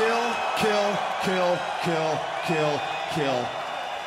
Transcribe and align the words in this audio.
Kill, 0.00 0.34
kill, 0.56 0.98
kill, 1.22 1.58
kill, 1.82 2.20
kill, 2.46 2.80
kill. 3.12 3.48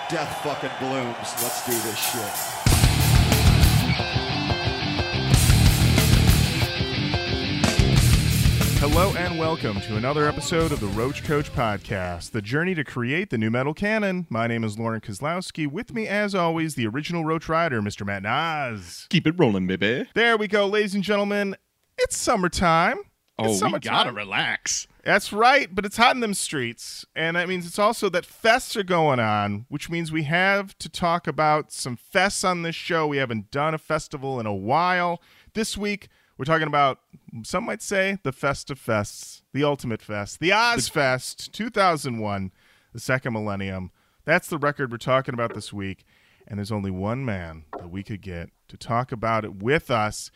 Death 0.10 0.40
fucking 0.42 0.72
blooms. 0.80 1.16
Let's 1.44 1.64
do 1.68 1.72
this 1.72 2.00
shit. 2.00 3.44
Hello 8.80 9.14
and 9.16 9.38
welcome 9.38 9.80
to 9.82 9.96
another 9.96 10.28
episode 10.28 10.72
of 10.72 10.80
the 10.80 10.88
Roach 10.88 11.24
Koach 11.24 11.52
Podcast, 11.52 12.32
the 12.32 12.42
journey 12.42 12.74
to 12.74 12.84
create 12.84 13.30
the 13.30 13.38
nu 13.38 13.52
metal 13.52 13.76
canon. 13.76 14.26
My 14.32 14.48
name 14.48 14.64
is 14.64 14.80
Lorin 14.80 15.00
Kozlowski. 15.02 15.72
With 15.72 15.94
me, 15.94 16.08
as 16.08 16.34
always, 16.34 16.74
the 16.74 16.88
original 16.88 17.24
Roach 17.24 17.48
Ryder, 17.48 17.84
Mr. 17.84 18.04
Matt 18.04 18.24
Nas. 18.24 19.06
Keep 19.12 19.28
it 19.28 19.36
rolling, 19.38 19.68
baby. 19.68 20.10
There 20.16 20.38
we 20.38 20.48
go, 20.48 20.66
ladies 20.66 20.96
and 20.96 21.04
gentlemen. 21.04 21.56
It's 22.00 22.18
summertime. 22.18 22.98
Oh, 23.38 23.52
It's 23.52 23.62
we 23.64 23.78
gotta 23.78 24.12
relax. 24.12 24.88
That's 25.04 25.34
right, 25.34 25.74
but 25.74 25.86
it's 25.86 25.98
hot 25.98 26.16
in 26.16 26.22
them 26.22 26.34
streets. 26.34 27.06
And 27.14 27.36
that 27.36 27.50
means 27.50 27.66
it's 27.66 27.80
also 27.80 28.08
that 28.10 28.26
fests 28.26 28.78
are 28.78 28.84
going 28.84 29.20
on, 29.20 29.66
which 29.68 29.90
means 29.90 30.12
we 30.12 30.24
have 30.24 30.78
to 30.78 30.88
talk 30.88 31.28
about 31.28 31.74
some 31.74 31.98
fests 31.98 32.48
on 32.48 32.62
this 32.62 32.76
show. 32.76 33.06
We 33.06 33.18
haven't 33.18 33.52
done 33.52 33.74
a 33.74 33.78
festival 33.78 34.40
in 34.40 34.46
a 34.46 34.54
while. 34.54 35.22
This 35.54 35.78
week, 35.78 36.08
we're 36.38 36.46
talking 36.46 36.68
about, 36.68 37.00
some 37.44 37.66
might 37.66 37.82
say, 37.82 38.18
the 38.24 38.32
Fest 38.32 38.72
of 38.72 38.80
Fests, 38.80 39.42
the 39.52 39.66
Ultimate 39.66 40.02
Fest, 40.02 40.40
the 40.40 40.52
Ozzfest 40.52 41.52
2001, 41.52 42.52
the 42.94 43.00
second 43.00 43.34
millennium. 43.34 43.92
That's 44.24 44.48
the 44.48 44.58
record 44.58 44.90
we're 44.90 44.98
talking 44.98 45.34
about 45.34 45.54
this 45.54 45.74
week. 45.74 46.06
And 46.48 46.60
there's 46.60 46.72
only 46.72 46.92
one 46.92 47.26
man 47.26 47.66
that 47.78 47.90
we 47.90 48.04
could 48.04 48.22
get 48.22 48.52
to 48.70 48.78
talk 48.78 49.12
about 49.12 49.44
it 49.44 49.62
with 49.62 49.92
us. 49.92 50.32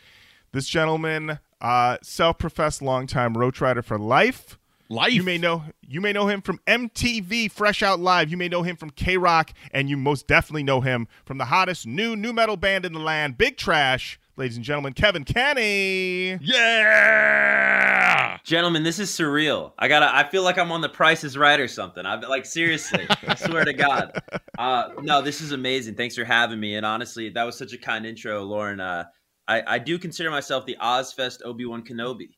This 0.52 0.68
gentleman, 0.68 1.38
uh, 1.60 1.98
self-professed 2.02 2.80
longtime 2.80 3.36
roach 3.36 3.60
ryder 3.60 3.82
for 3.82 3.98
life. 3.98 4.58
Life. 4.90 5.12
You 5.12 5.22
may 5.22 5.36
know 5.36 5.64
you 5.82 6.00
may 6.00 6.14
know 6.14 6.28
him 6.28 6.40
from 6.40 6.60
MTV 6.66 7.50
Fresh 7.50 7.82
Out 7.82 8.00
Live. 8.00 8.30
You 8.30 8.38
may 8.38 8.48
know 8.48 8.62
him 8.62 8.76
from 8.76 8.90
KROQ, 8.90 9.50
and 9.70 9.90
you 9.90 9.98
most 9.98 10.26
definitely 10.26 10.62
know 10.62 10.80
him 10.80 11.08
from 11.26 11.36
the 11.36 11.46
hottest 11.46 11.86
new 11.86 12.16
nu 12.16 12.32
metal 12.32 12.56
band 12.56 12.86
in 12.86 12.94
the 12.94 13.00
land, 13.00 13.36
Big 13.36 13.58
Trash. 13.58 14.18
Ladies 14.38 14.56
and 14.56 14.64
gentlemen, 14.64 14.94
Kevan 14.94 15.24
Kenney. 15.24 16.38
Yeah. 16.40 18.38
Gentlemen, 18.44 18.82
this 18.82 18.98
is 18.98 19.10
surreal. 19.10 19.72
I 19.78 19.88
gotta. 19.88 20.14
I 20.14 20.26
feel 20.30 20.42
like 20.42 20.56
I'm 20.56 20.72
on 20.72 20.80
The 20.80 20.88
Price 20.88 21.22
is 21.22 21.36
Right 21.36 21.60
or 21.60 21.68
something. 21.68 22.06
I'm 22.06 22.22
like 22.22 22.46
seriously. 22.46 23.06
I 23.26 23.34
swear 23.34 23.64
to 23.64 23.72
God. 23.72 24.12
Uh, 24.58 24.88
no, 25.02 25.22
this 25.22 25.40
is 25.40 25.52
amazing. 25.52 25.94
Thanks 25.94 26.16
for 26.16 26.24
having 26.24 26.58
me. 26.58 26.74
And 26.74 26.84
honestly, 26.84 27.28
that 27.30 27.44
was 27.44 27.56
such 27.56 27.72
a 27.72 27.78
kind 27.78 28.04
intro, 28.04 28.42
Lorin. 28.42 28.80
Uh, 28.80 29.04
I, 29.46 29.62
I 29.74 29.78
do 29.78 30.00
consider 30.00 30.32
myself 30.32 30.66
the 30.66 30.76
Ozzfest 30.82 31.44
Obi 31.44 31.64
Wan 31.64 31.84
Kenobi. 31.84 32.30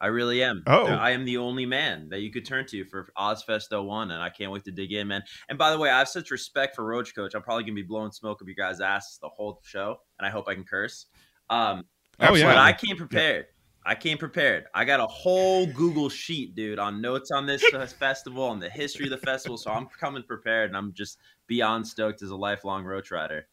I 0.00 0.06
really 0.06 0.42
am. 0.42 0.62
Oh. 0.66 0.86
I 0.86 1.10
am 1.10 1.24
the 1.26 1.36
only 1.36 1.66
man 1.66 2.08
that 2.08 2.20
you 2.20 2.30
could 2.32 2.46
turn 2.46 2.66
to 2.68 2.84
for 2.86 3.12
Ozzfest 3.18 3.70
01, 3.70 4.10
and 4.10 4.22
I 4.22 4.30
can't 4.30 4.50
wait 4.50 4.64
to 4.64 4.70
dig 4.70 4.92
in, 4.92 5.08
man. 5.08 5.22
And 5.48 5.58
by 5.58 5.70
the 5.70 5.78
way, 5.78 5.90
I 5.90 5.98
have 5.98 6.08
such 6.08 6.30
respect 6.30 6.74
for 6.74 6.84
Roach 6.86 7.14
Koach. 7.14 7.34
I'm 7.34 7.42
probably 7.42 7.64
gonna 7.64 7.74
be 7.74 7.82
blowing 7.82 8.10
smoke 8.12 8.40
up 8.40 8.48
your 8.48 8.54
guys' 8.54 8.80
asses 8.80 9.18
the 9.20 9.28
whole 9.28 9.60
show, 9.64 10.00
and 10.18 10.26
I 10.26 10.30
hope 10.30 10.48
I 10.48 10.54
can 10.54 10.64
curse. 10.64 11.06
Um, 11.50 11.84
Oh, 12.22 12.34
yeah. 12.34 12.46
but 12.46 12.56
I 12.58 12.72
came 12.72 12.96
prepared. 12.96 13.46
I 13.84 13.94
came 13.94 14.18
prepared. 14.18 14.64
I 14.74 14.84
got 14.84 15.00
a 15.00 15.06
whole 15.06 15.66
Google 15.66 16.10
sheet, 16.10 16.54
dude, 16.54 16.78
on 16.78 17.00
notes 17.00 17.30
on 17.30 17.46
this 17.46 17.62
uh, 17.74 17.86
festival 17.86 18.52
and 18.52 18.60
the 18.60 18.68
history 18.68 19.06
of 19.06 19.10
the 19.10 19.16
festival. 19.18 19.56
So 19.56 19.70
I'm 19.70 19.86
coming 19.86 20.22
prepared, 20.22 20.68
and 20.70 20.76
I'm 20.76 20.92
just 20.92 21.18
beyond 21.46 21.86
stoked 21.86 22.20
as 22.22 22.28
a 22.30 22.36
lifelong 22.36 22.84
roach 22.84 23.10
ryder. 23.10 23.46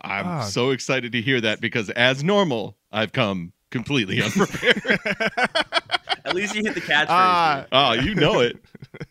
I'm 0.00 0.26
Ah. 0.26 0.40
so 0.42 0.70
excited 0.70 1.12
to 1.12 1.20
hear 1.22 1.40
that 1.42 1.60
because, 1.60 1.88
as 1.90 2.24
normal, 2.24 2.76
I've 2.90 3.12
come 3.12 3.52
completely 3.74 4.22
unprepared. 4.22 5.00
At 6.24 6.32
least 6.32 6.54
you 6.54 6.62
hit 6.62 6.74
the 6.74 6.80
catchphrase. 6.80 7.06
Ah. 7.08 7.66
oh, 7.72 7.92
you 7.92 8.14
know 8.14 8.38
it. 8.38 8.56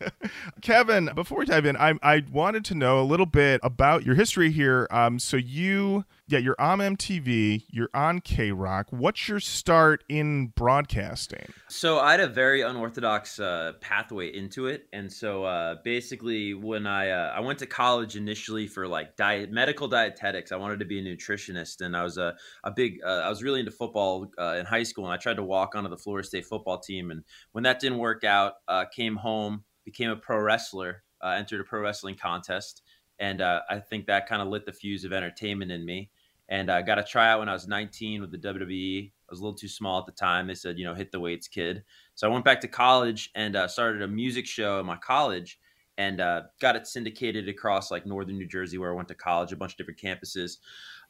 Kevan, 0.62 1.10
before 1.14 1.40
we 1.40 1.46
dive 1.46 1.66
in, 1.66 1.76
I 1.76 1.94
I 2.02 2.24
wanted 2.32 2.64
to 2.66 2.76
know 2.76 3.02
a 3.02 3.04
little 3.04 3.26
bit 3.26 3.60
about 3.62 4.06
your 4.06 4.16
history 4.16 4.52
here. 4.52 4.88
Um, 4.90 5.20
so 5.20 5.36
you, 5.36 6.06
yeah, 6.28 6.40
you're 6.40 6.60
on 6.60 6.80
MTV, 6.80 7.66
you're 7.70 7.90
on 7.94 8.22
KROQ. 8.22 8.86
What's 8.92 9.28
your 9.28 9.42
start 9.42 10.06
in 10.08 10.48
broadcasting? 10.48 11.46
So 11.68 12.00
I 12.00 12.12
had 12.12 12.22
a 12.22 12.28
very 12.28 12.62
unorthodox 12.62 13.40
uh, 13.40 13.74
pathway 13.82 14.34
into 14.34 14.68
it, 14.68 14.88
and 14.94 15.12
so 15.12 15.44
uh, 15.44 15.76
basically, 15.84 16.54
when 16.54 16.88
I 16.88 17.10
uh, 17.10 17.34
I 17.36 17.42
went 17.42 17.60
to 17.60 17.66
college 17.66 18.16
initially 18.16 18.68
for 18.68 18.88
like 18.88 19.18
diet 19.18 19.52
medical 19.52 19.88
dietetics, 19.90 20.54
I 20.54 20.56
wanted 20.56 20.80
to 20.80 20.86
be 20.86 21.00
a 21.00 21.04
nutritionist, 21.04 21.82
and 21.82 21.96
I 21.96 22.04
was 22.04 22.18
a 22.18 22.36
a 22.64 22.72
big 22.72 23.00
uh, 23.06 23.22
I 23.26 23.30
was 23.30 23.44
really 23.44 23.60
into 23.60 23.72
football 23.72 24.32
uh, 24.40 24.56
in 24.58 24.66
high 24.66 24.84
school, 24.84 25.04
and 25.04 25.14
I 25.14 25.18
tried 25.18 25.38
to 25.38 25.44
walk 25.44 25.76
onto 25.76 25.90
the 25.90 25.98
Florida 25.98 26.26
State 26.26 26.46
football 26.46 26.80
team, 26.80 27.12
and 27.12 27.24
when 27.52 27.66
that 27.66 27.82
didn't 27.82 27.98
work 27.98 28.24
out, 28.24 28.54
uh, 28.70 28.86
came 28.96 29.18
home, 29.18 29.66
became 29.84 30.10
a 30.10 30.16
pro 30.16 30.40
wrestler, 30.40 31.04
entered 31.22 31.60
a 31.60 31.66
pro 31.66 31.82
wrestling 31.82 32.16
contest, 32.16 32.82
and 33.20 33.42
uh, 33.42 33.62
I 33.70 33.80
think 33.80 34.08
that 34.08 34.28
kind 34.28 34.42
of 34.42 34.48
lit 34.48 34.66
the 34.66 34.74
fuse 34.74 35.04
of 35.04 35.14
entertainment 35.14 35.72
in 35.72 35.86
me. 35.86 36.10
And 36.50 36.70
I 36.70 36.82
got 36.82 37.00
a 37.00 37.04
tryout 37.04 37.40
when 37.40 37.50
I 37.50 37.54
was 37.54 37.68
19 37.68 38.22
with 38.22 38.32
the 38.32 38.38
WWE. 38.38 39.08
I 39.08 39.12
was 39.30 39.40
a 39.40 39.44
little 39.44 39.58
too 39.58 39.68
small 39.68 40.00
at 40.00 40.06
the 40.06 40.12
time. 40.12 40.48
They 40.48 40.56
said, 40.56 40.78
you 40.78 40.86
know, 40.86 40.94
hit 40.94 41.12
the 41.12 41.20
weights, 41.20 41.48
kid. 41.48 41.84
So 42.16 42.28
I 42.28 42.32
went 42.32 42.46
back 42.46 42.62
to 42.62 42.68
college 42.68 43.32
and 43.36 43.56
uh, 43.56 43.68
started 43.68 44.02
a 44.02 44.08
music 44.08 44.46
show 44.46 44.80
at 44.80 44.86
my 44.86 44.98
college 44.98 45.60
and 45.98 46.20
uh, 46.20 46.44
got 46.60 46.76
it 46.76 46.88
syndicated 46.88 47.48
across 47.48 47.92
like 47.92 48.06
northern 48.06 48.38
New 48.38 48.48
Jersey, 48.48 48.78
where 48.78 48.92
I 48.92 48.96
went 48.96 49.08
to 49.10 49.16
college, 49.16 49.52
a 49.52 49.56
bunch 49.56 49.74
of 49.74 49.78
different 49.78 50.00
campuses. 50.00 50.58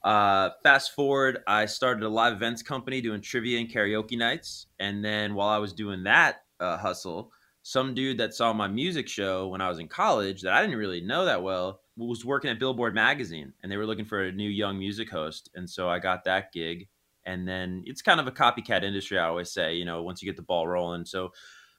Uh, 0.04 0.50
fast 0.62 0.92
forward, 0.94 1.40
I 1.48 1.66
started 1.66 2.04
a 2.04 2.10
live 2.10 2.34
events 2.34 2.62
company 2.62 3.00
doing 3.00 3.22
trivia 3.22 3.60
and 3.60 3.72
karaoke 3.72 4.18
nights. 4.18 4.68
And 4.80 5.04
then 5.04 5.34
while 5.34 5.50
I 5.50 5.58
was 5.58 5.74
doing 5.74 6.04
that 6.04 6.44
uh, 6.60 6.78
hustle, 6.78 7.32
some 7.64 7.94
dude 7.94 8.18
that 8.18 8.34
saw 8.34 8.52
my 8.52 8.68
music 8.68 9.08
show 9.08 9.48
when 9.48 9.62
I 9.62 9.70
was 9.70 9.80
in 9.80 9.88
college 9.88 10.42
that 10.42 10.54
I 10.54 10.62
didn't 10.62 10.78
really 10.78 11.00
know 11.00 11.26
that 11.26 11.42
well 11.42 11.80
was 11.96 12.26
working 12.26 12.50
at 12.50 12.60
Billboard 12.60 12.96
magazine 12.96 13.54
and 13.62 13.72
they 13.72 13.78
were 13.78 13.86
looking 13.86 14.06
for 14.06 14.24
a 14.24 14.32
new 14.32 14.50
young 14.50 14.80
music 14.80 15.10
host. 15.10 15.50
And 15.56 15.70
so 15.70 15.90
I 15.90 16.00
got 16.00 16.24
that 16.26 16.52
gig. 16.52 16.88
And 17.26 17.48
then 17.48 17.84
it's 17.86 18.02
kind 18.02 18.20
of 18.20 18.28
a 18.28 18.32
copycat 18.32 18.84
industry, 18.84 19.18
I 19.18 19.28
always 19.28 19.50
say, 19.52 19.76
you 19.76 19.86
know, 19.86 20.02
once 20.04 20.22
you 20.22 20.26
get 20.28 20.36
the 20.36 20.42
ball 20.44 20.68
rolling. 20.68 21.06
So 21.06 21.32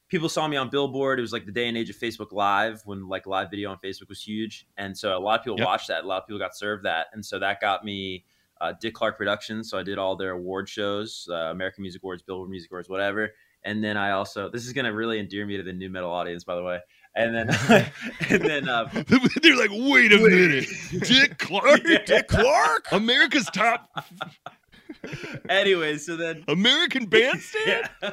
people 0.08 0.28
saw 0.28 0.46
me 0.48 0.56
on 0.56 0.70
Billboard. 0.70 1.18
It 1.18 1.22
was 1.22 1.32
like 1.32 1.44
the 1.44 1.52
day 1.52 1.68
and 1.68 1.76
age 1.76 1.90
of 1.90 1.96
Facebook 1.96 2.32
Live 2.32 2.82
when 2.84 3.08
like 3.08 3.26
live 3.26 3.50
video 3.50 3.70
on 3.70 3.78
Facebook 3.84 4.08
was 4.08 4.22
huge. 4.22 4.66
And 4.76 4.96
so 4.96 5.16
a 5.16 5.18
lot 5.18 5.40
of 5.40 5.44
people 5.44 5.58
Yep. 5.58 5.66
watched 5.66 5.88
that. 5.88 6.04
A 6.04 6.06
lot 6.06 6.22
of 6.22 6.26
people 6.26 6.38
got 6.38 6.56
served 6.56 6.84
that. 6.84 7.08
And 7.12 7.24
so 7.24 7.38
that 7.40 7.60
got 7.60 7.84
me 7.84 8.24
uh, 8.60 8.72
Dick 8.80 8.94
Clark 8.94 9.18
Productions. 9.18 9.68
So 9.68 9.76
I 9.78 9.82
did 9.82 9.98
all 9.98 10.16
their 10.16 10.30
award 10.30 10.68
shows, 10.68 11.28
uh, 11.30 11.50
American 11.50 11.82
Music 11.82 12.02
Awards, 12.02 12.22
Billboard 12.22 12.48
Music 12.48 12.70
Awards, 12.70 12.88
whatever. 12.88 13.32
And 13.64 13.82
then 13.82 13.96
I 13.96 14.12
also, 14.12 14.48
this 14.48 14.66
is 14.66 14.72
going 14.72 14.84
to 14.84 14.92
really 14.92 15.18
endear 15.18 15.44
me 15.44 15.56
to 15.56 15.62
the 15.62 15.72
nu 15.72 15.90
metal 15.90 16.10
audience, 16.10 16.44
by 16.44 16.54
the 16.54 16.62
way. 16.62 16.78
And 17.16 17.34
then, 17.34 17.48
and 18.28 18.42
then, 18.42 18.68
uh, 18.68 18.88
They're 19.42 19.56
like, 19.56 19.70
wait 19.72 20.12
a 20.12 20.18
minute, 20.18 20.66
Dick 21.02 21.38
Clark, 21.38 21.82
Yeah. 21.86 21.98
Dick 22.04 22.26
Clark, 22.28 22.86
America's 22.92 23.46
top 23.52 23.88
anyway, 25.48 25.96
so 25.98 26.16
then, 26.16 26.44
American 26.48 27.06
bandstand. 27.06 27.88
yeah. 28.02 28.10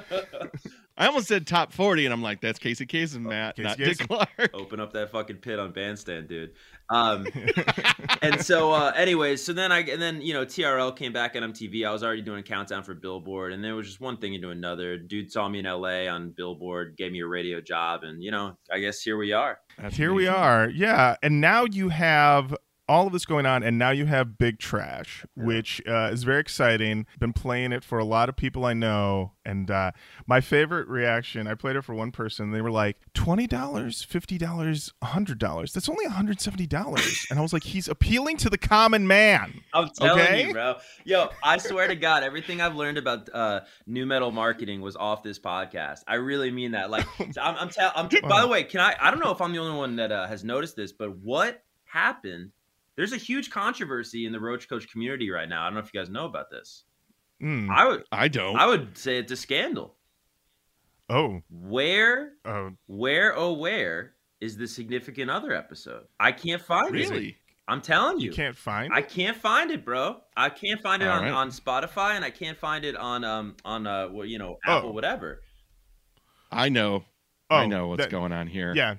I 0.97 1.07
almost 1.07 1.27
said 1.27 1.47
top 1.47 1.73
forty, 1.73 2.05
and 2.05 2.13
I'm 2.13 2.21
like, 2.21 2.41
that's 2.41 2.59
Casey 2.59 2.85
Kasem, 2.85 3.21
Matt, 3.21 3.55
Casey 3.55 3.67
not 3.67 3.77
Kasem. 3.77 3.97
Dick 3.97 4.07
Clark. 4.07 4.51
open 4.53 4.79
up 4.79 4.93
that 4.93 5.11
fucking 5.11 5.37
pit 5.37 5.57
on 5.57 5.71
bandstand 5.71 6.27
dude 6.27 6.51
um 6.91 7.25
and 8.21 8.39
so 8.43 8.71
uh 8.71 8.91
anyways 8.95 9.43
so 9.43 9.53
then 9.53 9.71
i 9.71 9.79
and 9.79 10.01
then 10.01 10.21
you 10.21 10.33
know 10.33 10.45
trl 10.45 10.95
came 10.95 11.13
back 11.13 11.35
on 11.35 11.41
mtv 11.41 11.85
i 11.85 11.91
was 11.91 12.03
already 12.03 12.21
doing 12.21 12.39
a 12.39 12.43
countdown 12.43 12.83
for 12.83 12.93
billboard 12.93 13.53
and 13.53 13.63
there 13.63 13.75
was 13.75 13.87
just 13.87 14.01
one 14.01 14.17
thing 14.17 14.33
into 14.33 14.49
another 14.49 14.97
dude 14.97 15.31
saw 15.31 15.47
me 15.47 15.59
in 15.59 15.65
la 15.65 15.89
on 16.07 16.29
billboard 16.31 16.95
gave 16.97 17.11
me 17.11 17.21
a 17.21 17.27
radio 17.27 17.59
job 17.61 18.03
and 18.03 18.21
you 18.21 18.29
know 18.29 18.55
i 18.71 18.77
guess 18.79 19.01
here 19.01 19.17
we 19.17 19.31
are 19.31 19.57
That's 19.77 19.95
Here 19.95 20.13
we 20.13 20.27
are. 20.27 20.69
Yeah. 20.69 21.15
And 21.23 21.41
now 21.41 21.65
you 21.65 21.89
have 21.89 22.55
all 22.91 23.07
of 23.07 23.13
this 23.13 23.25
going 23.25 23.45
on, 23.45 23.63
and 23.63 23.77
now 23.77 23.91
you 23.91 24.05
have 24.05 24.37
Big 24.37 24.59
Trash, 24.59 25.25
which 25.35 25.81
uh, 25.87 26.09
is 26.11 26.23
very 26.23 26.39
exciting. 26.41 27.05
Been 27.19 27.31
playing 27.33 27.71
it 27.71 27.83
for 27.83 27.99
a 27.99 28.03
lot 28.05 28.27
of 28.27 28.35
people 28.35 28.65
I 28.65 28.73
know. 28.73 29.31
And 29.45 29.71
uh, 29.71 29.91
my 30.27 30.41
favorite 30.41 30.87
reaction, 30.87 31.47
I 31.47 31.55
played 31.55 31.75
it 31.77 31.83
for 31.83 31.95
one 31.95 32.11
person. 32.11 32.51
They 32.51 32.61
were 32.61 32.69
like, 32.69 32.97
$20, 33.15 33.47
$50, 33.47 34.91
$100. 35.03 35.73
That's 35.73 35.89
only 35.89 36.05
$170. 36.05 37.29
and 37.31 37.39
I 37.39 37.41
was 37.41 37.53
like, 37.53 37.63
he's 37.63 37.87
appealing 37.87 38.37
to 38.37 38.49
the 38.49 38.57
common 38.57 39.07
man. 39.07 39.61
i'm 39.73 39.89
telling 39.89 40.21
Okay. 40.21 40.47
you 40.47 40.53
bro 40.53 40.75
yo 41.05 41.29
i 41.43 41.57
swear 41.57 41.87
to 41.87 41.95
god 41.95 42.23
everything 42.23 42.59
i've 42.61 42.75
learned 42.75 42.97
about 42.97 43.29
uh 43.33 43.61
nu 43.87 44.05
metal 44.05 44.31
marketing 44.31 44.81
was 44.81 44.95
off 44.95 45.23
this 45.23 45.39
podcast 45.39 45.99
i 46.07 46.15
really 46.15 46.51
mean 46.51 46.71
that 46.71 46.89
like 46.91 47.05
i'm, 47.41 47.55
I'm, 47.55 47.69
I'm 47.95 48.09
by 48.27 48.41
the 48.41 48.47
way 48.47 48.63
can 48.63 48.79
i 48.81 48.95
i 48.99 49.09
don't 49.11 49.19
know 49.19 49.31
if 49.31 49.39
i'm 49.41 49.51
the 49.53 49.59
only 49.59 49.77
one 49.77 49.95
that 49.97 50.11
uh, 50.11 50.27
has 50.27 50.43
noticed 50.43 50.75
this 50.75 50.91
but 50.91 51.15
what 51.17 51.63
happened 51.85 52.51
there's 52.97 53.13
a 53.13 53.17
huge 53.17 53.49
controversy 53.49 54.25
in 54.25 54.31
the 54.31 54.39
roach 54.39 54.67
koach 54.69 54.89
community 54.91 55.29
right 55.29 55.49
now 55.49 55.61
i 55.63 55.65
don't 55.65 55.73
know 55.75 55.79
if 55.79 55.93
you 55.93 55.99
guys 55.99 56.09
know 56.09 56.25
about 56.25 56.49
this 56.49 56.83
Mm. 57.41 57.69
i 57.71 57.87
would 57.87 58.03
I 58.11 58.27
don't. 58.27 58.55
i 58.57 58.65
would 58.67 58.97
say 58.97 59.17
it's 59.17 59.31
a 59.31 59.35
scandal 59.35 59.95
Oh. 61.09 61.41
where 61.49 62.33
Oh. 62.45 62.71
where 62.87 63.35
oh 63.35 63.53
where 63.53 64.13
is 64.39 64.57
the 64.57 64.67
significant 64.67 65.29
other 65.31 65.53
episode 65.53 66.03
i 66.19 66.31
can't 66.31 66.61
find 66.61 66.95
it 66.95 67.09
really? 67.09 67.37
i'm 67.67 67.81
telling 67.81 68.19
you, 68.19 68.29
You 68.29 68.35
can't 68.35 68.55
find 68.57 68.93
I 68.93 68.99
it? 68.99 69.09
can't 69.09 69.35
find 69.37 69.71
it, 69.71 69.83
bro. 69.85 70.21
I 70.37 70.49
can't 70.49 70.81
find 70.81 71.01
it 71.01 71.07
All 71.07 71.17
on, 71.17 71.23
right. 71.23 71.31
on 71.31 71.49
Spotify, 71.51 72.15
and 72.15 72.25
I 72.25 72.29
can't 72.29 72.57
find 72.57 72.83
it 72.85 72.95
on 72.95 73.23
um 73.23 73.55
on 73.65 73.87
uh 73.87 74.09
well, 74.11 74.25
you 74.25 74.37
know 74.39 74.57
Oh. 74.67 74.77
Apple 74.77 74.93
whatever. 74.93 75.41
I 76.51 76.69
know. 76.69 77.05
I 77.49 77.63
Oh, 77.63 77.67
know 77.67 77.87
what's 77.87 78.03
that- 78.03 78.11
going 78.11 78.31
on 78.33 78.47
here. 78.47 78.73
Yeah, 78.75 78.95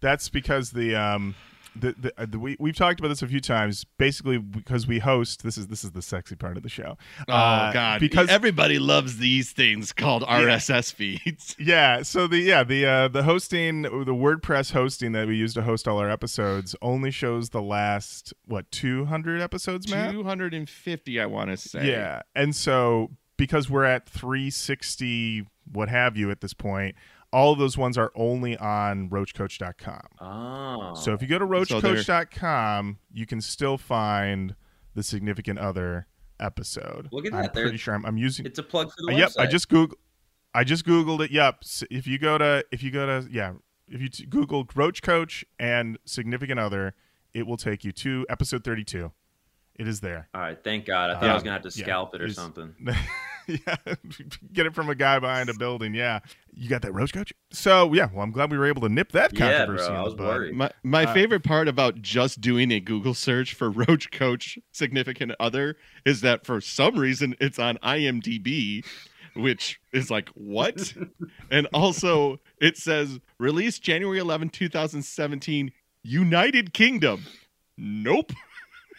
that's 0.00 0.28
because 0.28 0.70
the 0.70 0.94
um 0.96 1.34
the, 1.80 1.94
the, 1.98 2.12
uh, 2.20 2.26
the 2.26 2.38
we 2.38 2.56
we've 2.58 2.76
talked 2.76 3.00
about 3.00 3.08
this 3.08 3.22
a 3.22 3.26
few 3.26 3.40
times. 3.40 3.84
Basically, 3.98 4.38
because 4.38 4.86
we 4.86 4.98
host. 4.98 5.42
This 5.42 5.56
is 5.58 5.68
this 5.68 5.84
is 5.84 5.92
the 5.92 6.02
sexy 6.02 6.36
part 6.36 6.56
of 6.56 6.62
the 6.62 6.68
show. 6.68 6.96
Oh 7.28 7.32
Uh, 7.32 7.72
God! 7.72 8.00
because 8.00 8.28
everybody 8.28 8.78
loves 8.78 9.18
these 9.18 9.52
things 9.52 9.92
called 9.92 10.22
RSS 10.22 10.92
feeds. 10.92 11.54
yeah, 11.58 12.02
so 12.02 12.26
the 12.26 12.38
yeah 12.38 12.64
the 12.64 12.86
uh, 12.86 13.08
the 13.08 13.22
hosting 13.22 13.82
the 13.82 13.88
WordPress 13.90 14.72
hosting 14.72 15.12
that 15.12 15.26
we 15.28 15.36
use 15.36 15.54
to 15.54 15.62
host 15.62 15.86
all 15.86 15.98
our 15.98 16.10
episodes 16.10 16.74
only 16.82 17.10
shows 17.10 17.50
the 17.50 17.62
last 17.62 18.32
what 18.46 18.70
two 18.70 19.04
hundred 19.06 19.40
episodes, 19.40 19.90
Matt. 19.90 20.12
Two 20.12 20.24
hundred 20.24 20.54
and 20.54 20.68
fifty, 20.68 21.20
I 21.20 21.26
want 21.26 21.50
to 21.50 21.56
say. 21.56 21.88
Yeah, 21.90 22.22
and 22.34 22.54
so 22.54 23.10
because 23.38 23.68
we're 23.68 23.84
at 23.84 24.08
360, 24.08 25.46
what 25.70 25.88
have 25.88 26.16
you, 26.16 26.30
at 26.30 26.40
this 26.40 26.54
point, 26.54 26.94
all 27.36 27.52
of 27.52 27.58
those 27.58 27.76
ones 27.76 27.98
are 27.98 28.10
only 28.14 28.56
on 28.56 29.10
RoachKoach.com. 29.10 30.00
Oh. 30.22 30.94
So 30.94 31.12
if 31.12 31.20
you 31.20 31.28
go 31.28 31.38
to 31.38 31.44
RoachKoach.com, 31.46 32.98
you 33.12 33.26
can 33.26 33.40
still 33.40 33.76
find 33.78 34.54
the 34.94 35.02
significant 35.02 35.58
other 35.58 36.06
episode. 36.40 37.08
Look 37.12 37.26
at 37.26 37.34
I'm 37.34 37.42
that, 37.42 37.52
there- 37.54 37.64
pretty 37.64 37.78
sure 37.78 37.94
I'm, 37.94 38.04
I'm 38.06 38.16
using. 38.16 38.46
it's 38.46 38.58
a 38.58 38.62
plug 38.62 38.88
for 38.90 39.02
the 39.06 39.12
Uh, 39.12 39.16
website. 39.16 39.18
yep, 39.18 39.30
I 39.38 39.46
just 39.46 39.68
Google. 39.68 39.98
I 40.54 40.64
just 40.64 40.86
googled 40.86 41.20
it. 41.24 41.30
Yep. 41.30 41.58
S- 41.62 41.84
If 41.90 42.06
you 42.06 42.18
go 42.18 42.38
to 42.38 42.64
if 42.72 42.82
you 42.82 42.90
go 42.90 43.04
to 43.06 43.28
yeah, 43.30 43.52
if 43.88 44.00
you 44.00 44.08
t- 44.08 44.24
Google 44.26 44.66
Roach 44.74 45.02
Koach 45.02 45.44
and 45.58 45.98
significant 46.06 46.58
other, 46.58 46.94
it 47.34 47.46
will 47.46 47.58
take 47.58 47.84
you 47.84 47.92
to 47.92 48.24
episode 48.30 48.64
32. 48.64 49.12
It 49.78 49.86
is 49.88 50.00
there. 50.00 50.28
All 50.34 50.40
right, 50.40 50.58
thank 50.62 50.86
God. 50.86 51.10
I 51.10 51.14
thought 51.14 51.24
Yeah. 51.24 51.30
I 51.32 51.34
was 51.34 51.42
gonna 51.42 51.52
have 51.60 51.70
to 51.70 51.78
Yeah, 51.78 51.84
scalp 51.84 52.14
it 52.14 52.22
or 52.22 52.28
something. 52.30 52.74
yeah, 53.46 53.76
get 54.52 54.66
it 54.66 54.74
from 54.74 54.88
a 54.88 54.94
guy 54.94 55.18
behind 55.18 55.48
a 55.50 55.54
building. 55.54 55.94
Yeah, 55.94 56.20
you 56.54 56.68
got 56.68 56.82
that 56.82 56.92
roach 56.94 57.12
coach. 57.12 57.32
So 57.52 57.92
yeah, 57.92 58.08
well, 58.12 58.22
I'm 58.22 58.30
glad 58.32 58.50
we 58.50 58.58
were 58.58 58.66
able 58.66 58.82
to 58.82 58.88
nip 58.88 59.12
that 59.12 59.32
Yeah, 59.38 59.64
controversy. 59.66 59.86
bro, 59.86 59.94
in 59.94 59.96
I 59.96 59.98
the 59.98 60.04
was 60.04 60.14
bud. 60.14 60.24
worried. 60.26 60.54
My 60.54 60.70
my 60.82 61.04
Uh, 61.04 61.12
favorite 61.14 61.44
part 61.44 61.68
about 61.68 62.00
just 62.02 62.40
doing 62.40 62.70
a 62.72 62.80
Google 62.80 63.14
search 63.14 63.54
for 63.54 63.70
Roach 63.70 64.10
Koach 64.10 64.58
significant 64.72 65.32
other 65.38 65.76
is 66.04 66.22
that 66.22 66.46
for 66.46 66.60
some 66.60 66.96
reason 66.98 67.34
it's 67.40 67.58
on 67.58 67.76
IMDb, 67.82 68.84
which 69.34 69.78
is 69.92 70.10
like 70.10 70.28
what? 70.30 70.94
and 71.50 71.68
also 71.74 72.40
it 72.60 72.76
says 72.78 73.20
released 73.38 73.82
January 73.82 74.18
11, 74.18 74.48
2017, 74.48 75.70
United 76.02 76.72
Kingdom. 76.72 77.24
Nope. 77.76 78.32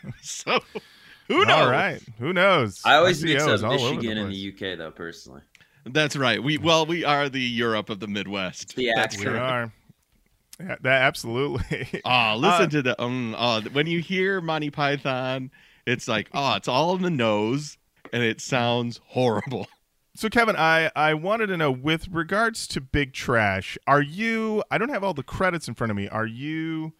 so 0.21 0.59
who 1.27 1.45
knows? 1.45 1.49
All 1.65 1.69
right, 1.71 2.01
who 2.19 2.33
knows? 2.33 2.81
I 2.85 2.95
always 2.95 3.21
SEO 3.23 3.27
mix 3.27 3.45
is 3.45 3.63
up 3.63 3.71
all 3.71 3.77
Michigan 3.77 4.17
and 4.17 4.29
place. 4.29 4.53
the 4.59 4.71
UK 4.73 4.77
though, 4.77 4.91
personally. 4.91 5.41
That's 5.85 6.15
right. 6.15 6.41
We 6.41 6.57
well 6.57 6.85
we 6.85 7.03
are 7.05 7.29
the 7.29 7.41
Europe 7.41 7.89
of 7.89 7.99
the 7.99 8.07
Midwest. 8.07 8.73
Yeah, 8.77 8.93
That's 8.95 9.15
accent. 9.15 9.33
We 9.33 9.39
are. 9.39 9.71
Yeah, 10.59 10.75
that 10.81 11.01
absolutely. 11.03 12.01
Oh, 12.05 12.35
listen 12.37 12.65
Uh, 12.65 12.67
to 12.67 12.81
the 12.81 13.01
um. 13.01 13.35
Oh, 13.37 13.61
when 13.73 13.87
you 13.87 13.99
hear 13.99 14.41
Monty 14.41 14.69
Python, 14.69 15.51
it's 15.85 16.07
like 16.07 16.29
oh, 16.33 16.55
it's 16.55 16.67
all 16.67 16.95
in 16.95 17.03
the 17.03 17.09
nose, 17.09 17.77
and 18.11 18.23
it 18.23 18.41
sounds 18.41 18.99
horrible. 19.07 19.67
So 20.15 20.29
Kevan, 20.29 20.55
I 20.55 20.89
I 20.95 21.13
wanted 21.13 21.45
to 21.47 21.57
know 21.57 21.69
with 21.69 22.07
regards 22.07 22.65
to 22.69 22.81
Big 22.81 23.13
Trash, 23.13 23.77
are 23.85 24.01
you 24.01 24.63
I 24.71 24.79
don't 24.79 24.89
have 24.89 25.03
all 25.03 25.13
the 25.13 25.21
credits 25.21 25.67
in 25.67 25.75
front 25.75 25.91
of 25.91 25.95
me. 25.95 26.07
Are 26.09 26.25
you 26.25 26.93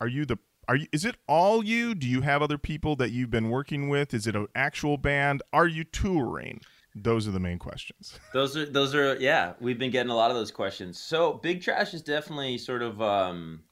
are 0.00 0.06
you 0.06 0.24
the 0.24 0.38
are 0.70 0.76
you 0.76 0.86
is 0.92 1.04
it 1.04 1.16
all 1.26 1.64
you? 1.64 1.96
Do 1.96 2.06
you 2.06 2.20
have 2.20 2.42
other 2.42 2.56
people 2.56 2.94
that 2.96 3.10
you've 3.10 3.30
been 3.30 3.50
working 3.50 3.88
with? 3.88 4.14
Is 4.14 4.28
it 4.28 4.36
an 4.36 4.46
actual 4.54 4.96
band? 4.96 5.42
Are 5.52 5.66
you 5.66 5.82
touring? 5.82 6.60
Those 6.94 7.26
are 7.26 7.32
the 7.32 7.40
main 7.40 7.58
questions. 7.58 8.20
Those 8.32 8.56
are 8.56 8.66
those 8.66 8.94
are 8.94 9.16
yeah. 9.16 9.54
We've 9.60 9.80
been 9.80 9.90
getting 9.90 10.12
a 10.12 10.14
lot 10.14 10.30
of 10.30 10.36
those 10.36 10.52
questions. 10.52 11.00
So 11.00 11.34
Big 11.34 11.60
Trash 11.60 11.92
is 11.92 12.02
definitely 12.02 12.56
sort 12.56 12.82
of 12.82 13.02
um, 13.02 13.64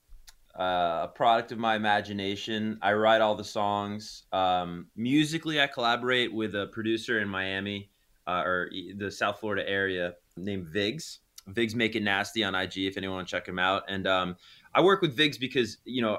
uh, 0.59 1.03
a 1.05 1.13
product 1.15 1.53
of 1.53 1.59
my 1.59 1.77
imagination. 1.77 2.79
I 2.83 2.95
write 2.95 3.21
all 3.21 3.37
the 3.37 3.45
songs. 3.45 4.25
Um, 4.33 4.89
musically, 4.97 5.61
I 5.61 5.69
collaborate 5.69 6.35
with 6.35 6.57
a 6.57 6.67
producer 6.67 7.21
in 7.21 7.29
Miami 7.29 7.91
uh, 8.27 8.43
or 8.45 8.71
the 8.97 9.11
South 9.11 9.39
Florida 9.39 9.69
area 9.69 10.15
named 10.37 10.67
Vigs. 10.67 11.21
Vigs 11.47 11.75
make 11.75 11.95
it 11.97 12.03
nasty 12.03 12.45
on 12.45 12.55
IG 12.55 12.79
if 12.79 12.97
anyone 12.97 13.17
want 13.19 13.29
to 13.29 13.37
check 13.37 13.47
him 13.47 13.59
out. 13.59 13.85
And 13.89 14.07
um, 14.07 14.37
I 14.75 14.81
work 14.81 15.01
with 15.01 15.17
Vigs 15.17 15.39
because 15.39 15.79
you 15.85 16.03
know 16.03 16.19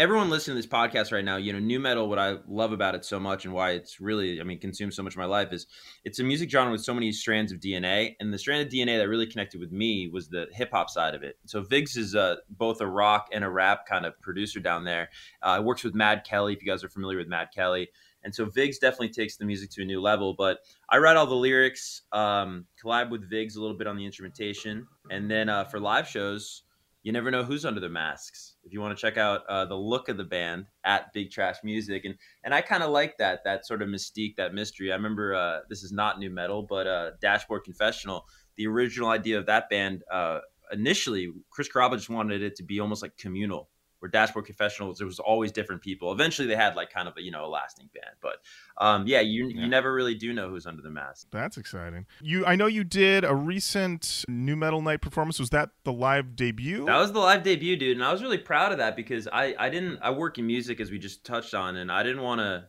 everyone 0.00 0.30
listening 0.30 0.56
to 0.56 0.62
this 0.62 0.66
podcast 0.66 1.12
right 1.12 1.26
now, 1.26 1.36
you 1.36 1.52
know, 1.52 1.58
nu 1.58 1.78
metal, 1.78 2.08
what 2.08 2.18
I 2.18 2.36
love 2.48 2.72
about 2.72 2.94
it 2.94 3.04
so 3.04 3.20
much 3.20 3.44
and 3.44 3.52
why 3.52 3.72
it's 3.72 4.00
really, 4.00 4.40
I 4.40 4.44
mean, 4.44 4.58
consumes 4.58 4.96
so 4.96 5.02
much 5.02 5.12
of 5.12 5.18
my 5.18 5.26
life 5.26 5.52
is 5.52 5.66
it's 6.06 6.18
a 6.18 6.24
music 6.24 6.48
genre 6.48 6.72
with 6.72 6.82
so 6.82 6.94
many 6.94 7.12
strands 7.12 7.52
of 7.52 7.60
DNA. 7.60 8.16
And 8.18 8.32
the 8.32 8.38
strand 8.38 8.66
of 8.66 8.72
DNA 8.72 8.96
that 8.96 9.10
really 9.10 9.26
connected 9.26 9.60
with 9.60 9.72
me 9.72 10.08
was 10.10 10.30
the 10.30 10.46
hip 10.52 10.70
hop 10.72 10.88
side 10.88 11.14
of 11.14 11.22
it. 11.22 11.36
So 11.44 11.60
Viggs 11.60 11.98
is 11.98 12.14
uh, 12.14 12.36
both 12.48 12.80
a 12.80 12.86
rock 12.86 13.28
and 13.30 13.44
a 13.44 13.50
rap 13.50 13.84
kind 13.86 14.06
of 14.06 14.18
producer 14.22 14.58
down 14.58 14.84
there. 14.84 15.10
Uh, 15.42 15.60
works 15.62 15.84
with 15.84 15.94
Mad 15.94 16.24
Kelly, 16.24 16.54
if 16.54 16.62
you 16.62 16.72
guys 16.72 16.82
are 16.82 16.88
familiar 16.88 17.18
with 17.18 17.28
Mad 17.28 17.48
Kelly. 17.54 17.90
And 18.24 18.34
so 18.34 18.46
Viggs 18.46 18.78
definitely 18.78 19.10
takes 19.10 19.36
the 19.36 19.44
music 19.44 19.68
to 19.72 19.82
a 19.82 19.84
new 19.84 20.00
level. 20.00 20.32
But 20.32 20.60
I 20.88 20.96
write 20.96 21.18
all 21.18 21.26
the 21.26 21.34
lyrics, 21.34 22.04
um, 22.12 22.64
collab 22.82 23.10
with 23.10 23.28
Viggs 23.28 23.56
a 23.56 23.60
little 23.60 23.76
bit 23.76 23.86
on 23.86 23.98
the 23.98 24.06
instrumentation. 24.06 24.86
And 25.10 25.30
then 25.30 25.50
uh, 25.50 25.64
for 25.64 25.78
live 25.78 26.08
shows, 26.08 26.62
you 27.02 27.12
never 27.12 27.30
know 27.30 27.44
who's 27.44 27.66
under 27.66 27.80
the 27.80 27.90
masks. 27.90 28.49
If 28.62 28.72
you 28.72 28.80
want 28.80 28.96
to 28.96 29.00
check 29.00 29.16
out 29.16 29.46
uh, 29.48 29.64
the 29.64 29.74
look 29.74 30.08
of 30.08 30.16
the 30.16 30.24
band 30.24 30.66
at 30.84 31.12
Big 31.12 31.30
Trash 31.30 31.56
Music, 31.64 32.04
and 32.04 32.16
and 32.44 32.54
I 32.54 32.60
kind 32.60 32.82
of 32.82 32.90
like 32.90 33.18
that 33.18 33.44
that 33.44 33.66
sort 33.66 33.82
of 33.82 33.88
mystique, 33.88 34.36
that 34.36 34.54
mystery. 34.54 34.92
I 34.92 34.96
remember 34.96 35.34
uh, 35.34 35.60
this 35.68 35.82
is 35.82 35.92
not 35.92 36.18
nu 36.20 36.30
metal, 36.30 36.62
but 36.62 36.86
uh, 36.86 37.10
Dashboard 37.20 37.64
Confessional. 37.64 38.26
The 38.56 38.66
original 38.66 39.08
idea 39.08 39.38
of 39.38 39.46
that 39.46 39.70
band 39.70 40.02
uh, 40.12 40.40
initially, 40.72 41.32
Chris 41.50 41.68
Carrabba 41.68 41.96
just 41.96 42.10
wanted 42.10 42.42
it 42.42 42.56
to 42.56 42.62
be 42.62 42.80
almost 42.80 43.02
like 43.02 43.16
communal, 43.16 43.70
where 44.00 44.10
Dashboard 44.10 44.46
Confessional 44.46 44.88
was 44.88 44.98
there 44.98 45.06
was 45.06 45.18
always 45.20 45.52
different 45.52 45.80
people. 45.82 46.12
Eventually, 46.12 46.48
they 46.48 46.56
had 46.56 46.74
like 46.74 46.92
kind 46.92 47.06
of 47.08 47.16
a 47.16 47.22
you 47.22 47.30
know 47.30 47.44
a 47.44 47.48
lasting 47.48 47.88
band, 47.94 48.16
but 48.20 48.36
um, 48.78 49.06
yeah, 49.06 49.20
you 49.20 49.46
Yeah. 49.46 49.62
you 49.62 49.68
never 49.68 49.92
really 49.94 50.14
do 50.14 50.32
know 50.32 50.48
who's 50.48 50.66
under 50.66 50.82
the 50.82 50.90
mask. 50.90 51.28
That's 51.30 51.56
exciting. 51.56 52.06
You 52.20 52.44
I 52.44 52.56
know 52.56 52.66
you 52.66 52.82
did 52.84 53.24
a 53.24 53.34
recent 53.34 54.24
nu 54.28 54.56
metal 54.56 54.82
night 54.82 55.00
performance. 55.00 55.38
Was 55.38 55.50
that 55.50 55.70
the 55.84 55.92
live 55.92 56.34
debut? 56.36 56.84
That 56.86 56.98
was 56.98 57.12
the 57.12 57.20
live 57.20 57.42
debut, 57.42 57.76
dude, 57.76 57.96
and 57.96 58.04
I 58.04 58.12
was 58.12 58.22
really 58.22 58.38
proud 58.38 58.72
of 58.72 58.78
that 58.78 58.96
because 58.96 59.28
I 59.32 59.54
I 59.58 59.68
didn't 59.70 59.98
I 60.02 60.10
work 60.10 60.38
in 60.38 60.46
music 60.46 60.80
as 60.80 60.90
we 60.90 60.98
just 60.98 61.24
touched 61.24 61.54
on, 61.54 61.76
and 61.76 61.92
I 61.92 62.02
didn't 62.02 62.22
want 62.22 62.40
to. 62.40 62.66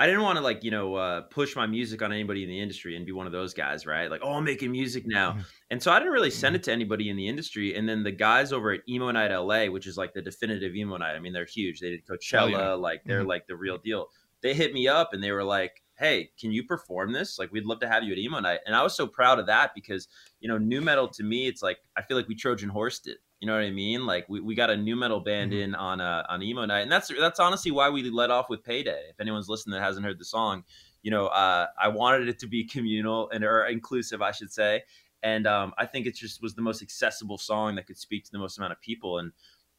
I 0.00 0.06
didn't 0.06 0.22
want 0.22 0.36
to 0.36 0.42
like 0.42 0.62
you 0.62 0.70
know 0.70 0.94
uh, 0.94 1.22
push 1.22 1.56
my 1.56 1.66
music 1.66 2.00
on 2.02 2.12
anybody 2.12 2.44
in 2.44 2.48
the 2.48 2.60
industry 2.60 2.96
and 2.96 3.04
be 3.04 3.12
one 3.12 3.26
of 3.26 3.32
those 3.32 3.52
guys, 3.52 3.84
right? 3.84 4.08
Like, 4.10 4.20
oh, 4.22 4.34
I'm 4.34 4.44
making 4.44 4.70
music 4.70 5.04
now, 5.06 5.32
Mhm. 5.32 5.44
and 5.70 5.82
so 5.82 5.90
I 5.90 5.98
didn't 5.98 6.12
really 6.12 6.30
send 6.30 6.54
it 6.56 6.62
to 6.64 6.72
anybody 6.72 7.08
in 7.10 7.16
the 7.16 7.26
industry. 7.26 7.74
And 7.74 7.88
then 7.88 8.04
the 8.04 8.12
guys 8.12 8.52
over 8.52 8.70
at 8.72 8.80
Emo 8.88 9.10
Night 9.10 9.32
LA, 9.32 9.66
which 9.68 9.86
is 9.88 9.96
like 9.96 10.14
the 10.14 10.22
definitive 10.22 10.74
emo 10.76 10.96
night. 10.96 11.16
I 11.16 11.18
mean, 11.18 11.32
they're 11.32 11.44
huge. 11.44 11.80
They 11.80 11.90
did 11.90 12.06
Coachella, 12.06 12.50
yeah. 12.52 12.72
like 12.74 13.02
they're 13.04 13.24
Mhm. 13.24 13.28
like 13.28 13.46
the 13.48 13.56
real 13.56 13.76
deal. 13.78 14.08
They 14.40 14.54
hit 14.54 14.72
me 14.72 14.86
up 14.86 15.12
and 15.12 15.20
they 15.22 15.32
were 15.32 15.42
like, 15.42 15.82
"Hey, 15.98 16.30
can 16.40 16.52
you 16.52 16.62
perform 16.62 17.12
this? 17.12 17.36
Like, 17.40 17.50
we'd 17.50 17.64
love 17.66 17.80
to 17.80 17.88
have 17.88 18.04
you 18.04 18.12
at 18.12 18.18
Emo 18.18 18.38
Night." 18.38 18.60
And 18.66 18.76
I 18.76 18.84
was 18.84 18.94
so 18.94 19.04
proud 19.08 19.40
of 19.40 19.46
that 19.46 19.72
because 19.74 20.06
you 20.38 20.48
know, 20.48 20.58
nu 20.58 20.80
metal 20.80 21.08
to 21.08 21.24
me, 21.24 21.48
it's 21.48 21.60
like 21.62 21.80
I 21.96 22.02
feel 22.02 22.16
like 22.16 22.28
we 22.28 22.36
Trojan 22.36 22.68
horsed 22.68 23.08
it. 23.08 23.18
You 23.40 23.46
know 23.46 23.54
what 23.54 23.62
I 23.62 23.70
mean? 23.70 24.04
Like 24.04 24.28
we, 24.28 24.40
we 24.40 24.54
got 24.56 24.68
a 24.70 24.76
nu 24.76 24.96
metal 24.96 25.20
band 25.20 25.52
Mhm. 25.52 25.62
in 25.62 25.74
on 25.76 26.00
uh, 26.00 26.24
on 26.28 26.42
emo 26.42 26.64
night, 26.64 26.80
and 26.80 26.90
that's 26.90 27.08
that's 27.18 27.38
honestly 27.38 27.70
why 27.70 27.88
we 27.88 28.08
let 28.10 28.30
off 28.30 28.50
with 28.50 28.64
Payday. 28.64 29.10
If 29.10 29.20
anyone's 29.20 29.48
listening 29.48 29.74
that 29.74 29.82
hasn't 29.82 30.04
heard 30.04 30.18
the 30.18 30.24
song, 30.24 30.64
you 31.02 31.10
know, 31.12 31.26
uh, 31.28 31.66
I 31.80 31.88
wanted 31.88 32.28
it 32.28 32.38
to 32.40 32.48
be 32.48 32.64
communal 32.74 33.30
and 33.30 33.44
or 33.44 33.64
inclusive, 33.66 34.22
I 34.22 34.32
should 34.32 34.52
say, 34.52 34.82
and 35.22 35.46
um, 35.46 35.72
I 35.78 35.86
think 35.86 36.06
it 36.06 36.16
just 36.16 36.42
was 36.42 36.54
the 36.54 36.62
most 36.62 36.82
accessible 36.82 37.38
song 37.38 37.76
that 37.76 37.86
could 37.86 37.98
speak 37.98 38.24
to 38.24 38.32
the 38.32 38.38
most 38.38 38.58
amount 38.58 38.72
of 38.72 38.80
people. 38.80 39.18
And 39.18 39.30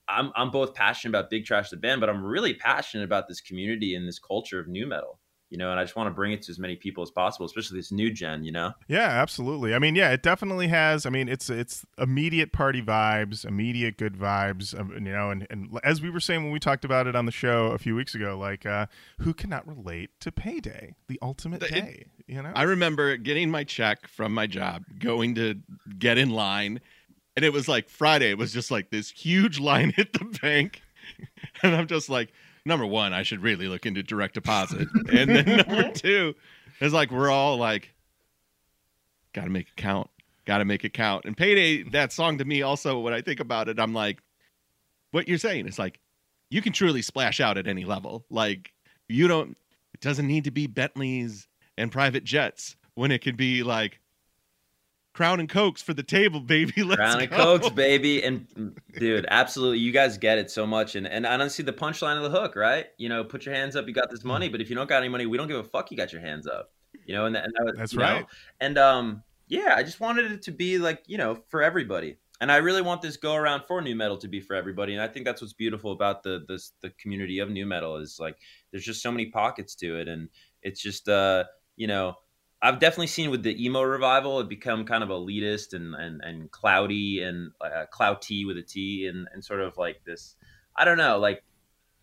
I'm 0.08 0.32
I'm 0.36 0.52
both 0.52 0.74
passionate 0.74 1.12
about 1.18 1.30
Big 1.30 1.46
Trash 1.46 1.70
the 1.70 1.78
band, 1.78 2.00
but 2.00 2.10
I'm 2.10 2.24
really 2.24 2.54
passionate 2.54 3.04
about 3.04 3.28
this 3.28 3.42
community 3.42 3.94
and 3.94 4.08
this 4.08 4.20
culture 4.20 4.60
of 4.60 4.68
nu 4.70 4.88
metal. 4.88 5.19
You 5.50 5.58
know, 5.58 5.72
and 5.72 5.80
I 5.80 5.84
just 5.84 5.96
want 5.96 6.08
to 6.08 6.12
bring 6.14 6.32
it 6.32 6.44
to 6.44 6.52
as 6.52 6.60
many 6.60 6.76
people 6.76 7.02
as 7.02 7.10
possible, 7.10 7.46
especially 7.48 7.80
this 7.80 7.92
new 7.92 8.12
gen. 8.12 8.44
You 8.44 8.52
know. 8.52 8.74
Yeah, 8.88 9.08
absolutely. 9.08 9.74
I 9.74 9.80
mean, 9.80 9.96
yeah, 9.96 10.12
it 10.12 10.22
definitely 10.22 10.68
has. 10.68 11.06
I 11.08 11.10
mean, 11.10 11.28
it's 11.28 11.50
it's 11.50 11.86
immediate 11.98 12.52
party 12.54 12.82
vibes, 12.84 13.46
immediate 13.46 13.98
good 13.98 14.14
vibes. 14.16 14.80
um, 14.80 14.92
You 14.94 15.00
know, 15.12 15.32
and 15.32 15.48
and 15.50 15.70
as 15.84 16.02
we 16.02 16.10
were 16.12 16.20
saying 16.20 16.44
when 16.44 16.52
we 16.52 16.60
talked 16.60 16.86
about 16.86 17.08
it 17.08 17.16
on 17.16 17.26
the 17.26 17.32
show 17.32 17.68
a 17.68 17.80
few 17.80 17.96
weeks 17.96 18.14
ago, 18.14 18.38
like 18.38 18.66
uh, 18.66 18.86
who 19.22 19.34
cannot 19.34 19.68
relate 19.68 20.12
to 20.20 20.32
payday, 20.32 20.94
the 21.08 21.18
ultimate 21.22 21.64
It- 21.64 21.72
day? 21.72 22.06
You 22.28 22.44
know, 22.44 22.52
I 22.56 22.62
remember 22.62 23.18
getting 23.18 23.50
my 23.50 23.64
check 23.64 24.08
from 24.08 24.36
my 24.36 24.46
job, 24.46 24.84
going 25.00 25.34
to 25.34 25.56
get 25.98 26.20
in 26.20 26.30
line, 26.30 26.80
and 27.36 27.44
it 27.44 27.52
was 27.52 27.68
like 27.68 27.90
Friday. 27.90 28.30
It 28.30 28.38
was 28.38 28.54
just 28.54 28.70
like 28.70 28.92
this 28.92 29.10
huge 29.10 29.60
line 29.70 29.96
at 29.98 30.14
the 30.14 30.26
bank, 30.40 30.84
and 31.64 31.76
I'm 31.76 31.88
just 31.88 32.08
like, 32.08 32.32
number 32.66 32.86
one, 32.86 33.14
I 33.14 33.24
should 33.24 33.42
really 33.42 33.68
look 33.68 33.86
into 33.86 34.04
direct 34.04 34.36
deposit, 34.36 34.88
and 35.12 35.30
then 35.30 35.46
number 35.68 35.92
two, 35.94 36.36
it's 36.80 36.94
like 36.94 37.12
we're 37.12 37.30
all 37.30 37.58
like, 37.58 37.94
got 39.34 39.46
to 39.46 39.50
make 39.50 39.68
it 39.68 39.76
count, 39.76 40.10
got 40.46 40.60
to 40.60 40.66
make 40.66 40.84
it 40.84 40.94
count. 40.94 41.26
And 41.26 41.36
payday, 41.36 41.84
that 41.92 42.12
song 42.12 42.38
to 42.38 42.46
me, 42.46 42.62
also 42.62 43.00
when 43.00 43.14
I 43.14 43.22
think 43.22 43.40
about 43.40 43.70
it, 43.70 43.80
I'm 43.80 43.94
like, 43.94 44.22
what 45.12 45.28
you're 45.28 45.38
saying 45.38 45.68
is 45.68 45.80
like, 45.80 46.00
you 46.50 46.62
can 46.62 46.74
truly 46.74 47.02
splash 47.02 47.40
out 47.40 47.58
at 47.58 47.68
any 47.68 47.86
level. 47.86 48.26
Like 48.30 48.74
you 49.08 49.28
don't. 49.28 49.58
It 49.94 50.02
doesn't 50.02 50.28
need 50.28 50.46
to 50.46 50.52
be 50.52 50.68
Bentleys 50.68 51.48
and 51.78 51.92
private 51.92 52.24
jets 52.24 52.76
when 52.96 53.12
it 53.12 53.20
could 53.20 53.38
be 53.38 53.64
like 53.64 54.00
Crown 55.20 55.42
and 55.42 55.50
Cokes 55.50 55.82
for 55.82 55.94
the 55.94 56.02
table, 56.02 56.40
baby. 56.40 56.82
Let's 56.82 56.96
Crown 56.96 57.20
and 57.20 57.30
go. 57.30 57.36
Cokes, 57.36 57.70
baby. 57.72 58.24
And 58.24 58.48
mm, 58.52 58.74
dude, 58.98 59.26
absolutely, 59.30 59.80
you 59.80 59.92
guys 59.92 60.18
get 60.18 60.38
it 60.38 60.50
so 60.50 60.66
much. 60.66 60.96
And 60.96 61.06
and 61.06 61.26
honestly, 61.26 61.66
the 61.66 61.74
punchline 61.74 62.16
of 62.16 62.32
the 62.32 62.40
hook, 62.40 62.56
right? 62.56 62.86
You 62.98 63.10
know, 63.10 63.26
put 63.26 63.46
your 63.46 63.54
hands 63.54 63.76
up. 63.76 63.86
You 63.86 63.94
got 63.94 64.10
this 64.10 64.24
money, 64.24 64.48
but 64.48 64.62
if 64.62 64.70
you 64.70 64.78
don't 64.78 64.88
got 64.88 65.00
any 65.00 65.10
money, 65.10 65.26
we 65.26 65.36
don't 65.36 65.50
give 65.50 65.58
a 65.58 65.64
fuck. 65.66 65.92
You 65.92 65.98
got 65.98 66.14
your 66.14 66.22
hands 66.22 66.48
up. 66.48 66.72
You 67.06 67.16
know, 67.16 67.26
and, 67.26 67.36
that, 67.36 67.44
and 67.44 67.54
that 67.58 67.66
was, 67.66 67.74
That's 67.76 67.92
you 67.92 68.00
know, 68.00 68.06
right. 68.06 68.26
And 68.62 68.78
um, 68.78 69.24
yeah, 69.50 69.74
I 69.76 69.84
just 69.84 70.00
wanted 70.00 70.32
it 70.32 70.42
to 70.44 70.54
be 70.54 70.78
like 70.78 71.04
you 71.06 71.18
know 71.18 71.38
for 71.50 71.62
everybody. 71.62 72.16
And 72.40 72.50
I 72.50 72.56
really 72.56 72.82
want 72.82 73.02
this 73.02 73.18
go 73.18 73.36
around 73.36 73.64
for 73.68 73.82
nu 73.82 73.96
metal 73.96 74.16
to 74.20 74.30
be 74.30 74.40
for 74.40 74.56
everybody. 74.56 74.94
And 74.94 75.02
I 75.02 75.10
think 75.10 75.26
that's 75.26 75.42
what's 75.42 75.52
beautiful 75.52 75.92
about 75.92 76.24
the 76.24 76.46
this 76.48 76.72
the 76.82 76.92
community 76.92 77.40
of 77.40 77.50
nu 77.50 77.66
metal 77.66 77.98
is 77.98 78.22
like 78.22 78.38
there's 78.72 78.86
just 78.86 79.02
so 79.02 79.12
many 79.12 79.26
pockets 79.26 79.76
to 79.76 80.00
it, 80.00 80.08
and 80.08 80.30
it's 80.64 80.80
just 80.80 81.10
uh 81.10 81.44
you 81.76 81.88
know 81.88 82.16
I've 82.62 82.80
definitely 82.80 83.08
seen 83.08 83.32
with 83.32 83.44
the 83.44 83.64
emo 83.64 83.82
revival, 83.82 84.40
it 84.40 84.50
become 84.50 84.86
kind 84.86 85.04
of 85.04 85.10
elitist 85.10 85.74
and 85.74 85.96
and 85.96 86.22
and 86.22 86.52
cloudy 86.52 87.22
and 87.22 87.52
uh, 87.62 87.86
clouty 87.92 88.46
with 88.46 88.58
a 88.58 88.62
T 88.62 89.08
and 89.08 89.28
and 89.34 89.44
sort 89.44 89.62
of 89.62 89.78
like 89.78 90.04
this. 90.06 90.36
I 90.76 90.86
don't 90.86 90.98
know, 90.98 91.20
like 91.20 91.44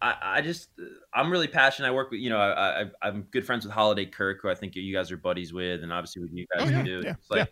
I, 0.00 0.14
I 0.22 0.40
just 0.40 0.70
I'm 1.14 1.30
really 1.30 1.48
passionate. 1.48 1.88
I 1.88 1.90
work 1.90 2.10
with 2.10 2.20
you 2.20 2.30
know 2.30 2.38
I, 2.38 2.82
I 2.82 2.84
I'm 3.02 3.22
good 3.30 3.44
friends 3.44 3.64
with 3.64 3.74
Holiday 3.74 4.06
Kirk, 4.06 4.40
who 4.42 4.48
I 4.48 4.54
think 4.54 4.76
you 4.76 4.94
guys 4.94 5.10
are 5.10 5.16
buddies 5.16 5.52
with, 5.52 5.82
and 5.82 5.92
obviously 5.92 6.22
with 6.22 6.32
you 6.32 6.46
guys 6.54 6.68
Oh, 6.68 6.70
yeah, 6.70 6.84
yeah, 6.84 7.10
it's 7.10 7.30
like 7.30 7.38
yeah. 7.38 7.44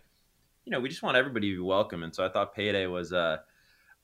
you 0.65 0.71
know 0.71 0.79
we 0.79 0.89
just 0.89 1.03
want 1.03 1.17
everybody 1.17 1.51
to 1.51 1.55
be 1.57 1.61
welcome, 1.61 2.03
and 2.03 2.13
so 2.13 2.25
I 2.25 2.29
thought 2.29 2.55
Payday 2.55 2.87
was 2.87 3.13
uh 3.13 3.37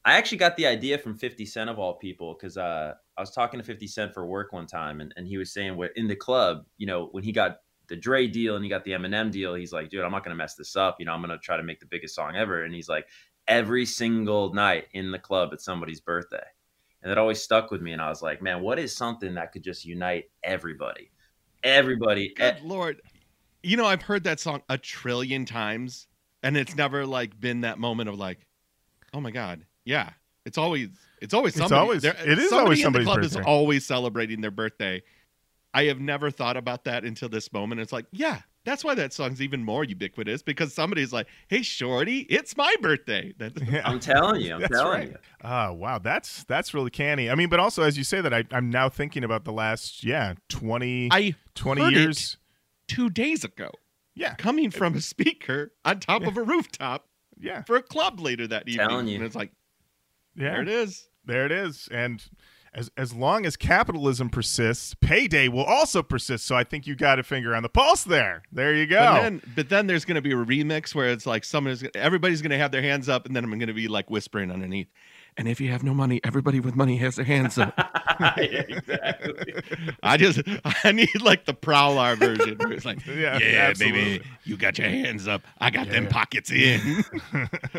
I 0.04 0.14
actually 0.14 0.40
got 0.40 0.58
the 0.58 0.66
idea 0.66 0.98
from 0.98 1.16
50 1.16 1.46
Cent 1.46 1.70
of 1.70 1.78
all 1.78 1.94
people 1.94 2.34
because 2.34 2.58
uh, 2.58 2.96
I 3.18 3.22
was 3.22 3.30
talking 3.30 3.60
to 3.60 3.64
50 3.64 3.86
Cent 3.86 4.14
for 4.16 4.26
work 4.26 4.52
one 4.52 4.66
time, 4.66 5.00
and, 5.00 5.14
and 5.16 5.28
he 5.28 5.38
was 5.38 5.54
saying 5.54 5.78
what 5.78 5.92
in 5.96 6.08
the 6.08 6.16
club, 6.16 6.66
you 6.78 6.88
know, 6.88 7.10
when 7.12 7.24
he 7.24 7.32
got 7.32 7.60
the 7.92 7.98
Dre 7.98 8.26
deal 8.26 8.56
and 8.56 8.64
he 8.64 8.70
got 8.70 8.84
the 8.86 8.92
Eminem 8.92 9.30
deal, 9.32 9.54
he's 9.54 9.72
like, 9.74 9.90
dude, 9.90 10.02
I'm 10.04 10.12
not 10.12 10.24
gonna 10.24 10.36
mess 10.36 10.56
this 10.56 10.76
up. 10.76 10.96
You 11.00 11.06
know, 11.06 11.12
I'm 11.14 11.22
gonna 11.22 11.38
try 11.38 11.58
to 11.58 11.64
make 11.64 11.80
the 11.80 11.86
biggest 11.86 12.16
song 12.16 12.36
ever. 12.36 12.64
And 12.64 12.74
he's 12.74 12.88
like, 12.90 13.06
every 13.48 13.86
single 13.86 14.54
night 14.54 14.86
in 14.94 15.12
the 15.12 15.20
club, 15.20 15.52
it's 15.54 15.66
somebody's 15.66 16.00
birthday, 16.00 16.44
and 17.04 17.12
it 17.12 17.18
always 17.18 17.42
stuck 17.42 17.70
with 17.70 17.82
me. 17.82 17.92
And 17.92 18.02
I 18.02 18.10
was 18.10 18.22
like, 18.22 18.42
man, 18.42 18.62
what 18.62 18.80
is 18.80 18.96
something 18.96 19.34
that 19.36 19.52
could 19.52 19.64
just 19.64 19.84
unite 19.86 20.26
everybody, 20.44 21.12
everybody? 21.64 22.34
Good 22.36 22.56
Eh, 22.56 22.60
lord. 22.64 23.02
You 23.64 23.78
know, 23.78 23.86
I've 23.86 24.02
heard 24.02 24.24
that 24.24 24.40
song 24.40 24.62
a 24.70 24.78
trillion 24.78 25.46
times, 25.46 26.08
and 26.42 26.58
it's 26.58 26.76
never 26.76 27.06
like 27.06 27.40
been 27.40 27.62
that 27.62 27.78
moment 27.78 28.10
of 28.10 28.18
like, 28.18 28.48
oh 29.14 29.22
my 29.22 29.32
god, 29.32 29.66
yeah. 29.86 30.12
It's 30.46 30.58
always 30.58 30.90
it's 31.22 31.36
always 31.36 31.56
It's 31.56 31.72
always- 31.72 32.02
there- 32.02 32.16
it 32.26 32.40
is 32.40 32.50
somebody 32.50 32.82
always 32.82 32.86
in 32.86 32.94
the 32.94 33.04
club 33.04 33.18
birthday. 33.22 33.40
is 33.42 33.46
always 33.46 33.86
celebrating 33.86 34.42
their 34.42 34.50
birthday. 34.50 35.04
I 35.74 35.86
have 35.86 36.00
never 36.00 36.30
thought 36.32 36.58
about 36.58 36.84
that 36.84 37.04
until 37.06 37.30
this 37.30 37.52
moment. 37.54 37.80
It's 37.82 37.94
like, 37.94 38.06
yeah, 38.12 38.42
that's 38.66 38.84
why 38.84 38.94
that 38.96 39.14
song's 39.14 39.42
even 39.42 39.64
more 39.64 39.84
ubiquitous 39.84 40.44
because 40.44 40.74
somebody's 40.74 41.14
like, 41.14 41.28
"Hey, 41.48 41.62
shorty, 41.62 42.20
it's 42.30 42.56
my 42.58 42.76
birthday." 42.82 43.34
Yeah. 43.72 43.82
I'm 43.86 44.00
telling 44.00 44.42
you, 44.42 44.54
I'm 44.56 44.62
That's 44.62 44.74
telling 44.74 44.92
right. 44.92 45.10
you. 45.10 45.16
Oh 45.44 45.74
wow, 45.74 45.98
that's 45.98 46.44
that's 46.44 46.74
really 46.74 46.90
canny. 46.90 47.30
I 47.30 47.36
mean, 47.36 47.50
but 47.50 47.60
also 47.60 47.84
as 47.84 47.98
you 47.98 48.04
say 48.04 48.22
that, 48.22 48.34
I, 48.34 48.44
I'm 48.52 48.70
now 48.70 48.90
thinking 48.90 49.24
about 49.24 49.46
the 49.46 49.54
last 49.54 50.04
yeah 50.04 50.34
20, 50.50 51.10
I 51.12 51.36
20 51.56 51.82
heard 51.82 51.94
it 51.94 52.00
years. 52.00 52.38
two 52.88 53.10
days 53.10 53.44
ago, 53.44 53.70
Yeah, 54.14 54.36
coming 54.36 54.70
from 54.72 54.96
a 54.96 55.02
speaker 55.02 55.72
on 55.86 56.00
top 56.02 56.24
of 56.24 56.36
a 56.38 56.44
rooftop 56.44 57.08
yeah, 57.40 57.64
for 57.64 57.78
a 57.78 57.82
club 57.82 58.20
later 58.20 58.46
that 58.48 58.68
evening. 58.68 58.88
Telling 58.88 59.08
you. 59.08 59.16
And 59.16 59.24
it's 59.24 59.36
like, 59.36 59.52
yeah. 60.36 60.52
there 60.52 60.62
it 60.62 60.70
is. 60.70 61.08
There 61.26 61.46
it 61.46 61.52
is. 61.52 61.88
And 61.92 62.24
as 62.74 62.90
as 62.96 63.14
long 63.14 63.46
as 63.46 63.58
capitalism 63.58 64.30
persists, 64.30 64.94
payday 65.02 65.48
will 65.48 65.64
also 65.64 66.02
persist. 66.02 66.46
So 66.46 66.56
I 66.56 66.64
think 66.64 66.88
you 66.88 66.96
got 66.96 67.20
a 67.20 67.24
finger 67.24 67.54
on 67.56 67.64
the 67.64 67.70
pulse 67.70 68.04
there. 68.04 68.44
There 68.52 68.74
you 68.74 68.88
go. 68.88 69.00
But 69.00 69.22
then, 69.22 69.42
but 69.56 69.70
then 69.70 69.88
there's 69.88 70.06
going 70.06 70.16
to 70.16 70.22
be 70.22 70.32
a 70.32 70.36
remix 70.36 70.96
where 70.96 71.10
it's 71.10 71.26
like 71.26 71.44
someone's, 71.44 71.84
everybody's 71.96 72.42
going 72.42 72.52
to 72.52 72.58
have 72.58 72.72
their 72.72 72.82
hands 72.82 73.10
up, 73.10 73.26
and 73.26 73.36
then 73.36 73.44
I'm 73.44 73.50
going 73.52 73.68
to 73.68 73.74
be 73.74 73.88
like 73.88 74.10
whispering 74.10 74.52
underneath. 74.52 74.88
And 75.38 75.48
if 75.48 75.62
you 75.62 75.72
have 75.72 75.84
no 75.84 75.94
money, 75.94 76.20
everybody 76.26 76.60
with 76.60 76.76
money 76.76 76.98
has 76.98 77.16
their 77.16 77.26
hands 77.26 77.58
up. 77.58 77.74
yeah, 78.20 78.34
exactly. 78.68 79.54
I 80.04 80.18
just, 80.18 80.42
I 80.84 80.92
need 80.92 81.22
like 81.22 81.46
the 81.46 81.54
Prowler 81.54 82.16
version. 82.18 82.58
Where 82.58 82.74
it's 82.74 82.86
like, 82.86 83.06
Yeah, 83.06 83.38
yeah, 83.38 83.74
baby, 83.74 84.24
you 84.44 84.58
got 84.58 84.78
your 84.78 84.90
hands 84.90 85.28
up. 85.28 85.44
I 85.60 85.70
got 85.72 85.90
them 85.90 86.08
pockets 86.08 86.52
in. 86.52 87.04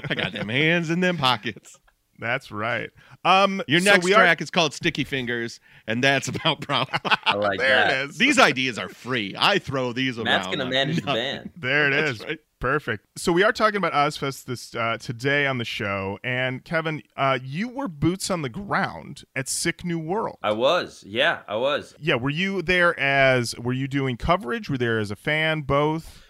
I 0.08 0.14
got 0.14 0.32
them 0.32 0.48
hands 0.48 0.88
in 0.88 1.00
them 1.00 1.18
pockets. 1.18 1.78
That's 2.18 2.50
right. 2.50 2.90
Um, 3.24 3.62
Your 3.68 3.80
so 3.80 3.92
next 3.92 4.06
are- 4.10 4.14
track 4.14 4.40
is 4.40 4.50
called 4.50 4.74
Sticky 4.74 5.04
Fingers, 5.04 5.60
and 5.86 6.02
that's 6.02 6.28
about 6.28 6.60
Prowler. 6.60 6.86
I 7.24 7.34
like 7.36 7.58
there 7.58 7.68
that. 7.68 8.04
it 8.04 8.10
is. 8.10 8.18
these 8.18 8.38
ideas 8.38 8.78
are 8.78 8.88
free. 8.88 9.34
I 9.38 9.58
throw 9.58 9.92
these 9.92 10.18
around. 10.18 10.24
Matt's 10.24 10.46
gonna 10.46 10.64
like 10.64 10.72
manage 10.72 10.96
the 10.96 11.02
band. 11.02 11.50
There 11.56 11.86
it 11.86 11.90
That's 11.90 12.20
is. 12.20 12.24
right. 12.26 12.38
Perfect. 12.58 13.06
So 13.18 13.32
we 13.32 13.42
are 13.42 13.50
talking 13.52 13.76
about 13.76 13.92
Ozzfest 13.92 14.44
this 14.44 14.72
uh, 14.76 14.96
today 14.96 15.46
on 15.48 15.58
the 15.58 15.64
show, 15.64 16.20
and 16.22 16.64
Kevan, 16.64 17.02
uh, 17.16 17.40
you 17.42 17.68
were 17.68 17.88
boots 17.88 18.30
on 18.30 18.42
the 18.42 18.48
ground 18.48 19.24
at 19.34 19.48
Sick 19.48 19.84
New 19.84 19.98
World. 19.98 20.38
I 20.44 20.52
was, 20.52 21.02
yeah, 21.04 21.40
I 21.48 21.56
was. 21.56 21.94
yeah, 21.98 22.14
were 22.14 22.30
you 22.30 22.62
there 22.62 22.98
as? 23.00 23.58
Were 23.58 23.72
you 23.72 23.88
doing 23.88 24.16
coverage? 24.16 24.70
Were 24.70 24.78
there 24.78 25.00
as 25.00 25.10
a 25.10 25.16
fan? 25.16 25.62
Both. 25.62 26.22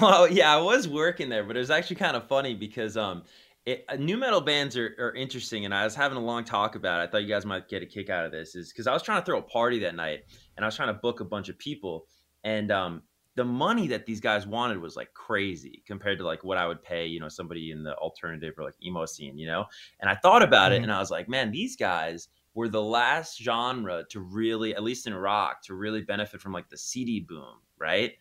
Well, 0.00 0.26
yeah, 0.30 0.54
I 0.56 0.60
was 0.62 0.88
working 0.88 1.28
there, 1.28 1.44
but 1.44 1.54
it 1.54 1.60
was 1.60 1.70
actually 1.70 1.96
kind 1.96 2.16
of 2.16 2.26
funny 2.28 2.54
because 2.54 2.96
um, 2.96 3.22
it, 3.66 3.84
uh, 3.88 3.96
nu 3.96 4.16
metal 4.16 4.40
bands 4.40 4.76
are, 4.76 4.94
are 4.98 5.14
interesting, 5.14 5.64
and 5.64 5.74
I 5.74 5.84
was 5.84 5.94
having 5.94 6.18
a 6.18 6.20
long 6.20 6.44
talk 6.44 6.74
about 6.74 7.00
it. 7.00 7.04
I 7.04 7.10
thought 7.10 7.22
you 7.22 7.28
guys 7.28 7.46
might 7.46 7.68
get 7.68 7.82
a 7.82 7.86
kick 7.86 8.10
out 8.10 8.26
of 8.26 8.32
this, 8.32 8.54
is 8.54 8.72
because 8.72 8.86
I 8.86 8.92
was 8.92 9.02
trying 9.02 9.20
to 9.20 9.24
throw 9.24 9.38
a 9.38 9.42
party 9.42 9.78
that 9.80 9.94
night, 9.94 10.20
and 10.56 10.64
I 10.64 10.68
was 10.68 10.76
trying 10.76 10.88
to 10.88 11.00
book 11.00 11.20
a 11.20 11.24
bunch 11.24 11.48
of 11.48 11.58
people, 11.58 12.06
and 12.42 12.70
um, 12.70 13.02
the 13.36 13.44
money 13.44 13.88
that 13.88 14.06
these 14.06 14.20
guys 14.20 14.46
wanted 14.46 14.78
was 14.80 14.96
like 14.96 15.12
crazy 15.14 15.82
compared 15.86 16.18
to 16.18 16.24
like 16.24 16.44
what 16.44 16.58
I 16.58 16.66
would 16.66 16.82
pay, 16.82 17.06
you 17.06 17.20
know, 17.20 17.28
somebody 17.28 17.70
in 17.70 17.82
the 17.82 17.96
alternative 17.96 18.54
or 18.58 18.64
like 18.64 18.76
emo 18.84 19.06
scene, 19.06 19.38
you 19.38 19.46
know. 19.46 19.64
And 20.00 20.10
I 20.10 20.14
thought 20.14 20.42
about 20.42 20.72
it, 20.72 20.82
Mhm. 20.82 20.84
and 20.84 20.92
I 20.92 20.98
was 20.98 21.10
like, 21.10 21.28
man, 21.28 21.50
these 21.50 21.76
guys 21.76 22.28
were 22.54 22.68
the 22.68 22.82
last 22.82 23.42
genre 23.42 24.04
to 24.10 24.20
really, 24.20 24.74
at 24.74 24.82
least 24.82 25.06
in 25.06 25.14
rock, 25.14 25.62
to 25.64 25.74
really 25.74 26.02
benefit 26.02 26.40
from 26.40 26.52
like 26.52 26.68
the 26.68 26.78
CD 26.78 27.20
boom, 27.20 27.60
right? 27.78 28.12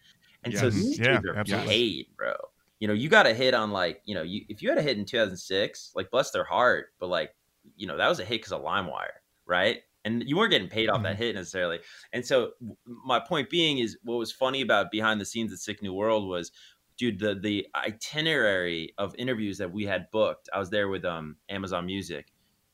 And 0.43 0.55
so 0.57 0.69
Yes. 0.69 0.71
these 0.71 0.99
Yeah, 0.99 1.21
dudes 1.21 1.25
are 1.27 1.35
absolutely. 1.35 1.75
paid, 1.75 2.07
bro. 2.17 2.33
You 2.79 2.87
know, 2.87 2.93
you 2.93 3.09
got 3.09 3.27
a 3.27 3.33
hit 3.33 3.53
on 3.53 3.71
like, 3.71 4.01
you 4.05 4.15
know, 4.15 4.23
you 4.23 4.41
if 4.49 4.61
you 4.61 4.69
had 4.69 4.77
a 4.77 4.81
hit 4.81 4.97
in 4.97 5.05
2006, 5.05 5.91
like 5.95 6.11
bless 6.11 6.31
their 6.31 6.43
heart, 6.43 6.87
but 6.99 7.07
like, 7.07 7.35
you 7.75 7.87
know, 7.87 7.97
that 7.97 8.09
was 8.09 8.19
a 8.19 8.25
hit 8.25 8.41
because 8.41 8.51
of 8.51 8.61
LimeWire, 8.61 9.19
right? 9.45 9.79
And 10.05 10.23
you 10.27 10.35
weren't 10.35 10.51
getting 10.51 10.67
paid 10.67 10.89
off 10.89 11.01
that 11.03 11.15
hit 11.15 11.35
necessarily. 11.35 11.79
And 12.11 12.25
so 12.25 12.51
my 12.85 13.19
point 13.19 13.49
being 13.49 13.77
is 13.77 13.97
what 14.03 14.17
was 14.17 14.33
funny 14.33 14.61
about 14.61 14.91
behind 14.91 15.21
the 15.21 15.25
scenes 15.25 15.53
at 15.53 15.59
Sick 15.59 15.81
New 15.81 15.93
World 15.93 16.27
was, 16.27 16.51
dude, 16.97 17.19
the 17.19 17.35
the 17.35 17.67
itinerary 17.73 18.93
of 18.97 19.15
interviews 19.17 19.57
that 19.59 19.71
we 19.71 19.85
had 19.85 20.11
booked. 20.11 20.49
I 20.53 20.59
was 20.59 20.69
there 20.69 20.89
with 20.89 21.05
um 21.05 21.37
Amazon 21.49 21.85
Music. 21.85 22.33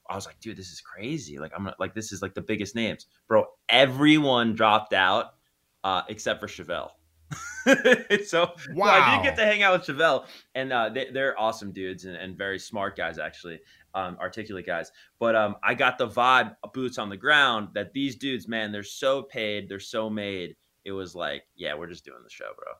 I 0.09 0.15
was 0.15 0.25
like, 0.25 0.39
dude, 0.39 0.57
this 0.57 0.71
is 0.71 0.81
crazy. 0.81 1.37
Like 1.37 1.51
I'm 1.55 1.63
not, 1.63 1.79
like 1.79 1.93
this 1.93 2.11
is 2.11 2.23
like 2.23 2.33
the 2.33 2.41
biggest 2.41 2.73
names, 2.73 3.05
bro. 3.27 3.45
Everyone 3.69 4.55
dropped 4.55 4.93
out 4.93 5.35
uh, 5.83 6.01
except 6.07 6.39
for 6.41 6.47
Chevelle. 6.47 6.89
so, 8.25 8.51
so 8.55 8.83
I 8.83 9.15
did 9.15 9.23
get 9.23 9.35
to 9.37 9.45
hang 9.45 9.61
out 9.63 9.79
with 9.79 9.97
Chevelle, 9.97 10.25
and 10.55 10.73
uh, 10.73 10.89
they, 10.89 11.09
they're 11.11 11.39
awesome 11.39 11.71
dudes 11.71 12.05
and, 12.05 12.15
and 12.15 12.37
very 12.37 12.57
smart 12.59 12.95
guys, 12.95 13.19
actually, 13.19 13.59
um, 13.93 14.17
articulate 14.19 14.65
guys. 14.65 14.91
But 15.19 15.35
um, 15.35 15.55
I 15.63 15.73
got 15.73 15.97
the 15.97 16.07
vibe, 16.07 16.55
boots 16.73 16.97
on 16.97 17.09
the 17.09 17.17
ground, 17.17 17.69
that 17.75 17.93
these 17.93 18.15
dudes, 18.15 18.47
man, 18.47 18.71
they're 18.71 18.83
so 18.83 19.21
paid, 19.23 19.69
they're 19.69 19.79
so 19.79 20.09
made. 20.09 20.55
It 20.85 20.91
was 20.91 21.15
like, 21.15 21.43
yeah, 21.55 21.75
we're 21.75 21.87
just 21.87 22.05
doing 22.05 22.23
the 22.23 22.29
show, 22.29 22.51
bro. 22.55 22.73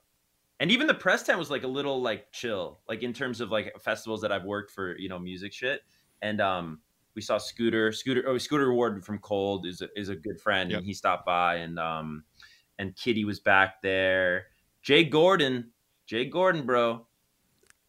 And 0.59 0.71
even 0.71 0.87
the 0.87 0.93
press 0.93 1.23
tent 1.23 1.39
was 1.39 1.49
like 1.49 1.63
a 1.63 1.67
little 1.67 2.01
like 2.01 2.31
chill, 2.31 2.79
like 2.89 3.03
in 3.03 3.13
terms 3.13 3.39
of 3.39 3.51
like 3.51 3.73
festivals 3.81 4.21
that 4.21 4.31
I've 4.31 4.43
worked 4.43 4.71
for, 4.71 4.97
you 4.97 5.07
know, 5.07 5.19
music 5.19 5.53
shit. 5.53 5.81
And 6.21 6.41
um, 6.41 6.79
we 7.15 7.21
saw 7.21 7.37
Scooter, 7.37 7.91
Scooter, 7.91 8.23
oh, 8.27 8.37
Scooter 8.37 8.73
Ward 8.73 9.05
from 9.05 9.19
Cold 9.19 9.65
is 9.65 9.81
a, 9.81 9.87
is 9.95 10.09
a 10.09 10.15
good 10.15 10.39
friend, 10.41 10.71
Yep. 10.71 10.77
and 10.79 10.85
he 10.85 10.93
stopped 10.93 11.25
by, 11.25 11.55
and 11.55 11.79
um, 11.79 12.23
and 12.79 12.95
Kittie 12.95 13.25
was 13.25 13.39
back 13.39 13.81
there. 13.83 14.47
Jay 14.81 15.03
Gordon, 15.03 15.69
Jay 16.07 16.25
Gordon, 16.25 16.65
bro. 16.65 17.05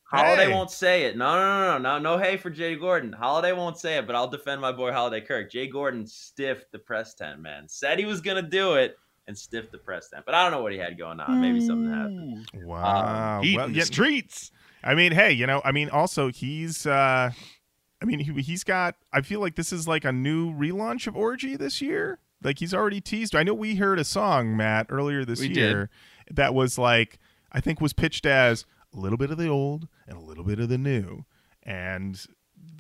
Holiday 0.05 0.47
Hey. 0.47 0.53
won't 0.53 0.71
say 0.73 1.05
it. 1.05 1.17
No, 1.17 1.35
no, 1.37 1.39
no, 1.39 1.79
no, 1.79 1.99
no, 1.99 2.17
no. 2.17 2.23
Hey 2.23 2.37
for 2.37 2.51
Jay 2.51 2.75
Gordon. 2.75 3.13
Holiday 3.13 3.53
won't 3.53 3.79
say 3.79 3.97
it, 3.97 4.07
but 4.07 4.17
I'll 4.17 4.29
defend 4.29 4.61
my 4.61 4.73
boy 4.73 4.93
Holiday 4.93 5.25
Kirk. 5.25 5.51
Jay 5.51 5.69
Gordon 5.69 6.07
stiffed 6.07 6.73
the 6.73 6.79
press 6.81 7.15
tent, 7.15 7.41
man. 7.41 7.69
Said 7.69 7.99
he 7.99 8.05
was 8.05 8.21
gonna 8.21 8.43
do 8.43 8.75
it 8.75 8.99
and 9.29 9.39
stiffed 9.39 9.71
the 9.71 9.79
press 9.79 10.11
tent, 10.11 10.25
but 10.27 10.35
I 10.35 10.43
don't 10.43 10.51
know 10.51 10.63
what 10.63 10.73
he 10.73 10.79
had 10.79 10.99
going 10.99 11.21
on. 11.21 11.41
Maybe 11.41 11.65
something 11.65 11.89
happened. 11.93 12.51
Wow. 12.67 13.41
Heat 13.43 13.57
Well, 13.57 13.67
in 13.67 13.75
yeah, 13.75 13.83
the 13.83 13.87
streets. 13.87 14.51
I 14.83 14.95
mean, 14.97 15.13
hey, 15.13 15.31
you 15.31 15.47
know, 15.47 15.63
I 15.65 15.71
mean, 15.73 15.89
also 15.91 16.33
he's, 16.33 16.87
uh 16.87 17.31
I 18.03 18.05
mean, 18.07 18.19
he, 18.19 18.33
he's 18.41 18.65
got. 18.65 18.97
I 19.13 19.21
feel 19.21 19.41
like 19.41 19.55
this 19.57 19.73
is 19.73 19.87
like 19.87 20.05
a 20.07 20.13
new 20.13 20.53
relaunch 20.53 21.07
of 21.07 21.15
Orgy 21.15 21.55
this 21.57 21.81
year. 21.83 22.19
Like 22.43 22.59
he's 22.59 22.73
already 22.75 23.01
teased. 23.01 23.35
I 23.37 23.43
know 23.43 23.55
we 23.55 23.77
heard 23.77 23.99
a 23.99 24.05
song, 24.05 24.57
Matt, 24.57 24.87
earlier 24.89 25.25
this 25.25 25.41
We 25.41 25.49
did. 25.49 25.57
year 25.57 25.91
that 26.31 26.55
was 26.55 26.79
like 26.79 27.19
I 27.53 27.61
think 27.61 27.81
was 27.81 27.93
pitched 27.93 28.27
as 28.27 28.65
a 28.95 28.99
little 28.99 29.19
bit 29.19 29.31
of 29.31 29.39
the 29.39 29.49
old 29.49 29.89
and 30.07 30.17
a 30.17 30.21
little 30.21 30.45
bit 30.45 30.59
of 30.61 30.69
the 30.69 30.79
new, 30.79 31.25
and 31.63 32.21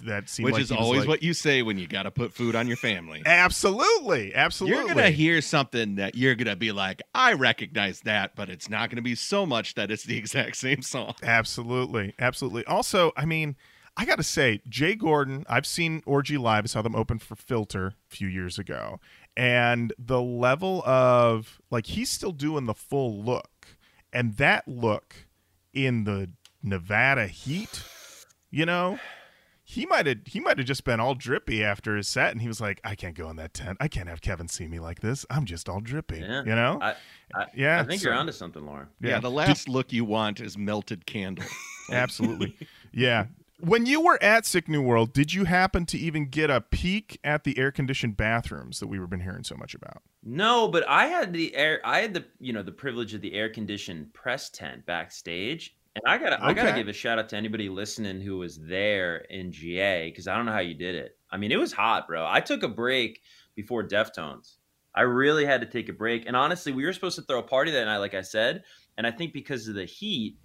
that 0.04 0.28
seemed 0.30 0.46
Which 0.46 0.54
like 0.54 0.62
is 0.62 0.72
always 0.72 1.00
like- 1.00 1.08
what 1.08 1.22
you 1.22 1.34
say 1.34 1.60
when 1.62 1.76
you 1.78 1.86
got 1.86 2.04
to 2.04 2.10
put 2.10 2.32
food 2.32 2.54
on 2.56 2.66
your 2.66 2.76
family. 2.78 3.22
Absolutely, 3.26 4.34
absolutely. 4.34 4.78
You're 4.78 4.88
gonna 4.94 5.10
hear 5.10 5.40
something 5.42 5.96
that 5.96 6.14
you're 6.14 6.34
gonna 6.34 6.56
be 6.56 6.72
like, 6.72 7.02
I 7.14 7.34
recognize 7.34 8.00
that, 8.02 8.34
but 8.34 8.48
it's 8.48 8.70
not 8.70 8.88
gonna 8.90 9.02
be 9.02 9.14
so 9.14 9.44
much 9.44 9.74
that 9.74 9.90
it's 9.90 10.04
the 10.04 10.16
exact 10.18 10.56
same 10.56 10.80
song. 10.82 11.14
Absolutely, 11.22 12.14
absolutely. 12.18 12.64
Also, 12.64 13.12
I 13.16 13.24
mean, 13.26 13.56
I 13.96 14.04
got 14.04 14.16
to 14.16 14.22
say, 14.22 14.60
Jay 14.68 14.94
Gordon. 14.94 15.44
I've 15.48 15.66
seen 15.66 16.02
Orgy 16.06 16.38
live. 16.38 16.64
I 16.64 16.66
saw 16.68 16.80
them 16.82 16.94
open 16.96 17.18
for 17.18 17.34
Filter 17.36 17.88
a 17.88 17.94
few 18.14 18.28
years 18.28 18.58
ago, 18.58 19.00
and 19.36 19.92
the 19.98 20.22
level 20.22 20.82
of 20.86 21.60
like 21.70 21.86
he's 21.86 22.10
still 22.10 22.32
doing 22.32 22.66
the 22.66 22.74
full 22.74 23.22
look, 23.22 23.76
and 24.12 24.36
that 24.36 24.66
look 24.66 25.26
in 25.74 26.04
the 26.04 26.30
Nevada 26.62 27.26
heat, 27.26 27.82
you 28.50 28.64
know. 28.66 28.98
He 29.62 29.86
might 29.86 30.06
have 30.06 30.18
he 30.26 30.40
might 30.40 30.58
have 30.58 30.66
just 30.66 30.82
been 30.82 30.98
all 30.98 31.14
drippy 31.14 31.62
after 31.62 31.96
his 31.96 32.08
set, 32.08 32.32
and 32.32 32.42
he 32.42 32.48
was 32.48 32.60
like, 32.60 32.80
"I 32.82 32.96
can't 32.96 33.14
go 33.14 33.30
in 33.30 33.36
that 33.36 33.54
tent. 33.54 33.76
I 33.80 33.86
can't 33.86 34.08
have 34.08 34.20
Kevan 34.20 34.48
see 34.48 34.66
me 34.66 34.80
like 34.80 34.98
this. 34.98 35.24
I'm 35.30 35.44
just 35.44 35.68
all 35.68 35.80
drippy." 35.80 36.18
Yeah. 36.18 36.42
You 36.44 36.56
know? 36.56 36.78
I, 36.82 36.94
I, 37.32 37.46
yeah, 37.54 37.80
I 37.80 37.84
think 37.84 38.00
so- 38.00 38.08
you're 38.08 38.18
onto 38.18 38.32
something, 38.32 38.66
Lorin. 38.66 38.88
Yeah, 39.00 39.20
the 39.20 39.30
last 39.30 39.68
look 39.68 39.92
you 39.92 40.04
want 40.04 40.40
is 40.40 40.58
melted 40.58 41.06
candle. 41.06 41.44
Absolutely. 41.92 42.56
yeah. 42.92 43.26
When 43.60 43.84
you 43.84 44.00
were 44.00 44.18
at 44.22 44.46
Sick 44.46 44.68
New 44.68 44.80
World, 44.80 45.12
did 45.12 45.34
you 45.34 45.44
happen 45.44 45.84
to 45.86 45.98
even 45.98 46.26
get 46.26 46.50
a 46.50 46.60
peek 46.60 47.18
at 47.22 47.44
the 47.44 47.58
air 47.58 47.70
conditioned 47.70 48.16
bathrooms 48.16 48.80
that 48.80 48.86
we've 48.86 49.08
been 49.08 49.20
hearing 49.20 49.44
so 49.44 49.54
much 49.56 49.74
about? 49.74 50.02
No, 50.22 50.68
but 50.68 50.88
I 50.88 51.06
had 51.06 51.32
the 51.32 51.54
air. 51.54 51.80
I 51.84 52.00
had 52.00 52.14
the 52.14 52.24
you 52.38 52.52
know 52.52 52.62
the 52.62 52.72
privilege 52.72 53.14
of 53.14 53.20
the 53.20 53.34
air 53.34 53.48
conditioned 53.48 54.12
press 54.14 54.50
tent 54.50 54.86
backstage, 54.86 55.76
and 55.94 56.02
I 56.06 56.18
gotta 56.18 56.42
I 56.42 56.52
gotta 56.52 56.72
give 56.72 56.88
a 56.88 56.92
shout 56.92 57.18
out 57.18 57.28
to 57.30 57.36
anybody 57.36 57.68
listening 57.68 58.20
who 58.20 58.38
was 58.38 58.58
there 58.58 59.18
in 59.30 59.52
GA 59.52 60.10
because 60.10 60.26
I 60.26 60.36
don't 60.36 60.46
know 60.46 60.52
how 60.52 60.60
you 60.60 60.74
did 60.74 60.94
it. 60.94 61.18
I 61.30 61.36
mean, 61.36 61.52
it 61.52 61.58
was 61.58 61.72
hot, 61.72 62.06
bro. 62.06 62.26
I 62.26 62.40
took 62.40 62.62
a 62.62 62.68
break 62.68 63.22
before 63.54 63.86
Deftones. 63.86 64.56
I 64.94 65.02
really 65.02 65.44
had 65.44 65.60
to 65.60 65.66
take 65.66 65.88
a 65.88 65.92
break, 65.92 66.26
and 66.26 66.36
honestly, 66.36 66.72
we 66.72 66.84
were 66.84 66.92
supposed 66.92 67.16
to 67.16 67.22
throw 67.22 67.38
a 67.38 67.42
party 67.42 67.70
that 67.72 67.84
night, 67.84 67.98
like 67.98 68.14
I 68.14 68.22
said, 68.22 68.64
and 68.96 69.06
I 69.06 69.10
think 69.10 69.32
because 69.32 69.68
of 69.68 69.74
the 69.74 69.84
heat, 69.84 70.36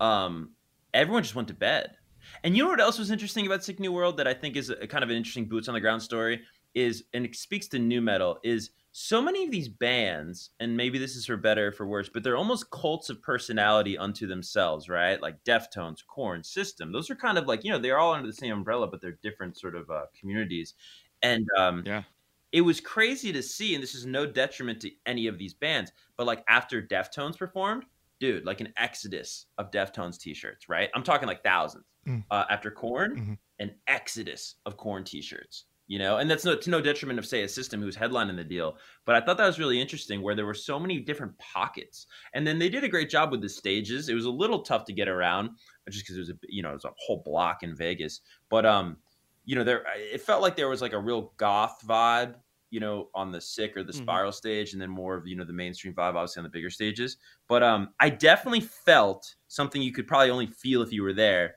um, 0.00 0.50
everyone 0.92 1.22
just 1.22 1.34
went 1.34 1.48
to 1.48 1.54
bed. 1.54 1.96
And 2.44 2.56
you 2.56 2.62
know 2.62 2.68
what 2.68 2.80
else 2.80 2.98
was 2.98 3.10
interesting 3.10 3.46
about 3.46 3.64
Sick 3.64 3.80
New 3.80 3.90
World 3.90 4.18
that 4.18 4.28
I 4.28 4.34
think 4.34 4.54
is 4.54 4.70
a 4.70 4.86
kind 4.86 5.02
of 5.02 5.10
an 5.10 5.16
interesting 5.16 5.48
boots 5.48 5.66
on 5.66 5.74
the 5.74 5.80
ground 5.80 6.02
story 6.02 6.42
is, 6.74 7.04
and 7.14 7.24
it 7.24 7.34
speaks 7.34 7.66
to 7.68 7.78
nu 7.78 8.00
metal, 8.00 8.38
is 8.44 8.70
so 8.92 9.20
many 9.22 9.44
of 9.44 9.50
these 9.50 9.68
bands, 9.68 10.50
and 10.60 10.76
maybe 10.76 10.98
this 10.98 11.16
is 11.16 11.26
for 11.26 11.36
better 11.36 11.68
or 11.68 11.72
for 11.72 11.86
worse, 11.86 12.08
but 12.08 12.22
they're 12.22 12.36
almost 12.36 12.70
cults 12.70 13.10
of 13.10 13.22
personality 13.22 13.98
unto 13.98 14.26
themselves, 14.26 14.88
right? 14.88 15.20
Like 15.20 15.42
Deftones, 15.44 16.06
Korn, 16.06 16.44
System. 16.44 16.92
Those 16.92 17.10
are 17.10 17.16
kind 17.16 17.38
of 17.38 17.46
like, 17.46 17.64
you 17.64 17.70
know, 17.70 17.78
they're 17.78 17.98
all 17.98 18.12
under 18.12 18.26
the 18.26 18.32
same 18.32 18.52
umbrella, 18.52 18.86
but 18.88 19.00
they're 19.00 19.18
different 19.22 19.58
sort 19.58 19.74
of 19.74 19.90
uh, 19.90 20.06
communities. 20.18 20.74
And 21.22 21.46
um, 21.58 21.82
Yeah. 21.86 22.04
it 22.52 22.60
was 22.60 22.80
crazy 22.80 23.32
to 23.32 23.42
see, 23.42 23.74
and 23.74 23.82
this 23.82 23.94
is 23.94 24.06
no 24.06 24.26
detriment 24.26 24.80
to 24.82 24.90
any 25.06 25.26
of 25.28 25.38
these 25.38 25.54
bands, 25.54 25.92
but 26.16 26.26
like 26.26 26.44
after 26.48 26.82
Deftones 26.82 27.38
performed, 27.38 27.86
dude, 28.20 28.44
like 28.44 28.60
an 28.60 28.72
exodus 28.76 29.46
of 29.58 29.70
Deftones 29.70 30.18
t-shirts, 30.20 30.68
right? 30.68 30.90
I'm 30.94 31.02
talking 31.02 31.26
like 31.28 31.42
thousands. 31.42 31.84
Mm. 32.06 32.24
Uh, 32.30 32.44
after 32.50 32.70
Korn, 32.70 33.20
Mhm. 33.20 33.38
an 33.58 33.76
exodus 33.86 34.56
of 34.66 34.76
Korn 34.76 35.04
t-shirts. 35.04 35.66
You 35.86 35.98
know, 35.98 36.16
and 36.16 36.30
that's 36.30 36.46
no 36.46 36.56
to 36.56 36.70
no 36.70 36.80
detriment 36.80 37.18
of 37.18 37.26
say 37.26 37.42
a 37.42 37.48
system 37.48 37.82
who's 37.82 37.94
headlining 37.94 38.36
the 38.36 38.44
deal, 38.44 38.78
but 39.04 39.16
I 39.16 39.20
thought 39.20 39.36
that 39.36 39.46
was 39.46 39.58
really 39.58 39.78
interesting 39.78 40.22
where 40.22 40.34
there 40.34 40.46
were 40.46 40.54
so 40.54 40.80
many 40.80 40.98
different 41.00 41.36
pockets, 41.38 42.06
and 42.32 42.46
then 42.46 42.58
they 42.58 42.70
did 42.70 42.84
a 42.84 42.88
great 42.88 43.10
job 43.10 43.30
with 43.30 43.42
the 43.42 43.50
stages. 43.50 44.08
It 44.08 44.14
was 44.14 44.24
a 44.24 44.30
little 44.30 44.62
tough 44.62 44.86
to 44.86 44.94
get 44.94 45.08
around, 45.08 45.50
just 45.90 46.02
because 46.06 46.16
it 46.16 46.20
was 46.20 46.30
a 46.30 46.38
you 46.48 46.62
know 46.62 46.70
it 46.70 46.74
was 46.74 46.86
a 46.86 46.94
whole 46.96 47.22
block 47.22 47.62
in 47.62 47.76
Vegas, 47.76 48.22
but 48.48 48.64
um, 48.64 48.96
you 49.44 49.54
know 49.54 49.64
there 49.64 49.84
it 49.96 50.22
felt 50.22 50.40
like 50.42 50.56
there 50.56 50.68
was 50.70 50.80
like 50.80 50.94
a 50.94 50.98
real 50.98 51.34
goth 51.36 51.82
vibe, 51.86 52.36
you 52.70 52.80
know, 52.80 53.10
on 53.14 53.30
the 53.30 53.40
sick 53.40 53.76
or 53.76 53.84
the 53.84 53.92
Mhm. 53.92 53.92
spiral 53.92 54.32
stage, 54.32 54.72
and 54.72 54.80
then 54.80 54.90
more 54.90 55.14
of 55.16 55.26
you 55.26 55.36
know 55.36 55.44
the 55.44 55.52
mainstream 55.52 55.94
vibe, 55.94 56.14
obviously 56.14 56.40
on 56.40 56.44
the 56.44 56.50
bigger 56.50 56.70
stages. 56.70 57.18
But 57.46 57.62
um, 57.62 57.94
I 58.00 58.08
definitely 58.10 58.62
felt 58.62 59.34
something 59.48 59.82
you 59.82 59.92
could 59.92 60.06
probably 60.06 60.30
only 60.30 60.46
feel 60.46 60.82
if 60.82 60.92
you 60.92 61.02
were 61.02 61.12
there. 61.12 61.56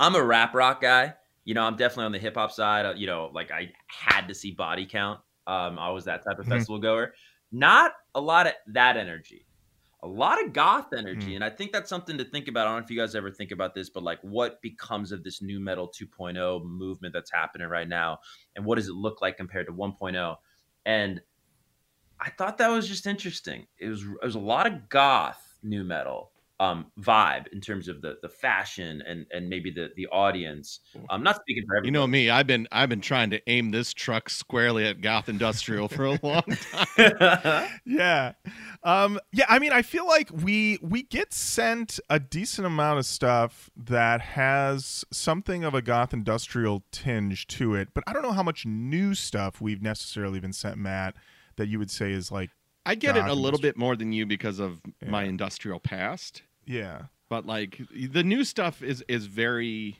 I'm 0.00 0.16
a 0.16 0.22
rap 0.24 0.54
rock 0.54 0.80
guy. 0.80 1.14
You 1.44 1.54
know, 1.54 1.62
I'm 1.62 1.76
definitely 1.76 2.06
on 2.06 2.12
the 2.12 2.18
hip 2.18 2.34
hop 2.34 2.50
side. 2.52 2.86
Uh, 2.86 2.94
You 2.96 3.06
know, 3.06 3.30
like 3.32 3.50
I 3.52 3.72
had 3.86 4.26
to 4.28 4.34
see 4.34 4.50
Body 4.50 4.86
Count. 4.86 5.20
Um, 5.46 5.78
I 5.78 5.90
was 5.90 6.04
that 6.06 6.24
type 6.24 6.38
of 6.38 6.46
Mhm. 6.46 6.50
festival 6.50 6.78
goer. 6.78 7.14
Not 7.52 7.92
a 8.14 8.20
lot 8.20 8.46
of 8.46 8.54
that 8.68 8.96
energy. 8.96 9.46
A 10.02 10.06
lot 10.08 10.42
of 10.42 10.54
goth 10.54 10.94
energy, 10.94 11.32
Mm. 11.32 11.34
and 11.36 11.44
I 11.44 11.50
think 11.50 11.72
that's 11.72 11.90
something 11.90 12.16
to 12.16 12.24
think 12.24 12.48
about. 12.48 12.66
I 12.66 12.70
don't 12.70 12.80
know 12.80 12.84
if 12.84 12.90
you 12.90 12.96
guys 12.98 13.14
ever 13.14 13.30
think 13.30 13.50
about 13.50 13.74
this, 13.74 13.90
but 13.90 14.02
like, 14.02 14.18
what 14.22 14.62
becomes 14.62 15.12
of 15.12 15.22
this 15.22 15.42
nu 15.42 15.60
metal 15.60 15.86
2.0 15.88 16.64
movement 16.64 17.12
that's 17.12 17.30
happening 17.30 17.68
right 17.68 17.86
now, 17.88 18.20
and 18.56 18.64
what 18.64 18.76
does 18.76 18.88
it 18.88 18.94
look 18.94 19.20
like 19.20 19.36
compared 19.36 19.66
to 19.66 19.72
1.0? 19.74 20.38
And 20.86 21.20
I 22.18 22.30
thought 22.30 22.56
that 22.58 22.68
was 22.68 22.88
just 22.88 23.06
interesting. 23.06 23.66
It 23.78 23.88
was 23.88 24.02
it 24.02 24.22
was 24.24 24.34
a 24.36 24.38
lot 24.40 24.66
of 24.66 24.88
goth 24.88 25.58
nu 25.62 25.84
metal 25.84 26.32
um, 26.60 26.92
vibe 27.00 27.46
in 27.52 27.60
terms 27.60 27.88
of 27.88 28.02
the 28.02 28.18
the 28.22 28.28
fashion 28.28 29.02
and 29.06 29.26
and 29.32 29.48
maybe 29.48 29.70
the 29.70 29.90
the 29.96 30.06
audience. 30.08 30.80
I'm 31.08 31.22
not 31.22 31.36
speaking 31.36 31.64
for 31.66 31.76
everyone. 31.76 31.86
You 31.86 31.90
know 31.92 32.06
me, 32.06 32.30
I've 32.30 32.46
been 32.46 32.68
I've 32.70 32.90
been 32.90 33.00
trying 33.00 33.30
to 33.30 33.40
aim 33.48 33.70
this 33.70 33.92
truck 33.92 34.28
squarely 34.30 34.86
at 34.86 35.00
Goth 35.00 35.28
Industrial 35.28 35.88
for 35.88 36.04
a 36.04 36.18
long 36.22 36.42
time. 36.96 37.68
yeah 37.86 38.32
um 38.82 39.18
yeah 39.32 39.44
i 39.48 39.58
mean 39.58 39.72
i 39.72 39.82
feel 39.82 40.06
like 40.06 40.30
we 40.32 40.78
we 40.82 41.02
get 41.02 41.32
sent 41.32 42.00
a 42.08 42.18
decent 42.18 42.66
amount 42.66 42.98
of 42.98 43.06
stuff 43.06 43.70
that 43.76 44.20
has 44.20 45.04
something 45.12 45.64
of 45.64 45.74
a 45.74 45.82
goth 45.82 46.12
industrial 46.12 46.82
tinge 46.90 47.46
to 47.46 47.74
it 47.74 47.88
but 47.94 48.04
i 48.06 48.12
don't 48.12 48.22
know 48.22 48.32
how 48.32 48.42
much 48.42 48.64
new 48.66 49.14
stuff 49.14 49.60
we've 49.60 49.82
necessarily 49.82 50.40
been 50.40 50.52
sent 50.52 50.76
matt 50.76 51.14
that 51.56 51.68
you 51.68 51.78
would 51.78 51.90
say 51.90 52.12
is 52.12 52.30
like 52.30 52.50
I 52.86 52.94
get 52.94 53.16
it 53.16 53.24
a 53.26 53.34
little 53.34 53.58
Industri- 53.58 53.62
bit 53.62 53.76
more 53.76 53.94
than 53.94 54.12
you 54.12 54.24
because 54.24 54.58
of 54.58 54.80
my 55.06 55.24
industrial 55.24 55.80
past. 55.80 56.42
Yeah. 56.70 57.02
But 57.28 57.46
like 57.46 57.80
the 57.92 58.22
new 58.22 58.44
stuff 58.44 58.82
is 58.82 59.04
is 59.08 59.26
very 59.26 59.98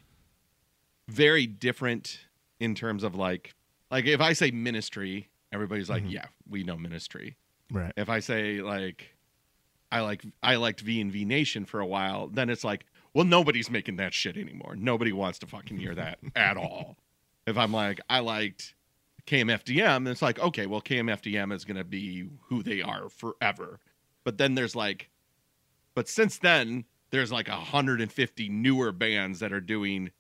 very 1.09 1.47
different 1.47 2.21
in 2.61 2.75
terms 2.75 3.03
of 3.03 3.15
like 3.15 3.55
like 3.91 4.07
if 4.07 4.21
i 4.21 4.33
say 4.33 4.51
ministry 4.53 5.29
everybody's 5.53 5.91
like 5.91 6.05
Mhm. 6.05 6.13
yeah 6.13 6.27
we 6.49 6.63
know 6.63 6.77
ministry. 6.77 7.37
Right. 7.73 7.93
If 7.97 8.09
i 8.09 8.21
say 8.21 8.61
like 8.63 9.15
i 9.93 10.01
like 10.01 10.23
i 10.43 10.57
liked 10.57 10.85
VNV 10.85 11.27
Nation 11.27 11.65
for 11.65 11.81
a 11.81 11.87
while 11.87 12.29
then 12.29 12.49
it's 12.51 12.65
like 12.65 12.85
well 13.15 13.25
nobody's 13.25 13.71
making 13.71 13.97
that 13.97 14.15
shit 14.15 14.37
anymore. 14.37 14.77
Nobody 14.77 15.13
wants 15.13 15.39
to 15.41 15.47
fucking 15.47 15.79
hear 15.79 15.95
that 15.97 16.19
at 16.37 16.57
all. 16.57 16.97
If 17.47 17.57
i'm 17.59 17.73
like 17.73 18.01
i 18.09 18.21
liked 18.21 18.75
kmfdm 19.27 20.09
it's 20.09 20.23
like 20.23 20.39
okay 20.41 20.67
well 20.67 20.81
kmfdm 20.81 21.53
is 21.53 21.65
going 21.65 21.77
to 21.77 21.85
be 21.85 22.29
who 22.49 22.63
they 22.63 22.83
are 22.83 23.09
forever. 23.09 23.81
But 24.25 24.39
then 24.39 24.55
there's 24.55 24.77
like 24.77 25.10
but 26.01 26.09
since 26.09 26.39
then 26.39 26.83
there's 27.11 27.31
like 27.31 27.47
150 27.47 28.49
newer 28.49 28.91
bands 28.91 29.39
that 29.41 29.53
are 29.53 29.61
doing 29.61 30.11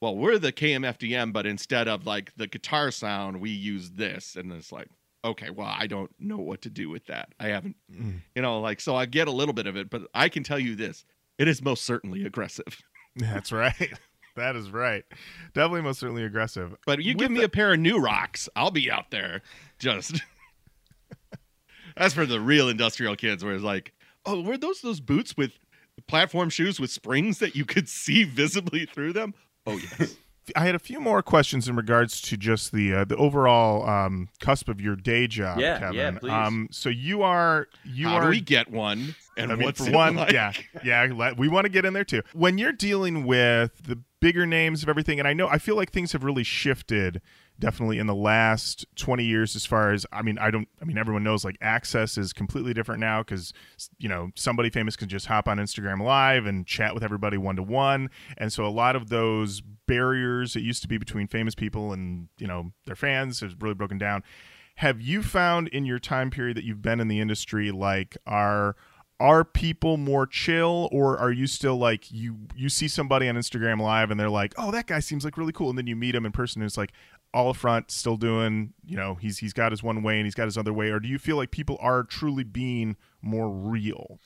well 0.00 0.14
we're 0.16 0.38
the 0.38 0.52
kmfdm 0.52 1.32
but 1.32 1.44
instead 1.44 1.88
of 1.88 2.06
like 2.06 2.32
the 2.36 2.46
guitar 2.46 2.92
sound 2.92 3.40
we 3.40 3.50
use 3.50 3.90
this. 3.90 4.36
And 4.36 4.52
it's 4.52 4.70
like 4.70 4.86
okay 5.24 5.50
well 5.50 5.66
i 5.76 5.88
don't 5.88 6.12
know 6.20 6.38
what 6.38 6.62
to 6.62 6.70
do 6.70 6.88
with 6.88 7.04
that. 7.06 7.30
I 7.40 7.48
haven't 7.48 7.74
Mm. 7.92 8.20
you 8.36 8.42
know 8.42 8.60
like 8.60 8.80
so 8.80 8.94
i 8.94 9.06
get 9.06 9.26
a 9.26 9.32
little 9.32 9.52
bit 9.52 9.66
of 9.66 9.76
it 9.76 9.90
but 9.90 10.02
i 10.14 10.28
can 10.28 10.44
tell 10.44 10.60
you 10.60 10.76
this 10.76 11.04
it 11.36 11.48
is 11.48 11.60
most 11.60 11.84
certainly 11.84 12.24
aggressive. 12.24 12.80
That's 13.16 13.50
right. 13.50 13.92
That 14.36 14.54
is 14.54 14.70
right. 14.70 15.04
Definitely 15.52 15.82
most 15.82 15.98
certainly 16.00 16.24
aggressive. 16.24 16.74
But 16.86 17.02
you 17.02 17.12
give 17.12 17.28
With 17.28 17.38
me 17.38 17.44
a 17.44 17.48
pair 17.50 17.72
of 17.72 17.80
new 17.80 17.98
rocks 17.98 18.48
i'll 18.54 18.70
be 18.70 18.88
out 18.88 19.10
there 19.10 19.42
just 19.80 20.22
that's 21.96 22.14
for 22.14 22.24
the 22.24 22.38
real 22.40 22.68
industrial 22.68 23.16
kids 23.16 23.44
where 23.44 23.52
it's 23.54 23.64
like 23.64 23.92
oh 24.26 24.40
were 24.42 24.56
those 24.58 24.80
those 24.80 25.00
boots 25.00 25.36
with 25.36 25.52
platform 26.08 26.48
shoes 26.48 26.80
with 26.80 26.90
springs 26.90 27.38
that 27.38 27.54
you 27.54 27.64
could 27.64 27.88
see 27.88 28.24
visibly 28.24 28.86
through 28.86 29.12
them 29.12 29.34
oh 29.66 29.78
yes 29.98 30.16
I 30.56 30.66
had 30.66 30.74
a 30.74 30.80
few 30.80 30.98
more 31.00 31.22
questions 31.22 31.68
in 31.68 31.76
regards 31.76 32.20
to 32.22 32.36
just 32.36 32.72
the 32.72 32.92
uh, 32.92 33.04
the 33.04 33.14
overall 33.16 33.88
um, 33.88 34.28
cusp 34.40 34.68
of 34.68 34.80
your 34.80 34.96
day 34.96 35.28
job, 35.28 35.60
Yeah, 35.60 35.78
Kevan. 35.78 35.94
yeah, 35.94 36.10
please. 36.18 36.32
Um, 36.32 36.66
so 36.72 36.88
you 36.88 37.22
are 37.22 37.68
you 37.84 38.08
how 38.08 38.16
are 38.16 38.22
do 38.22 38.28
we 38.30 38.40
get 38.40 38.68
one 38.68 39.14
and 39.36 39.52
I 39.52 39.54
mean, 39.54 39.64
what's 39.66 39.80
for 39.84 39.90
it 39.90 39.94
one, 39.94 40.16
like? 40.16 40.32
yeah, 40.32 40.50
yeah, 40.84 41.08
let- 41.14 41.38
we 41.38 41.46
want 41.46 41.66
to 41.66 41.68
get 41.70 41.84
in 41.84 41.92
there 41.92 42.04
too. 42.04 42.22
When 42.32 42.58
you're 42.58 42.72
dealing 42.72 43.24
with 43.24 43.84
the 43.84 44.00
bigger 44.20 44.44
names 44.44 44.82
of 44.82 44.88
everything, 44.88 45.20
and 45.20 45.28
I 45.28 45.32
know 45.32 45.46
I 45.46 45.58
feel 45.58 45.76
like 45.76 45.92
things 45.92 46.10
have 46.10 46.24
really 46.24 46.42
shifted 46.44 47.22
definitely 47.62 48.00
in 48.00 48.08
the 48.08 48.14
last 48.14 48.84
20 48.96 49.22
years 49.22 49.54
as 49.54 49.64
far 49.64 49.92
as 49.92 50.04
I 50.12 50.20
mean, 50.22 50.36
I 50.36 50.50
don't 50.50 50.66
I 50.80 50.84
mean 50.84 50.98
everyone 50.98 51.22
knows 51.22 51.44
like 51.44 51.56
access 51.62 52.18
is 52.18 52.32
completely 52.32 52.74
different 52.74 52.98
now 52.98 53.22
cuz 53.22 53.52
you 53.98 54.08
know, 54.08 54.32
somebody 54.34 54.68
famous 54.68 54.96
can 54.96 55.08
just 55.08 55.26
hop 55.26 55.46
on 55.46 55.58
Instagram 55.58 56.02
live 56.02 56.44
and 56.44 56.66
chat 56.66 56.92
with 56.92 57.04
everybody 57.04 57.38
one 57.38 57.54
to 57.54 57.62
one. 57.62 58.10
And 58.36 58.52
so 58.52 58.66
a 58.66 58.68
lot 58.68 58.96
of 58.96 59.10
those 59.10 59.62
barriers 59.86 60.54
that 60.54 60.62
used 60.62 60.82
to 60.82 60.88
be 60.88 60.98
between 60.98 61.28
famous 61.28 61.54
people 61.54 61.92
and, 61.92 62.28
you 62.36 62.48
know, 62.48 62.72
their 62.84 62.96
fans 62.96 63.38
has 63.40 63.54
really 63.60 63.74
broken 63.74 63.96
down. 63.96 64.24
Have 64.76 65.00
you 65.00 65.22
found 65.22 65.68
in 65.68 65.84
your 65.84 66.00
time 66.00 66.30
period 66.30 66.56
that 66.56 66.64
you've 66.64 66.82
been 66.82 66.98
in 66.98 67.06
the 67.06 67.20
industry 67.20 67.70
like 67.70 68.16
are 68.26 68.74
are 69.20 69.44
people 69.44 69.98
more 69.98 70.26
chill 70.26 70.88
or 70.90 71.16
are 71.16 71.30
you 71.30 71.46
still 71.46 71.76
like 71.76 72.10
you 72.10 72.38
you 72.56 72.68
see 72.68 72.88
somebody 72.88 73.28
on 73.28 73.36
Instagram 73.36 73.80
live 73.80 74.10
and 74.10 74.18
they're 74.18 74.28
like, 74.28 74.52
"Oh, 74.58 74.72
that 74.72 74.88
guy 74.88 74.98
seems 74.98 75.24
like 75.24 75.36
really 75.36 75.52
cool." 75.52 75.68
And 75.68 75.78
then 75.78 75.86
you 75.86 75.94
meet 75.94 76.16
him 76.16 76.26
in 76.26 76.32
person 76.32 76.60
and 76.60 76.66
it's 76.66 76.76
like 76.76 76.90
all 77.34 77.54
front, 77.54 77.90
still 77.90 78.16
doing, 78.16 78.74
you 78.84 78.96
know, 78.96 79.14
he's 79.16 79.38
he's 79.38 79.52
got 79.52 79.72
his 79.72 79.82
one 79.82 80.02
way 80.02 80.18
and 80.18 80.26
he's 80.26 80.34
got 80.34 80.44
his 80.46 80.58
other 80.58 80.72
way 80.72 80.90
or 80.90 81.00
do 81.00 81.08
you 81.08 81.18
feel 81.18 81.36
like 81.36 81.50
people 81.50 81.78
are 81.80 82.04
truly 82.04 82.44
being 82.44 82.96
more 83.22 83.50
real 83.50 84.20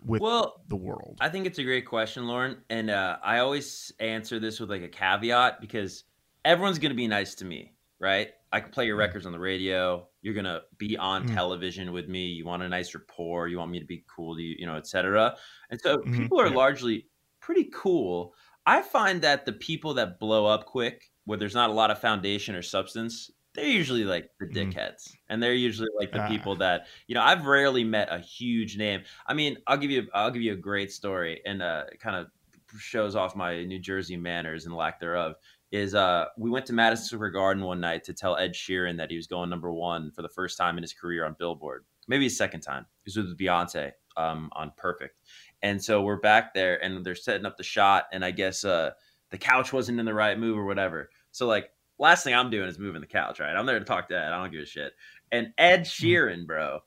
with 0.00 0.24
Well, 0.24 0.66
the 0.68 0.76
world? 0.76 1.20
I 1.20 1.28
think 1.28 1.46
it's 1.46 1.58
a 1.58 1.64
great 1.64 1.86
question, 1.86 2.26
Lorin, 2.26 2.62
and 2.68 2.90
uh, 2.90 3.18
I 3.22 3.38
always 3.38 3.92
answer 4.00 4.38
this 4.38 4.60
with 4.60 4.70
like 4.70 4.82
a 4.82 4.88
caveat 4.88 5.60
because 5.60 6.04
everyone's 6.44 6.78
gonna 6.78 6.94
be 6.94 7.06
nice 7.08 7.34
to 7.36 7.44
me, 7.44 7.76
right? 7.98 8.32
I 8.52 8.60
can 8.60 8.70
play 8.70 8.86
your 8.86 8.96
records 8.96 9.24
on 9.24 9.32
the 9.32 9.38
radio. 9.38 10.08
You're 10.20 10.34
gonna 10.34 10.62
be 10.78 10.96
on 10.96 11.24
Mm. 11.24 11.36
television 11.36 11.92
with 11.92 12.08
me. 12.08 12.26
You 12.26 12.44
want 12.44 12.62
a 12.62 12.68
nice 12.68 12.94
rapport. 12.94 13.48
You 13.48 13.58
want 13.58 13.70
me 13.70 13.80
to 13.80 13.86
be 13.86 14.04
cool 14.14 14.36
to 14.36 14.42
you, 14.42 14.56
you 14.58 14.66
know, 14.66 14.76
etc. 14.76 15.36
And 15.70 15.80
so 15.80 16.04
Mhm, 16.04 16.12
people 16.12 16.40
are 16.40 16.50
yeah. 16.50 16.50
largely 16.50 17.08
pretty 17.40 17.70
cool. 17.72 18.34
I 18.66 18.82
find 18.82 19.22
that 19.22 19.46
the 19.46 19.52
people 19.52 19.94
that 19.94 20.18
blow 20.18 20.46
up 20.46 20.66
quick, 20.66 21.11
where 21.24 21.38
there's 21.38 21.54
not 21.54 21.70
a 21.70 21.72
lot 21.72 21.90
of 21.90 21.98
foundation 22.00 22.54
or 22.54 22.62
substance, 22.62 23.30
they're 23.54 23.66
usually 23.66 24.04
like 24.04 24.30
the 24.40 24.46
Mhm. 24.46 24.72
dickheads, 24.72 25.14
and 25.28 25.42
they're 25.42 25.52
usually 25.54 25.90
like 25.98 26.10
the 26.12 26.22
Ah. 26.22 26.28
people 26.28 26.56
that 26.56 26.86
you 27.06 27.14
know. 27.14 27.22
I've 27.22 27.44
rarely 27.46 27.84
met 27.84 28.08
a 28.10 28.18
huge 28.18 28.76
name. 28.78 29.02
I 29.26 29.34
mean, 29.34 29.58
I'll 29.66 29.76
give 29.76 29.90
you 29.90 30.08
I'll 30.14 30.30
give 30.30 30.42
you 30.42 30.52
a 30.52 30.56
great 30.56 30.90
story, 30.92 31.42
and 31.44 31.62
uh, 31.62 31.84
kind 32.00 32.16
of 32.16 32.30
shows 32.78 33.14
off 33.14 33.36
my 33.36 33.64
New 33.64 33.78
Jersey 33.78 34.16
manners 34.16 34.64
and 34.66 34.74
lack 34.74 35.00
thereof. 35.00 35.36
Is 35.70 35.94
uh, 35.94 36.26
we 36.38 36.50
went 36.50 36.66
to 36.66 36.72
Madison 36.74 37.04
Square 37.16 37.30
Garden 37.30 37.62
one 37.64 37.80
night 37.80 38.04
to 38.04 38.12
tell 38.14 38.36
Ed 38.36 38.52
Sheeran 38.54 38.96
that 38.98 39.10
he 39.10 39.16
was 39.16 39.26
going 39.26 39.48
number 39.50 39.72
one 39.72 40.10
for 40.10 40.20
the 40.22 40.28
first 40.28 40.56
time 40.58 40.76
in 40.76 40.82
his 40.82 40.92
career 40.92 41.24
on 41.24 41.34
Billboard, 41.38 41.84
maybe 42.08 42.24
his 42.24 42.36
second 42.36 42.60
time. 42.60 42.86
He 43.04 43.08
was 43.08 43.16
with 43.16 43.38
Beyonce 43.38 43.92
um, 44.18 44.50
on 44.52 44.72
Perfect, 44.76 45.18
and 45.62 45.82
so 45.82 46.02
we're 46.02 46.16
back 46.20 46.52
there 46.54 46.82
and 46.82 47.04
they're 47.04 47.14
setting 47.14 47.46
up 47.46 47.56
the 47.56 47.62
shot, 47.62 48.06
and 48.12 48.22
I 48.24 48.30
guess 48.32 48.64
uh, 48.64 48.92
the 49.32 49.38
couch 49.38 49.72
wasn't 49.72 49.98
in 49.98 50.06
the 50.06 50.14
right 50.14 50.38
move 50.38 50.56
or 50.56 50.64
whatever. 50.64 51.10
So 51.32 51.48
like, 51.48 51.70
last 51.98 52.22
thing 52.22 52.34
I'm 52.34 52.50
doing 52.50 52.68
is 52.68 52.78
moving 52.78 53.00
the 53.00 53.06
couch, 53.06 53.40
right? 53.40 53.56
I'm 53.56 53.66
there 53.66 53.78
to 53.78 53.84
talk 53.84 54.08
to 54.08 54.16
Ed. 54.16 54.32
I 54.32 54.40
don't 54.40 54.52
give 54.52 54.62
a 54.62 54.66
shit. 54.66 54.92
And 55.32 55.52
Ed 55.58 55.80
mm-hmm. 55.80 56.06
Sheeran, 56.06 56.46
bro, 56.46 56.80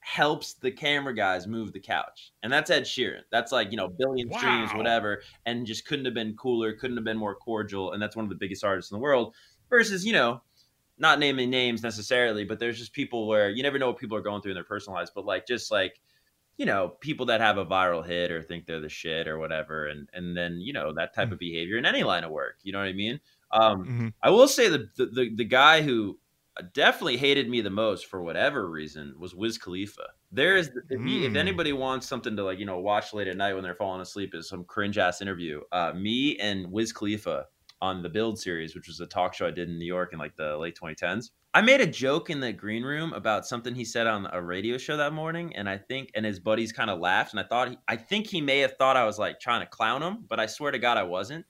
helps 0.00 0.54
the 0.54 0.70
camera 0.70 1.14
guys 1.14 1.46
move 1.46 1.72
the 1.72 1.80
couch. 1.80 2.32
And 2.42 2.52
that's 2.52 2.70
Ed 2.70 2.82
Sheeran. 2.82 3.20
That's 3.30 3.52
like, 3.52 3.70
you 3.70 3.76
know, 3.76 3.88
billion 3.88 4.32
streams, 4.32 4.72
Wow. 4.72 4.78
whatever, 4.78 5.22
and 5.46 5.66
just 5.66 5.86
couldn't 5.86 6.06
have 6.06 6.14
been 6.14 6.34
cooler, 6.36 6.72
couldn't 6.72 6.96
have 6.96 7.04
been 7.04 7.16
more 7.16 7.34
cordial. 7.34 7.92
And 7.92 8.02
that's 8.02 8.16
one 8.16 8.24
of 8.24 8.30
the 8.30 8.36
biggest 8.36 8.64
artists 8.64 8.90
in 8.90 8.96
the 8.96 9.02
world. 9.02 9.34
Versus, 9.70 10.04
you 10.04 10.12
know, 10.12 10.42
not 10.98 11.18
naming 11.18 11.50
names 11.50 11.82
necessarily, 11.82 12.44
but 12.44 12.58
there's 12.58 12.78
just 12.78 12.92
people 12.92 13.26
where 13.26 13.50
you 13.50 13.62
never 13.62 13.78
know 13.78 13.88
what 13.88 13.98
people 13.98 14.16
are 14.16 14.22
going 14.22 14.40
through 14.40 14.52
in 14.52 14.56
their 14.56 14.64
personal 14.64 14.96
lives, 14.96 15.10
but 15.14 15.24
like 15.24 15.46
just 15.46 15.70
like 15.70 16.00
you 16.56 16.66
know, 16.66 16.88
people 17.00 17.26
that 17.26 17.40
have 17.40 17.58
a 17.58 17.66
viral 17.66 18.04
hit 18.06 18.30
or 18.30 18.42
think 18.42 18.66
they're 18.66 18.80
the 18.80 18.88
shit 18.88 19.26
or 19.28 19.38
whatever, 19.38 19.86
and 19.86 20.08
and 20.12 20.36
then 20.36 20.60
you 20.60 20.72
know 20.72 20.92
that 20.94 21.14
type 21.14 21.32
of 21.32 21.38
behavior 21.38 21.76
in 21.78 21.86
any 21.86 22.02
line 22.04 22.24
of 22.24 22.30
work. 22.30 22.58
You 22.62 22.72
know 22.72 22.78
what 22.78 22.88
I 22.88 22.92
mean? 22.92 23.20
Um, 23.50 23.84
Mhm. 23.86 24.12
I 24.22 24.30
will 24.30 24.48
say 24.48 24.68
the, 24.68 24.88
the 24.96 25.30
the 25.34 25.44
guy 25.44 25.82
who 25.82 26.18
definitely 26.72 27.16
hated 27.16 27.48
me 27.48 27.60
the 27.60 27.70
most 27.70 28.06
for 28.06 28.22
whatever 28.22 28.70
reason 28.70 29.14
was 29.18 29.34
Wiz 29.34 29.58
Khalifa. 29.58 30.10
There 30.30 30.56
is 30.56 30.68
if, 30.90 31.00
you- 31.04 31.26
if 31.26 31.32
Mm. 31.32 31.36
anybody 31.36 31.72
wants 31.72 32.06
something 32.06 32.36
to 32.36 32.44
like 32.44 32.58
you 32.60 32.64
know 32.66 32.78
watch 32.78 33.12
late 33.12 33.26
at 33.28 33.36
night 33.36 33.54
when 33.54 33.62
they're 33.64 33.74
falling 33.74 34.00
asleep 34.00 34.34
is 34.34 34.48
some 34.48 34.64
cringe 34.64 34.96
ass 34.98 35.20
interview. 35.20 35.60
Uh, 35.72 35.92
me 35.94 36.36
and 36.38 36.70
Wiz 36.70 36.92
Khalifa 36.92 37.46
on 37.82 38.02
the 38.02 38.08
Build 38.08 38.38
series, 38.38 38.74
which 38.74 38.86
was 38.86 39.00
a 39.00 39.06
talk 39.06 39.34
show 39.34 39.46
I 39.46 39.50
did 39.50 39.68
in 39.68 39.78
New 39.78 39.84
York 39.84 40.12
in 40.12 40.18
like 40.20 40.36
the 40.36 40.56
late 40.56 40.76
2010s. 40.80 41.30
I 41.54 41.60
made 41.60 41.80
a 41.80 41.86
joke 41.86 42.30
in 42.30 42.40
the 42.40 42.52
green 42.52 42.82
room 42.82 43.12
about 43.12 43.46
something 43.46 43.76
he 43.76 43.84
said 43.84 44.08
on 44.08 44.26
a 44.32 44.42
radio 44.42 44.76
show 44.76 44.96
that 44.96 45.12
morning, 45.12 45.54
and 45.54 45.68
I 45.68 45.78
think 45.78 46.10
and 46.16 46.26
his 46.26 46.40
buddies 46.40 46.72
kind 46.72 46.90
of 46.90 46.98
laughed, 46.98 47.32
and 47.32 47.38
I 47.38 47.44
thought 47.44 47.68
he, 47.70 47.78
I 47.86 47.94
think 47.96 48.26
he 48.26 48.40
may 48.40 48.58
have 48.58 48.76
thought 48.76 48.96
I 48.96 49.04
was 49.04 49.20
like 49.20 49.38
trying 49.38 49.60
to 49.60 49.66
clown 49.66 50.02
him, 50.02 50.24
but 50.28 50.40
I 50.40 50.46
swear 50.46 50.72
to 50.72 50.78
God 50.80 50.98
I 50.98 51.04
wasn't. 51.04 51.46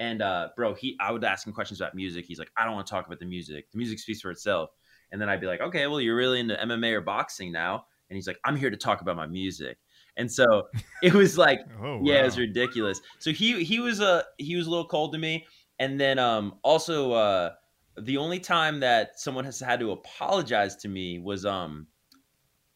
And 0.00 0.22
uh, 0.22 0.48
bro, 0.56 0.74
he 0.74 0.96
I 1.00 1.12
would 1.12 1.22
ask 1.22 1.46
him 1.46 1.52
questions 1.52 1.80
about 1.80 1.94
music. 1.94 2.24
He's 2.26 2.40
like, 2.40 2.50
I 2.56 2.64
don't 2.64 2.74
want 2.74 2.86
to 2.88 2.90
talk 2.90 3.06
about 3.06 3.20
the 3.20 3.26
music. 3.26 3.70
The 3.70 3.78
music 3.78 4.00
speaks 4.00 4.20
for 4.20 4.32
itself. 4.32 4.70
And 5.12 5.20
then 5.22 5.28
I'd 5.28 5.40
be 5.40 5.46
like, 5.46 5.60
okay, 5.60 5.86
well, 5.86 6.00
you're 6.00 6.16
really 6.16 6.40
into 6.40 6.56
MMA 6.56 6.92
or 6.94 7.00
boxing 7.00 7.52
now. 7.52 7.84
And 8.10 8.16
he's 8.16 8.26
like, 8.26 8.38
I'm 8.44 8.56
here 8.56 8.70
to 8.70 8.76
talk 8.76 9.02
about 9.02 9.14
my 9.16 9.26
music. 9.28 9.78
And 10.16 10.30
so 10.30 10.64
it 11.00 11.14
was 11.14 11.38
like, 11.46 11.60
Oh, 11.80 12.00
yeah, 12.02 12.22
wow. 12.22 12.26
it's 12.26 12.38
ridiculous. 12.38 13.00
So 13.20 13.30
he 13.30 13.62
he 13.62 13.78
was 13.78 14.00
a 14.00 14.24
he 14.38 14.56
was 14.56 14.66
a 14.66 14.70
little 14.70 14.88
cold 14.88 15.12
to 15.12 15.18
me. 15.18 15.46
And 15.78 16.00
then 16.00 16.18
um 16.18 16.54
also 16.64 17.12
uh 17.12 17.50
the 17.98 18.16
only 18.16 18.40
time 18.40 18.80
that 18.80 19.18
someone 19.20 19.44
has 19.44 19.60
had 19.60 19.80
to 19.80 19.92
apologize 19.92 20.76
to 20.76 20.88
me 20.88 21.18
was 21.18 21.44
um 21.44 21.86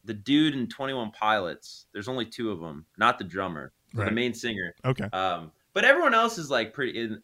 the 0.05 0.13
dude 0.13 0.55
in 0.55 0.67
21 0.67 1.11
Pilots. 1.11 1.85
There's 1.93 2.07
only 2.07 2.25
two 2.25 2.51
of 2.51 2.59
them, 2.59 2.85
not 2.97 3.17
the 3.17 3.25
drummer, 3.25 3.73
but 3.93 4.05
the 4.05 4.11
main 4.11 4.33
singer. 4.33 4.75
Okay. 4.85 5.05
Um 5.11 5.51
but 5.73 5.85
everyone 5.85 6.13
else 6.13 6.37
is 6.37 6.49
like 6.49 6.73
pretty 6.73 7.17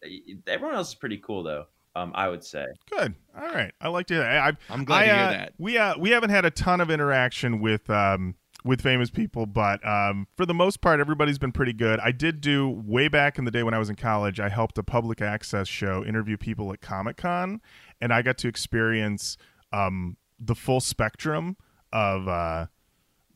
everyone 0.47 0.75
else 0.75 0.89
is 0.89 0.95
pretty 0.95 1.17
cool 1.17 1.43
though. 1.43 1.65
Um 1.95 2.12
I 2.15 2.27
would 2.27 2.43
say. 2.43 2.65
Good. 2.89 3.15
All 3.38 3.47
right. 3.47 3.73
I 3.79 3.88
like 3.88 4.08
to 4.08 4.15
hear. 4.15 4.23
I, 4.23 4.51
I'm 4.69 4.84
glad 4.84 5.03
I, 5.03 5.05
to 5.05 5.13
hear 5.13 5.23
uh, 5.23 5.31
that. 5.31 5.53
We 5.58 5.77
uh, 5.77 5.97
we 5.97 6.10
haven't 6.12 6.31
had 6.31 6.45
a 6.45 6.51
ton 6.51 6.81
of 6.81 6.89
interaction 6.91 7.60
with 7.60 7.89
um 7.89 8.36
with 8.63 8.81
famous 8.81 9.10
people, 9.10 9.45
but 9.45 9.86
um 9.88 10.27
for 10.36 10.45
the 10.45 10.53
most 10.53 10.81
part, 10.81 10.99
everybody's 10.99 11.38
been 11.38 11.51
pretty 11.53 11.73
good. 11.73 11.99
I 12.01 12.12
did 12.12 12.41
do 12.41 12.69
way 12.69 13.08
back 13.08 13.38
in 13.38 13.45
the 13.45 13.51
day 13.51 13.63
when 13.63 13.73
I 13.73 13.79
was 13.79 13.89
in 13.89 13.95
college. 13.95 14.39
I 14.39 14.49
helped 14.49 14.77
a 14.77 14.84
public 14.84 15.21
access 15.21 15.67
show 15.67 16.03
interview 16.03 16.36
people 16.36 16.73
at 16.73 16.81
Comic 16.81 17.17
Con, 17.17 17.62
and 18.06 18.13
I 18.13 18.22
got 18.22 18.38
to 18.39 18.48
experience 18.48 19.38
um 19.74 20.18
the 20.39 20.56
full 20.56 20.80
spectrum 20.82 21.58
of 21.91 22.28
uh 22.28 22.68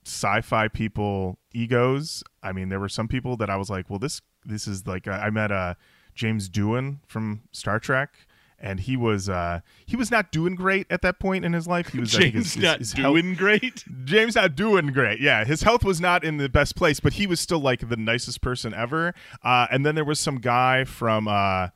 sci-fi 0.05 0.67
people 0.67 1.38
egos. 1.53 2.23
I 2.41 2.51
mean, 2.51 2.69
there 2.69 2.79
were 2.79 2.89
some 2.89 3.08
people 3.08 3.38
that 3.38 3.49
I 3.49 3.58
was 3.58 3.69
like, 3.69 3.89
well, 3.89 3.99
this 3.99 4.21
this 4.45 4.67
is 4.67 4.88
like 4.88 5.08
I 5.08 5.29
met 5.29 5.51
uh 5.51 5.73
James 6.15 6.49
Doohan 6.49 6.99
from 7.08 7.41
Star 7.51 7.79
Trek. 7.79 8.12
And 8.62 8.82
he 8.82 8.97
was 8.97 9.29
uh, 9.29 9.62
he 9.86 9.95
was 9.95 10.12
not 10.12 10.34
doing 10.34 10.53
great 10.55 10.86
at 10.89 11.01
that 11.03 11.17
point 11.17 11.45
in 11.45 11.53
his 11.53 11.65
life. 11.65 11.88
He 11.93 11.99
was 12.01 12.12
James 12.12 12.34
his- 12.34 12.53
his- 12.55 12.63
not 12.63 12.79
his 12.79 12.91
health- 12.91 13.13
doing 13.15 13.34
great. 13.34 13.86
James 14.03 14.36
not 14.36 14.53
doing 14.58 14.88
great. 14.88 15.21
Yeah, 15.21 15.45
his 15.45 15.62
health 15.62 15.86
was 15.86 16.01
not 16.01 16.25
in 16.25 16.36
the 16.36 16.49
best 16.49 16.75
place, 16.75 16.99
but 16.99 17.13
he 17.13 17.25
was 17.25 17.39
still 17.39 17.62
like 17.62 17.88
the 17.88 17.95
nicest 17.95 18.41
person 18.41 18.73
ever. 18.73 19.13
Uh, 19.41 19.67
and 19.71 19.86
then 19.86 19.95
there 19.95 20.03
was 20.03 20.19
some 20.19 20.39
guy 20.39 20.84
from 20.84 21.29
uh, 21.29 21.69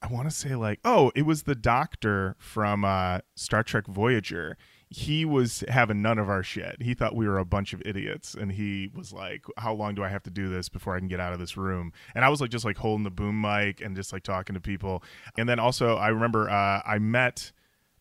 I 0.00 0.06
want 0.12 0.28
to 0.30 0.34
say 0.34 0.54
like 0.54 0.80
oh, 0.84 1.10
it 1.14 1.22
was 1.22 1.42
the 1.42 1.54
doctor 1.54 2.36
from 2.38 2.84
uh, 2.84 3.20
Star 3.34 3.62
Trek 3.62 3.86
Voyager. 3.86 4.56
He 4.90 5.26
was 5.26 5.64
having 5.68 6.00
none 6.00 6.18
of 6.18 6.30
our 6.30 6.42
shit. 6.42 6.80
He 6.80 6.94
thought 6.94 7.14
we 7.14 7.28
were 7.28 7.38
a 7.38 7.44
bunch 7.44 7.74
of 7.74 7.82
idiots, 7.84 8.34
and 8.34 8.52
he 8.52 8.90
was 8.94 9.12
like, 9.12 9.44
"How 9.58 9.74
long 9.74 9.94
do 9.94 10.02
I 10.02 10.08
have 10.08 10.22
to 10.22 10.30
do 10.30 10.48
this 10.48 10.68
before 10.68 10.96
I 10.96 10.98
can 10.98 11.08
get 11.08 11.20
out 11.20 11.34
of 11.34 11.38
this 11.38 11.56
room?" 11.56 11.92
And 12.14 12.24
I 12.24 12.30
was 12.30 12.40
like, 12.40 12.50
just 12.50 12.64
like 12.64 12.78
holding 12.78 13.04
the 13.04 13.10
boom 13.10 13.40
mic 13.40 13.80
and 13.82 13.94
just 13.94 14.12
like 14.12 14.22
talking 14.22 14.54
to 14.54 14.60
people. 14.60 15.02
And 15.36 15.48
then 15.48 15.58
also, 15.58 15.96
I 15.96 16.08
remember 16.08 16.48
uh, 16.48 16.80
I 16.86 16.98
met 16.98 17.52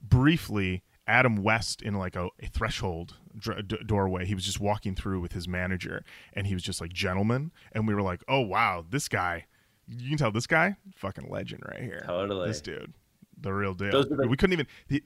briefly 0.01 0.83
Adam 1.07 1.37
West 1.37 1.81
in 1.81 1.95
like 1.95 2.15
a, 2.15 2.29
a 2.41 2.47
threshold 2.47 3.15
d- 3.37 3.79
doorway. 3.85 4.25
He 4.25 4.35
was 4.35 4.45
just 4.45 4.59
walking 4.59 4.95
through 4.95 5.19
with 5.19 5.33
his 5.33 5.47
manager, 5.47 6.05
and 6.33 6.47
he 6.47 6.53
was 6.53 6.63
just 6.63 6.79
like, 6.79 6.93
"Gentlemen," 6.93 7.51
and 7.73 7.87
we 7.87 7.93
were 7.93 8.01
like, 8.01 8.23
"Oh 8.27 8.41
wow, 8.41 8.85
this 8.87 9.07
guy." 9.07 9.45
You 9.87 10.09
can 10.09 10.17
tell 10.17 10.31
this 10.31 10.47
guy, 10.47 10.75
fucking 10.95 11.29
legend 11.29 11.63
right 11.67 11.81
here. 11.81 12.03
Totally. 12.05 12.47
this 12.47 12.61
dude, 12.61 12.93
the 13.39 13.53
real 13.53 13.73
deal. 13.73 14.03
The- 14.03 14.27
we 14.27 14.35
couldn't 14.37 14.53
even. 14.53 14.67
He, 14.87 15.01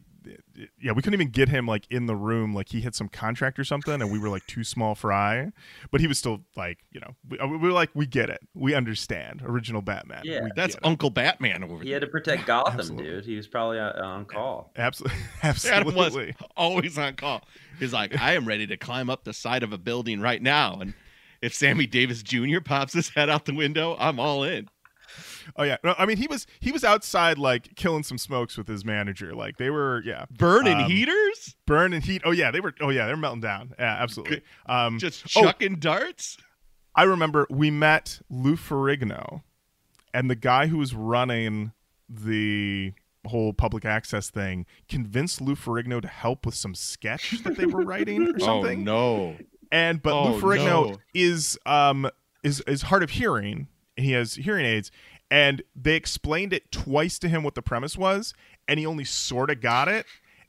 yeah, 0.80 0.92
we 0.92 1.02
couldn't 1.02 1.16
even 1.20 1.32
get 1.32 1.50
him 1.50 1.66
like 1.66 1.88
in 1.90 2.06
the 2.06 2.16
room. 2.16 2.54
Like 2.54 2.70
he 2.70 2.82
had 2.82 2.94
some 2.94 3.10
contract 3.10 3.58
or 3.58 3.64
something, 3.64 4.02
and 4.02 4.12
we 4.12 4.20
were 4.20 4.30
like 4.30 4.46
too 4.46 4.64
small 4.64 4.94
fry. 4.94 5.52
But 5.90 6.00
he 6.00 6.06
was 6.06 6.20
still 6.20 6.42
like, 6.56 6.78
you 6.92 7.00
know, 7.00 7.16
we, 7.28 7.38
we 7.58 7.58
were 7.58 7.72
like, 7.72 7.90
we 7.96 8.06
get 8.06 8.30
it, 8.30 8.40
we 8.54 8.76
understand. 8.76 9.42
Original 9.44 9.82
Batman. 9.82 10.22
Yeah. 10.24 10.44
we 10.44 10.52
That's 10.56 10.76
get 10.76 10.84
it. 10.84 10.88
Uncle 10.88 11.10
Batman 11.10 11.64
over 11.64 11.74
He 11.74 11.78
there. 11.80 11.86
He 11.86 11.92
had 11.94 12.02
to 12.02 12.08
protect 12.08 12.46
Gotham, 12.46 12.80
absolutely. 12.80 13.10
dude. 13.10 13.26
He 13.26 13.36
was 13.36 13.48
probably 13.48 13.80
uh, 13.80 14.04
on 14.06 14.26
call. 14.26 14.72
Absolutely, 14.76 15.18
absolutely, 15.44 15.92
Adam 15.92 16.14
was 16.14 16.36
always 16.56 16.98
on 17.00 17.16
call. 17.16 17.44
He's 17.80 17.94
like, 17.94 18.16
I 18.22 18.34
am 18.36 18.48
ready 18.48 18.68
to 18.68 18.78
climb 18.78 19.10
up 19.10 19.24
the 19.24 19.34
side 19.34 19.64
of 19.64 19.74
a 19.74 19.78
building 19.80 20.22
right 20.22 20.42
now. 20.42 20.78
And 20.82 20.94
if 21.42 21.54
Sammy 21.54 21.86
Davis 21.88 22.24
Jr. 22.24 22.60
pops 22.64 22.94
his 22.94 23.10
head 23.10 23.30
out 23.30 23.46
the 23.46 23.54
window, 23.54 23.96
I'm 24.00 24.20
all 24.20 24.44
in. 24.44 24.68
Oh 25.58 25.64
yeah, 25.64 25.78
no, 25.84 25.94
I 25.98 26.06
mean 26.06 26.18
he 26.18 26.28
was 26.28 26.48
he 26.60 26.72
was 26.72 26.84
outside 26.84 27.38
like 27.38 27.76
killing 27.76 28.04
some 28.04 28.18
smokes 28.18 28.58
with 28.58 28.68
his 28.68 28.86
manager. 28.86 29.34
Like 29.34 29.58
they 29.58 29.70
were, 29.70 30.02
yeah, 30.06 30.26
Burning 30.32 30.78
Um, 30.78 30.90
heaters? 30.90 31.56
burning 31.66 32.02
heat. 32.02 32.22
Oh 32.24 32.32
yeah, 32.32 32.52
they 32.52 32.60
were. 32.62 32.74
Oh 32.80 32.90
yeah, 32.90 33.08
they're 33.08 33.18
melting 33.18 33.42
down. 33.42 33.74
Yeah, 33.78 33.98
absolutely. 34.00 34.42
Um, 34.68 35.00
Just 35.00 35.26
oh, 35.36 35.44
chucking 35.44 35.78
darts? 35.78 36.38
I 36.96 37.04
remember 37.04 37.48
we 37.50 37.72
met 37.72 38.22
Lou 38.30 38.56
Ferrigno, 38.56 39.42
and 40.14 40.30
the 40.30 40.36
guy 40.36 40.68
who 40.68 40.78
was 40.78 40.94
running 40.94 41.72
the 42.08 42.94
whole 43.26 43.54
public 43.54 43.84
access 43.86 44.30
thing 44.30 44.66
convinced 44.90 45.42
Lou 45.42 45.56
Ferrigno 45.56 46.02
to 46.02 46.08
help 46.08 46.46
with 46.46 46.56
some 46.56 46.74
sketch 46.76 47.42
that 47.44 47.56
they 47.58 47.66
were 47.66 47.84
writing 47.84 48.28
or 48.28 48.40
something. 48.40 48.88
Oh 48.88 49.34
no. 49.34 49.38
And 49.72 50.02
but 50.02 50.14
Lou 50.24 50.36
Oh, 50.36 50.40
Ferrigno 50.42 50.90
no. 50.92 50.98
is 51.14 51.58
um 51.66 52.10
is 52.44 52.62
is 52.68 52.84
hard 52.84 53.04
of 53.04 53.12
hearing. 53.12 53.68
He 53.96 54.12
has 54.14 54.36
hearing 54.36 54.66
aids, 54.66 54.92
and 55.30 55.62
they 55.76 55.96
explained 55.96 56.54
it 56.54 56.72
twice 56.72 57.20
to 57.20 57.30
him 57.30 57.44
what 57.44 57.56
the 57.56 57.62
premise 57.62 57.98
was, 57.98 58.34
and 58.68 58.80
he 58.80 58.86
only 58.86 59.04
sort 59.06 59.50
of 59.50 59.62
got 59.62 59.88
it. 59.88 60.06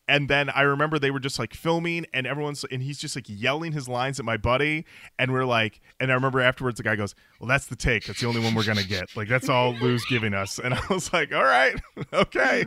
And 0.08 0.28
then 0.28 0.50
I 0.50 0.62
remember 0.62 0.98
they 0.98 1.12
were 1.12 1.20
just 1.20 1.38
like 1.38 1.54
filming, 1.54 2.06
and 2.12 2.26
everyone's 2.26 2.64
and 2.64 2.82
he's 2.82 2.98
just 2.98 3.14
like 3.14 3.26
yelling 3.28 3.70
his 3.72 3.88
lines 3.88 4.18
at 4.18 4.24
my 4.24 4.36
buddy, 4.36 4.84
and 5.18 5.32
we're 5.32 5.44
like, 5.44 5.80
and 6.00 6.10
I 6.10 6.14
remember 6.14 6.40
afterwards 6.40 6.78
the 6.78 6.82
guy 6.82 6.96
goes, 6.96 7.14
"Well, 7.38 7.46
that's 7.46 7.66
the 7.66 7.76
take. 7.76 8.06
That's 8.06 8.20
the 8.20 8.26
only 8.26 8.40
one 8.42 8.54
we're 8.56 8.64
gonna 8.64 8.82
get. 8.82 9.16
Like 9.16 9.28
that's 9.28 9.48
all 9.48 9.74
Lou's 9.74 10.04
giving 10.06 10.34
us." 10.34 10.58
And 10.58 10.74
I 10.74 10.80
was 10.90 11.12
like, 11.12 11.32
"All 11.32 11.44
right, 11.44 11.80
okay." 12.12 12.64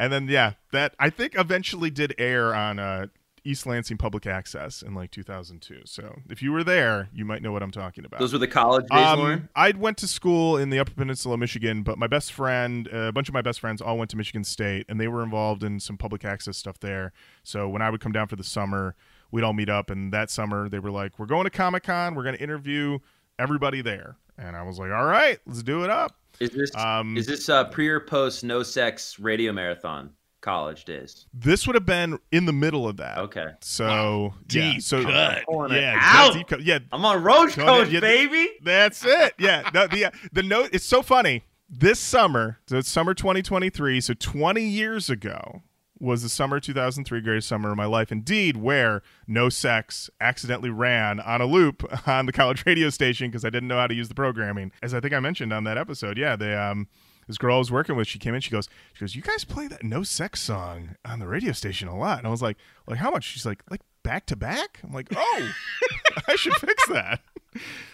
And 0.00 0.12
then 0.12 0.26
yeah, 0.28 0.54
that 0.72 0.94
I 0.98 1.10
think 1.10 1.38
eventually 1.38 1.90
did 1.90 2.14
air 2.18 2.52
on 2.52 2.80
uh, 2.80 3.06
East 3.46 3.66
Lansing 3.66 3.96
Public 3.96 4.26
Access 4.26 4.82
in 4.82 4.94
like 4.94 5.10
2002. 5.10 5.82
So 5.84 6.20
if 6.28 6.42
you 6.42 6.52
were 6.52 6.64
there, 6.64 7.08
you 7.14 7.24
might 7.24 7.42
know 7.42 7.52
what 7.52 7.62
I'm 7.62 7.70
talking 7.70 8.04
about. 8.04 8.20
Those 8.20 8.32
were 8.32 8.38
the 8.38 8.48
college 8.48 8.84
days, 8.90 9.06
Um, 9.06 9.18
Lorin. 9.20 9.48
I 9.54 9.70
went 9.72 9.96
to 9.98 10.08
school 10.08 10.56
in 10.56 10.70
the 10.70 10.78
Upper 10.78 10.92
Peninsula 10.92 11.34
of 11.34 11.40
Michigan, 11.40 11.82
but 11.82 11.98
my 11.98 12.06
best 12.06 12.32
friend, 12.32 12.88
uh, 12.92 12.96
a 13.08 13.12
bunch 13.12 13.28
of 13.28 13.34
my 13.34 13.42
best 13.42 13.60
friends, 13.60 13.80
all 13.80 13.96
went 13.96 14.10
to 14.10 14.16
Michigan 14.16 14.44
State, 14.44 14.86
and 14.88 15.00
they 15.00 15.08
were 15.08 15.22
involved 15.22 15.62
in 15.62 15.78
some 15.80 15.96
public 15.96 16.24
access 16.24 16.56
stuff 16.56 16.80
there. 16.80 17.12
So 17.44 17.68
when 17.68 17.82
I 17.82 17.90
would 17.90 18.00
come 18.00 18.12
down 18.12 18.26
for 18.26 18.36
the 18.36 18.44
summer, 18.44 18.96
we'd 19.30 19.44
all 19.44 19.52
meet 19.52 19.68
up, 19.68 19.90
and 19.90 20.12
that 20.12 20.30
summer 20.30 20.68
they 20.68 20.78
were 20.78 20.90
like, 20.90 21.18
"We're 21.18 21.26
going 21.26 21.44
to 21.44 21.50
Comic 21.50 21.84
Con. 21.84 22.14
We're 22.14 22.24
going 22.24 22.36
to 22.36 22.42
interview 22.42 22.98
everybody 23.38 23.82
there," 23.82 24.16
and 24.36 24.56
I 24.56 24.62
was 24.62 24.78
like, 24.78 24.90
"All 24.90 25.04
right, 25.06 25.38
let's 25.46 25.62
do 25.62 25.84
it 25.84 25.90
up." 25.90 26.16
Is 26.40 26.50
this 26.50 26.74
Um, 26.74 27.16
is 27.16 27.26
this 27.26 27.48
uh, 27.48 27.64
pre 27.64 27.88
or 27.88 28.00
post 28.00 28.44
no 28.44 28.62
sex 28.62 29.18
radio 29.18 29.52
marathon 29.52 30.10
college 30.46 30.84
days? 30.86 31.26
this 31.34 31.66
would 31.66 31.74
have 31.74 31.84
been 31.84 32.18
in 32.32 32.46
the 32.46 32.52
middle 32.54 32.88
of 32.88 32.96
that. 32.96 33.18
Okay, 33.18 33.48
So 33.60 34.32
yeah, 34.50 34.72
Deep 34.72 34.82
so 34.82 35.02
cut. 35.02 35.42
Yeah, 35.70 35.98
out. 36.00 36.32
deep 36.32 36.46
cut. 36.48 36.62
yeah, 36.62 36.78
I'm 36.92 37.04
on 37.04 37.22
road 37.22 37.50
coach, 37.50 37.88
ahead, 37.88 37.92
you- 37.92 38.00
baby. 38.00 38.48
That's 38.62 39.04
it. 39.04 39.34
Yeah. 39.38 39.68
No, 39.74 39.86
the 39.86 40.10
the 40.32 40.42
note. 40.42 40.70
It's 40.72 40.86
so 40.86 41.02
funny. 41.02 41.44
This 41.68 41.98
summer, 41.98 42.60
so 42.68 42.78
it's 42.78 42.88
summer 42.88 43.12
2023. 43.12 44.00
So 44.00 44.14
20 44.14 44.62
years 44.62 45.10
ago 45.10 45.62
was 45.98 46.22
the 46.22 46.28
summer 46.28 46.60
2003 46.60 47.20
greatest 47.22 47.48
summer 47.48 47.70
of 47.72 47.76
my 47.76 47.86
life. 47.86 48.12
Indeed, 48.12 48.56
where 48.58 49.02
no 49.26 49.48
sex 49.48 50.08
accidentally 50.20 50.70
ran 50.70 51.18
on 51.20 51.40
a 51.40 51.46
loop 51.46 51.82
on 52.06 52.26
the 52.26 52.32
college 52.32 52.64
radio 52.66 52.88
station 52.90 53.28
because 53.30 53.44
I 53.44 53.50
didn't 53.50 53.68
know 53.68 53.78
how 53.78 53.86
to 53.88 53.94
use 53.94 54.08
the 54.08 54.14
programming. 54.14 54.70
As 54.82 54.94
I 54.94 55.00
think 55.00 55.12
I 55.14 55.20
mentioned 55.20 55.52
on 55.52 55.64
that 55.64 55.76
episode. 55.76 56.16
Yeah. 56.18 56.36
They 56.36 56.54
um. 56.54 56.86
This 57.26 57.38
girl 57.38 57.56
I 57.56 57.58
was 57.58 57.72
working 57.72 57.96
with, 57.96 58.06
she 58.06 58.18
came 58.18 58.34
in. 58.34 58.40
She 58.40 58.50
goes, 58.50 58.68
"She 58.92 59.00
goes, 59.00 59.16
you 59.16 59.22
guys 59.22 59.44
play 59.44 59.66
that 59.68 59.82
no 59.82 60.02
sex 60.02 60.40
song 60.40 60.96
on 61.04 61.18
the 61.18 61.26
radio 61.26 61.52
station 61.52 61.88
a 61.88 61.96
lot." 61.98 62.18
And 62.18 62.26
I 62.26 62.30
was 62.30 62.42
like, 62.42 62.56
"Like 62.86 62.98
how 62.98 63.10
much?" 63.10 63.24
She's 63.24 63.44
like, 63.46 63.62
"Like 63.70 63.80
back 64.02 64.26
to 64.26 64.36
back." 64.36 64.80
I'm 64.84 64.92
like, 64.92 65.08
"Oh, 65.14 65.50
I 66.28 66.36
should 66.36 66.54
fix 66.54 66.86
that." 66.88 67.20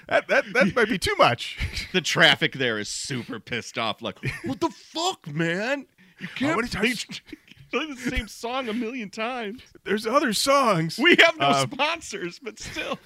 That, 0.08 0.26
that 0.28 0.44
that 0.52 0.74
might 0.74 0.88
be 0.88 0.98
too 0.98 1.14
much. 1.16 1.56
The 1.92 2.00
traffic 2.00 2.54
there 2.54 2.78
is 2.78 2.88
super 2.88 3.38
pissed 3.40 3.78
off. 3.78 4.02
Like, 4.02 4.18
what 4.44 4.60
the 4.60 4.70
fuck, 4.70 5.26
man? 5.32 5.86
You 6.18 6.28
can't 6.34 6.56
many 6.56 6.68
play, 6.68 6.88
times- 6.88 7.06
play 7.72 7.86
the 7.86 7.96
same 7.96 8.28
song 8.28 8.68
a 8.68 8.72
million 8.74 9.08
times. 9.08 9.62
There's 9.84 10.06
other 10.06 10.32
songs. 10.32 10.98
We 10.98 11.16
have 11.24 11.38
no 11.38 11.48
Um, 11.50 11.70
sponsors, 11.70 12.38
but 12.38 12.58
still. 12.58 12.98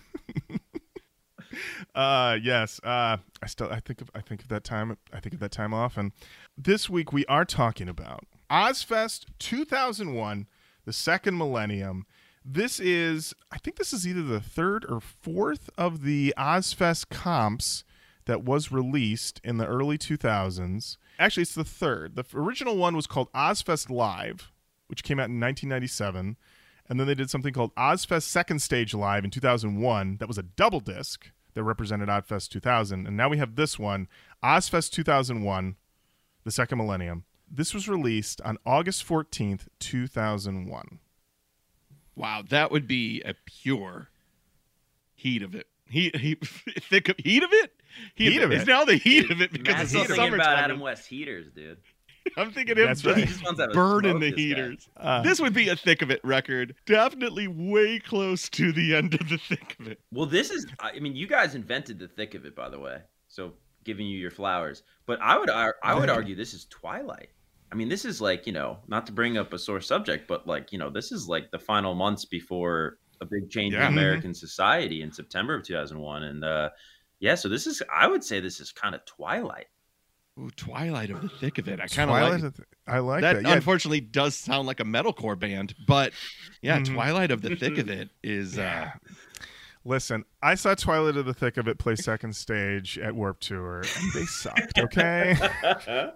Uh 1.95 2.39
yes. 2.43 2.81
Uh 2.85 3.19
I 3.43 3.47
still 3.47 3.71
I 3.71 3.81
think 3.81 4.01
of 4.01 4.11
I 4.15 4.21
think 4.21 4.43
of 4.43 4.49
that 4.49 4.65
time 4.65 4.97
I 5.13 5.21
think 5.21 5.35
of 5.35 5.41
that 5.41 5.53
time 5.53 5.73
often. 5.75 6.13
This 6.57 6.89
week 6.89 7.13
we 7.13 7.25
are 7.27 7.45
talking 7.45 7.89
about 7.89 8.25
Ozzfest 8.51 9.27
2001, 9.39 10.47
the 10.85 10.93
second 10.93 11.37
millennium. 11.37 12.07
This 12.45 12.79
is 12.79 13.35
I 13.51 13.59
think 13.59 13.77
this 13.77 13.93
is 13.93 14.07
either 14.07 14.23
the 14.23 14.41
third 14.41 14.85
or 14.89 15.01
fourth 15.01 15.69
of 15.77 16.03
the 16.03 16.33
Ozzfest 16.39 17.09
comps 17.11 17.85
that 18.27 18.43
was 18.43 18.71
released 18.73 19.41
in 19.45 19.57
the 19.57 19.67
early 19.67 19.97
2000s. 19.97 20.97
Actually, 21.19 21.43
it's 21.43 21.55
the 21.55 21.65
third. 21.65 22.17
The 22.17 22.25
original 22.35 22.77
one 22.77 22.95
was 22.95 23.07
called 23.07 23.33
Ozzfest 23.33 23.89
Live, 23.89 24.53
which 24.89 25.03
came 25.03 25.19
out 25.19 25.31
in 25.31 25.41
1997. 25.41 26.37
And 26.89 27.01
then 27.01 27.07
they 27.07 27.15
did 27.15 27.31
something 27.31 27.53
called 27.53 27.75
Ozzfest 27.75 28.23
Second 28.25 28.61
Stage 28.61 28.95
Live 28.95 29.25
in 29.25 29.31
2001. 29.31 30.19
That 30.19 30.29
was 30.29 30.39
a 30.39 30.43
double 30.43 30.81
disc 30.81 31.31
that 31.57 31.65
represented 31.65 32.09
Ozzfest 32.11 32.51
2000. 32.51 33.07
And 33.07 33.17
now 33.17 33.31
we 33.31 33.39
have 33.39 33.57
this 33.57 33.79
one, 33.79 34.09
Ozzfest 34.45 34.93
2001, 34.93 35.75
the 36.45 36.51
second 36.51 36.77
millennium. 36.79 37.25
This 37.51 37.73
was 37.73 37.89
released 37.89 38.43
on 38.43 38.59
August 38.67 39.09
14th, 39.09 39.63
2001. 39.81 40.99
Wow, 42.15 42.43
that 42.51 42.71
would 42.71 42.87
be 42.87 43.23
a 43.25 43.35
pure 43.47 44.09
heat 45.15 45.43
of 45.43 45.55
it. 45.55 45.67
Heat, 45.89 46.17
heat, 46.17 46.47
thick 46.91 47.09
of 47.09 47.17
heat 47.19 47.43
of 47.43 47.51
it. 47.53 47.73
Heat 48.15 48.43
of 48.43 48.53
It's 48.53 48.65
it. 48.65 48.69
now 48.69 48.85
the 48.85 48.97
heat 48.97 49.31
of 49.31 49.41
it 49.41 49.51
because 49.51 49.67
Matt's 49.77 49.83
it's 49.85 49.91
still 49.93 50.03
the 50.03 50.15
thinking 50.15 50.35
about. 50.35 50.59
Adam 50.59 50.79
West 50.81 51.07
heaters, 51.09 51.47
dude. 51.55 51.79
I'm 52.37 52.51
thinking 52.51 52.77
him 52.77 52.87
That's 52.87 53.05
right. 53.05 53.27
Just 53.27 53.45
wants 53.45 53.61
to 53.61 53.69
burning 53.69 54.21
the 54.21 54.31
heaters. 54.31 54.89
Uh, 54.97 55.23
this 55.23 55.41
would 55.41 55.55
be 55.55 55.69
a 55.69 55.77
thick 55.77 56.03
of 56.03 56.11
it 56.11 56.21
record. 56.25 56.75
Definitely 56.87 57.49
way 57.49 57.99
close 57.99 58.49
to 58.51 58.73
the 58.73 58.95
end 58.95 59.15
of 59.15 59.29
the 59.29 59.39
thick 59.39 59.77
of 59.81 59.89
it. 59.89 60.01
Well, 60.13 60.27
this 60.27 60.51
is. 60.51 60.67
I 60.81 60.99
mean, 60.99 61.15
you 61.17 61.27
guys 61.27 61.55
invented 61.55 61.99
the 61.99 62.09
thick 62.09 62.35
of 62.35 62.45
it, 62.45 62.55
by 62.55 62.69
the 62.69 62.79
way. 62.79 62.99
So 63.29 63.55
giving 63.85 64.07
you 64.07 64.19
your 64.19 64.31
flowers. 64.31 64.83
But 65.07 65.21
I 65.23 65.39
would. 65.39 65.51
I, 65.51 65.71
I 65.83 65.95
would 65.95 66.11
argue 66.11 66.35
this 66.35 66.55
is 66.55 66.67
Twilight. 66.67 67.29
I 67.73 67.75
mean, 67.75 67.89
this 67.89 68.05
is 68.05 68.21
like 68.21 68.47
you 68.47 68.53
know, 68.53 68.79
not 68.89 69.07
to 69.07 69.13
bring 69.13 69.39
up 69.39 69.53
a 69.53 69.59
sore 69.59 69.81
subject, 69.81 70.29
but 70.29 70.47
like 70.47 70.73
you 70.73 70.79
know, 70.79 70.91
this 70.91 71.13
is 71.13 71.29
like 71.29 71.51
the 71.51 71.59
final 71.59 71.95
months 71.95 72.25
before 72.25 72.99
a 73.21 73.25
big 73.25 73.51
change 73.51 73.75
Yeah. 73.75 73.87
in 73.87 73.93
American 73.93 74.35
society 74.35 75.03
in 75.03 75.11
September 75.11 75.55
of 75.55 75.65
2001, 75.65 76.23
and 76.25 76.45
uh, 76.45 76.71
yeah, 77.21 77.35
so 77.35 77.49
this 77.49 77.67
is. 77.67 77.83
I 77.93 78.07
would 78.07 78.23
say 78.23 78.41
this 78.41 78.61
is 78.61 78.73
kind 78.73 78.95
of 78.95 79.05
Twilight. 79.05 79.67
Ooh, 80.39 80.51
Twilight 80.55 81.11
of 81.11 81.23
the 81.23 81.29
thick 81.31 81.57
of 81.59 81.67
it. 81.69 81.81
I 81.81 81.87
kind 81.87 82.11
of 82.11 82.17
like 82.17 82.43
of- 82.43 82.61
I 82.87 82.99
like 82.99 83.23
that. 83.23 83.33
that. 83.37 83.43
Yeah, 83.43 83.55
unfortunately, 83.55 84.01
does 84.01 84.35
sound 84.35 84.67
like 84.67 84.81
a 84.81 84.85
metalcore 84.85 85.39
band, 85.39 85.75
but 85.87 86.13
yeah, 86.63 86.79
Mhm. 86.81 86.95
Twilight 86.95 87.31
of 87.31 87.41
the 87.43 87.57
thick 87.57 87.79
of 87.79 87.89
it 87.89 88.11
is. 88.23 88.57
Yeah. 88.57 88.93
Uh, 88.95 89.13
Listen, 89.89 90.25
I 90.43 90.57
saw 90.57 90.75
Twilight 90.75 91.17
of 91.17 91.27
the 91.27 91.33
Thick 91.33 91.57
of 91.57 91.69
It 91.69 91.79
play 91.79 91.95
second 91.95 92.35
stage 92.35 92.99
at 92.99 93.15
Warp 93.15 93.39
Tour, 93.39 93.83
and 93.83 94.13
they 94.15 94.25
sucked. 94.25 94.77
Okay, 94.81 95.37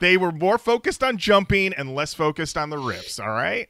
they 0.00 0.18
were 0.18 0.30
more 0.32 0.58
focused 0.58 1.02
on 1.02 1.16
jumping 1.16 1.72
and 1.72 1.94
less 1.94 2.12
focused 2.12 2.58
on 2.58 2.68
the 2.68 2.76
riffs. 2.76 3.18
All 3.18 3.30
right. 3.32 3.68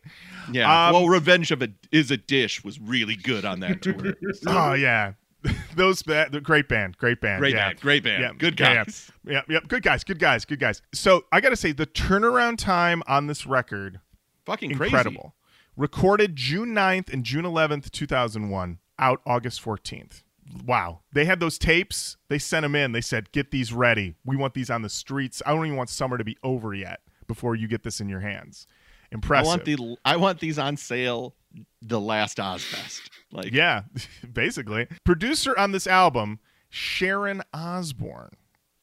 yeah. 0.51 0.89
Um, 0.89 0.95
well, 0.95 1.09
Revenge 1.09 1.53
of 1.53 1.63
a 1.63 1.69
is 1.93 2.11
a 2.11 2.17
Dish 2.17 2.65
was 2.65 2.81
really 2.81 3.15
good 3.15 3.45
on 3.45 3.61
that 3.61 3.83
tour. 3.83 4.15
Oh 4.49 4.73
yeah, 4.73 5.13
those 5.77 6.03
the 6.03 6.41
great 6.43 6.69
band, 6.69 6.97
great 6.99 7.21
band, 7.21 7.41
Great 7.41 7.55
yeah. 7.55 7.69
band, 7.69 7.81
great 7.81 8.03
band, 8.05 8.23
Yeah, 8.23 8.33
good 8.39 8.59
yeah, 8.59 8.69
yeah. 8.69 8.85
guys. 8.85 9.11
Yeah, 9.27 9.43
yeah, 9.49 9.59
good 9.67 9.83
guys, 9.83 10.05
good 10.05 10.19
guys, 10.19 10.45
good 10.45 10.61
guys. 10.61 10.83
So 10.95 11.25
I 11.33 11.41
got 11.41 11.51
to 11.51 11.57
say, 11.57 11.73
the 11.73 11.87
turnaround 11.87 12.59
time 12.59 13.03
on 13.07 13.27
this 13.27 13.47
record, 13.47 14.01
Fucking 14.45 14.75
crazy. 14.77 14.95
incredible. 14.95 15.35
Recorded 15.77 16.37
June 16.37 16.75
9th 16.75 17.13
and 17.13 17.25
June 17.25 17.45
11th, 17.45 17.91
2001, 17.91 18.79
out 18.99 19.21
August 19.27 19.63
14th. 19.63 20.23
Wow. 20.65 21.01
They 21.13 21.25
had 21.25 21.41
those 21.41 21.59
tapes. 21.59 22.17
They 22.29 22.39
sent 22.39 22.63
them 22.63 22.75
in. 22.75 22.93
They 22.93 23.01
said, 23.01 23.33
get 23.33 23.51
these 23.51 23.73
ready. 23.73 24.15
We 24.25 24.37
want 24.37 24.55
these 24.55 24.71
on 24.71 24.83
the 24.83 24.89
streets. 24.89 25.43
I 25.45 25.53
don't 25.53 25.67
even 25.67 25.77
want 25.77 25.91
summer 25.91 26.17
to 26.19 26.25
be 26.25 26.39
over 26.43 26.73
yet 26.73 27.01
before 27.27 27.57
you 27.57 27.67
get 27.69 27.83
this 27.83 28.01
in 28.01 28.09
your 28.09 28.21
hands. 28.21 28.67
I 28.71 29.15
Impressive. 29.17 29.47
want 29.47 29.65
the 29.65 29.97
I 30.05 30.17
want 30.17 30.39
these 30.41 30.59
on 30.59 30.77
sale. 30.77 31.35
The 31.83 32.01
last 32.01 32.39
Ozzfest, 32.39 33.09
like 33.33 33.53
yeah, 33.53 33.83
basically. 34.33 34.87
Producer 35.05 35.57
on 35.59 35.73
this 35.73 35.87
album, 35.87 36.39
Sharon 36.71 37.43
Osbourne. 37.53 38.35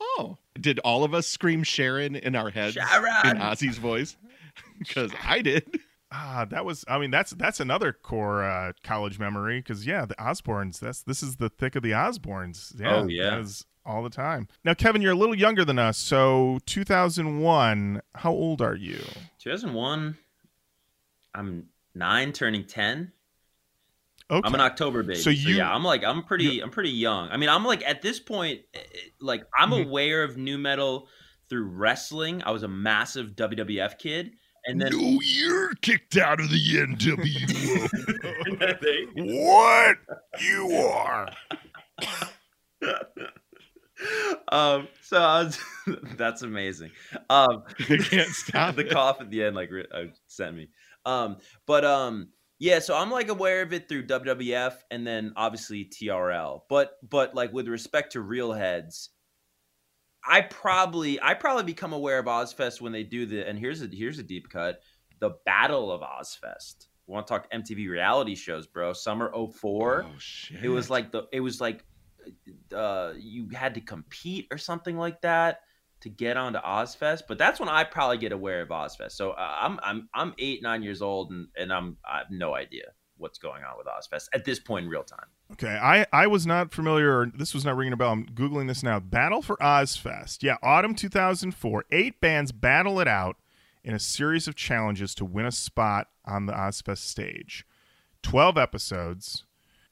Oh, 0.02 0.38
did 0.60 0.80
all 0.80 1.04
of 1.04 1.14
us 1.14 1.28
scream 1.28 1.64
Sharon 1.64 2.16
in 2.16 2.36
our 2.36 2.50
heads 2.50 2.74
Sharon! 2.76 3.38
in 3.38 3.42
Ozzy's 3.42 3.78
voice? 3.78 4.18
Because 4.78 5.12
I 5.24 5.42
did. 5.42 5.80
Ah, 6.12 6.46
that 6.50 6.64
was. 6.66 6.86
I 6.88 7.00
mean, 7.00 7.10
that's 7.10 7.32
that's 7.32 7.60
another 7.60 7.92
core 7.94 8.44
uh, 8.44 8.74
college 8.84 9.18
memory 9.18 9.60
because 9.62 9.88
yeah, 9.88 10.06
the 10.06 10.14
Osbournes. 10.16 10.80
That's 10.80 11.02
this 11.02 11.24
is 11.24 11.38
the 11.38 11.50
thick 11.50 11.76
of 11.76 11.82
the 11.82 11.92
Osbournes. 11.92 12.80
Yeah, 12.80 12.98
Oh, 12.98 13.08
yeah. 13.08 13.32
that 13.32 13.40
is 13.40 13.66
all 13.86 14.04
the 14.04 14.10
time. 14.12 14.48
Now, 14.64 14.74
Kevan, 14.76 15.02
you're 15.02 15.14
a 15.14 15.18
little 15.18 15.34
younger 15.36 15.66
than 15.66 15.80
us. 15.80 15.98
So, 15.98 16.60
2001. 16.68 18.02
How 18.16 18.32
old 18.32 18.62
are 18.62 18.76
you? 18.76 19.00
2001. 19.40 20.18
I'm 21.34 21.68
nine, 21.96 22.32
turning 22.32 22.66
ten. 22.66 23.12
Okay. 24.34 24.48
I'm 24.48 24.54
an 24.56 24.62
October 24.62 25.04
baby. 25.04 25.16
So 25.20 25.32
So, 25.32 25.50
yeah, 25.50 25.72
I'm 25.74 25.84
like 25.84 26.04
I'm 26.04 26.24
pretty 26.24 26.60
I'm 26.62 26.70
pretty 26.72 26.90
young. 26.92 27.30
I 27.30 27.38
mean, 27.38 27.50
I'm 27.50 27.64
like 27.66 27.84
at 27.88 28.02
this 28.02 28.20
point 28.20 28.62
eh, 28.74 28.80
eh, 28.80 29.00
like 29.22 29.44
I'm 29.58 29.70
Mhm. 29.72 29.86
aware 29.86 30.24
of 30.24 30.38
nu 30.38 30.58
metal 30.58 31.08
through 31.50 31.66
wrestling. 31.66 32.42
I 32.46 32.52
was 32.52 32.64
a 32.64 32.68
massive 32.68 33.36
WWF 33.36 33.98
kid 34.00 34.32
and 34.66 34.82
then 34.82 34.92
you're 35.22 35.74
kicked 35.82 36.16
out 36.18 36.40
of 36.40 36.50
the 36.50 36.58
NWO. 36.58 37.90
what 39.16 39.98
you 40.42 40.72
are? 40.78 41.28
um 44.52 44.88
so 45.02 45.18
I 45.22 45.44
was 45.44 45.60
that's 46.18 46.42
amazing. 46.42 46.92
Um 47.30 47.64
I 47.80 47.98
can't 47.98 48.30
stop 48.30 48.76
the 48.76 48.86
it. 48.88 48.92
cough 48.92 49.22
at 49.22 49.30
the 49.30 49.44
end 49.44 49.56
like 49.56 49.70
uh, 49.94 50.06
sent 50.28 50.56
me. 50.56 50.70
Um 51.06 51.38
but 51.66 51.86
um 51.86 52.30
yeah, 52.60 52.80
so 52.80 52.96
I'm 52.96 53.12
like 53.12 53.30
aware 53.30 53.62
of 53.62 53.74
it 53.74 53.90
through 53.90 54.08
WWF 54.08 54.74
and 54.92 55.06
then 55.06 55.34
obviously 55.36 55.86
TRL. 55.86 56.62
But 56.70 56.98
but 57.08 57.36
like 57.36 57.52
with 57.52 57.68
respect 57.68 58.14
to 58.14 58.22
real 58.22 58.52
heads, 58.52 59.10
I 60.26 60.42
probably 60.42 61.22
I 61.22 61.34
probably 61.34 61.64
become 61.64 61.94
aware 61.94 62.20
of 62.20 62.26
Ozzfest 62.26 62.82
when 62.82 62.92
they 62.92 63.04
do 63.04 63.26
the 63.26 63.48
and 63.48 63.58
here's 63.58 63.82
a 63.82 63.88
here's 63.92 64.20
a 64.20 64.24
deep 64.24 64.50
cut, 64.50 64.82
the 65.20 65.32
Battle 65.46 65.92
of 65.92 66.02
Ozzfest. 66.02 66.88
We 67.08 67.14
want 67.14 67.28
to 67.28 67.34
talk 67.34 67.52
MTV 67.52 67.90
reality 67.90 68.36
shows, 68.36 68.66
bro. 68.66 68.94
Summer 68.94 69.32
04. 69.34 70.06
Oh 70.08 70.12
shit! 70.18 70.64
It 70.64 70.70
was 70.70 70.90
like 70.90 71.12
the 71.12 71.28
it 71.34 71.42
was 71.42 71.60
like 71.60 71.84
uh 72.74 73.12
you 73.18 73.50
had 73.54 73.74
to 73.74 73.82
compete 73.82 74.48
or 74.52 74.58
something 74.58 74.98
like 74.98 75.20
that 75.22 75.60
to 76.04 76.10
get 76.10 76.38
onto 76.38 76.60
Ozzfest. 76.60 77.24
But 77.28 77.38
that's 77.38 77.60
when 77.60 77.70
I 77.70 77.84
probably 77.84 78.18
get 78.18 78.32
aware 78.32 78.62
of 78.62 78.70
Ozzfest. 78.70 79.14
So 79.14 79.32
uh, 79.32 79.58
I'm 79.62 79.80
I'm 79.84 80.10
I'm 80.14 80.34
eight 80.38 80.62
nine 80.62 80.84
years 80.84 81.02
old 81.02 81.32
and 81.32 81.48
and 81.58 81.74
I'm 81.74 81.98
I 82.06 82.20
have 82.20 82.28
no 82.30 82.56
idea 82.56 82.86
what's 83.18 83.40
going 83.40 83.64
on 83.64 83.78
with 83.78 83.88
Ozzfest 83.88 84.28
at 84.34 84.46
this 84.46 84.60
point 84.60 84.86
in 84.86 84.90
real 84.90 85.04
time. 85.04 85.28
Okay, 85.54 85.80
I, 85.82 86.06
I 86.12 86.28
was 86.28 86.48
not 86.48 86.74
familiar, 86.74 87.20
or 87.20 87.32
this 87.38 87.54
was 87.54 87.64
not 87.64 87.78
ringing 87.78 87.94
a 87.94 87.98
bell. 87.98 88.12
I'm 88.12 88.26
Googling 88.26 88.68
this 88.68 88.82
now. 88.82 89.00
Battle 89.00 89.42
for 89.42 89.56
Ozzfest. 89.58 90.42
Yeah, 90.42 90.58
autumn 90.64 90.96
2004. 90.96 91.86
Eight 91.92 92.20
bands 92.20 92.52
battle 92.52 93.00
it 93.00 93.08
out 93.08 93.38
in 93.84 93.94
a 93.94 94.00
series 94.00 94.48
of 94.48 94.56
challenges 94.56 95.14
to 95.16 95.26
win 95.26 95.46
a 95.46 95.52
spot 95.52 96.08
on 96.26 96.48
the 96.48 96.54
Ozzfest 96.54 97.00
stage. 97.00 97.66
12 98.24 98.58
episodes. 98.58 99.46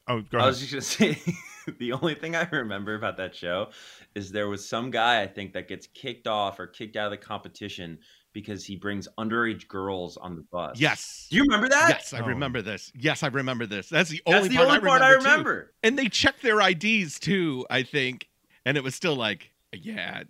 Oh, 0.08 0.22
go 0.22 0.40
I 0.40 0.46
was 0.48 0.60
just 0.66 0.98
gonna 1.00 1.14
say 1.16 1.36
the 1.80 1.94
only 1.94 2.16
thing 2.16 2.36
I 2.36 2.48
remember 2.52 2.96
about 2.96 3.18
that 3.18 3.36
show 3.36 3.70
is 4.16 4.32
there 4.32 4.50
was 4.50 4.68
some 4.68 4.90
guy 4.92 5.22
I 5.22 5.28
think 5.28 5.54
that 5.54 5.68
gets 5.68 5.88
kicked 5.88 6.28
off 6.28 6.60
or 6.60 6.68
kicked 6.68 6.96
out 6.96 7.06
of 7.06 7.12
the 7.12 7.26
competition 7.26 8.00
because 8.34 8.64
he 8.66 8.76
brings 8.78 9.08
underage 9.18 9.68
girls 9.68 10.16
on 10.18 10.36
the 10.38 10.42
bus. 10.52 10.80
yes. 10.80 11.28
Do 11.30 11.36
you 11.38 11.44
remember 11.44 11.68
that? 11.70 11.90
Yes, 11.90 12.14
I 12.14 12.22
Oh. 12.22 12.26
remember 12.28 12.62
this. 12.62 12.92
Yes, 12.96 13.24
I 13.24 13.28
remember 13.28 13.66
this. 13.66 13.90
That's 13.90 14.10
the 14.10 14.22
That's 14.26 14.38
only 14.38 14.50
the 14.50 14.56
part, 14.56 14.68
only 14.70 14.78
I, 14.78 14.80
part 14.82 15.02
I 15.02 15.10
remember, 15.10 15.20
too. 15.24 15.30
remember. 15.30 15.74
And 15.84 16.00
they 16.00 16.08
checked 16.08 16.42
their 16.42 16.62
IDs 16.62 17.20
too, 17.20 17.66
I 17.70 17.84
think. 17.84 18.28
And 18.66 18.78
it 18.78 18.84
was 18.84 18.96
still 18.96 19.16
like, 19.16 19.52
yeah, 19.74 20.24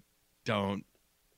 don't, 0.45 0.83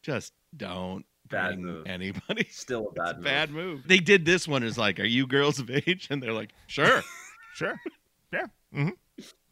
just 0.02 0.34
don't 0.56 1.06
Bad 1.30 1.56
bring 1.56 1.65
move. 1.65 1.88
anybody. 1.88 2.48
Still 2.50 2.88
a 2.89 2.91
bad 3.04 3.10
a 3.10 3.15
move. 3.15 3.24
bad 3.24 3.50
move. 3.52 3.84
They 3.88 4.00
did 4.00 4.24
this 4.26 4.48
one 4.48 4.63
as 4.63 4.78
like, 4.78 5.00
are 5.02 5.06
you 5.06 5.28
girls 5.28 5.60
of 5.60 5.69
age? 5.69 6.08
And 6.10 6.24
they're 6.24 6.34
like, 6.34 6.52
sure. 6.67 7.02
Sure. 7.56 7.76
Yeah. 8.74 8.82
hmm 8.84 8.90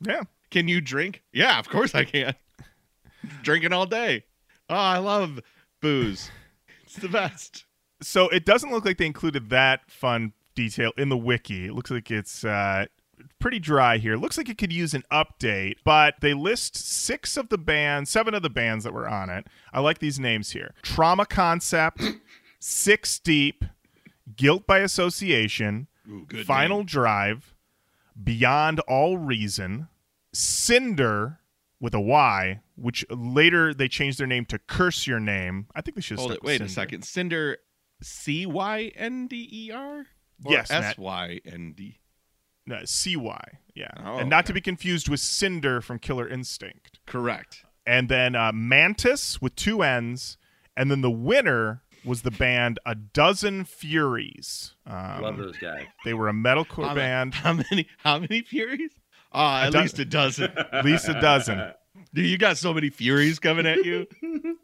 Yeah. 0.02 0.22
can 0.50 0.68
you 0.68 0.82
drink? 0.82 1.24
Yeah, 1.34 1.60
of 1.60 1.70
course 1.70 1.94
I 1.96 2.04
can. 2.04 2.36
Drinking 3.44 3.74
all 3.74 3.86
day. 3.86 4.26
Oh, 4.70 4.76
I 4.76 4.98
love 4.98 5.40
booze. 5.82 6.32
It's 6.84 6.96
the 6.96 7.10
best. 7.10 7.66
So 8.02 8.30
it 8.30 8.46
doesn't 8.46 8.72
look 8.72 8.84
like 8.86 8.98
they 8.98 9.06
included 9.06 9.50
that 9.52 9.90
fun 9.92 10.34
detail 10.56 10.92
in 10.98 11.10
the 11.10 11.18
wiki. 11.18 11.68
It 11.68 11.74
looks 11.74 11.92
like 11.92 12.10
it's 12.10 12.44
uh, 12.44 12.86
pretty 13.40 13.60
dry 13.60 13.98
here. 13.98 14.18
Looks 14.18 14.38
like 14.38 14.50
it 14.50 14.58
could 14.58 14.74
use 14.74 14.94
an 14.94 15.04
update, 15.12 15.76
but 15.84 16.16
they 16.22 16.34
list 16.34 16.76
six 16.76 17.38
of 17.38 17.50
the 17.50 17.58
bands, 17.60 18.10
seven 18.10 18.34
of 18.34 18.42
the 18.42 18.50
bands 18.50 18.84
that 18.86 18.94
were 18.94 19.08
on 19.08 19.30
it. 19.30 19.46
I 19.72 19.82
like 19.82 20.00
these 20.00 20.20
names 20.20 20.52
here 20.52 20.74
Trauma 20.82 21.26
Concept, 21.26 22.02
Six 22.60 23.20
Deep, 23.20 23.64
Guilt 24.36 24.66
by 24.66 24.80
Association, 24.80 25.88
Ooh. 26.10 26.26
Final 26.44 26.78
name. 26.80 26.86
Drive, 26.88 27.54
Beyond 28.22 28.80
All 28.82 29.18
Reason, 29.18 29.88
Cinder 30.34 31.40
with 31.80 31.94
a 31.94 32.00
Y, 32.00 32.62
which 32.76 33.06
later 33.10 33.74
they 33.74 33.88
changed 33.88 34.20
their 34.20 34.28
name 34.28 34.46
to 34.46 34.60
Curse 34.60 35.08
Your 35.08 35.20
Name. 35.20 35.68
I 35.76 35.82
think 35.82 35.96
they 35.96 36.02
should 36.02 36.20
Hold 36.20 36.32
it. 36.32 36.44
Wait 36.44 36.62
a 36.62 36.70
second. 36.70 37.04
Cinder, 37.04 37.58
C 38.02 38.46
Y 38.46 38.92
N 38.96 39.28
D 39.28 39.50
E 39.52 39.72
R. 39.72 40.06
Yes. 40.48 40.72
S 40.72 40.98
Y 40.98 41.42
N 41.46 41.74
D. 41.76 42.00
No, 42.66 42.80
CY, 42.86 43.42
yeah. 43.74 43.90
Oh, 44.06 44.18
and 44.18 44.30
not 44.30 44.46
to 44.46 44.54
be 44.54 44.62
confused 44.62 45.10
with 45.10 45.20
Cinder 45.20 45.82
from 45.82 45.98
Killer 45.98 46.28
Instinct. 46.28 47.00
Correct. 47.08 47.66
And 47.86 48.08
then 48.08 48.36
uh, 48.36 48.52
Mantis 48.54 49.42
with 49.42 49.56
two 49.56 49.82
N's. 49.82 50.38
And 50.78 50.90
then 50.90 51.02
the 51.02 51.12
winner 51.12 51.84
was 52.04 52.22
the 52.24 52.32
band 52.32 52.80
A 52.86 52.96
Dozen 52.96 53.66
Furies. 53.66 54.76
Um, 54.88 55.22
Love 55.22 55.38
those 55.38 55.58
guys. 55.58 55.86
They 56.06 56.14
were 56.14 56.30
a 56.30 56.34
metalcore 56.34 56.88
How, 56.88 56.96
band, 56.96 57.34
how 57.36 57.54
many? 57.54 57.88
How 58.00 58.20
many 58.20 58.42
Furies? 58.42 58.92
Uh, 59.34 59.64
at 59.66 59.72
do- 59.72 59.80
least 59.80 60.00
a 60.00 60.06
dozen. 60.06 60.52
at 60.72 60.84
least 60.86 61.08
a 61.08 61.20
dozen. 61.20 61.72
Dude, 62.14 62.26
you 62.26 62.38
got 62.38 62.58
so 62.58 62.74
many 62.74 62.90
Furies 62.90 63.40
coming 63.40 63.66
at 63.66 63.86
you. 63.86 64.08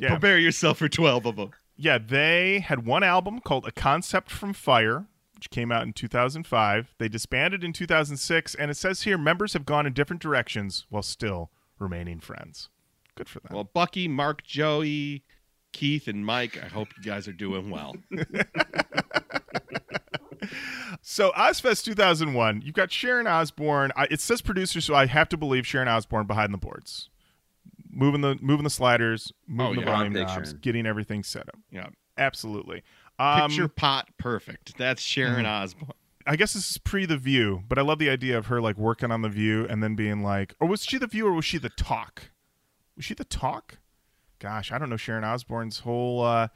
Yeah. 0.00 0.10
Prepare 0.10 0.38
yourself 0.38 0.76
for 0.78 0.88
twelve 0.88 1.24
of 1.24 1.36
them. 1.36 1.52
Yeah, 1.76 1.96
they 1.96 2.58
had 2.58 2.84
one 2.84 3.02
album 3.02 3.38
called 3.40 3.66
A 3.66 3.72
Concept 3.72 4.30
from 4.30 4.52
Fire, 4.52 5.06
which 5.34 5.48
came 5.48 5.72
out 5.72 5.84
in 5.84 5.94
2005. 5.94 6.94
They 6.98 7.08
disbanded 7.08 7.64
in 7.64 7.72
2006, 7.72 8.54
and 8.56 8.70
it 8.70 8.76
says 8.76 9.02
here 9.02 9.16
members 9.16 9.54
have 9.54 9.64
gone 9.64 9.86
in 9.86 9.94
different 9.94 10.20
directions 10.20 10.84
while 10.90 11.02
still 11.04 11.50
remaining 11.78 12.20
friends. 12.20 12.68
Good 13.14 13.28
for 13.30 13.40
them. 13.40 13.52
Well, 13.54 13.64
Bucky, 13.72 14.08
Mark, 14.08 14.42
Joey, 14.42 15.22
Keith, 15.72 16.08
and 16.08 16.24
Mike. 16.24 16.58
I 16.62 16.68
hope 16.68 16.88
you 16.96 17.02
guys 17.02 17.28
are 17.28 17.32
doing 17.32 17.70
well. 17.70 17.94
So 21.02 21.30
Ozzfest 21.32 21.84
2001, 21.84 22.62
you've 22.62 22.74
got 22.74 22.92
Sharon 22.92 23.26
Osbourne. 23.26 23.92
I, 23.96 24.06
it 24.10 24.20
says 24.20 24.40
producer, 24.42 24.80
so 24.80 24.94
I 24.94 25.06
have 25.06 25.28
to 25.30 25.36
believe 25.36 25.66
Sharon 25.66 25.88
Osbourne 25.88 26.26
behind 26.26 26.52
the 26.52 26.58
boards, 26.58 27.08
moving 27.90 28.20
the 28.20 28.36
moving 28.40 28.64
the 28.64 28.70
sliders, 28.70 29.32
moving 29.46 29.78
Oh, 29.78 29.80
the 29.80 29.86
volume 29.86 30.12
knobs, 30.12 30.34
picturing. 30.34 30.58
getting 30.60 30.86
everything 30.86 31.22
set 31.22 31.48
up. 31.48 31.58
Yeah. 31.70 31.88
Absolutely. 32.18 32.82
Um, 33.18 33.48
Picture 33.48 33.68
pot 33.68 34.08
perfect. 34.18 34.76
That's 34.76 35.00
Sharon 35.02 35.44
Mm-hmm. 35.44 35.62
Osbourne. 35.64 35.90
I 36.26 36.36
guess 36.36 36.52
this 36.52 36.70
is 36.70 36.78
pre 36.78 37.06
The 37.06 37.16
View, 37.16 37.62
but 37.68 37.78
I 37.78 37.82
love 37.82 37.98
the 37.98 38.10
idea 38.10 38.36
of 38.36 38.46
her 38.46 38.60
like 38.60 38.76
working 38.76 39.10
on 39.10 39.22
The 39.22 39.28
View 39.30 39.66
and 39.68 39.82
then 39.82 39.94
being 39.94 40.22
like, 40.22 40.54
or 40.60 40.68
was 40.68 40.84
she 40.84 40.98
The 40.98 41.06
View 41.06 41.26
or 41.26 41.32
was 41.32 41.44
she 41.44 41.58
The 41.58 41.70
Talk? 41.70 42.30
Was 42.96 43.04
she 43.04 43.14
The 43.14 43.24
Talk? 43.24 43.78
Gosh, 44.38 44.72
I 44.72 44.78
don't 44.78 44.90
know 44.90 44.96
Sharon 44.96 45.24
Osbourne's 45.24 45.80
whole 45.80 46.22
uh, 46.22 46.48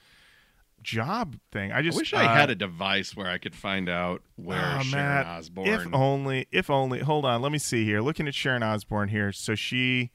job 0.83 1.37
thing. 1.51 1.73
I 1.73 1.79
I 1.79 1.83
just 1.83 1.97
wish 1.99 2.13
I 2.15 2.25
uh, 2.27 2.35
had 2.35 2.51
a 2.51 2.55
device 2.55 3.17
where 3.17 3.29
I 3.29 3.39
could 3.39 3.55
find 3.55 3.89
out 3.89 4.23
where 4.37 4.59
Oh, 4.79 4.83
Sharon 4.83 4.91
Matt, 4.91 5.27
Osbourne. 5.27 5.67
If 5.67 5.87
only, 5.93 6.47
if 6.51 6.71
only. 6.71 7.01
Hold 7.01 7.25
on, 7.25 7.43
let 7.43 7.53
me 7.53 7.59
see 7.59 7.85
here. 7.85 8.01
Looking 8.01 8.29
at 8.29 8.35
Sharon 8.35 8.63
Osbourne 8.63 9.09
here. 9.09 9.33
So 9.33 9.55
she, 9.55 10.11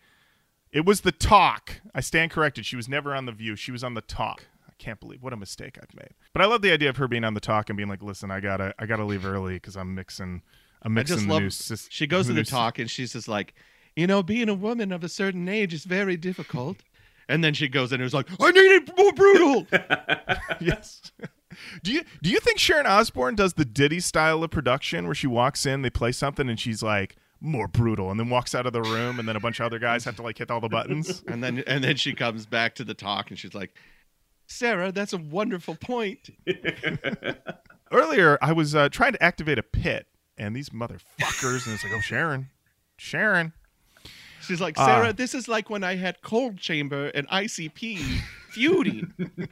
it 0.71 0.85
was 0.85 1.01
the 1.01 1.11
talk. 1.11 1.81
I 1.93 2.01
stand 2.01 2.31
corrected. 2.31 2.65
She 2.65 2.75
was 2.75 2.87
never 2.89 3.13
on 3.15 3.25
the 3.25 3.31
View. 3.31 3.55
She 3.55 3.71
was 3.71 3.83
on 3.83 3.93
the 3.93 4.01
talk. 4.01 4.45
I 4.67 4.73
can't 4.77 4.99
believe 4.99 5.23
what 5.23 5.33
a 5.33 5.37
mistake 5.37 5.77
I've 5.81 5.93
made. 5.95 6.11
But 6.33 6.41
I 6.41 6.45
love 6.45 6.61
the 6.61 6.71
idea 6.71 6.89
of 6.89 6.97
her 6.97 7.07
being 7.07 7.23
on 7.23 7.33
the 7.33 7.39
talk 7.39 7.69
and 7.69 7.77
being 7.77 7.89
like, 7.89 8.03
"Listen, 8.03 8.29
I 8.31 8.39
gotta, 8.39 8.73
I 8.77 8.85
gotta 8.85 9.05
leave 9.05 9.25
early 9.25 9.55
because 9.55 9.75
I'm 9.75 9.95
mixing, 9.95 10.41
I'm 10.83 10.91
I 10.91 10.95
mixing 11.01 11.15
just 11.17 11.27
the 11.27 11.33
love. 11.33 11.41
new 11.41 11.77
she 11.89 12.07
goes 12.07 12.27
to 12.27 12.33
the 12.33 12.43
talk 12.43 12.77
and 12.79 12.89
she's 12.89 13.13
just 13.13 13.27
like, 13.27 13.53
you 13.95 14.05
know, 14.05 14.21
being 14.21 14.49
a 14.49 14.53
woman 14.53 14.91
of 14.91 15.03
a 15.03 15.09
certain 15.09 15.47
age 15.49 15.73
is 15.73 15.83
very 15.83 16.17
difficult. 16.17 16.77
And 17.29 17.43
then 17.43 17.53
she 17.53 17.67
goes 17.67 17.91
in 17.91 17.99
and 17.99 18.05
is 18.05 18.13
like, 18.13 18.27
I 18.39 18.51
need 18.51 18.59
it 18.59 18.97
more 18.97 19.13
brutal. 19.13 19.67
yes. 20.61 21.11
do 21.83 21.91
you 21.91 22.03
do 22.21 22.29
you 22.29 22.39
think 22.39 22.57
Sharon 22.59 22.85
Osbourne 22.85 23.35
does 23.35 23.53
the 23.53 23.65
Diddy 23.65 23.99
style 23.99 24.43
of 24.43 24.51
production 24.51 25.05
where 25.05 25.15
she 25.15 25.27
walks 25.27 25.65
in, 25.65 25.81
they 25.81 25.89
play 25.89 26.11
something, 26.11 26.49
and 26.49 26.59
she's 26.59 26.81
like 26.81 27.15
more 27.39 27.67
brutal, 27.67 28.09
and 28.09 28.19
then 28.19 28.29
walks 28.29 28.55
out 28.55 28.65
of 28.65 28.73
the 28.73 28.81
room, 28.81 29.19
and 29.19 29.27
then 29.27 29.35
a 29.35 29.39
bunch 29.39 29.59
of 29.59 29.65
other 29.65 29.79
guys 29.79 30.05
have 30.05 30.15
to 30.17 30.21
like 30.21 30.37
hit 30.37 30.49
all 30.49 30.61
the 30.61 30.69
buttons? 30.69 31.23
and 31.27 31.43
then 31.43 31.63
and 31.67 31.83
then 31.83 31.95
she 31.95 32.13
comes 32.13 32.45
back 32.45 32.75
to 32.75 32.83
the 32.83 32.93
talk 32.93 33.29
and 33.29 33.37
she's 33.37 33.53
like, 33.53 33.73
Sarah, 34.47 34.91
that's 34.91 35.13
a 35.13 35.17
wonderful 35.17 35.75
point. 35.75 36.29
Earlier, 37.91 38.37
I 38.41 38.53
was 38.53 38.75
uh, 38.75 38.89
trying 38.89 39.13
to 39.13 39.23
activate 39.23 39.57
a 39.57 39.63
pit, 39.63 40.07
and 40.37 40.55
these 40.55 40.69
motherfuckers, 40.69 41.65
and 41.65 41.75
it's 41.75 41.83
like, 41.83 41.93
oh 41.93 42.01
Sharon, 42.01 42.49
Sharon. 42.97 43.53
She's 44.47 44.61
like, 44.61 44.75
Ah. 44.77 44.85
Sarah, 44.85 45.13
this 45.13 45.35
is 45.35 45.47
like 45.47 45.69
when 45.69 45.83
I 45.83 45.95
had 45.95 46.21
Coal 46.21 46.53
Chamber 46.53 47.07
and 47.09 47.27
ICP 47.29 47.99
feuding. 48.49 49.13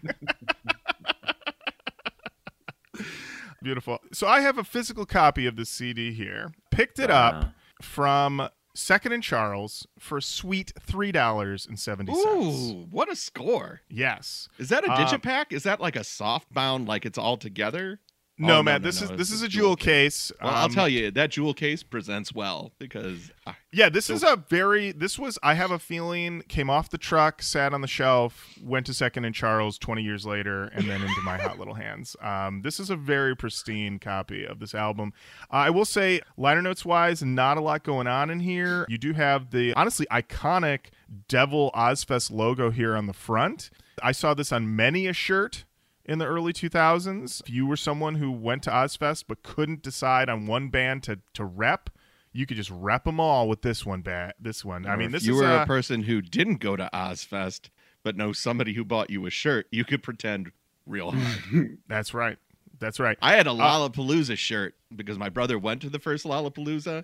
Beautiful. 3.61 3.99
So 4.13 4.27
I 4.27 4.41
have 4.41 4.57
a 4.57 4.63
physical 4.63 5.05
copy 5.05 5.45
of 5.47 5.55
the 5.55 5.65
CD 5.65 6.13
here. 6.13 6.51
Picked 6.71 6.99
it 6.99 7.09
up 7.09 7.33
Wow. 7.33 7.49
from 7.81 8.49
Second 8.75 9.13
and 9.13 9.23
Charles 9.23 9.87
for 9.97 10.17
a 10.17 10.21
sweet 10.21 10.73
three 10.79 11.11
dollars 11.11 11.65
and 11.65 11.79
seventy 11.79 12.13
cents. 12.13 12.27
Ooh, 12.27 12.87
what 12.91 13.09
a 13.11 13.15
score. 13.15 13.81
Yes. 13.89 14.49
Is 14.59 14.69
that 14.69 14.85
a 14.85 14.91
Uh, 14.91 14.97
digipack? 14.97 15.51
Is 15.51 15.63
that 15.63 15.79
like 15.81 15.95
a 15.95 16.03
soft 16.03 16.53
bound, 16.53 16.87
like 16.87 17.05
it's 17.05 17.17
all 17.17 17.37
together? 17.37 17.99
No, 18.37 18.59
Oh, 18.59 18.63
Matt. 18.63 18.81
no, 18.81 18.87
this 18.87 18.99
no, 19.01 19.05
is 19.13 19.17
this 19.17 19.31
a 19.31 19.35
is 19.35 19.41
a 19.43 19.47
jewel 19.47 19.67
jewel 19.69 19.75
case. 19.77 20.29
Well, 20.41 20.53
I'll 20.53 20.65
Um, 20.65 20.71
tell 20.71 20.89
you, 20.89 21.09
that 21.11 21.31
jewel 21.31 21.53
case 21.53 21.83
presents 21.83 22.33
well 22.33 22.73
because 22.79 23.31
uh, 23.47 23.53
Yeah, 23.71 23.87
this 23.87 24.09
is 24.09 24.23
a 24.23 24.35
very. 24.49 24.91
This 24.91 25.17
was. 25.17 25.39
I 25.41 25.53
have 25.53 25.71
a 25.71 25.79
feeling 25.79 26.41
came 26.49 26.69
off 26.69 26.89
the 26.89 26.97
truck, 26.97 27.41
sat 27.41 27.73
on 27.73 27.79
the 27.79 27.87
shelf, 27.87 28.45
went 28.61 28.85
to 28.87 28.93
Second 28.93 29.23
and 29.23 29.33
Charles 29.33 29.77
twenty 29.77 30.01
years 30.03 30.25
later, 30.25 30.65
and 30.65 30.89
then 30.89 31.01
into 31.01 31.21
my 31.23 31.37
hot 31.37 31.57
little 31.59 31.75
hands. 31.75 32.17
Um, 32.21 32.61
this 32.61 32.77
is 32.79 32.89
a 32.89 32.97
very 32.97 33.35
pristine 33.37 33.99
copy 33.99 34.43
of 34.45 34.59
this 34.59 34.75
album. 34.75 35.13
Uh, 35.43 35.55
I 35.55 35.69
will 35.69 35.85
say, 35.85 36.19
liner 36.35 36.61
notes 36.61 36.83
wise, 36.83 37.23
not 37.23 37.57
a 37.57 37.61
lot 37.61 37.83
going 37.83 38.07
on 38.07 38.29
in 38.29 38.41
here. 38.41 38.85
You 38.89 38.97
do 38.97 39.13
have 39.13 39.51
the 39.51 39.73
honestly 39.75 40.07
iconic 40.11 40.87
Devil 41.29 41.71
Ozzfest 41.73 42.31
logo 42.31 42.69
here 42.69 42.97
on 42.97 43.05
the 43.07 43.13
front. 43.13 43.69
I 44.03 44.11
saw 44.11 44.33
this 44.33 44.51
on 44.51 44.75
many 44.75 45.07
a 45.07 45.13
shirt 45.13 45.63
in 46.05 46.19
the 46.19 46.25
early 46.25 46.53
2000s. 46.53 47.41
If 47.41 47.49
you 47.49 47.65
were 47.65 47.77
someone 47.77 48.15
who 48.15 48.31
went 48.31 48.63
to 48.63 48.69
Ozzfest 48.69 49.25
but 49.27 49.43
couldn't 49.43 49.81
decide 49.81 50.29
on 50.29 50.47
one 50.47 50.69
band 50.69 51.03
to 51.03 51.19
to 51.33 51.43
rep, 51.43 51.89
you 52.31 52.45
could 52.45 52.57
just 52.57 52.71
rep 52.71 53.05
them 53.05 53.19
all 53.19 53.47
with 53.47 53.61
this 53.61 53.85
one. 53.85 54.01
Bat 54.01 54.35
this 54.39 54.63
one. 54.63 54.85
I 54.85 54.95
mean, 54.95 55.07
if 55.07 55.11
this 55.13 55.25
you 55.25 55.35
is 55.35 55.41
were 55.41 55.47
uh, 55.47 55.63
a 55.63 55.65
person 55.65 56.03
who 56.03 56.21
didn't 56.21 56.57
go 56.57 56.75
to 56.75 56.89
Ozzfest 56.93 57.69
but 58.03 58.15
know 58.15 58.31
somebody 58.31 58.73
who 58.73 58.85
bought 58.85 59.09
you 59.09 59.25
a 59.25 59.29
shirt, 59.31 59.67
you 59.71 59.83
could 59.83 60.03
pretend 60.03 60.51
real 60.85 61.11
hard. 61.15 61.79
That's 61.87 62.13
right. 62.13 62.37
That's 62.79 62.99
right. 62.99 63.17
I 63.21 63.33
had 63.33 63.47
a 63.47 63.51
Lollapalooza 63.51 64.37
shirt 64.37 64.75
because 64.95 65.17
my 65.17 65.29
brother 65.29 65.57
went 65.57 65.81
to 65.81 65.89
the 65.89 65.97
first 65.97 66.25
Lollapalooza, 66.25 67.03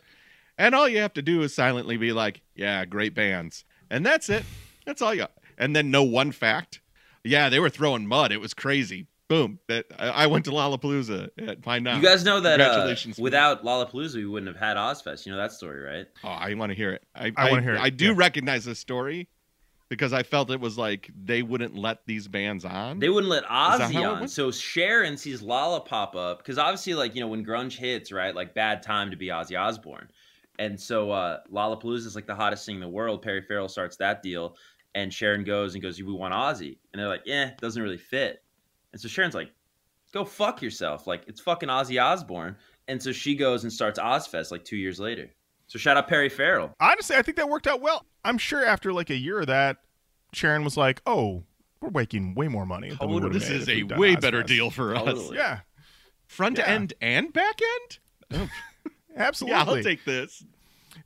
and 0.57 0.75
all 0.75 0.87
you 0.87 0.99
have 0.99 1.13
to 1.13 1.21
do 1.21 1.41
is 1.41 1.55
silently 1.55 1.97
be 1.97 2.11
like, 2.11 2.41
"Yeah, 2.55 2.85
great 2.85 3.15
bands," 3.15 3.63
and 3.89 4.05
that's 4.05 4.29
it. 4.29 4.43
That's 4.85 5.01
all 5.01 5.13
you. 5.13 5.21
Got. 5.21 5.31
And 5.57 5.75
then 5.75 5.91
know 5.91 6.03
one 6.03 6.31
fact. 6.31 6.80
Yeah, 7.23 7.49
they 7.49 7.59
were 7.59 7.69
throwing 7.69 8.07
mud. 8.07 8.31
It 8.31 8.39
was 8.39 8.53
crazy. 8.53 9.07
Boom. 9.27 9.59
That 9.67 9.85
I, 9.97 10.07
I 10.09 10.27
went 10.27 10.45
to 10.45 10.51
Lollapalooza 10.51 11.29
at 11.47 11.61
Pine 11.61 11.83
Knob. 11.83 12.01
You 12.01 12.07
guys 12.07 12.25
know 12.25 12.41
that 12.41 12.59
uh, 12.59 12.95
without 13.17 13.63
Lollapalooza, 13.63 14.15
we 14.15 14.25
wouldn't 14.25 14.53
have 14.53 14.59
had 14.59 14.77
Ozzfest. 14.77 15.25
You 15.25 15.31
know 15.31 15.37
that 15.37 15.53
story, 15.53 15.81
right? 15.81 16.07
Oh, 16.23 16.29
I 16.29 16.53
want 16.55 16.71
to 16.71 16.75
hear 16.75 16.91
it. 16.91 17.03
I, 17.15 17.31
I 17.37 17.49
wanna 17.49 17.61
hear 17.61 17.75
it, 17.75 17.81
I 17.81 17.89
do 17.89 18.07
yeah. 18.07 18.13
recognize 18.15 18.65
this 18.65 18.79
story 18.79 19.29
because 19.87 20.13
I 20.13 20.23
felt 20.23 20.49
it 20.51 20.59
was 20.59 20.77
like 20.77 21.11
they 21.21 21.43
wouldn't 21.43 21.75
let 21.75 22.05
these 22.05 22.27
bands 22.27 22.65
on. 22.65 22.99
They 22.99 23.09
wouldn't 23.09 23.29
let 23.29 23.43
Ozzy 23.45 24.09
on. 24.09 24.27
So 24.27 24.49
Sharon 24.49 25.17
sees 25.17 25.41
Lala 25.41 25.81
pop 25.81 26.15
up 26.15 26.39
because 26.39 26.57
obviously, 26.57 26.93
like 26.93 27.15
you 27.15 27.21
know, 27.21 27.27
when 27.27 27.45
grunge 27.45 27.77
hits, 27.77 28.11
right? 28.11 28.35
Like 28.35 28.53
bad 28.53 28.83
time 28.83 29.11
to 29.11 29.17
be 29.17 29.27
Ozzy 29.27 29.59
Osbourne. 29.59 30.09
And 30.59 30.79
so 30.79 31.11
uh, 31.11 31.39
Lollapalooza 31.51 32.05
is 32.05 32.15
like 32.15 32.27
the 32.27 32.35
hottest 32.35 32.65
thing 32.65 32.75
in 32.75 32.81
the 32.81 32.87
world. 32.87 33.21
Perry 33.21 33.41
Farrell 33.41 33.67
starts 33.67 33.97
that 33.97 34.21
deal, 34.21 34.55
and 34.95 35.13
Sharon 35.13 35.43
goes 35.43 35.73
and 35.75 35.81
goes, 35.81 36.01
"We 36.01 36.11
want 36.13 36.33
Ozzy," 36.33 36.77
and 36.91 36.99
they're 36.99 37.07
like, 37.07 37.27
"Eh, 37.27 37.45
it 37.47 37.57
doesn't 37.61 37.81
really 37.81 37.97
fit." 37.97 38.43
And 38.91 39.01
so 39.01 39.07
Sharon's 39.07 39.35
like, 39.35 39.51
"Go 40.13 40.25
fuck 40.25 40.61
yourself!" 40.61 41.07
Like 41.07 41.23
it's 41.27 41.39
fucking 41.41 41.69
Ozzy 41.69 42.01
Osbourne. 42.01 42.55
And 42.87 43.01
so 43.01 43.11
she 43.11 43.35
goes 43.35 43.63
and 43.63 43.71
starts 43.71 43.99
Ozzfest 43.99 44.51
like 44.51 44.65
two 44.65 44.75
years 44.75 44.99
later. 44.99 45.29
So 45.67 45.79
shout 45.79 45.95
out 45.95 46.07
Perry 46.09 46.27
Farrell. 46.29 46.73
Honestly, 46.79 47.15
I 47.15 47.21
think 47.21 47.37
that 47.37 47.47
worked 47.47 47.67
out 47.67 47.79
well. 47.79 48.05
I'm 48.25 48.37
sure 48.37 48.65
after 48.65 48.91
like 48.91 49.09
a 49.09 49.15
year 49.15 49.39
of 49.41 49.47
that, 49.47 49.77
Sharon 50.33 50.63
was 50.63 50.75
like, 50.77 51.01
"Oh, 51.05 51.43
we're 51.79 51.91
making 51.91 52.33
way 52.35 52.47
more 52.49 52.65
money." 52.65 52.89
than 52.89 52.97
we 52.97 53.13
Totally. 53.15 53.21
would've 53.21 53.33
this 53.33 53.49
is 53.49 53.69
a 53.69 53.83
way 53.83 54.15
Ozzfest." 54.15 54.21
better 54.21 54.43
deal 54.43 54.69
for 54.71 54.93
us. 54.95 55.03
Totally. 55.05 55.37
Yeah, 55.37 55.59
Front 56.27 56.57
Yeah. 56.57 56.65
end 56.67 56.93
and 57.01 57.31
back 57.31 57.59
end? 58.31 58.49
absolutely. 59.15 59.57
Yeah, 59.57 59.63
I'll 59.65 59.83
take 59.83 60.03
this. 60.05 60.43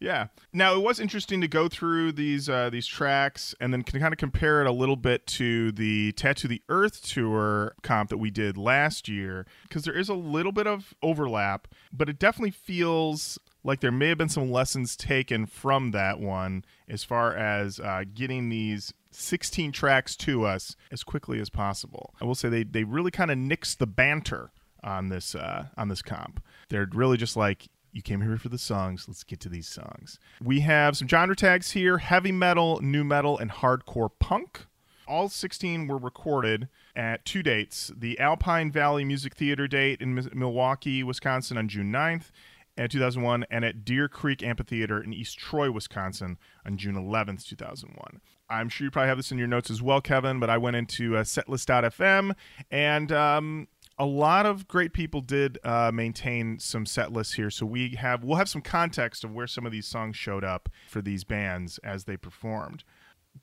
Yeah. 0.05 0.27
Now 0.53 0.75
it 0.75 0.83
was 0.83 0.99
interesting 0.99 1.41
to 1.41 1.47
go 1.47 1.67
through 1.67 2.11
these 2.11 2.47
uh, 2.47 2.69
these 2.69 2.85
tracks 2.85 3.55
and 3.59 3.73
then 3.73 3.81
kind 3.81 4.13
of 4.13 4.19
compare 4.19 4.61
it 4.61 4.67
a 4.67 4.71
little 4.71 4.95
bit 4.95 5.25
to 5.25 5.71
the 5.71 6.11
Tattoo 6.11 6.47
the 6.47 6.61
Earth 6.69 7.01
tour 7.01 7.73
comp 7.81 8.11
that 8.11 8.19
we 8.19 8.29
did 8.29 8.55
last 8.55 9.09
year 9.09 9.47
because 9.63 9.83
there 9.83 9.97
is 9.97 10.07
a 10.07 10.13
little 10.13 10.51
bit 10.51 10.67
of 10.67 10.93
overlap, 11.01 11.67
but 11.91 12.07
it 12.07 12.19
definitely 12.19 12.51
feels 12.51 13.39
like 13.63 13.79
there 13.79 13.91
may 13.91 14.09
have 14.09 14.19
been 14.19 14.29
some 14.29 14.51
lessons 14.51 14.95
taken 14.95 15.47
from 15.47 15.89
that 15.89 16.19
one 16.19 16.63
as 16.87 17.03
far 17.03 17.35
as 17.35 17.79
uh, 17.79 18.03
getting 18.13 18.49
these 18.49 18.93
16 19.09 19.71
tracks 19.71 20.15
to 20.17 20.45
us 20.45 20.75
as 20.91 21.03
quickly 21.03 21.39
as 21.39 21.49
possible. 21.49 22.13
I 22.21 22.25
will 22.25 22.35
say 22.35 22.47
they 22.49 22.63
they 22.63 22.83
really 22.83 23.09
kind 23.09 23.31
of 23.31 23.39
nixed 23.39 23.77
the 23.77 23.87
banter 23.87 24.51
on 24.83 25.09
this 25.09 25.33
uh, 25.33 25.65
on 25.75 25.89
this 25.89 26.03
comp. 26.03 26.43
They're 26.69 26.87
really 26.93 27.17
just 27.17 27.35
like 27.35 27.69
you 27.95 28.01
came 28.01 28.21
here 28.21 28.37
for 28.37 28.49
the 28.49 28.57
songs. 28.57 29.05
Let's 29.07 29.23
get 29.23 29.39
to 29.39 29.49
these 29.49 29.69
songs. 29.69 30.19
We 30.43 30.59
have 30.59 30.97
some 30.97 31.07
genre 31.07 31.35
tags 31.35 31.71
here: 31.71 31.99
heavy 31.99 32.33
metal, 32.33 32.81
nu 32.81 33.05
metal, 33.05 33.37
and 33.37 33.49
hardcore 33.49 34.09
punk. 34.19 34.65
All 35.07 35.29
16 35.29 35.87
were 35.87 35.97
recorded 35.97 36.67
at 36.93 37.23
two 37.23 37.41
dates: 37.41 37.93
the 37.95 38.19
Alpine 38.19 38.69
Valley 38.69 39.05
Music 39.05 39.33
Theater 39.33 39.65
date 39.65 40.01
in 40.01 40.29
Milwaukee, 40.33 41.03
Wisconsin, 41.03 41.57
on 41.57 41.69
June 41.69 41.91
9th. 41.91 42.31
And 42.77 42.91
2001, 42.91 43.45
and 43.49 43.63
at 43.63 43.85
Deer 43.85 44.09
Creek 44.09 44.43
Amphitheater 44.43 45.01
in 45.01 45.13
East 45.13 45.37
Troy, 45.37 45.71
Wisconsin, 45.71 46.37
on 46.65 46.75
June 46.75 46.95
11th, 46.95 47.47
2001. 47.47 48.19
I'm 48.49 48.67
sure 48.67 48.83
you 48.83 48.91
probably 48.91 49.07
have 49.07 49.17
this 49.17 49.31
in 49.31 49.37
your 49.37 49.47
notes 49.47 49.71
as 49.71 49.81
well, 49.81 50.01
Kevan. 50.01 50.41
But 50.41 50.49
I 50.49 50.57
went 50.57 50.75
into 50.75 51.15
uh, 51.15 51.23
setlist.fm, 51.23 52.35
and 52.69 53.11
um, 53.13 53.69
a 53.97 54.05
lot 54.05 54.45
of 54.45 54.67
great 54.67 54.93
people 54.93 55.21
did 55.21 55.57
uh, 55.63 55.91
maintain 55.93 56.59
some 56.59 56.85
set 56.85 57.11
lists 57.11 57.33
here. 57.33 57.49
So 57.49 57.65
we 57.65 57.95
have 57.95 58.23
we'll 58.23 58.37
have 58.37 58.49
some 58.49 58.61
context 58.61 59.23
of 59.23 59.33
where 59.33 59.47
some 59.47 59.65
of 59.65 59.71
these 59.71 59.87
songs 59.87 60.15
showed 60.17 60.43
up 60.43 60.69
for 60.87 61.01
these 61.01 61.23
bands 61.23 61.79
as 61.83 62.05
they 62.05 62.17
performed. 62.17 62.83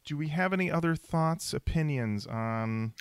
Do 0.04 0.16
we 0.16 0.28
have 0.28 0.52
any 0.52 0.70
other 0.70 0.94
thoughts 0.94 1.52
opinions 1.52 2.26
on 2.26 2.94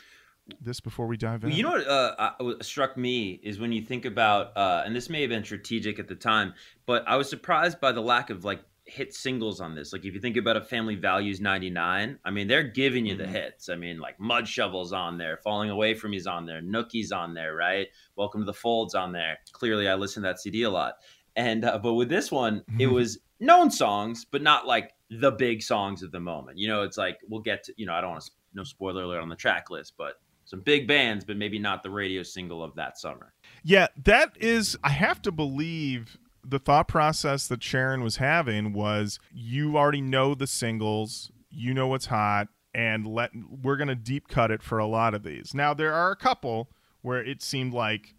this 0.60 0.80
before 0.80 1.08
we 1.08 1.18
dive 1.18 1.44
in 1.44 1.52
You 1.52 1.64
know 1.64 1.72
what 1.72 1.88
uh, 1.88 2.32
uh, 2.40 2.54
struck 2.62 2.98
me 2.98 3.40
is 3.44 3.60
when 3.60 3.72
you 3.72 3.82
think 3.82 4.06
about, 4.06 4.56
uh, 4.58 4.84
and 4.86 4.96
this 4.96 5.10
may 5.10 5.22
have 5.22 5.30
been 5.30 5.44
strategic 5.44 6.00
at 6.00 6.08
the 6.08 6.16
time, 6.16 6.54
but 6.86 7.08
I 7.08 7.16
was 7.16 7.30
surprised 7.30 7.80
by 7.80 7.92
the 7.92 8.02
lack 8.02 8.30
of 8.30 8.44
like 8.44 8.62
hit 8.92 9.14
singles 9.14 9.62
on 9.62 9.74
this. 9.74 9.94
Like 9.94 10.04
if 10.06 10.14
you 10.14 10.20
think 10.20 10.38
about 10.38 10.58
a 10.58 10.62
Family 10.62 10.96
Values 10.96 11.40
'99, 11.40 12.20
I 12.26 12.30
mean 12.32 12.48
they're 12.48 12.64
giving 12.64 13.06
you 13.06 13.16
the 13.16 13.24
Mhm. 13.24 13.32
hits. 13.32 13.70
I 13.70 13.76
mean 13.76 14.00
like 14.00 14.18
Mudshovel's 14.20 14.92
on 14.94 15.18
there, 15.18 15.38
Falling 15.38 15.70
Away 15.70 15.94
from 15.94 16.12
Me's 16.12 16.28
on 16.28 16.46
there, 16.46 16.62
Nookie's 16.62 17.12
on 17.12 17.34
there, 17.34 17.56
right? 17.56 17.88
Welcome 18.16 18.42
to 18.42 18.46
the 18.46 18.54
Folds 18.54 18.94
on 18.96 19.12
there. 19.12 19.40
Clearly, 19.54 19.88
I 19.88 19.96
listen 19.96 20.24
to 20.24 20.28
that 20.30 20.40
CD 20.40 20.64
a 20.64 20.70
lot. 20.70 20.96
And 21.36 21.64
uh, 21.64 21.78
but 21.80 21.94
with 21.94 22.10
this 22.10 22.32
one, 22.32 22.64
it 22.80 22.88
Mhm. 22.88 22.94
was 22.94 23.20
known 23.40 23.72
songs, 23.72 24.26
but 24.26 24.42
not 24.42 24.68
like 24.68 24.92
the 25.10 25.32
big 25.32 25.62
songs 25.62 26.04
of 26.04 26.12
the 26.12 26.20
moment. 26.20 26.58
You 26.58 26.68
know, 26.68 26.84
it's 26.84 26.98
like 26.98 27.20
we'll 27.30 27.42
get 27.42 27.64
to. 27.64 27.74
You 27.78 27.86
know, 27.86 27.94
I 27.94 28.02
don't 28.02 28.12
want 28.12 28.24
to 28.26 28.32
no 28.54 28.64
spoiler 28.64 29.04
alert 29.04 29.22
on 29.22 29.30
the 29.30 29.36
track 29.38 29.70
list, 29.70 29.94
but 29.98 30.16
some 30.44 30.60
big 30.60 30.86
bands, 30.86 31.24
but 31.24 31.38
maybe 31.38 31.58
not 31.58 31.82
the 31.84 31.90
radio 31.90 32.24
single 32.24 32.62
of 32.62 32.76
that 32.76 32.98
summer. 32.98 33.34
yeah 33.64 33.88
that 34.04 34.36
is 34.40 34.76
i 34.84 34.90
have 34.90 35.22
to 35.22 35.32
believe 35.32 36.18
the 36.44 36.60
thought 36.60 36.88
process 36.88 37.48
that 37.48 37.62
sharon 37.64 38.04
was 38.04 38.18
having 38.18 38.74
was 38.74 39.20
you 39.32 39.78
already 39.78 40.02
know 40.02 40.34
the 40.34 40.48
singles 40.48 41.32
you 41.50 41.74
know 41.74 41.88
what's 41.88 42.08
hot 42.08 42.48
and 42.74 43.06
let 43.06 43.32
we're 43.62 43.78
gonna 43.78 43.96
deep 43.96 44.28
cut 44.28 44.52
it 44.52 44.62
for 44.64 44.78
a 44.80 44.86
lot 44.86 45.14
of 45.14 45.24
these. 45.24 45.54
Now 45.54 45.74
there 45.74 45.94
are 45.94 46.12
a 46.12 46.16
couple 46.16 46.70
where 47.02 47.22
it 47.22 47.42
seemed 47.42 47.74
like 47.74 48.16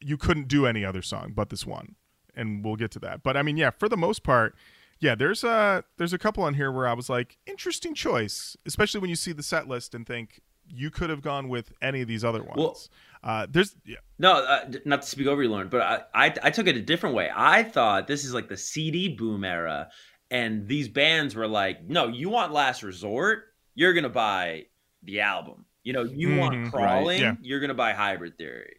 you 0.00 0.16
couldn't 0.16 0.48
do 0.48 0.66
any 0.66 0.84
other 0.84 1.02
song 1.02 1.32
but 1.34 1.50
this 1.50 1.66
one 1.66 1.96
and 2.34 2.64
we'll 2.64 2.76
get 2.76 2.90
to 2.92 2.98
that. 3.00 3.22
But 3.22 3.36
i 3.36 3.42
mean 3.42 3.56
yeah 3.56 3.70
for 3.70 3.88
the 3.88 3.96
most 3.96 4.22
part 4.22 4.54
yeah 4.98 5.14
there's 5.14 5.44
a 5.44 5.84
there's 5.98 6.12
a 6.14 6.18
couple 6.18 6.42
on 6.42 6.54
here 6.54 6.72
where 6.72 6.86
i 6.86 6.92
was 6.94 7.10
like 7.10 7.36
interesting 7.46 7.94
choice 7.94 8.56
especially 8.66 9.00
when 9.00 9.10
you 9.10 9.16
see 9.16 9.32
the 9.32 9.42
set 9.42 9.68
list 9.68 9.94
and 9.94 10.06
think 10.06 10.40
you 10.72 10.90
could 10.90 11.10
have 11.10 11.20
gone 11.20 11.48
with 11.48 11.72
any 11.82 12.00
of 12.00 12.08
these 12.08 12.24
other 12.24 12.42
ones. 12.42 12.56
Well- 12.56 12.78
uh, 13.22 13.46
there's 13.50 13.76
yeah, 13.84 13.96
No, 14.18 14.32
uh, 14.44 14.70
not 14.84 15.02
to 15.02 15.08
speak 15.08 15.26
over 15.26 15.42
you, 15.42 15.50
Lorin, 15.50 15.68
but 15.68 15.82
I, 15.82 16.26
I 16.26 16.34
I 16.44 16.50
took 16.50 16.66
it 16.66 16.76
a 16.76 16.82
different 16.82 17.14
way. 17.14 17.30
I 17.34 17.62
thought 17.62 18.06
this 18.06 18.24
is 18.24 18.32
like 18.34 18.48
the 18.48 18.56
CD 18.56 19.08
boom 19.08 19.44
era, 19.44 19.88
and 20.30 20.66
these 20.66 20.88
bands 20.88 21.34
were 21.34 21.48
like, 21.48 21.84
no, 21.88 22.08
you 22.08 22.28
want 22.30 22.52
Last 22.52 22.82
Resort, 22.82 23.44
you're 23.74 23.92
gonna 23.92 24.08
buy 24.08 24.66
the 25.02 25.20
album. 25.20 25.64
You 25.82 25.92
know, 25.94 26.04
you 26.04 26.28
Mhm, 26.28 26.38
want 26.38 26.54
right, 26.56 26.70
Crawling, 26.70 27.20
yeah. 27.20 27.34
you're 27.40 27.60
gonna 27.60 27.74
buy 27.74 27.92
Hybrid 27.92 28.36
Theory. 28.38 28.76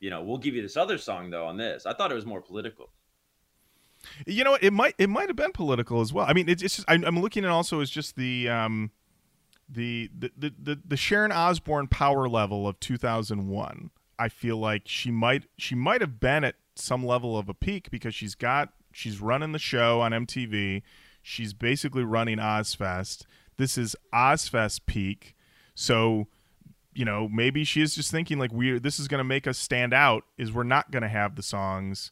You 0.00 0.10
know, 0.10 0.22
we'll 0.22 0.38
give 0.38 0.54
you 0.54 0.62
this 0.62 0.76
other 0.76 0.98
song 0.98 1.30
though 1.30 1.46
on 1.46 1.56
this. 1.56 1.86
I 1.86 1.92
thought 1.94 2.10
it 2.12 2.14
was 2.16 2.26
more 2.26 2.40
political. 2.42 2.90
you 4.26 4.44
know 4.44 4.56
it 4.60 4.72
might 4.72 4.94
it 4.98 5.08
might 5.10 5.28
have 5.28 5.36
been 5.36 5.52
political 5.52 6.00
as 6.00 6.10
well 6.10 6.24
i 6.26 6.32
mean 6.32 6.48
it's, 6.48 6.62
it's 6.62 6.76
just 6.76 6.90
I'm, 6.90 7.04
I'm 7.04 7.20
looking 7.20 7.44
at 7.44 7.50
also 7.50 7.80
as 7.80 7.90
just 7.90 8.16
the 8.16 8.48
um 8.48 8.90
the 9.72 10.10
the, 10.18 10.52
the 10.60 10.78
the 10.86 10.96
sharon 10.96 11.30
osbourne 11.30 11.86
power 11.86 12.28
level 12.28 12.66
of 12.66 12.78
2001 12.80 13.90
i 14.18 14.28
feel 14.28 14.56
like 14.56 14.82
she 14.86 15.10
might 15.10 15.44
she 15.56 15.74
might 15.74 16.00
have 16.00 16.18
been 16.18 16.44
at 16.44 16.56
some 16.74 17.04
level 17.04 17.38
of 17.38 17.48
a 17.48 17.54
peak 17.54 17.90
because 17.90 18.14
she's 18.14 18.34
got 18.34 18.72
she's 18.92 19.20
running 19.20 19.52
the 19.52 19.58
show 19.58 20.00
on 20.00 20.12
mtv 20.12 20.82
she's 21.22 21.52
basically 21.52 22.02
running 22.02 22.38
ozzfest 22.38 23.24
this 23.56 23.78
is 23.78 23.94
ozzfest 24.12 24.80
peak 24.86 25.36
so 25.74 26.26
you 26.94 27.04
know 27.04 27.28
maybe 27.28 27.62
she 27.62 27.80
is 27.80 27.94
just 27.94 28.10
thinking 28.10 28.38
like 28.38 28.52
we 28.52 28.78
this 28.78 28.98
is 28.98 29.06
going 29.06 29.18
to 29.18 29.24
make 29.24 29.46
us 29.46 29.58
stand 29.58 29.94
out 29.94 30.24
is 30.36 30.52
we're 30.52 30.62
not 30.64 30.90
going 30.90 31.02
to 31.02 31.08
have 31.08 31.36
the 31.36 31.42
songs 31.42 32.10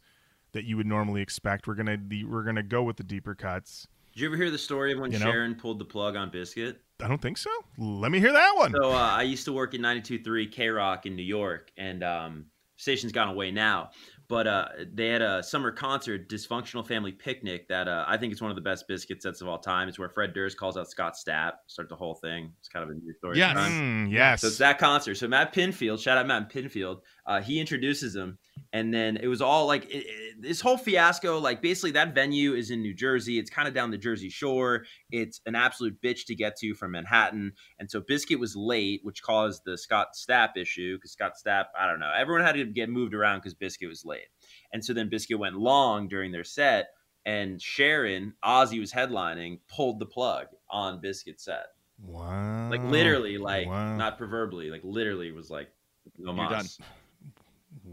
that 0.52 0.64
you 0.64 0.76
would 0.76 0.86
normally 0.86 1.22
expect. 1.22 1.66
We're 1.66 1.74
gonna 1.74 1.96
de- 1.96 2.24
we're 2.24 2.42
gonna 2.42 2.62
go 2.62 2.82
with 2.82 2.96
the 2.96 3.04
deeper 3.04 3.34
cuts. 3.34 3.86
Did 4.12 4.20
you 4.22 4.28
ever 4.28 4.36
hear 4.36 4.50
the 4.50 4.59
story 4.59 4.92
of 4.92 4.98
when 4.98 5.12
You 5.12 5.18
know? 5.18 5.26
Sharon 5.26 5.54
pulled 5.54 5.78
the 5.78 5.84
plug 5.84 6.16
on 6.16 6.30
Bizkit? 6.30 6.76
I 7.03 7.09
don't 7.09 7.22
think 7.22 7.38
so. 7.38 7.51
Let 7.78 8.11
me 8.11 8.18
hear 8.18 8.32
that 8.32 8.53
one. 8.57 8.72
So 8.72 8.90
uh, 8.90 8.96
I 8.96 9.22
used 9.22 9.44
to 9.44 9.53
work 9.53 9.74
at 9.74 9.80
92.3 9.80 10.51
K 10.51 10.68
Rock 10.68 11.07
in 11.07 11.14
New 11.14 11.22
York, 11.22 11.70
and 11.76 12.03
um, 12.03 12.46
station's 12.76 13.12
gone 13.12 13.28
away 13.28 13.51
now. 13.51 13.90
But 14.28 14.46
uh, 14.46 14.68
they 14.92 15.09
had 15.09 15.22
a 15.22 15.42
summer 15.42 15.70
concert, 15.70 16.28
Dysfunctional 16.28 16.86
Family 16.86 17.12
Picnic, 17.12 17.66
that 17.68 17.88
uh, 17.88 18.05
I 18.07 18.18
think 18.18 18.32
is 18.32 18.42
one 18.42 18.51
of 18.51 18.57
the 18.57 18.62
best 18.62 18.86
Bizkit 18.86 19.22
sets 19.22 19.40
of 19.40 19.49
all 19.49 19.59
time. 19.59 19.88
It's 19.88 19.99
where 19.99 20.11
Fred 20.11 20.34
Durst 20.34 20.59
calls 20.59 20.76
out 20.76 20.90
Scott 20.90 21.14
Stapp, 21.14 21.53
start 21.66 21.88
the 21.88 21.96
whole 21.96 22.14
thing. 22.14 22.53
It's 22.59 22.68
kind 22.68 22.82
of 22.82 22.90
a 22.90 22.94
new 22.94 23.14
story. 23.14 23.38
Yes. 23.38 23.51
at 23.51 23.55
the 23.55 23.61
time. 23.61 24.09
Mm, 24.09 24.12
yes. 24.12 24.42
So 24.42 24.49
it's 24.49 24.59
that 24.59 24.78
concert. 24.78 25.14
So 25.14 25.28
Matt 25.28 25.55
Pinfield, 25.55 25.99
shout 25.99 26.18
out 26.18 26.26
Matt 26.26 26.53
Pinfield, 26.53 27.01
uh, 27.24 27.40
he 27.40 27.59
introduces 27.59 28.14
him, 28.14 28.38
and 28.72 28.92
then 28.92 29.16
it 29.16 29.26
was 29.28 29.40
all 29.42 29.66
like 29.66 29.84
it, 29.86 30.04
it- 30.06 30.24
this 30.40 30.61
whole 30.61 30.76
fiasco. 30.78 31.38
Like 31.40 31.61
basically, 31.62 31.90
that 31.92 32.14
venue 32.14 32.54
is 32.54 32.70
in 32.70 32.80
New 32.82 32.94
Jersey. 32.94 33.38
It's 33.38 33.50
kind 33.50 33.66
of 33.66 33.74
down 33.74 33.90
the 33.90 33.98
Jersey 33.98 34.28
Shore. 34.30 34.84
It's 35.11 35.40
an 35.46 35.54
absolute 35.56 36.00
bitch 36.00 36.26
to 36.26 36.34
get 36.36 36.56
to 36.59 36.74
from 36.74 36.92
Manhattan, 36.92 37.52
and 37.78 37.90
so 37.90 38.00
Bizkit 38.00 38.38
was 38.38 38.54
late, 38.54 39.00
which 39.02 39.22
caused 39.22 39.62
the 39.64 39.76
Scott 39.76 40.09
Stapp 40.14 40.56
issue 40.56 40.96
because 40.96 41.11
Scott 41.12 41.32
Stapp, 41.44 41.66
I 41.78 41.86
don't 41.88 41.98
know, 42.00 42.12
everyone 42.16 42.44
had 42.44 42.54
to 42.54 42.64
get 42.66 42.88
moved 42.88 43.14
around 43.14 43.38
because 43.40 43.54
Bizkit 43.54 43.88
was 43.88 44.04
late, 44.04 44.28
and 44.72 44.84
so 44.84 44.92
then 44.92 45.11
Bizkit 45.11 45.38
went 45.38 45.56
long 45.56 46.09
during 46.09 46.30
their 46.32 46.44
set. 46.44 46.88
And 47.26 47.61
Sharon, 47.61 48.32
Ozzy 48.42 48.80
was 48.80 48.90
headlining, 48.92 49.59
pulled 49.68 49.98
the 49.98 50.06
plug 50.06 50.46
on 50.70 51.02
Bizkit 51.02 51.38
set 51.40 51.66
wow. 52.02 52.70
like 52.70 52.82
literally 52.84 53.38
like 53.38 53.66
Wow. 53.66 53.96
not 53.96 54.16
proverbially 54.18 54.70
like 54.70 54.82
literally 54.84 55.32
was 55.32 55.50
like 55.50 55.68
no 56.16 56.32
You're 56.32 56.48
mas. 56.48 56.78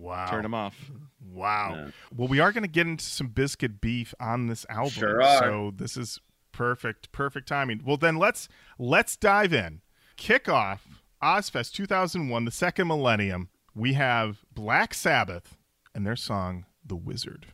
Wow. 0.05 0.29
turn 0.29 0.43
them 0.43 0.53
off. 0.53 0.91
Wow. 1.33 1.75
Yeah. 1.75 1.91
Well, 2.15 2.27
we 2.27 2.39
are 2.39 2.51
going 2.51 2.63
to 2.63 2.69
get 2.69 2.87
into 2.87 3.03
some 3.03 3.29
Bizkit 3.29 3.81
beef 3.81 4.13
on 4.19 4.47
this 4.47 4.65
album. 4.69 4.91
Sure 4.91 5.21
are. 5.23 5.39
So 5.39 5.73
this 5.75 5.97
is 5.97 6.19
perfect, 6.51 7.11
perfect 7.11 7.47
timing. 7.47 7.81
Well, 7.83 7.97
then 7.97 8.15
let's 8.15 8.47
let's 8.77 9.17
dive 9.17 9.53
in. 9.53 9.81
Kick 10.15 10.47
off 10.47 11.01
Ozzfest 11.21 11.73
2001, 11.73 12.45
the 12.45 12.51
second 12.51 12.87
millennium. 12.87 13.49
We 13.73 13.93
have 13.93 14.45
Black 14.53 14.93
Sabbath 14.93 15.57
and 15.93 16.05
their 16.05 16.15
song 16.15 16.65
"The 16.85 16.95
Wizard." 16.95 17.47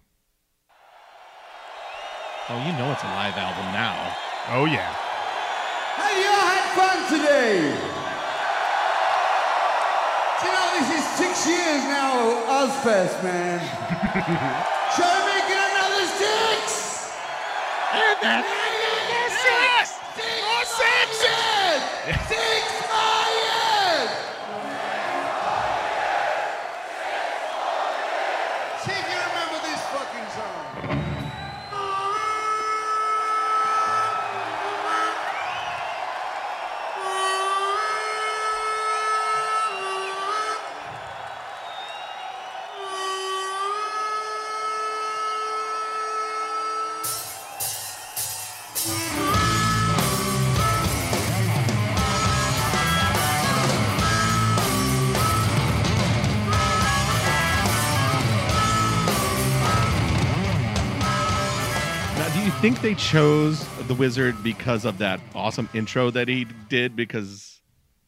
Oh, 2.49 2.57
you 2.65 2.73
know 2.73 2.91
it's 2.91 3.03
a 3.03 3.07
live 3.07 3.37
album 3.37 3.65
now. 3.71 4.15
Oh 4.49 4.65
yeah. 4.65 4.93
Hey, 5.95 6.23
y'all 6.23 6.47
had 6.47 6.75
fun 6.75 7.17
today. 7.17 8.00
This 10.81 10.97
is 10.97 11.05
six 11.13 11.47
years 11.47 11.83
now, 11.85 12.41
Ozzfest, 12.49 13.21
man. 13.23 13.59
Try 14.95 15.13
to 15.13 15.25
make 15.29 15.45
it 15.45 15.61
another 15.69 16.07
six. 16.17 17.13
And 17.93 18.17
Another 18.17 19.29
six. 19.29 19.93
Six 20.15 20.41
more 20.41 20.65
years. 21.21 21.81
Six 22.25 22.65
more 22.89 23.13
years. 23.13 23.20
Think 62.61 62.81
they 62.81 62.93
chose 62.93 63.67
the 63.87 63.95
wizard 63.95 64.43
because 64.43 64.85
of 64.85 64.99
that 64.99 65.19
awesome 65.33 65.67
intro 65.73 66.11
that 66.11 66.27
he 66.27 66.45
did? 66.69 66.95
Because, 66.95 67.59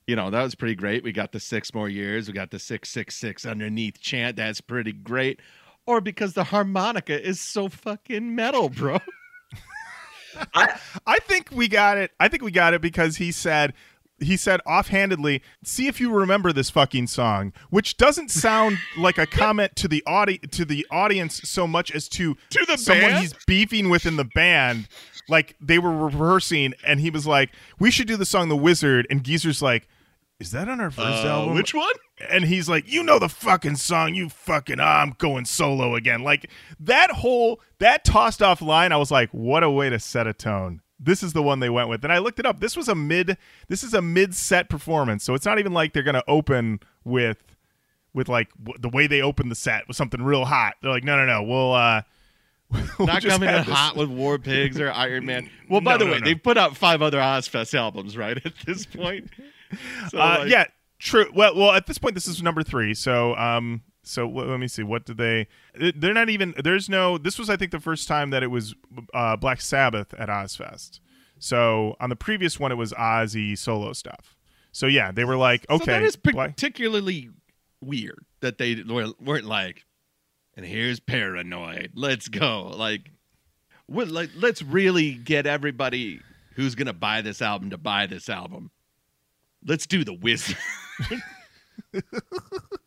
you 0.06 0.16
know, 0.16 0.30
that 0.30 0.44
was 0.44 0.54
pretty 0.54 0.76
great. 0.76 1.04
We 1.04 1.12
got 1.12 1.32
the 1.32 1.40
six 1.40 1.74
more 1.74 1.90
years. 1.90 2.28
We 2.28 2.36
got 2.36 2.52
the 2.52 2.60
six 2.60 2.90
six 2.90 3.16
six 3.16 3.48
underneath 3.48 4.00
chant. 4.00 4.36
That's 4.36 4.62
pretty 4.62 4.92
great. 4.92 5.40
Or 5.88 6.02
because 6.02 6.34
the 6.34 6.44
harmonica 6.44 7.20
is 7.20 7.40
so 7.40 7.68
fucking 7.68 8.36
metal, 8.36 8.70
bro. 8.70 9.00
I, 10.54 10.80
I 11.08 11.18
think 11.22 11.50
we 11.52 11.68
got 11.68 11.98
it. 11.98 12.12
I 12.20 12.28
think 12.28 12.44
we 12.44 12.52
got 12.52 12.76
it 12.76 12.82
because 12.82 13.18
he 13.18 13.32
said 13.32 13.74
he 14.24 14.38
said 14.38 14.60
offhandedly, 14.66 15.42
"See 15.64 15.88
if 15.88 16.00
you 16.00 16.12
remember 16.12 16.52
this 16.54 16.70
fucking 16.70 17.08
song," 17.08 17.54
which 17.70 17.98
doesn't 17.98 18.30
sound 18.32 18.80
like 18.98 19.18
a 19.18 19.26
comment 19.26 19.76
to 19.78 19.88
the 19.88 20.04
audi- 20.08 20.40
to 20.52 20.66
the 20.66 20.86
audience 20.92 21.42
so 21.44 21.68
much 21.68 21.92
as 21.92 22.08
to 22.10 22.36
To 22.52 22.66
the 22.66 22.78
someone 22.78 23.12
band? 23.12 23.22
he's 23.22 23.34
beefing 23.48 23.90
with 23.90 24.06
in 24.06 24.16
the 24.18 24.26
band. 24.26 24.88
Like 25.30 25.56
they 25.62 25.80
were 25.80 25.96
rehearsing, 26.08 26.74
and 26.86 27.00
he 27.00 27.10
was 27.10 27.26
like, 27.26 27.52
"We 27.80 27.92
should 27.92 28.08
do 28.08 28.18
the 28.18 28.26
song 28.26 28.50
The 28.50 28.58
Wizard," 28.58 29.08
and 29.10 29.24
Geezer's 29.24 29.62
like. 29.62 29.88
Is 30.40 30.52
that 30.52 30.68
on 30.68 30.82
our 30.82 30.92
first 30.92 31.24
Uh, 31.24 31.30
album? 31.30 31.56
which 31.56 31.74
one? 31.74 31.94
and 32.30 32.44
he's 32.44 32.68
like, 32.68 32.92
"You 32.92 33.02
know 33.04 33.18
the 33.18 33.30
fucking 33.30 33.76
song, 33.78 34.14
you 34.16 34.28
fucking 34.28 34.78
ah, 34.80 35.02
I'm 35.02 35.14
going 35.18 35.46
solo 35.46 35.96
again." 35.96 36.22
Like 36.24 36.50
that 36.82 37.12
whole 37.12 37.62
that 37.80 38.04
tossed 38.04 38.42
off 38.42 38.62
line, 38.62 38.92
I 38.92 38.98
was 38.98 39.10
like, 39.12 39.30
"What 39.32 39.64
a 39.64 39.70
way 39.70 39.90
to 39.90 40.00
set 40.00 40.28
a 40.28 40.34
tone." 40.34 40.82
This 41.00 41.24
is 41.24 41.34
the 41.34 41.44
one 41.44 41.60
they 41.60 41.70
went 41.70 41.90
with, 41.90 42.04
and 42.04 42.14
I 42.14 42.20
looked 42.20 42.40
it 42.40 42.46
up. 42.46 42.60
This 42.60 42.76
was 42.78 42.88
a 42.88 42.96
mid, 42.96 43.38
this 43.68 43.84
is 43.84 43.94
a 43.94 44.02
mid 44.02 44.34
set 44.36 44.70
performance, 44.70 45.24
so 45.24 45.34
it's 45.34 45.46
not 45.46 45.60
even 45.60 45.74
like 45.74 45.94
they're 45.94 46.04
gonna 46.04 46.24
open 46.28 46.80
with, 47.04 47.44
with 48.14 48.30
like 48.30 48.50
w- 48.64 48.80
the 48.80 48.90
way 48.90 49.08
they 49.08 49.22
opened 49.22 49.52
the 49.52 49.56
set 49.56 49.88
with 49.88 49.98
something 49.98 50.22
real 50.22 50.46
hot. 50.46 50.76
They're 50.82 50.92
like, 50.92 51.04
"No, 51.04 51.18
no, 51.18 51.26
no, 51.26 51.44
we'll 51.44 51.74
uh, 51.74 52.04
we'll 52.98 53.08
Not 53.08 53.24
coming 53.24 53.50
in 53.50 53.56
this- 53.56 53.68
hot 53.68 53.96
with 53.98 54.10
War 54.10 54.38
Pigs 54.40 54.80
or 54.80 54.92
Iron 54.92 55.26
Man. 55.26 55.50
Well, 55.70 55.82
by 55.82 55.94
No, 55.94 55.98
the 55.98 56.06
no, 56.06 56.12
way, 56.12 56.20
no. 56.20 56.26
they've 56.26 56.42
put 56.44 56.58
out 56.58 56.78
five 56.78 57.02
other 57.02 57.18
Ozzfest 57.18 57.74
albums, 57.74 58.16
right? 58.16 58.38
At 58.46 58.54
this 58.66 58.86
point, 58.86 59.30
so, 60.10 60.20
uh, 60.20 60.38
like, 60.42 60.50
yeah, 60.50 60.66
true. 61.00 61.26
Well, 61.34 61.56
well, 61.56 61.72
at 61.72 61.88
this 61.88 61.98
point, 61.98 62.14
this 62.16 62.28
is 62.28 62.42
number 62.44 62.62
three. 62.64 62.94
So, 62.94 63.36
um, 63.36 63.82
so 64.04 64.28
w- 64.28 64.50
let 64.50 64.60
me 64.60 64.68
see. 64.68 64.84
What 64.84 65.06
did 65.06 65.18
they? 65.18 65.48
They're 65.96 66.14
not 66.14 66.30
even. 66.30 66.54
There's 66.62 66.90
no. 66.90 67.18
This 67.18 67.40
was, 67.40 67.50
I 67.50 67.58
think, 67.58 67.72
the 67.72 67.80
first 67.80 68.08
time 68.08 68.30
that 68.32 68.44
it 68.44 68.48
was 68.48 68.76
uh, 69.14 69.36
Black 69.38 69.62
Sabbath 69.62 70.14
at 70.16 70.30
Ozzfest. 70.30 71.00
So 71.40 71.96
on 72.00 72.10
the 72.10 72.16
previous 72.16 72.60
one, 72.60 72.72
it 72.72 72.76
was 72.76 72.94
Ozzy 72.94 73.58
solo 73.58 73.94
stuff. 73.94 74.36
So 74.72 74.88
yeah, 74.88 75.12
they 75.12 75.24
were 75.26 75.36
like, 75.38 75.66
okay, 75.70 75.86
So 75.86 75.92
that 75.92 76.04
is 76.04 76.16
Black- 76.16 76.50
particularly 76.56 77.30
weird 77.82 78.26
that 78.42 78.58
they 78.58 78.82
weren't 78.82 79.22
weren't 79.22 79.46
like, 79.46 79.86
and 80.56 80.66
here's 80.66 81.00
paranoid. 81.00 81.92
Let's 81.96 82.28
go. 82.28 82.74
Like, 82.76 83.12
what? 83.88 84.08
Like, 84.10 84.30
let's 84.36 84.62
really 84.62 85.14
get 85.16 85.46
everybody 85.46 86.20
who's 86.56 86.76
gonna 86.76 86.94
buy 86.94 87.22
this 87.22 87.42
album 87.42 87.70
to 87.72 87.78
buy 87.78 88.06
this 88.08 88.30
album. 88.30 88.72
Let's 89.66 89.86
do 89.88 90.04
the 90.04 90.14
wizard. 90.14 90.58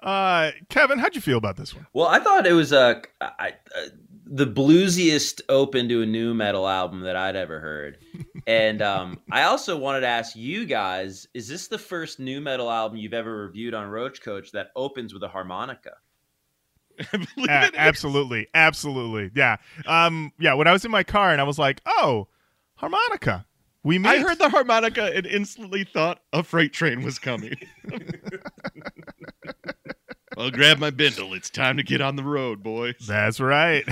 uh, 0.00 0.50
Kevan, 0.68 0.98
how'd 0.98 1.14
you 1.14 1.20
feel 1.20 1.38
about 1.38 1.56
this 1.56 1.74
one? 1.74 1.86
well, 1.92 2.06
I 2.08 2.20
thought 2.20 2.46
it 2.46 2.52
was 2.52 2.72
a 2.72 3.02
I, 3.20 3.54
uh, 3.76 3.88
the 4.24 4.46
bluesiest 4.46 5.40
open 5.48 5.88
to 5.88 6.02
a 6.02 6.06
nu 6.06 6.32
metal 6.34 6.68
album 6.68 7.00
that 7.00 7.16
I'd 7.16 7.36
ever 7.36 7.60
heard. 7.60 7.98
And 8.46 8.80
um, 8.80 9.20
I 9.30 9.42
also 9.42 9.76
wanted 9.76 10.00
to 10.00 10.06
ask 10.06 10.34
you 10.34 10.64
guys: 10.64 11.28
Is 11.34 11.46
this 11.46 11.68
the 11.68 11.76
first 11.76 12.18
nu 12.18 12.40
metal 12.40 12.70
album 12.70 12.96
you've 12.96 13.12
ever 13.12 13.36
reviewed 13.44 13.74
on 13.74 13.88
Roach 13.88 14.22
Koach 14.22 14.50
that 14.52 14.68
opens 14.74 15.12
with 15.12 15.22
a 15.22 15.28
harmonica? 15.28 15.92
I 17.12 17.26
A- 17.36 17.70
absolutely, 17.76 18.48
absolutely, 18.54 19.30
yeah, 19.34 19.58
um, 19.86 20.32
yeah. 20.38 20.54
When 20.54 20.66
I 20.66 20.72
was 20.72 20.86
in 20.86 20.90
my 20.90 21.02
car 21.02 21.30
and 21.30 21.40
I 21.40 21.44
was 21.44 21.58
like, 21.58 21.82
oh, 21.86 22.28
harmonica. 22.76 23.46
We 23.82 23.98
meet. 23.98 24.08
I 24.08 24.18
heard 24.18 24.38
the 24.38 24.48
harmonica 24.48 25.14
and 25.14 25.26
instantly 25.26 25.84
thought 25.84 26.20
a 26.32 26.42
freight 26.42 26.72
train 26.72 27.02
was 27.02 27.18
coming. 27.18 27.54
I'll 30.40 30.50
grab 30.50 30.78
my 30.78 30.90
bindle. 30.90 31.34
It's 31.34 31.50
time 31.50 31.76
to 31.76 31.82
get 31.82 32.00
on 32.00 32.16
the 32.16 32.24
road, 32.24 32.62
boys. 32.62 32.94
That's 33.06 33.40
right. 33.40 33.86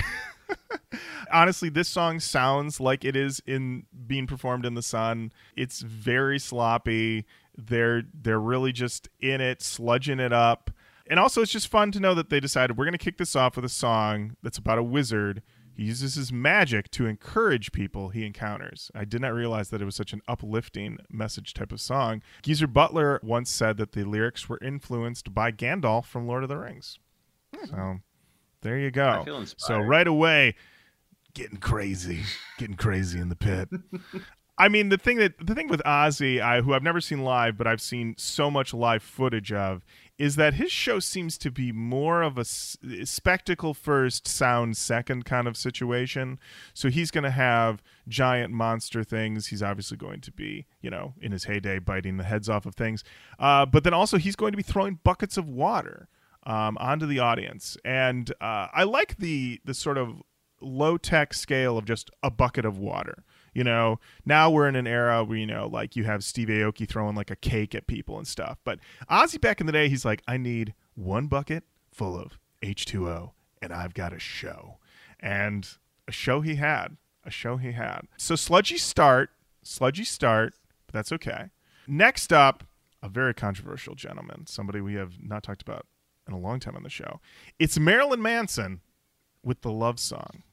Honestly, 1.33 1.69
this 1.69 1.89
song 1.89 2.21
sounds 2.21 2.81
like 2.81 3.05
it 3.05 3.15
is 3.15 3.43
in 3.47 3.85
being 4.07 4.27
performed 4.27 4.65
in 4.65 4.75
the 4.75 4.83
sun. 4.83 5.33
It's 5.57 5.81
very 5.81 6.39
sloppy. 6.39 7.27
They're 7.57 8.05
they're 8.15 8.41
really 8.41 8.73
just 8.73 9.09
in 9.21 9.41
it, 9.41 9.61
sludging 9.61 10.21
it 10.21 10.33
up. 10.33 10.71
And 11.07 11.19
also 11.19 11.43
it's 11.43 11.53
just 11.53 11.69
fun 11.69 11.93
to 11.93 12.01
know 12.01 12.15
that 12.15 12.31
they 12.31 12.41
decided 12.41 12.79
we're 12.79 12.85
gonna 12.85 12.99
kick 12.99 13.19
this 13.19 13.37
off 13.37 13.57
with 13.57 13.65
a 13.65 13.71
song 13.71 14.37
that's 14.43 14.59
about 14.59 14.79
a 14.79 14.83
wizard. 14.83 15.43
He 15.79 15.85
uses 15.85 16.17
his 16.17 16.33
magic 16.33 16.91
to 16.91 17.07
encourage 17.07 17.71
people 17.71 18.09
he 18.09 18.27
encounters. 18.27 18.91
I 18.97 19.05
did 19.05 19.21
not 19.21 19.33
realize 19.33 19.71
that 19.71 19.81
it 19.81 19.85
was 19.85 19.95
such 19.95 20.13
an 20.13 20.23
uplifting 20.27 20.99
message 21.09 21.55
type 21.55 21.71
of 21.71 21.81
song. 21.81 22.21
Geezer 22.43 22.67
Butler 22.67 23.21
once 23.23 23.49
said 23.49 23.77
that 23.77 23.93
the 23.93 24.03
lyrics 24.03 24.49
were 24.49 24.59
influenced 24.61 25.33
by 25.33 25.53
Gandalf 25.53 26.07
from 26.07 26.27
Lord 26.27 26.43
of 26.43 26.49
the 26.49 26.57
Rings. 26.57 26.99
So 27.69 27.99
there 28.63 28.77
you 28.77 28.91
go. 28.91 29.23
So 29.57 29.79
right 29.79 30.07
away, 30.09 30.57
getting 31.35 31.59
crazy, 31.59 32.23
getting 32.59 32.77
crazy 32.77 33.21
in 33.21 33.29
the 33.29 33.37
pit. 33.37 33.69
I 34.59 34.69
mean, 34.69 34.89
the 34.89 34.99
thing 34.99 35.19
that 35.19 35.35
the 35.47 35.55
thing 35.55 35.69
with 35.69 35.81
Ozzy, 35.87 36.41
I, 36.41 36.61
who 36.61 36.75
I've 36.75 36.83
never 36.83 37.01
seen 37.01 37.23
live, 37.23 37.57
but 37.57 37.69
I've 37.69 37.81
seen 37.81 38.17
so 38.19 38.51
much 38.51 38.75
live 38.75 39.05
footage 39.05 39.53
of, 39.53 39.85
is 40.19 40.37
that 40.37 40.55
his 40.55 40.73
show 40.73 40.99
seems 40.99 41.39
to 41.39 41.51
be 41.51 41.71
more 41.71 42.23
of 42.23 42.37
a 42.39 42.45
spectacle 42.45 43.73
first, 43.73 44.27
sound 44.27 44.77
second 44.77 45.25
kind 45.25 45.47
of 45.47 45.57
situation. 45.57 46.39
So 46.75 46.91
he's 46.91 47.13
going 47.13 47.25
to 47.25 47.31
have 47.31 47.83
giant 48.09 48.53
monster 48.53 49.05
things. 49.05 49.47
He's 49.47 49.63
obviously 49.63 49.97
going 49.97 50.21
to 50.23 50.33
be, 50.33 50.67
you 50.81 50.91
know, 50.91 51.15
in 51.21 51.31
his 51.31 51.45
heyday, 51.45 51.79
biting 51.79 52.17
the 52.17 52.25
heads 52.25 52.49
off 52.49 52.67
of 52.67 52.75
things. 52.75 53.05
Uh, 53.39 53.65
but 53.65 53.85
then 53.85 53.95
also 53.95 54.19
he's 54.19 54.37
going 54.37 54.53
to 54.53 54.57
be 54.57 54.63
throwing 54.63 54.99
buckets 55.05 55.37
of 55.37 55.49
water 55.49 56.09
um, 56.45 56.77
onto 56.79 57.07
the 57.07 57.19
audience, 57.19 57.77
and 57.85 58.31
uh, 58.41 58.69
I 58.73 58.85
like 58.85 59.19
the 59.19 59.61
the 59.65 59.75
sort 59.75 59.99
of 59.99 60.23
low 60.61 60.97
tech 60.97 61.35
scale 61.35 61.77
of 61.79 61.85
just 61.85 62.11
a 62.23 62.31
bucket 62.31 62.65
of 62.65 62.79
water. 62.79 63.25
You 63.59 63.65
know, 63.65 63.99
now 64.25 64.53
we're 64.53 64.69
in 64.69 64.77
an 64.77 64.87
era 64.87 65.25
where 65.25 65.37
you 65.37 65.45
know, 65.45 65.67
like 65.67 65.97
you 65.97 66.05
have 66.05 66.23
Steve 66.23 66.47
Aoki 66.47 66.89
throwing 66.89 67.17
like 67.17 67.29
a 67.29 67.35
cake 67.35 67.75
at 67.75 67.89
people 67.89 68.17
and 68.17 68.25
stuff. 68.25 68.57
But 68.63 68.79
Ozzy 69.11 69.41
back 69.41 69.59
in 69.59 69.67
the 69.67 69.73
day, 69.73 69.89
he's 69.89 70.05
like, 70.05 70.23
I 70.29 70.37
need 70.37 70.75
one 70.95 71.27
bucket 71.27 71.65
full 71.91 72.17
of 72.17 72.39
H 72.63 72.85
two 72.85 73.09
O, 73.09 73.33
and 73.61 73.73
I've 73.73 73.95
got 73.95 74.13
a 74.13 74.21
show, 74.21 74.79
and 75.19 75.69
a 76.07 76.13
show 76.13 76.41
he 76.41 76.55
had, 76.55 76.99
a 77.25 77.33
show 77.33 77.57
he 77.57 77.73
had. 77.73 78.03
So 78.17 78.37
sludgy 78.37 78.79
start, 78.79 79.31
sludgy 79.65 80.05
start, 80.05 80.55
but 80.87 80.93
that's 80.93 81.11
okay. 81.11 81.51
Next 81.89 82.33
up, 82.33 82.63
a 83.03 83.09
very 83.09 83.35
controversial 83.35 83.97
gentleman, 83.97 84.47
somebody 84.47 84.81
we 84.81 84.95
have 84.95 85.15
not 85.21 85.43
talked 85.43 85.63
about 85.63 85.85
in 86.29 86.33
a 86.33 86.39
long 86.39 86.61
time 86.61 86.77
on 86.77 86.85
the 86.85 86.91
show. 86.91 87.19
It's 87.59 87.77
Marilyn 87.77 88.23
Manson 88.23 88.83
with 89.43 89.63
the 89.63 89.73
love 89.73 89.99
song. 89.99 90.45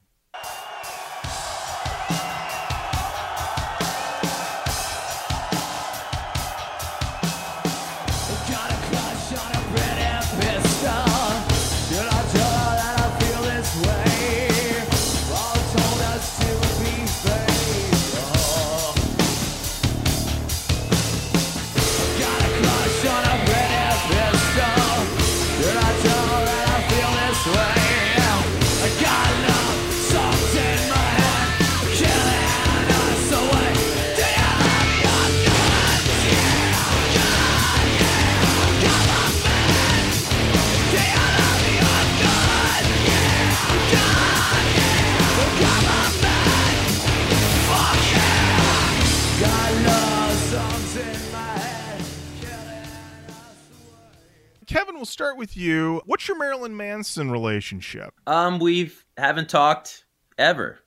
Start 55.36 55.38
with 55.38 55.56
you. 55.56 56.02
What's 56.06 56.26
your 56.28 56.38
Marilyn 56.38 56.76
Manson 56.76 57.30
relationship? 57.30 58.14
Um, 58.26 58.58
we've 58.58 59.04
haven't 59.18 59.50
talked 59.50 60.06
ever. 60.38 60.78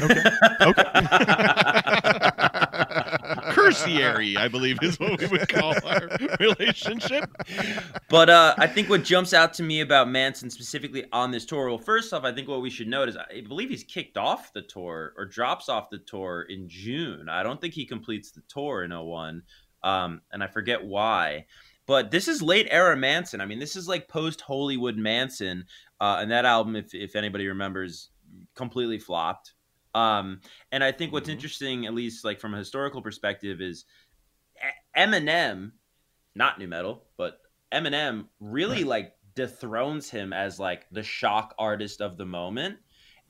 Okay. 0.00 0.20
Okay. 0.60 0.84
Cursiary, 3.52 4.36
I 4.36 4.48
believe, 4.48 4.78
is 4.82 4.98
what 4.98 5.20
we 5.20 5.28
would 5.28 5.48
call 5.48 5.74
our 5.86 6.08
relationship. 6.40 7.30
But 8.10 8.28
uh, 8.28 8.56
I 8.58 8.66
think 8.66 8.90
what 8.90 9.04
jumps 9.04 9.32
out 9.32 9.54
to 9.54 9.62
me 9.62 9.80
about 9.80 10.08
Manson 10.08 10.50
specifically 10.50 11.04
on 11.12 11.30
this 11.30 11.46
tour, 11.46 11.68
well, 11.68 11.78
first 11.78 12.12
off, 12.12 12.24
I 12.24 12.32
think 12.32 12.48
what 12.48 12.62
we 12.62 12.70
should 12.70 12.88
note 12.88 13.08
is 13.08 13.16
I 13.16 13.42
believe 13.46 13.70
he's 13.70 13.84
kicked 13.84 14.18
off 14.18 14.52
the 14.52 14.62
tour 14.62 15.14
or 15.16 15.24
drops 15.24 15.68
off 15.68 15.88
the 15.88 15.98
tour 15.98 16.46
in 16.48 16.68
June. 16.68 17.28
I 17.28 17.44
don't 17.44 17.60
think 17.60 17.74
he 17.74 17.86
completes 17.86 18.32
the 18.32 18.42
tour 18.48 18.82
in 18.82 18.90
01, 18.90 19.40
um, 19.84 20.20
and 20.32 20.42
I 20.42 20.48
forget 20.48 20.84
why. 20.84 21.46
But 21.86 22.10
this 22.10 22.28
is 22.28 22.40
late 22.40 22.66
era 22.70 22.96
Manson. 22.96 23.40
I 23.40 23.46
mean, 23.46 23.58
this 23.58 23.76
is 23.76 23.86
like 23.86 24.08
post 24.08 24.40
Hollywood 24.40 24.96
Manson, 24.96 25.66
uh, 26.00 26.18
and 26.20 26.30
that 26.30 26.44
album, 26.44 26.76
if 26.76 26.94
if 26.94 27.14
anybody 27.16 27.46
remembers, 27.46 28.10
completely 28.54 28.98
flopped. 28.98 29.52
Um, 29.94 30.40
and 30.72 30.82
I 30.82 30.92
think 30.92 31.12
what's 31.12 31.28
interesting, 31.28 31.86
at 31.86 31.94
least 31.94 32.24
like 32.24 32.40
from 32.40 32.54
a 32.54 32.58
historical 32.58 33.02
perspective, 33.02 33.60
is 33.60 33.84
Eminem, 34.96 35.72
not 36.34 36.58
nu 36.58 36.66
metal, 36.66 37.04
but 37.16 37.38
Eminem 37.72 38.26
really 38.40 38.84
like 38.84 39.12
dethrones 39.34 40.10
him 40.10 40.32
as 40.32 40.58
like 40.58 40.86
the 40.90 41.02
shock 41.02 41.54
artist 41.58 42.00
of 42.00 42.16
the 42.16 42.26
moment. 42.26 42.78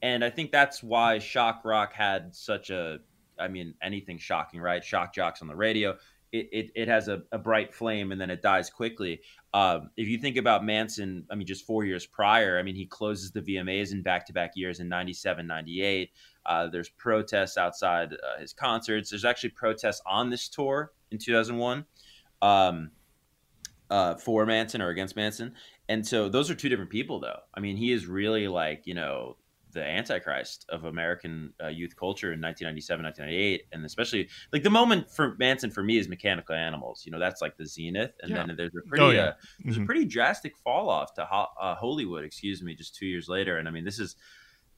And 0.03 0.25
I 0.25 0.31
think 0.31 0.53
that's 0.53 0.83
why 0.83 1.19
shock 1.19 1.63
rock 1.65 1.93
had 1.93 2.35
such 2.35 2.71
a 2.71 2.99
I 3.39 3.49
mean 3.49 3.75
anything 3.83 4.19
shocking, 4.19 4.61
right? 4.61 4.85
Shock 4.85 5.15
jocks 5.15 5.43
on 5.43 5.49
the 5.49 5.57
radio. 5.57 5.97
It, 6.35 6.49
it, 6.51 6.71
it 6.75 6.89
has 6.89 7.07
a, 7.07 7.23
a 7.31 7.39
bright 7.39 7.73
flame 7.73 8.11
and 8.11 8.21
then 8.21 8.29
it 8.29 8.43
dies 8.43 8.69
quickly. 8.69 9.21
Um, 9.53 9.91
if 9.97 10.09
you 10.09 10.19
think 10.19 10.37
about 10.37 10.65
Manson, 10.65 11.25
I 11.31 11.37
mean, 11.37 11.47
just 11.47 11.65
four 11.65 11.85
years 11.85 12.07
prior, 12.07 12.59
I 12.59 12.65
mean, 12.65 12.75
he 12.75 12.87
closes 12.87 13.31
the 13.31 13.41
VMAs 13.41 13.93
in 13.93 14.03
back 14.03 14.27
to 14.27 14.33
back 14.33 14.51
years 14.57 14.81
in 14.81 14.89
97, 14.89 15.47
98. 15.47 16.11
Uh, 16.45 16.67
there's 16.67 16.89
protests 16.89 17.57
outside 17.57 18.15
uh, 18.15 18.41
his 18.41 18.53
concerts. 18.53 19.11
There's 19.11 19.25
actually 19.25 19.51
protests 19.51 20.03
on 20.07 20.29
this 20.29 20.49
tour 20.49 20.91
in 21.13 21.19
2001 21.19 21.85
um, 22.43 22.91
uh, 23.89 24.17
for 24.17 24.45
Manson 24.45 24.83
or 24.83 24.89
against 24.89 25.15
Manson. 25.15 25.55
And 25.89 26.05
so 26.05 26.29
those 26.29 26.51
are 26.51 26.57
two 26.57 26.69
different 26.69 26.91
people, 26.91 27.21
though. 27.21 27.39
I 27.55 27.61
mean, 27.61 27.77
he 27.77 27.93
is 27.93 28.07
really 28.07 28.49
like, 28.49 28.83
you 28.87 28.95
know, 28.95 29.37
the 29.75 29.85
antichrist 29.85 30.65
of 30.71 30.85
American 30.85 31.53
uh, 31.63 31.69
youth 31.69 31.95
culture 31.97 32.33
in 32.33 32.41
1997, 32.41 33.05
1998. 33.05 33.67
And 33.73 33.85
especially 33.85 34.29
like 34.53 34.63
the 34.63 34.71
moment 34.71 35.11
for 35.11 35.37
Manson 35.39 35.71
for 35.71 35.83
me 35.83 35.99
is 35.99 36.09
Mechanical 36.09 36.55
Animals. 36.55 37.03
You 37.05 37.13
know, 37.13 37.19
that's 37.19 37.43
like 37.43 37.57
the 37.59 37.67
zenith. 37.67 38.13
And 38.23 38.31
Yeah. 38.31 38.47
then 38.47 38.57
there's 38.57 38.75
a 38.75 38.89
pretty, 38.89 39.05
Oh, 39.05 39.11
yeah. 39.11 39.23
uh, 39.23 39.33
there's 39.63 39.77
Mhm. 39.79 39.83
a 39.83 39.87
pretty 39.87 40.05
drastic 40.07 40.57
fall 40.57 40.89
off 40.89 41.13
to 41.15 41.25
Ho- 41.27 41.53
uh, 41.61 41.75
Hollywood, 41.75 42.25
excuse 42.25 42.63
me, 42.63 42.75
just 42.75 42.95
two 42.95 43.07
years 43.07 43.29
later. 43.29 43.59
And 43.59 43.69
I 43.69 43.71
mean, 43.71 43.85
this 43.85 43.99
is, 43.99 44.17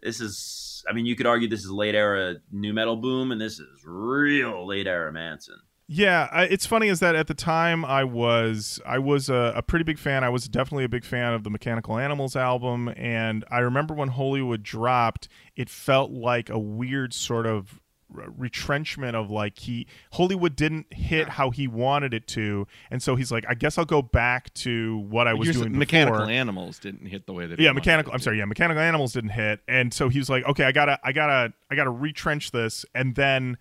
this 0.03 0.21
is, 0.21 0.85
I 0.89 0.93
mean, 0.93 1.07
you 1.07 1.15
could 1.17 1.27
argue 1.27 1.49
this 1.49 1.65
is 1.65 1.71
late 1.71 1.95
era 1.95 2.37
nu 2.51 2.73
metal 2.73 2.97
boom, 2.97 3.31
and 3.33 3.41
this 3.41 3.59
is 3.61 3.69
real 3.85 4.67
late 4.67 4.87
era 4.87 5.13
Manson. 5.13 5.59
Yeah, 5.89 6.29
I, 6.33 6.45
it's 6.45 6.67
funny 6.67 6.89
is 6.89 6.99
that 6.99 7.15
at 7.15 7.29
the 7.29 7.35
time 7.35 7.85
I 7.85 8.03
was 8.03 8.81
I 8.85 8.99
was 8.99 9.29
a, 9.29 9.53
a 9.55 9.63
pretty 9.63 9.85
big 9.85 9.99
fan. 9.99 10.25
I 10.25 10.29
was 10.31 10.49
definitely 10.49 10.83
a 10.85 10.89
big 10.89 11.05
fan 11.05 11.33
of 11.33 11.45
the 11.45 11.51
Mechanical 11.51 11.97
Animals 11.99 12.35
album, 12.35 12.89
and 12.97 13.45
I 13.53 13.59
remember 13.61 13.95
when 13.95 14.09
Hollywood 14.09 14.65
dropped, 14.65 15.29
it 15.55 15.71
felt 15.71 16.11
like 16.11 16.51
a 16.51 16.59
weird 16.59 17.15
sort 17.15 17.47
of 17.47 17.81
retrenchment 18.09 19.15
of 19.17 19.31
like 19.31 19.59
he 19.59 19.87
Hollywood 20.13 20.57
didn't 20.57 20.93
hit 20.93 21.29
how 21.29 21.51
he 21.51 21.69
wanted 21.69 22.15
it 22.15 22.27
to, 22.29 22.67
and 22.91 23.01
so 23.03 23.15
he's 23.15 23.31
like, 23.31 23.45
I 23.49 23.55
guess 23.55 23.79
I'll 23.79 23.85
go 23.85 24.03
back 24.03 24.53
to 24.55 24.99
what 25.09 25.29
I 25.29 25.35
was 25.35 25.47
You're 25.49 25.65
doing. 25.65 25.79
mechanical 25.79 26.19
before. 26.21 26.33
animals 26.33 26.79
didn't 26.79 27.07
hit 27.07 27.27
the 27.27 27.33
way 27.33 27.47
that. 27.47 27.59
yeah 27.61 27.73
mechanical 27.73 28.13
i'm 28.13 28.19
sorry 28.21 28.39
yeah 28.39 28.45
mechanical 28.45 28.83
animals 28.83 29.13
didn't 29.13 29.31
hit 29.31 29.61
and 29.69 29.93
so 29.93 30.09
he 30.09 30.19
was 30.19 30.29
like 30.31 30.45
okay 30.47 30.65
i 30.65 30.73
gotta 30.73 30.99
i 31.05 31.13
gotta 31.13 31.53
i 31.71 31.75
gotta 31.75 31.91
retrench 31.91 32.51
this 32.53 32.85
and 32.95 33.15
then 33.17 33.57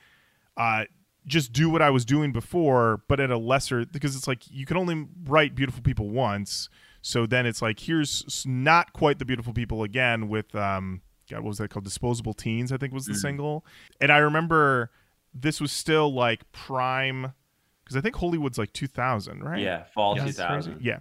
uh 0.57 0.85
just 1.27 1.51
do 1.53 1.69
what 1.69 1.81
i 1.81 1.89
was 1.89 2.05
doing 2.05 2.31
before 2.31 3.01
but 3.07 3.19
at 3.19 3.29
a 3.31 3.37
lesser 3.37 3.85
because 3.85 4.15
it's 4.15 4.27
like 4.27 4.43
you 4.49 4.65
can 4.65 4.77
only 4.77 5.07
write 5.25 5.55
beautiful 5.55 5.81
people 5.81 6.09
once 6.09 6.69
so 7.01 7.25
then 7.25 7.45
it's 7.45 7.61
like 7.61 7.79
here's 7.79 8.43
not 8.47 8.93
quite 8.93 9.19
the 9.19 9.25
beautiful 9.25 9.53
people 9.53 9.83
again 9.83 10.27
with 10.27 10.55
um 10.55 11.01
god 11.29 11.37
what 11.41 11.49
was 11.49 11.57
that 11.57 11.69
called 11.69 11.83
disposable 11.85 12.33
teens 12.33 12.71
i 12.71 12.77
think 12.77 12.93
was 12.93 13.05
the 13.05 13.15
single 13.15 13.65
and 13.99 14.11
i 14.11 14.17
remember 14.17 14.91
this 15.33 15.59
was 15.59 15.71
still 15.71 16.13
like 16.13 16.49
prime 16.51 17.33
because 17.83 17.97
i 17.97 18.01
think 18.01 18.15
hollywood's 18.15 18.57
like 18.57 18.71
2000 18.73 19.43
right 19.43 19.61
Yeah, 19.61 19.83
fall 19.93 20.15
yeah, 20.17 20.25
2000. 20.25 20.73
crazy. 20.73 20.85
Yeah. 20.85 20.99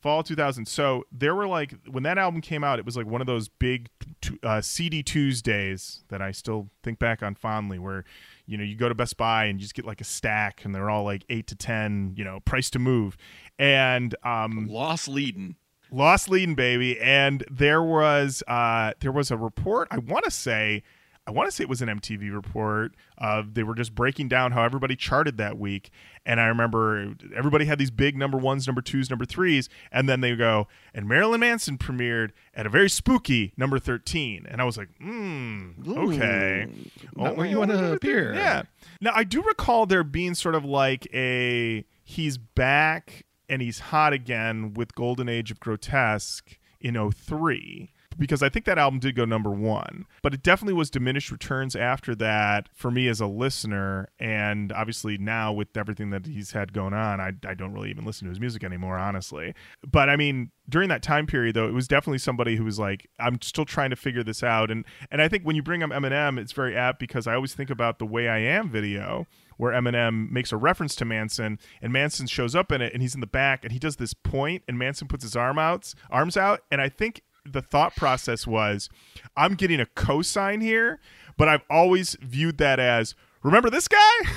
Fall 0.00 0.22
2000. 0.22 0.66
So 0.68 1.02
there 1.10 1.34
were 1.34 1.48
like 1.48 1.74
when 1.90 2.04
that 2.04 2.18
album 2.18 2.40
came 2.40 2.62
out, 2.62 2.78
it 2.78 2.84
was 2.84 2.96
like 2.96 3.06
one 3.06 3.20
of 3.20 3.26
those 3.26 3.48
big 3.48 3.88
t- 4.20 4.38
uh, 4.44 4.60
CD 4.60 5.02
Tuesdays 5.02 6.04
that 6.06 6.22
I 6.22 6.30
still 6.30 6.70
think 6.84 7.00
back 7.00 7.20
on 7.20 7.34
fondly, 7.34 7.80
where 7.80 8.04
you 8.48 8.56
know 8.56 8.64
you 8.64 8.74
go 8.74 8.88
to 8.88 8.94
Best 8.94 9.16
Buy 9.16 9.44
and 9.44 9.60
you 9.60 9.62
just 9.62 9.74
get 9.74 9.84
like 9.84 10.00
a 10.00 10.04
stack, 10.04 10.64
and 10.64 10.74
they're 10.74 10.90
all 10.90 11.04
like 11.04 11.24
eight 11.28 11.46
to 11.48 11.54
ten, 11.54 12.14
you 12.16 12.24
know, 12.24 12.40
price 12.40 12.70
to 12.70 12.78
move, 12.78 13.16
and 13.58 14.16
um, 14.24 14.66
Lost 14.68 15.06
leading. 15.06 15.56
Lost 15.90 16.28
Leading 16.28 16.54
Baby, 16.54 17.00
and 17.00 17.44
there 17.50 17.82
was 17.82 18.42
uh, 18.48 18.92
there 19.00 19.12
was 19.12 19.30
a 19.30 19.36
report. 19.36 19.88
I 19.90 19.98
want 19.98 20.24
to 20.24 20.30
say, 20.30 20.82
I 21.28 21.30
want 21.30 21.46
to 21.48 21.54
say 21.54 21.62
it 21.62 21.68
was 21.68 21.82
an 21.82 21.88
MTV 21.90 22.32
report. 22.34 22.94
Of 23.18 23.52
they 23.54 23.62
were 23.62 23.74
just 23.74 23.94
breaking 23.94 24.28
down 24.28 24.52
how 24.52 24.62
everybody 24.64 24.96
charted 24.96 25.36
that 25.36 25.58
week, 25.58 25.90
and 26.24 26.40
I 26.40 26.46
remember 26.46 27.14
everybody 27.36 27.66
had 27.66 27.78
these 27.78 27.90
big 27.90 28.16
number 28.16 28.38
ones, 28.38 28.66
number 28.66 28.80
twos, 28.80 29.10
number 29.10 29.26
threes, 29.26 29.68
and 29.92 30.08
then 30.08 30.22
they 30.22 30.34
go 30.34 30.68
and 30.94 31.06
Marilyn 31.06 31.40
Manson 31.40 31.76
premiered 31.76 32.30
at 32.54 32.64
a 32.64 32.70
very 32.70 32.88
spooky 32.88 33.52
number 33.58 33.78
thirteen, 33.78 34.46
and 34.48 34.62
I 34.62 34.64
was 34.64 34.78
like, 34.78 34.88
hmm, 34.98 35.72
okay, 35.86 36.66
Not 37.14 37.36
where 37.36 37.46
you 37.46 37.56
Oh, 37.56 37.60
wanna 37.60 37.92
appear. 37.92 38.32
Yeah. 38.34 38.62
Now 39.00 39.12
I 39.14 39.24
do 39.24 39.42
recall 39.42 39.84
there 39.84 40.02
being 40.04 40.34
sort 40.34 40.54
of 40.54 40.64
like 40.64 41.06
a 41.12 41.84
he's 42.04 42.38
back 42.38 43.26
and 43.50 43.60
he's 43.60 43.78
hot 43.80 44.12
again 44.14 44.72
with 44.74 44.94
Golden 44.94 45.28
Age 45.28 45.50
of 45.50 45.60
Grotesque 45.60 46.56
in 46.80 46.94
03 47.10 47.92
because 48.18 48.42
I 48.42 48.48
think 48.48 48.64
that 48.66 48.78
album 48.78 49.00
did 49.00 49.14
go 49.14 49.24
number 49.24 49.50
one, 49.50 50.06
but 50.22 50.34
it 50.34 50.42
definitely 50.42 50.74
was 50.74 50.90
diminished 50.90 51.30
returns 51.30 51.76
after 51.76 52.14
that 52.16 52.68
for 52.74 52.90
me 52.90 53.08
as 53.08 53.20
a 53.20 53.26
listener. 53.26 54.08
And 54.18 54.72
obviously 54.72 55.18
now 55.18 55.52
with 55.52 55.76
everything 55.76 56.10
that 56.10 56.26
he's 56.26 56.52
had 56.52 56.72
going 56.72 56.94
on, 56.94 57.20
I, 57.20 57.32
I 57.46 57.54
don't 57.54 57.72
really 57.72 57.90
even 57.90 58.04
listen 58.04 58.26
to 58.26 58.30
his 58.30 58.40
music 58.40 58.64
anymore, 58.64 58.98
honestly. 58.98 59.54
But 59.86 60.08
I 60.08 60.16
mean, 60.16 60.50
during 60.68 60.88
that 60.88 61.02
time 61.02 61.26
period 61.26 61.54
though, 61.54 61.68
it 61.68 61.74
was 61.74 61.88
definitely 61.88 62.18
somebody 62.18 62.56
who 62.56 62.64
was 62.64 62.78
like, 62.78 63.08
I'm 63.18 63.40
still 63.40 63.64
trying 63.64 63.90
to 63.90 63.96
figure 63.96 64.22
this 64.22 64.42
out. 64.42 64.70
And 64.70 64.84
and 65.10 65.22
I 65.22 65.28
think 65.28 65.44
when 65.44 65.56
you 65.56 65.62
bring 65.62 65.82
up 65.82 65.90
Eminem, 65.90 66.38
it's 66.38 66.52
very 66.52 66.76
apt 66.76 66.98
because 66.98 67.26
I 67.26 67.34
always 67.34 67.54
think 67.54 67.70
about 67.70 67.98
the 67.98 68.06
Way 68.06 68.28
I 68.28 68.38
Am 68.38 68.70
video 68.70 69.26
where 69.58 69.72
Eminem 69.72 70.30
makes 70.30 70.52
a 70.52 70.56
reference 70.56 70.94
to 70.94 71.04
Manson, 71.04 71.58
and 71.82 71.92
Manson 71.92 72.26
shows 72.26 72.54
up 72.54 72.72
in 72.72 72.80
it, 72.80 72.92
and 72.94 73.02
he's 73.02 73.14
in 73.14 73.20
the 73.20 73.26
back, 73.26 73.64
and 73.64 73.72
he 73.72 73.78
does 73.78 73.96
this 73.96 74.14
point, 74.14 74.62
and 74.66 74.78
Manson 74.78 75.08
puts 75.08 75.24
his 75.24 75.36
arm 75.36 75.58
out, 75.58 75.92
arms 76.10 76.36
out, 76.36 76.60
and 76.70 76.80
I 76.80 76.88
think 76.88 77.22
the 77.52 77.62
thought 77.62 77.94
process 77.96 78.46
was, 78.46 78.88
I'm 79.36 79.54
getting 79.54 79.80
a 79.80 79.86
cosign 79.86 80.62
here, 80.62 81.00
but 81.36 81.48
I've 81.48 81.62
always 81.70 82.16
viewed 82.20 82.58
that 82.58 82.78
as, 82.80 83.14
remember 83.42 83.70
this 83.70 83.88
guy? 83.88 83.98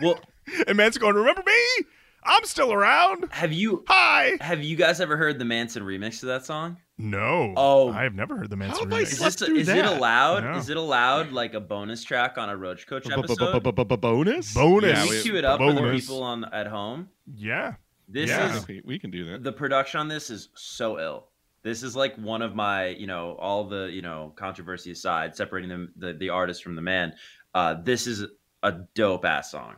Well, 0.00 0.20
and 0.68 0.76
Manson 0.76 1.00
going, 1.00 1.16
remember 1.16 1.42
me? 1.44 1.84
I'm 2.22 2.44
still 2.44 2.72
around. 2.72 3.26
Have 3.32 3.52
you 3.52 3.84
Hi. 3.88 4.36
have 4.40 4.62
you 4.62 4.76
guys 4.76 5.00
ever 5.00 5.16
heard 5.16 5.40
the 5.40 5.44
Manson 5.44 5.82
remix 5.82 6.20
to 6.20 6.26
that 6.26 6.44
song? 6.46 6.76
No. 6.98 7.52
Oh. 7.56 7.90
I 7.90 8.04
have 8.04 8.14
never 8.14 8.36
heard 8.36 8.50
the 8.50 8.56
Manson 8.56 8.84
have 8.84 8.92
I 8.92 9.02
remix. 9.02 9.12
Is 9.12 9.18
this 9.18 9.34
do 9.36 9.56
is 9.56 9.68
it 9.68 9.84
allowed? 9.84 10.44
No. 10.44 10.56
Is 10.56 10.68
it 10.68 10.76
allowed 10.76 11.32
like 11.32 11.54
a 11.54 11.60
bonus 11.60 12.04
track 12.04 12.38
on 12.38 12.48
a 12.48 12.56
Roach 12.56 12.86
Koach 12.86 13.10
episode? 13.10 13.98
Bonus? 14.00 14.54
Bonus. 14.54 14.90
Yeah, 14.90 14.94
Can 14.94 15.08
we 15.08 15.16
we, 15.16 15.22
cue 15.22 15.36
it 15.36 15.44
up 15.44 15.58
for 15.58 15.72
the 15.72 15.80
bonus. 15.80 16.00
people 16.06 16.22
on 16.22 16.44
at 16.52 16.66
home? 16.68 17.08
Yeah. 17.34 17.74
This 18.08 18.30
Yeah. 18.30 18.56
is 18.56 18.68
we, 18.68 18.82
we 18.84 18.98
can 18.98 19.10
do 19.10 19.30
that. 19.32 19.42
the 19.42 19.52
production 19.52 20.00
on 20.00 20.06
this 20.08 20.30
is 20.30 20.48
so 20.54 20.98
ill. 21.00 21.27
This 21.62 21.82
is 21.82 21.96
like 21.96 22.14
one 22.16 22.40
of 22.40 22.54
my, 22.54 22.86
you 22.86 23.06
know, 23.06 23.36
all 23.38 23.64
the, 23.64 23.90
you 23.92 24.00
know, 24.00 24.32
controversy 24.36 24.92
aside, 24.92 25.34
separating 25.34 25.68
them, 25.68 25.92
the 25.96 26.12
the 26.12 26.28
artist 26.28 26.62
from 26.62 26.76
the 26.76 26.82
man. 26.82 27.14
Uh, 27.52 27.74
this 27.82 28.06
is 28.06 28.24
a 28.62 28.72
dope 28.94 29.24
ass 29.24 29.50
song. 29.50 29.74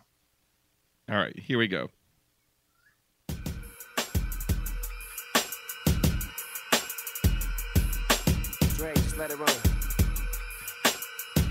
All 1.10 1.16
right, 1.16 1.36
here 1.38 1.58
we 1.58 1.68
go. 1.68 1.88
Dre, 8.76 8.94
just 8.94 9.16
let 9.16 9.30
it 9.30 9.38
run. 9.38 9.48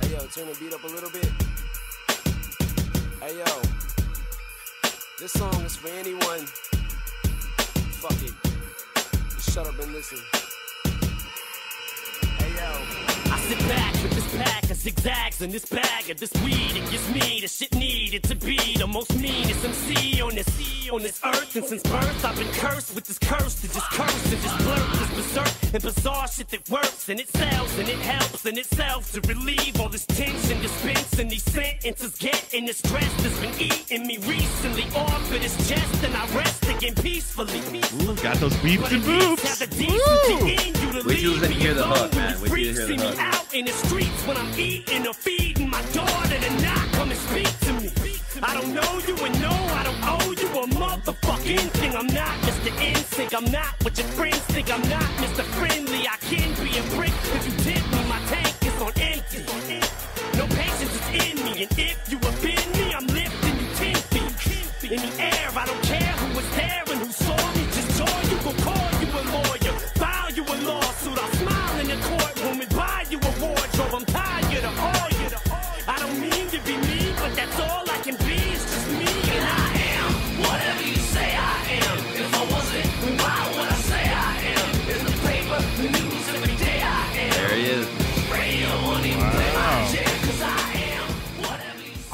Hey 0.02 0.12
yo, 0.12 0.20
turn 0.28 0.48
the 0.48 0.58
beat 0.60 0.74
up 0.74 0.84
a 0.84 0.88
little 0.88 1.10
bit. 1.10 1.30
Hey 3.20 3.38
yo, 3.38 3.62
this 5.20 5.34
song 5.34 5.62
is 5.64 5.76
for 5.76 5.90
anyone. 5.90 6.46
Fuck 8.00 8.24
it. 8.24 8.49
Shut 9.60 9.68
up 9.68 9.80
and 9.80 9.92
listen. 9.92 10.18
Hey 12.38 12.50
yo. 12.56 12.72
I 13.30 13.40
sit 13.40 13.60
back 13.68 13.94
with 14.02 14.12
this 14.12 14.38
pack 14.38 14.64
of 14.72 14.78
zigzags 14.78 15.42
and 15.42 15.52
this 15.52 15.66
bag 15.66 16.10
of 16.10 16.18
this 16.18 16.32
weed. 16.46 16.78
It 16.78 16.90
gives 16.90 17.14
me 17.14 17.42
the 17.42 17.48
shit 17.50 17.76
needed 17.76 18.24
to 18.24 18.36
be 18.36 18.78
the 18.78 18.88
most 18.88 19.14
meanest 19.20 19.66
MC 19.66 20.22
on 20.22 20.34
this 20.34 20.48
on 20.90 21.02
this 21.02 21.20
earth. 21.24 21.56
And 21.56 21.66
since 21.66 21.84
birth, 21.84 22.26
I've 22.26 22.38
been 22.38 22.52
cursed 22.54 22.96
with 22.96 23.06
this 23.06 23.20
curse 23.20 23.56
to 23.62 23.68
just 23.68 23.90
curse 23.92 24.32
and 24.32 24.42
just 24.42 24.58
blurt 24.60 24.92
this 25.00 25.34
berserk 25.34 25.74
and 25.74 25.84
bizarre 25.84 26.28
shit 26.28 26.50
that 26.50 26.70
works 26.70 27.10
and 27.10 27.20
it 27.20 27.30
sells 27.30 27.78
and 27.78 27.88
it 27.88 28.00
helps 28.00 28.46
in 28.46 28.58
itself 28.58 29.12
to 29.14 29.22
relieve 29.22 29.80
all 29.80 29.90
this 29.90 30.06
tension, 30.06 30.62
dispense 30.62 31.20
and 31.20 31.30
these 31.30 31.44
sentences 31.44 32.18
getting 32.18 32.66
the 32.66 32.74
stress 32.74 33.14
that's 33.22 33.40
been 33.40 33.54
eating 33.60 34.08
me 34.08 34.18
recently 34.20 34.84
off 34.96 35.32
of 35.32 35.42
this 35.42 35.56
chest 35.68 36.04
and 36.04 36.16
I 36.16 36.26
rest 36.36 36.68
again 36.68 36.96
peacefully. 36.96 37.60
Ooh, 38.02 38.16
got 38.16 38.38
those 38.38 38.56
beeps 38.58 38.92
and 38.92 39.04
boops. 39.04 39.60
Wait 41.06 41.20
till 41.20 41.36
you 41.36 41.48
hear 41.48 41.74
the 41.74 41.86
hook, 41.86 42.14
man. 42.16 42.42
Wait 42.42 42.50
till 42.50 42.58
you 42.58 42.74
hear 42.74 42.88
the 42.88 42.96
hook. 42.98 43.20
out 43.20 43.54
in 43.54 43.66
the 43.66 43.72
streets 43.72 44.28
when 44.28 44.38
I'm 44.38 44.60
eating 44.60 45.08
or 45.08 45.14
feeding 45.14 45.70
my 45.70 45.82
daughter 45.94 46.38
to 46.40 46.62
not 46.62 46.92
come 46.94 47.12
and 47.12 47.20
speak 47.20 47.60
to 47.62 47.74
me. 47.74 48.09
I 48.42 48.54
don't 48.54 48.74
know 48.74 49.00
you 49.06 49.16
and 49.26 49.42
no, 49.42 49.50
I 49.52 49.84
don't 49.84 50.02
owe 50.04 50.32
you 50.32 50.48
a 50.48 50.68
motherfucking 50.68 51.70
thing. 51.72 51.96
I'm 51.96 52.08
not 52.08 52.32
Mr. 52.48 52.72
NSYNC. 52.72 53.34
I'm 53.36 53.52
not 53.52 53.76
what 53.84 53.98
your 53.98 54.08
friends 54.08 54.40
think. 54.54 54.72
I'm 54.72 54.82
not 54.90 55.10
Mr. 55.20 55.44
Friendly. 55.44 56.08
I 56.08 56.16
can 56.22 56.50
be 56.64 56.78
a 56.78 56.84
brick 56.96 57.12
if 57.36 57.46
you 57.46 57.54
tip 57.64 57.84
me. 57.92 58.00
My 58.08 58.20
tank 58.28 58.56
is 58.64 58.82
on 58.82 58.94
empty. 58.96 59.44
No 60.38 60.48
patience 60.48 60.96
is 60.96 61.08
in 61.30 61.44
me, 61.44 61.64
and 61.64 61.80
if 61.80 62.12
you 62.12 62.18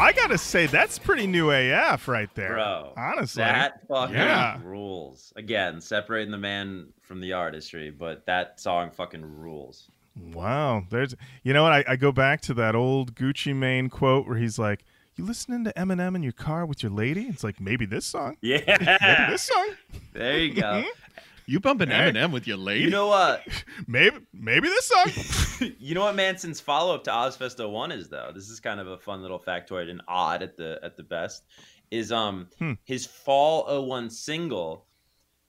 I 0.06 0.12
gotta 0.14 0.38
say 0.38 0.68
that's 0.68 1.00
pretty 1.00 1.26
new 1.28 1.50
AF 1.52 2.08
right 2.08 2.30
there, 2.36 2.54
Bro. 2.54 2.94
Honestly, 2.96 3.42
That 3.42 3.88
fucking 3.88 4.16
Yeah. 4.16 4.60
rules. 4.64 5.34
Again, 5.36 5.82
separating 5.82 6.32
the 6.32 6.38
man 6.38 6.88
from 7.02 7.22
the 7.22 7.34
artistry, 7.34 7.90
but 7.92 8.26
that 8.28 8.60
song 8.60 8.92
fucking 8.92 9.24
rules. 9.40 9.90
wow. 10.34 10.84
There's, 10.90 11.16
you 11.44 11.54
know 11.54 11.64
what? 11.64 11.72
I, 11.74 11.84
I 11.88 11.96
go 11.96 12.12
back 12.12 12.42
to 12.42 12.54
that 12.56 12.76
old 12.76 13.16
Gucci 13.16 13.56
Mane 13.56 13.90
quote 13.90 14.28
where 14.28 14.38
he's 14.38 14.58
like, 14.60 14.86
"You 15.16 15.26
listening 15.26 15.64
to 15.66 15.74
Eminem 15.74 16.16
in 16.16 16.24
your 16.24 16.32
car 16.34 16.66
with 16.66 16.84
your 16.84 16.92
lady?" 16.92 17.24
It's 17.24 17.44
like 17.44 17.60
maybe 17.60 17.86
this 17.86 18.06
song, 18.06 18.38
Yeah, 18.42 18.62
maybe 18.68 18.86
Yeah. 18.86 19.30
this 19.32 19.42
song, 19.42 19.70
there 20.14 20.38
you 20.38 20.54
go. 20.54 20.62
Mm-hmm. 20.84 21.05
You 21.48 21.60
bumping 21.60 21.90
Hey. 21.90 22.12
Eminem 22.12 22.32
with 22.32 22.48
your 22.48 22.58
lady? 22.58 22.86
You 22.86 22.90
know 22.90 23.08
what? 23.08 23.44
maybe 23.88 24.18
maybe 24.34 24.68
this 24.68 24.86
song. 24.88 25.72
you 25.80 25.94
know 25.96 26.02
what 26.02 26.16
Manson's 26.16 26.60
follow 26.60 26.96
up 26.96 27.04
to 27.06 27.12
Ozzfest 27.12 27.60
01 27.72 27.92
is 27.92 28.10
though. 28.10 28.32
This 28.34 28.50
is 28.50 28.60
kind 28.60 28.80
of 28.80 28.88
a 28.88 28.98
fun 28.98 29.22
little 29.22 29.40
factoid 29.40 29.90
and 29.90 30.02
odd 30.08 30.42
at 30.42 30.58
the 30.58 30.80
at 30.84 30.98
the 30.98 31.04
best. 31.04 31.46
Is 31.92 32.12
um 32.12 32.48
Hmm. 32.60 32.74
his 32.84 33.06
fall 33.06 33.66
01 33.88 34.10
single 34.10 34.88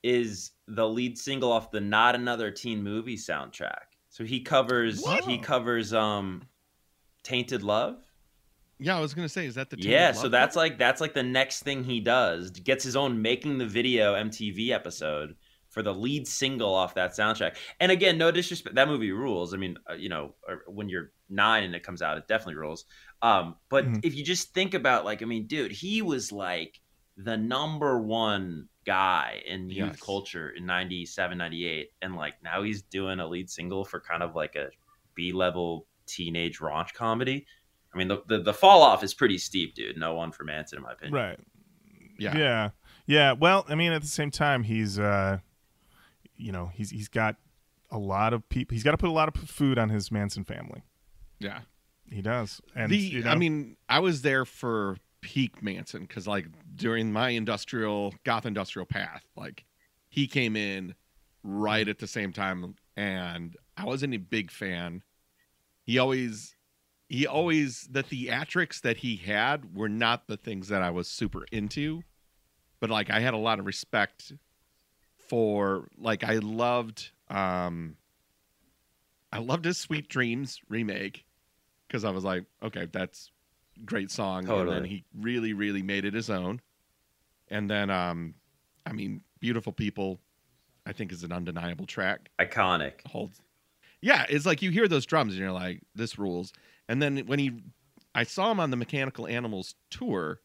is 0.03 0.53
the 0.69 0.87
lead 0.89 1.19
single 1.19 1.51
off 1.51 1.71
the 1.71 1.81
Not 1.81 2.15
Another 2.15 2.51
Teen 2.51 2.83
Movie 2.83 3.17
soundtrack. 3.17 3.95
So 4.11 4.23
he 4.25 4.41
covers 4.41 5.03
he 5.25 5.39
covers 5.39 5.93
um 5.95 6.43
Tainted 7.23 7.63
Love. 7.63 7.97
yeah, 8.79 8.97
I 8.97 9.01
was 9.01 9.15
gonna 9.15 9.29
say, 9.29 9.47
is 9.47 9.55
that 9.57 9.71
the 9.71 9.79
Yeah, 9.81 10.13
so 10.13 10.29
that's 10.29 10.55
like 10.57 10.79
that's 10.79 11.01
like 11.01 11.15
the 11.15 11.23
next 11.23 11.63
thing 11.63 11.83
he 11.85 12.01
does. 12.01 12.51
Gets 12.51 12.85
his 12.85 12.97
own 12.97 13.21
making 13.23 13.59
the 13.59 13.67
video 13.67 14.15
MTV 14.15 14.71
episode 14.71 15.37
for 15.77 15.83
the 15.83 15.93
lead 15.93 16.27
single 16.27 16.75
off 16.75 16.95
that 16.95 17.11
soundtrack. 17.11 17.55
And 17.81 17.93
again, 17.93 18.17
no 18.17 18.31
disrespect, 18.31 18.77
that 18.77 18.89
movie 18.89 19.13
rules. 19.13 19.53
I 19.53 19.59
mean, 19.59 19.77
uh, 19.91 19.93
you 19.93 20.09
know, 20.09 20.33
when 20.67 20.89
you're 20.89 21.13
nine 21.29 21.65
and 21.65 21.75
it 21.75 21.83
comes 21.83 22.01
out, 22.01 22.17
it 22.17 22.27
definitely 22.27 22.55
rules. 22.55 22.87
Um, 23.21 23.57
but 23.69 23.85
Mhm. 23.85 24.01
if 24.03 24.15
you 24.15 24.25
just 24.25 24.55
think 24.55 24.73
about 24.73 25.05
like, 25.05 25.21
I 25.21 25.27
mean, 25.27 25.47
dude, 25.47 25.71
he 25.73 26.01
was 26.01 26.33
like 26.33 26.81
the 27.19 27.37
number 27.37 28.01
one 28.01 28.71
guy 28.87 29.43
in 29.45 29.69
youth 29.69 29.89
Yes. 29.89 30.01
culture 30.01 30.49
in 30.49 30.65
97, 30.65 31.37
98. 31.37 31.91
And 32.01 32.17
like 32.17 32.43
now 32.43 32.63
he's 32.63 32.81
doing 32.81 33.21
a 33.21 33.27
lead 33.27 33.51
single 33.51 33.85
for 33.85 34.01
kind 34.01 34.23
of 34.23 34.35
like 34.35 34.55
a 34.57 34.71
B 35.15 35.33
level 35.33 35.87
teenage 36.07 36.59
raunch 36.61 36.95
comedy. 36.95 37.45
I 37.93 37.99
mean, 37.99 38.09
the, 38.09 38.23
the 38.27 38.39
the 38.39 38.55
fall 38.55 38.81
off 38.81 39.05
is 39.05 39.13
pretty 39.13 39.37
steep, 39.37 39.75
dude. 39.75 39.99
No 39.99 40.15
one 40.15 40.33
for 40.33 40.45
Manson, 40.45 40.79
in 40.79 40.85
my 40.85 40.93
opinion. 40.93 41.15
right. 41.15 41.41
yeah. 42.19 42.35
Yeah. 42.35 42.71
Yeah. 43.07 43.33
Well, 43.33 43.67
I 43.69 43.75
mean, 43.75 43.93
at 43.93 44.01
the 44.01 44.09
same 44.09 44.31
time, 44.31 44.63
he's, 44.63 44.99
uh, 44.99 45.41
you 46.37 46.53
know, 46.53 46.71
he's 46.73 46.91
he's 46.91 47.09
got 47.09 47.37
a 47.91 47.99
lot 47.99 48.33
of 48.33 48.49
people. 48.49 48.75
He's 48.75 48.83
got 48.83 48.93
to 48.93 48.97
put 48.97 49.09
a 49.09 49.13
lot 49.13 49.29
of 49.29 49.49
food 49.49 49.79
on 49.79 49.89
his 49.91 50.11
Manson 50.11 50.45
family. 50.45 50.83
yeah. 51.39 51.61
He 52.11 52.23
does. 52.23 52.61
And 52.75 52.91
the 52.91 52.97
you 52.97 53.25
know, 53.25 53.31
I 53.31 53.35
mean, 53.35 53.77
I 53.89 53.99
was 53.99 54.23
there 54.23 54.45
for 54.45 54.97
peak 55.23 55.61
Manson 55.61 56.03
because 56.03 56.27
like 56.29 56.47
during 56.77 57.13
my 57.13 57.31
industrial 57.31 58.15
goth 58.23 58.47
industrial 58.47 58.87
path, 58.87 59.25
like 59.37 59.65
he 60.09 60.29
came 60.29 60.55
in 60.55 60.95
right 61.43 61.89
at 61.89 61.99
the 61.99 62.07
same 62.07 62.33
time, 62.33 62.77
and 62.97 63.57
I 63.77 63.85
wasn't 63.85 64.15
a 64.15 64.19
big 64.19 64.53
fan. 64.53 65.03
He 65.83 65.99
always, 65.99 66.55
he 67.09 67.27
always 67.27 67.89
the 67.91 68.05
theatrics 68.05 68.81
that 68.83 68.99
he 68.99 69.17
had 69.17 69.77
were 69.77 69.89
not 69.89 70.29
the 70.29 70.37
things 70.37 70.69
that 70.69 70.83
I 70.83 70.91
was 70.91 71.09
super 71.09 71.45
into, 71.51 72.03
but 72.79 72.89
like 72.89 73.11
I 73.11 73.19
had 73.19 73.35
a 73.35 73.39
lot 73.39 73.59
of 73.59 73.67
respect 73.67 74.33
for 75.29 75.89
like 75.99 76.25
I 76.25 76.37
loved 76.37 77.11
um 77.29 77.97
I 79.33 79.39
loved 79.39 79.65
his 79.65 79.79
Sweet 79.79 80.09
Dreams 80.09 80.61
remake 80.69 81.25
because 81.87 82.05
I 82.05 82.11
was 82.11 82.25
like, 82.25 82.45
okay, 82.63 82.87
that's 82.91 83.31
great 83.85 84.11
song. 84.11 84.49
And 84.49 84.71
then 84.71 84.85
he 84.85 85.05
really, 85.19 85.53
really 85.53 85.83
made 85.83 86.05
it 86.05 86.15
his 86.15 86.31
own. 86.31 86.61
And 87.49 87.71
then, 87.71 87.91
um, 87.91 88.35
I 88.87 88.93
mean, 88.93 89.21
Beautiful 89.41 89.73
People, 89.73 90.21
I 90.87 90.93
think 90.93 91.13
is 91.13 91.23
an 91.23 91.33
undeniable 91.33 91.87
track. 91.87 92.31
Iconic. 92.41 93.07
Holds, 93.07 93.41
yeah, 94.01 94.25
it's 94.29 94.47
like 94.47 94.63
you 94.63 94.71
hear 94.71 94.89
those 94.89 95.07
drums 95.07 95.35
and 95.35 95.41
you're 95.41 95.53
like, 95.53 95.83
this 95.95 96.19
rules. 96.19 96.53
And 96.89 97.03
then 97.03 97.19
when 97.27 97.39
he, 97.39 97.53
I 98.15 98.25
saw 98.25 98.51
him 98.51 98.61
on 98.61 98.71
the 98.71 98.77
Mechanical 98.77 99.27
Animals 99.27 99.75
tour, 99.91 100.41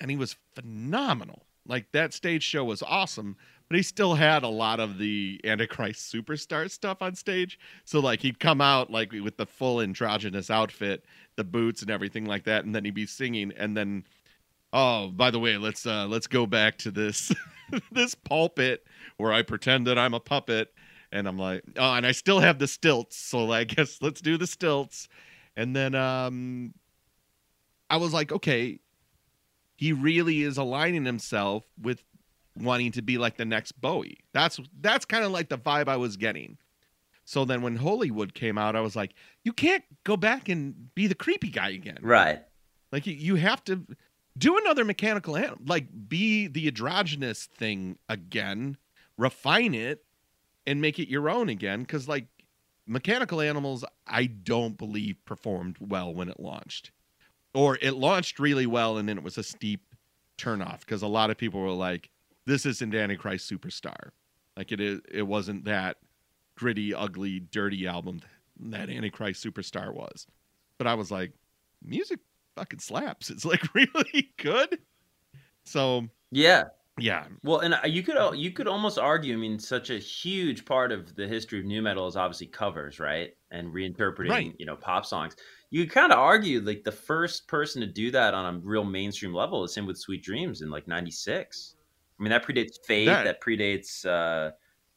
and 0.00 0.10
he 0.10 0.16
was 0.16 0.36
phenomenal. 0.54 1.46
Like 1.66 1.90
that 1.92 2.12
stage 2.12 2.42
show 2.42 2.64
was 2.64 2.82
awesome, 2.82 3.36
but 3.68 3.76
he 3.76 3.82
still 3.82 4.14
had 4.14 4.42
a 4.42 4.48
lot 4.48 4.80
of 4.80 4.98
the 4.98 5.40
Antichrist 5.44 6.12
superstar 6.12 6.70
stuff 6.70 7.02
on 7.02 7.14
stage. 7.14 7.58
So 7.84 8.00
like 8.00 8.20
he'd 8.20 8.40
come 8.40 8.60
out 8.60 8.90
like 8.90 9.12
with 9.12 9.36
the 9.36 9.46
full 9.46 9.80
androgynous 9.80 10.50
outfit, 10.50 11.04
the 11.36 11.44
boots 11.44 11.82
and 11.82 11.90
everything 11.90 12.24
like 12.24 12.44
that, 12.44 12.64
and 12.64 12.74
then 12.74 12.84
he'd 12.84 12.94
be 12.94 13.06
singing, 13.06 13.52
and 13.56 13.76
then 13.76 14.04
oh, 14.72 15.08
by 15.08 15.30
the 15.30 15.38
way, 15.38 15.56
let's 15.56 15.86
uh 15.86 16.06
let's 16.06 16.26
go 16.26 16.46
back 16.46 16.78
to 16.78 16.90
this 16.90 17.32
this 17.92 18.14
pulpit 18.14 18.86
where 19.18 19.32
I 19.32 19.42
pretend 19.42 19.86
that 19.86 19.98
I'm 19.98 20.14
a 20.14 20.20
puppet, 20.20 20.72
and 21.12 21.28
I'm 21.28 21.38
like, 21.38 21.62
oh, 21.76 21.94
and 21.94 22.06
I 22.06 22.12
still 22.12 22.40
have 22.40 22.58
the 22.58 22.68
stilts, 22.68 23.16
so 23.16 23.52
I 23.52 23.64
guess 23.64 23.98
let's 24.00 24.20
do 24.20 24.38
the 24.38 24.46
stilts, 24.46 25.08
and 25.56 25.76
then 25.76 25.94
um, 25.94 26.72
I 27.90 27.98
was 27.98 28.14
like, 28.14 28.32
okay, 28.32 28.80
he 29.76 29.92
really 29.92 30.42
is 30.42 30.56
aligning 30.56 31.04
himself 31.04 31.64
with 31.80 32.02
wanting 32.58 32.92
to 32.92 33.02
be 33.02 33.18
like 33.18 33.36
the 33.36 33.44
next 33.44 33.72
Bowie. 33.72 34.18
That's 34.32 34.60
that's 34.80 35.04
kind 35.04 35.24
of 35.24 35.32
like 35.32 35.48
the 35.48 35.58
vibe 35.58 35.88
I 35.88 35.96
was 35.96 36.16
getting. 36.16 36.58
So 37.24 37.44
then 37.44 37.60
when 37.60 37.76
Hollywood 37.76 38.32
came 38.32 38.56
out, 38.56 38.74
I 38.74 38.80
was 38.80 38.96
like, 38.96 39.12
you 39.44 39.52
can't 39.52 39.84
go 40.04 40.16
back 40.16 40.48
and 40.48 40.94
be 40.94 41.06
the 41.06 41.14
creepy 41.14 41.50
guy 41.50 41.70
again. 41.70 41.98
Right. 42.00 42.42
Like 42.90 43.06
you, 43.06 43.14
you 43.14 43.34
have 43.34 43.62
to 43.64 43.86
do 44.38 44.56
another 44.56 44.84
mechanical 44.84 45.36
animal, 45.36 45.58
like 45.66 45.86
be 46.08 46.46
the 46.46 46.68
androgynous 46.68 47.44
thing 47.44 47.98
again, 48.08 48.78
refine 49.18 49.74
it, 49.74 50.04
and 50.66 50.80
make 50.80 50.98
it 50.98 51.08
your 51.08 51.28
own 51.28 51.50
again. 51.50 51.80
Because 51.82 52.08
like 52.08 52.26
mechanical 52.86 53.40
animals, 53.40 53.84
I 54.06 54.26
don't 54.26 54.78
believe 54.78 55.22
performed 55.24 55.76
well 55.80 56.14
when 56.14 56.30
it 56.30 56.40
launched, 56.40 56.92
or 57.52 57.76
it 57.82 57.94
launched 57.94 58.38
really 58.38 58.66
well 58.66 58.96
and 58.96 59.08
then 59.08 59.18
it 59.18 59.24
was 59.24 59.36
a 59.36 59.42
steep 59.42 59.82
turnoff 60.38 60.80
because 60.80 61.02
a 61.02 61.06
lot 61.06 61.30
of 61.30 61.36
people 61.36 61.60
were 61.60 61.70
like, 61.70 62.08
"This 62.48 62.66
isn't 62.66 62.94
Antichrist 62.94 63.50
Superstar." 63.50 64.10
Like 64.56 64.72
it 64.72 64.80
is, 64.80 65.00
it 65.10 65.22
wasn't 65.22 65.64
that 65.66 65.98
gritty, 66.56 66.92
ugly, 66.94 67.40
dirty 67.40 67.86
album 67.86 68.20
that 68.58 68.90
Antichrist 68.90 69.44
Superstar 69.44 69.94
was. 69.94 70.26
But 70.78 70.88
I 70.88 70.94
was 70.94 71.10
like, 71.12 71.32
music 71.82 72.18
fucking 72.56 72.80
slaps. 72.80 73.30
It's 73.30 73.44
like 73.44 73.62
really 73.74 74.32
good. 74.38 74.78
So 75.64 76.08
Yeah. 76.30 76.64
yeah, 76.98 77.28
Well, 77.44 77.60
and 77.60 77.74
uh, 77.74 77.80
you 77.86 78.02
could 78.02 78.16
you 78.36 78.50
could 78.52 78.66
almost 78.66 78.98
argue. 78.98 79.34
I 79.34 79.36
mean, 79.38 79.58
such 79.60 79.90
a 79.90 79.98
huge 79.98 80.64
part 80.64 80.90
of 80.90 81.14
the 81.14 81.28
history 81.28 81.60
of 81.60 81.66
nu 81.66 81.80
metal 81.82 82.08
is 82.08 82.16
obviously 82.16 82.48
covers, 82.48 82.98
right, 82.98 83.36
and 83.52 83.72
reinterpreting, 83.72 84.30
Right. 84.30 84.54
you 84.58 84.66
know, 84.66 84.76
pop 84.76 85.06
songs. 85.06 85.36
You 85.70 85.86
kind 85.88 86.12
of 86.12 86.18
argue 86.18 86.60
like 86.60 86.82
the 86.84 86.90
first 86.92 87.46
person 87.46 87.80
to 87.82 87.86
do 87.86 88.10
that 88.10 88.34
on 88.34 88.54
a 88.54 88.58
real 88.58 88.84
mainstream 88.84 89.32
level 89.34 89.62
is 89.64 89.72
same 89.74 89.86
with 89.86 89.98
Sweet 89.98 90.22
Dreams 90.24 90.62
in 90.62 90.70
like 90.70 90.88
'96. 90.88 91.76
I 92.18 92.22
mean, 92.22 92.30
that 92.30 92.44
predates 92.46 92.76
Fade. 92.84 93.08
That- 93.08 93.24
That, 93.24 93.40
predates. 93.40 94.04
uh 94.06 94.52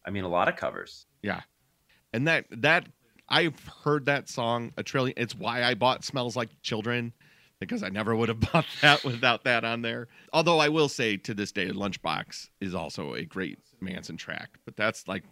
I 0.05 0.09
mean, 0.09 0.23
a 0.23 0.27
lot 0.29 0.47
of 0.47 0.55
covers. 0.55 1.05
Yeah, 1.21 1.41
and 2.11 2.27
that 2.27 2.45
that 2.49 2.87
I've 3.29 3.59
heard 3.83 4.05
that 4.07 4.27
song 4.29 4.73
a 4.77 4.83
trillion. 4.83 5.13
It's 5.17 5.35
why 5.35 5.63
I 5.63 5.75
bought 5.75 6.03
"Smells 6.03 6.35
Like 6.35 6.49
Children" 6.63 7.13
because 7.59 7.83
I 7.83 7.89
never 7.89 8.15
would 8.15 8.27
have 8.29 8.39
bought 8.51 8.65
that 8.81 9.03
without 9.03 9.43
that 9.43 9.63
on 9.63 9.83
there. 9.83 10.07
Although 10.33 10.57
I 10.57 10.69
will 10.69 10.89
say 10.89 11.17
to 11.17 11.35
this 11.35 11.51
day, 11.51 11.67
"Lunchbox" 11.69 12.49
is 12.61 12.73
also 12.73 13.13
a 13.13 13.23
great 13.23 13.59
Manson 13.79 14.17
track, 14.17 14.57
but 14.65 14.75
that's 14.75 15.07
like 15.07 15.23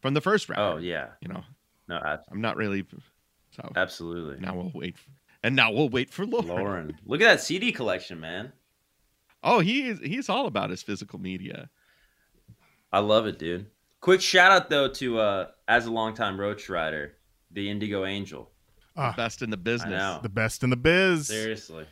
from 0.00 0.14
the 0.14 0.22
first 0.22 0.48
round. 0.48 0.60
Oh 0.62 0.78
yeah, 0.78 1.08
you 1.20 1.28
know, 1.28 1.42
no, 1.86 1.96
ab- 1.96 2.20
I'm 2.30 2.40
not 2.40 2.56
really 2.56 2.86
so. 3.50 3.70
absolutely. 3.76 4.40
Now 4.40 4.56
we'll 4.56 4.72
wait, 4.74 4.96
and 5.42 5.54
now 5.54 5.70
we'll 5.70 5.90
wait 5.90 6.08
for 6.08 6.24
Lorin. 6.24 6.48
Lorin, 6.48 6.98
look 7.04 7.20
at 7.20 7.26
that 7.26 7.40
CD 7.42 7.72
collection, 7.72 8.18
man. 8.20 8.54
Oh, 9.44 9.60
he 9.60 9.86
is 9.88 10.00
he's 10.00 10.28
all 10.28 10.46
about 10.46 10.70
his 10.70 10.82
physical 10.82 11.18
media. 11.20 11.68
I 12.92 13.00
love 13.00 13.26
it, 13.26 13.38
dude. 13.38 13.66
Quick 14.00 14.20
shout 14.22 14.50
out 14.50 14.70
though 14.70 14.88
to 14.88 15.18
uh 15.18 15.46
as 15.68 15.86
a 15.86 15.90
longtime 15.92 16.40
Roach 16.40 16.68
Ryder, 16.68 17.14
the 17.50 17.68
Indigo 17.70 18.04
Angel. 18.06 18.50
Ah, 18.96 19.12
Best 19.16 19.42
in 19.42 19.50
the 19.50 19.56
business. 19.56 19.90
know. 19.90 20.20
the 20.22 20.28
best 20.28 20.62
in 20.62 20.70
the 20.70 20.76
biz. 20.76 21.26
Seriously. 21.28 21.84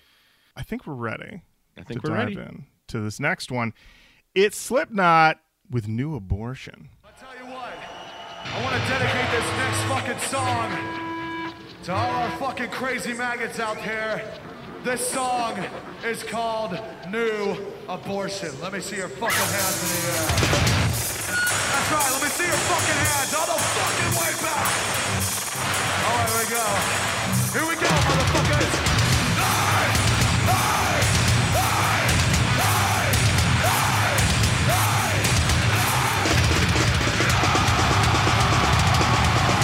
I 0.56 0.62
think 0.62 0.86
we're 0.86 0.94
ready 0.94 1.42
I 1.76 1.82
think 1.82 2.02
to 2.02 2.10
we're 2.10 2.16
dive 2.16 2.28
ready. 2.36 2.40
in 2.40 2.66
to 2.88 3.00
this 3.00 3.20
next 3.20 3.50
one. 3.52 3.74
It's 4.34 4.56
Slipknot 4.56 5.38
with 5.70 5.88
New 5.88 6.14
Abortion. 6.16 6.88
I 7.04 7.10
tell 7.18 7.34
you 7.38 7.52
what, 7.52 7.72
I 8.44 8.62
want 8.62 8.82
to 8.82 8.88
dedicate 8.88 9.30
this 9.30 9.48
next 9.58 9.82
fucking 9.90 10.28
song 10.30 11.54
to 11.84 11.92
all 11.92 12.10
our 12.22 12.30
fucking 12.38 12.70
crazy 12.70 13.12
maggots 13.12 13.58
out 13.60 13.76
there. 13.76 14.32
This 14.84 15.06
song 15.10 15.64
is 16.04 16.24
called 16.24 16.76
New 17.08 17.56
Abortion. 17.88 18.50
Let 18.60 18.72
me 18.72 18.80
see 18.80 18.96
your 18.96 19.06
fucking 19.06 19.38
hands 19.38 19.78
in 19.80 19.88
the 19.94 20.02
air. 20.10 20.26
That's 21.70 21.92
right, 21.92 22.10
let 22.10 22.20
me 22.20 22.28
see 22.28 22.46
your 22.46 22.52
fucking 22.52 22.98
hands 22.98 23.32
all 23.32 23.46
the 23.46 23.62
fucking 23.62 24.12
way 24.18 24.34
back. 24.42 24.66
All 26.02 26.18
right, 26.18 26.26
here 26.30 26.40
we 26.42 26.50
go. 26.50 26.66
Here 27.52 27.66
we 27.68 27.76
go, 27.76 27.86
motherfuckers. 27.86 28.72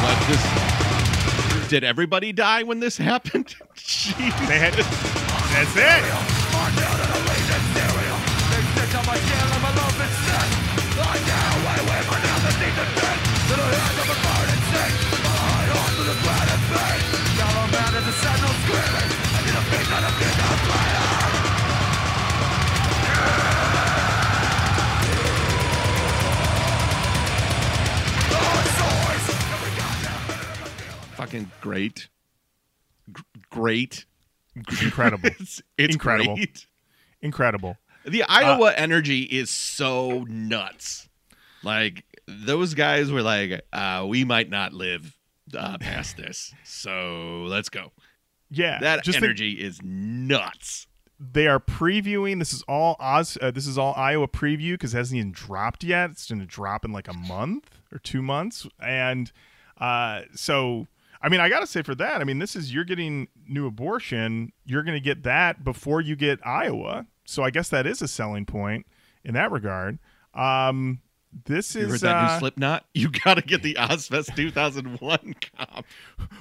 What 0.05 0.19
this? 0.29 0.69
Did 1.69 1.85
everybody 1.85 2.33
die 2.33 2.63
when 2.63 2.81
this 2.81 2.97
happened? 2.97 3.57
Jeez. 3.77 4.49
They 4.49 4.59
had 4.59 4.75
That's 5.51 5.77
it. 5.77 6.29
Fucking 31.17 31.51
great. 31.61 32.09
G- 33.13 33.23
great. 33.51 34.07
Incredible. 34.83 35.29
It's, 35.41 35.63
it's 35.77 35.95
Incredible. 35.95 36.37
great. 36.37 36.67
Incredible. 37.21 37.77
The 38.05 38.23
Iowa 38.25 38.73
energy 38.77 39.23
is 39.23 39.51
so 39.51 40.25
nuts. 40.29 41.09
Like 41.63 42.05
those 42.27 42.75
guys 42.75 43.11
were 43.11 43.23
like, 43.23 43.61
uh, 43.73 44.07
we 44.09 44.25
might 44.25 44.49
not 44.51 44.73
live 44.73 45.17
uh, 45.57 45.79
past 45.79 46.17
this, 46.17 46.55
so 46.65 47.45
let's 47.49 47.69
go. 47.69 47.93
Yeah. 48.51 48.79
That 48.81 49.05
think- 49.05 49.17
energy 49.17 49.53
is 49.53 49.81
nuts. 49.83 50.87
they 51.21 51.47
are 51.49 51.59
previewing. 51.61 52.39
This 52.39 52.53
is 52.53 52.63
all 52.69 52.97
Oz. 53.01 53.37
Uh, 53.43 53.51
this 53.51 53.67
is 53.67 53.77
all 53.77 53.93
Iowa 53.97 54.29
preview 54.29 54.73
because 54.75 54.95
it 54.95 54.99
hasn't 54.99 55.19
even 55.19 55.33
dropped 55.33 55.83
yet. 55.85 56.11
It's 56.11 56.29
going 56.29 56.39
to 56.41 56.47
drop 56.47 56.85
in 56.85 56.93
like 56.93 57.09
a 57.09 57.13
month 57.13 57.79
or 57.93 57.99
two 57.99 58.23
months, 58.23 58.67
and 58.81 59.33
uh, 59.79 60.23
so 60.35 60.87
I 61.21 61.29
mean, 61.29 61.41
I 61.41 61.49
got 61.49 61.61
to 61.61 61.67
say 61.67 61.83
for 61.83 61.95
that, 61.97 62.21
I 62.21 62.25
mean, 62.25 62.39
this 62.39 62.55
is 62.55 62.73
you're 62.73 62.85
getting 62.85 63.29
new 63.47 63.67
abortion. 63.67 64.53
You're 64.65 64.83
to 64.97 65.05
get 65.05 65.25
that 65.25 65.65
before 65.65 66.01
you 66.01 66.17
get 66.17 66.39
Iowa. 66.47 67.07
So 67.25 67.43
I 67.43 67.51
guess 67.51 67.69
that 67.71 67.87
is 67.87 68.01
a 68.01 68.09
selling 68.09 68.47
point 68.47 68.87
in 69.25 69.35
that 69.35 69.51
regard. 69.51 69.99
Um, 70.35 71.01
this 71.45 71.75
You 71.75 71.83
is 71.93 72.01
that 72.01 72.17
uh, 72.17 72.33
new 72.35 72.39
Slipknot? 72.39 72.85
You 72.95 73.11
got 73.11 73.35
to 73.35 73.43
get 73.43 73.63
the 73.63 73.75
Ozzfest 73.75 74.35
2001 74.35 75.35
comp. 75.57 75.87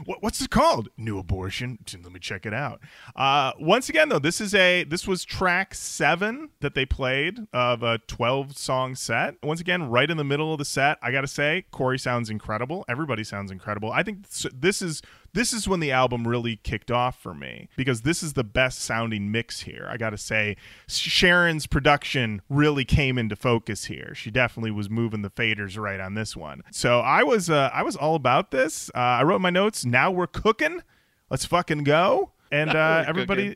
what, 0.05 0.23
what's 0.23 0.41
it 0.41 0.49
called? 0.49 0.89
New 0.97 1.19
abortion. 1.19 1.79
Let 2.01 2.11
me 2.11 2.19
check 2.19 2.45
it 2.45 2.53
out. 2.53 2.81
Uh, 3.15 3.51
once 3.59 3.89
again, 3.89 4.09
though, 4.09 4.19
this 4.19 4.41
is 4.41 4.55
a 4.55 4.83
this 4.85 5.07
was 5.07 5.23
track 5.23 5.75
seven 5.75 6.49
that 6.61 6.73
they 6.73 6.85
played 6.85 7.39
of 7.53 7.83
a 7.83 7.99
twelve 8.07 8.57
song 8.57 8.95
set. 8.95 9.35
Once 9.43 9.59
again, 9.61 9.89
right 9.89 10.09
in 10.09 10.17
the 10.17 10.23
middle 10.23 10.51
of 10.51 10.57
the 10.57 10.65
set, 10.65 10.97
I 11.01 11.11
gotta 11.11 11.27
say, 11.27 11.65
Corey 11.71 11.99
sounds 11.99 12.29
incredible. 12.29 12.85
Everybody 12.88 13.23
sounds 13.23 13.51
incredible. 13.51 13.91
I 13.91 14.03
think 14.03 14.27
this 14.29 14.81
is 14.81 15.01
this 15.38 15.53
is 15.53 15.67
when 15.67 15.79
the 15.79 15.91
album 15.91 16.27
really 16.27 16.55
kicked 16.55 16.89
off 16.89 17.21
for 17.21 17.33
me 17.33 17.69
because 17.77 18.01
this 18.01 18.23
is 18.23 18.33
the 18.33 18.43
best 18.43 18.79
sounding 18.79 19.31
mix 19.31 19.61
here. 19.61 19.88
I 19.88 19.95
gotta 19.95 20.17
say, 20.17 20.57
Sharon's 20.88 21.67
production 21.67 22.41
really 22.49 22.83
came 22.83 23.19
into 23.19 23.35
focus 23.35 23.85
here. 23.85 24.15
She 24.15 24.31
definitely 24.31 24.71
was 24.71 24.89
moving 24.89 25.21
the 25.21 25.29
faders 25.29 25.77
right 25.77 25.99
on 25.99 26.15
this 26.15 26.35
one. 26.35 26.63
So 26.71 27.01
I 27.01 27.21
was 27.21 27.51
uh, 27.51 27.69
I 27.71 27.83
was 27.83 27.95
all 27.95 28.15
about 28.15 28.49
this. 28.49 28.89
Uh, 28.95 28.97
I 28.97 29.23
wrote 29.23 29.39
my 29.39 29.51
notes. 29.51 29.85
Now 29.85 30.09
we're 30.09 30.25
cooking. 30.25 30.81
Let's 31.29 31.45
fucking 31.45 31.83
go. 31.83 32.31
And 32.51 32.71
uh, 32.71 32.73
we're 32.73 33.09
everybody, 33.09 33.55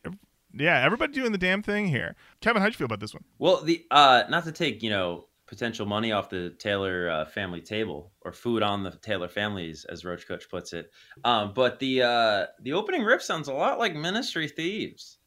yeah, 0.53 0.84
everybody 0.84 1.13
doing 1.13 1.32
the 1.32 1.38
damn 1.39 1.63
thing 1.63 1.88
here. 1.88 2.15
Kevan, 2.41 2.61
how'd 2.61 2.73
you 2.73 2.77
feel 2.77 2.86
about 2.86 2.99
this 2.99 3.13
one? 3.13 3.23
Well, 3.39 3.63
the 3.63 3.84
uh, 3.89 4.25
not 4.29 4.43
to 4.43 4.51
take 4.51 4.84
you 4.84 4.91
know 4.91 5.25
potential 5.52 5.86
money 5.86 6.14
off 6.14 6.30
the 6.30 6.52
Taylor 6.52 7.10
uh, 7.10 7.26
family 7.26 7.60
table 7.60 8.14
or 8.22 8.32
food 8.32 8.64
on 8.64 8.84
the 8.84 8.91
Taylor 8.91 9.28
families, 9.28 9.86
as 9.89 10.06
Roach 10.06 10.26
Koach 10.26 10.49
puts 10.49 10.72
it. 10.72 10.89
Um, 11.26 11.52
but 11.54 11.78
the 11.78 12.04
uh, 12.04 12.45
the 12.62 12.72
opening 12.72 13.04
riff 13.04 13.22
sounds 13.22 13.49
a 13.49 13.54
lot 13.54 13.78
like 13.78 13.93
Ministry 13.93 14.47
Thieves. 14.47 15.18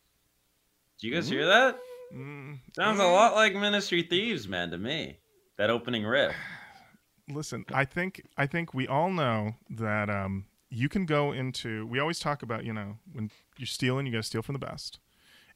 Do 0.98 1.08
you 1.08 1.14
guys 1.14 1.28
hear 1.28 1.44
that? 1.46 1.78
Mm, 2.14 2.58
Sounds 2.74 3.00
a 3.00 3.04
lot 3.04 3.34
like 3.34 3.54
Ministry 3.54 4.02
Thieves, 4.02 4.48
man, 4.48 4.70
to 4.70 4.78
me. 4.78 5.18
That 5.58 5.68
opening 5.68 6.04
riff. 6.04 6.34
listen 7.30 7.64
i 7.72 7.86
think 7.86 8.20
i 8.36 8.46
think 8.46 8.74
we 8.74 8.86
all 8.86 9.10
know 9.10 9.54
that 9.70 10.10
um 10.10 10.44
you 10.68 10.90
can 10.90 11.06
go 11.06 11.32
into 11.32 11.86
we 11.86 11.98
always 11.98 12.18
talk 12.18 12.42
about 12.42 12.66
you 12.66 12.72
know 12.72 12.96
when 13.14 13.30
you're 13.56 13.66
stealing 13.66 14.04
you 14.04 14.12
got 14.12 14.18
to 14.18 14.22
steal 14.22 14.42
from 14.42 14.52
the 14.52 14.58
best 14.58 14.98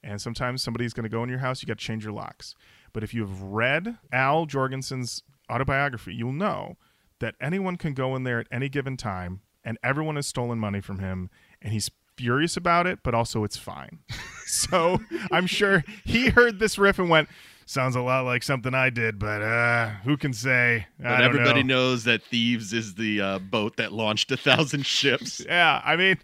and 0.03 0.19
sometimes 0.19 0.63
somebody's 0.63 0.95
going 0.95 1.03
to 1.05 1.11
go 1.11 1.23
in 1.23 1.29
your 1.29 1.41
house 1.41 1.61
you 1.61 1.67
got 1.67 1.77
to 1.79 1.85
change 1.85 2.05
your 2.05 2.13
locks 2.15 2.55
but 2.99 3.05
if 3.05 3.15
you 3.15 3.21
have 3.21 3.41
read 3.41 3.97
al 4.11 4.45
jourgensen's 4.45 5.23
autobiography 5.49 6.13
you'll 6.13 6.33
know 6.33 6.77
that 7.21 7.37
anyone 7.41 7.77
can 7.77 7.95
go 7.95 8.17
in 8.17 8.25
there 8.25 8.41
at 8.41 8.49
any 8.51 8.69
given 8.69 8.97
time 8.97 9.41
and 9.65 9.79
everyone 9.85 10.17
has 10.17 10.27
stolen 10.27 10.59
money 10.59 10.81
from 10.81 10.99
him 10.99 11.31
and 11.63 11.73
he's 11.73 11.93
furious 12.17 12.57
about 12.57 12.89
it 12.89 12.99
but 13.05 13.15
also 13.15 13.45
it's 13.45 13.57
fine 13.57 14.01
so 14.47 14.99
i'm 15.31 15.47
sure 15.47 15.85
he 16.05 16.31
heard 16.31 16.59
this 16.59 16.77
riff 16.77 16.99
and 16.99 17.09
went 17.09 17.29
Sounds 17.71 17.97
a 17.97 18.01
lot 18.01 18.25
like 18.25 18.43
something 18.43 18.73
I 18.73 18.89
did, 18.89 19.19
but 19.19 19.43
uh, 19.43 19.91
who 20.03 20.17
can 20.17 20.33
say? 20.33 20.87
I 20.99 21.03
But 21.03 21.17
don't 21.19 21.23
everybody 21.27 21.63
know. 21.63 21.91
knows 21.91 22.05
that 22.05 22.23
Thieves 22.23 22.73
is 22.73 22.95
the 22.95 23.21
uh, 23.21 23.39
boat 23.41 23.77
that 23.77 23.93
launched 23.93 24.33
a 24.33 24.39
thousand 24.39 24.87
ships. 24.87 25.45
Yeah, 25.47 25.83
I 25.85 25.95
mean, 25.95 26.17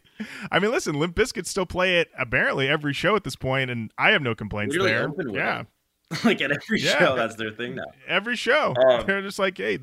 I 0.51 0.59
mean, 0.59 0.71
listen, 0.71 0.99
Limp 0.99 1.15
Bizkit 1.15 1.45
still 1.47 1.67
play 1.67 1.99
it 2.01 2.09
apparently 2.19 2.67
every 2.67 2.95
show 2.95 3.15
at 3.15 3.25
this 3.25 3.37
point, 3.37 3.71
and 3.71 3.93
I 3.99 4.13
have 4.13 4.23
no 4.23 4.35
complaints 4.35 4.75
Literally 4.75 5.13
there. 5.35 5.37
yeah, 5.37 5.61
it. 5.61 5.67
like 6.25 6.41
at 6.43 6.51
every 6.53 6.81
Yeah. 6.81 6.99
show, 6.99 7.17
that's 7.17 7.37
their 7.37 7.51
thing 7.51 7.75
now. 7.77 7.85
every 8.07 8.37
show 8.37 8.75
Um, 8.77 9.07
they're 9.07 9.23
just 9.23 9.39
like, 9.39 9.57
hey, 9.59 9.79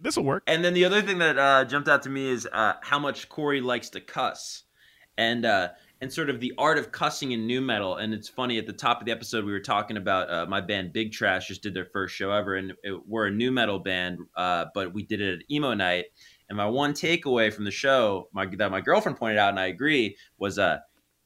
this 0.00 0.16
will 0.16 0.24
work. 0.24 0.42
And 0.46 0.64
then 0.64 0.74
the 0.74 0.84
other 0.84 1.00
thing 1.02 1.18
that 1.18 1.38
uh, 1.38 1.64
jumped 1.64 1.88
out 1.88 2.02
to 2.02 2.10
me 2.10 2.28
is 2.30 2.48
uh, 2.52 2.74
how 2.82 2.98
much 2.98 3.28
Corey 3.28 3.60
likes 3.60 3.88
to 3.90 4.00
cuss, 4.00 4.64
and 5.16 5.44
uh, 5.44 5.68
and 6.00 6.12
sort 6.12 6.28
of 6.30 6.40
the 6.40 6.52
art 6.58 6.78
of 6.78 6.90
cussing 6.90 7.30
in 7.32 7.46
nu 7.46 7.60
metal. 7.60 7.96
And 7.96 8.12
it's 8.12 8.28
funny 8.28 8.58
at 8.58 8.66
the 8.66 8.72
top 8.72 9.00
of 9.00 9.06
the 9.06 9.12
episode 9.12 9.44
we 9.44 9.52
were 9.52 9.60
talking 9.60 9.96
about 9.96 10.28
uh, 10.30 10.46
my 10.46 10.60
band 10.60 10.92
Big 10.92 11.12
Trash 11.12 11.46
just 11.48 11.62
did 11.62 11.74
their 11.74 11.84
first 11.86 12.14
show 12.14 12.32
ever, 12.32 12.56
and 12.56 12.72
it, 12.82 13.06
we're 13.06 13.26
a 13.26 13.30
nu 13.30 13.50
metal 13.52 13.78
band, 13.78 14.18
uh, 14.36 14.66
but 14.74 14.92
we 14.92 15.04
did 15.04 15.20
it 15.20 15.38
at 15.40 15.50
emo 15.50 15.74
night. 15.74 16.06
And 16.48 16.56
my 16.58 16.66
one 16.66 16.92
takeaway 16.92 17.50
from 17.52 17.64
the 17.64 17.70
show, 17.70 18.28
my, 18.32 18.44
that 18.56 18.70
my 18.70 18.80
girlfriend 18.82 19.16
pointed 19.16 19.38
out, 19.38 19.50
and 19.50 19.60
I 19.60 19.66
agree, 19.68 20.16
was 20.36 20.58
uh, 20.58 20.78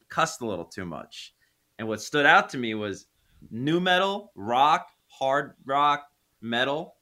cussed 0.09 0.41
a 0.41 0.47
little 0.47 0.67
too 0.67 0.85
much. 0.85 1.35
And 1.79 1.89
what 1.89 2.01
stood 2.01 2.27
out 2.27 2.51
to 2.51 2.59
me 2.59 2.75
was 2.75 3.07
nu 3.51 3.81
metal, 3.81 4.33
rock, 4.35 4.89
hard 5.07 5.55
rock, 5.65 6.07
metal 6.41 6.95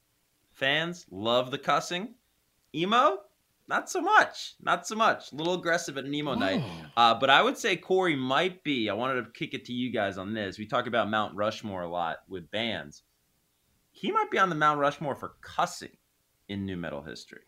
fans 0.53 1.07
love 1.11 1.51
the 1.51 1.59
cussing. 1.59 2.15
Emo, 2.75 3.19
not 3.69 3.89
so 3.91 4.01
much. 4.01 4.55
Not 4.61 4.87
so 4.87 4.95
much. 4.95 5.33
A 5.33 5.37
little 5.37 5.55
aggressive 5.55 5.97
at 5.99 6.05
an 6.05 6.15
emo 6.15 6.35
night. 6.35 6.63
Uh, 6.97 7.15
but 7.15 7.31
I 7.31 7.43
would 7.43 7.59
say 7.59 7.77
Corey 7.77 8.17
might 8.17 8.63
be. 8.63 8.89
I 8.89 8.95
wanted 8.95 9.23
to 9.23 9.31
kick 9.33 9.55
it 9.55 9.65
to 9.67 9.73
you 9.73 9.91
guys 9.93 10.19
on 10.19 10.35
this. 10.35 10.59
We 10.59 10.67
talk 10.67 10.87
about 10.87 11.11
Mount 11.11 11.35
Rushmore 11.35 11.83
a 11.83 11.89
lot 11.89 12.19
with 12.29 12.51
bands. 12.51 13.03
He 13.91 14.13
might 14.13 14.31
be 14.31 14.39
on 14.39 14.49
the 14.49 14.55
Mount 14.55 14.79
Rushmore 14.81 15.15
for 15.15 15.35
cussing 15.41 15.97
in 16.49 16.67
nu 16.67 16.77
metal 16.77 17.03
history. 17.03 17.43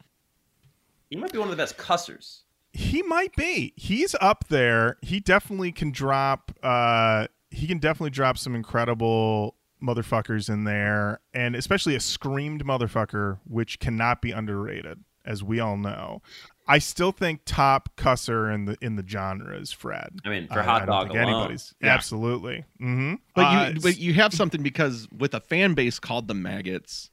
He 1.10 1.16
might 1.16 1.32
be 1.32 1.38
one 1.38 1.48
of 1.48 1.56
the 1.56 1.62
best 1.62 1.76
cussers. 1.76 2.44
He 2.72 3.02
might 3.02 3.34
be. 3.36 3.72
He's 3.76 4.14
up 4.20 4.48
there. 4.48 4.96
He 5.02 5.20
definitely 5.20 5.72
can 5.72 5.92
drop. 5.92 6.52
uh 6.62 7.26
He 7.50 7.66
can 7.66 7.78
definitely 7.78 8.10
drop 8.10 8.38
some 8.38 8.54
incredible 8.54 9.56
motherfuckers 9.82 10.48
in 10.48 10.64
there, 10.64 11.20
and 11.34 11.54
especially 11.54 11.94
a 11.94 12.00
screamed 12.00 12.64
motherfucker, 12.64 13.38
which 13.44 13.78
cannot 13.78 14.20
be 14.22 14.30
underrated, 14.32 15.04
as 15.24 15.42
we 15.44 15.60
all 15.60 15.76
know. 15.76 16.22
I 16.68 16.78
still 16.78 17.12
think 17.12 17.42
top 17.44 17.90
cusser 17.96 18.52
in 18.52 18.64
the 18.64 18.76
in 18.80 18.96
the 18.96 19.04
genre 19.06 19.56
is 19.56 19.70
Fred. 19.70 20.18
I 20.24 20.30
mean, 20.30 20.48
for 20.48 20.58
I- 20.60 20.64
Hot 20.64 20.82
I 20.82 20.86
Dog 20.86 21.10
alone. 21.10 21.18
anybody's 21.22 21.74
Yeah. 21.80 21.94
absolutely. 21.94 22.64
hmm 22.78 23.14
But 23.34 23.74
you 23.74 23.80
but 23.80 23.98
you 23.98 24.14
have 24.14 24.34
something 24.34 24.62
because 24.62 25.06
with 25.16 25.32
a 25.34 25.40
fan 25.40 25.74
base 25.74 26.00
called 26.00 26.26
the 26.26 26.34
maggots, 26.34 27.10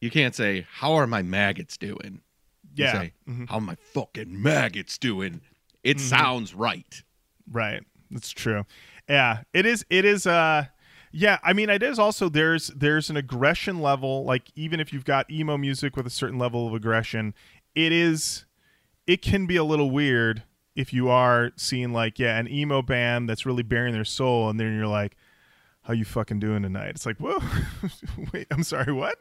you 0.00 0.10
can't 0.10 0.34
say, 0.34 0.66
How 0.68 0.94
are 0.94 1.06
my 1.06 1.22
maggots 1.22 1.76
doing? 1.76 2.22
You 2.74 2.84
yeah, 2.86 2.92
say, 2.92 3.12
mhm. 3.28 3.48
How 3.48 3.60
my 3.60 3.76
fucking 3.94 4.42
maggots 4.42 4.98
doing? 4.98 5.42
It 5.84 5.98
Mhm. 5.98 6.00
sounds 6.00 6.54
right. 6.54 7.02
Right. 7.48 7.82
That's 8.10 8.30
true. 8.30 8.64
Yeah, 9.08 9.42
it 9.52 9.66
is 9.66 9.84
it 9.90 10.04
is 10.04 10.26
uh 10.26 10.66
yeah, 11.12 11.38
I 11.42 11.52
mean 11.52 11.68
it 11.70 11.82
is 11.82 11.98
also 11.98 12.28
there's 12.28 12.68
there's 12.68 13.10
an 13.10 13.16
aggression 13.16 13.80
level 13.80 14.24
like 14.24 14.50
even 14.54 14.80
if 14.80 14.92
you've 14.92 15.04
got 15.04 15.30
emo 15.30 15.56
music 15.56 15.96
with 15.96 16.06
a 16.06 16.10
certain 16.10 16.38
level 16.38 16.66
of 16.66 16.74
aggression, 16.74 17.34
it 17.74 17.92
is 17.92 18.44
it 19.06 19.22
can 19.22 19.46
be 19.46 19.56
a 19.56 19.64
little 19.64 19.90
weird 19.90 20.42
if 20.74 20.92
you 20.92 21.08
are 21.08 21.50
seeing 21.56 21.92
like 21.92 22.18
yeah, 22.18 22.38
an 22.38 22.48
emo 22.48 22.82
band 22.82 23.28
that's 23.28 23.44
really 23.44 23.62
bearing 23.62 23.92
their 23.92 24.04
soul 24.04 24.48
and 24.48 24.58
then 24.58 24.74
you're 24.74 24.86
like 24.86 25.16
how 25.82 25.92
you 25.92 26.04
fucking 26.04 26.38
doing 26.38 26.62
tonight? 26.62 26.90
It's 26.90 27.04
like, 27.06 27.18
"Whoa. 27.18 27.38
Wait, 28.32 28.46
I'm 28.50 28.62
sorry, 28.62 28.92
what?" 28.92 29.18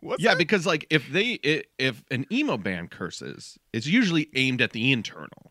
What's 0.00 0.22
yeah, 0.22 0.30
that? 0.30 0.38
because 0.38 0.66
like 0.66 0.86
if 0.90 1.10
they 1.10 1.38
if 1.78 2.02
an 2.10 2.26
emo 2.30 2.56
band 2.56 2.90
curses, 2.90 3.58
it's 3.72 3.86
usually 3.86 4.28
aimed 4.34 4.60
at 4.60 4.72
the 4.72 4.92
internal. 4.92 5.47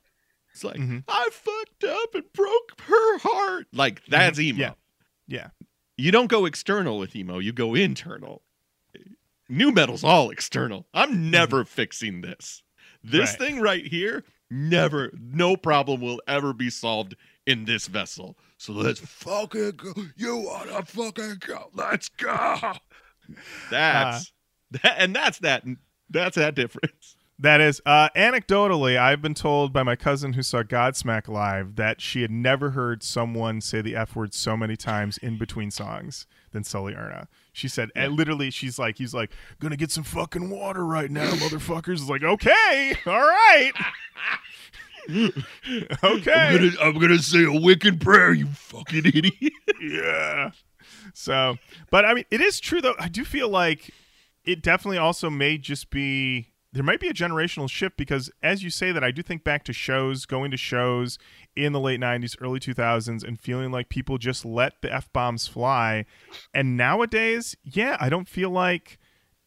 It's 0.58 0.64
like 0.64 0.78
Mhm. 0.78 1.04
I 1.08 1.30
fucked 1.32 1.84
up 1.84 2.16
and 2.16 2.34
broke 2.34 2.82
her 2.82 3.18
heart. 3.20 3.68
Like 3.72 4.04
that's 4.08 4.40
emo. 4.40 4.54
Mm-hmm. 4.56 4.62
Yeah. 4.62 4.74
Yeah. 5.28 5.50
You 5.98 6.12
don't 6.12 6.28
go 6.32 6.46
external 6.46 6.98
with 6.98 7.16
emo. 7.16 7.38
You 7.38 7.54
go 7.54 7.76
internal. 7.76 8.42
Nu 9.50 9.72
metal's 9.72 10.04
all 10.04 10.32
external. 10.32 10.88
I'm 10.96 11.30
never 11.30 11.64
fixing 11.64 12.22
this. 12.22 12.64
This 13.04 13.34
Mm-hmm. 13.36 13.44
Right. 13.44 13.50
thing 13.52 13.62
right 13.62 13.86
here, 13.86 14.24
never, 14.50 15.12
no 15.20 15.56
problem 15.56 16.02
will 16.02 16.22
ever 16.28 16.54
be 16.54 16.72
solved 16.72 17.16
in 17.46 17.66
this 17.66 17.86
vessel. 17.86 18.36
So 18.58 18.74
let's 18.74 19.00
fucking 19.00 19.74
go. 19.78 19.94
You 20.16 20.38
wanna 20.38 20.84
fucking 20.84 21.38
go? 21.46 21.70
Let's 21.76 22.10
go. 22.10 22.74
That's 23.70 24.32
that, 24.72 24.96
and 24.98 25.16
that's 25.16 25.38
that. 25.40 25.64
That's 26.10 26.36
that 26.36 26.56
difference. 26.56 27.16
That 27.40 27.62
is, 27.62 27.82
uh, 27.86 28.10
anecdotally, 28.16 28.98
I've 28.98 29.22
been 29.22 29.36
told 29.36 29.72
by 29.72 29.84
my 29.84 29.96
cousin 29.96 30.34
who 30.34 30.42
saw 30.42 30.64
Godsmack 30.64 31.28
live 31.28 31.76
that 31.76 32.02
she 32.02 32.24
had 32.24 32.32
never 32.32 32.72
heard 32.72 33.04
someone 33.04 33.62
say 33.62 33.80
the 33.80 33.96
F 33.96 34.16
word 34.16 34.34
so 34.34 34.58
many 34.58 34.76
times 34.76 35.20
in 35.20 35.38
between 35.38 35.70
songs 35.70 36.26
than 36.52 36.64
Sully 36.64 36.96
Erna. 36.96 37.28
She 37.54 37.68
said, 37.68 37.92
and 37.96 38.14
literally, 38.14 38.50
she's 38.50 38.80
like, 38.80 38.98
he's 38.98 39.14
like, 39.14 39.32
gonna 39.60 39.78
get 39.78 39.92
some 39.92 40.04
fucking 40.04 40.50
water 40.50 40.84
right 40.84 41.12
now, 41.12 41.30
motherfuckers. 41.34 42.00
It's 42.00 42.10
like, 42.10 42.24
okay, 42.24 42.96
all 43.06 43.14
right. 43.14 43.72
okay. 46.04 46.72
I'm 46.82 46.98
gonna 46.98 47.20
say 47.20 47.44
a 47.44 47.62
wicked 47.62 48.02
prayer, 48.02 48.34
you 48.34 48.48
fucking 48.48 49.06
idiot. 49.06 49.54
yeah. 49.80 50.52
So, 51.14 51.58
but 51.92 52.04
I 52.04 52.16
mean, 52.16 52.26
it 52.32 52.42
is 52.42 52.60
true 52.60 52.82
though. 52.82 52.96
I 53.00 53.10
do 53.10 53.24
feel 53.24 53.48
like 53.48 53.92
it 54.44 54.64
definitely 54.64 54.98
also 54.98 55.30
may 55.30 55.60
just 55.60 55.92
be 55.92 56.48
there 56.78 56.84
might 56.86 57.00
be 57.00 57.08
a 57.10 57.14
generational 57.14 57.70
shift 57.70 57.98
because 57.98 58.32
as 58.42 58.64
you 58.64 58.70
say 58.70 58.92
that, 58.92 59.04
I 59.04 59.12
do 59.12 59.22
think 59.22 59.44
back 59.44 59.64
to 59.66 59.74
shows, 59.74 60.26
going 60.26 60.52
to 60.52 60.58
shows 60.58 61.18
in 61.56 61.74
the 61.74 61.80
late 61.80 62.00
'90s, 62.00 62.36
early 62.42 62.60
2000s, 62.60 63.24
and 63.24 63.40
feeling 63.40 63.72
like 63.72 63.90
people 63.90 64.18
just 64.18 64.46
let 64.46 64.82
the 64.82 64.94
f 64.94 65.12
bombs 65.14 65.48
fly. 65.48 66.06
And 66.54 66.78
nowadays, 66.78 67.56
yeah, 67.64 67.98
I 68.00 68.10
don't 68.10 68.30
feel 68.30 68.50
like 68.50 68.98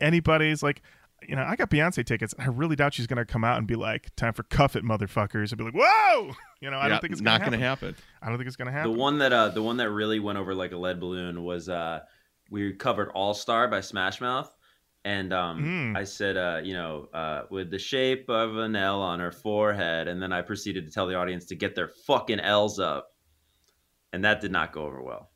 anybody's 0.00 0.62
like. 0.62 0.82
You 1.28 1.36
know, 1.36 1.42
I 1.42 1.54
got 1.54 1.68
Beyonce 1.68 2.02
tickets. 2.06 2.32
And 2.32 2.44
I 2.44 2.46
really 2.46 2.76
doubt 2.76 2.94
she's 2.94 3.06
gonna 3.06 3.26
come 3.26 3.44
out 3.44 3.58
and 3.58 3.66
be 3.66 3.74
like, 3.74 4.08
"Time 4.16 4.32
for 4.32 4.42
cuff 4.42 4.74
it, 4.74 4.82
motherfuckers," 4.82 5.52
and 5.52 5.58
be 5.58 5.64
like, 5.64 5.74
"Whoa!" 5.74 6.32
You 6.62 6.70
know, 6.70 6.78
I 6.78 6.84
Yeah, 6.84 6.88
don't 6.88 7.00
think 7.02 7.12
it's 7.12 7.20
not 7.20 7.40
gonna 7.40 7.50
gonna 7.58 7.62
happen. 7.62 7.88
happen. 7.90 8.04
I 8.22 8.28
don't 8.30 8.38
think 8.38 8.46
it's 8.46 8.56
gonna 8.56 8.72
happen. 8.72 8.92
The 8.92 8.98
one 8.98 9.18
that 9.18 9.30
uh, 9.30 9.50
the 9.50 9.62
one 9.62 9.76
that 9.76 9.90
really 9.90 10.18
went 10.18 10.38
over 10.38 10.54
like 10.54 10.72
a 10.72 10.78
lead 10.78 10.98
balloon 10.98 11.44
was 11.44 11.68
uh, 11.68 12.00
we 12.50 12.72
covered 12.72 13.10
All 13.10 13.34
Star 13.34 13.68
by 13.68 13.82
Smash 13.82 14.22
Mouth, 14.22 14.50
and 15.04 15.32
um, 15.32 15.62
Mm. 15.64 15.96
I 15.96 16.04
said, 16.04 16.36
uh, 16.36 16.60
you 16.62 16.74
know, 16.74 17.08
uh, 17.14 17.42
with 17.50 17.70
the 17.70 17.78
shape 17.78 18.28
of 18.28 18.56
an 18.56 18.76
L 18.76 19.00
on 19.00 19.18
her 19.20 19.32
forehead, 19.32 20.08
and 20.08 20.20
then 20.22 20.32
I 20.32 20.42
proceeded 20.42 20.84
to 20.86 20.92
tell 20.92 21.06
the 21.06 21.14
audience 21.14 21.46
to 21.46 21.54
get 21.54 21.74
their 21.74 21.88
fucking 22.06 22.40
L's 22.40 22.78
up, 22.78 23.14
and 24.12 24.24
that 24.24 24.40
did 24.40 24.52
not 24.52 24.72
go 24.72 24.82
over 24.84 25.02
well. 25.02 25.30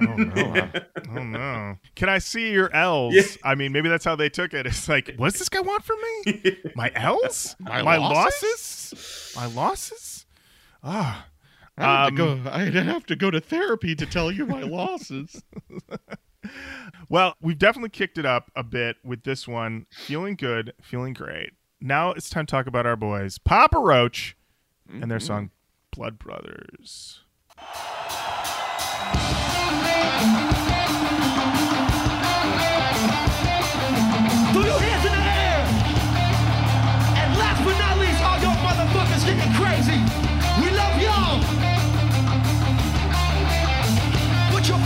Oh 0.00 0.14
no! 0.14 0.68
oh 1.10 1.22
no! 1.24 1.74
Can 1.96 2.08
I 2.08 2.18
see 2.18 2.52
your 2.52 2.72
L's? 2.74 3.14
Yeah. 3.14 3.22
I 3.44 3.56
mean, 3.56 3.72
maybe 3.72 3.88
that's 3.88 4.04
how 4.04 4.14
they 4.14 4.28
took 4.28 4.54
it. 4.54 4.64
It's 4.66 4.88
like, 4.88 5.12
what 5.16 5.32
does 5.32 5.40
this 5.40 5.48
guy 5.48 5.60
want 5.60 5.82
from 5.84 5.96
me? 6.24 6.56
My 6.76 6.90
L's? 6.94 7.56
My 7.58 7.80
losses? 7.96 8.92
losses? 8.92 9.32
My 9.36 9.46
losses? 9.46 10.26
Ah, 10.84 11.26
I 11.76 11.82
have, 12.04 12.08
Um, 12.08 12.16
to 12.16 12.16
go, 12.44 12.50
I'd 12.50 12.74
have 12.74 13.06
to 13.06 13.16
go 13.16 13.30
to 13.32 13.40
therapy 13.40 13.94
to 13.96 14.06
tell 14.06 14.30
you 14.30 14.46
my 14.46 14.62
losses. 14.62 15.42
well, 17.08 17.34
we've 17.40 17.58
definitely 17.58 17.90
kicked 17.90 18.18
it 18.18 18.26
up 18.26 18.50
a 18.54 18.62
bit 18.62 18.96
with 19.04 19.24
this 19.24 19.46
one. 19.46 19.86
Feeling 19.90 20.36
good, 20.36 20.74
feeling 20.80 21.12
great. 21.12 21.52
Now 21.80 22.12
it's 22.12 22.30
time 22.30 22.46
to 22.46 22.50
talk 22.50 22.66
about 22.66 22.86
our 22.86 22.96
boys, 22.96 23.38
Papa 23.38 23.78
Roach, 23.78 24.36
and 24.88 25.10
their 25.10 25.18
mm-hmm. 25.18 25.26
song 25.26 25.50
"Blood 25.90 26.18
Brothers." 26.18 27.20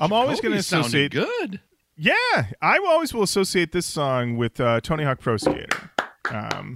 I'm 0.00 0.12
always 0.12 0.40
going 0.40 0.52
to 0.52 0.58
associate. 0.58 1.12
good. 1.12 1.60
Yeah, 1.96 2.46
I 2.60 2.78
always 2.78 3.14
will 3.14 3.22
associate 3.22 3.72
this 3.72 3.86
song 3.86 4.36
with 4.36 4.60
uh, 4.60 4.80
Tony 4.80 5.04
Hawk 5.04 5.20
Pro 5.20 5.36
Skater. 5.36 5.90
Um, 6.30 6.74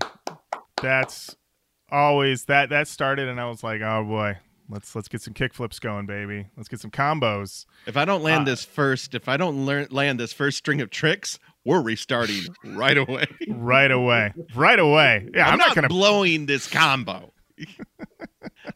that's 0.80 1.36
always 1.90 2.44
that 2.44 2.68
that 2.70 2.86
started, 2.86 3.28
and 3.28 3.40
I 3.40 3.48
was 3.48 3.64
like, 3.64 3.80
oh 3.80 4.04
boy, 4.04 4.38
let's 4.68 4.94
let's 4.94 5.08
get 5.08 5.20
some 5.22 5.34
kick 5.34 5.54
flips 5.54 5.80
going, 5.80 6.06
baby. 6.06 6.46
Let's 6.56 6.68
get 6.68 6.78
some 6.78 6.92
combos. 6.92 7.66
If 7.86 7.96
I 7.96 8.04
don't 8.04 8.22
land 8.22 8.42
Uh, 8.42 8.52
this 8.52 8.64
first, 8.64 9.14
if 9.14 9.28
I 9.28 9.36
don't 9.36 9.66
learn 9.66 9.88
land 9.90 10.20
this 10.20 10.32
first 10.32 10.58
string 10.58 10.80
of 10.80 10.90
tricks, 10.90 11.40
we're 11.64 11.82
restarting 11.82 12.42
right 12.64 12.96
away. 12.96 13.26
right 13.48 13.90
away, 13.90 14.32
right 14.54 14.78
away. 14.78 15.28
Yeah, 15.34 15.46
I'm, 15.46 15.54
I'm, 15.54 15.58
not, 15.58 15.68
not, 15.68 15.74
gonna. 15.74 15.88
blowing 15.88 16.46
this 16.46 16.68
combo. 16.68 17.32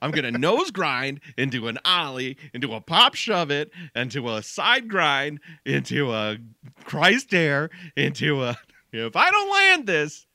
I'm 0.01 0.11
gonna 0.11 0.30
nose 0.30 0.70
grind 0.70 1.20
into 1.37 1.68
an 1.68 1.78
ollie, 1.85 2.37
into 2.55 2.74
a 2.74 2.80
pop 2.80 3.14
shove 3.14 3.51
it, 3.51 3.70
into 3.95 4.28
a 4.30 4.43
side 4.43 4.89
grind, 4.89 5.41
into 5.64 6.12
a 6.12 6.39
Christ 6.85 7.35
air, 7.35 7.70
into 7.97 8.43
a. 8.43 8.57
If 8.93 9.16
I 9.16 9.30
don't 9.30 9.51
land 9.51 9.87
this, 9.87 10.26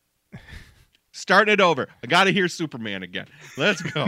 start 1.11 1.49
it 1.49 1.61
over. 1.61 1.87
I 2.03 2.07
gotta 2.07 2.31
hear 2.31 2.47
Superman 2.47 3.03
again. 3.03 3.27
Let's 3.57 3.81
go. 3.81 4.07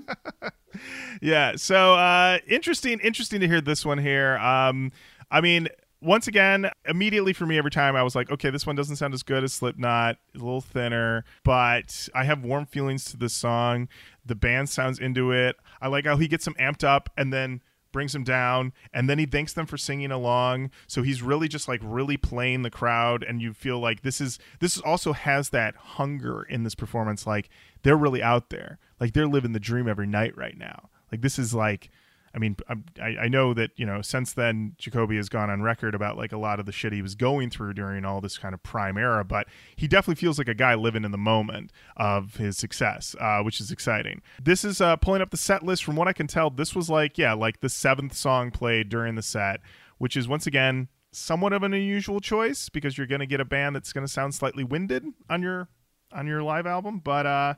yeah. 1.20 1.56
So 1.56 1.94
uh, 1.94 2.38
interesting, 2.46 3.00
interesting 3.00 3.40
to 3.40 3.48
hear 3.48 3.60
this 3.60 3.84
one 3.84 3.98
here. 3.98 4.38
Um, 4.38 4.92
I 5.30 5.40
mean, 5.40 5.68
once 6.00 6.28
again, 6.28 6.70
immediately 6.86 7.32
for 7.32 7.46
me, 7.46 7.58
every 7.58 7.70
time 7.70 7.96
I 7.96 8.02
was 8.02 8.14
like, 8.14 8.30
okay, 8.30 8.50
this 8.50 8.66
one 8.66 8.76
doesn't 8.76 8.96
sound 8.96 9.14
as 9.14 9.22
good 9.22 9.42
as 9.42 9.52
Slipknot, 9.52 10.16
a 10.34 10.38
little 10.38 10.60
thinner, 10.60 11.24
but 11.44 12.08
I 12.14 12.24
have 12.24 12.44
warm 12.44 12.66
feelings 12.66 13.04
to 13.06 13.16
this 13.16 13.32
song. 13.32 13.88
The 14.24 14.34
band 14.34 14.68
sounds 14.68 14.98
into 14.98 15.32
it. 15.32 15.56
I 15.80 15.88
like 15.88 16.04
how 16.04 16.16
he 16.16 16.28
gets 16.28 16.44
them 16.44 16.54
amped 16.60 16.84
up 16.84 17.10
and 17.16 17.32
then 17.32 17.62
brings 17.92 18.12
them 18.12 18.24
down 18.24 18.74
and 18.92 19.08
then 19.08 19.18
he 19.18 19.24
thanks 19.24 19.54
them 19.54 19.64
for 19.64 19.78
singing 19.78 20.10
along. 20.10 20.70
So 20.86 21.02
he's 21.02 21.22
really 21.22 21.48
just 21.48 21.66
like 21.66 21.80
really 21.82 22.18
playing 22.18 22.60
the 22.60 22.70
crowd 22.70 23.22
and 23.22 23.40
you 23.40 23.54
feel 23.54 23.78
like 23.78 24.02
this 24.02 24.20
is 24.20 24.38
this 24.60 24.78
also 24.80 25.14
has 25.14 25.48
that 25.50 25.74
hunger 25.76 26.42
in 26.42 26.62
this 26.62 26.74
performance. 26.74 27.26
Like 27.26 27.48
they're 27.84 27.96
really 27.96 28.22
out 28.22 28.50
there. 28.50 28.78
Like 29.00 29.14
they're 29.14 29.26
living 29.26 29.52
the 29.52 29.60
dream 29.60 29.88
every 29.88 30.06
night 30.06 30.36
right 30.36 30.58
now. 30.58 30.90
Like 31.10 31.22
this 31.22 31.38
is 31.38 31.54
like 31.54 31.90
I 32.36 32.38
mean, 32.38 32.54
I, 33.00 33.16
I 33.22 33.28
know 33.28 33.54
that 33.54 33.70
you 33.76 33.86
know 33.86 34.02
since 34.02 34.34
then 34.34 34.74
Jacoby 34.76 35.16
has 35.16 35.30
gone 35.30 35.48
on 35.48 35.62
record 35.62 35.94
about 35.94 36.18
like 36.18 36.32
a 36.32 36.36
lot 36.36 36.60
of 36.60 36.66
the 36.66 36.72
shit 36.72 36.92
he 36.92 37.00
was 37.00 37.14
going 37.14 37.48
through 37.48 37.72
during 37.72 38.04
all 38.04 38.20
this 38.20 38.36
kind 38.36 38.52
of 38.52 38.62
prime 38.62 38.98
era, 38.98 39.24
but 39.24 39.48
he 39.74 39.88
definitely 39.88 40.20
feels 40.20 40.36
like 40.36 40.48
a 40.48 40.54
guy 40.54 40.74
living 40.74 41.04
in 41.04 41.12
the 41.12 41.18
moment 41.18 41.72
of 41.96 42.36
his 42.36 42.58
success, 42.58 43.16
uh, 43.18 43.40
which 43.40 43.60
is 43.60 43.72
exciting. 43.72 44.20
This 44.42 44.64
is 44.64 44.80
uh, 44.82 44.96
pulling 44.96 45.22
up 45.22 45.30
the 45.30 45.38
set 45.38 45.62
list. 45.62 45.82
From 45.82 45.96
what 45.96 46.08
I 46.08 46.12
can 46.12 46.26
tell, 46.26 46.50
this 46.50 46.74
was 46.74 46.90
like 46.90 47.16
yeah, 47.16 47.32
like 47.32 47.60
the 47.60 47.70
seventh 47.70 48.14
song 48.14 48.50
played 48.50 48.90
during 48.90 49.14
the 49.14 49.22
set, 49.22 49.60
which 49.96 50.16
is 50.16 50.28
once 50.28 50.46
again 50.46 50.88
somewhat 51.12 51.54
of 51.54 51.62
an 51.62 51.72
unusual 51.72 52.20
choice 52.20 52.68
because 52.68 52.98
you're 52.98 53.06
going 53.06 53.20
to 53.20 53.26
get 53.26 53.40
a 53.40 53.44
band 53.44 53.74
that's 53.74 53.92
going 53.94 54.06
to 54.06 54.12
sound 54.12 54.34
slightly 54.34 54.62
winded 54.62 55.06
on 55.30 55.40
your 55.40 55.68
on 56.12 56.26
your 56.26 56.42
live 56.42 56.66
album, 56.66 57.00
but 57.02 57.24
uh, 57.26 57.54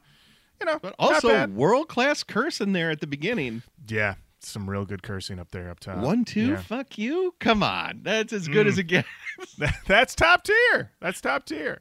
you 0.60 0.66
know, 0.66 0.78
But 0.80 0.94
also 0.98 1.46
world 1.48 1.88
class 1.88 2.22
curse 2.22 2.60
in 2.60 2.72
there 2.72 2.90
at 2.90 3.00
the 3.00 3.06
beginning. 3.06 3.62
yeah, 3.88 4.14
some 4.46 4.68
real 4.68 4.84
good 4.84 5.02
cursing 5.02 5.38
up 5.38 5.50
there 5.50 5.70
up 5.70 5.80
top. 5.80 5.98
One, 5.98 6.24
two, 6.24 6.48
Yeah. 6.50 6.62
fuck 6.62 6.96
you. 6.98 7.34
Come 7.40 7.62
on, 7.62 8.00
that's 8.02 8.32
as 8.32 8.48
good 8.48 8.66
Mm. 8.66 8.70
as 8.70 8.78
it 8.78 8.84
gets. 8.84 9.08
That's 9.86 10.14
top 10.16 10.42
tier. 10.44 10.90
That's 11.00 11.20
top 11.20 11.46
tier. 11.46 11.80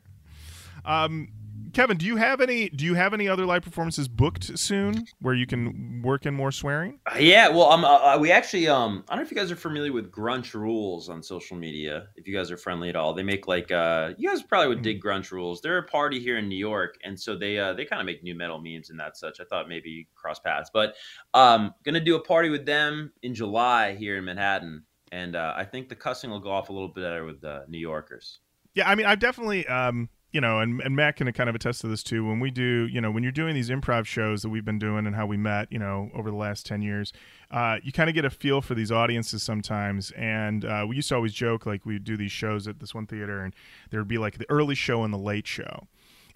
Um, 0.85 1.29
Kevan, 1.73 1.97
do 1.97 2.05
you 2.05 2.15
have 2.15 2.41
any? 2.41 2.69
Do 2.69 2.85
you 2.85 2.95
have 2.95 3.13
any 3.13 3.27
other 3.27 3.45
live 3.45 3.61
performances 3.61 4.07
booked 4.07 4.57
soon 4.57 5.05
where 5.19 5.33
you 5.33 5.45
can 5.45 6.01
work 6.03 6.25
in 6.25 6.33
more 6.33 6.51
swearing? 6.51 6.99
Uh, 7.05 7.17
Yeah, 7.19 7.49
well, 7.49 7.71
um, 7.71 7.85
uh, 7.85 8.15
uh, 8.15 8.17
we 8.19 8.31
actually, 8.31 8.67
um, 8.67 9.03
I 9.07 9.13
don't 9.15 9.23
know 9.23 9.25
if 9.25 9.31
you 9.31 9.37
guys 9.37 9.51
are 9.51 9.55
familiar 9.55 9.91
with 9.91 10.11
Grunch 10.11 10.53
Rules 10.53 11.09
on 11.09 11.21
social 11.21 11.57
media. 11.57 12.07
If 12.15 12.27
you 12.27 12.35
guys 12.35 12.51
are 12.51 12.57
friendly 12.57 12.89
at 12.89 12.95
all, 12.95 13.13
they 13.13 13.23
make 13.23 13.47
like, 13.47 13.71
uh, 13.71 14.13
you 14.17 14.29
guys 14.29 14.41
probably 14.43 14.69
would 14.69 14.81
dig 14.81 15.01
Grunch 15.01 15.31
Rules. 15.31 15.61
They're 15.61 15.77
a 15.77 15.83
party 15.83 16.19
here 16.19 16.37
in 16.37 16.47
New 16.49 16.57
York, 16.57 16.97
and 17.03 17.19
so 17.19 17.35
they, 17.35 17.59
uh, 17.59 17.73
they 17.73 17.85
kind 17.85 18.01
of 18.01 18.05
make 18.05 18.23
nu 18.23 18.35
metal 18.35 18.59
memes 18.59 18.89
and 18.89 18.99
that 18.99 19.17
such. 19.17 19.39
I 19.39 19.43
thought 19.43 19.69
maybe 19.69 20.07
cross 20.15 20.39
paths, 20.39 20.69
but 20.73 20.95
um, 21.33 21.73
gonna 21.83 21.99
do 21.99 22.15
a 22.15 22.21
party 22.21 22.49
with 22.49 22.65
them 22.65 23.11
in 23.23 23.33
July 23.33 23.95
here 23.95 24.17
in 24.17 24.25
Manhattan, 24.25 24.83
and 25.11 25.35
uh, 25.35 25.53
I 25.55 25.63
think 25.63 25.89
the 25.89 25.95
cussing 25.95 26.29
will 26.29 26.39
go 26.39 26.51
off 26.51 26.69
a 26.69 26.73
little 26.73 26.89
bit 26.89 27.01
better 27.01 27.25
with 27.25 27.41
the 27.41 27.65
New 27.67 27.79
Yorkers. 27.79 28.39
Yeah, 28.73 28.89
I 28.89 28.95
mean, 28.95 29.07
I've 29.07 29.19
definitely, 29.19 29.65
um, 29.67 30.09
you 30.31 30.41
know, 30.41 30.59
and, 30.59 30.81
and 30.81 30.95
Matt 30.95 31.15
can 31.15 31.31
kind 31.31 31.49
of 31.49 31.55
attest 31.55 31.81
to 31.81 31.87
this 31.87 32.03
too. 32.03 32.25
When 32.25 32.39
we 32.39 32.51
do, 32.51 32.87
you 32.91 32.99
know, 32.99 33.11
when 33.11 33.23
you're 33.23 33.31
doing 33.31 33.55
these 33.55 33.69
improv 33.69 34.05
shows 34.05 34.41
that 34.41 34.49
we've 34.49 34.65
been 34.65 34.79
doing 34.79 35.07
and 35.07 35.15
how 35.15 35.25
we 35.25 35.37
met, 35.37 35.71
you 35.71 35.79
know, 35.79 36.09
over 36.13 36.29
the 36.29 36.35
last 36.35 36.65
10 36.65 36.81
years, 36.81 37.13
uh, 37.49 37.77
you 37.81 37.91
kind 37.91 38.09
of 38.09 38.13
get 38.13 38.25
a 38.25 38.29
feel 38.29 38.61
for 38.61 38.75
these 38.75 38.91
audiences 38.91 39.41
sometimes. 39.41 40.11
And 40.11 40.65
uh, 40.65 40.85
we 40.87 40.97
used 40.97 41.09
to 41.09 41.15
always 41.15 41.33
joke, 41.33 41.65
like, 41.65 41.85
we'd 41.85 42.03
do 42.03 42.17
these 42.17 42.31
shows 42.31 42.67
at 42.67 42.79
this 42.79 42.93
one 42.93 43.07
theater, 43.07 43.41
and 43.41 43.55
there 43.89 44.01
would 44.01 44.07
be 44.07 44.17
like 44.17 44.37
the 44.37 44.49
early 44.49 44.75
show 44.75 45.03
and 45.03 45.13
the 45.13 45.17
late 45.17 45.47
show. 45.47 45.87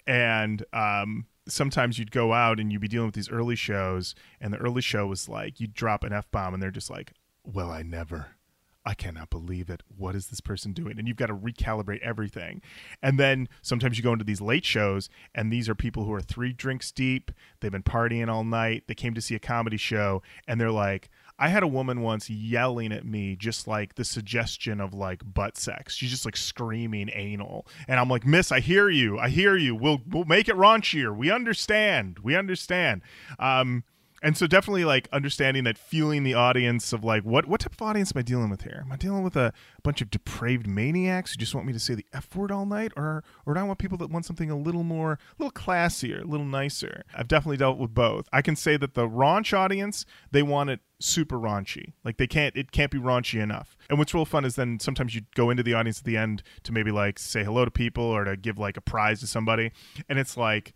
And, 0.06 0.64
um, 0.72 1.26
sometimes 1.48 1.98
you'd 1.98 2.12
go 2.12 2.32
out 2.32 2.60
and 2.60 2.72
you'd 2.72 2.80
be 2.80 2.88
dealing 2.88 3.06
with 3.06 3.14
these 3.14 3.28
early 3.28 3.56
shows 3.56 4.14
and 4.40 4.52
the 4.52 4.58
early 4.58 4.80
show 4.80 5.08
was 5.08 5.28
like 5.28 5.58
you'd 5.58 5.74
drop 5.74 6.04
an 6.04 6.12
f-bomb 6.12 6.54
and 6.54 6.62
they're 6.62 6.70
just 6.70 6.88
like 6.88 7.14
well 7.44 7.68
i 7.68 7.82
never 7.82 8.36
I 8.84 8.94
cannot 8.94 9.30
believe 9.30 9.70
it. 9.70 9.82
What 9.96 10.16
is 10.16 10.26
this 10.26 10.40
person 10.40 10.72
doing? 10.72 10.98
And 10.98 11.06
you've 11.06 11.16
got 11.16 11.26
to 11.26 11.34
recalibrate 11.34 12.00
everything. 12.00 12.62
And 13.00 13.18
then 13.18 13.48
sometimes 13.62 13.96
you 13.96 14.02
go 14.02 14.12
into 14.12 14.24
these 14.24 14.40
late 14.40 14.64
shows, 14.64 15.08
and 15.34 15.52
these 15.52 15.68
are 15.68 15.74
people 15.74 16.04
who 16.04 16.12
are 16.12 16.20
three 16.20 16.52
drinks 16.52 16.90
deep. 16.90 17.30
They've 17.60 17.70
been 17.70 17.84
partying 17.84 18.28
all 18.28 18.44
night. 18.44 18.84
They 18.88 18.94
came 18.94 19.14
to 19.14 19.20
see 19.20 19.36
a 19.36 19.40
comedy 19.40 19.76
show, 19.76 20.22
and 20.48 20.60
they're 20.60 20.72
like, 20.72 21.10
I 21.38 21.48
had 21.48 21.62
a 21.62 21.68
woman 21.68 22.02
once 22.02 22.30
yelling 22.30 22.92
at 22.92 23.04
me 23.04 23.36
just 23.36 23.66
like 23.66 23.94
the 23.94 24.04
suggestion 24.04 24.80
of 24.80 24.94
like 24.94 25.22
butt 25.24 25.56
sex. 25.56 25.94
She's 25.94 26.10
just 26.10 26.24
like 26.24 26.36
screaming 26.36 27.10
anal. 27.12 27.66
And 27.88 27.98
I'm 27.98 28.08
like, 28.08 28.26
Miss, 28.26 28.52
I 28.52 28.60
hear 28.60 28.88
you. 28.88 29.18
I 29.18 29.28
hear 29.28 29.56
you. 29.56 29.74
We'll 29.74 30.02
we'll 30.08 30.24
make 30.24 30.48
it 30.48 30.54
raunchier. 30.54 31.16
We 31.16 31.30
understand. 31.32 32.18
We 32.20 32.36
understand. 32.36 33.02
Um 33.40 33.82
and 34.22 34.36
so 34.36 34.46
definitely 34.46 34.84
like 34.84 35.08
understanding 35.12 35.64
that 35.64 35.76
feeling 35.76 36.22
the 36.22 36.34
audience 36.34 36.92
of 36.92 37.02
like 37.02 37.24
what 37.24 37.46
what 37.46 37.60
type 37.60 37.72
of 37.72 37.82
audience 37.82 38.12
am 38.14 38.20
I 38.20 38.22
dealing 38.22 38.50
with 38.50 38.62
here? 38.62 38.82
Am 38.84 38.92
I 38.92 38.96
dealing 38.96 39.24
with 39.24 39.36
a 39.36 39.52
bunch 39.82 40.00
of 40.00 40.10
depraved 40.10 40.66
maniacs 40.66 41.32
who 41.32 41.38
just 41.38 41.54
want 41.54 41.66
me 41.66 41.72
to 41.72 41.80
say 41.80 41.94
the 41.94 42.06
F 42.12 42.34
word 42.36 42.52
all 42.52 42.64
night? 42.64 42.92
Or 42.96 43.24
or 43.44 43.54
do 43.54 43.60
I 43.60 43.64
want 43.64 43.80
people 43.80 43.98
that 43.98 44.10
want 44.10 44.24
something 44.24 44.50
a 44.50 44.56
little 44.56 44.84
more 44.84 45.12
a 45.12 45.42
little 45.42 45.52
classier, 45.52 46.22
a 46.22 46.26
little 46.26 46.46
nicer? 46.46 47.02
I've 47.14 47.28
definitely 47.28 47.56
dealt 47.56 47.78
with 47.78 47.92
both. 47.92 48.28
I 48.32 48.42
can 48.42 48.54
say 48.54 48.76
that 48.76 48.94
the 48.94 49.08
raunch 49.08 49.56
audience, 49.56 50.06
they 50.30 50.42
want 50.42 50.70
it 50.70 50.80
super 51.00 51.36
raunchy. 51.36 51.92
Like 52.04 52.16
they 52.16 52.28
can't 52.28 52.56
it 52.56 52.70
can't 52.70 52.92
be 52.92 52.98
raunchy 52.98 53.40
enough. 53.40 53.76
And 53.90 53.98
what's 53.98 54.14
real 54.14 54.24
fun 54.24 54.44
is 54.44 54.54
then 54.54 54.78
sometimes 54.78 55.16
you 55.16 55.22
go 55.34 55.50
into 55.50 55.64
the 55.64 55.74
audience 55.74 55.98
at 55.98 56.04
the 56.04 56.16
end 56.16 56.44
to 56.62 56.72
maybe 56.72 56.92
like 56.92 57.18
say 57.18 57.42
hello 57.42 57.64
to 57.64 57.70
people 57.72 58.04
or 58.04 58.24
to 58.24 58.36
give 58.36 58.56
like 58.56 58.76
a 58.76 58.80
prize 58.80 59.18
to 59.20 59.26
somebody. 59.26 59.72
And 60.08 60.18
it's 60.18 60.36
like 60.36 60.74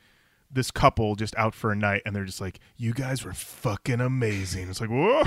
this 0.56 0.72
couple 0.72 1.14
just 1.14 1.36
out 1.36 1.54
for 1.54 1.70
a 1.70 1.76
night 1.76 2.02
and 2.04 2.16
they're 2.16 2.24
just 2.24 2.40
like 2.40 2.58
you 2.76 2.92
guys 2.92 3.24
were 3.24 3.32
fucking 3.32 4.00
amazing. 4.00 4.68
It's 4.68 4.80
like 4.80 4.90
whoa 4.90 5.22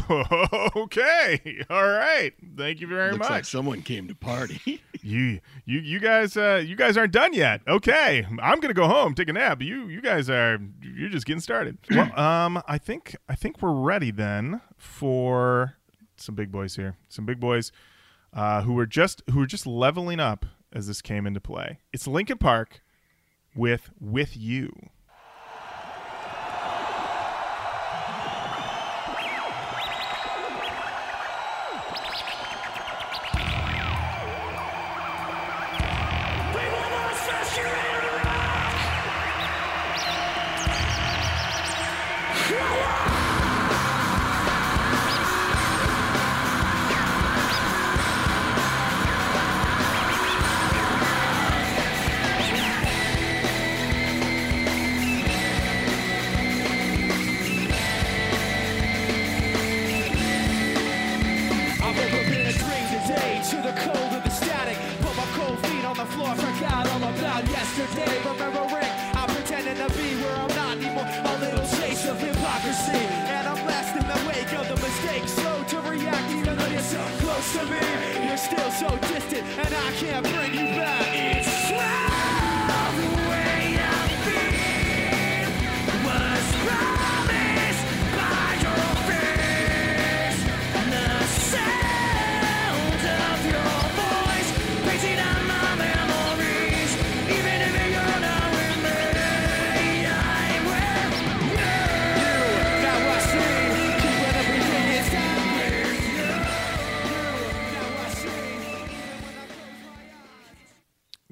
okay 0.75 1.63
all 1.69 1.87
right. 1.87 2.33
Thank 2.57 2.81
you 2.81 2.87
very 2.87 3.11
Looks 3.11 3.19
much. 3.19 3.29
like 3.29 3.45
someone 3.45 3.81
came 3.81 4.09
to 4.09 4.15
party. 4.15 4.81
you 5.01 5.39
you 5.63 5.79
you 5.79 5.99
guys 6.01 6.35
uh 6.35 6.61
you 6.65 6.75
guys 6.75 6.97
aren't 6.97 7.13
done 7.13 7.33
yet. 7.33 7.61
Okay 7.67 8.25
i'm 8.41 8.59
gonna 8.59 8.73
go 8.73 8.87
home 8.87 9.15
take 9.15 9.29
a 9.29 9.33
nap. 9.33 9.61
You 9.61 9.87
you 9.87 10.01
guys 10.01 10.29
are 10.29 10.59
you're 10.81 11.09
just 11.09 11.25
getting 11.25 11.39
started. 11.39 11.77
Well 11.91 12.19
um 12.19 12.61
i 12.67 12.77
think 12.77 13.15
i 13.29 13.35
think 13.35 13.61
we're 13.61 13.71
ready 13.73 14.11
then 14.11 14.61
for 14.77 15.75
some 16.17 16.35
big 16.35 16.51
boys 16.51 16.75
here 16.75 16.97
some 17.07 17.25
big 17.25 17.39
boys 17.39 17.71
uh 18.33 18.61
who 18.63 18.73
were 18.73 18.85
just 18.85 19.23
who 19.31 19.39
were 19.39 19.45
just 19.47 19.65
leveling 19.65 20.19
up 20.19 20.45
as 20.73 20.87
this 20.87 21.01
came 21.01 21.25
into 21.25 21.39
play. 21.41 21.79
It's 21.93 22.07
Linkin 22.07 22.37
Park 22.37 22.81
with 23.55 23.89
with 23.99 24.37
you 24.37 24.71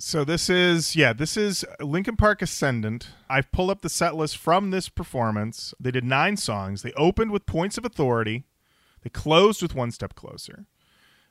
So 0.08 0.24
this 0.24 0.50
is 0.50 0.96
yeah, 0.96 1.12
this 1.12 1.36
is 1.36 1.66
Linkin 1.82 2.16
Park 2.16 2.42
Ascendant. 2.42 3.10
I've 3.30 3.52
pulled 3.52 3.70
up 3.70 3.82
the 3.82 3.90
set 3.90 4.16
list 4.16 4.38
from 4.38 4.72
this 4.72 4.88
performance. 4.88 5.74
They 5.82 5.92
did 5.92 6.06
nine 6.06 6.38
songs. 6.38 6.82
They 6.82 6.94
opened 6.94 7.32
with 7.32 7.46
Points 7.46 7.78
of 7.78 7.84
Authority. 7.84 8.46
They 9.02 9.10
closed 9.10 9.62
with 9.62 9.76
One 9.76 9.92
Step 9.92 10.16
Closer. 10.16 10.66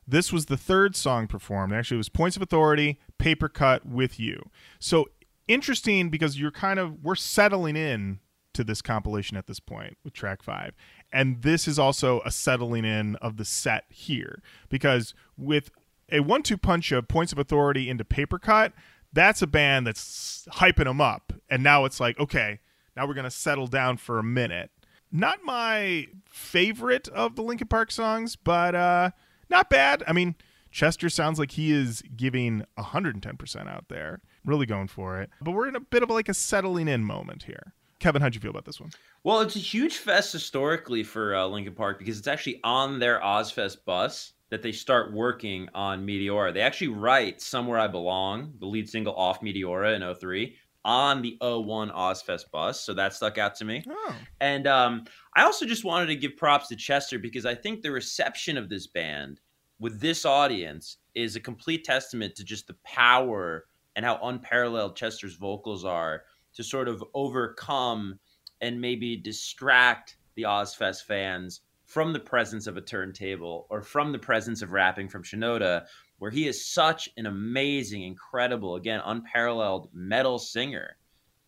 This 0.06 0.30
was 0.30 0.44
the 0.44 0.58
third 0.58 0.94
song 0.94 1.26
performed. 1.26 1.72
Actually, 1.72 1.94
it 1.94 2.04
was 2.04 2.10
Points 2.10 2.36
of 2.36 2.42
Authority, 2.42 3.00
Paper 3.16 3.48
Cut 3.48 3.86
with 3.86 4.20
You. 4.20 4.50
So 4.78 5.06
interesting 5.48 6.10
because 6.10 6.38
you're 6.38 6.50
kind 6.50 6.78
of 6.78 7.02
we're 7.02 7.14
settling 7.14 7.76
in 7.76 8.20
to 8.52 8.62
this 8.62 8.82
compilation 8.82 9.38
at 9.38 9.46
this 9.46 9.58
point 9.58 9.96
with 10.04 10.12
track 10.12 10.42
five. 10.42 10.74
And 11.10 11.40
this 11.40 11.66
is 11.66 11.78
also 11.78 12.20
a 12.26 12.30
settling 12.30 12.84
in 12.84 13.16
of 13.16 13.38
the 13.38 13.46
set 13.46 13.86
here 13.88 14.42
because 14.68 15.14
with 15.38 15.70
a 16.10 16.20
one 16.20 16.42
two 16.42 16.56
punch 16.56 16.92
of 16.92 17.08
Points 17.08 17.32
of 17.32 17.38
Authority 17.38 17.88
into 17.88 18.04
Paper 18.04 18.38
Cut, 18.38 18.72
that's 19.12 19.42
a 19.42 19.46
band 19.46 19.86
that's 19.86 20.46
hyping 20.52 20.84
them 20.84 21.00
up. 21.00 21.32
And 21.48 21.62
now 21.62 21.84
it's 21.84 22.00
like, 22.00 22.18
okay, 22.18 22.60
now 22.96 23.06
we're 23.06 23.14
to 23.14 23.30
settle 23.30 23.66
down 23.66 23.96
for 23.96 24.18
a 24.18 24.22
minute. 24.22 24.70
Not 25.12 25.44
my 25.44 26.06
favorite 26.26 27.08
of 27.08 27.36
the 27.36 27.42
Linkin 27.42 27.68
Park 27.68 27.90
songs, 27.90 28.36
but 28.36 28.74
uh, 28.74 29.10
not 29.48 29.70
bad. 29.70 30.02
I 30.06 30.12
mean, 30.12 30.34
Chester 30.70 31.08
sounds 31.08 31.38
like 31.38 31.52
he 31.52 31.72
is 31.72 32.02
giving 32.16 32.64
110% 32.78 33.68
out 33.68 33.88
there, 33.88 34.20
really 34.44 34.66
going 34.66 34.88
for 34.88 35.20
it. 35.20 35.30
But 35.40 35.52
we're 35.52 35.68
in 35.68 35.76
a 35.76 35.80
bit 35.80 36.02
of 36.02 36.10
like 36.10 36.28
a 36.28 36.34
settling 36.34 36.88
in 36.88 37.04
moment 37.04 37.44
here. 37.44 37.72
Kevan, 37.98 38.20
how'd 38.20 38.34
you 38.34 38.40
feel 38.40 38.50
about 38.50 38.66
this 38.66 38.80
one? 38.80 38.90
Well, 39.24 39.40
it's 39.40 39.56
a 39.56 39.60
huge 39.60 39.96
fest 39.96 40.32
historically 40.32 41.02
for 41.02 41.34
uh, 41.34 41.46
Linkin 41.46 41.74
Park 41.74 41.98
because 41.98 42.18
it's 42.18 42.28
actually 42.28 42.60
on 42.62 42.98
their 42.98 43.20
Ozzfest 43.20 43.84
bus 43.86 44.32
that 44.50 44.62
they 44.62 44.72
start 44.72 45.12
working 45.12 45.68
on 45.74 46.06
Meteora. 46.06 46.54
They 46.54 46.60
actually 46.60 46.88
write 46.88 47.40
Somewhere 47.40 47.78
I 47.78 47.88
Belong, 47.88 48.54
the 48.60 48.66
lead 48.66 48.88
single 48.88 49.14
off 49.14 49.40
Meteora 49.40 49.96
in 49.96 50.14
03, 50.14 50.56
on 50.84 51.20
the 51.20 51.36
01 51.40 51.90
Ozzfest 51.90 52.50
bus. 52.52 52.80
So 52.80 52.94
that 52.94 53.12
stuck 53.12 53.38
out 53.38 53.56
to 53.56 53.64
me. 53.64 53.82
Oh. 53.88 54.14
And 54.40 54.68
um, 54.68 55.04
I 55.34 55.42
also 55.42 55.66
just 55.66 55.84
wanted 55.84 56.06
to 56.06 56.16
give 56.16 56.36
props 56.36 56.68
to 56.68 56.76
Chester 56.76 57.18
because 57.18 57.44
I 57.44 57.56
think 57.56 57.82
the 57.82 57.90
reception 57.90 58.56
of 58.56 58.68
this 58.68 58.86
band 58.86 59.40
with 59.80 60.00
this 60.00 60.24
audience 60.24 60.98
is 61.14 61.34
a 61.34 61.40
complete 61.40 61.84
testament 61.84 62.36
to 62.36 62.44
just 62.44 62.68
the 62.68 62.76
power 62.84 63.64
and 63.96 64.04
how 64.04 64.20
unparalleled 64.22 64.94
Chester's 64.94 65.34
vocals 65.34 65.84
are 65.84 66.22
to 66.54 66.62
sort 66.62 66.86
of 66.86 67.02
overcome 67.14 68.18
and 68.60 68.80
maybe 68.80 69.16
distract 69.16 70.16
the 70.36 70.44
Ozzfest 70.44 71.04
fans 71.04 71.62
from 71.96 72.12
the 72.12 72.20
presence 72.20 72.66
of 72.66 72.76
a 72.76 72.80
turntable 72.82 73.66
or 73.70 73.80
from 73.80 74.12
the 74.12 74.18
presence 74.18 74.60
of 74.60 74.70
rapping 74.70 75.08
from 75.08 75.22
Shinoda, 75.22 75.86
where 76.18 76.30
he 76.30 76.46
is 76.46 76.70
such 76.70 77.08
an 77.16 77.24
amazing, 77.24 78.02
incredible, 78.02 78.76
again, 78.76 79.00
unparalleled 79.02 79.88
metal 79.94 80.38
singer 80.38 80.98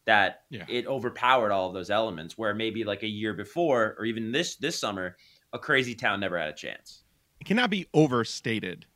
that 0.07 0.45
Yeah. 0.49 0.65
it 0.67 0.87
overpowered 0.87 1.53
all 1.53 1.69
of 1.69 1.75
those 1.75 1.91
elements. 1.91 2.39
Where 2.39 2.55
maybe 2.55 2.83
like 2.83 3.03
a 3.03 3.07
year 3.07 3.35
before, 3.35 3.95
or 3.99 4.07
even 4.07 4.33
this 4.33 4.57
this 4.57 4.79
summer, 4.81 5.19
a 5.53 5.59
crazy 5.59 5.95
town 5.95 6.19
never 6.21 6.39
had 6.39 6.49
a 6.49 6.55
chance. 6.55 7.05
it 7.41 7.45
cannot 7.45 7.69
be 7.69 7.87
overstated 7.93 8.87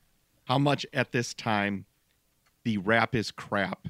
how 0.45 0.57
much 0.59 0.87
at 0.95 1.13
this 1.13 1.35
time 1.35 1.85
the 2.65 2.79
rap 2.79 3.15
is 3.15 3.31
crap 3.31 3.89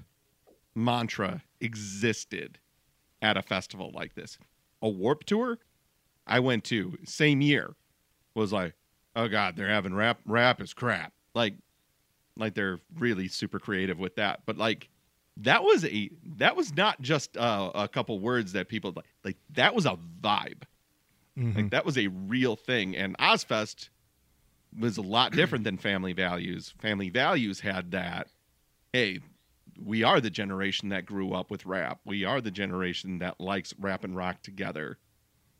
mantra 0.74 1.44
existed 1.60 2.58
at 3.22 3.36
a 3.36 3.42
festival 3.42 3.92
like 3.94 4.14
this. 4.16 4.36
A 4.82 4.88
warp 4.88 5.22
tour 5.24 5.60
I 6.26 6.40
went 6.40 6.64
to 6.64 6.98
same 7.04 7.40
year 7.40 7.74
was 8.34 8.52
like, 8.52 8.74
oh 9.16 9.28
god, 9.28 9.56
they're 9.56 9.68
having 9.68 9.94
rap 9.94 10.20
rap 10.24 10.60
is 10.60 10.72
crap. 10.74 11.12
Like 11.34 11.54
like 12.36 12.54
they're 12.54 12.80
really 12.98 13.28
super 13.28 13.58
creative 13.58 13.98
with 13.98 14.16
that. 14.16 14.42
But 14.46 14.56
like 14.56 14.88
that 15.38 15.62
was 15.62 15.84
a 15.84 16.10
that 16.36 16.56
was 16.56 16.74
not 16.76 17.00
just 17.00 17.36
uh, 17.36 17.70
a 17.74 17.88
couple 17.88 18.18
words 18.18 18.52
that 18.52 18.68
people 18.68 18.92
like 18.94 19.06
like 19.24 19.36
that 19.54 19.74
was 19.74 19.86
a 19.86 19.98
vibe. 20.20 20.62
Like 21.56 21.70
that 21.70 21.84
was 21.86 21.96
a 21.96 22.08
real 22.08 22.56
thing. 22.56 22.94
And 22.96 23.16
Ozzfest 23.18 23.88
was 24.78 24.98
a 24.98 25.02
lot 25.02 25.32
different 25.32 25.64
than 25.64 25.78
Family 25.78 26.12
Values. 26.12 26.74
Family 26.78 27.08
Values 27.08 27.60
had 27.60 27.92
that. 27.92 28.28
Hey, 28.92 29.20
we 29.82 30.02
are 30.02 30.20
the 30.20 30.30
generation 30.30 30.90
that 30.90 31.06
grew 31.06 31.32
up 31.32 31.50
with 31.50 31.64
rap. 31.64 32.00
We 32.04 32.24
are 32.24 32.40
the 32.40 32.50
generation 32.50 33.18
that 33.20 33.40
likes 33.40 33.74
rap 33.78 34.04
and 34.04 34.14
rock 34.14 34.42
together. 34.42 34.98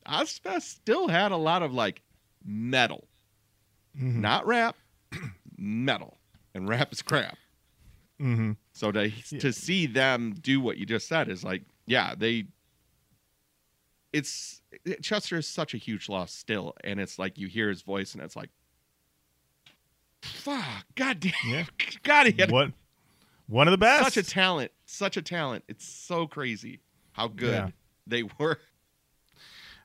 Ozzfest 0.06 0.62
still 0.62 1.08
had 1.08 1.32
a 1.32 1.36
lot 1.36 1.62
of 1.62 1.72
like 1.72 2.02
metal, 2.44 3.04
not 3.94 4.46
rap, 4.46 4.76
metal, 5.58 6.16
and 6.54 6.68
rap 6.68 6.92
is 6.92 7.02
crap. 7.02 7.36
Mm-hmm. 8.20 8.52
So 8.72 8.92
to 8.92 9.10
to 9.38 9.52
see 9.52 9.86
them 9.86 10.34
do 10.40 10.60
what 10.60 10.76
you 10.78 10.86
just 10.86 11.08
said 11.08 11.28
is 11.28 11.42
like, 11.44 11.62
yeah, 11.86 12.14
they. 12.16 12.46
It's 14.12 14.60
Chester 15.00 15.38
is 15.38 15.48
such 15.48 15.72
a 15.72 15.78
huge 15.78 16.08
loss 16.08 16.32
still, 16.32 16.74
and 16.84 17.00
it's 17.00 17.18
like 17.18 17.38
you 17.38 17.48
hear 17.48 17.68
his 17.70 17.80
voice, 17.82 18.12
and 18.12 18.22
it's 18.22 18.36
like, 18.36 18.50
fuck, 20.20 20.84
goddamn, 20.94 21.32
Yeah. 21.46 21.64
God, 22.02 22.26
he 22.26 22.32
had 22.38 22.50
What? 22.50 22.72
One 23.48 23.66
of 23.68 23.72
the 23.72 23.78
best. 23.78 24.04
such 24.04 24.16
a 24.16 24.22
talent, 24.28 24.70
such 24.86 25.16
a 25.16 25.22
talent. 25.22 25.64
It's 25.68 25.86
so 25.86 26.26
crazy 26.26 26.80
how 27.12 27.28
good 27.28 27.52
Yeah. 27.52 27.70
they 28.06 28.22
were. 28.38 28.58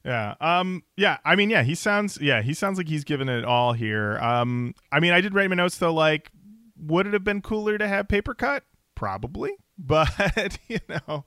Yeah. 0.08 0.34
Um. 0.42 0.82
Yeah. 0.96 1.18
I 1.26 1.36
mean, 1.36 1.50
yeah. 1.52 1.62
He 1.64 1.76
sounds. 1.76 2.18
Yeah. 2.20 2.42
He 2.42 2.54
sounds 2.56 2.78
like 2.80 2.88
he's 2.88 3.04
given 3.04 3.30
it 3.30 3.46
all 3.46 3.74
here. 3.74 4.18
Um. 4.20 4.74
I 4.92 5.00
mean, 5.00 5.14
I 5.14 5.22
did 5.22 5.34
write 5.36 5.50
my 5.50 5.56
notes 5.56 5.78
though. 5.78 5.94
Like, 5.94 6.32
would 6.80 7.06
it 7.08 7.14
have 7.14 7.24
been 7.24 7.42
cooler 7.42 7.78
to 7.78 7.88
have 7.88 8.08
paper 8.08 8.34
cut? 8.34 8.64
Probably. 8.96 9.52
But 9.80 10.58
you 10.68 10.80
know, 10.90 11.26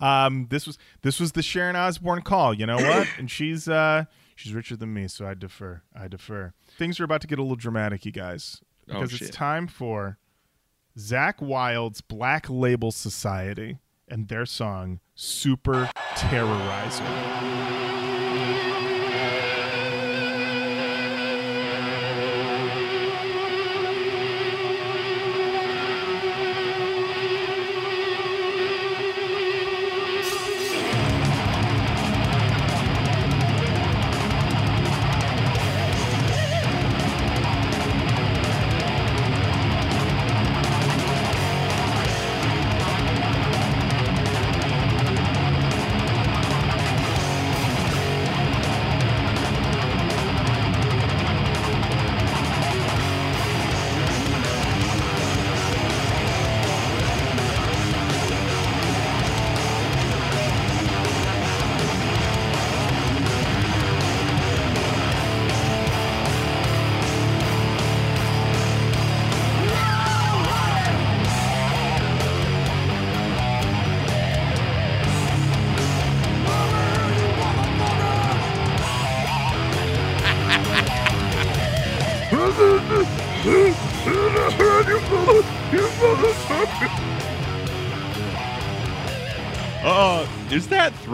um, 0.00 0.48
this 0.50 0.66
was 0.66 0.76
this 1.00 1.18
was 1.18 1.32
the 1.32 1.40
Sharon 1.42 1.76
Osbourne 1.76 2.20
call. 2.20 2.52
You 2.52 2.66
know 2.66 2.76
what? 2.76 3.08
and 3.18 3.30
she's 3.30 3.70
uh 3.70 4.04
she's 4.34 4.52
richer 4.52 4.76
than 4.76 4.92
me, 4.92 5.08
so 5.08 5.26
I 5.26 5.32
defer. 5.32 5.80
I 5.98 6.06
defer. 6.06 6.52
Things 6.76 7.00
are 7.00 7.04
about 7.04 7.22
to 7.22 7.26
get 7.26 7.38
a 7.38 7.42
little 7.42 7.56
dramatic, 7.56 8.04
you 8.04 8.12
guys, 8.12 8.60
Oh, 8.90 9.00
because 9.00 9.12
shit. 9.12 9.22
it's 9.28 9.30
time 9.34 9.66
for 9.66 10.18
Zakk 10.98 11.40
Wylde's 11.40 12.02
Black 12.02 12.50
Label 12.50 12.92
Society 12.92 13.78
and 14.08 14.28
their 14.28 14.44
song 14.44 15.00
"Super 15.14 15.88
Terrorizer." 16.16 18.15
You 18.36 18.95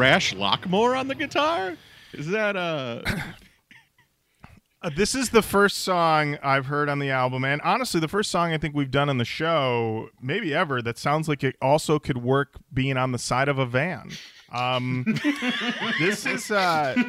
Thrash 0.03 0.35
Lockmore 0.35 0.99
on 0.99 1.07
the 1.07 1.15
guitar? 1.15 1.77
Is 2.13 2.27
that 2.31 2.57
uh? 2.57 3.03
Uh, 4.85 4.91
this 4.97 5.15
is 5.15 5.31
the 5.31 5.43
first 5.43 5.77
song 5.77 6.37
I've 6.43 6.67
heard 6.67 6.89
on 6.89 6.99
the 6.99 7.11
album, 7.11 7.45
and 7.45 7.63
honestly, 7.63 8.01
the 8.01 8.09
first 8.09 8.33
song 8.33 8.53
I 8.53 8.59
think 8.59 8.75
we've 8.75 8.91
done 8.91 9.09
on 9.09 9.19
the 9.19 9.25
show, 9.25 10.09
maybe 10.21 10.53
ever, 10.53 10.83
that 10.83 10.99
sounds 10.99 11.29
like 11.29 11.45
it 11.45 11.55
also 11.63 12.01
could 12.01 12.17
work 12.17 12.57
being 12.75 12.97
on 12.97 13.13
the 13.13 13.19
side 13.21 13.47
of 13.47 13.61
a 13.61 13.65
van. 13.65 14.11
Um, 14.51 15.05
this 16.01 16.27
is 16.27 16.51
uh, 16.51 17.01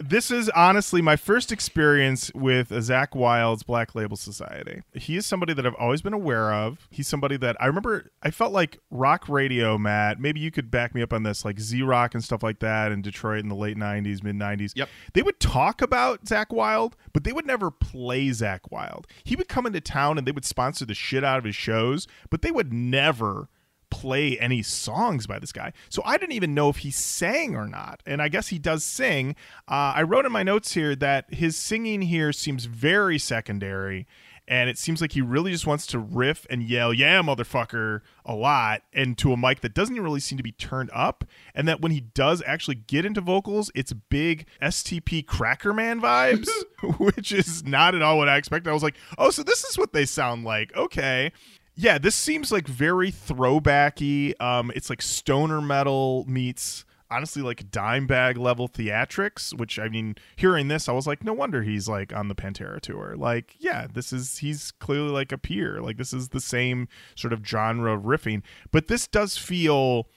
this 0.00 0.30
is 0.30 0.48
honestly 0.50 1.02
my 1.02 1.14
first 1.14 1.52
experience 1.52 2.32
with 2.34 2.70
Zakk 2.70 3.14
Wylde's 3.14 3.62
Black 3.62 3.94
Label 3.94 4.16
Society. 4.16 4.82
He 4.94 5.16
is 5.16 5.26
somebody 5.26 5.52
that 5.52 5.66
I've 5.66 5.74
always 5.74 6.00
been 6.00 6.14
aware 6.14 6.54
of. 6.54 6.88
He's 6.90 7.06
somebody 7.06 7.36
that 7.36 7.56
I 7.60 7.66
remember. 7.66 8.10
I 8.22 8.30
felt 8.30 8.52
like 8.52 8.78
rock 8.90 9.28
radio, 9.28 9.76
Matt. 9.76 10.18
Maybe 10.18 10.40
you 10.40 10.50
could 10.50 10.70
back 10.70 10.94
me 10.94 11.02
up 11.02 11.12
on 11.12 11.22
this, 11.22 11.44
like 11.44 11.60
Z 11.60 11.82
Rock 11.82 12.14
and 12.14 12.24
stuff 12.24 12.42
like 12.42 12.60
that 12.60 12.92
in 12.92 13.02
Detroit 13.02 13.40
in 13.40 13.48
the 13.48 13.54
late 13.54 13.76
'90s, 13.76 14.22
mid 14.22 14.36
'90s. 14.36 14.72
Yep. 14.74 14.88
They 15.12 15.22
would 15.22 15.38
talk 15.38 15.82
about 15.82 16.24
Zakk 16.24 16.50
Wylde, 16.50 16.96
but 17.12 17.24
they 17.24 17.32
would 17.32 17.46
never 17.46 17.70
play 17.70 18.28
Zakk 18.28 18.60
Wylde. 18.70 19.06
He 19.24 19.36
would 19.36 19.48
come 19.48 19.66
into 19.66 19.82
town 19.82 20.16
and 20.16 20.26
they 20.26 20.32
would 20.32 20.46
sponsor 20.46 20.86
the 20.86 20.94
shit 20.94 21.22
out 21.24 21.38
of 21.38 21.44
his 21.44 21.56
shows, 21.56 22.08
but 22.30 22.40
they 22.40 22.50
would 22.50 22.72
never 22.72 23.48
play 23.90 24.38
any 24.38 24.62
songs 24.62 25.26
by 25.26 25.38
this 25.38 25.52
guy. 25.52 25.72
So 25.88 26.02
I 26.04 26.16
didn't 26.16 26.32
even 26.32 26.54
know 26.54 26.68
if 26.68 26.78
he 26.78 26.90
sang 26.90 27.56
or 27.56 27.66
not. 27.66 28.02
And 28.06 28.22
I 28.22 28.28
guess 28.28 28.48
he 28.48 28.58
does 28.58 28.84
sing. 28.84 29.36
Uh, 29.68 29.92
I 29.96 30.02
wrote 30.02 30.26
in 30.26 30.32
my 30.32 30.42
notes 30.42 30.72
here 30.72 30.96
that 30.96 31.32
his 31.34 31.56
singing 31.56 32.02
here 32.02 32.32
seems 32.32 32.64
very 32.64 33.18
secondary. 33.18 34.06
And 34.48 34.68
it 34.68 34.78
seems 34.78 35.00
like 35.00 35.12
he 35.12 35.20
really 35.20 35.52
just 35.52 35.64
wants 35.64 35.86
to 35.88 35.98
riff 36.00 36.44
and 36.50 36.64
yell, 36.64 36.92
yeah, 36.92 37.22
motherfucker, 37.22 38.00
a 38.24 38.34
lot, 38.34 38.82
and 38.92 39.16
to 39.18 39.32
a 39.32 39.36
mic 39.36 39.60
that 39.60 39.74
doesn't 39.74 40.00
really 40.00 40.18
seem 40.18 40.38
to 40.38 40.42
be 40.42 40.50
turned 40.50 40.90
up. 40.92 41.24
And 41.54 41.68
that 41.68 41.80
when 41.80 41.92
he 41.92 42.00
does 42.00 42.42
actually 42.44 42.74
get 42.74 43.04
into 43.04 43.20
vocals, 43.20 43.70
it's 43.76 43.92
big 43.92 44.46
STP 44.60 45.24
Crackerman 45.24 46.00
vibes, 46.00 46.48
which 46.98 47.30
is 47.30 47.64
not 47.64 47.94
at 47.94 48.02
all 48.02 48.18
what 48.18 48.28
I 48.28 48.38
expected. 48.38 48.70
I 48.70 48.74
was 48.74 48.82
like, 48.82 48.96
oh, 49.18 49.30
so 49.30 49.44
this 49.44 49.62
is 49.62 49.78
what 49.78 49.92
they 49.92 50.04
sound 50.04 50.42
like. 50.42 50.74
Okay 50.74 51.30
yeah, 51.74 51.98
this 51.98 52.14
seems 52.14 52.52
like 52.52 52.66
very 52.66 53.10
throwbacky. 53.10 54.40
Um, 54.40 54.70
it's 54.74 54.90
like 54.90 55.02
stoner 55.02 55.60
metal 55.60 56.24
meets 56.28 56.84
honestly 57.10 57.42
like 57.42 57.70
Dimebag 57.70 58.38
level 58.38 58.68
theatrics. 58.68 59.56
Which 59.56 59.78
I 59.78 59.88
mean, 59.88 60.16
hearing 60.36 60.68
this, 60.68 60.88
I 60.88 60.92
was 60.92 61.06
like, 61.06 61.24
no 61.24 61.32
wonder 61.32 61.62
he's 61.62 61.88
like 61.88 62.14
on 62.14 62.28
the 62.28 62.34
Pantera 62.34 62.80
tour. 62.80 63.14
Like, 63.16 63.54
yeah, 63.58 63.86
this 63.92 64.12
is 64.12 64.38
he's 64.38 64.72
clearly 64.72 65.10
like 65.10 65.32
a 65.32 65.38
peer. 65.38 65.80
Like 65.80 65.96
this 65.96 66.12
is 66.12 66.28
the 66.28 66.40
same 66.40 66.88
sort 67.14 67.32
of 67.32 67.46
genre 67.46 67.94
of 67.94 68.02
riffing, 68.02 68.42
but 68.70 68.88
this 68.88 69.06
does 69.06 69.36
feel. 69.36 70.08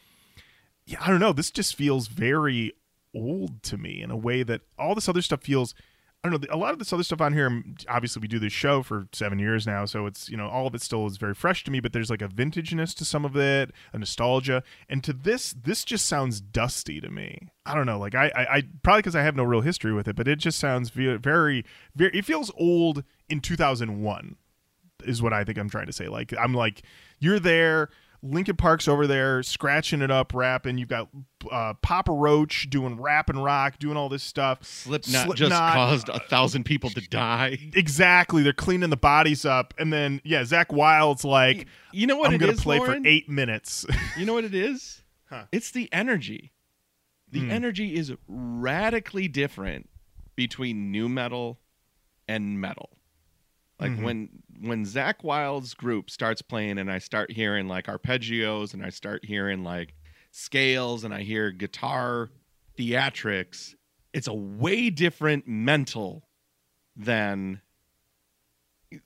Yeah, 0.85 0.97
I 1.01 1.07
don't 1.07 1.21
know. 1.21 1.31
This 1.31 1.49
just 1.49 1.75
feels 1.75 2.07
very 2.07 2.73
old 3.15 3.63
to 3.63 3.77
me 3.77 4.01
in 4.01 4.11
a 4.11 4.17
way 4.17 4.43
that 4.43 4.61
all 4.77 4.95
this 4.95 5.07
other 5.07 5.21
stuff 5.21 5.43
feels 5.43 5.73
I 6.25 6.29
don't 6.29 6.41
know. 6.41 6.55
A 6.55 6.57
lot 6.57 6.71
of 6.71 6.79
this 6.79 6.93
other 6.93 7.03
stuff 7.03 7.19
on 7.19 7.33
here, 7.33 7.47
um, 7.47 7.75
obviously, 7.89 8.21
we 8.21 8.29
do 8.29 8.39
this 8.39 8.53
show 8.53 8.81
for 8.81 9.07
seven 9.11 9.39
years 9.39 9.67
now, 9.67 9.83
so 9.83 10.05
it's 10.05 10.29
you 10.29 10.37
know 10.37 10.47
all 10.47 10.65
of 10.65 10.73
it 10.73 10.81
still 10.81 11.05
is 11.05 11.17
very 11.17 11.33
fresh 11.33 11.65
to 11.65 11.71
me. 11.71 11.81
But 11.81 11.91
there's 11.91 12.09
like 12.09 12.21
a 12.21 12.29
vintageness 12.29 12.95
to 12.95 13.05
some 13.05 13.25
of 13.25 13.35
it, 13.35 13.71
a 13.91 13.97
nostalgia, 13.97 14.63
and 14.87 15.03
to 15.03 15.11
this, 15.11 15.53
this 15.53 15.83
just 15.83 16.05
sounds 16.05 16.39
dusty 16.39 17.01
to 17.01 17.09
me. 17.09 17.49
I 17.65 17.75
don't 17.75 17.85
know. 17.85 17.99
Like 17.99 18.15
I, 18.15 18.31
I, 18.33 18.41
I 18.41 18.63
probably 18.83 18.99
because 18.99 19.17
I 19.17 19.21
have 19.21 19.35
no 19.35 19.43
real 19.43 19.61
history 19.61 19.93
with 19.93 20.07
it, 20.07 20.15
but 20.15 20.29
it 20.29 20.39
just 20.39 20.59
sounds 20.59 20.91
very, 20.91 21.17
very. 21.17 21.65
It 21.99 22.23
feels 22.23 22.51
old 22.57 23.03
in 23.27 23.41
2001, 23.41 24.37
is 25.03 25.21
what 25.21 25.33
I 25.33 25.43
think 25.43 25.57
I'm 25.57 25.69
trying 25.69 25.87
to 25.87 25.93
say. 25.93 26.07
Like 26.07 26.33
I'm 26.39 26.53
like 26.53 26.83
you're 27.19 27.39
there. 27.39 27.89
Linkin 28.25 28.55
Park's 28.55 28.87
over 28.87 29.05
there 29.05 29.43
scratching 29.43 30.01
it 30.01 30.09
up, 30.09 30.33
rapping. 30.33 30.77
You've 30.77 30.87
got 30.87 31.09
uh, 31.51 31.73
Papa 31.81 32.11
Roach 32.13 32.69
doing 32.69 32.99
rap 32.99 33.29
and 33.29 33.43
rock, 33.43 33.79
doing 33.79 33.97
all 33.97 34.07
this 34.07 34.23
stuff. 34.23 34.63
Slipknot, 34.63 35.35
just 35.35 35.51
caused 35.51 36.07
a 36.07 36.19
thousand 36.19 36.63
people 36.63 36.89
to 36.91 37.01
die. 37.01 37.57
Exactly. 37.75 38.41
They're 38.41 38.53
cleaning 38.53 38.89
the 38.89 38.95
bodies 38.97 39.43
up. 39.45 39.73
And 39.77 39.91
then, 39.91 40.21
yeah, 40.23 40.41
Zakk 40.43 40.71
Wylde's 40.71 41.25
like, 41.25 41.67
You 41.91 42.07
know 42.07 42.15
what 42.15 42.29
I'm 42.29 42.35
it 42.35 42.37
going 42.37 42.53
is, 42.53 42.59
to 42.59 42.63
play 42.63 42.79
Lorin? 42.79 43.03
for 43.03 43.07
eight 43.09 43.27
minutes. 43.29 43.85
You 44.17 44.25
know 44.25 44.33
what 44.33 44.45
it 44.45 44.55
is? 44.55 45.01
Huh. 45.29 45.43
It's 45.51 45.71
the 45.71 45.89
energy. 45.91 46.53
The 47.29 47.39
Hmm. 47.41 47.51
energy 47.51 47.95
is 47.95 48.13
radically 48.27 49.27
different 49.27 49.89
between 50.35 50.91
nu 50.91 51.09
metal 51.09 51.59
and 52.27 52.61
metal. 52.61 52.89
Like 53.79 53.91
Mhm. 53.93 54.03
when 54.03 54.43
when 54.64 54.85
Zakk 54.85 55.23
Wylde's 55.23 55.73
group 55.73 56.10
starts 56.10 56.41
playing 56.41 56.77
and 56.77 56.90
I 56.90 56.99
start 56.99 57.30
hearing 57.30 57.68
like 57.68 57.88
arpeggios 57.88 58.73
and 58.73 58.85
I 58.85 58.90
start 58.90 59.26
hearing 59.26 59.64
like 59.64 59.94
scales 60.31 61.03
and 61.03 61.14
I 61.14 61.22
hear 61.23 61.52
guitar 61.52 62.30
theatrics, 62.80 63.76
it's 64.14 64.27
a 64.27 64.34
way 64.34 64.90
different 64.90 65.48
mental 65.48 66.30
than 66.95 67.61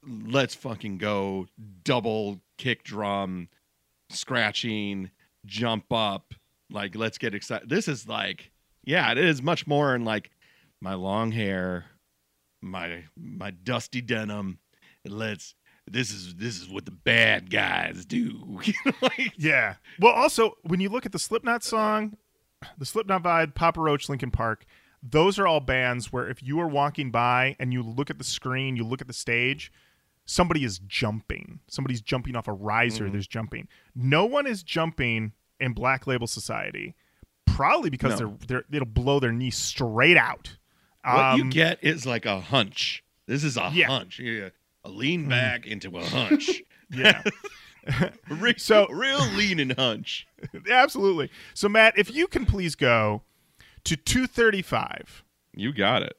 let's 0.05 0.53
fucking 0.53 0.99
go 0.99 1.47
double 1.83 2.39
kick 2.57 2.83
drum 2.83 3.47
scratching 4.09 5.09
jump 5.45 5.85
up 5.91 6.33
like 6.69 6.95
let's 6.95 7.17
get 7.17 7.33
excited 7.33 7.69
this 7.69 7.87
is 7.87 8.05
like 8.05 8.51
yeah 8.83 9.11
it 9.11 9.17
is 9.17 9.41
much 9.41 9.65
more 9.65 9.95
in 9.95 10.03
like 10.03 10.29
my 10.81 10.93
long 10.93 11.31
hair 11.31 11.85
my 12.61 13.03
my 13.15 13.51
dusty 13.51 14.01
denim 14.01 14.59
let's 15.11 15.55
this 15.89 16.11
is 16.11 16.35
this 16.35 16.59
is 16.61 16.67
what 16.69 16.85
the 16.85 16.91
bad 16.91 17.49
guys 17.49 18.05
do 18.05 18.59
like, 19.01 19.33
yeah. 19.37 19.75
Well, 19.99 20.13
also, 20.13 20.57
when 20.63 20.79
you 20.81 20.89
look 20.89 21.05
at 21.05 21.11
the 21.13 21.19
Slipknot 21.19 21.63
song, 21.63 22.17
the 22.77 22.85
Slipknot 22.85 23.23
vibe, 23.23 23.55
Papa 23.55 23.79
Roach, 23.79 24.09
Linkin 24.09 24.31
Park, 24.31 24.65
those 25.01 25.39
are 25.39 25.47
all 25.47 25.59
bands 25.61 26.11
where 26.11 26.27
if 26.29 26.43
you 26.43 26.59
are 26.59 26.67
walking 26.67 27.09
by 27.11 27.55
and 27.59 27.71
you 27.71 27.81
look 27.83 28.09
at 28.09 28.17
the 28.17 28.23
screen, 28.25 28.75
you 28.75 28.83
look 28.83 28.99
at 28.99 29.07
the 29.07 29.13
stage, 29.13 29.71
somebody 30.25 30.65
is 30.65 30.79
jumping. 30.79 31.59
Somebody's 31.67 32.01
jumping 32.01 32.35
off 32.35 32.49
a 32.49 32.53
riser. 32.53 33.09
There's 33.09 33.27
jumping. 33.27 33.69
No 33.95 34.25
one 34.25 34.45
is 34.45 34.63
jumping 34.63 35.31
in 35.61 35.71
Black 35.73 36.05
Label 36.05 36.27
Society, 36.27 36.95
probably 37.45 37.89
because 37.89 38.19
No. 38.19 38.35
they're, 38.47 38.61
they're 38.69 38.75
it'll 38.81 38.85
blow 38.87 39.19
their 39.21 39.31
knee 39.31 39.51
straight 39.51 40.17
out. 40.17 40.57
what 41.05 41.37
you 41.37 41.43
Um, 41.43 41.49
get 41.49 41.81
is 41.81 42.05
like 42.05 42.25
a 42.25 42.41
hunch 42.41 43.03
this 43.25 43.43
is 43.43 43.57
a 43.57 43.69
Yeah. 43.73 43.87
Hunch 43.87 44.19
yeah 44.19 44.49
a 44.87 44.89
lean 44.89 45.23
hmm. 45.25 45.29
back 45.29 45.67
into 45.67 45.95
a 45.97 46.03
hunch 46.03 46.63
Yeah. 46.89 47.21
real, 48.29 48.53
So- 48.57 48.87
real 48.87 49.19
lean 49.33 49.59
and 49.59 49.73
hunch 49.73 50.25
Absolutely. 50.71 51.29
So 51.53 51.67
Matt, 51.67 51.97
if 51.97 52.13
you 52.13 52.27
can 52.27 52.45
please 52.45 52.75
go 52.75 53.23
to 53.83 53.97
235. 53.97 55.23
you 55.53 55.73
got 55.73 56.03
it 56.03 56.17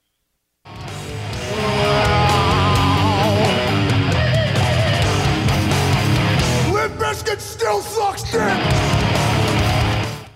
Limp 6.70 6.94
Bizkit 7.00 7.40
still 7.40 7.80
sucks 7.80 8.30
dick! 8.30 8.42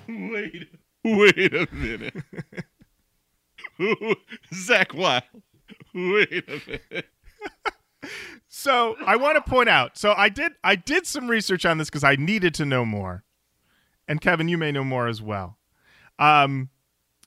Wait, 0.08 0.68
wait 1.04 1.54
a 1.54 1.68
minute. 1.72 2.14
Zakk 4.52 4.94
Wylde. 4.94 5.22
Wait 5.94 6.48
a 6.48 6.60
minute. 6.66 7.06
So 8.48 8.96
I 9.06 9.16
want 9.16 9.42
to 9.42 9.50
point 9.50 9.68
out. 9.68 9.96
So 9.96 10.12
I 10.16 10.28
did 10.28 10.52
I 10.62 10.76
did 10.76 11.06
some 11.06 11.28
research 11.28 11.64
on 11.64 11.78
this 11.78 11.88
because 11.88 12.04
I 12.04 12.16
needed 12.16 12.54
to 12.54 12.66
know 12.66 12.84
more, 12.84 13.24
and 14.06 14.20
Kevan, 14.20 14.48
you 14.48 14.58
may 14.58 14.72
know 14.72 14.84
more 14.84 15.08
as 15.08 15.22
well. 15.22 15.56
Um, 16.18 16.68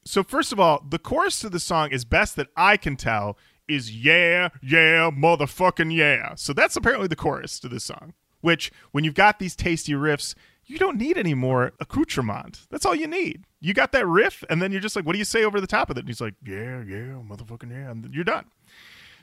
so 0.05 0.23
first 0.23 0.51
of 0.53 0.59
all, 0.59 0.85
the 0.87 0.99
chorus 0.99 1.39
to 1.39 1.49
the 1.49 1.59
song, 1.59 1.91
as 1.91 2.05
best 2.05 2.35
that 2.35 2.47
I 2.55 2.77
can 2.77 2.95
tell, 2.95 3.37
is 3.67 3.91
"Yeah, 3.91 4.49
yeah, 4.61 5.09
motherfucking 5.09 5.93
yeah." 5.93 6.35
So 6.35 6.53
that's 6.53 6.75
apparently 6.75 7.07
the 7.07 7.15
chorus 7.15 7.59
to 7.61 7.67
this 7.67 7.83
song. 7.83 8.13
Which, 8.41 8.71
when 8.91 9.03
you've 9.03 9.15
got 9.15 9.39
these 9.39 9.55
tasty 9.55 9.93
riffs, 9.93 10.35
you 10.67 10.77
don't 10.77 10.97
need 10.97 11.17
any 11.17 11.33
more 11.33 11.71
accoutrement. 11.79 12.67
That's 12.69 12.85
all 12.85 12.93
you 12.93 13.07
need. 13.07 13.45
You 13.59 13.73
got 13.73 13.91
that 13.93 14.05
riff, 14.05 14.43
and 14.49 14.61
then 14.61 14.71
you're 14.71 14.81
just 14.81 14.95
like, 14.95 15.05
"What 15.05 15.13
do 15.13 15.19
you 15.19 15.25
say 15.25 15.43
over 15.43 15.59
the 15.59 15.65
top 15.65 15.89
of 15.89 15.97
it?" 15.97 16.01
And 16.01 16.09
he's 16.09 16.21
like, 16.21 16.35
"Yeah, 16.45 16.83
yeah, 16.83 17.17
motherfucking 17.27 17.71
yeah," 17.71 17.89
and 17.89 18.13
you're 18.13 18.23
done. 18.23 18.45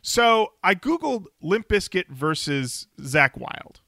So 0.02 0.54
I 0.64 0.74
googled 0.74 1.26
Limp 1.40 1.68
Bizkit 1.68 2.08
versus 2.08 2.88
Zakk 3.00 3.38
Wylde, 3.38 3.80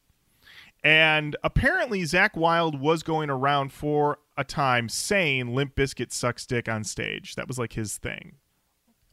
and 0.84 1.36
apparently 1.42 2.02
Zakk 2.02 2.36
Wylde 2.36 2.80
was 2.80 3.02
going 3.02 3.30
around 3.30 3.72
for 3.72 4.20
a 4.36 4.44
time 4.44 4.88
saying 4.88 5.54
Limp 5.54 5.74
Bizkit 5.74 6.12
sucks 6.12 6.46
dick 6.46 6.68
on 6.68 6.84
stage. 6.84 7.34
That 7.34 7.48
was 7.48 7.58
like 7.58 7.72
his 7.72 7.98
thing, 7.98 8.36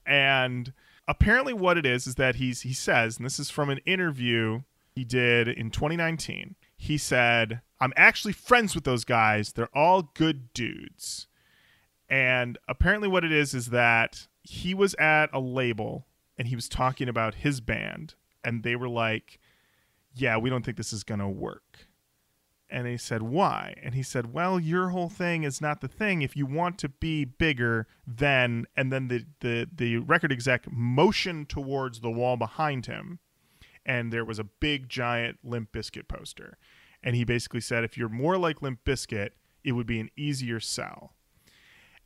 and 0.05 0.73
apparently 1.07 1.53
what 1.53 1.77
it 1.77 1.87
is 1.87 2.05
is 2.05 2.15
that 2.15 2.35
he's 2.35 2.61
he 2.61 2.73
says, 2.73 3.17
and 3.17 3.25
this 3.25 3.39
is 3.39 3.49
from 3.49 3.71
an 3.71 3.79
interview 3.79 4.61
he 4.91 5.03
did 5.03 5.47
in 5.47 5.71
2019. 5.71 6.55
He 6.77 6.99
said, 6.99 7.61
"I'm 7.79 7.93
actually 7.95 8.33
friends 8.33 8.75
with 8.75 8.83
those 8.83 9.05
guys. 9.05 9.53
They're 9.53 9.75
all 9.75 10.11
good 10.13 10.53
dudes." 10.53 11.27
And 12.07 12.59
apparently, 12.67 13.07
what 13.07 13.23
it 13.23 13.31
is 13.31 13.55
is 13.55 13.67
that 13.67 14.27
he 14.43 14.75
was 14.75 14.93
at 14.95 15.29
a 15.33 15.39
label 15.39 16.05
and 16.37 16.47
he 16.47 16.55
was 16.55 16.69
talking 16.69 17.07
about 17.09 17.35
his 17.35 17.61
band, 17.61 18.15
and 18.43 18.63
they 18.63 18.75
were 18.75 18.89
like, 18.89 19.39
yeah, 20.13 20.37
we 20.37 20.49
don't 20.49 20.65
think 20.65 20.77
this 20.77 20.93
is 20.93 21.03
going 21.03 21.19
to 21.19 21.27
work. 21.27 21.87
And 22.69 22.85
they 22.85 22.95
said, 22.95 23.21
why? 23.21 23.75
And 23.83 23.93
he 23.95 24.03
said, 24.03 24.33
well, 24.33 24.57
your 24.57 24.89
whole 24.89 25.09
thing 25.09 25.43
is 25.43 25.59
not 25.59 25.81
the 25.81 25.89
thing. 25.89 26.21
If 26.21 26.37
you 26.37 26.45
want 26.45 26.77
to 26.79 26.89
be 26.89 27.25
bigger, 27.25 27.85
then, 28.07 28.65
and 28.77 28.93
then 28.93 29.09
the, 29.09 29.25
the, 29.41 29.67
the 29.75 29.97
record 29.97 30.31
exec 30.31 30.71
motioned 30.71 31.49
towards 31.49 31.99
the 31.99 32.09
wall 32.09 32.37
behind 32.37 32.85
him. 32.85 33.19
And 33.85 34.13
there 34.13 34.23
was 34.23 34.39
a 34.39 34.45
big, 34.45 34.87
giant 34.87 35.39
Limp 35.43 35.73
Bizkit 35.73 36.07
poster. 36.07 36.57
And 37.03 37.15
he 37.15 37.25
basically 37.25 37.61
said, 37.61 37.83
if 37.83 37.97
you're 37.97 38.07
more 38.07 38.37
like 38.37 38.61
Limp 38.61 38.85
Bizkit, 38.85 39.31
it 39.65 39.73
would 39.73 39.87
be 39.87 39.99
an 39.99 40.09
easier 40.15 40.61
sell. 40.61 41.15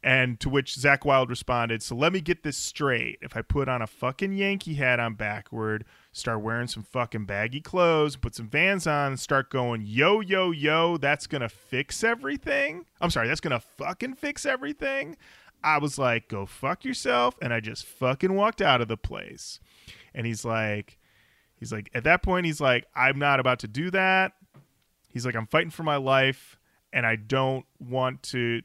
And 0.06 0.40
to 0.42 0.50
which 0.50 0.76
Zakk 0.76 1.04
Wylde 1.04 1.32
responded, 1.32 1.82
So 1.82 1.96
let 1.96 2.14
me 2.14 2.22
get 2.22 2.44
this 2.44 2.56
straight. 2.56 3.18
If 3.24 3.36
I 3.36 3.42
put 3.42 3.68
on 3.68 3.82
a 3.82 3.88
fucking 3.88 4.34
Yankee 4.34 4.76
hat 4.76 5.00
on 5.00 5.16
backward, 5.16 5.84
start 6.12 6.42
wearing 6.42 6.68
some 6.68 6.84
fucking 6.84 7.26
baggy 7.26 7.60
clothes, 7.60 8.16
put 8.16 8.36
some 8.36 8.48
vans 8.48 8.86
on, 8.86 9.14
and 9.14 9.20
start 9.20 9.50
going, 9.50 9.82
yo, 9.84 10.20
yo, 10.20 10.52
yo, 10.52 10.98
that's 10.98 11.26
gonna 11.26 11.50
fix 11.50 12.04
everything. 12.04 12.86
I'm 13.02 13.10
sorry, 13.10 13.28
that's 13.28 13.42
gonna 13.42 13.60
fucking 13.60 14.14
fix 14.14 14.46
everything. 14.46 15.18
I 15.64 15.80
was 15.80 15.98
like, 15.98 16.28
Go 16.28 16.46
fuck 16.46 16.86
yourself. 16.86 17.36
And 17.42 17.52
I 17.52 17.60
just 17.60 17.84
fucking 17.84 18.36
walked 18.36 18.62
out 18.62 18.82
of 18.82 18.88
the 18.88 18.98
place. 18.98 19.60
And 20.14 20.28
he's 20.28 20.46
like, 20.46 21.00
He's 21.56 21.72
like, 21.72 21.90
At 21.96 22.04
that 22.04 22.22
point, 22.22 22.46
he's 22.46 22.62
like, 22.62 22.86
I'm 22.96 23.18
not 23.18 23.40
about 23.40 23.58
to 23.60 23.68
do 23.68 23.90
that. 23.90 24.34
He's 25.10 25.26
like, 25.26 25.36
I'm 25.36 25.48
fighting 25.48 25.72
for 25.72 25.82
my 25.82 25.96
life 25.96 26.60
and 26.96 27.06
I 27.06 27.18
don't 27.18 27.66
want 27.78 28.24
to 28.24 28.62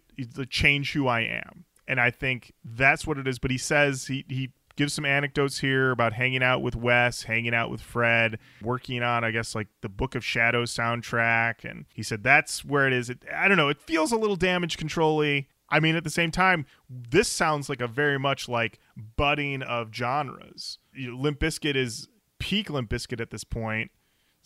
change 0.49 0.93
who 0.93 1.09
I 1.09 1.23
am. 1.23 1.65
And 1.89 2.01
I 2.01 2.13
think 2.13 2.55
that's 2.65 3.05
what 3.05 3.19
it 3.19 3.27
is. 3.27 3.41
But 3.41 3.51
he 3.51 3.59
says 3.59 4.07
he 4.07 4.25
he 4.29 4.53
gives 4.77 4.95
some 4.95 5.05
anecdotes 5.05 5.59
here 5.59 5.91
about 5.91 6.13
hanging 6.13 6.43
out 6.43 6.63
with 6.63 6.77
Wes, 6.77 7.25
hanging 7.25 7.53
out 7.53 7.71
with 7.71 7.81
Fred, 7.83 8.39
working 8.63 9.03
on 9.03 9.25
I 9.25 9.33
guess 9.33 9.57
like 9.57 9.67
the 9.83 9.89
Book 9.89 10.15
of 10.15 10.25
Shadows 10.25 10.73
soundtrack, 10.73 11.69
and 11.69 11.87
he 11.93 12.05
said 12.05 12.23
that's 12.23 12.65
where 12.65 12.87
it 12.87 12.93
is. 12.93 13.11
It, 13.11 13.25
I 13.35 13.49
don't 13.49 13.57
know. 13.57 13.69
It 13.69 13.83
feels 13.83 14.13
a 14.13 14.17
little 14.17 14.37
damage 14.37 14.79
control-y. 14.79 15.49
I 15.69 15.81
mean, 15.81 15.97
at 15.97 16.05
the 16.05 16.11
same 16.11 16.31
time, 16.31 16.67
this 16.89 17.29
sounds 17.29 17.69
like 17.69 17.81
a 17.81 17.89
very 17.89 18.19
much 18.19 18.49
like 18.49 18.79
budding 19.17 19.63
of 19.63 19.93
genres. 19.93 20.79
Limp 20.97 21.41
Bizkit 21.41 21.77
is 21.77 22.09
peak 22.39 22.71
Limp 22.71 22.91
Bizkit 22.91 23.21
at 23.21 23.31
this 23.31 23.45
point. 23.45 23.91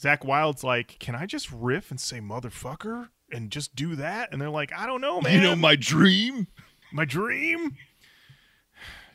Zakk 0.01 0.25
Wylde's 0.25 0.65
like, 0.65 0.99
can 0.99 1.15
I 1.15 1.27
just 1.27 1.51
riff 1.53 1.91
and 1.91 2.01
say 2.01 2.19
motherfucker? 2.19 3.09
And 3.35 3.51
just 3.51 3.75
do 3.75 3.97
that? 3.97 4.33
And 4.33 4.41
they're 4.41 4.51
like 4.51 4.73
i 4.73 4.87
don't 4.87 5.01
know 5.01 5.21
man. 5.21 5.35
You 5.35 5.41
know 5.41 5.57
my 5.57 5.77
dream? 5.77 6.47
my 6.93 7.05
dream? 7.05 7.77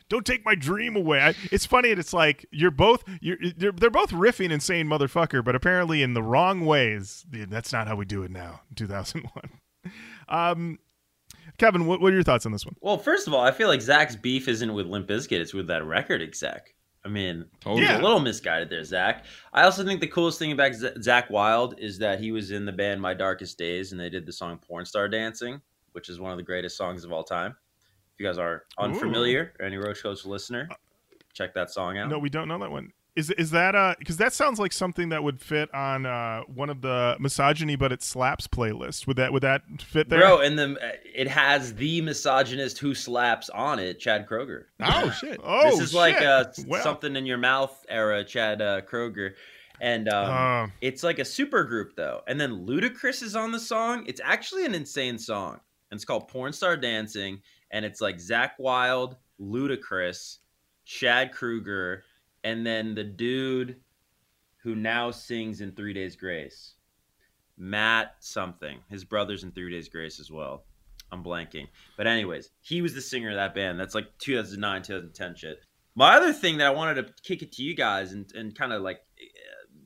Don't 0.08 0.26
take 0.26 0.44
my 0.44 0.56
dream 0.56 0.96
away. 0.96 1.20
I, 1.20 1.34
it's 1.52 1.64
funny 1.66 1.90
and 1.90 2.00
it's 2.00 2.12
like 2.12 2.44
you're 2.50 2.70
both 2.70 3.04
you're 3.20 3.38
they're, 3.56 3.72
they're 3.72 3.90
both 3.90 4.10
riffing 4.10 4.52
and 4.52 4.62
saying 4.62 4.86
motherfucker 4.86 5.44
but 5.44 5.54
apparently 5.54 6.02
in 6.02 6.14
the 6.14 6.22
wrong 6.22 6.66
ways. 6.66 7.24
That's 7.30 7.72
not 7.72 7.88
how 7.88 7.96
we 7.96 8.04
do 8.04 8.22
it 8.22 8.30
now 8.30 8.60
in 8.70 8.76
2001 8.76 9.30
um 10.28 10.78
kevan 11.58 11.86
what, 11.86 12.00
what 12.00 12.12
are 12.12 12.14
your 12.14 12.22
thoughts 12.22 12.46
on 12.46 12.52
this 12.52 12.64
one? 12.66 12.76
Well, 12.80 12.98
first 12.98 13.26
of 13.26 13.34
all, 13.34 13.44
I 13.44 13.52
feel 13.52 13.68
like 13.68 13.80
Zakk's 13.80 14.16
beef 14.16 14.48
isn't 14.48 14.72
with 14.74 14.86
Limp 14.86 15.08
Bizkit; 15.08 15.40
it's 15.40 15.54
with 15.54 15.68
that 15.68 15.84
record 15.84 16.22
exec. 16.22 16.74
I 17.04 17.08
mean, 17.08 17.46
Totally. 17.60 17.86
he's 17.86 17.96
a 17.96 18.02
little 18.02 18.20
misguided 18.20 18.68
there, 18.68 18.82
Zakk. 18.82 19.22
I 19.54 19.62
also 19.62 19.84
think 19.84 20.00
the 20.00 20.06
coolest 20.06 20.38
thing 20.38 20.52
about 20.52 20.72
Zakk 20.72 21.30
Wylde 21.30 21.76
is 21.78 21.98
that 21.98 22.20
he 22.20 22.30
was 22.30 22.50
in 22.50 22.66
the 22.66 22.72
band 22.72 23.00
My 23.00 23.14
Darkest 23.14 23.56
Days, 23.56 23.92
and 23.92 24.00
they 24.00 24.10
did 24.10 24.26
the 24.26 24.32
song 24.32 24.58
"Porn 24.58 24.84
Star 24.84 25.08
Dancing," 25.08 25.62
which 25.92 26.10
is 26.10 26.20
one 26.20 26.30
of 26.30 26.36
the 26.36 26.42
greatest 26.42 26.76
songs 26.76 27.04
of 27.04 27.12
all 27.12 27.24
time. 27.24 27.56
If 28.12 28.20
you 28.20 28.26
guys 28.26 28.36
are 28.36 28.64
unfamiliar 28.78 29.54
or 29.58 29.64
any 29.64 29.78
Roach 29.78 30.02
Koach 30.02 30.26
listener, 30.26 30.68
check 31.32 31.54
that 31.54 31.70
song 31.70 31.96
out. 31.96 32.10
no 32.10 32.18
we 32.18 32.28
don't 32.28 32.48
know 32.48 32.58
that 32.58 32.70
one 32.70 32.92
is 33.16 33.30
is 33.30 33.50
that 33.50 33.74
uh 33.74 33.94
because 33.98 34.16
that 34.18 34.32
sounds 34.32 34.58
like 34.58 34.72
something 34.72 35.08
that 35.08 35.22
would 35.22 35.40
fit 35.40 35.72
on 35.74 36.06
uh 36.06 36.42
one 36.42 36.70
of 36.70 36.80
the 36.80 37.16
misogyny 37.18 37.74
but 37.76 37.90
it 37.92 38.02
slaps 38.02 38.46
playlist 38.46 39.06
would 39.06 39.16
that 39.16 39.32
would 39.32 39.42
that 39.42 39.62
fit 39.80 40.08
there 40.08 40.20
Bro, 40.20 40.40
and 40.40 40.58
the 40.58 40.76
it 41.14 41.28
has 41.28 41.74
the 41.74 42.00
misogynist 42.02 42.78
who 42.78 42.94
slaps 42.94 43.50
on 43.50 43.78
it, 43.78 43.98
Chad 43.98 44.26
Kroeger. 44.26 44.64
Oh 44.80 45.10
shit. 45.10 45.40
oh 45.42 45.70
this 45.70 45.80
is 45.80 45.94
like 45.94 46.18
shit. 46.18 46.26
uh, 46.26 46.44
Well, 46.66 46.82
something 46.82 47.16
in 47.16 47.26
your 47.26 47.38
mouth 47.38 47.84
era, 47.88 48.22
Chad 48.24 48.62
uh, 48.62 48.80
Kroeger, 48.82 49.32
and 49.80 50.08
um, 50.08 50.30
uh, 50.30 50.66
it's 50.80 51.02
like 51.02 51.18
a 51.18 51.24
super 51.24 51.64
group 51.64 51.96
though. 51.96 52.22
And 52.28 52.40
then 52.40 52.66
Ludacris 52.66 53.22
is 53.22 53.34
on 53.34 53.50
the 53.50 53.60
song. 53.60 54.04
It's 54.06 54.20
actually 54.22 54.64
an 54.64 54.74
insane 54.74 55.18
song, 55.18 55.60
and 55.90 55.98
it's 55.98 56.04
called 56.04 56.28
"Porn 56.28 56.52
Star 56.52 56.76
Dancing," 56.76 57.42
and 57.70 57.84
it's 57.84 58.00
like 58.00 58.16
Zakk 58.16 58.52
Wylde, 58.58 59.16
Ludacris, 59.40 60.38
Chad 60.84 61.32
Kroeger, 61.32 62.02
and 62.44 62.66
then 62.66 62.94
the 62.94 63.04
dude 63.04 63.76
who 64.62 64.74
now 64.74 65.10
sings 65.10 65.60
in 65.60 65.72
Three 65.72 65.92
Days 65.92 66.16
Grace, 66.16 66.74
Matt 67.56 68.16
something. 68.20 68.78
His 68.88 69.04
brother's 69.04 69.44
in 69.44 69.52
Three 69.52 69.70
Days 69.70 69.88
Grace 69.88 70.20
as 70.20 70.30
well. 70.30 70.64
I'm 71.12 71.24
blanking. 71.24 71.66
But 71.96 72.06
anyways, 72.06 72.50
he 72.60 72.82
was 72.82 72.94
the 72.94 73.00
singer 73.00 73.30
of 73.30 73.36
that 73.36 73.54
band. 73.54 73.78
That's 73.78 73.94
like 73.94 74.06
2009, 74.18 74.82
2010 74.82 75.34
shit. 75.34 75.60
My 75.94 76.14
other 76.14 76.32
thing 76.32 76.58
that 76.58 76.66
I 76.66 76.70
wanted 76.70 76.94
to 76.94 77.14
kick 77.22 77.42
it 77.42 77.52
to 77.52 77.62
you 77.62 77.74
guys 77.74 78.12
and, 78.12 78.30
and 78.34 78.54
kind 78.54 78.72
of 78.72 78.82
like 78.82 79.00
eh, 79.20 79.24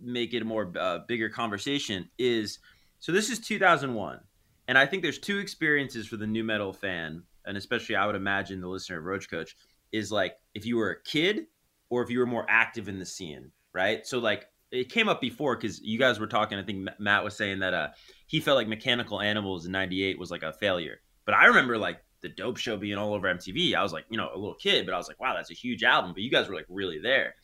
make 0.00 0.34
it 0.34 0.42
a 0.42 0.44
more 0.44 0.70
uh, 0.78 0.98
bigger 1.08 1.28
conversation 1.28 2.08
is 2.18 2.58
so 3.00 3.10
this 3.10 3.30
is 3.30 3.38
2001 3.38 4.20
and 4.68 4.78
I 4.78 4.86
think 4.86 5.02
there's 5.02 5.18
two 5.18 5.38
experiences 5.38 6.06
for 6.06 6.16
the 6.16 6.26
nu 6.26 6.44
metal 6.44 6.72
fan 6.72 7.22
and 7.46 7.56
especially 7.56 7.96
I 7.96 8.06
would 8.06 8.16
imagine 8.16 8.60
the 8.60 8.68
listener 8.68 8.98
of 8.98 9.04
Roach 9.04 9.30
Koach 9.30 9.54
is 9.92 10.12
like 10.12 10.36
if 10.54 10.66
you 10.66 10.76
were 10.76 10.90
a 10.90 11.02
kid 11.02 11.46
or 11.94 12.02
if 12.02 12.10
you 12.10 12.18
were 12.18 12.26
more 12.26 12.46
active 12.48 12.88
in 12.88 12.98
the 12.98 13.06
scene, 13.06 13.52
right? 13.72 14.06
So 14.06 14.18
like 14.18 14.46
it 14.72 14.90
came 14.90 15.08
up 15.08 15.20
before 15.20 15.56
because 15.56 15.80
you 15.80 15.98
guys 15.98 16.18
were 16.18 16.26
talking. 16.26 16.58
I 16.58 16.64
think 16.64 16.88
Matt 16.98 17.22
was 17.22 17.36
saying 17.36 17.60
that 17.60 17.74
uh, 17.74 17.88
he 18.26 18.40
felt 18.40 18.56
like 18.56 18.66
Mechanical 18.66 19.20
Animals 19.20 19.66
in 19.66 19.72
'98 19.72 20.18
was 20.18 20.30
like 20.30 20.42
a 20.42 20.52
failure. 20.52 21.00
But 21.24 21.36
I 21.36 21.46
remember 21.46 21.78
like 21.78 21.98
the 22.22 22.28
Dope 22.28 22.56
Show 22.56 22.76
being 22.76 22.98
all 22.98 23.14
over 23.14 23.32
MTV. 23.32 23.74
I 23.74 23.82
was 23.82 23.92
like, 23.92 24.06
you 24.10 24.16
know, 24.16 24.30
a 24.34 24.36
little 24.36 24.56
kid, 24.56 24.84
but 24.84 24.94
I 24.94 24.98
was 24.98 25.06
like, 25.06 25.20
wow, 25.20 25.34
that's 25.34 25.52
a 25.52 25.54
huge 25.54 25.84
album. 25.84 26.12
But 26.12 26.22
you 26.22 26.30
guys 26.30 26.48
were 26.48 26.56
like 26.56 26.66
really 26.68 26.98
there. 26.98 27.34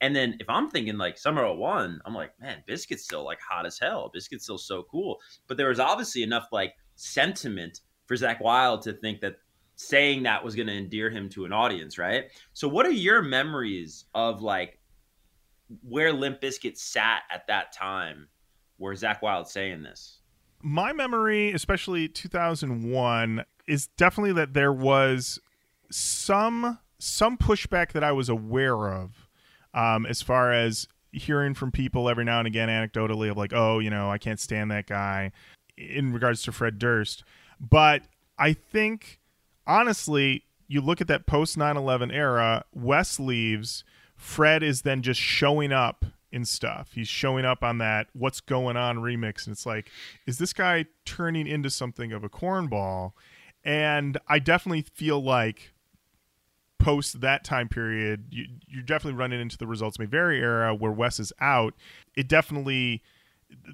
And 0.00 0.16
then 0.16 0.36
if 0.40 0.50
I'm 0.50 0.68
thinking 0.68 0.98
like 0.98 1.16
Summer 1.16 1.44
of 1.44 1.58
One, 1.58 2.00
I'm 2.04 2.14
like, 2.14 2.32
man, 2.40 2.64
Bizkit's 2.68 3.04
still 3.04 3.24
like 3.24 3.38
hot 3.40 3.66
as 3.66 3.78
hell. 3.78 4.10
Bizkit's 4.14 4.42
still 4.42 4.58
so 4.58 4.82
cool. 4.90 5.18
But 5.46 5.56
there 5.56 5.68
was 5.68 5.78
obviously 5.78 6.24
enough 6.24 6.48
like 6.50 6.74
sentiment 6.96 7.80
for 8.06 8.16
Zakk 8.16 8.40
Wylde 8.40 8.82
to 8.82 8.94
think 8.94 9.20
that 9.20 9.36
saying 9.88 10.22
that 10.24 10.44
was 10.44 10.54
going 10.54 10.68
to 10.68 10.76
endear 10.76 11.10
him 11.10 11.28
to 11.30 11.44
an 11.44 11.52
audience, 11.52 11.98
right? 11.98 12.24
So, 12.52 12.68
what 12.68 12.86
are 12.86 12.90
your 12.90 13.22
memories 13.22 14.04
of 14.14 14.42
like 14.42 14.78
where 15.82 16.12
Limp 16.12 16.40
Bizkit 16.40 16.76
sat 16.76 17.22
at 17.30 17.46
that 17.46 17.72
time, 17.72 18.28
where 18.76 18.94
Zakk 18.94 19.22
Wylde 19.22 19.48
saying 19.48 19.82
this? 19.82 20.18
my 20.62 20.92
memory, 20.92 21.52
especially 21.52 22.08
2001, 22.08 23.44
is 23.66 23.88
definitely 23.88 24.32
that 24.32 24.54
there 24.54 24.72
was 24.72 25.40
some 25.90 26.78
some 26.98 27.36
pushback 27.36 27.92
that 27.92 28.04
I 28.04 28.12
was 28.12 28.28
aware 28.28 28.88
of, 28.88 29.28
um, 29.74 30.06
as 30.06 30.22
far 30.22 30.52
as 30.52 30.86
hearing 31.10 31.52
from 31.52 31.72
people 31.72 32.08
every 32.08 32.24
now 32.24 32.38
and 32.38 32.46
again, 32.46 32.68
anecdotally, 32.68 33.28
of 33.28 33.36
like, 33.36 33.52
oh, 33.52 33.80
you 33.80 33.90
know, 33.90 34.08
I 34.08 34.18
can't 34.18 34.38
stand 34.38 34.70
that 34.70 34.86
guy, 34.86 35.32
in 35.76 36.12
regards 36.12 36.42
to 36.42 36.52
Fred 36.52 36.78
Durst. 36.78 37.24
But 37.60 38.02
I 38.38 38.52
think, 38.52 39.18
honestly, 39.66 40.44
you 40.68 40.80
look 40.80 41.00
at 41.00 41.08
that 41.08 41.26
post 41.26 41.56
9/11 41.56 42.12
era. 42.12 42.64
Wes 42.72 43.20
leaves. 43.20 43.84
Fred 44.16 44.62
is 44.62 44.82
then 44.82 45.02
just 45.02 45.20
showing 45.20 45.72
up 45.72 46.04
in 46.30 46.44
stuff. 46.44 46.90
He's 46.94 47.08
showing 47.08 47.44
up 47.44 47.62
on 47.62 47.78
that 47.78 48.08
"What's 48.12 48.40
Going 48.40 48.76
On" 48.76 48.98
remix, 48.98 49.46
and 49.46 49.52
it's 49.52 49.66
like, 49.66 49.90
is 50.26 50.38
this 50.38 50.52
guy 50.52 50.86
turning 51.04 51.46
into 51.46 51.70
something 51.70 52.12
of 52.12 52.24
a 52.24 52.28
cornball? 52.28 53.12
And 53.64 54.18
I 54.28 54.38
definitely 54.38 54.82
feel 54.82 55.22
like 55.22 55.72
post 56.78 57.20
that 57.20 57.44
time 57.44 57.68
period, 57.68 58.26
you, 58.30 58.46
you're 58.66 58.82
definitely 58.82 59.18
running 59.18 59.40
into 59.40 59.56
the 59.56 59.66
results 59.66 59.98
may 59.98 60.06
vary 60.06 60.40
era 60.40 60.74
where 60.74 60.90
Wes 60.90 61.20
is 61.20 61.32
out. 61.40 61.74
It 62.16 62.28
definitely 62.28 63.02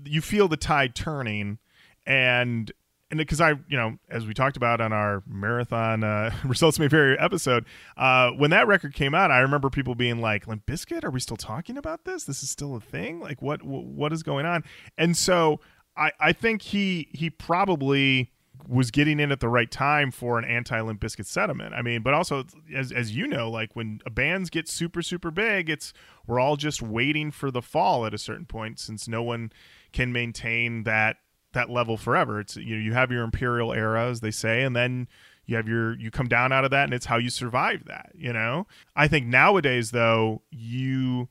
you 0.05 0.21
feel 0.21 0.49
the 0.49 0.57
tide 0.57 0.95
turning, 0.95 1.59
and 2.07 2.73
and 3.11 3.19
because 3.19 3.41
I, 3.41 3.51
you 3.69 3.77
know, 3.77 3.99
as 4.11 4.27
we 4.27 4.35
talked 4.35 4.57
about 4.57 4.81
on 4.81 4.93
our 4.93 5.23
marathon 5.27 6.05
uh, 6.05 6.31
results 6.45 6.79
may 6.79 6.89
vary 6.89 7.19
episode, 7.19 7.65
uh, 7.97 8.31
when 8.33 8.51
that 8.51 8.67
record 8.67 8.95
came 8.95 9.15
out, 9.15 9.31
I 9.31 9.39
remember 9.41 9.71
people 9.71 9.95
being 9.95 10.21
like, 10.21 10.47
"Limp 10.47 10.67
Bizkit, 10.67 11.05
are 11.05 11.11
we 11.11 11.21
still 11.21 11.37
talking 11.37 11.79
about 11.79 12.05
this? 12.05 12.25
This 12.25 12.43
is 12.43 12.51
still 12.51 12.77
a 12.77 12.81
thing? 12.81 13.21
Like, 13.21 13.41
what 13.41 13.63
what 13.63 14.13
is 14.13 14.23
going 14.23 14.47
on?" 14.47 14.65
And 14.99 15.17
so 15.17 15.61
I 15.97 16.13
I 16.21 16.33
think 16.33 16.63
he 16.63 17.09
he 17.13 17.31
probably 17.31 18.33
was 18.67 18.91
getting 18.91 19.21
in 19.21 19.31
at 19.31 19.41
the 19.41 19.49
right 19.49 19.71
time 19.71 20.11
for 20.11 20.39
an 20.39 20.45
anti 20.45 20.79
Limp 20.81 21.01
Bizkit 21.01 21.27
sentiment. 21.27 21.75
I 21.75 21.81
mean, 21.81 22.03
but 22.03 22.13
also 22.13 22.45
as 22.75 22.93
as 22.93 23.17
you 23.17 23.27
know, 23.27 23.51
like 23.51 23.75
when 23.75 24.01
a 24.05 24.11
bands 24.11 24.51
get 24.51 24.69
super 24.69 25.01
super 25.01 25.31
big, 25.31 25.71
it's 25.71 25.95
we're 26.27 26.41
all 26.41 26.57
just 26.57 26.83
waiting 26.83 27.31
for 27.31 27.51
the 27.51 27.63
fall 27.63 28.05
at 28.05 28.13
a 28.13 28.19
certain 28.19 28.45
point 28.45 28.79
since 28.79 29.09
no 29.09 29.23
one 29.23 29.51
can 29.93 30.13
maintain 30.13 30.83
that 30.83 31.17
that 31.59 31.71
level 31.71 31.97
forever. 31.97 32.41
It's 32.41 32.57
you 32.57 32.77
know 32.77 32.83
you 32.83 32.93
have 32.95 33.11
your 33.11 33.25
imperial 33.25 33.73
era 33.73 34.09
as 34.09 34.21
they 34.21 34.31
say, 34.31 34.63
and 34.63 34.75
then 34.75 35.09
you 35.45 35.57
have 35.57 35.69
your 35.69 35.99
you 35.99 36.11
come 36.11 36.29
down 36.29 36.53
out 36.53 36.65
of 36.65 36.71
that, 36.71 36.85
and 36.85 36.95
it's 36.95 37.07
how 37.07 37.17
you 37.17 37.31
survive 37.31 37.85
that. 37.87 38.13
You 38.15 38.33
know, 38.33 38.67
I 38.95 39.09
think 39.09 39.27
nowadays 39.27 39.91
though 39.91 40.43
you 40.51 41.29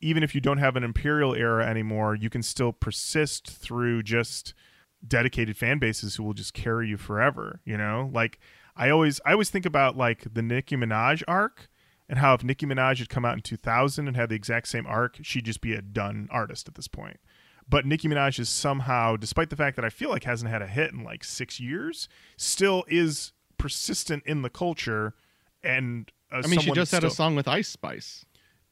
even 0.00 0.22
if 0.22 0.34
you 0.34 0.40
don't 0.40 0.58
have 0.58 0.76
an 0.76 0.84
imperial 0.84 1.34
era 1.34 1.66
anymore, 1.66 2.14
you 2.14 2.30
can 2.30 2.42
still 2.42 2.72
persist 2.72 3.50
through 3.50 4.02
just 4.02 4.54
dedicated 5.06 5.56
fan 5.56 5.78
bases 5.78 6.16
who 6.16 6.22
will 6.22 6.34
just 6.34 6.54
carry 6.54 6.88
you 6.88 6.96
forever. 6.96 7.60
You 7.64 7.76
know, 7.76 8.10
like 8.12 8.38
I 8.76 8.90
always 8.90 9.20
I 9.26 9.32
always 9.32 9.50
think 9.50 9.66
about 9.66 9.96
like 9.96 10.32
the 10.32 10.42
Nicki 10.42 10.76
Minaj 10.76 11.22
arc 11.28 11.68
and 12.08 12.20
how 12.20 12.34
if 12.34 12.42
Nicki 12.42 12.64
Minaj 12.64 12.98
had 12.98 13.10
come 13.10 13.24
out 13.24 13.34
in 13.34 13.42
2000 13.42 14.08
and 14.08 14.16
had 14.16 14.30
the 14.30 14.36
exact 14.36 14.68
same 14.68 14.86
arc, 14.86 15.18
she'd 15.22 15.44
just 15.44 15.60
be 15.60 15.74
a 15.74 15.82
done 15.82 16.28
artist 16.30 16.68
at 16.68 16.74
this 16.74 16.88
point. 16.88 17.18
But 17.70 17.84
Nicki 17.84 18.08
Minaj 18.08 18.38
is 18.38 18.48
somehow, 18.48 19.16
despite 19.16 19.50
the 19.50 19.56
fact 19.56 19.76
that 19.76 19.84
I 19.84 19.90
feel 19.90 20.08
like 20.10 20.24
hasn't 20.24 20.50
had 20.50 20.62
a 20.62 20.66
hit 20.66 20.92
in 20.92 21.04
like 21.04 21.22
six 21.22 21.60
years, 21.60 22.08
still 22.36 22.84
is 22.88 23.32
persistent 23.58 24.22
in 24.24 24.40
the 24.42 24.48
culture. 24.50 25.14
And 25.62 26.10
uh, 26.32 26.42
I 26.44 26.46
mean, 26.48 26.60
she 26.60 26.70
just 26.70 26.90
that's 26.92 27.02
had 27.02 27.04
a 27.04 27.10
song 27.14 27.36
with 27.36 27.46
Ice 27.46 27.68
Spice. 27.68 28.24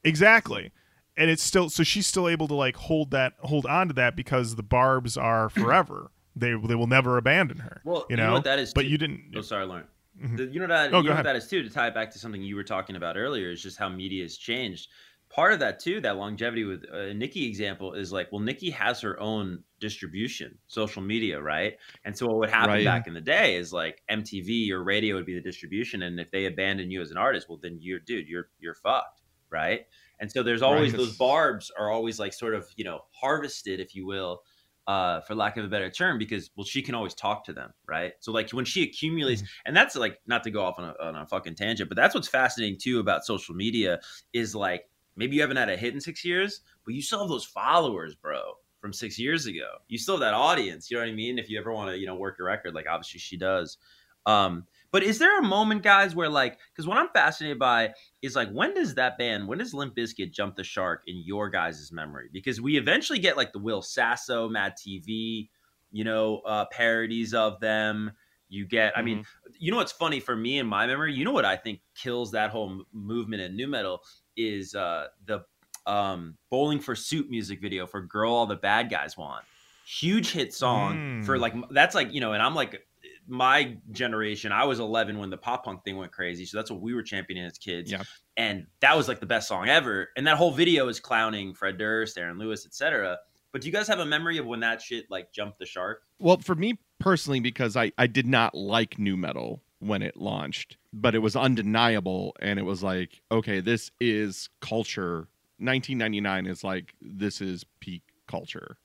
Exactly. 0.03 0.71
And 1.15 1.29
it's 1.29 1.43
still 1.43 1.69
so 1.69 1.83
she's 1.83 2.05
still 2.07 2.27
able 2.27 2.47
to 2.47 2.53
like 2.53 2.75
hold 2.75 3.11
that 3.11 3.33
hold 3.39 3.65
on 3.65 3.87
to 3.87 3.93
that 3.95 4.15
because 4.15 4.55
the 4.55 4.63
barbs 4.63 5.17
are 5.17 5.49
forever. 5.49 6.11
they 6.35 6.53
they 6.55 6.75
will 6.75 6.87
never 6.87 7.17
abandon 7.17 7.59
her. 7.59 7.81
Well, 7.83 8.05
you 8.09 8.15
you 8.15 8.17
know, 8.17 8.27
know 8.27 8.33
what 8.33 8.43
that 8.45 8.59
is 8.59 8.73
But 8.73 8.83
too? 8.83 8.87
you 8.89 8.97
didn't. 8.97 9.33
Oh, 9.35 9.41
sorry, 9.41 9.65
Lorin. 9.65 9.85
Mhm. 10.21 10.37
The- 10.37 10.45
you 10.45 10.59
know 10.59 10.67
that 10.67 10.93
Oh, 10.93 10.97
you 10.97 11.03
go 11.03 11.07
know 11.09 11.13
ahead. 11.13 11.25
what 11.25 11.29
that 11.29 11.35
is 11.35 11.47
too. 11.47 11.63
To 11.63 11.69
tie 11.69 11.87
it 11.87 11.93
back 11.95 12.11
to 12.11 12.19
something 12.19 12.41
you 12.41 12.55
were 12.55 12.63
talking 12.63 12.95
about 12.95 13.17
earlier 13.17 13.49
is 13.51 13.61
just 13.61 13.77
how 13.77 13.89
media 13.89 14.23
has 14.23 14.37
changed. 14.37 14.89
Part 15.29 15.51
of 15.51 15.59
that 15.59 15.79
too, 15.79 15.99
that 16.01 16.15
longevity 16.15 16.63
with 16.63 16.85
uh, 16.89 17.11
Nicki 17.13 17.45
example 17.47 17.93
is 17.93 18.13
like, 18.13 18.31
well, 18.31 18.39
Nicki 18.39 18.69
has 18.71 19.01
her 19.01 19.19
own 19.19 19.63
distribution, 19.79 20.57
social 20.67 21.01
media, 21.01 21.41
right? 21.41 21.77
And 22.05 22.17
so 22.17 22.25
what 22.27 22.37
would 22.37 22.49
happen 22.49 22.81
Right. 22.81 22.83
back 22.83 23.07
in 23.07 23.13
the 23.13 23.19
day 23.21 23.57
is 23.57 23.73
like 23.73 24.03
MTV 24.07 24.71
or 24.71 24.81
radio 24.83 25.15
would 25.15 25.25
be 25.25 25.33
the 25.33 25.41
distribution, 25.41 26.01
and 26.01 26.19
if 26.19 26.31
they 26.31 26.45
abandon 26.45 26.91
you 26.91 27.01
as 27.01 27.11
an 27.11 27.17
artist, 27.17 27.49
well, 27.49 27.59
then 27.61 27.77
you're 27.81 27.99
dude, 27.99 28.27
you're 28.29 28.49
you're 28.57 28.73
fucked, 28.75 29.21
right? 29.49 29.85
And 30.19 30.31
so 30.31 30.43
there's 30.43 30.61
always 30.61 30.93
Right. 30.93 30.95
those 30.95 31.11
barbs 31.11 31.69
are 31.77 31.91
always 31.91 32.19
like 32.19 32.31
sort 32.33 32.55
of 32.55 32.69
you 32.77 32.85
know 32.85 33.01
harvested, 33.11 33.81
if 33.81 33.93
you 33.95 34.05
will, 34.05 34.43
uh, 34.87 35.19
for 35.21 35.35
lack 35.35 35.57
of 35.57 35.65
a 35.65 35.67
better 35.67 35.89
term, 35.91 36.17
because 36.17 36.49
well, 36.55 36.63
she 36.63 36.81
can 36.81 36.95
always 36.95 37.13
talk 37.13 37.43
to 37.43 37.53
them, 37.53 37.73
right? 37.85 38.13
So 38.21 38.31
like 38.31 38.49
when 38.51 38.65
she 38.65 38.81
accumulates, 38.83 39.43
and 39.65 39.75
that's 39.75 39.95
like 39.95 40.19
not 40.25 40.43
to 40.43 40.51
go 40.51 40.63
off 40.63 40.79
on 40.79 40.85
a, 40.85 41.03
on 41.03 41.15
a 41.15 41.27
fucking 41.27 41.55
tangent, 41.55 41.89
but 41.89 41.97
that's 41.97 42.15
what's 42.15 42.29
fascinating 42.29 42.79
too 42.79 42.99
about 42.99 43.25
social 43.25 43.53
media 43.53 43.99
is 44.31 44.55
like 44.55 44.85
maybe 45.17 45.35
you 45.35 45.41
haven't 45.41 45.57
had 45.57 45.69
a 45.69 45.75
hit 45.75 45.93
in 45.93 45.99
six 45.99 46.23
years, 46.23 46.61
but 46.85 46.93
you 46.93 47.01
still 47.01 47.19
have 47.19 47.27
those 47.29 47.43
followers, 47.43 48.15
bro, 48.15 48.53
from 48.79 48.93
six 48.93 49.19
years 49.19 49.47
ago. 49.47 49.67
You 49.89 49.97
still 49.97 50.15
have 50.15 50.21
that 50.21 50.33
audience. 50.33 50.89
You 50.89 50.97
know 50.97 51.03
what 51.03 51.09
I 51.09 51.15
mean? 51.15 51.39
If 51.39 51.49
you 51.49 51.59
ever 51.59 51.73
want 51.73 51.89
to, 51.89 51.97
you 51.97 52.05
know, 52.05 52.15
work 52.15 52.37
a 52.39 52.43
record, 52.43 52.73
like 52.73 52.87
obviously 52.87 53.19
she 53.19 53.35
does. 53.35 53.77
Um, 54.25 54.65
but 54.91 55.03
is 55.03 55.19
there 55.19 55.39
a 55.39 55.43
moment, 55.43 55.83
guys, 55.83 56.15
where 56.15 56.29
like, 56.29 56.59
because 56.71 56.87
what 56.87 56.97
I'm 56.97 57.09
fascinated 57.13 57.59
by 57.59 57.93
is 58.21 58.35
like, 58.35 58.49
when 58.51 58.73
does 58.73 58.95
that 58.95 59.17
band, 59.17 59.47
when 59.47 59.57
does 59.57 59.73
Limp 59.73 59.95
Bizkit 59.95 60.31
jump 60.31 60.55
the 60.55 60.63
shark 60.63 61.03
in 61.07 61.23
your 61.25 61.49
guys' 61.49 61.91
memory? 61.91 62.29
Because 62.31 62.61
we 62.61 62.77
eventually 62.77 63.19
get 63.19 63.37
like 63.37 63.53
the 63.53 63.59
Will 63.59 63.81
Sasso, 63.81 64.47
Mad 64.47 64.73
TV, 64.77 65.49
you 65.91 66.03
know, 66.03 66.39
uh, 66.39 66.65
parodies 66.71 67.33
of 67.33 67.59
them. 67.59 68.11
You 68.49 68.65
get, 68.65 68.97
I 68.97 69.01
mean, 69.01 69.25
you 69.59 69.71
know 69.71 69.77
what's 69.77 69.91
funny 69.91 70.21
for 70.21 70.33
me 70.33 70.57
in 70.57 70.67
my 70.67 70.87
memory? 70.87 71.13
You 71.13 71.25
know 71.25 71.33
what 71.33 71.43
I 71.43 71.57
think 71.57 71.81
kills 71.95 72.31
that 72.31 72.49
whole 72.49 72.69
m- 72.69 72.85
movement 72.93 73.41
in 73.41 73.57
nu 73.57 73.67
metal 73.67 74.01
is 74.37 74.75
uh, 74.75 75.07
the 75.25 75.43
um, 75.85 76.35
Bowling 76.49 76.79
for 76.79 76.95
Soup 76.95 77.29
music 77.29 77.59
video 77.61 77.85
for 77.87 78.01
"Girl 78.01 78.31
All 78.31 78.45
the 78.45 78.55
Bad 78.55 78.89
Guys 78.89 79.17
Want." 79.17 79.43
Huge 79.85 80.31
hit 80.31 80.53
song 80.53 80.95
Mm. 81.21 81.25
for 81.25 81.37
like 81.39 81.53
that's 81.71 81.95
like 81.95 82.13
you 82.13 82.19
know, 82.21 82.33
and 82.33 82.41
I'm 82.43 82.55
like 82.55 82.85
my 83.27 83.77
generation. 83.91 84.51
I 84.51 84.63
was 84.65 84.79
11 84.79 85.17
when 85.17 85.29
the 85.29 85.37
pop 85.37 85.65
punk 85.65 85.83
thing 85.83 85.97
went 85.97 86.11
crazy, 86.11 86.45
so 86.45 86.57
that's 86.57 86.71
what 86.71 86.81
we 86.81 86.93
were 86.93 87.03
championing 87.03 87.45
as 87.45 87.57
kids. 87.57 87.91
Yeah. 87.91 88.03
and 88.37 88.67
that 88.81 88.95
was 88.95 89.07
like 89.07 89.19
the 89.19 89.25
best 89.25 89.47
song 89.47 89.67
ever. 89.67 90.09
And 90.15 90.27
that 90.27 90.37
whole 90.37 90.51
video 90.51 90.87
is 90.89 90.99
clowning 90.99 91.53
Fred 91.53 91.77
Durst, 91.77 92.17
Aaron 92.17 92.37
Lewis, 92.37 92.65
etc. 92.65 93.17
But 93.51 93.61
do 93.61 93.67
you 93.67 93.73
guys 93.73 93.87
have 93.87 93.99
a 93.99 94.05
memory 94.05 94.37
of 94.37 94.45
when 94.45 94.59
that 94.61 94.81
shit 94.81 95.09
like 95.09 95.31
jumped 95.33 95.57
the 95.59 95.65
shark? 95.65 96.03
Well, 96.19 96.37
for 96.37 96.53
me 96.55 96.77
personally, 96.99 97.39
because 97.39 97.75
I, 97.75 97.91
I 97.97 98.07
did 98.07 98.27
not 98.27 98.53
like 98.55 98.99
nu 98.99 99.15
metal 99.17 99.63
when 99.79 100.01
it 100.01 100.17
launched, 100.17 100.77
but 101.01 101.15
it 101.15 101.19
was 101.19 101.35
undeniable. 101.35 102.35
And 102.41 102.59
it 102.59 102.63
was 102.63 102.83
like, 102.83 103.21
okay, 103.31 103.59
this 103.59 103.91
is 103.99 104.49
culture. 104.61 105.27
1999 105.59 106.45
is 106.45 106.63
like, 106.63 106.93
this 107.01 107.41
is 107.41 107.65
peak 107.79 108.03
culture. 108.27 108.77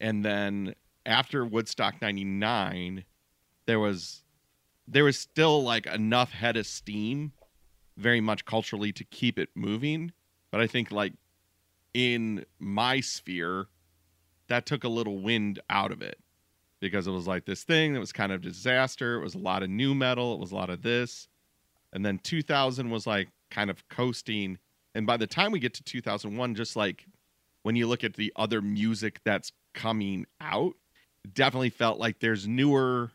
And 0.00 0.24
then 0.24 0.74
after 1.06 1.44
Woodstock 1.44 2.00
99, 2.00 3.04
there 3.66 3.80
was 3.80 4.22
there 4.90 5.04
was 5.04 5.18
still 5.18 5.62
like 5.62 5.86
enough 5.86 6.32
head 6.32 6.56
of 6.56 6.66
steam 6.66 7.32
very 7.98 8.20
much 8.22 8.46
culturally 8.46 8.90
to 8.90 9.04
keep 9.04 9.38
it 9.38 9.50
moving 9.54 10.10
but 10.50 10.62
i 10.62 10.66
think 10.66 10.90
like 10.90 11.12
in 11.92 12.42
my 12.58 12.98
sphere 13.00 13.66
that 14.48 14.64
took 14.64 14.84
a 14.84 14.88
little 14.88 15.18
wind 15.18 15.60
out 15.68 15.92
of 15.92 16.00
it 16.00 16.18
because 16.80 17.06
it 17.06 17.10
was 17.10 17.26
like 17.26 17.44
this 17.44 17.64
thing 17.64 17.92
that 17.92 18.00
was 18.00 18.12
kind 18.12 18.32
of 18.32 18.40
disaster. 18.40 19.16
It 19.16 19.22
was 19.22 19.34
a 19.34 19.38
lot 19.38 19.62
of 19.62 19.70
nu 19.70 19.94
metal. 19.94 20.34
It 20.34 20.40
was 20.40 20.52
a 20.52 20.56
lot 20.56 20.70
of 20.70 20.82
this. 20.82 21.28
And 21.92 22.04
then 22.04 22.18
2000 22.18 22.90
was 22.90 23.06
like 23.06 23.28
kind 23.50 23.70
of 23.70 23.88
coasting. 23.88 24.58
And 24.94 25.06
by 25.06 25.16
the 25.16 25.26
time 25.26 25.52
we 25.52 25.58
get 25.58 25.74
to 25.74 25.82
2001, 25.82 26.54
just 26.54 26.76
like 26.76 27.06
when 27.62 27.76
you 27.76 27.86
look 27.86 28.04
at 28.04 28.14
the 28.14 28.32
other 28.36 28.60
music 28.62 29.20
that's 29.24 29.52
coming 29.74 30.26
out, 30.40 30.74
definitely 31.32 31.70
felt 31.70 31.98
like 31.98 32.20
there's 32.20 32.46
newer 32.46 33.12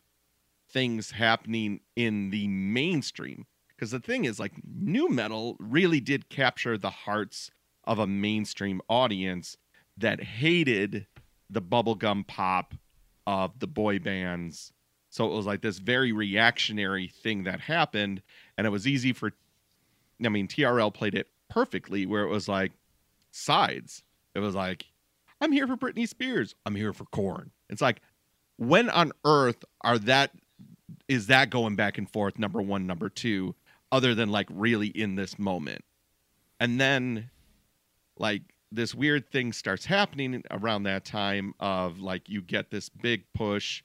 things 0.70 1.12
happening 1.12 1.80
in 1.96 2.30
the 2.30 2.48
mainstream. 2.48 3.46
Because 3.76 3.92
the 3.92 4.00
thing 4.00 4.26
is, 4.26 4.40
like, 4.40 4.54
nu 4.64 5.10
metal 5.10 5.58
really 5.60 6.00
did 6.00 6.30
capture 6.30 6.78
the 6.78 6.90
hearts 6.90 7.52
of 7.84 8.00
a 8.00 8.08
mainstream 8.08 8.82
audience 8.88 9.58
that 9.98 10.24
hated 10.24 11.08
the 11.50 11.62
bubblegum 11.62 12.26
pop 12.26 12.74
of 13.28 13.60
the 13.60 13.68
boy 13.68 14.00
bands. 14.00 14.72
So 15.14 15.28
it 15.28 15.36
was 15.36 15.46
like 15.46 15.62
this 15.62 15.78
very 15.78 16.12
reactionary 16.12 17.08
thing 17.08 17.44
that 17.44 17.60
happened. 17.60 18.24
And 18.58 18.66
it 18.66 18.72
was 18.72 18.88
easy 18.88 19.14
for, 19.14 19.32
I 20.26 20.30
mean, 20.30 20.48
TRL 20.48 20.92
played 20.92 21.14
it 21.14 21.28
perfectly 21.52 22.08
where 22.08 22.24
it 22.24 22.30
was 22.30 22.48
like 22.48 22.72
sides. 23.30 24.02
It 24.34 24.40
was 24.40 24.56
like, 24.56 24.88
I'm 25.40 25.52
here 25.52 25.68
for 25.68 25.78
Britney 25.78 26.10
Spears. 26.10 26.56
I'm 26.66 26.74
here 26.74 26.94
for 26.94 27.06
Korn. 27.06 27.52
It's 27.70 27.80
like, 27.80 28.02
when 28.58 28.90
on 28.90 29.12
earth 29.24 29.64
are 29.82 30.00
that, 30.00 30.32
is 31.08 31.28
that 31.28 31.52
going 31.52 31.76
back 31.76 32.00
and 32.00 32.10
forth, 32.10 32.40
number 32.40 32.60
one, 32.60 32.88
number 32.88 33.08
two, 33.08 33.54
other 33.92 34.16
than 34.16 34.30
like 34.30 34.48
really 34.50 34.88
in 34.88 35.14
this 35.14 35.38
moment? 35.38 35.86
And 36.60 36.82
then 36.82 37.30
like 38.18 38.42
this 38.72 38.96
weird 38.96 39.30
thing 39.30 39.54
starts 39.54 39.86
happening 39.86 40.42
around 40.50 40.84
that 40.84 41.06
time 41.06 41.54
of 41.60 42.00
like 42.00 42.30
you 42.30 42.42
get 42.42 42.72
this 42.72 42.90
big 42.90 43.26
push 43.36 43.84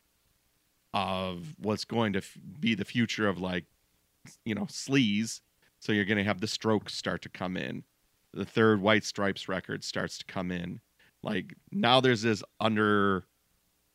of 0.94 1.54
what's 1.58 1.84
going 1.84 2.12
to 2.14 2.20
f- 2.20 2.36
be 2.60 2.74
the 2.74 2.84
future 2.84 3.28
of 3.28 3.38
like 3.38 3.64
you 4.44 4.54
know 4.54 4.64
sleaze. 4.64 5.40
So 5.80 5.92
you're 5.92 6.04
going 6.04 6.18
to 6.18 6.24
have 6.24 6.40
the 6.40 6.48
strokes 6.48 6.94
start 6.94 7.22
to 7.22 7.28
come 7.28 7.56
in. 7.56 7.84
The 8.34 8.44
third 8.44 8.80
white 8.80 9.04
stripes 9.04 9.48
record 9.48 9.84
starts 9.84 10.18
to 10.18 10.24
come 10.24 10.50
in. 10.50 10.80
Like 11.22 11.54
now 11.70 12.00
there's 12.00 12.22
this 12.22 12.42
under 12.60 13.24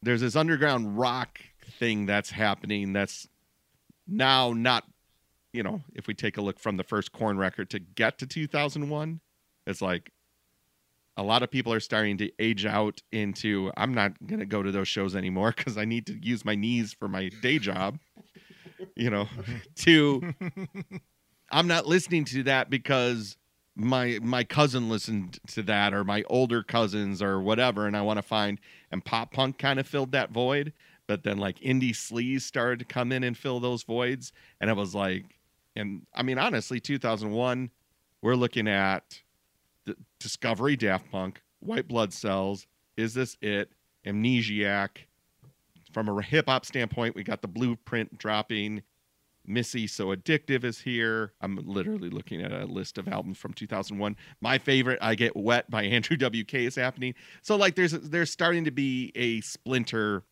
there's 0.01 0.21
this 0.21 0.35
underground 0.35 0.97
rock 0.97 1.39
thing 1.79 2.05
that's 2.05 2.29
happening 2.29 2.93
that's 2.93 3.27
now 4.07 4.53
not 4.53 4.83
you 5.53 5.63
know 5.63 5.81
if 5.93 6.07
we 6.07 6.13
take 6.13 6.37
a 6.37 6.41
look 6.41 6.59
from 6.59 6.77
the 6.77 6.83
first 6.83 7.11
Korn 7.11 7.37
record 7.37 7.69
to 7.69 7.79
get 7.79 8.17
to 8.17 8.27
2001 8.27 9.21
it's 9.65 9.81
like 9.81 10.11
a 11.15 11.23
lot 11.23 11.43
of 11.43 11.51
people 11.51 11.71
are 11.71 11.79
starting 11.79 12.17
to 12.17 12.31
age 12.39 12.65
out 12.65 13.01
into 13.11 13.71
I'm 13.77 13.93
not 13.93 14.13
going 14.25 14.39
to 14.39 14.45
go 14.45 14.63
to 14.63 14.71
those 14.71 14.87
shows 14.87 15.15
anymore 15.15 15.53
because 15.55 15.77
I 15.77 15.85
need 15.85 16.07
to 16.07 16.13
use 16.13 16.43
my 16.43 16.55
knees 16.55 16.93
for 16.93 17.07
my 17.07 17.29
day 17.41 17.59
job. 17.59 17.99
You 18.95 19.09
know, 19.09 19.27
to 19.77 20.33
I'm 21.51 21.67
not 21.67 21.85
listening 21.85 22.25
to 22.25 22.43
that 22.43 22.69
because 22.69 23.37
my 23.75 24.19
my 24.21 24.43
cousin 24.43 24.89
listened 24.89 25.39
to 25.47 25.63
that 25.63 25.93
or 25.93 26.03
my 26.03 26.23
older 26.27 26.63
cousins 26.63 27.21
or 27.21 27.41
whatever 27.41 27.87
and 27.87 27.97
I 27.97 28.01
want 28.01 28.17
to 28.17 28.23
find 28.23 28.59
and 28.91 29.03
pop 29.03 29.31
punk 29.31 29.57
kind 29.57 29.79
of 29.79 29.87
filled 29.87 30.11
that 30.11 30.31
void 30.31 30.73
but 31.07 31.23
then 31.23 31.37
like 31.37 31.59
indie 31.59 31.89
sleaze 31.89 32.41
started 32.41 32.79
to 32.79 32.85
come 32.85 33.11
in 33.11 33.23
and 33.23 33.35
fill 33.35 33.59
those 33.59 33.81
voids 33.81 34.31
and 34.61 34.69
it 34.69 34.75
was 34.75 34.93
like 34.93 35.39
and 35.75 36.05
I 36.13 36.21
mean 36.21 36.37
honestly 36.37 36.79
2001 36.79 37.71
we're 38.21 38.35
looking 38.35 38.67
at 38.67 39.22
Discovery 40.23 40.77
Daft 40.77 41.11
Punk, 41.11 41.41
White 41.59 41.89
Blood 41.89 42.13
Cells, 42.13 42.65
Is 42.95 43.13
This 43.13 43.37
It, 43.41 43.73
Amnesiac. 44.07 44.89
From 45.91 46.07
a 46.07 46.21
hip 46.21 46.47
hop 46.47 46.65
standpoint, 46.65 47.13
we 47.13 47.23
got 47.23 47.41
the 47.41 47.47
blueprint 47.49 48.17
dropping. 48.17 48.83
Missy 49.45 49.85
So 49.85 50.15
Addictive 50.15 50.63
is 50.63 50.79
here. 50.79 51.33
I'm 51.41 51.57
literally 51.65 52.09
looking 52.09 52.41
at 52.41 52.53
a 52.53 52.63
list 52.65 52.97
of 52.97 53.09
albums 53.09 53.37
from 53.37 53.51
2001. 53.51 54.15
My 54.39 54.57
favorite, 54.57 54.99
I 55.01 55.15
Get 55.15 55.35
Wet 55.35 55.69
by 55.69 55.83
Andrew 55.83 56.15
WK 56.15 56.53
is 56.53 56.75
happening. 56.75 57.15
So 57.41 57.57
like 57.57 57.75
there's 57.75 57.91
there's 57.91 58.31
starting 58.31 58.63
to 58.63 58.71
be 58.71 59.11
a 59.15 59.41
splinter 59.41 60.23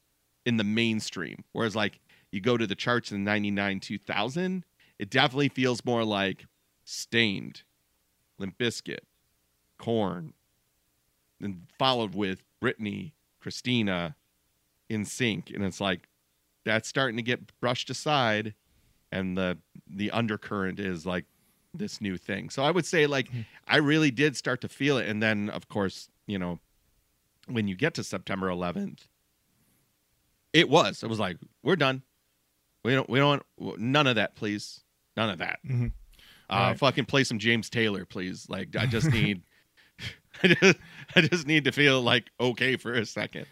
in 0.46 0.56
the 0.56 0.64
mainstream. 0.64 1.44
Whereas 1.52 1.76
like 1.76 2.00
you 2.32 2.40
go 2.40 2.56
to 2.56 2.66
the 2.66 2.76
charts 2.76 3.12
in 3.12 3.26
99 3.26 3.82
2000, 3.82 4.66
it 5.00 5.10
definitely 5.10 5.50
feels 5.50 5.84
more 5.84 6.06
like 6.06 6.46
Staind, 6.86 7.64
Limp 8.40 8.58
Bizkit, 8.58 9.00
Korn, 9.82 10.34
and 11.42 11.66
followed 11.80 12.14
with 12.16 12.44
Britney, 12.64 13.12
Christina, 13.40 14.16
NSYNC, 14.90 15.54
and 15.56 15.64
it's 15.64 15.82
like 15.82 16.08
that's 16.64 16.88
starting 16.88 17.18
to 17.18 17.24
get 17.24 17.60
brushed 17.60 17.90
aside, 17.90 18.54
and 19.12 19.36
the 19.38 19.58
the 19.90 20.12
undercurrent 20.12 20.80
is 20.80 21.06
like 21.06 21.26
this 21.74 22.00
new 22.02 22.18
thing. 22.18 22.50
So 22.52 22.64
I 22.64 22.70
would 22.72 22.86
say 22.86 23.08
like 23.08 23.30
I 23.68 23.78
really 23.78 24.12
did 24.12 24.38
start 24.38 24.62
to 24.62 24.70
feel 24.70 24.98
it, 24.98 25.10
and 25.10 25.22
then 25.24 25.50
of 25.50 25.68
course 25.68 26.10
you 26.28 26.38
know 26.38 26.60
when 27.48 27.68
you 27.68 27.76
get 27.76 27.96
to 27.96 28.04
September 28.04 28.48
11th, 28.50 29.08
it 30.54 30.70
was 30.70 31.02
it 31.04 31.08
was 31.08 31.20
like 31.20 31.38
we're 31.64 31.76
done. 31.76 32.04
We 32.84 32.94
don't 32.94 33.10
we 33.10 33.20
don't 33.20 33.44
none 33.58 34.08
of 34.08 34.16
that, 34.16 34.36
please, 34.36 34.82
none 35.18 35.30
of 35.30 35.40
that. 35.40 35.60
Mhm. 35.66 35.92
Uh, 36.50 36.54
Right. 36.72 36.80
fucking 36.80 37.06
play 37.06 37.24
some 37.24 37.40
James 37.40 37.70
Taylor, 37.70 38.06
please. 38.06 38.48
Like 38.50 38.76
I 38.76 38.86
just 38.86 39.08
need, 39.12 39.42
I 40.44 40.48
just, 40.48 40.78
I 41.16 41.22
just 41.22 41.48
need 41.48 41.66
to 41.66 41.72
feel 41.72 42.02
like 42.02 42.30
okay 42.40 42.76
for 42.78 42.94
a 42.94 43.06
second. 43.06 43.46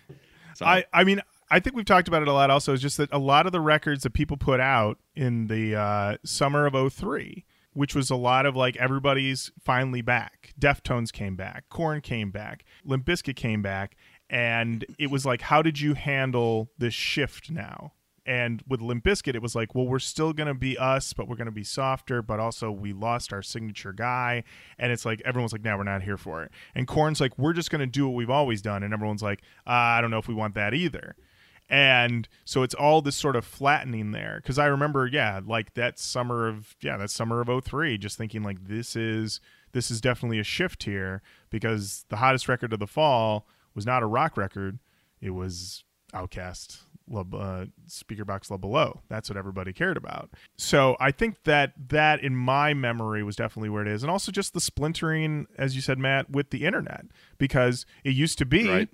So 0.55 0.65
I, 0.65 0.85
I 0.91 1.03
mean, 1.03 1.21
I 1.51 1.59
think 1.59 1.75
we've 1.75 1.85
talked 1.85 2.07
about 2.07 2.21
it 2.21 2.27
a 2.27 2.33
lot. 2.33 2.49
Also, 2.49 2.73
is 2.73 2.81
just 2.81 2.97
that 2.97 3.09
a 3.11 3.19
lot 3.19 3.45
of 3.45 3.51
the 3.51 3.61
records 3.61 4.03
that 4.03 4.13
people 4.13 4.37
put 4.37 4.59
out 4.59 4.97
in 5.15 5.47
the 5.47 5.75
uh, 5.75 6.17
summer 6.23 6.65
of 6.65 6.93
03, 6.93 7.45
which 7.73 7.95
was 7.95 8.09
a 8.09 8.15
lot 8.15 8.45
of 8.45 8.55
like 8.55 8.77
everybody's 8.77 9.51
finally 9.63 10.01
back. 10.01 10.53
Deftones 10.59 11.11
came 11.11 11.35
back, 11.35 11.65
Korn 11.69 12.01
came 12.01 12.31
back, 12.31 12.65
Limp 12.83 13.05
Bizkit 13.05 13.35
came 13.35 13.61
back, 13.61 13.95
and 14.29 14.85
it 14.99 15.09
was 15.09 15.25
like, 15.25 15.41
how 15.41 15.61
did 15.61 15.79
you 15.79 15.95
handle 15.95 16.71
this 16.77 16.93
shift 16.93 17.49
now? 17.49 17.93
And 18.29 18.61
with 18.67 18.79
Limp 18.79 19.03
Bizkit, 19.03 19.33
it 19.33 19.41
was 19.41 19.55
like, 19.55 19.73
well, 19.73 19.87
we're 19.87 19.97
still 19.97 20.33
gonna 20.33 20.53
be 20.53 20.77
us, 20.77 21.13
but 21.13 21.27
we're 21.27 21.35
gonna 21.35 21.49
be 21.49 21.63
softer. 21.63 22.21
But 22.21 22.39
also, 22.39 22.69
we 22.69 22.93
lost 22.93 23.33
our 23.33 23.41
signature 23.41 23.91
guy, 23.91 24.43
and 24.77 24.91
it's 24.91 25.03
like 25.03 25.19
everyone's 25.25 25.51
like, 25.51 25.63
now 25.63 25.79
we're 25.79 25.83
not 25.83 26.03
here 26.03 26.15
for 26.15 26.43
it." 26.43 26.51
And 26.75 26.87
Korn's 26.87 27.19
like, 27.19 27.35
"We're 27.39 27.53
just 27.53 27.71
gonna 27.71 27.87
do 27.87 28.07
what 28.07 28.13
we've 28.13 28.29
always 28.29 28.61
done," 28.61 28.83
and 28.83 28.93
everyone's 28.93 29.23
like, 29.23 29.41
uh, 29.65 29.71
"I 29.71 29.99
don't 29.99 30.11
know 30.11 30.19
if 30.19 30.27
we 30.27 30.35
want 30.35 30.53
that 30.53 30.75
either." 30.75 31.15
And 31.71 32.29
so 32.45 32.61
it's 32.61 32.75
all 32.75 33.01
this 33.01 33.15
sort 33.15 33.35
of 33.35 33.45
flattening 33.45 34.11
there. 34.11 34.39
Because 34.43 34.59
I 34.59 34.67
remember, 34.67 35.07
yeah, 35.07 35.41
like 35.43 35.73
that 35.73 35.97
summer 35.97 36.47
of 36.47 36.75
yeah, 36.81 36.97
that 36.97 37.09
summer 37.09 37.41
of 37.41 37.49
03, 37.49 37.97
just 37.97 38.15
thinking 38.15 38.43
like 38.43 38.67
this 38.67 38.95
is 38.95 39.41
this 39.71 39.89
is 39.89 40.01
definitely 40.01 40.37
a 40.37 40.43
shift 40.43 40.83
here 40.83 41.23
because 41.49 42.05
the 42.09 42.17
hottest 42.17 42.47
record 42.47 42.73
of 42.73 42.79
the 42.79 42.85
fall 42.85 43.47
was 43.73 43.87
not 43.87 44.03
a 44.03 44.07
rock 44.07 44.37
record; 44.37 44.77
it 45.19 45.31
was 45.31 45.83
OutKast, 46.13 46.83
uh, 47.11 47.65
Speakerboxxx 47.87 48.51
Love 48.51 48.61
Below. 48.61 49.01
That's 49.09 49.29
what 49.29 49.37
everybody 49.37 49.73
cared 49.73 49.97
about. 49.97 50.29
So 50.57 50.95
I 50.99 51.11
think 51.11 51.43
that 51.43 51.73
that 51.89 52.23
in 52.23 52.35
my 52.35 52.73
memory 52.73 53.23
was 53.23 53.35
definitely 53.35 53.69
where 53.69 53.81
it 53.81 53.87
is, 53.87 54.03
and 54.03 54.11
also 54.11 54.31
just 54.31 54.53
the 54.53 54.61
splintering, 54.61 55.47
as 55.57 55.75
you 55.75 55.81
said, 55.81 55.97
Matt, 55.99 56.29
with 56.29 56.49
the 56.51 56.65
internet, 56.65 57.05
because 57.37 57.85
it 58.03 58.13
used 58.15 58.37
to 58.39 58.45
be, 58.45 58.69
Right. 58.69 58.89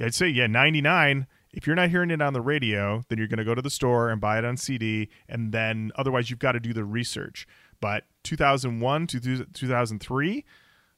I'd 0.00 0.14
say, 0.14 0.28
yeah, 0.28 0.46
ninety 0.46 0.80
nine. 0.80 1.26
If 1.52 1.66
you're 1.66 1.76
not 1.76 1.88
hearing 1.88 2.10
it 2.10 2.20
on 2.20 2.34
the 2.34 2.42
radio, 2.42 3.02
then 3.08 3.16
you're 3.16 3.28
going 3.28 3.38
to 3.38 3.44
go 3.44 3.54
to 3.54 3.62
the 3.62 3.70
store 3.70 4.10
and 4.10 4.20
buy 4.20 4.36
it 4.36 4.44
on 4.44 4.58
CD, 4.58 5.08
and 5.26 5.52
then 5.52 5.90
otherwise 5.96 6.28
you've 6.28 6.38
got 6.38 6.52
to 6.52 6.60
do 6.60 6.74
the 6.74 6.84
research. 6.84 7.46
But 7.80 8.04
2001 8.24 9.06
to 9.06 9.44
2003, 9.54 10.44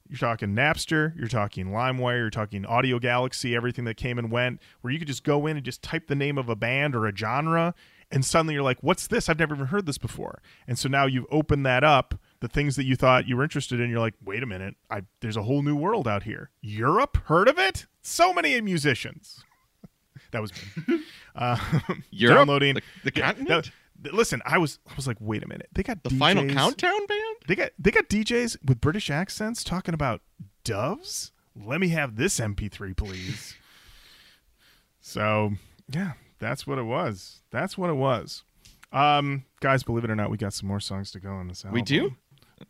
you're 0.09 0.17
talking 0.17 0.49
Napster, 0.55 1.15
you're 1.17 1.27
talking 1.27 1.67
LimeWire, 1.67 2.17
you're 2.17 2.29
talking 2.29 2.63
Audiogalaxy, 2.63 3.55
everything 3.55 3.85
that 3.85 3.95
came 3.95 4.17
and 4.17 4.31
went, 4.31 4.59
where 4.81 4.91
you 4.91 4.99
could 4.99 5.07
just 5.07 5.23
go 5.23 5.45
in 5.47 5.55
and 5.57 5.65
just 5.65 5.81
type 5.83 6.07
the 6.07 6.15
name 6.15 6.37
of 6.37 6.49
a 6.49 6.55
band 6.55 6.95
or 6.95 7.05
a 7.07 7.15
genre, 7.15 7.75
and 8.11 8.25
suddenly 8.25 8.55
you're 8.55 8.63
like, 8.63 8.81
what's 8.81 9.05
this? 9.05 9.29
I've 9.29 9.37
never 9.37 9.53
even 9.53 9.67
heard 9.67 9.85
this 9.85 9.99
before. 9.99 10.41
And 10.67 10.79
so 10.79 10.89
now 10.89 11.05
you've 11.05 11.27
opened 11.29 11.63
that 11.67 11.83
up, 11.83 12.15
the 12.39 12.47
things 12.47 12.75
that 12.75 12.85
you 12.85 12.95
thought 12.95 13.27
you 13.27 13.37
were 13.37 13.43
interested 13.43 13.79
in, 13.79 13.89
you're 13.91 13.99
like, 13.99 14.15
wait 14.25 14.41
a 14.41 14.47
minute, 14.47 14.75
I, 14.89 15.03
there's 15.21 15.37
a 15.37 15.43
whole 15.43 15.61
new 15.61 15.75
world 15.75 16.07
out 16.07 16.23
here. 16.23 16.49
Europe? 16.61 17.17
Heard 17.25 17.47
of 17.47 17.59
it? 17.59 17.85
So 18.01 18.33
many 18.33 18.59
musicians. 18.61 19.43
that 20.31 20.41
was. 20.41 20.51
Uh, 21.35 21.55
Europe? 22.09 22.37
downloading 22.39 22.73
The- 22.73 22.81
the 23.05 23.11
continent? 23.11 23.47
that- 23.65 23.71
listen, 24.11 24.41
I 24.45 24.57
was 24.57 24.79
I 24.89 24.93
was 24.95 25.07
like, 25.07 25.17
wait 25.19 25.43
a 25.43 25.47
minute. 25.47 25.67
They 25.73 25.83
got 25.83 26.03
the 26.03 26.09
final 26.09 26.47
countdown 26.47 27.05
band. 27.07 27.35
they 27.47 27.55
got 27.55 27.71
they 27.79 27.91
got 27.91 28.09
DJs 28.09 28.57
with 28.65 28.81
British 28.81 29.09
accents 29.09 29.63
talking 29.63 29.93
about 29.93 30.21
doves. 30.63 31.31
Let 31.55 31.79
me 31.81 31.89
have 31.89 32.15
this 32.15 32.39
MP3, 32.39 32.95
please. 32.95 33.55
so 35.01 35.51
yeah, 35.91 36.13
that's 36.39 36.65
what 36.67 36.77
it 36.77 36.83
was. 36.83 37.41
That's 37.51 37.77
what 37.77 37.89
it 37.89 37.93
was. 37.95 38.43
Um, 38.91 39.45
guys, 39.59 39.83
believe 39.83 40.03
it 40.03 40.09
or 40.11 40.15
not, 40.15 40.29
we 40.31 40.37
got 40.37 40.53
some 40.53 40.67
more 40.67 40.79
songs 40.79 41.11
to 41.11 41.19
go 41.19 41.29
on 41.31 41.47
this 41.47 41.63
album. 41.63 41.75
We 41.75 41.81
do? 41.81 42.15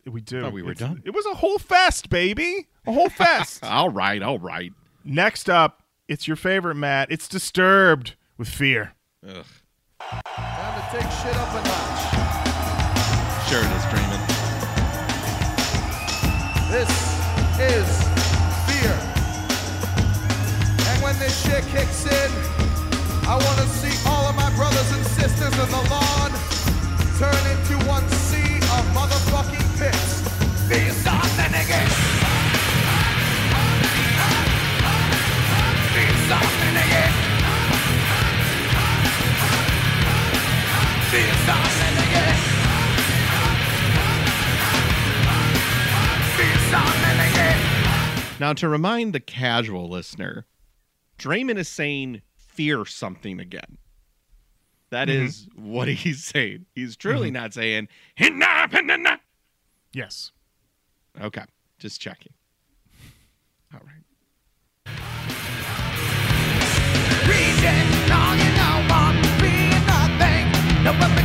We 0.06 0.22
do. 0.22 0.42
thought 0.42 0.54
we 0.54 0.62
were 0.62 0.72
It's- 0.72 0.88
done. 0.88 1.02
It 1.06 1.12
was 1.12 1.26
a 1.26 1.34
whole 1.36 1.58
fest, 1.60 2.10
baby. 2.10 2.68
A 2.86 2.92
whole 2.92 3.10
fest. 3.10 3.64
All 3.64 3.90
right, 3.90 4.22
all 4.22 4.40
right. 4.40 4.72
Next 5.04 5.50
up, 5.50 5.84
it's 6.08 6.28
your 6.28 6.36
favorite, 6.38 6.76
Matt. 6.76 7.12
It's 7.12 7.28
Disturbed 7.28 8.16
with 8.38 8.48
Fear. 8.50 8.94
Ugh. 9.28 9.46
Time 10.00 10.74
to 10.80 10.84
take 10.96 11.12
shit 11.20 11.36
up 11.36 11.52
a 11.52 11.62
notch. 11.62 12.02
Sure 13.50 13.60
it 13.60 13.72
is, 13.76 13.84
Draiman. 13.92 14.22
This 16.72 16.90
is 17.60 17.88
fear. 18.64 18.96
And 20.88 21.04
when 21.04 21.20
this 21.20 21.36
shit 21.44 21.66
kicks 21.68 22.06
in, 22.06 22.32
I 23.28 23.36
want 23.36 23.60
to 23.60 23.68
see 23.68 23.94
all 24.08 24.26
of 24.28 24.36
my 24.36 24.50
brothers 24.56 24.90
and 24.94 25.06
sisters 25.06 25.54
in 25.54 25.70
the 25.70 25.84
lawn 25.92 26.32
turn 27.20 27.44
into 27.52 27.76
one 27.86 28.08
sea 28.10 28.56
of 28.80 28.84
motherfucking 28.96 29.68
pits. 29.78 30.24
Be 30.70 30.90
something 31.04 31.54
again. 31.60 31.90
Be 35.94 36.06
something 36.32 36.76
again. 36.76 37.14
Be 37.14 37.14
something 37.20 37.29
Now, 48.40 48.54
to 48.54 48.70
remind 48.70 49.14
the 49.14 49.20
casual 49.20 49.90
listener, 49.90 50.46
Draiman 51.18 51.58
is 51.58 51.68
saying 51.68 52.22
fear 52.38 52.86
something 52.86 53.40
again. 53.40 53.80
That 54.92 55.08
mm-hmm. 55.08 55.26
is 55.26 55.48
what 55.56 55.88
he's 55.88 56.24
saying. 56.24 56.68
He's 56.74 56.96
truly 56.96 57.30
mm-hmm. 57.30 57.34
not 57.34 57.54
saying, 57.54 57.88
"Hinna, 58.16 58.70
hinna." 58.70 59.20
Yes. 59.94 60.32
okay, 61.20 61.46
just 61.80 62.00
checking. 62.00 62.34
All 63.74 63.82
right. 63.84 63.96
reason 67.28 67.89
No 70.90 71.19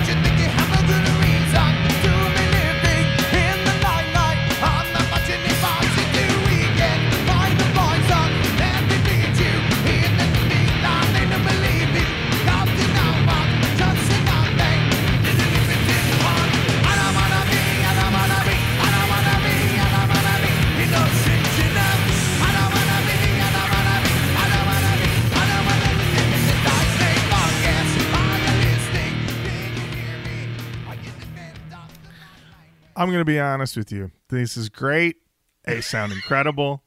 I'm 32.96 33.08
going 33.08 33.20
to 33.20 33.24
be 33.24 33.40
honest 33.40 33.76
with 33.76 33.90
you. 33.90 34.10
This 34.28 34.56
is 34.56 34.68
great. 34.68 35.16
They 35.64 35.80
sound 35.80 36.12
incredible. 36.14 36.82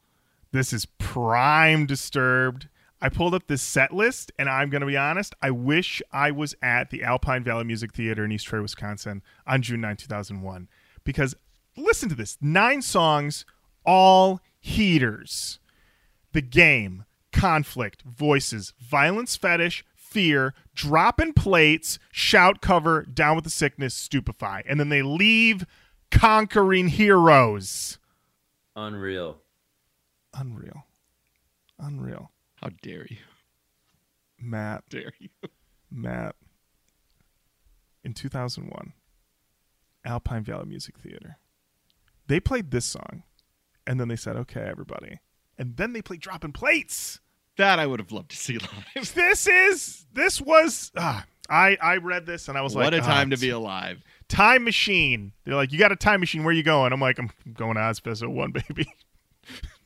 This 0.51 0.71
is 0.71 0.85
prime 0.85 1.85
disturbed. 1.85 2.69
I 3.01 3.09
pulled 3.09 3.35
up 3.35 3.47
this 3.47 3.61
set 3.61 3.93
list, 3.93 4.31
and 4.39 4.49
I'm 4.49 4.69
going 4.69 4.81
to 4.81 4.88
be 4.88 4.97
honest. 4.97 5.35
I 5.41 5.51
wish 5.51 6.01
I 6.11 6.31
was 6.31 6.55
at 6.63 6.89
the 6.89 7.03
Alpine 7.03 7.43
Valley 7.43 7.63
Music 7.63 7.93
Theater 7.93 8.25
in 8.25 8.31
East 8.31 8.47
Troy, 8.47 8.61
Wisconsin 8.61 9.21
on 9.45 9.61
June 9.61 9.81
9, 9.81 9.97
2001. 9.97 10.67
Because 11.03 11.35
listen 11.75 12.09
to 12.09 12.15
this 12.15 12.38
nine 12.41 12.81
songs, 12.81 13.45
all 13.85 14.41
heaters. 14.59 15.59
The 16.34 16.41
game, 16.41 17.05
conflict, 17.31 18.01
voices, 18.01 18.73
violence 18.79 19.35
fetish, 19.35 19.85
fear, 19.95 20.53
dropping 20.73 21.34
plates, 21.34 21.99
shout 22.11 22.61
cover, 22.61 23.03
down 23.03 23.35
with 23.35 23.43
the 23.43 23.51
sickness, 23.51 23.93
stupefy. 23.93 24.61
And 24.67 24.79
then 24.79 24.89
they 24.89 25.03
leave 25.03 25.65
conquering 26.11 26.88
heroes. 26.88 27.99
Unreal. 28.75 29.38
Unreal. 30.34 30.85
Unreal. 31.79 32.31
How 32.55 32.69
dare 32.81 33.05
you? 33.09 33.17
Matt, 34.39 34.84
Dare 34.89 35.13
you? 35.19 35.29
Matt. 35.89 36.35
In 38.03 38.13
2001, 38.13 38.93
Alpine 40.05 40.43
Valley 40.43 40.65
Music 40.65 40.97
Theater. 40.99 41.38
They 42.27 42.39
played 42.39 42.71
this 42.71 42.85
song, 42.85 43.23
and 43.85 43.99
then 43.99 44.07
they 44.07 44.15
said, 44.15 44.35
okay, 44.38 44.61
everybody, 44.61 45.19
and 45.57 45.75
then 45.77 45.93
they 45.93 46.01
played 46.01 46.21
dropping 46.21 46.51
plates. 46.53 47.19
That 47.57 47.79
I 47.79 47.88
would 47.88 47.99
have 47.99 48.11
loved 48.11 48.31
to 48.31 48.38
see 48.38 48.57
live. 48.59 49.13
This 49.15 49.47
is 49.47 50.05
this 50.13 50.39
was 50.39 50.91
ah, 50.95 51.25
I 51.49 51.77
I 51.81 51.97
read 51.97 52.25
this 52.27 52.47
and 52.47 52.57
I 52.57 52.61
was 52.61 52.75
what 52.75 52.93
like, 52.93 53.01
what 53.01 53.05
a 53.05 53.07
time 53.07 53.29
ah, 53.31 53.35
to 53.35 53.41
be 53.41 53.49
alive. 53.49 54.03
Time 54.29 54.63
machine. 54.63 55.33
They're 55.45 55.55
like, 55.55 55.71
you 55.71 55.79
got 55.79 55.91
a 55.91 55.95
time 55.95 56.19
machine. 56.19 56.43
Where 56.43 56.53
you 56.53 56.63
going? 56.63 56.91
I'm 56.91 56.99
like, 56.99 57.17
I'm 57.17 57.31
going 57.53 57.75
to 57.75 57.81
Ozzfest 57.81 58.27
01, 58.27 58.51
baby. 58.67 58.87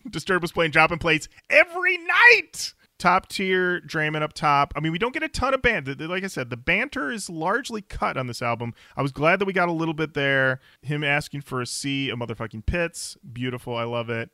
Disturbed 0.09 0.41
was 0.41 0.51
playing 0.51 0.72
dropping 0.72 0.97
plates 0.97 1.27
every 1.49 1.97
night. 1.97 2.73
Top 2.97 3.30
tier, 3.30 3.81
Draiman 3.81 4.22
up 4.22 4.34
top. 4.34 4.73
I 4.76 4.80
mean, 4.80 4.91
we 4.91 4.99
don't 4.99 5.13
get 5.13 5.23
a 5.23 5.27
ton 5.27 5.53
of 5.55 5.61
band. 5.61 5.99
Like 5.99 6.23
I 6.23 6.27
said, 6.27 6.49
the 6.51 6.57
banter 6.57 7.11
is 7.11 7.30
largely 7.30 7.81
cut 7.81 8.15
on 8.15 8.27
this 8.27 8.43
album. 8.43 8.73
I 8.95 9.01
was 9.01 9.11
glad 9.11 9.39
that 9.39 9.45
we 9.45 9.53
got 9.53 9.69
a 9.69 9.72
little 9.72 9.95
bit 9.95 10.13
there. 10.13 10.59
Him 10.84 11.03
asking 11.03 11.41
for 11.41 11.61
a 11.61 11.65
sea 11.65 12.09
of 12.09 12.19
motherfucking 12.19 12.65
pits. 12.68 13.18
Beautiful. 13.34 13.76
I 13.76 13.84
love 13.85 14.11
it. 14.11 14.30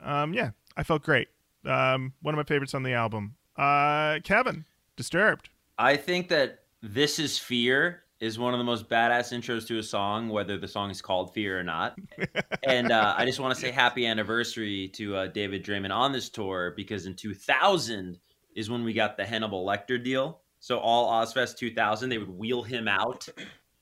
Um, 0.00 0.32
yeah, 0.32 0.50
I 0.76 0.84
felt 0.84 1.02
great. 1.02 1.28
Um, 1.64 2.12
one 2.22 2.34
of 2.34 2.36
my 2.36 2.44
favorites 2.44 2.74
on 2.74 2.84
the 2.84 2.92
album. 2.92 3.34
Uh, 3.56 4.20
Kevan, 4.22 4.64
Disturbed. 4.96 5.48
I 5.76 5.96
think 5.96 6.28
that 6.28 6.60
This 6.82 7.18
Is 7.18 7.36
Fear 7.36 8.03
is 8.24 8.38
one 8.38 8.54
of 8.54 8.58
the 8.58 8.64
most 8.64 8.88
badass 8.88 9.32
intros 9.38 9.66
to 9.68 9.78
a 9.78 9.82
song, 9.82 10.30
whether 10.30 10.56
the 10.56 10.66
song 10.66 10.90
is 10.90 11.02
called 11.02 11.34
Fear 11.34 11.60
or 11.60 11.62
not. 11.62 11.98
and 12.66 12.90
uh, 12.90 13.14
I 13.16 13.26
just 13.26 13.38
want 13.38 13.54
to 13.54 13.60
say 13.60 13.70
happy 13.70 14.06
anniversary 14.06 14.88
to 14.94 15.14
uh, 15.16 15.26
David 15.26 15.62
Draiman 15.64 15.94
on 15.94 16.10
this 16.10 16.30
tour 16.30 16.72
because 16.76 17.04
in 17.06 17.14
2000 17.14 18.18
is 18.56 18.70
when 18.70 18.82
we 18.82 18.94
got 18.94 19.16
the 19.18 19.24
Hannibal 19.26 19.66
Lecter 19.66 20.02
deal. 20.02 20.40
So 20.60 20.78
all 20.78 21.10
Ozzfest 21.12 21.58
2000, 21.58 22.08
they 22.08 22.16
would 22.18 22.30
wheel 22.30 22.62
him 22.62 22.88
out 22.88 23.28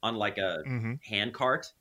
on 0.03 0.17
like 0.17 0.39
a 0.39 0.63
Mhm. 0.67 0.99
hand 1.05 1.33
cart. 1.33 1.73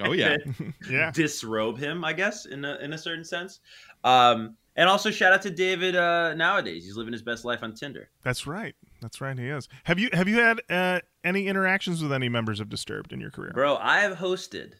Oh, 0.00 0.12
yeah. 0.12 0.36
Yeah. 0.90 1.10
disrobe 1.10 1.78
him, 1.78 2.02
I 2.04 2.14
guess, 2.14 2.46
in 2.46 2.64
a, 2.64 2.76
in 2.76 2.94
a 2.94 2.98
certain 2.98 3.24
sense. 3.24 3.60
Um, 4.02 4.56
and 4.76 4.88
also 4.88 5.10
shout 5.10 5.34
out 5.34 5.42
to 5.42 5.50
David. 5.50 5.94
Uh, 5.94 6.32
nowadays, 6.32 6.84
he's 6.84 6.96
living 6.96 7.12
his 7.12 7.20
best 7.22 7.44
life 7.44 7.62
on 7.62 7.74
Tinder. 7.74 8.08
That's 8.22 8.46
right. 8.46 8.74
That's 9.00 9.20
right. 9.20 9.38
He 9.38 9.48
is. 9.48 9.68
Have 9.84 9.98
you 9.98 10.10
have 10.12 10.28
you 10.28 10.40
had 10.40 10.60
uh, 10.68 11.00
any 11.24 11.46
interactions 11.46 12.02
with 12.02 12.12
any 12.12 12.28
members 12.28 12.60
of 12.60 12.68
Disturbed 12.68 13.12
in 13.12 13.20
your 13.20 13.30
career? 13.30 13.52
Bro, 13.54 13.76
I 13.76 14.00
have 14.00 14.18
hosted, 14.18 14.74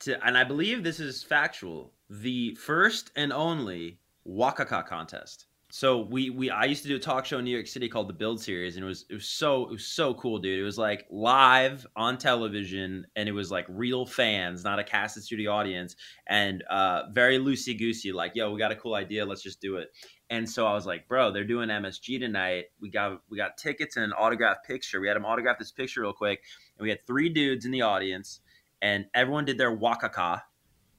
to, 0.00 0.24
and 0.26 0.36
I 0.36 0.44
believe 0.44 0.82
this 0.82 1.00
is 1.00 1.22
factual, 1.22 1.92
the 2.10 2.54
first 2.54 3.10
and 3.16 3.32
only 3.32 3.98
Wakaka 4.28 4.86
contest. 4.86 5.46
So 5.74 6.02
we 6.02 6.28
we 6.28 6.50
I 6.50 6.64
used 6.64 6.82
to 6.82 6.88
do 6.88 6.96
a 6.96 6.98
talk 6.98 7.24
show 7.24 7.38
in 7.38 7.46
New 7.46 7.50
York 7.50 7.66
City 7.66 7.88
called 7.88 8.06
the 8.06 8.12
Build 8.12 8.38
Series, 8.38 8.76
and 8.76 8.84
it 8.84 8.86
was 8.86 9.06
it 9.08 9.14
was 9.14 9.26
so 9.26 9.64
it 9.64 9.70
was 9.70 9.86
so 9.86 10.12
cool, 10.12 10.38
dude. 10.38 10.60
It 10.60 10.64
was 10.64 10.76
like 10.76 11.06
live 11.08 11.86
on 11.96 12.18
television, 12.18 13.06
and 13.16 13.26
it 13.26 13.32
was 13.32 13.50
like 13.50 13.64
real 13.70 14.04
fans, 14.04 14.64
not 14.64 14.78
a 14.78 14.84
casted 14.84 15.22
studio 15.22 15.50
audience, 15.50 15.96
and 16.26 16.62
uh, 16.68 17.04
very 17.12 17.38
loosey 17.38 17.78
goosey. 17.78 18.12
Like, 18.12 18.32
yo, 18.34 18.52
we 18.52 18.58
got 18.58 18.70
a 18.70 18.76
cool 18.76 18.94
idea, 18.94 19.24
let's 19.24 19.42
just 19.42 19.62
do 19.62 19.76
it. 19.76 19.88
And 20.28 20.46
so 20.46 20.66
I 20.66 20.74
was 20.74 20.84
like, 20.84 21.08
bro, 21.08 21.32
they're 21.32 21.42
doing 21.42 21.70
MSG 21.70 22.20
tonight. 22.20 22.66
We 22.78 22.90
got 22.90 23.22
we 23.30 23.38
got 23.38 23.56
tickets 23.56 23.96
and 23.96 24.04
an 24.04 24.12
autographed 24.12 24.66
picture. 24.66 25.00
We 25.00 25.08
had 25.08 25.16
them 25.16 25.24
autograph 25.24 25.58
this 25.58 25.72
picture 25.72 26.02
real 26.02 26.12
quick, 26.12 26.42
and 26.76 26.82
we 26.82 26.90
had 26.90 27.06
three 27.06 27.30
dudes 27.30 27.64
in 27.64 27.70
the 27.70 27.80
audience, 27.80 28.40
and 28.82 29.06
everyone 29.14 29.46
did 29.46 29.56
their 29.56 29.74
wakaka, 29.74 30.42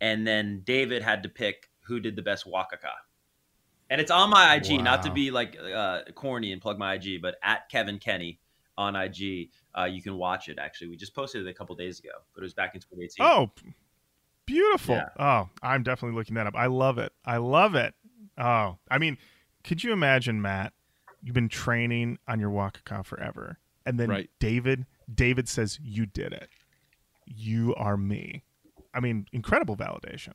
and 0.01 0.25
then 0.25 0.63
David 0.65 1.03
had 1.03 1.21
to 1.21 1.29
pick 1.29 1.69
who 1.81 1.99
did 1.99 2.15
the 2.15 2.23
best 2.23 2.47
wakaka. 2.47 2.93
And 3.89 4.01
it's 4.01 4.11
on 4.11 4.30
my 4.30 4.55
IG, 4.55 4.81
not 4.84 5.03
to 5.03 5.11
be 5.11 5.30
like 5.31 5.57
uh, 5.57 6.01
corny 6.15 6.51
and 6.51 6.61
plug 6.61 6.80
my 6.80 6.95
IG, 6.95 7.22
but 7.22 7.35
at 7.43 7.69
Kevan 7.69 7.99
Kenney 7.99 8.39
on 8.77 8.95
IG, 8.95 9.49
uh, 9.77 9.84
you 9.85 10.01
can 10.01 10.15
watch 10.18 10.47
it. 10.49 10.57
Actually, 10.57 10.88
we 10.88 10.97
just 10.97 11.14
posted 11.14 11.45
it 11.45 11.49
a 11.49 11.53
couple 11.53 11.76
days 11.76 11.99
ago, 11.99 12.10
but 12.34 12.41
it 12.41 12.43
was 12.43 12.53
back 12.53 12.73
in 12.73 12.81
2018. 12.81 13.23
Oh, 13.26 13.51
beautiful. 14.45 14.95
Yeah. 14.95 15.10
Oh, 15.19 15.49
I'm 15.61 15.84
definitely 15.84 16.18
looking 16.18 16.35
that 16.35 16.47
up. 16.47 16.55
I 16.55 16.68
love 16.68 16.97
it. 16.97 17.11
I 17.26 17.38
love 17.38 17.76
it. 17.76 17.93
Oh, 18.38 18.77
I 18.89 18.97
mean, 18.97 19.18
could 19.64 19.84
you 19.84 19.93
imagine, 19.93 20.41
Matt? 20.41 20.73
You've 21.22 21.35
been 21.35 21.49
training 21.49 22.18
on 22.27 22.39
your 22.39 22.49
Wakaka 22.49 23.05
forever, 23.05 23.60
and 23.85 23.99
then 23.99 24.10
Right. 24.10 24.30
David, 24.39 24.85
David 25.14 25.47
says 25.47 25.80
you 25.81 26.05
did 26.05 26.34
it. 26.34 26.49
You 27.26 27.73
are 27.76 27.95
me. 27.95 28.43
I 28.93 28.99
mean, 28.99 29.27
incredible 29.31 29.77
validation. 29.77 30.34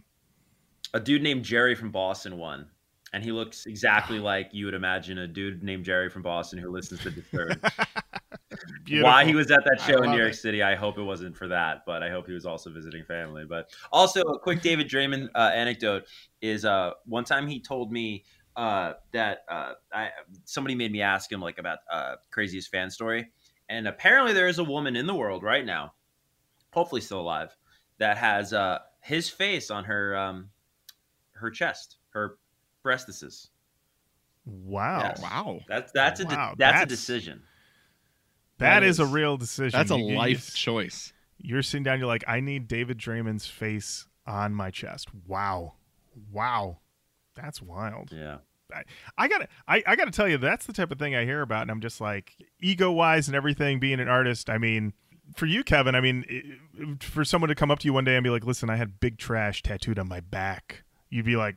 a 0.94 1.00
dude 1.00 1.22
named 1.22 1.44
Jerry 1.44 1.74
from 1.74 1.90
Boston 1.90 2.38
won, 2.38 2.70
and 3.12 3.24
he 3.24 3.32
looks 3.32 3.66
exactly 3.66 4.18
like 4.18 4.50
you 4.52 4.64
would 4.66 4.74
imagine 4.74 5.18
a 5.18 5.26
dude 5.26 5.62
named 5.62 5.84
Jerry 5.84 6.08
from 6.08 6.22
Boston 6.22 6.58
who 6.58 6.70
listens 6.70 7.00
to 7.00 7.10
Disturbed. 7.10 7.64
Why 8.90 9.24
he 9.24 9.34
was 9.34 9.50
at 9.50 9.64
that 9.64 9.80
show 9.80 10.02
in 10.02 10.10
New 10.10 10.18
York 10.18 10.32
it. 10.32 10.36
City, 10.36 10.62
I 10.62 10.74
hope 10.74 10.98
it 10.98 11.02
wasn't 11.02 11.36
for 11.36 11.48
that, 11.48 11.82
but 11.86 12.02
I 12.02 12.10
hope 12.10 12.26
he 12.26 12.32
was 12.32 12.46
also 12.46 12.70
visiting 12.70 13.04
family. 13.04 13.44
But 13.48 13.70
also, 13.92 14.22
a 14.22 14.38
quick 14.38 14.62
David 14.62 14.88
Draiman 14.88 15.28
uh, 15.34 15.50
anecdote 15.54 16.04
is 16.40 16.64
uh, 16.64 16.92
one 17.04 17.24
time 17.24 17.46
he 17.46 17.60
told 17.60 17.92
me 17.92 18.24
uh, 18.56 18.94
that 19.12 19.44
uh, 19.48 19.72
I, 19.92 20.10
somebody 20.44 20.74
made 20.74 20.90
me 20.90 21.02
ask 21.02 21.30
him 21.30 21.40
like 21.40 21.58
about 21.58 21.78
uh, 21.90 22.16
craziest 22.30 22.70
fan 22.70 22.90
story, 22.90 23.30
and 23.68 23.86
apparently 23.86 24.32
there 24.32 24.48
is 24.48 24.58
a 24.58 24.64
woman 24.64 24.96
in 24.96 25.06
the 25.06 25.14
world 25.14 25.42
right 25.42 25.64
now, 25.64 25.92
hopefully 26.72 27.00
still 27.00 27.20
alive, 27.20 27.54
that 27.98 28.16
has 28.16 28.52
uh, 28.52 28.78
his 29.02 29.28
face 29.28 29.70
on 29.70 29.84
her 29.84 30.16
um, 30.16 30.50
her 31.32 31.50
chest, 31.50 31.98
her 32.10 32.38
breastises. 32.84 33.48
Wow. 34.46 35.00
Yes. 35.02 35.20
Wow. 35.22 35.60
That's 35.68 35.92
that's 35.92 36.20
a 36.20 36.24
de- 36.24 36.34
Wow, 36.34 36.54
that's, 36.56 36.82
a 36.82 36.86
decision. 36.86 37.42
that 38.58 38.80
That 38.80 38.82
is, 38.86 38.98
a 38.98 39.06
real 39.06 39.36
decision. 39.36 39.76
That's 39.78 39.90
a 39.90 39.96
You- 39.98 40.10
you- 40.10 40.16
life 40.16 40.50
you- 40.50 40.56
choice. 40.56 41.12
You're 41.40 41.62
sitting 41.62 41.84
down. 41.84 41.98
You're 41.98 42.08
like, 42.08 42.24
I 42.26 42.40
need 42.40 42.66
David 42.66 42.98
Draiman's 42.98 43.46
face 43.46 44.06
on 44.26 44.54
my 44.54 44.70
chest. 44.70 45.08
Wow, 45.26 45.74
wow, 46.32 46.78
that's 47.34 47.62
wild. 47.62 48.10
Yeah. 48.12 48.38
I 49.16 49.28
gotta, 49.28 49.48
I, 49.66 49.82
I 49.86 49.96
gotta 49.96 50.10
tell 50.10 50.28
you, 50.28 50.36
that's 50.36 50.66
the 50.66 50.74
type 50.74 50.90
of 50.90 50.98
thing 50.98 51.14
I 51.16 51.24
hear 51.24 51.40
about, 51.40 51.62
and 51.62 51.70
I'm 51.70 51.80
just 51.80 52.00
like, 52.02 52.34
ego 52.60 52.90
wise 52.92 53.26
and 53.28 53.34
everything. 53.34 53.78
Being 53.80 53.98
an 54.00 54.08
artist, 54.08 54.50
I 54.50 54.58
mean, 54.58 54.92
for 55.36 55.46
you, 55.46 55.62
Kevan, 55.64 55.94
I 55.94 56.00
mean, 56.02 56.24
i- 56.30 56.96
for 57.02 57.24
someone 57.24 57.48
to 57.48 57.54
come 57.54 57.70
up 57.70 57.78
to 57.78 57.86
you 57.86 57.92
one 57.94 58.04
day 58.04 58.16
and 58.16 58.22
be 58.24 58.28
like, 58.30 58.44
"Listen, 58.44 58.68
I 58.68 58.76
had 58.76 59.00
big 59.00 59.16
trash 59.16 59.62
tattooed 59.62 59.98
on 59.98 60.06
my 60.08 60.20
back," 60.20 60.82
you'd 61.08 61.24
be 61.24 61.36
like, 61.36 61.56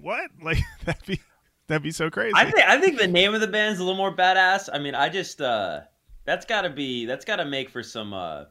"What?" 0.00 0.30
Like 0.42 0.58
that'd 0.84 1.06
be 1.06 1.20
that'd 1.66 1.82
be 1.82 1.90
so 1.90 2.10
crazy. 2.10 2.32
I 2.34 2.50
think 2.50 2.68
I 2.68 2.80
think 2.80 2.98
the 2.98 3.06
name 3.06 3.34
of 3.34 3.40
the 3.40 3.48
band's 3.48 3.80
a 3.80 3.84
little 3.84 3.96
more 3.96 4.14
badass. 4.14 4.68
I 4.72 4.78
mean, 4.78 4.94
I 4.94 5.08
just 5.08 5.40
uh 5.40 5.80
that's 6.24 6.46
got 6.46 6.62
to 6.62 6.70
be 6.70 7.06
that's 7.06 7.24
got 7.24 7.36
to 7.36 7.44
make 7.44 7.70
for 7.70 7.82
some 7.82 8.12
uh 8.12 8.44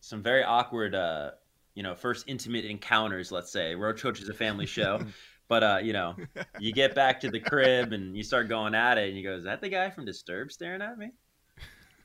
some 0.00 0.22
very 0.22 0.44
awkward 0.44 0.94
uh 0.94 1.32
you 1.76 1.82
know, 1.82 1.94
first 1.94 2.24
intimate 2.26 2.64
encounters, 2.64 3.30
let's 3.30 3.52
say. 3.52 3.74
Roach 3.74 4.02
Koach 4.02 4.20
is 4.20 4.28
a 4.28 4.34
family 4.34 4.66
show. 4.66 5.00
But 5.48 5.62
uh, 5.62 5.78
you 5.80 5.92
know, 5.92 6.16
you 6.58 6.72
get 6.72 6.96
back 6.96 7.20
to 7.20 7.30
the 7.30 7.38
crib 7.38 7.92
and 7.92 8.16
you 8.16 8.24
start 8.24 8.48
going 8.48 8.74
at 8.74 8.98
it 8.98 9.08
and 9.08 9.16
you 9.16 9.22
go, 9.22 9.36
"Is 9.36 9.44
that 9.44 9.60
the 9.60 9.68
guy 9.68 9.90
from 9.90 10.04
Disturbed 10.04 10.50
staring 10.50 10.82
at 10.82 10.98
me?" 10.98 11.12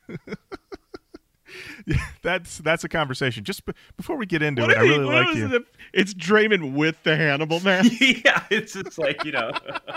that's 2.22 2.58
that's 2.58 2.84
a 2.84 2.88
conversation. 2.88 3.44
Just 3.44 3.64
b- 3.66 3.72
before 3.96 4.16
we 4.16 4.26
get 4.26 4.42
into 4.42 4.62
What 4.62 4.70
it, 4.70 4.76
if 4.76 4.78
I 4.78 4.82
really 4.82 5.04
what 5.04 5.14
like 5.26 5.34
you. 5.36 5.46
it 5.46 5.52
if 5.54 5.62
It's 5.92 6.14
Draiman 6.14 6.72
with 6.74 7.02
the 7.02 7.16
Hannibal 7.16 7.60
man. 7.64 7.84
yeah, 8.00 8.44
it's 8.50 8.72
just 8.74 8.98
like, 8.98 9.24
you 9.24 9.32
know, 9.32 9.50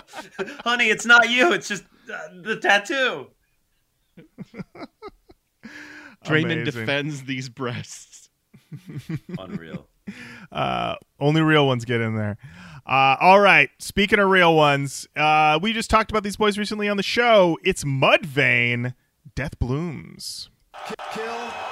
honey, 0.64 0.90
it's 0.90 1.06
not 1.06 1.30
you, 1.30 1.54
it's 1.54 1.68
just 1.68 1.84
uh, 2.14 2.18
the 2.42 2.58
tattoo. 2.58 3.28
Draiman 6.26 6.46
Amazing. 6.54 6.64
defends 6.66 7.24
these 7.24 7.50
breasts. 7.50 8.30
Unreal. 9.38 9.88
Uh, 10.52 10.96
only 11.20 11.42
real 11.42 11.68
ones 11.68 11.86
get 11.86 12.02
in 12.02 12.16
there. 12.16 12.38
Uh, 12.86 13.16
all 13.20 13.40
right. 13.40 13.70
Speaking 13.80 14.20
of 14.20 14.30
real 14.30 14.56
ones, 14.56 15.08
uh, 15.16 15.60
we 15.62 15.74
just 15.74 15.90
talked 15.90 16.12
about 16.12 16.24
these 16.24 16.38
boys 16.38 16.58
recently 16.58 16.88
on 16.90 16.98
the 16.98 17.04
show. 17.04 17.58
It's 17.64 17.84
Mudvayne, 17.84 18.94
Death 19.36 19.58
Blooms. 19.60 20.50
Kill, 21.14 21.26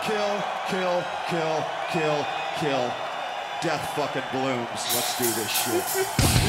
kill, 0.03 0.43
kill, 0.69 1.03
kill, 1.29 1.65
kill, 1.91 2.25
kill. 2.59 2.93
Death 3.61 3.93
fucking 3.95 4.23
blooms. 4.31 4.67
Let's 4.95 5.17
do 5.17 5.25
this 5.25 5.49
shit. 5.49 6.42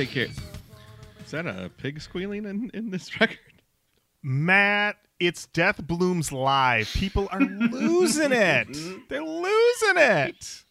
Take 0.00 0.12
care. 0.12 0.28
Is 1.22 1.30
that 1.32 1.46
a 1.46 1.70
pig 1.76 2.00
squealing 2.00 2.46
in, 2.46 2.70
in 2.72 2.88
this 2.88 3.20
record? 3.20 3.38
Matt, 4.22 4.96
it's 5.18 5.44
Death 5.44 5.86
Blooms 5.86 6.32
live. 6.32 6.88
People 6.94 7.28
are 7.30 7.40
losing 7.40 8.32
it. 8.32 8.66
They're 9.10 9.22
losing 9.22 9.96
it. 9.96 10.64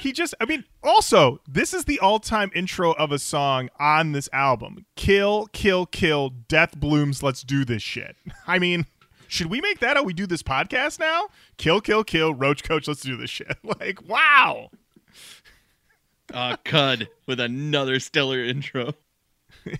He 0.00 0.10
just, 0.10 0.34
I 0.40 0.46
mean, 0.46 0.64
also, 0.82 1.42
this 1.46 1.74
is 1.74 1.84
the 1.84 2.00
all 2.00 2.18
time 2.18 2.50
intro 2.54 2.92
of 2.92 3.12
a 3.12 3.18
song 3.18 3.68
on 3.78 4.12
this 4.12 4.30
album 4.32 4.86
Kill, 4.96 5.44
Kill, 5.52 5.84
Kill, 5.84 6.30
Death 6.30 6.80
Blooms, 6.80 7.22
Let's 7.22 7.42
Do 7.42 7.66
This 7.66 7.82
Shit. 7.82 8.16
I 8.46 8.58
mean, 8.58 8.86
should 9.28 9.48
we 9.48 9.60
make 9.60 9.80
that 9.80 9.98
how 9.98 10.02
we 10.02 10.14
do 10.14 10.26
this 10.26 10.42
podcast 10.42 10.98
now? 10.98 11.28
Kill, 11.58 11.82
Kill, 11.82 12.04
Kill, 12.04 12.32
Roach 12.32 12.64
Koach, 12.64 12.88
Let's 12.88 13.02
Do 13.02 13.18
This 13.18 13.28
Shit. 13.28 13.58
Like, 13.62 14.08
wow. 14.08 14.70
Uh, 16.32 16.56
Kud 16.64 17.08
with 17.26 17.40
another 17.40 18.00
stellar 18.00 18.42
intro. 18.44 18.94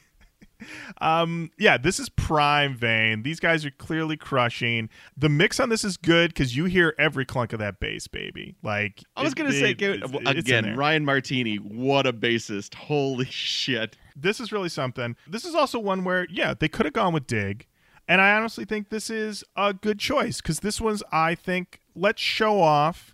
Um, 0.99 1.51
yeah, 1.59 1.77
this 1.77 2.01
is 2.01 2.09
prime 2.09 2.75
vein. 2.75 3.23
These 3.23 3.39
guys 3.39 3.66
are 3.66 3.71
clearly 3.73 4.16
crushing. 4.16 4.89
The 5.15 5.29
mix 5.29 5.61
on 5.61 5.69
this 5.69 5.85
is 5.85 5.99
good 5.99 6.33
because 6.33 6.57
you 6.57 6.65
hear 6.65 6.95
every 6.99 7.27
clunk 7.27 7.53
of 7.53 7.59
that 7.59 7.81
bass, 7.81 8.07
baby. 8.07 8.55
Like 8.62 9.03
I 9.15 9.23
was 9.23 9.33
it- 9.33 9.37
gonna 9.37 9.53
say 9.53 9.73
it- 9.73 9.83
it's- 9.83 10.11
it's 10.15 10.41
again. 10.41 10.75
Ryan 10.75 11.05
Martinie, 11.05 11.59
what 11.61 12.07
a 12.07 12.15
bassist! 12.15 12.75
Holy 12.77 13.27
shit! 13.27 13.97
This 14.16 14.41
is 14.41 14.53
really 14.53 14.71
something. 14.71 15.16
This 15.27 15.45
is 15.45 15.55
also 15.55 15.79
one 15.79 16.03
where, 16.03 16.27
yeah, 16.31 16.55
they 16.59 16.69
could 16.69 16.87
have 16.87 16.95
gone 16.95 17.12
with 17.12 17.27
Dig. 17.27 17.66
And 18.09 18.23
I 18.23 18.35
honestly 18.35 18.65
think 18.65 18.89
this 18.89 19.11
is 19.11 19.45
a 19.57 19.75
good 19.75 19.99
choice 19.99 20.41
because 20.41 20.61
this 20.61 20.81
one's, 20.81 21.03
I 21.12 21.35
think, 21.35 21.81
let's 21.95 22.23
show 22.23 22.61
off. 22.61 23.14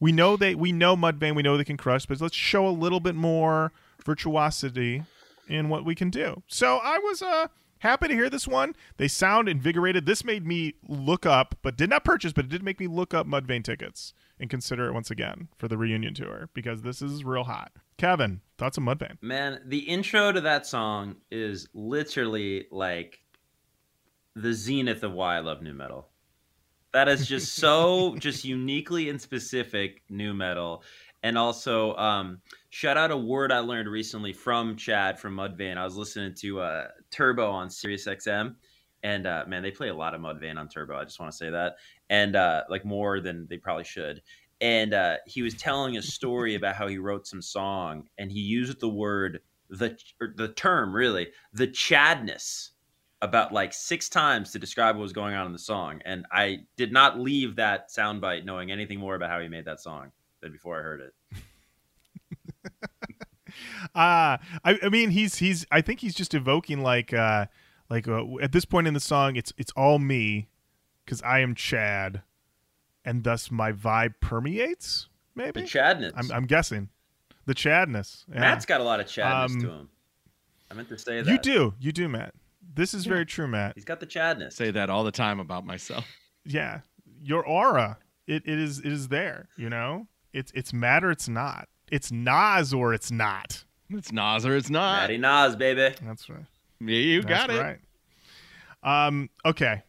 We 0.00 0.12
know 0.12 0.36
they, 0.36 0.54
we 0.54 0.72
know 0.72 0.96
Mudvayne, 0.96 1.34
we 1.34 1.42
know 1.42 1.56
they 1.56 1.64
can 1.64 1.76
crush, 1.76 2.06
but 2.06 2.20
let's 2.20 2.36
show 2.36 2.66
a 2.66 2.70
little 2.70 3.00
bit 3.00 3.14
more 3.14 3.72
virtuosity 4.04 5.02
in 5.48 5.68
what 5.68 5.84
we 5.84 5.94
can 5.94 6.10
do. 6.10 6.42
So 6.46 6.78
I 6.82 6.98
was 6.98 7.22
uh, 7.22 7.48
happy 7.80 8.08
to 8.08 8.14
hear 8.14 8.30
this 8.30 8.46
one. 8.46 8.76
They 8.96 9.08
sound 9.08 9.48
invigorated. 9.48 10.06
This 10.06 10.24
made 10.24 10.46
me 10.46 10.74
look 10.86 11.26
up, 11.26 11.56
but 11.62 11.76
did 11.76 11.90
not 11.90 12.04
purchase, 12.04 12.32
but 12.32 12.44
it 12.44 12.50
did 12.50 12.62
make 12.62 12.78
me 12.80 12.86
look 12.86 13.14
up 13.14 13.26
Mudvayne 13.26 13.64
tickets 13.64 14.12
and 14.38 14.48
consider 14.48 14.88
it 14.88 14.94
once 14.94 15.10
again 15.10 15.48
for 15.56 15.68
the 15.68 15.76
reunion 15.76 16.14
tour 16.14 16.48
because 16.54 16.82
this 16.82 17.02
is 17.02 17.24
real 17.24 17.44
hot. 17.44 17.72
Kevan, 17.96 18.40
thoughts 18.56 18.78
on 18.78 18.84
Mudvayne? 18.84 19.20
Man, 19.20 19.60
the 19.66 19.80
intro 19.80 20.30
to 20.30 20.40
that 20.42 20.66
song 20.66 21.16
is 21.30 21.68
literally 21.74 22.66
like 22.70 23.20
the 24.36 24.52
zenith 24.52 25.02
of 25.02 25.12
why 25.12 25.36
I 25.36 25.40
love 25.40 25.62
nu 25.62 25.74
metal. 25.74 26.08
That 26.92 27.08
is 27.08 27.26
just 27.26 27.54
so 27.54 28.16
just 28.18 28.44
uniquely 28.44 29.08
and 29.08 29.20
specific 29.20 30.02
nu 30.08 30.34
metal. 30.34 30.82
And 31.22 31.36
also, 31.36 31.96
um, 31.96 32.40
shout 32.70 32.96
out 32.96 33.10
a 33.10 33.16
word 33.16 33.50
I 33.50 33.58
learned 33.58 33.88
recently 33.88 34.32
from 34.32 34.76
Chad 34.76 35.18
from 35.18 35.34
Mudvayne. 35.34 35.76
I 35.76 35.84
was 35.84 35.96
listening 35.96 36.34
to 36.36 36.60
uh, 36.60 36.88
Turbo 37.10 37.50
on 37.50 37.70
Sirius 37.70 38.06
XM, 38.06 38.54
and 39.02 39.26
uh, 39.26 39.44
man, 39.48 39.62
they 39.62 39.72
play 39.72 39.88
a 39.88 39.94
lot 39.94 40.14
of 40.14 40.20
Mudvayne 40.20 40.56
on 40.56 40.68
Turbo. 40.68 40.96
I 40.96 41.04
just 41.04 41.18
want 41.18 41.32
to 41.32 41.36
say 41.36 41.50
that, 41.50 41.76
and 42.08 42.36
uh, 42.36 42.62
like 42.68 42.84
more 42.84 43.20
than 43.20 43.46
they 43.50 43.58
probably 43.58 43.84
should. 43.84 44.22
And 44.60 44.94
uh, 44.94 45.16
he 45.26 45.42
was 45.42 45.54
telling 45.54 45.96
a 45.96 46.02
story 46.02 46.54
about 46.54 46.76
how 46.76 46.86
he 46.86 46.98
wrote 46.98 47.26
some 47.26 47.42
song, 47.42 48.08
and 48.18 48.30
he 48.30 48.40
used 48.40 48.80
the 48.80 48.88
word 48.88 49.40
the 49.70 49.96
the 50.36 50.48
term 50.48 50.94
really 50.94 51.28
the 51.52 51.66
chadness 51.66 52.72
about 53.20 53.52
like 53.52 53.72
six 53.72 54.08
times 54.08 54.52
to 54.52 54.58
describe 54.58 54.96
what 54.96 55.02
was 55.02 55.12
going 55.12 55.34
on 55.34 55.46
in 55.46 55.52
the 55.52 55.58
song. 55.58 56.00
And 56.04 56.24
I 56.30 56.60
did 56.76 56.92
not 56.92 57.18
leave 57.18 57.56
that 57.56 57.90
soundbite 57.90 58.44
knowing 58.44 58.70
anything 58.70 59.00
more 59.00 59.14
about 59.16 59.30
how 59.30 59.40
he 59.40 59.48
made 59.48 59.64
that 59.64 59.80
song 59.80 60.12
than 60.40 60.52
before 60.52 60.78
I 60.78 60.82
heard 60.82 61.00
it. 61.00 61.14
Uh 63.94 64.36
I, 64.64 64.78
I 64.82 64.88
mean 64.88 65.10
he's 65.10 65.36
he's 65.36 65.66
I 65.70 65.80
think 65.80 66.00
he's 66.00 66.14
just 66.14 66.34
evoking 66.34 66.82
like 66.82 67.12
uh 67.12 67.46
like 67.90 68.06
uh, 68.06 68.22
at 68.42 68.52
this 68.52 68.64
point 68.64 68.86
in 68.86 68.94
the 68.94 69.00
song 69.00 69.36
it's 69.36 69.52
it's 69.56 69.72
all 69.72 69.98
me 69.98 70.48
cuz 71.06 71.22
I 71.22 71.40
am 71.40 71.54
Chad 71.54 72.22
and 73.04 73.24
thus 73.24 73.50
my 73.50 73.72
vibe 73.72 74.14
permeates 74.20 75.08
maybe 75.34 75.62
The 75.62 75.66
chadness. 75.66 76.12
I'm 76.14 76.30
I'm 76.30 76.46
guessing 76.46 76.90
the 77.46 77.54
Chadness 77.54 78.26
yeah. 78.32 78.40
Matt's 78.40 78.66
got 78.66 78.80
a 78.80 78.84
lot 78.84 79.00
of 79.00 79.06
chadness 79.06 79.54
Um, 79.56 79.60
to 79.62 79.70
him. 79.70 79.88
I 80.70 80.74
meant 80.74 80.88
to 80.90 80.98
say 80.98 81.22
that. 81.22 81.30
you 81.32 81.38
do 81.38 81.74
you 81.80 81.90
do 81.92 82.08
Matt 82.08 82.34
this 82.78 82.94
is 82.94 83.04
very 83.04 83.26
true 83.26 83.46
Matt 83.46 83.72
He's 83.74 83.84
got 83.84 84.00
the 84.00 84.06
chadness. 84.06 84.56
Say 84.56 84.70
that 84.70 84.88
all 84.88 85.04
the 85.04 85.12
time 85.12 85.38
about 85.40 85.66
myself. 85.66 86.06
yeah 86.44 86.80
your 87.22 87.44
aura 87.44 87.98
it, 88.26 88.42
it 88.46 88.58
is 88.58 88.78
it 88.78 88.86
is 88.92 89.08
there 89.08 89.48
you 89.56 89.68
know 89.68 90.06
it's 90.32 90.52
it's 90.54 90.72
Matt 90.72 91.04
or 91.04 91.10
it's 91.10 91.28
not 91.28 91.68
it's 91.90 92.10
Nas 92.12 92.72
or 92.72 92.94
it's 92.94 93.10
not 93.10 93.64
It's 93.90 94.12
Nas 94.12 94.44
or 94.46 94.54
it's 94.56 94.70
not. 94.70 95.00
Matty 95.02 95.18
Nas, 95.18 95.56
baby. 95.56 95.94
that's 96.02 96.28
right 96.30 96.44
Yeah, 96.80 96.96
you 96.96 97.22
that's 97.22 97.46
got 97.46 97.50
it. 97.50 97.60
right 97.60 97.78
um 98.82 99.28
okay 99.44 99.82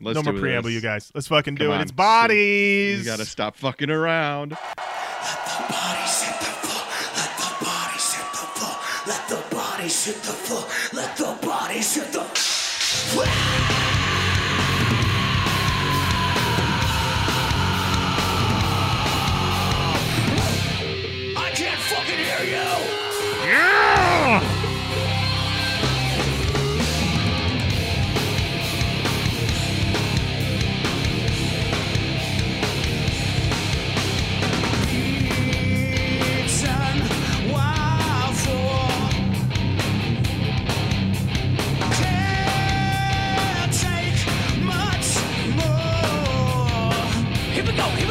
Let's 0.00 0.14
no 0.16 0.22
more 0.22 0.32
do 0.34 0.38
preamble, 0.40 0.68
this. 0.68 0.74
you 0.74 0.80
guys. 0.80 1.10
Let's 1.12 1.26
fucking 1.26 1.56
do 1.56 1.72
it. 1.72 1.74
on. 1.74 1.80
It's 1.80 1.90
bodies. 1.90 3.00
You 3.00 3.04
gotta 3.04 3.24
stop 3.26 3.56
fucking 3.56 3.90
around. 3.90 4.50
Let 4.52 4.58
the 4.78 5.72
bodies 5.72 6.22
hit 6.22 6.38
the 6.38 6.46
floor. 6.46 6.86
Let 7.16 7.36
the 7.36 7.64
bodies 7.64 8.14
hit 8.14 8.30
the 8.30 8.46
floor. 8.54 8.76
Let 9.08 9.28
the 9.28 9.56
bodies 9.56 10.04
hit 10.04 10.14
the 10.22 10.32
floor. 10.32 10.64
Let 10.92 11.16
the 11.16 11.27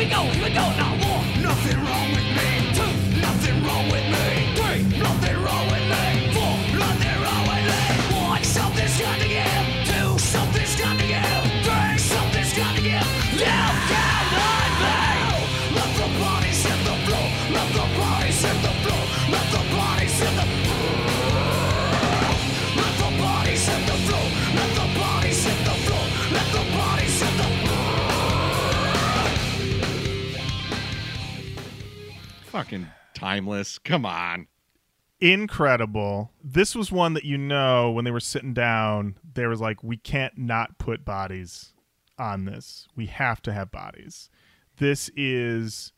go, 0.10 0.24
here 0.24 0.44
we 0.44 0.50
go, 0.50 0.77
Fucking 32.58 32.88
timeless. 33.14 33.78
Come 33.78 34.04
on. 34.04 34.48
Incredible. 35.22 36.32
This 36.44 36.74
was 36.74 36.92
one 36.92 37.14
that 37.14 37.24
you 37.24 37.38
know 37.38 37.92
when 37.92 38.04
they 38.04 38.10
were 38.10 38.20
sitting 38.20 38.56
down, 38.56 39.16
they 39.36 39.46
was 39.46 39.62
like, 39.62 39.84
we 39.84 39.96
can't 39.96 40.36
not 40.40 40.80
put 40.80 41.06
bodies 41.06 41.74
on 42.18 42.46
this. 42.46 42.88
We 42.96 43.06
have 43.06 43.44
to 43.44 43.54
have 43.54 43.70
bodies. 43.70 44.32
This 44.78 45.12
is 45.16 45.94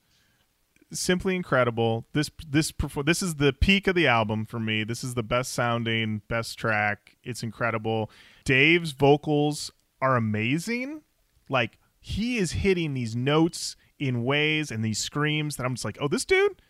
simply 0.91 1.37
incredible. 1.37 2.05
This 2.11 2.29
this 2.45 2.73
this 3.05 3.21
is 3.23 3.35
the 3.35 3.53
peak 3.53 3.87
of 3.87 3.95
the 3.95 4.07
album 4.07 4.45
for 4.45 4.59
me. 4.59 4.83
This 4.83 5.01
is 5.01 5.13
the 5.13 5.23
best 5.23 5.53
sounding, 5.53 6.23
best 6.27 6.59
track. 6.59 7.15
It's 7.23 7.41
incredible. 7.41 8.11
Dave's 8.43 8.91
vocals 8.91 9.71
are 10.01 10.17
amazing. 10.17 11.03
Like 11.47 11.79
he 12.01 12.37
is 12.37 12.51
hitting 12.51 12.95
these 12.95 13.15
notes 13.15 13.77
in 13.99 14.23
ways 14.23 14.71
and 14.71 14.83
these 14.83 14.99
screams 14.99 15.55
that 15.57 15.65
I'm 15.65 15.75
just 15.75 15.85
like, 15.85 15.97
oh, 15.99 16.07
this 16.07 16.25
dude, 16.25 16.61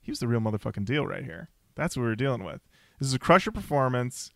he 0.00 0.10
was 0.10 0.20
the 0.20 0.28
real 0.28 0.40
motherfucking 0.40 0.84
deal 0.84 1.06
right 1.06 1.24
here. 1.24 1.48
That's 1.74 1.96
what 1.96 2.02
we 2.02 2.08
were 2.08 2.16
dealing 2.16 2.44
with. 2.44 2.60
This 2.98 3.08
is 3.08 3.14
a 3.14 3.18
crusher 3.18 3.50
performance. 3.50 4.30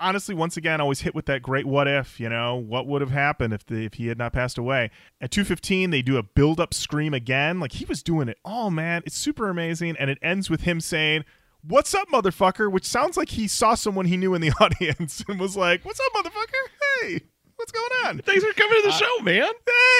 Honestly, 0.00 0.34
once 0.34 0.56
again, 0.56 0.80
always 0.80 1.00
hit 1.00 1.14
with 1.14 1.26
that 1.26 1.42
great 1.42 1.64
what 1.66 1.86
if, 1.86 2.18
you 2.18 2.28
know, 2.28 2.56
what 2.56 2.86
would 2.86 3.00
have 3.00 3.10
happened 3.10 3.52
if 3.52 3.64
the, 3.66 3.84
if 3.84 3.94
he 3.94 4.08
had 4.08 4.18
not 4.18 4.32
passed 4.32 4.58
away. 4.58 4.90
At 5.20 5.30
215, 5.30 5.90
they 5.90 6.02
do 6.02 6.16
a 6.16 6.22
build 6.22 6.60
up 6.60 6.74
scream 6.74 7.14
again. 7.14 7.60
Like 7.60 7.72
he 7.72 7.84
was 7.84 8.02
doing 8.02 8.28
it 8.28 8.38
all, 8.44 8.70
man. 8.70 9.02
It's 9.06 9.16
super 9.16 9.48
amazing. 9.48 9.96
And 9.98 10.10
it 10.10 10.18
ends 10.22 10.50
with 10.50 10.62
him 10.62 10.80
saying, 10.80 11.24
What's 11.62 11.94
up, 11.94 12.08
motherfucker? 12.08 12.70
Which 12.70 12.84
sounds 12.84 13.16
like 13.16 13.30
he 13.30 13.48
saw 13.48 13.74
someone 13.74 14.06
he 14.06 14.16
knew 14.16 14.34
in 14.34 14.40
the 14.40 14.52
audience 14.60 15.24
and 15.28 15.40
was 15.40 15.56
like, 15.56 15.84
What's 15.84 16.00
up, 16.00 16.24
motherfucker? 16.24 17.02
Hey, 17.02 17.20
what's 17.56 17.72
going 17.72 17.90
on? 18.06 18.18
Thanks 18.18 18.44
for 18.44 18.52
coming 18.52 18.80
to 18.82 18.88
the 18.88 18.92
show, 18.92 19.20
man. 19.22 19.50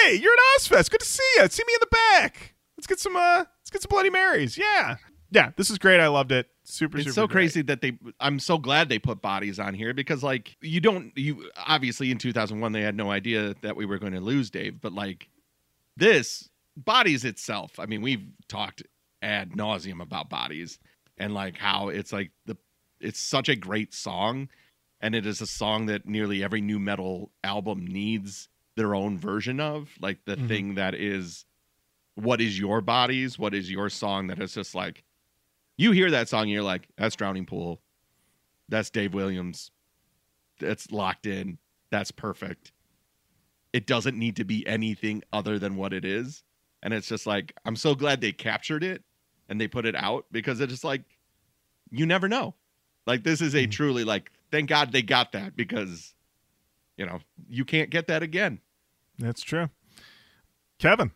Hey, 0.02 0.14
you're 0.14 0.32
at 0.32 0.60
Ozzfest. 0.60 0.90
Good 0.90 1.00
to 1.00 1.06
see 1.06 1.22
you. 1.36 1.48
See 1.48 1.64
me 1.66 1.72
in 1.74 1.80
the 1.80 1.86
back. 1.90 2.54
Let's 2.76 2.86
get 2.86 2.98
some 2.98 3.16
uh 3.16 3.44
let's 3.60 3.70
get 3.70 3.82
some 3.82 3.88
Bloody 3.88 4.10
Marys. 4.10 4.56
Yeah. 4.58 4.96
yeah, 5.30 5.50
this 5.56 5.70
is 5.70 5.78
great. 5.78 6.00
I 6.00 6.08
loved 6.08 6.32
it. 6.32 6.46
Super, 6.64 6.98
it's 6.98 7.06
super 7.06 7.14
so 7.14 7.26
great. 7.26 7.32
crazy 7.34 7.62
that 7.62 7.80
they 7.80 7.96
i'm 8.18 8.40
so 8.40 8.58
glad 8.58 8.88
they 8.88 8.98
put 8.98 9.22
bodies 9.22 9.60
on 9.60 9.72
here 9.72 9.94
because 9.94 10.24
like 10.24 10.56
you 10.60 10.80
don't 10.80 11.16
you 11.16 11.48
obviously 11.64 12.10
in 12.10 12.18
2001 12.18 12.72
they 12.72 12.82
had 12.82 12.96
no 12.96 13.12
idea 13.12 13.54
that 13.62 13.76
we 13.76 13.86
were 13.86 13.98
going 13.98 14.12
to 14.12 14.18
lose 14.20 14.50
dave 14.50 14.80
but 14.80 14.92
like 14.92 15.28
this 15.96 16.48
bodies 16.76 17.24
itself 17.24 17.78
i 17.78 17.86
mean 17.86 18.02
we've 18.02 18.26
talked 18.48 18.82
ad 19.22 19.52
nauseum 19.52 20.02
about 20.02 20.28
bodies 20.28 20.80
and 21.18 21.32
like 21.34 21.56
how 21.56 21.86
it's 21.88 22.12
like 22.12 22.32
the 22.46 22.56
it's 23.00 23.20
such 23.20 23.48
a 23.48 23.54
great 23.54 23.94
song 23.94 24.48
and 25.06 25.14
it 25.14 25.24
is 25.24 25.40
a 25.40 25.46
song 25.46 25.86
that 25.86 26.04
nearly 26.04 26.42
every 26.42 26.60
nu 26.60 26.80
metal 26.80 27.30
album 27.44 27.86
needs 27.86 28.48
their 28.74 28.92
own 28.92 29.16
version 29.16 29.60
of 29.60 29.88
like 30.00 30.18
the 30.24 30.36
Mhm. 30.36 30.48
thing 30.48 30.74
that 30.74 30.96
is 30.96 31.46
what 32.16 32.40
is 32.40 32.58
your 32.58 32.80
bodies 32.80 33.38
what 33.38 33.54
is 33.54 33.70
your 33.70 33.88
song 33.88 34.26
that 34.26 34.40
is 34.42 34.52
just 34.52 34.74
like 34.74 35.04
you 35.76 35.92
hear 35.92 36.10
that 36.10 36.28
song 36.28 36.42
and 36.42 36.50
you're 36.50 36.62
like 36.64 36.88
that's 36.96 37.14
drowning 37.14 37.46
pool. 37.46 37.80
That's 38.68 38.90
dave 38.90 39.14
williams. 39.14 39.70
That's 40.58 40.90
locked 40.90 41.24
in. 41.26 41.58
That's 41.90 42.10
perfect. 42.10 42.72
It 43.72 43.86
doesn't 43.86 44.18
need 44.18 44.34
to 44.36 44.44
be 44.44 44.66
anything 44.66 45.22
other 45.32 45.58
than 45.60 45.76
what 45.76 45.92
it 45.92 46.04
is. 46.04 46.42
And 46.82 46.92
it's 46.92 47.06
just 47.08 47.28
like 47.28 47.52
i'm 47.64 47.76
so 47.76 47.94
glad 47.94 48.20
they 48.20 48.32
captured 48.32 48.82
it 48.82 49.04
and 49.48 49.60
they 49.60 49.68
put 49.68 49.86
it 49.86 49.94
out 49.94 50.26
because 50.32 50.60
it's 50.60 50.72
just 50.72 50.82
like 50.84 51.02
you 51.92 52.06
never 52.06 52.28
know. 52.28 52.56
Like 53.06 53.22
this 53.22 53.40
is 53.40 53.54
a 53.54 53.68
Mhm. 53.68 53.70
truly 53.70 54.02
like 54.02 54.32
thank 54.50 54.68
god 54.68 54.92
they 54.92 55.02
got 55.02 55.32
that 55.32 55.56
because 55.56 56.14
you 56.96 57.06
know 57.06 57.18
you 57.48 57.64
can't 57.64 57.90
get 57.90 58.06
that 58.08 58.22
again 58.22 58.60
That's 59.18 59.42
true. 59.42 59.68
Kevan. 60.78 61.12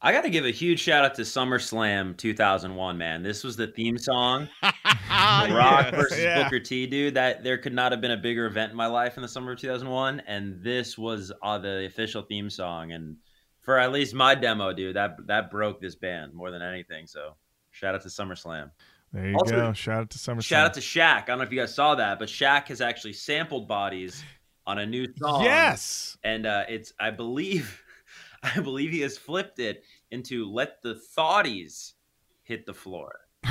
I 0.00 0.12
got 0.12 0.22
to 0.22 0.30
give 0.30 0.44
a 0.44 0.50
huge 0.52 0.78
shout 0.80 1.04
out 1.04 1.14
to 1.16 1.22
SummerSlam 1.22 2.16
2001, 2.16 2.98
man. 2.98 3.22
This 3.24 3.42
was 3.42 3.56
the 3.56 3.66
theme 3.66 3.98
song. 3.98 4.48
The 4.62 4.72
Rock 5.10 5.86
Yes. 5.86 5.90
versus 5.94 6.18
Yeah. 6.20 6.44
Booker 6.44 6.60
T, 6.60 6.86
dude. 6.86 7.14
That 7.14 7.42
there 7.42 7.58
could 7.58 7.72
not 7.72 7.90
have 7.92 8.00
been 8.00 8.12
a 8.12 8.16
bigger 8.16 8.46
event 8.46 8.70
in 8.70 8.76
my 8.76 8.86
life 8.86 9.16
in 9.16 9.22
the 9.22 9.28
summer 9.28 9.52
of 9.52 9.58
2001, 9.58 10.20
and 10.28 10.62
this 10.62 10.96
was 10.96 11.32
uh, 11.42 11.58
the 11.58 11.86
official 11.86 12.22
theme 12.22 12.48
song. 12.48 12.92
And 12.92 13.16
for 13.60 13.76
at 13.78 13.90
least 13.92 14.14
my 14.14 14.36
demo, 14.36 14.72
dude, 14.72 14.94
that 14.94 15.16
that 15.26 15.50
broke 15.50 15.80
this 15.80 15.96
band 15.96 16.32
more 16.32 16.52
than 16.52 16.62
anything. 16.62 17.08
So 17.08 17.34
shout 17.72 17.96
out 17.96 18.02
to 18.02 18.08
SummerSlam. 18.08 18.70
There 19.12 19.28
you 19.30 19.36
Also, 19.36 19.56
go. 19.56 19.72
Shout 19.72 20.00
out 20.02 20.10
to 20.10 20.18
Summer. 20.18 20.42
Shout 20.42 20.66
out 20.66 20.74
to 20.74 20.80
Shaq. 20.80 21.22
I 21.22 21.26
don't 21.26 21.38
know 21.38 21.44
if 21.44 21.52
you 21.52 21.58
guys 21.60 21.74
saw 21.74 21.94
that, 21.94 22.18
but 22.18 22.28
Shaq 22.28 22.68
has 22.68 22.80
actually 22.80 23.14
sampled 23.14 23.66
bodies 23.66 24.22
on 24.66 24.78
a 24.78 24.86
new 24.86 25.06
song. 25.16 25.42
Yes. 25.44 26.18
and 26.22 26.44
uh, 26.46 26.64
it's 26.68 26.92
I 27.00 27.10
believe, 27.10 27.82
I 28.42 28.60
believe 28.60 28.90
he 28.92 29.00
has 29.00 29.16
flipped 29.16 29.58
it 29.60 29.82
into 30.10 30.44
"Let 30.50 30.82
the 30.82 31.00
Thoughties 31.16 31.94
Hit 32.42 32.66
the 32.66 32.74
Floor." 32.74 33.20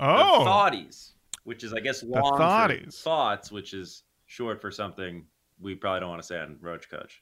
Oh. 0.00 0.42
the 0.42 0.50
thoughties, 0.50 1.12
which 1.44 1.62
is 1.62 1.72
I 1.72 1.78
guess 1.78 2.02
long 2.02 2.38
thoughties. 2.38 3.00
thoughts, 3.00 3.52
which 3.52 3.72
is 3.72 4.02
short 4.26 4.60
for 4.60 4.72
something 4.72 5.24
we 5.60 5.76
probably 5.76 6.00
don't 6.00 6.08
want 6.10 6.20
to 6.20 6.26
say 6.26 6.40
on 6.40 6.56
Roach 6.60 6.90
Koach. 6.90 7.20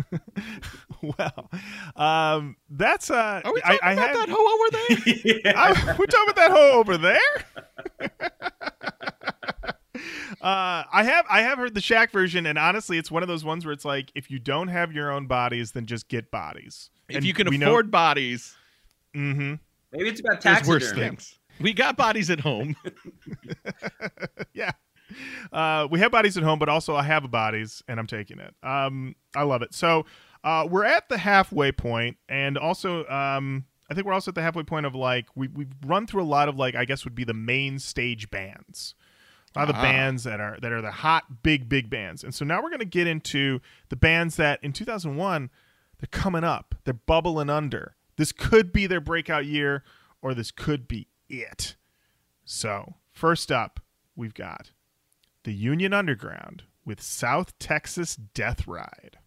well, 1.02 1.50
um, 1.96 2.56
that's 2.70 3.10
uh. 3.10 3.40
are 3.44 3.52
we 3.52 3.60
talking 3.60 3.78
I 3.82 3.92
about 3.92 4.08
had, 4.08 4.16
that 4.16 4.28
hoe 4.30 4.36
over 4.36 4.70
there 5.44 5.54
I, 5.56 5.96
we're 5.98 6.06
talking 6.06 6.30
about 6.30 6.36
that 6.36 6.50
hoe 6.50 6.78
over 6.78 6.96
there. 6.98 7.20
uh, 10.40 10.84
I 10.92 11.04
have 11.04 11.26
I 11.28 11.42
have 11.42 11.58
heard 11.58 11.74
the 11.74 11.80
Shaq 11.80 12.10
version, 12.10 12.46
and 12.46 12.58
honestly, 12.58 12.98
it's 12.98 13.10
one 13.10 13.22
of 13.22 13.28
those 13.28 13.44
ones 13.44 13.64
where 13.64 13.72
it's 13.72 13.84
like, 13.84 14.10
if 14.14 14.30
you 14.30 14.38
don't 14.38 14.68
have 14.68 14.92
your 14.92 15.10
own 15.10 15.26
bodies, 15.26 15.72
then 15.72 15.86
just 15.86 16.08
get 16.08 16.30
bodies. 16.30 16.90
if 17.08 17.24
you 17.24 17.34
can 17.34 17.48
afford 17.48 17.86
Know, 17.86 17.90
bodies 17.90 18.54
mm-hmm. 19.14 19.54
Maybe 19.92 20.08
it's 20.08 20.20
about 20.20 20.40
there's 20.40 20.66
worse 20.66 20.92
things 20.92 21.38
we 21.60 21.74
got 21.74 21.96
bodies 21.96 22.30
at 22.30 22.40
home 22.40 22.74
yeah. 24.54 24.70
Uh, 25.52 25.86
we 25.90 25.98
have 26.00 26.10
bodies 26.12 26.36
at 26.36 26.42
home, 26.42 26.58
but 26.58 26.68
also 26.68 26.94
I 26.96 27.02
have 27.02 27.24
a 27.24 27.28
bodies, 27.28 27.82
and 27.88 27.98
I'm 28.00 28.06
taking 28.06 28.38
it. 28.38 28.54
Um, 28.62 29.14
I 29.34 29.42
love 29.42 29.62
it. 29.62 29.74
So 29.74 30.06
uh, 30.44 30.66
we're 30.70 30.84
at 30.84 31.08
the 31.08 31.18
halfway 31.18 31.72
point, 31.72 32.16
and 32.28 32.56
also 32.58 33.06
um, 33.08 33.64
I 33.90 33.94
think 33.94 34.06
we're 34.06 34.12
also 34.12 34.30
at 34.30 34.34
the 34.34 34.42
halfway 34.42 34.62
point 34.62 34.86
of 34.86 34.94
like 34.94 35.26
we 35.34 35.48
we've 35.48 35.72
run 35.86 36.06
through 36.06 36.22
a 36.22 36.24
lot 36.24 36.48
of 36.48 36.56
like 36.56 36.74
I 36.74 36.84
guess 36.84 37.04
would 37.04 37.14
be 37.14 37.24
the 37.24 37.34
main 37.34 37.78
stage 37.78 38.30
bands. 38.30 38.94
A 39.54 39.58
lot 39.58 39.68
of 39.68 39.74
the 39.74 39.80
Ah. 39.80 39.82
bands 39.82 40.24
that 40.24 40.40
are 40.40 40.56
that 40.62 40.72
are 40.72 40.80
the 40.80 40.90
hot 40.90 41.42
big 41.42 41.68
big 41.68 41.90
bands, 41.90 42.24
and 42.24 42.34
so 42.34 42.44
now 42.44 42.62
we're 42.62 42.70
going 42.70 42.78
to 42.80 42.84
get 42.86 43.06
into 43.06 43.60
the 43.90 43.96
bands 43.96 44.36
that 44.36 44.58
in 44.62 44.72
2001 44.72 45.50
they're 46.00 46.08
coming 46.10 46.42
up, 46.42 46.74
they're 46.84 46.94
bubbling 46.94 47.50
under. 47.50 47.94
This 48.16 48.32
could 48.32 48.72
be 48.72 48.86
their 48.86 49.00
breakout 49.00 49.46
year, 49.46 49.84
or 50.20 50.34
this 50.34 50.50
could 50.50 50.88
be 50.88 51.06
it. 51.28 51.76
So 52.44 52.94
first 53.12 53.52
up, 53.52 53.78
we've 54.16 54.34
got 54.34 54.71
the 55.44 55.52
Union 55.52 55.92
Underground 55.92 56.64
with 56.84 57.02
South 57.02 57.58
Texas 57.58 58.14
Death 58.16 58.66
Ride. 58.68 59.18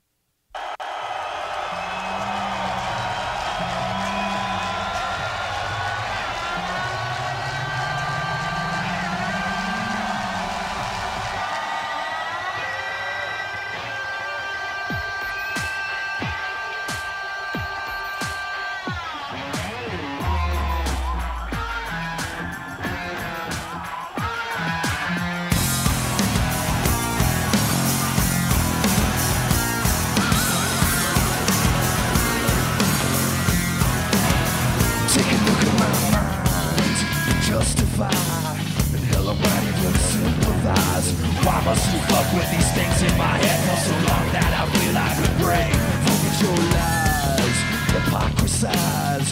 Must 41.66 41.92
you 41.92 42.00
fuck 42.02 42.32
with 42.32 42.50
these 42.52 42.72
things 42.78 43.02
in 43.02 43.18
my 43.18 43.38
head 43.42 43.58
for 43.66 43.78
so 43.90 43.96
long 44.06 44.26
that 44.38 44.52
I 44.54 44.64
feel 44.70 44.96
I 44.96 45.10
could 45.18 45.34
break? 45.42 45.74
Forget 46.06 46.36
your 46.46 46.60
lies, 46.78 47.58
hypocrisize. 47.90 49.30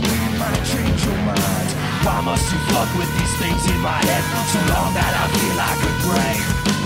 Knew 0.00 0.10
you 0.10 0.38
might 0.38 0.62
change 0.68 1.00
your 1.06 1.16
mind. 1.24 1.68
Why 2.04 2.20
must 2.20 2.52
you 2.52 2.58
fuck 2.68 2.90
with 2.98 3.10
these 3.16 3.34
things 3.40 3.64
in 3.72 3.80
my 3.80 3.96
head 3.96 4.24
for 4.28 4.44
so 4.52 4.60
long 4.74 4.92
that 4.92 5.12
I 5.16 5.24
feel 5.32 5.56
I 5.56 5.72
could 5.80 5.98
break? 6.04 6.83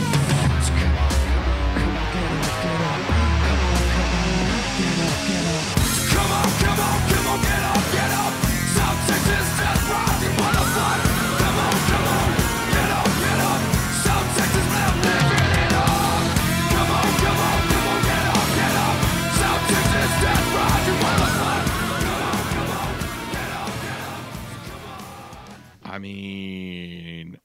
I 25.98 26.00
mean, 26.00 27.40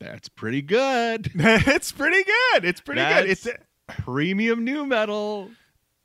that's 0.00 0.28
pretty 0.28 0.62
good. 0.62 1.30
it's 1.34 1.92
pretty 1.92 2.24
good. 2.24 2.64
It's 2.64 2.80
pretty 2.80 3.02
good. 3.02 3.30
It's 3.30 3.44
That's- 3.44 3.64
Premium 3.86 4.64
nu 4.64 4.84
metal. 4.84 5.50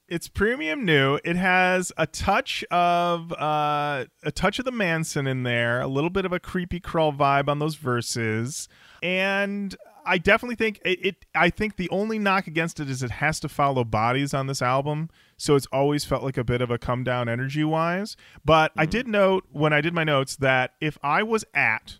it's 0.07 0.27
premium 0.27 0.85
new. 0.85 1.19
It 1.23 1.35
has 1.35 1.91
a 1.97 2.05
touch 2.05 2.63
of 2.69 3.31
uh, 3.33 4.05
a 4.21 4.31
touch 4.31 4.59
of 4.59 4.65
the 4.65 4.71
Manson 4.71 5.25
in 5.25 5.41
there, 5.41 5.81
a 5.81 5.87
little 5.87 6.11
bit 6.11 6.25
of 6.25 6.31
a 6.31 6.39
creepy 6.39 6.79
crawl 6.79 7.11
vibe 7.11 7.47
on 7.47 7.57
those 7.57 7.73
verses, 7.75 8.67
and 9.01 9.75
I 10.05 10.19
definitely 10.19 10.57
think 10.57 10.79
it, 10.85 11.05
it. 11.05 11.25
I 11.33 11.49
think 11.49 11.77
the 11.77 11.89
only 11.89 12.19
knock 12.19 12.45
against 12.45 12.79
it 12.79 12.89
is 12.89 13.01
it 13.01 13.11
has 13.11 13.39
to 13.39 13.49
follow 13.49 13.83
bodies 13.83 14.33
on 14.33 14.45
this 14.45 14.61
album, 14.61 15.09
so 15.37 15.55
it's 15.55 15.67
always 15.67 16.03
felt 16.03 16.23
like 16.23 16.37
a 16.37 16.43
bit 16.43 16.61
of 16.61 16.71
a 16.71 16.79
come 16.79 17.03
down 17.03 17.29
energy 17.29 17.63
wise. 17.63 18.17
But 18.43 18.71
I 18.75 18.83
mm-hmm. 18.83 18.91
did 18.91 19.07
note 19.07 19.45
when 19.51 19.71
I 19.71 19.81
did 19.81 19.93
my 19.93 20.03
notes 20.03 20.35
that 20.37 20.73
if 20.81 20.97
I 21.03 21.23
was 21.23 21.45
at 21.53 21.99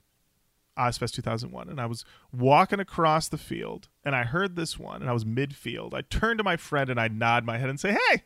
Ozzfest 0.78 1.14
2001 1.14 1.70
and 1.70 1.80
I 1.80 1.86
was 1.86 2.04
walking 2.32 2.80
across 2.80 3.28
the 3.28 3.38
field 3.38 3.90
and 4.04 4.16
I 4.16 4.24
heard 4.24 4.56
this 4.56 4.80
one 4.80 5.02
and 5.02 5.10
I 5.10 5.14
was 5.14 5.24
midfield, 5.24 5.94
I 5.94 6.02
turned 6.02 6.40
to 6.40 6.44
my 6.44 6.58
friend 6.58 6.90
and 6.90 7.00
I'd 7.00 7.16
nod 7.16 7.46
my 7.46 7.60
head 7.60 7.70
and 7.70 7.80
say, 7.80 7.94
"Hey, 8.10 8.24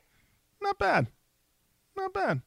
not 0.62 0.80
bad, 0.80 1.08
not 1.96 2.14
bad." 2.14 2.42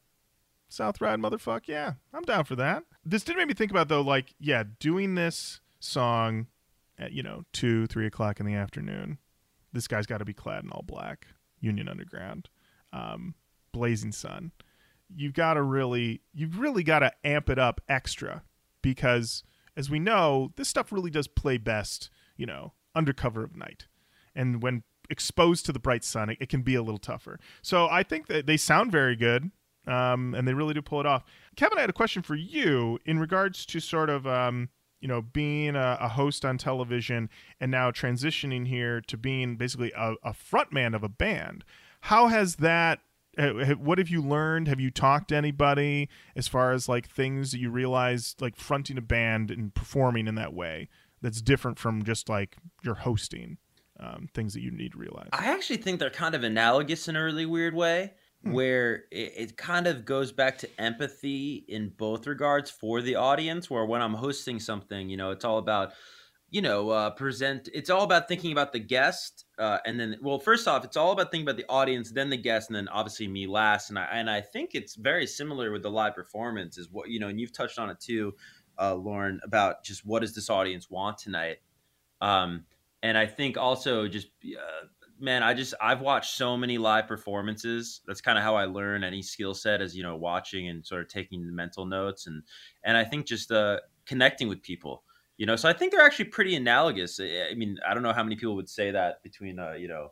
South 0.68 1.00
Ride, 1.00 1.20
motherfuck, 1.20 1.62
yeah, 1.66 1.94
I'm 2.12 2.24
down 2.24 2.44
for 2.44 2.56
that. 2.56 2.84
This 3.04 3.22
did 3.22 3.36
make 3.36 3.46
me 3.46 3.54
think 3.54 3.70
about 3.70 3.88
though, 3.88 4.00
like, 4.00 4.34
yeah, 4.40 4.64
doing 4.80 5.14
this 5.14 5.60
song 5.80 6.46
at 6.98 7.12
you 7.12 7.22
know 7.22 7.44
two, 7.52 7.86
three 7.86 8.06
o'clock 8.06 8.40
in 8.40 8.46
the 8.46 8.54
afternoon. 8.54 9.18
This 9.72 9.86
guy's 9.86 10.06
got 10.06 10.18
to 10.18 10.24
be 10.24 10.32
clad 10.32 10.64
in 10.64 10.70
all 10.70 10.82
black. 10.82 11.26
Union 11.64 11.88
Underground, 11.88 12.50
um, 12.94 13.34
Blazing 13.72 14.12
Sun. 14.12 14.52
you've 15.14 15.34
got 15.34 15.54
to 15.54 15.62
really 15.62 16.22
you've 16.32 16.58
really 16.58 16.82
got 16.82 17.00
to 17.00 17.12
amp 17.24 17.50
it 17.50 17.58
up 17.58 17.80
extra 17.88 18.42
because 18.82 19.42
as 19.76 19.90
we 19.90 19.98
know, 19.98 20.52
this 20.56 20.68
stuff 20.68 20.92
really 20.92 21.10
does 21.10 21.26
play 21.26 21.58
best, 21.58 22.08
you 22.36 22.46
know, 22.46 22.72
under 22.94 23.12
cover 23.12 23.42
of 23.42 23.56
night. 23.56 23.86
And 24.34 24.62
when 24.62 24.84
exposed 25.10 25.66
to 25.66 25.72
the 25.72 25.80
bright 25.80 26.04
sun, 26.04 26.30
it, 26.30 26.38
it 26.40 26.48
can 26.48 26.62
be 26.62 26.76
a 26.76 26.82
little 26.82 26.98
tougher. 26.98 27.40
So 27.60 27.88
I 27.88 28.02
think 28.04 28.28
that 28.28 28.46
they 28.46 28.56
sound 28.56 28.92
very 28.92 29.16
good. 29.16 29.50
Um, 29.86 30.34
and 30.34 30.48
they 30.48 30.54
really 30.54 30.72
do 30.72 30.80
pull 30.80 31.00
it 31.00 31.04
off. 31.04 31.24
Kevan, 31.56 31.76
I 31.76 31.82
had 31.82 31.90
a 31.90 31.92
question 31.92 32.22
for 32.22 32.34
you 32.34 32.98
in 33.04 33.18
regards 33.18 33.66
to 33.66 33.80
sort 33.80 34.08
of 34.08 34.26
um, 34.26 34.70
you 35.04 35.08
know, 35.08 35.20
being 35.20 35.76
a, 35.76 35.98
a, 36.00 36.08
host 36.08 36.46
on 36.46 36.56
television 36.56 37.28
and 37.60 37.70
now 37.70 37.90
transitioning 37.90 38.66
here 38.66 39.02
to 39.02 39.18
being 39.18 39.56
basically 39.56 39.92
a, 39.94 40.14
a 40.22 40.32
frontman 40.32 40.94
of 40.94 41.04
a 41.04 41.10
band. 41.10 41.62
How 42.04 42.26
has 42.26 42.56
that? 42.56 43.00
What 43.78 43.96
have 43.96 44.10
you 44.10 44.20
learned? 44.20 44.68
Have 44.68 44.78
you 44.78 44.90
talked 44.90 45.28
to 45.28 45.36
anybody 45.36 46.10
as 46.36 46.46
far 46.46 46.72
as 46.72 46.86
like 46.86 47.08
things 47.08 47.50
that 47.52 47.60
you 47.60 47.70
realize, 47.70 48.36
like 48.40 48.56
fronting 48.56 48.98
a 48.98 49.00
band 49.00 49.50
and 49.50 49.74
performing 49.74 50.26
in 50.26 50.34
that 50.34 50.52
way, 50.52 50.90
that's 51.22 51.40
different 51.40 51.78
from 51.78 52.04
just 52.04 52.28
like 52.28 52.58
your 52.82 52.96
hosting? 52.96 53.56
Um, 53.98 54.28
things 54.34 54.52
that 54.52 54.60
you 54.60 54.70
need 54.70 54.92
to 54.92 54.98
realize. 54.98 55.30
I 55.32 55.46
actually 55.46 55.78
think 55.78 55.98
they're 55.98 56.10
kind 56.10 56.34
of 56.34 56.42
analogous 56.42 57.08
in 57.08 57.16
a 57.16 57.24
really 57.24 57.46
weird 57.46 57.74
way. 57.74 58.12
Hmm. 58.42 58.52
where 58.52 59.04
it, 59.10 59.32
it, 59.36 59.56
kind 59.56 59.86
of 59.86 60.04
goes 60.04 60.30
back 60.30 60.58
to 60.58 60.68
empathy 60.78 61.64
in 61.68 61.88
both 61.96 62.26
regards 62.26 62.70
for 62.70 63.00
the 63.00 63.14
audience 63.14 63.70
where 63.70 63.86
when 63.86 64.02
i'm 64.02 64.12
hosting 64.12 64.60
something 64.60 65.08
you 65.08 65.16
know 65.16 65.30
it's 65.30 65.46
all 65.46 65.56
about 65.56 65.94
you 66.54 66.62
know 66.62 66.90
uh, 66.90 67.10
present 67.10 67.68
it's 67.74 67.90
all 67.90 68.04
about 68.04 68.28
thinking 68.28 68.52
about 68.52 68.72
the 68.72 68.78
guest 68.78 69.44
uh, 69.58 69.78
and 69.86 69.98
then 69.98 70.16
well 70.22 70.38
first 70.38 70.68
off 70.68 70.84
it's 70.84 70.96
all 70.96 71.10
about 71.10 71.32
thinking 71.32 71.44
about 71.44 71.56
the 71.56 71.68
audience 71.68 72.12
then 72.12 72.30
the 72.30 72.36
guest 72.36 72.68
and 72.68 72.76
then 72.76 72.86
obviously 72.88 73.26
me 73.26 73.44
last 73.44 73.90
and 73.90 73.98
i 73.98 74.04
and 74.12 74.30
i 74.30 74.40
think 74.40 74.70
it's 74.72 74.94
very 74.94 75.26
similar 75.26 75.72
with 75.72 75.82
the 75.82 75.90
live 75.90 76.14
performance 76.14 76.78
is 76.78 76.88
what 76.92 77.10
you 77.10 77.18
know 77.18 77.26
and 77.26 77.40
you've 77.40 77.52
touched 77.52 77.78
on 77.78 77.90
it 77.90 77.98
too 77.98 78.32
uh, 78.78 78.94
Lorin 78.94 79.40
about 79.42 79.82
just 79.82 80.06
what 80.06 80.20
does 80.20 80.32
this 80.32 80.48
audience 80.48 80.88
want 80.88 81.18
tonight 81.18 81.56
um, 82.20 82.64
and 83.02 83.18
i 83.18 83.26
think 83.26 83.58
also 83.58 84.06
just 84.06 84.28
man, 85.20 85.44
I 85.44 85.54
just 85.54 85.74
I've 85.80 86.00
watched 86.00 86.34
so 86.34 86.56
many 86.56 86.76
live 86.76 87.06
performances. 87.06 88.00
That's 88.04 88.20
kind 88.20 88.36
of 88.36 88.42
how 88.42 88.56
I 88.56 88.64
learn 88.64 89.04
any 89.04 89.22
skill 89.22 89.54
set, 89.54 89.80
as 89.80 89.96
you 89.96 90.02
know, 90.02 90.16
watching 90.16 90.68
and 90.68 90.84
sort 90.84 91.02
of 91.02 91.08
taking 91.08 91.46
the 91.46 91.52
mental 91.52 91.86
notes 91.86 92.26
and 92.26 92.42
and 92.82 92.96
I 92.96 93.04
think 93.04 93.26
just 93.26 93.52
uh, 93.52 93.78
connecting 94.06 94.48
with 94.48 94.60
people. 94.60 95.04
You 95.36 95.46
know, 95.46 95.56
so 95.56 95.68
I 95.68 95.72
think 95.72 95.92
they're 95.92 96.04
actually 96.04 96.26
pretty 96.26 96.54
analogous. 96.54 97.18
I 97.20 97.54
mean, 97.56 97.78
I 97.86 97.94
don't 97.94 98.02
know 98.02 98.12
how 98.12 98.22
many 98.22 98.36
people 98.36 98.54
would 98.56 98.68
say 98.68 98.92
that 98.92 99.22
between 99.22 99.58
uh, 99.58 99.72
you 99.72 99.88
know 99.88 100.10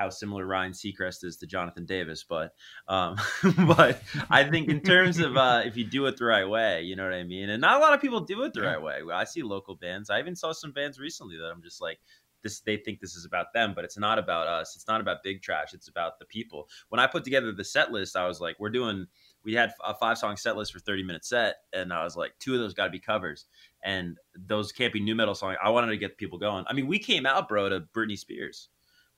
how 0.00 0.08
similar 0.08 0.46
Ryan 0.46 0.72
Seacrest 0.72 1.24
is 1.24 1.36
to 1.36 1.46
Jonathan 1.46 1.84
Davis, 1.84 2.24
but 2.26 2.54
um, 2.88 3.16
but 3.66 4.02
I 4.30 4.44
think 4.44 4.68
in 4.68 4.80
terms 4.80 5.18
of 5.18 5.36
uh, 5.36 5.62
if 5.64 5.76
you 5.76 5.84
do 5.84 6.06
it 6.06 6.16
the 6.16 6.24
right 6.24 6.48
way, 6.48 6.82
you 6.82 6.96
know 6.96 7.04
what 7.04 7.12
I 7.12 7.24
mean. 7.24 7.50
And 7.50 7.60
not 7.60 7.76
a 7.76 7.80
lot 7.80 7.92
of 7.92 8.00
people 8.00 8.20
do 8.20 8.42
it 8.44 8.54
the 8.54 8.62
right 8.62 8.80
way. 8.80 9.00
I 9.12 9.24
see 9.24 9.42
local 9.42 9.74
bands. 9.74 10.08
I 10.08 10.18
even 10.18 10.34
saw 10.34 10.52
some 10.52 10.72
bands 10.72 10.98
recently 10.98 11.36
that 11.36 11.50
I'm 11.50 11.62
just 11.62 11.82
like, 11.82 11.98
this 12.42 12.60
they 12.60 12.78
think 12.78 13.00
this 13.00 13.14
is 13.14 13.24
about 13.24 13.52
them, 13.52 13.72
but 13.74 13.84
it's 13.84 13.98
not 13.98 14.18
about 14.18 14.46
us. 14.46 14.74
It's 14.74 14.88
not 14.88 15.00
about 15.00 15.22
Big 15.22 15.42
Trash. 15.42 15.74
It's 15.74 15.88
about 15.88 16.18
the 16.18 16.24
people. 16.24 16.68
When 16.88 16.98
I 16.98 17.06
put 17.06 17.24
together 17.24 17.52
the 17.52 17.64
set 17.64 17.92
list, 17.92 18.16
I 18.16 18.26
was 18.26 18.40
like, 18.40 18.56
we're 18.58 18.70
doing. 18.70 19.06
We 19.42 19.54
had 19.54 19.72
a 19.84 19.94
five 19.94 20.18
song 20.18 20.36
set 20.36 20.56
list 20.56 20.72
for 20.72 20.80
30 20.80 21.02
minute 21.02 21.24
set, 21.24 21.56
and 21.72 21.92
I 21.92 22.04
was 22.04 22.16
like, 22.16 22.32
two 22.38 22.54
of 22.54 22.60
those 22.60 22.74
got 22.74 22.84
to 22.84 22.90
be 22.90 23.00
covers, 23.00 23.46
and 23.82 24.16
those 24.34 24.72
can't 24.72 24.92
be 24.92 25.00
nu 25.00 25.14
metal 25.14 25.34
songs. 25.34 25.56
I 25.62 25.70
wanted 25.70 25.88
to 25.88 25.96
get 25.96 26.16
people 26.18 26.38
going. 26.38 26.64
I 26.68 26.72
mean, 26.72 26.86
we 26.86 26.98
came 26.98 27.26
out, 27.26 27.48
bro, 27.48 27.68
to 27.68 27.80
Britney 27.94 28.18
Spears. 28.18 28.68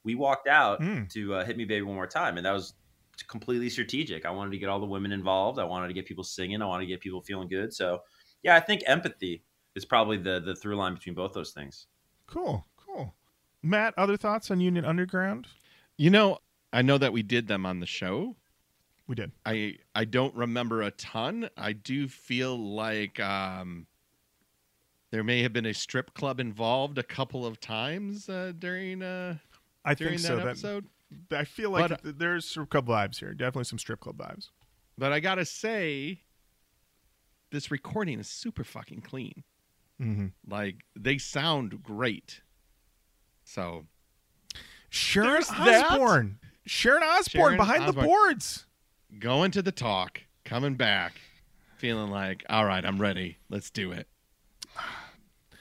We 0.05 0.14
walked 0.14 0.48
out 0.48 0.80
mm. 0.80 1.09
to 1.10 1.34
uh, 1.34 1.44
"Hit 1.44 1.56
Me, 1.56 1.64
Baby, 1.64 1.82
One 1.82 1.94
More 1.94 2.06
Time," 2.06 2.36
and 2.36 2.47
that 2.47 2.52
was 2.52 2.74
completely 3.28 3.68
strategic. 3.68 4.24
I 4.24 4.30
wanted 4.30 4.51
to 4.52 4.59
get 4.59 4.68
all 4.68 4.80
the 4.80 4.86
women 4.86 5.12
involved. 5.12 5.59
I 5.59 5.64
wanted 5.64 5.89
to 5.89 5.94
get 5.94 6.06
people 6.06 6.24
singing. 6.24 6.62
I 6.62 6.66
wanted 6.66 6.84
to 6.84 6.89
get 6.89 7.01
people 7.01 7.20
feeling 7.20 7.48
good. 7.48 7.72
So, 7.72 8.01
yeah, 8.43 8.56
I 8.56 8.60
think 8.60 8.82
empathy 8.86 9.43
is 9.74 9.84
probably 9.84 10.16
the 10.16 10.40
the 10.40 10.55
through 10.55 10.76
line 10.76 10.94
between 10.94 11.14
both 11.14 11.32
those 11.32 11.52
things. 11.52 11.86
Cool, 12.26 12.66
cool. 12.76 13.14
Matt, 13.62 13.94
other 13.97 14.16
thoughts 14.16 14.51
on 14.51 14.60
Union 14.60 14.84
Underground? 14.84 15.47
You 15.97 16.10
know, 16.10 16.39
I 16.72 16.82
know 16.82 16.98
that 16.98 17.12
we 17.12 17.22
did 17.22 17.47
them 17.47 17.66
on 17.66 17.80
the 17.80 17.86
show. 17.86 18.36
We 19.06 19.14
did. 19.14 19.32
I 19.44 19.76
I 19.94 20.05
don't 20.05 20.34
remember 20.34 20.82
a 20.82 20.90
ton. 20.90 21.48
I 21.56 21.72
do 21.72 22.09
feel 22.09 22.56
like 22.56 23.20
um, 23.20 23.86
there 25.12 25.22
may 25.22 25.43
have 25.43 25.52
been 25.52 25.66
a 25.66 25.74
strip 25.74 26.14
club 26.14 26.40
involved 26.40 26.98
a 26.98 27.02
couple 27.02 27.47
of 27.47 27.60
times 27.60 28.28
uh, 28.28 28.52
during. 28.59 29.02
Uh, 29.02 29.36
I 29.84 29.94
during 29.94 30.14
think 30.14 30.26
so. 30.26 30.36
That 30.36 30.48
episode. 30.48 30.86
That, 31.28 31.40
I 31.40 31.44
feel 31.44 31.70
like 31.70 31.90
but, 31.90 32.18
there's 32.18 32.47
strip 32.47 32.70
club 32.70 32.86
vibes 32.86 33.18
here. 33.18 33.34
Definitely 33.34 33.64
some 33.64 33.78
strip 33.78 34.01
club 34.01 34.16
vibes. 34.16 34.48
But 34.97 35.12
I 35.12 35.20
gotta 35.20 35.44
say, 35.44 36.20
this 37.51 37.70
recording 37.70 38.18
is 38.18 38.26
super 38.26 38.64
fucking 38.64 39.02
clean. 39.02 39.44
Mm-hmm. 40.01 40.28
Like 40.48 40.76
they 40.98 41.18
sound 41.18 41.82
great. 41.82 42.40
So 43.44 43.84
Sharon 44.89 45.43
Osbourne. 45.43 46.39
Sharon 46.64 47.02
Osbourne 47.02 47.43
Sharon 47.43 47.56
behind 47.59 47.84
Osbourne. 47.84 48.02
the 48.02 48.09
boards. 48.09 48.66
Going 49.18 49.51
to 49.51 49.60
the 49.60 49.72
talk, 49.72 50.22
coming 50.47 50.74
back, 50.74 51.20
feeling 51.76 52.10
like, 52.10 52.47
all 52.48 52.64
right, 52.64 52.82
I'm 52.82 52.98
ready. 52.98 53.36
Let's 53.51 53.68
do 53.68 53.93
it. 53.93 54.06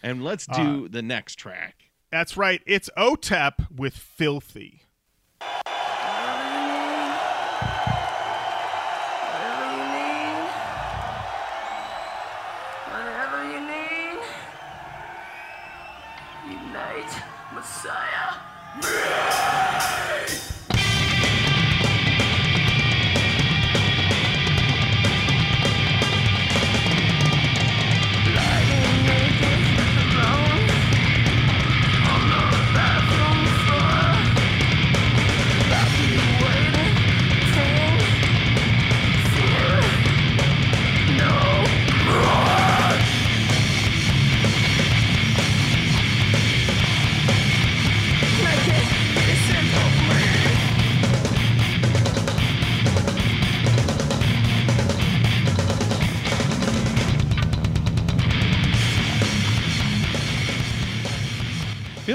And 0.04 0.24
let's 0.24 0.46
do 0.48 0.86
uh, 0.86 0.88
the 0.90 1.02
next 1.02 1.36
track. 1.36 1.92
That's 2.12 2.36
right. 2.36 2.62
It's 2.66 2.90
OTEP 2.98 3.78
with 3.78 3.96
Filthy. 3.96 4.82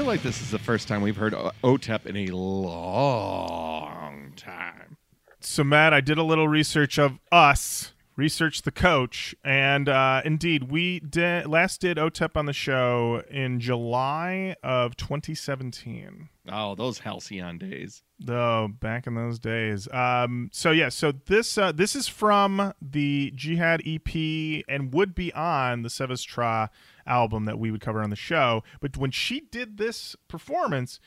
Like 0.07 0.23
this 0.23 0.41
is 0.41 0.51
the 0.51 0.59
first 0.59 0.87
time 0.87 1.01
we've 1.01 1.17
heard 1.17 1.33
OTEP 1.33 2.05
in 2.05 2.15
a 2.15 2.27
long 2.27 4.31
time. 4.37 4.95
So, 5.41 5.65
Matt, 5.65 5.93
I 5.93 5.99
did 5.99 6.17
a 6.17 6.23
little 6.23 6.47
research 6.47 6.97
of 6.97 7.19
us, 7.29 7.91
researched 8.15 8.63
the 8.63 8.71
coach, 8.71 9.35
and 9.43 9.89
uh, 9.89 10.21
indeed, 10.23 10.71
we 10.71 11.01
did 11.01 11.47
last 11.47 11.81
did 11.81 11.97
OTEP 11.97 12.37
on 12.37 12.45
the 12.45 12.53
show 12.53 13.21
in 13.29 13.59
July 13.59 14.55
of 14.63 14.95
2017. 14.95 16.29
Oh, 16.49 16.75
those 16.75 16.99
halcyon 16.99 17.57
days. 17.57 18.01
Oh, 18.29 18.69
back 18.69 19.07
in 19.07 19.15
those 19.15 19.39
days. 19.39 19.89
Um, 19.91 20.49
so 20.53 20.71
yeah, 20.71 20.87
so 20.87 21.11
this 21.11 21.57
uh, 21.57 21.73
this 21.73 21.97
is 21.97 22.07
from 22.07 22.73
the 22.81 23.33
Jihad 23.35 23.81
EP 23.85 24.63
and 24.69 24.93
would 24.93 25.13
be 25.13 25.33
on 25.33 25.81
the 25.81 25.89
Sevas 25.89 26.25
Tra 26.25 26.69
album 27.07 27.45
that 27.45 27.59
we 27.59 27.71
would 27.71 27.81
cover 27.81 28.01
on 28.01 28.09
the 28.09 28.15
show. 28.15 28.63
But 28.81 28.97
when 28.97 29.11
she 29.11 29.41
did 29.41 29.77
this 29.77 30.15
performance, 30.27 30.99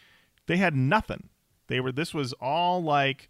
they 0.47 0.57
had 0.57 0.75
nothing. 0.75 1.29
They 1.69 1.81
were 1.81 1.93
this 1.93 2.13
was 2.13 2.33
all 2.35 2.83
like 2.83 3.29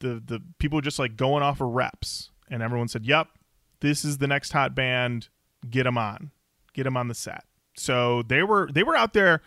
the 0.00 0.22
the 0.24 0.40
people 0.58 0.80
just 0.80 0.98
like 0.98 1.16
going 1.16 1.42
off 1.42 1.60
of 1.60 1.68
reps, 1.68 2.30
and 2.50 2.62
everyone 2.62 2.88
said, 2.88 3.04
"Yep, 3.04 3.28
this 3.80 4.04
is 4.04 4.18
the 4.18 4.26
next 4.26 4.52
hot 4.52 4.74
band. 4.74 5.28
Get 5.68 5.84
them 5.84 5.96
on, 5.96 6.32
get 6.72 6.84
them 6.84 6.96
on 6.96 7.08
the 7.08 7.14
set." 7.14 7.44
So 7.76 8.22
they 8.22 8.42
were 8.42 8.68
they 8.72 8.82
were 8.82 8.96
out 8.96 9.12
there 9.12 9.40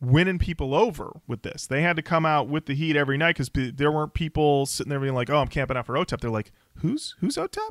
winning 0.00 0.38
people 0.38 0.74
over 0.74 1.20
with 1.26 1.42
this. 1.42 1.66
They 1.66 1.82
had 1.82 1.96
to 1.96 2.02
come 2.02 2.26
out 2.26 2.48
with 2.48 2.66
the 2.66 2.74
heat 2.74 2.96
every 2.96 3.16
night 3.16 3.36
because 3.38 3.50
there 3.74 3.90
weren't 3.90 4.14
people 4.14 4.66
sitting 4.66 4.90
there 4.90 5.00
being 5.00 5.14
like, 5.14 5.30
"Oh, 5.30 5.38
I'm 5.38 5.48
camping 5.48 5.76
out 5.76 5.86
for 5.86 5.94
OTEP." 5.94 6.20
They're 6.20 6.30
like, 6.30 6.52
"Who's 6.76 7.14
who's 7.20 7.36
OTEP?" 7.36 7.70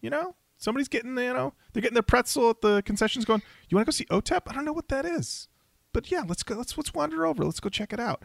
You 0.00 0.10
know, 0.10 0.36
Somebody's 0.64 0.88
getting, 0.88 1.10
you 1.18 1.34
know, 1.34 1.52
they're 1.72 1.82
getting 1.82 1.94
their 1.94 2.02
pretzel 2.02 2.48
at 2.50 2.62
the 2.62 2.82
concessions 2.82 3.26
going, 3.26 3.42
you 3.68 3.76
want 3.76 3.86
to 3.86 3.90
go 3.90 3.94
see 3.94 4.06
OTEP? 4.06 4.42
I 4.46 4.54
don't 4.54 4.64
know 4.64 4.72
what 4.72 4.88
that 4.88 5.04
is. 5.04 5.48
But 5.92 6.10
yeah, 6.10 6.22
let's 6.26 6.42
go. 6.42 6.54
Let's 6.56 6.76
let's 6.78 6.94
wander 6.94 7.26
over. 7.26 7.44
Let's 7.44 7.60
go 7.60 7.68
check 7.68 7.92
it 7.92 8.00
out. 8.00 8.22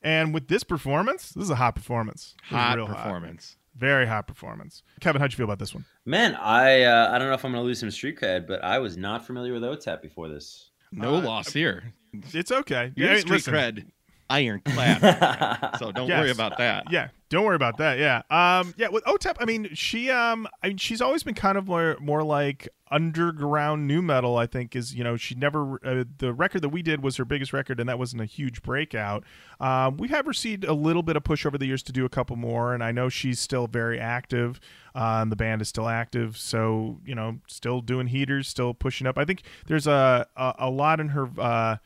And 0.00 0.32
with 0.32 0.46
this 0.48 0.62
performance, 0.64 1.30
this 1.32 1.44
is 1.44 1.50
a 1.50 1.56
hot 1.56 1.74
performance. 1.74 2.34
Hot 2.44 2.78
performance. 2.78 3.56
Very 3.76 4.06
hot 4.06 4.26
performance. 4.28 4.82
Kevan, 5.00 5.20
how'd 5.20 5.32
you 5.32 5.36
feel 5.36 5.44
about 5.44 5.58
this 5.58 5.74
one? 5.74 5.84
Man, 6.06 6.34
I 6.36 6.82
uh, 6.84 7.10
I 7.12 7.18
don't 7.18 7.26
know 7.28 7.34
if 7.34 7.44
I'm 7.44 7.50
gonna 7.52 7.64
lose 7.64 7.80
some 7.80 7.90
street 7.90 8.18
cred, 8.20 8.46
but 8.46 8.62
I 8.64 8.78
was 8.78 8.96
not 8.96 9.26
familiar 9.26 9.52
with 9.52 9.62
OTEP 9.64 10.00
before 10.00 10.28
this. 10.28 10.70
No 10.92 11.16
Uh, 11.16 11.20
loss 11.22 11.52
here. 11.52 11.92
It's 12.32 12.52
okay. 12.52 12.92
Your 12.96 13.12
Yeah, 13.14 13.18
street 13.20 13.32
listen. 13.32 13.54
cred, 13.54 13.86
ironclad. 14.30 15.76
so 15.78 15.92
don't 15.92 16.08
worry 16.08 16.30
about 16.30 16.56
that. 16.58 16.90
Yeah, 16.90 17.08
don't 17.30 17.44
worry 17.44 17.54
about 17.54 17.78
that. 17.78 17.98
Yeah, 17.98 18.22
um, 18.28 18.74
yeah. 18.76 18.88
With 18.88 19.04
OTEP, 19.04 19.36
I 19.38 19.44
mean, 19.44 19.70
she, 19.72 20.10
um, 20.10 20.48
I 20.64 20.68
mean, 20.68 20.76
she's 20.78 21.00
always 21.00 21.22
been 21.22 21.34
kind 21.34 21.56
of 21.56 21.68
more, 21.68 21.96
more 22.00 22.24
like 22.24 22.68
underground 22.90 23.86
nu 23.86 24.02
metal. 24.02 24.36
I 24.36 24.46
think 24.46 24.74
is, 24.74 24.96
you 24.96 25.04
know, 25.04 25.16
she 25.16 25.36
never. 25.36 25.78
Uh, 25.84 26.04
the 26.18 26.32
record 26.32 26.62
that 26.62 26.70
we 26.70 26.82
did 26.82 27.04
was 27.04 27.16
her 27.16 27.24
biggest 27.24 27.52
record, 27.52 27.78
and 27.78 27.88
that 27.88 28.00
wasn't 28.00 28.20
a 28.20 28.24
huge 28.24 28.62
breakout. 28.62 29.22
Um, 29.60 29.96
we 29.96 30.08
have 30.08 30.26
received 30.26 30.64
a 30.64 30.72
little 30.74 31.04
bit 31.04 31.16
of 31.16 31.22
push 31.22 31.46
over 31.46 31.56
the 31.56 31.66
years 31.66 31.84
to 31.84 31.92
do 31.92 32.04
a 32.04 32.08
couple 32.08 32.34
more, 32.34 32.74
and 32.74 32.82
I 32.82 32.90
know 32.90 33.08
she's 33.08 33.38
still 33.38 33.68
very 33.68 34.00
active. 34.00 34.58
Uh, 34.92 35.20
and 35.22 35.30
the 35.30 35.36
band 35.36 35.62
is 35.62 35.68
still 35.68 35.88
active, 35.88 36.36
so 36.36 36.98
you 37.06 37.14
know, 37.14 37.38
still 37.46 37.80
doing 37.80 38.08
heaters, 38.08 38.48
still 38.48 38.74
pushing 38.74 39.06
up. 39.06 39.16
I 39.16 39.24
think 39.24 39.42
there's 39.68 39.86
a 39.86 40.26
a, 40.36 40.54
a 40.58 40.70
lot 40.70 40.98
in 40.98 41.10
her. 41.10 41.28
Uh, 41.38 41.76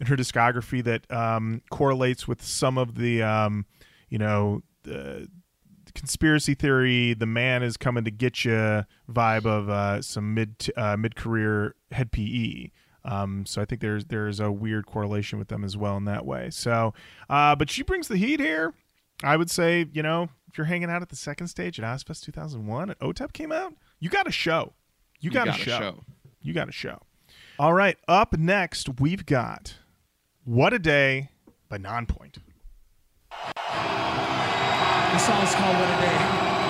in 0.00 0.06
her 0.08 0.16
discography 0.16 0.82
that 0.82 1.08
um, 1.08 1.62
correlates 1.70 2.26
with 2.26 2.42
some 2.42 2.76
of 2.78 2.96
the 2.96 3.22
um, 3.22 3.64
you 4.08 4.18
know 4.18 4.62
the 4.84 5.28
conspiracy 5.94 6.54
theory 6.54 7.14
the 7.14 7.26
man 7.26 7.62
is 7.62 7.76
coming 7.76 8.04
to 8.04 8.10
get 8.10 8.44
you 8.44 8.84
vibe 9.10 9.46
of 9.46 9.68
uh, 9.68 10.02
some 10.02 10.34
mid 10.34 10.70
uh, 10.76 10.96
mid 10.96 11.16
career 11.16 11.74
Hed 11.90 12.12
PE. 12.12 12.70
Um, 13.04 13.44
so 13.44 13.60
I 13.60 13.64
think 13.64 13.80
there's 13.80 14.06
there's 14.06 14.40
a 14.40 14.50
weird 14.50 14.86
correlation 14.86 15.38
with 15.38 15.48
them 15.48 15.62
as 15.64 15.76
well 15.76 15.96
in 15.96 16.04
that 16.06 16.24
way. 16.24 16.50
So, 16.50 16.94
uh, 17.28 17.54
but 17.54 17.70
she 17.70 17.82
brings 17.82 18.08
the 18.08 18.16
heat 18.16 18.40
here. 18.40 18.74
I 19.22 19.36
would 19.36 19.50
say 19.50 19.86
you 19.92 20.02
know 20.02 20.28
if 20.48 20.58
you're 20.58 20.66
hanging 20.66 20.90
out 20.90 21.02
at 21.02 21.08
the 21.10 21.16
second 21.16 21.48
stage 21.48 21.78
at 21.78 21.84
Ozzfest 21.84 22.22
2001 22.24 22.90
and 22.90 22.98
OTEP 23.00 23.32
came 23.32 23.52
out, 23.52 23.74
you 23.98 24.08
got 24.08 24.26
a 24.26 24.32
show. 24.32 24.72
You 25.20 25.30
got, 25.30 25.46
got 25.46 25.58
a 25.58 25.60
a 25.60 25.64
show. 25.64 25.78
show. 25.78 26.04
You 26.42 26.52
got 26.52 26.68
a 26.68 26.72
show. 26.72 27.00
All 27.58 27.72
right, 27.72 27.96
up 28.08 28.36
next 28.36 29.00
we've 29.00 29.26
got 29.26 29.76
"What 30.44 30.72
a 30.72 30.78
Day" 30.78 31.30
by 31.68 31.78
Nonpoint. 31.78 32.38
The 35.12 35.18
song's 35.18 35.54
called 35.54 35.76
What 35.76 35.88
a 35.88 36.00
Day. 36.00 36.63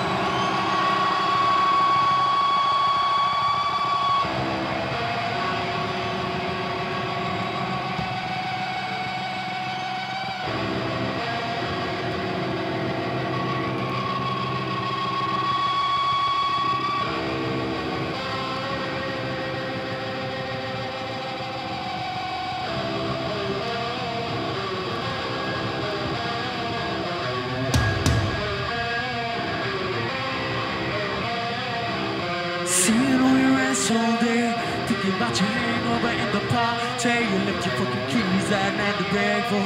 You 37.35 37.41
left 37.43 37.65
your 37.67 37.75
fucking 37.75 38.07
keys 38.07 38.47
out 38.47 38.79
and 38.79 38.95
the 38.95 39.03
bag 39.11 39.43
for 39.51 39.59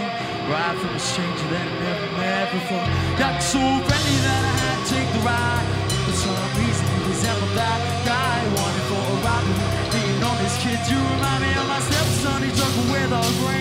ride 0.50 0.76
from 0.82 0.90
a 0.90 1.00
stranger 1.00 1.48
that 1.54 1.68
I 1.70 1.76
never 1.86 2.10
met 2.18 2.50
before. 2.50 2.88
Got 3.22 3.38
so 3.46 3.62
friendly 3.62 4.18
that 4.26 4.42
I 4.42 4.56
had 4.58 4.78
to 4.82 4.86
take 4.90 5.10
the 5.14 5.22
ride. 5.22 5.68
For 6.10 6.16
some 6.18 6.34
reason, 6.58 6.86
you 6.98 7.14
resemble 7.14 7.54
that 7.62 7.80
guy 8.10 8.42
wanted 8.58 8.86
for 8.90 8.98
a 8.98 9.16
robbery. 9.22 9.70
Being 9.94 10.24
on 10.26 10.36
this 10.42 10.58
kid, 10.66 10.82
you 10.90 10.98
remind 10.98 11.46
me 11.46 11.52
of 11.62 11.68
my 11.70 11.80
stepson. 11.86 12.42
He 12.42 12.50
took 12.58 12.74
away 12.90 13.06
the 13.06 13.22
gram. 13.38 13.59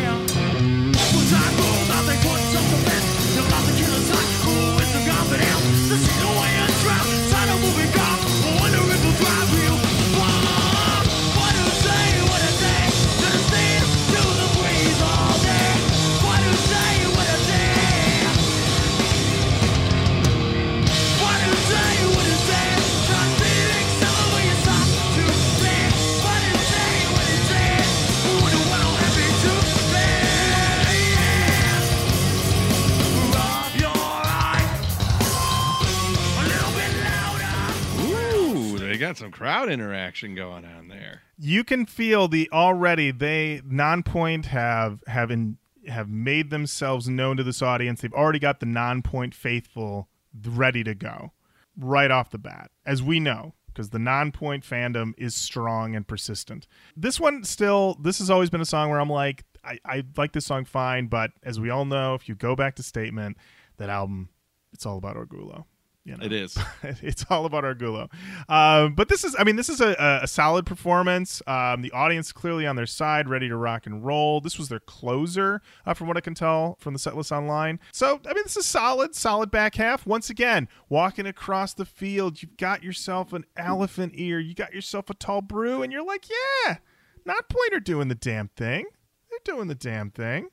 Got 39.09 39.17
some 39.17 39.31
crowd 39.31 39.71
interaction 39.71 40.35
going 40.35 40.65
on 40.65 40.89
there. 40.89 41.23
you 41.39 41.65
can 41.65 41.87
feel 41.87 42.29
the 42.29 42.49
already 42.53 43.11
they 43.11 43.63
non-point 43.65 44.47
have 44.47 45.03
have 45.07 45.31
in, 45.31 45.57
have 45.87 46.09
made 46.09 46.51
themselves 46.51 47.09
known 47.09 47.37
to 47.37 47.43
this 47.43 47.63
audience. 47.63 48.01
They've 48.01 48.13
already 48.13 48.39
got 48.39 48.61
the 48.61 48.67
non-point 48.67 49.35
faithful 49.35 50.09
ready 50.45 50.85
to 50.85 50.95
go 50.95 51.33
right 51.77 52.11
off 52.11 52.31
the 52.31 52.39
bat, 52.39 52.71
as 52.85 53.03
we 53.03 53.21
know, 53.21 53.55
because 53.69 53.91
the 53.91 53.99
non-point 53.99 54.65
fandom 54.65 55.15
is 55.17 55.35
strong 55.35 55.95
and 55.95 56.07
persistent. 56.07 56.67
This 56.97 57.19
one 57.19 57.45
still, 57.45 57.97
this 58.03 58.19
has 58.19 58.29
always 58.29 58.51
been 58.51 58.61
a 58.61 58.67
song 58.67 58.91
where 58.91 59.01
I'm 59.01 59.09
like, 59.09 59.45
I, 59.65 59.79
I 59.85 60.05
like 60.17 60.33
this 60.33 60.45
song 60.45 60.65
fine, 60.65 61.07
but 61.07 61.31
as 61.43 61.59
we 61.59 61.71
all 61.71 61.85
know, 61.85 62.15
if 62.15 62.29
you 62.29 62.35
go 62.35 62.55
back 62.57 62.75
to 62.77 62.83
Statement, 62.83 63.37
that 63.79 63.89
album, 63.89 64.29
it's 64.73 64.85
all 64.85 64.99
about 64.99 65.17
Orgullo. 65.17 65.65
You 66.09 66.17
know? 66.17 66.25
It 66.25 66.33
is. 66.33 66.57
it's 67.03 67.27
all 67.29 67.45
about 67.45 67.65
Orgullo. 67.65 68.11
Um, 68.49 68.95
but 68.95 69.11
this 69.11 69.25
is, 69.25 69.37
I 69.39 69.45
mean, 69.45 69.57
this 69.57 69.69
is 69.69 69.83
a, 69.83 70.21
a, 70.23 70.27
solid 70.27 70.65
performance. 70.65 71.43
Um, 71.47 71.83
the 71.83 71.93
audience 71.93 72.33
clearly 72.33 72.67
on 72.67 72.77
their 72.77 72.87
side, 72.87 73.29
ready 73.29 73.47
to 73.51 73.57
rock 73.57 73.85
and 73.85 74.03
roll. 74.03 74.41
This 74.41 74.59
was 74.59 74.71
their 74.71 74.81
closer, 74.81 75.61
uh, 75.85 75.93
from 75.93 76.09
what 76.09 76.17
I 76.17 76.21
can 76.21 76.33
tell 76.33 76.79
from 76.81 76.95
the 76.95 76.99
set 76.99 77.15
list 77.15 77.31
online. 77.31 77.79
So, 77.93 78.21
I 78.27 78.33
mean, 78.33 78.45
this 78.45 78.57
is 78.57 78.65
solid, 78.65 79.15
solid 79.15 79.51
back 79.51 79.75
half. 79.75 80.07
Once 80.07 80.31
again, 80.31 80.67
walking 80.89 81.27
across 81.27 81.75
the 81.75 81.85
field, 81.85 82.41
you've 82.41 82.57
got 82.57 82.83
yourself 82.83 83.35
an 83.35 83.45
elephant 83.59 84.15
ear, 84.17 84.41
you 84.41 84.55
got 84.55 84.73
yourself 84.73 85.11
a 85.11 85.15
tall 85.15 85.43
brew, 85.43 85.83
and 85.83 85.93
you're 85.93 86.07
like, 86.07 86.25
yeah, 86.67 86.79
not 87.27 87.51
Pointer 87.51 87.81
doing 87.81 88.09
the 88.09 88.15
damn 88.15 88.49
thing. 88.49 88.87
They're 89.29 89.55
doing 89.55 89.69
the 89.69 89.75
damn 89.75 90.11
thing. 90.11 90.49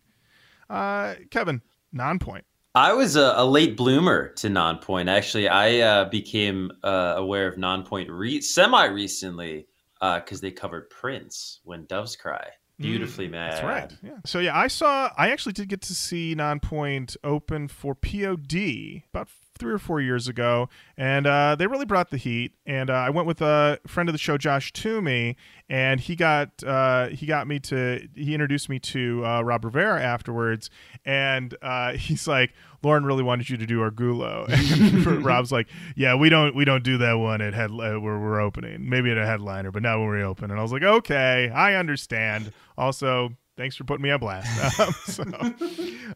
Uh, 0.70 1.16
Kevan, 1.32 1.62
non 1.94 2.20
point. 2.20 2.44
I 2.76 2.92
was 2.94 3.16
a, 3.16 3.34
a 3.38 3.46
late 3.46 3.78
bloomer 3.78 4.30
to 4.34 4.50
Nonpoint. 4.50 5.10
Actually, 5.10 5.48
I 5.48 5.80
uh, 5.80 6.10
became 6.10 6.72
uh, 6.84 7.14
aware 7.18 7.48
of 7.48 7.56
Nonpoint 7.56 8.08
re- 8.10 8.42
semi 8.42 8.86
recently 8.86 9.68
because 10.02 10.42
they 10.42 10.52
covered 10.52 10.90
Prince 10.90 11.62
when 11.64 11.86
Doves 11.86 12.16
Cry. 12.16 12.46
Beautifully 12.78 13.30
mad. 13.30 13.54
Mm, 13.54 13.56
That's 13.56 13.64
right. 13.66 13.98
Yeah. 14.04 14.18
So 14.26 14.40
yeah, 14.40 14.58
I 14.58 14.68
saw. 14.68 15.10
I 15.18 15.30
actually 15.30 15.54
did 15.54 15.70
get 15.70 15.82
to 15.84 15.96
see 15.96 16.36
Nonpoint 16.36 17.16
open 17.24 17.70
for 17.70 17.96
POD 17.96 19.04
about 19.14 19.30
three 19.58 19.74
or 19.74 19.78
four 19.78 20.02
years 20.02 20.28
ago, 20.28 20.70
and 20.98 21.26
uh, 21.26 21.56
they 21.56 21.68
really 21.68 21.86
brought 21.86 22.10
the 22.10 22.18
heat. 22.18 22.54
And 22.66 22.90
uh, 22.90 22.94
I 22.94 23.10
went 23.10 23.28
with 23.28 23.42
a 23.42 23.80
friend 23.88 24.10
of 24.10 24.14
the 24.14 24.20
show, 24.20 24.38
Josh 24.38 24.74
Toomey, 24.74 25.38
and 25.70 26.00
he 26.00 26.16
got 26.16 26.64
uh, 26.64 27.08
he 27.10 27.26
got 27.26 27.48
me 27.48 27.60
to 27.62 28.08
he 28.16 28.34
introduced 28.34 28.70
me 28.70 28.80
to 28.80 29.26
uh, 29.26 29.42
Rob 29.42 29.66
Rivera 29.66 30.02
afterwards, 30.02 30.70
and 31.06 31.56
uh, 31.62 31.94
he's 31.98 32.28
like, 32.28 32.54
Lorin 32.84 33.06
really 33.06 33.24
wanted 33.24 33.50
you 33.50 33.58
to 33.58 33.66
do 33.66 33.80
Orgullo. 33.80 34.46
And 35.06 35.26
Rob's 35.26 35.52
like, 35.52 35.68
yeah, 35.96 36.16
we 36.16 36.30
don't 36.30 36.56
we 36.56 36.66
don't 36.66 36.84
do 36.84 36.98
that 37.00 37.14
one 37.14 37.42
at 37.42 37.54
head 37.54 37.72
uh, 37.72 38.00
where 38.00 38.20
we're 38.20 38.40
opening, 38.40 38.90
maybe 38.90 39.12
at 39.12 39.18
a 39.18 39.26
headliner, 39.26 39.72
but 39.72 39.82
not 39.82 40.00
when 40.00 40.10
we 40.10 40.24
open. 40.24 40.52
And 40.52 40.60
I 40.60 40.64
was 40.64 40.72
like, 40.72 40.84
okay, 40.84 41.50
I 41.50 41.76
understand. 41.76 42.52
Also, 42.78 43.32
thanks 43.58 43.76
for 43.76 43.84
putting 43.84 44.04
me 44.04 44.12
on 44.12 44.20
blast. 44.20 44.80
Um, 44.80 44.94
so, 45.06 45.24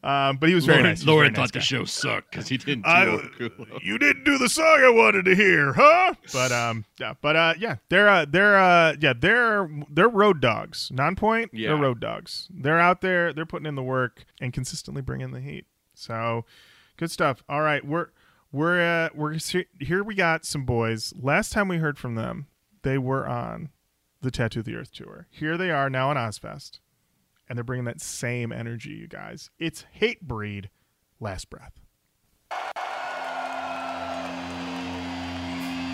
um, 0.04 0.38
but 0.38 0.50
he 0.50 0.56
was 0.56 0.66
very 0.66 0.80
Lorin, 0.80 0.92
nice. 0.92 1.00
Was 1.00 1.08
Lorin 1.08 1.20
very 1.20 1.30
nice 1.30 1.36
thought 1.36 1.54
the 1.54 1.62
show 1.62 1.84
sucked 1.86 2.32
because 2.32 2.48
he 2.48 2.58
didn't 2.58 2.84
do 2.84 2.90
I, 2.90 3.30
you 3.82 3.98
didn't 3.98 4.24
do 4.24 4.38
the 4.38 4.50
song 4.50 4.66
I 4.84 4.90
wanted 4.90 5.26
to 5.26 5.36
hear, 5.36 5.74
huh? 5.74 6.14
But 6.34 6.52
um, 6.52 6.86
yeah, 7.00 7.14
but 7.22 7.36
uh, 7.36 7.54
yeah, 7.58 7.78
they're 7.90 8.10
uh, 8.10 8.26
they're 8.30 8.58
uh, 8.58 8.96
yeah, 9.00 9.14
they're 9.18 9.70
they're 9.90 10.10
road 10.10 10.42
dogs. 10.42 10.90
Non-point, 10.94 11.52
Yeah. 11.54 11.70
they're 11.70 11.78
road 11.78 12.00
dogs. 12.00 12.48
They're 12.52 12.80
out 12.80 13.02
there, 13.02 13.34
they're 13.34 13.46
putting 13.46 13.66
in 13.66 13.76
the 13.76 13.84
work 13.84 14.26
and 14.42 14.52
consistently 14.54 15.02
bringing 15.02 15.32
the 15.32 15.42
heat. 15.42 15.66
So, 15.94 16.46
good 16.98 17.12
stuff. 17.12 17.44
All 17.50 17.62
right, 17.62 17.86
we're 17.86 18.08
we're 18.52 18.82
uh, 18.82 19.10
we're 19.14 19.38
here. 19.80 20.04
We 20.04 20.16
got 20.16 20.46
some 20.46 20.66
boys. 20.66 21.14
Last 21.20 21.52
time 21.54 21.68
we 21.68 21.78
heard 21.78 21.98
from 21.98 22.16
them, 22.16 22.48
they 22.84 22.98
were 22.98 23.28
on 23.28 23.70
the 24.22 24.32
Tattoo 24.32 24.62
the 24.64 24.76
Earth 24.76 24.92
tour. 24.92 25.28
Here 25.30 25.58
they 25.58 25.72
are 25.72 25.90
now 25.90 26.10
on 26.10 26.16
Ozfest, 26.18 26.80
and 27.50 27.58
they're 27.58 27.64
bringing 27.64 27.86
that 27.86 28.00
same 28.00 28.52
energy, 28.52 28.92
you 28.92 29.08
guys. 29.08 29.50
It's 29.58 29.86
Hatebreed, 30.00 30.68
Last 31.20 31.50
Breath. 31.50 31.74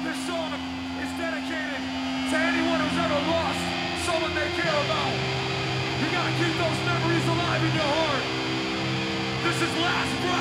This 0.04 0.20
song 0.28 0.52
is 1.00 1.12
dedicated 1.18 1.82
to 2.30 2.36
anyone 2.36 2.80
who's 2.84 3.00
ever 3.00 3.22
lost 3.32 3.60
someone 4.04 4.36
they 4.36 4.52
care 4.60 4.80
about. 4.84 5.16
You 6.04 6.12
gotta 6.12 6.34
keep 6.36 6.54
those 6.60 6.80
memories 6.86 7.26
alive 7.26 7.64
in 7.64 7.74
your 7.74 7.88
heart. 7.88 8.24
This 9.44 9.62
is 9.62 9.72
last 9.80 10.22
breath. 10.22 10.35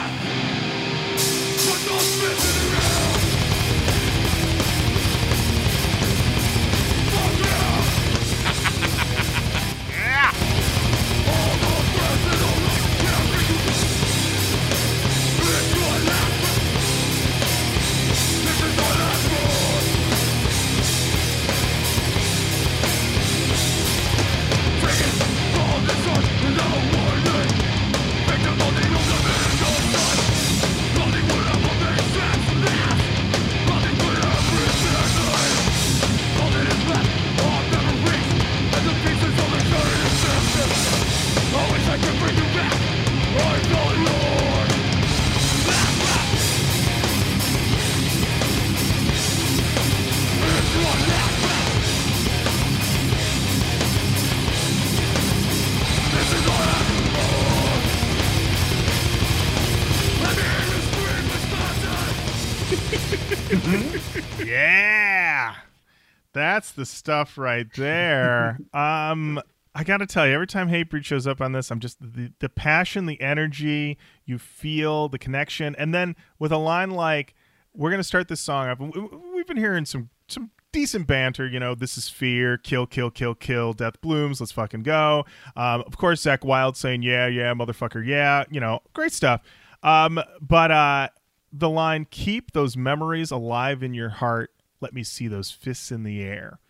That's 66.35 66.73
the 66.73 66.85
stuff 66.85 67.39
right 67.39 67.66
there. 67.74 68.59
um 68.74 69.40
I 69.77 69.82
got 69.82 69.97
to 69.97 70.06
tell 70.06 70.24
you 70.24 70.35
every 70.35 70.47
time 70.47 70.69
Hatebreed 70.69 71.05
shows 71.05 71.27
up 71.27 71.40
on 71.40 71.52
this 71.52 71.70
I'm 71.70 71.81
just 71.81 71.98
the 72.01 72.32
the 72.40 72.48
passion, 72.48 73.06
the 73.06 73.20
energy, 73.20 73.97
you 74.27 74.39
feel 74.39 75.09
the 75.09 75.19
connection 75.19 75.74
and 75.77 75.94
then 75.94 76.15
with 76.39 76.52
a 76.52 76.59
line 76.59 76.90
like 76.90 77.35
we're 77.77 77.90
going 77.90 77.98
to 77.98 78.05
start 78.05 78.28
this 78.28 78.40
song 78.40 78.69
up. 78.69 78.78
we- 78.78 79.09
We've 79.35 79.47
been 79.47 79.56
hearing 79.56 79.85
some 79.85 80.11
some 80.28 80.51
decent 80.73 81.06
banter, 81.06 81.47
you 81.47 81.59
know, 81.61 81.74
this 81.74 81.97
is 81.98 82.09
fear, 82.09 82.56
kill 82.59 82.86
kill 82.86 83.11
kill 83.11 83.35
kill, 83.35 83.73
death 83.73 84.01
blooms, 84.01 84.40
let's 84.40 84.52
fucking 84.52 84.82
go. 84.82 85.24
Um 85.56 85.82
of 85.86 85.97
course 85.97 86.23
Zakk 86.23 86.44
Wylde 86.44 86.77
saying 86.77 87.02
yeah, 87.02 87.27
yeah, 87.27 87.52
motherfucker, 87.55 88.05
yeah, 88.06 88.44
you 88.51 88.61
know, 88.61 88.81
great 88.93 89.12
stuff. 89.12 89.40
Um 89.82 90.20
but 90.40 90.70
uh 90.70 91.09
the 91.52 91.69
line 91.69 92.06
keep 92.11 92.51
those 92.52 92.77
memories 92.77 93.31
alive 93.31 93.82
in 93.82 93.94
your 93.94 94.09
heart 94.09 94.51
let 94.85 94.94
me 94.94 95.02
see 95.02 95.27
those 95.28 95.51
fists 95.51 95.90
in 95.90 96.02
the 96.02 96.23
air. 96.23 96.61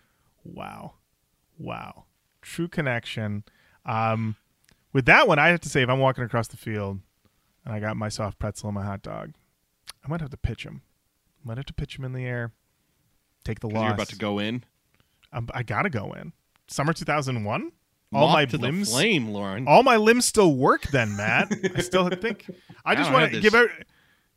Wow. 0.45 0.95
Wow. 1.59 2.05
True 2.41 2.69
connection. 2.69 3.45
Um 3.85 4.37
with 4.93 5.07
that 5.07 5.27
one 5.27 5.41
i 5.41 5.49
have 5.49 5.61
to 5.61 5.69
say 5.69 5.83
if 5.83 5.89
i'm 5.89 5.99
walking 5.99 6.23
across 6.23 6.47
the 6.47 6.57
field 6.57 7.01
and 7.65 7.75
i 7.75 7.81
got 7.81 7.97
my 7.97 8.09
soft 8.09 8.39
pretzel 8.39 8.69
and 8.69 8.77
my 8.77 8.85
hot 8.85 9.03
dog 9.03 9.33
i 10.05 10.09
might 10.09 10.21
have 10.21 10.31
to 10.31 10.37
pitch 10.37 10.65
him 10.65 10.83
might 11.45 11.57
have 11.57 11.67
to 11.67 11.75
pitch 11.75 11.99
him 11.99 12.05
in 12.05 12.13
the 12.13 12.25
air. 12.25 12.53
Take 13.45 13.61
the 13.61 13.69
loss 13.69 13.85
You're 13.85 13.95
about 13.95 14.09
to 14.09 14.17
go 14.17 14.39
in. 14.39 14.65
Um, 15.33 15.49
i 15.53 15.63
gotta 15.63 15.91
go 15.91 16.13
in. 16.13 16.33
Summer 16.67 16.93
2001 16.93 17.73
all 18.13 18.29
my 18.33 18.45
to 18.45 18.57
limbs 18.57 18.93
flame, 18.93 19.31
Lorin. 19.31 19.67
all 19.67 19.83
my 19.83 19.97
limbs 19.97 20.25
still 20.25 20.55
work 20.55 20.83
then 20.89 21.17
matt. 21.17 21.53
I 21.75 21.81
still 21.81 22.09
think 22.21 22.49
i 22.85 22.95
just 22.95 23.13
want 23.13 23.33
to 23.33 23.41
give 23.41 23.55
out. 23.55 23.69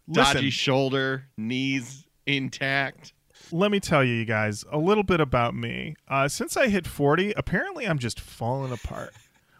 listen. 0.08 0.34
Dodgy 0.36 0.50
shoulder, 0.50 1.26
knees 1.38 2.06
intact. 2.26 3.14
Let 3.52 3.72
me 3.72 3.80
tell 3.80 4.04
you, 4.04 4.14
you 4.14 4.26
guys, 4.26 4.66
a 4.72 4.78
little 4.78 5.04
bit 5.04 5.20
about 5.20 5.56
me. 5.56 5.96
Uh, 6.08 6.28
since 6.28 6.58
I 6.58 6.68
hit 6.68 6.86
40, 6.88 7.34
apparently 7.38 7.86
I'm 7.86 8.00
just 8.00 8.20
falling 8.20 8.72
apart. 8.72 9.14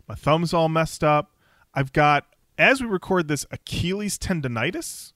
My 0.08 0.16
thumb's 0.16 0.54
all 0.54 0.70
messed 0.70 1.04
up. 1.04 1.32
I've 1.74 1.94
got, 1.94 2.26
as 2.58 2.82
we 2.82 2.88
record 2.88 3.28
this, 3.28 3.46
Achilles 3.52 4.18
tendonitis, 4.18 5.14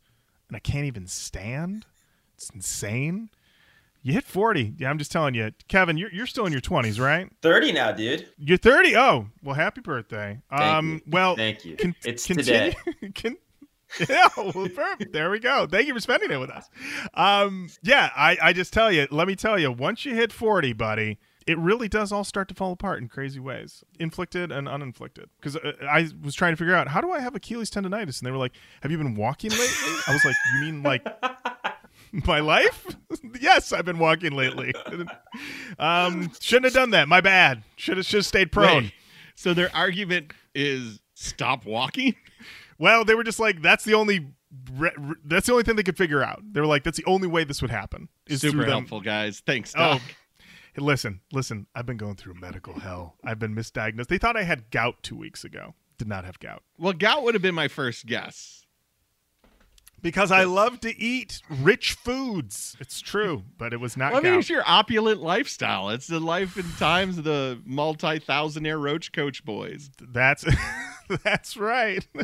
and 0.48 0.56
I 0.56 0.60
can't 0.60 0.86
even 0.86 1.08
stand. 1.08 1.86
It's 2.36 2.50
insane. 2.50 3.30
You 4.04 4.14
hit 4.14 4.24
40. 4.24 4.76
Yeah, 4.80 4.90
I'm 4.90 4.98
just 4.98 5.12
telling 5.12 5.36
you. 5.36 5.52
Kevan, 5.68 5.98
you're, 5.98 6.12
you're 6.12 6.26
still 6.28 6.46
in 6.46 6.52
your 6.52 6.62
20s, 6.62 7.00
right? 7.00 7.30
30 7.42 7.72
now, 7.72 7.92
dude. 7.92 8.28
You're 8.38 8.58
30. 8.58 8.96
Oh, 8.96 9.28
well, 9.44 9.56
happy 9.56 9.82
birthday. 9.82 10.40
Thank 10.50 10.62
um, 10.62 10.90
you. 10.94 11.02
Well, 11.08 11.36
Thank 11.36 11.66
you. 11.66 11.76
con- 11.76 11.96
It's 12.04 12.26
continue- 12.26 12.74
Can, 13.14 13.38
yeah, 14.10 14.28
well, 14.38 14.70
perfect. 14.70 15.14
There 15.14 15.30
we 15.30 15.40
go. 15.40 15.68
Thank 15.68 15.88
you 15.88 15.94
for 15.94 16.00
spending 16.00 16.32
it 16.32 16.38
with 16.38 16.50
us. 16.50 16.70
Um, 17.14 17.70
yeah, 17.84 18.10
I, 18.16 18.38
I 18.42 18.54
just 18.54 18.74
tell 18.74 18.92
you, 18.92 19.08
let 19.12 19.28
me 19.28 19.36
tell 19.36 19.60
you, 19.60 19.72
once 19.72 20.06
you 20.06 20.16
hit 20.16 20.32
40, 20.32 20.74
buddy, 20.74 21.18
it 21.48 21.58
really 21.58 21.88
does 21.88 22.12
all 22.12 22.24
start 22.24 22.48
to 22.50 22.54
fall 22.54 22.72
apart 22.72 23.02
in 23.02 23.08
crazy 23.08 23.40
ways, 23.40 23.84
inflicted 24.00 24.52
and 24.52 24.68
uninflicted. 24.70 25.30
Because 25.40 25.56
uh, 25.58 25.74
I 25.90 26.08
was 26.24 26.36
trying 26.36 26.54
to 26.54 26.58
figure 26.58 26.76
out 26.76 26.88
how 26.90 27.02
do 27.02 27.12
I 27.12 27.20
have 27.20 27.36
Achilles 27.36 27.70
tendonitis, 27.70 28.20
and 28.20 28.28
they 28.28 28.32
were 28.32 28.38
like, 28.38 28.54
"Have 28.82 28.92
you 28.92 28.98
been 28.98 29.16
walking 29.16 29.52
lately?" 29.52 29.94
I 30.08 30.14
was 30.14 30.24
like, 30.24 30.36
"You 30.54 30.62
mean 30.62 30.84
like 30.84 31.06
my 32.12 32.40
life?" 32.40 32.86
yes, 33.42 33.74
I've 33.74 33.86
been 33.86 34.00
walking 34.00 34.34
lately. 34.34 34.74
um, 35.80 36.32
shouldn't 36.40 36.66
have 36.66 36.74
done 36.74 36.92
that. 36.92 37.08
My 37.08 37.22
bad. 37.22 37.64
Should 37.76 37.98
have 37.98 38.06
should 38.06 38.20
have 38.20 38.26
stayed 38.26 38.52
prone. 38.52 38.84
Wait, 38.84 38.94
so 39.36 39.54
their 39.54 39.76
argument 39.76 40.34
is 40.54 41.02
stop 41.16 41.66
walking. 41.66 42.16
Well, 42.82 43.06
they 43.06 43.14
were 43.14 43.24
just 43.24 43.40
like, 43.40 43.62
that's 43.62 43.84
the 43.84 43.94
only. 43.94 44.34
Re- 44.74 44.92
re- 44.98 45.16
that's 45.24 45.46
the 45.46 45.54
only 45.54 45.64
thing 45.64 45.76
they 45.76 45.84
could 45.84 45.96
figure 45.98 46.24
out. 46.24 46.42
They 46.52 46.60
were 46.60 46.66
like, 46.68 46.84
"That's 46.84 46.98
the 46.98 47.06
only 47.06 47.28
way 47.28 47.44
this 47.46 47.62
would 47.62 47.72
happen." 47.72 48.10
Is 48.28 48.42
Super 48.42 48.66
helpful, 48.66 49.00
guys. 49.00 49.40
Thanks, 49.40 49.74
Oh, 49.78 50.02
hey, 50.74 50.82
listen, 50.82 51.22
listen. 51.32 51.68
I've 51.76 51.86
been 51.86 51.96
going 51.96 52.16
through 52.16 52.34
medical 52.34 52.80
hell. 52.80 53.16
I've 53.24 53.40
been 53.40 53.56
misdiagnosed. 53.56 54.08
They 54.08 54.18
thought 54.18 54.36
I 54.36 54.44
had 54.44 54.70
gout 54.72 55.04
two 55.04 55.16
weeks 55.16 55.44
ago. 55.46 55.76
Did 55.98 56.08
not 56.08 56.26
have 56.26 56.40
gout 56.40 56.64
Well, 56.80 56.94
gout 56.94 57.24
would 57.24 57.36
have 57.36 57.44
been 57.44 57.54
my 57.56 57.68
first 57.68 58.08
guess. 58.08 58.61
Because 60.02 60.32
I 60.32 60.46
love 60.46 60.80
to 60.82 61.00
eat 61.00 61.42
rich 61.48 61.94
foods. 61.94 62.76
It's 62.80 63.02
true, 63.02 63.44
but 63.58 63.72
it 63.72 63.80
was 63.80 63.96
not 63.96 64.14
Well, 64.14 64.22
I 64.22 64.30
mean, 64.30 64.40
it's 64.40 64.50
your 64.50 64.64
opulent 64.66 65.22
lifestyle. 65.22 65.90
It's 65.90 66.08
the 66.08 66.20
life 66.20 66.58
and 66.58 66.78
times 66.78 67.20
of 67.20 67.24
the 67.24 67.62
multi-thousandaire 67.66 68.82
roach 68.82 69.12
koach 69.12 69.44
boys. 69.44 69.92
That's 70.02 70.44
that's 71.24 71.56
right. 71.56 72.06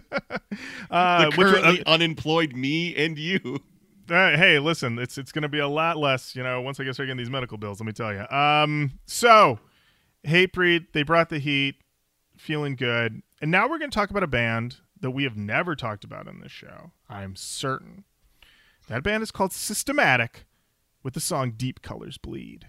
uh, 0.89 1.29
the 1.29 1.37
which 1.37 1.37
was- 1.37 1.51
currently 1.53 1.85
unemployed 1.85 2.53
me 2.55 2.95
and 2.95 3.17
you. 3.17 3.61
Uh, 4.09 4.37
hey, 4.37 4.57
listen, 4.57 4.97
it's 4.99 5.17
it's 5.17 5.31
going 5.33 5.41
to 5.41 5.49
be 5.49 5.59
a 5.59 5.67
lot 5.67 5.97
less, 5.97 6.33
you 6.35 6.41
know, 6.41 6.61
once 6.61 6.79
I 6.79 6.85
get 6.85 6.93
start 6.93 7.07
getting 7.07 7.17
these 7.17 7.29
medical 7.29 7.57
bills. 7.57 7.79
Let 7.79 7.87
me 7.87 7.91
tell 7.91 8.13
you. 8.13 8.25
Um, 8.35 8.99
so 9.05 9.59
Hatebreed, 10.25 10.93
they 10.93 11.03
brought 11.03 11.29
the 11.29 11.39
heat, 11.39 11.75
feeling 12.37 12.75
good, 12.77 13.21
and 13.41 13.51
now 13.51 13.67
we're 13.67 13.79
going 13.79 13.91
to 13.91 13.95
talk 13.95 14.09
about 14.09 14.23
a 14.23 14.27
band 14.27 14.77
that 15.01 15.11
we 15.11 15.23
have 15.23 15.37
never 15.37 15.75
talked 15.75 16.03
about 16.03 16.27
in 16.27 16.39
this 16.41 16.51
show. 16.51 16.91
I'm 17.09 17.35
certain 17.35 18.03
that 18.87 19.03
band 19.03 19.23
is 19.23 19.31
called 19.31 19.51
Systematic, 19.51 20.45
with 21.03 21.13
the 21.13 21.19
song 21.19 21.51
"Deep 21.55 21.81
Colors 21.81 22.17
Bleed." 22.17 22.67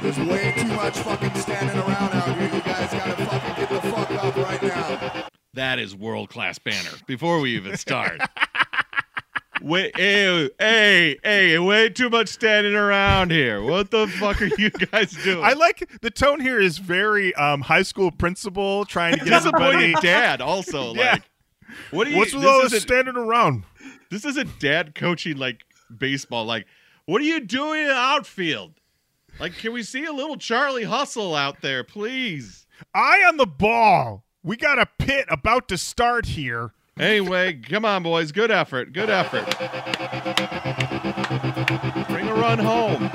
There's 0.00 0.18
way 0.18 0.54
too 0.56 0.68
much 0.68 0.98
fucking 0.98 1.34
standing 1.34 1.76
around 1.76 2.12
out 2.14 2.36
here. 2.38 2.54
You 2.54 2.60
guys 2.62 2.92
gotta 2.92 3.26
fucking 3.26 3.54
get 3.56 3.68
the 3.68 3.80
fuck 3.90 4.10
up 4.10 4.36
right 4.36 4.62
now. 4.62 5.26
That 5.54 5.78
is 5.78 5.94
world-class 5.94 6.58
banner. 6.60 6.90
Before 7.06 7.40
we 7.40 7.54
even 7.56 7.76
start. 7.76 8.20
Wait, 9.62 9.96
hey, 9.96 10.50
hey, 10.58 11.18
hey, 11.22 11.58
way 11.58 11.88
too 11.88 12.10
much 12.10 12.28
standing 12.28 12.74
around 12.74 13.30
here. 13.30 13.62
What 13.62 13.90
the 13.90 14.08
fuck 14.08 14.42
are 14.42 14.46
you 14.58 14.70
guys 14.70 15.12
doing? 15.22 15.44
I 15.44 15.52
like 15.52 15.88
the 16.00 16.10
tone 16.10 16.40
here 16.40 16.60
is 16.60 16.78
very 16.78 17.34
um, 17.36 17.60
high 17.60 17.82
school 17.82 18.10
principal 18.10 18.84
trying 18.84 19.18
to 19.18 19.24
get 19.24 19.32
everybody. 19.32 19.94
dad 20.02 20.40
also 20.40 20.94
Yeah. 20.94 21.12
like 21.12 21.22
what 21.90 22.04
do 22.04 22.10
you 22.10 22.18
What's 22.18 22.34
with 22.34 22.44
all 22.44 22.68
this 22.68 22.82
standing 22.82 23.16
around? 23.16 23.64
This 24.10 24.24
is 24.24 24.36
a 24.36 24.44
dad 24.44 24.94
coaching 24.94 25.36
like 25.36 25.62
baseball. 25.96 26.44
Like, 26.44 26.66
what 27.06 27.20
are 27.20 27.24
you 27.24 27.40
doing 27.40 27.82
in 27.82 27.88
the 27.88 27.94
outfield? 27.94 28.74
Like, 29.40 29.56
can 29.56 29.72
we 29.72 29.82
see 29.82 30.04
a 30.04 30.12
little 30.12 30.36
Charlie 30.36 30.84
hustle 30.84 31.34
out 31.34 31.62
there, 31.62 31.84
please? 31.84 32.66
Eye 32.94 33.22
on 33.26 33.36
the 33.36 33.46
ball. 33.46 34.24
We 34.42 34.56
got 34.56 34.78
a 34.78 34.86
pit 34.98 35.26
about 35.30 35.68
to 35.68 35.78
start 35.78 36.26
here. 36.26 36.72
Anyway, 36.98 37.54
come 37.54 37.84
on, 37.84 38.02
boys. 38.02 38.32
Good 38.32 38.50
effort. 38.50 38.92
Good 38.92 39.08
effort. 39.10 39.46
Bring 42.08 42.28
a 42.28 42.34
run 42.34 42.58
home. 42.58 43.10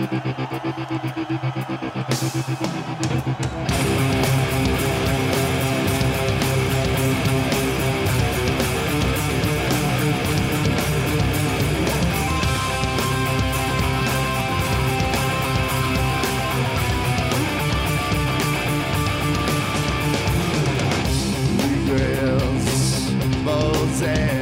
say 24.00 24.37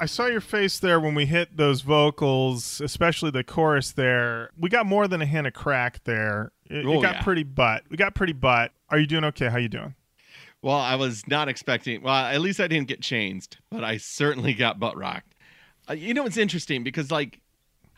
I 0.00 0.06
saw 0.06 0.26
your 0.26 0.40
face 0.40 0.78
there 0.78 1.00
when 1.00 1.14
we 1.14 1.26
hit 1.26 1.56
those 1.56 1.80
vocals, 1.82 2.80
especially 2.80 3.30
the 3.30 3.44
chorus 3.44 3.92
there. 3.92 4.50
We 4.58 4.68
got 4.68 4.86
more 4.86 5.08
than 5.08 5.20
a 5.22 5.26
hint 5.26 5.46
of 5.46 5.52
crack 5.54 6.04
there. 6.04 6.52
It, 6.66 6.78
it 6.78 6.86
Oh, 6.86 7.00
got 7.02 7.16
yeah. 7.16 7.22
pretty 7.22 7.42
butt. 7.42 7.84
We 7.90 7.96
got 7.96 8.14
pretty 8.14 8.32
butt. 8.32 8.72
Are 8.90 8.98
you 8.98 9.06
doing 9.06 9.24
okay? 9.24 9.48
How 9.48 9.58
you 9.58 9.68
doing? 9.68 9.94
Well, 10.62 10.76
I 10.76 10.94
was 10.96 11.26
not 11.28 11.48
expecting. 11.48 12.02
Well, 12.02 12.14
at 12.14 12.40
least 12.40 12.60
I 12.60 12.66
didn't 12.68 12.88
get 12.88 13.00
changed, 13.00 13.58
but 13.70 13.84
I 13.84 13.96
certainly 13.96 14.54
got 14.54 14.80
butt 14.80 14.96
rocked. 14.96 15.34
Uh, 15.88 15.94
you 15.94 16.14
know, 16.14 16.26
it's 16.26 16.36
interesting 16.36 16.82
because 16.84 17.10
like 17.10 17.40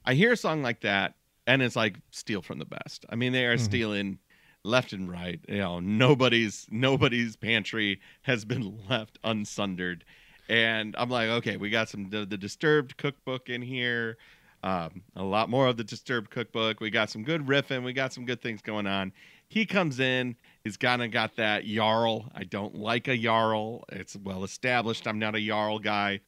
I 0.05 0.14
hear 0.14 0.32
a 0.32 0.36
song 0.36 0.62
like 0.62 0.81
that, 0.82 1.14
and 1.47 1.62
it's 1.62 1.77
like 1.77 1.97
steal 2.10 2.43
from 2.43 2.59
the 2.59 2.66
best. 2.66 3.06
I 3.09 3.16
mean, 3.16 3.32
they 3.32 3.47
are 3.47 3.56
stealing 3.59 4.18
left 4.62 4.93
and 4.93 5.10
right. 5.10 5.40
You 5.48 5.59
know, 5.59 5.81
nobody's 5.81 6.66
nobody's 6.70 7.35
pantry 7.36 8.01
has 8.22 8.44
been 8.44 8.78
left 8.90 9.18
unsundered, 9.24 10.02
and 10.51 10.97
I'm 10.98 11.09
like, 11.09 11.28
okay, 11.28 11.56
we 11.56 11.70
got 11.70 11.89
some 11.89 12.10
the, 12.10 12.27
the 12.27 12.36
Disturbed 12.36 12.97
cookbook 12.97 13.48
in 13.48 13.62
here. 13.62 14.18
Um, 14.64 15.02
a 15.14 15.22
lot 15.22 15.48
more 15.48 15.68
of 15.68 15.77
the 15.77 15.85
Disturbed 15.85 16.28
cookbook. 16.28 16.81
We 16.81 16.90
got 16.90 17.09
some 17.09 17.22
good 17.22 17.47
riffing. 17.47 17.85
We 17.85 17.93
got 17.93 18.12
some 18.12 18.27
good 18.27 18.43
things 18.43 18.60
going 18.60 18.89
on. 18.89 19.12
He 19.48 19.64
comes 19.64 20.01
in. 20.01 20.35
He's 20.64 20.77
kind 20.77 21.05
of 21.05 21.12
got 21.12 21.36
that 21.36 21.64
Jarl. 21.64 22.31
I 22.35 22.43
don't 22.43 22.74
like 22.74 23.06
a 23.06 23.16
Jarl. 23.16 23.85
It's 23.90 24.16
well 24.16 24.43
established. 24.43 25.06
I'm 25.06 25.20
not 25.20 25.36
a 25.36 25.40
Jarl 25.40 25.78
guy. 25.78 26.20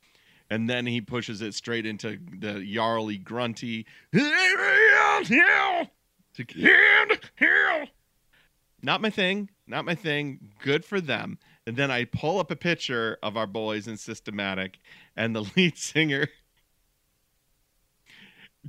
And 0.49 0.71
then 0.71 0.87
he 0.87 1.01
pushes 1.01 1.43
it 1.43 1.55
straight 1.55 1.85
into 1.85 2.19
the 2.39 2.65
Jarly 2.65 3.19
grunty. 3.19 3.87
Not 8.83 9.01
my 9.01 9.11
thing. 9.11 9.51
Not 9.67 9.85
my 9.85 9.97
thing. 9.97 10.53
Good 10.61 10.85
for 10.85 11.01
them. 11.01 11.39
And 11.67 11.77
then 11.77 11.91
I 11.91 12.05
pull 12.07 12.39
up 12.41 12.51
a 12.51 12.57
picture 12.57 13.19
of 13.23 13.37
our 13.37 13.47
boys 13.47 13.87
in 13.87 13.97
Systematic, 13.97 14.79
and 15.17 15.35
the 15.35 15.43
lead 15.57 15.79
singer 15.79 16.29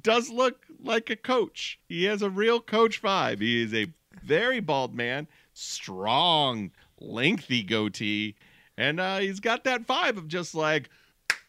does 0.01 0.29
look 0.29 0.65
like 0.81 1.09
a 1.09 1.15
coach. 1.15 1.79
He 1.87 2.05
has 2.05 2.21
a 2.21 2.29
real 2.29 2.59
coach 2.59 3.01
vibe. 3.01 3.41
He 3.41 3.61
is 3.63 3.73
a 3.73 3.87
very 4.23 4.59
bald 4.59 4.93
man, 4.93 5.27
strong, 5.53 6.71
lengthy 6.99 7.63
goatee, 7.63 8.35
and 8.77 8.99
uh, 8.99 9.19
he's 9.19 9.39
got 9.39 9.63
that 9.65 9.85
vibe 9.85 10.17
of 10.17 10.27
just 10.27 10.55
like, 10.55 10.89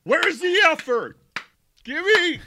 where's 0.04 0.40
the 0.40 0.56
effort? 0.70 1.18
Give 1.84 2.04
me. 2.04 2.40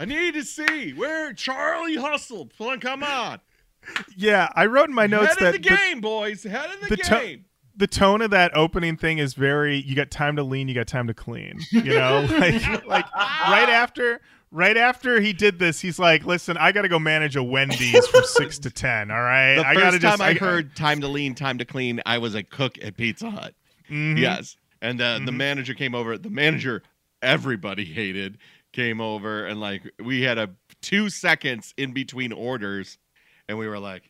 I 0.00 0.04
need 0.04 0.34
to 0.34 0.44
see 0.44 0.92
where 0.92 1.32
Charlie 1.32 1.96
hustled. 1.96 2.52
Come 2.80 3.02
on, 3.02 3.40
Yeah, 4.16 4.48
I 4.54 4.66
wrote 4.66 4.88
in 4.88 4.94
my 4.94 5.06
notes 5.06 5.28
head 5.28 5.38
that 5.38 5.54
in 5.56 5.62
the 5.62 5.68
game, 5.68 6.00
boys. 6.00 6.44
Head 6.44 6.70
in 6.74 6.80
the, 6.82 6.96
the 6.96 6.96
to- 6.98 7.10
game. 7.10 7.44
The 7.78 7.86
tone 7.86 8.20
of 8.20 8.30
that 8.32 8.54
opening 8.54 8.96
thing 8.96 9.16
is 9.18 9.32
very 9.34 9.76
you 9.78 9.94
got 9.96 10.10
time 10.10 10.36
to 10.36 10.42
lean 10.42 10.68
you 10.68 10.74
got 10.74 10.86
time 10.86 11.06
to 11.06 11.14
clean 11.14 11.58
you 11.70 11.84
know 11.94 12.26
like 12.38 12.86
like 12.86 13.06
right 13.14 13.68
after 13.70 14.20
right 14.50 14.76
after 14.76 15.20
he 15.20 15.32
did 15.32 15.58
this 15.58 15.80
he's 15.80 15.98
like 15.98 16.24
listen 16.26 16.56
i 16.58 16.72
gotta 16.72 16.88
go 16.88 16.98
manage 16.98 17.36
a 17.36 17.42
wendy's 17.42 18.06
from 18.08 18.22
six 18.24 18.58
to 18.58 18.70
ten 18.70 19.10
all 19.10 19.22
right 19.22 19.54
The 19.56 19.66
i 19.66 19.74
first 19.74 19.84
gotta 19.84 19.98
just 19.98 20.18
time 20.18 20.26
I, 20.28 20.34
heard 20.38 20.74
"time 20.76 21.00
to 21.02 21.08
lean, 21.08 21.34
time 21.34 21.58
to 21.58 21.64
clean," 21.64 22.00
I 22.04 22.18
was 22.18 22.34
a 22.34 22.42
cook 22.42 22.76
at 22.82 22.96
Pizza 22.96 23.30
Hut. 23.30 23.54
Mhm. 23.90 24.18
Yes, 24.18 24.56
and 24.82 25.00
uh, 25.00 25.14
the 25.20 25.30
Mhm. 25.30 25.36
manager 25.36 25.72
came 25.74 25.94
over. 25.94 26.18
The 26.18 26.28
manager, 26.30 26.82
everybody 27.22 27.84
hated, 27.84 28.38
came 28.72 29.00
over, 29.00 29.46
and 29.46 29.60
like 29.60 29.82
we 30.02 30.22
had 30.22 30.36
a 30.38 30.50
two 30.82 31.08
seconds 31.10 31.72
in 31.76 31.92
between 31.92 32.32
orders, 32.32 32.98
and 33.48 33.56
we 33.58 33.66
were 33.68 33.78
like, 33.78 34.07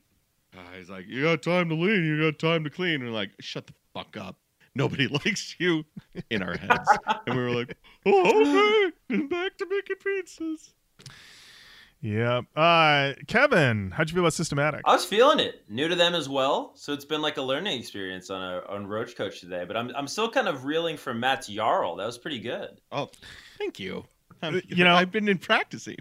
uh, 0.59 0.77
"He's 0.79 0.91
like, 0.91 1.07
you 1.07 1.23
got 1.23 1.43
time 1.43 1.69
to 1.69 1.75
lean, 1.75 2.05
you 2.05 2.21
got 2.31 2.39
time 2.39 2.65
to 2.65 2.71
clean," 2.71 2.97
and 2.97 3.05
we're 3.05 3.11
like, 3.11 3.31
"Shut 3.41 3.67
the 3.67 3.75
fuck 3.95 4.17
up." 4.17 4.37
Nobody 4.75 5.09
likes 5.25 5.57
you 5.59 5.85
in 6.31 6.43
our 6.43 6.57
heads. 6.57 6.89
and 7.27 7.37
we 7.37 7.43
were 7.43 7.51
like, 7.51 7.77
oh, 8.07 8.93
okay. 9.11 9.23
Back 9.27 9.57
to 9.59 9.67
making 9.69 9.97
pizzas. 10.05 10.71
yeah 12.01 12.43
uh 12.55 13.13
kevan 13.27 13.91
how'd 13.91 14.09
you 14.09 14.15
feel 14.15 14.23
about 14.23 14.33
systematic 14.33 14.83
I 14.85 14.93
was 14.93 15.05
feeling 15.05 15.41
it. 15.41 15.65
New 15.69 15.89
to 15.89 15.97
them 15.97 16.15
as 16.15 16.29
well, 16.29 16.71
so 16.77 16.93
it's 16.93 17.05
been 17.05 17.21
like 17.23 17.39
a 17.39 17.43
learning 17.43 17.77
experience 17.79 18.31
on 18.31 18.41
a 18.41 18.63
on 18.69 18.87
Roach 18.87 19.17
Koach 19.17 19.41
today. 19.41 19.65
But 19.67 19.77
I'm 19.77 19.91
I'm 19.97 20.07
still 20.07 20.31
kind 20.31 20.47
of 20.47 20.65
reeling 20.65 20.97
from 20.97 21.19
Matt's 21.19 21.49
Jarl. 21.49 21.97
That 21.97 22.07
was 22.07 22.17
pretty 22.19 22.39
good. 22.39 22.81
Oh, 22.93 23.11
thank 23.59 23.81
you. 23.81 24.05
Um, 24.43 24.57
Uh, 24.57 24.61
you 24.69 24.85
know- 24.85 24.95
I've 24.95 25.11
been 25.11 25.29
in 25.29 25.39
practicing. 25.39 25.97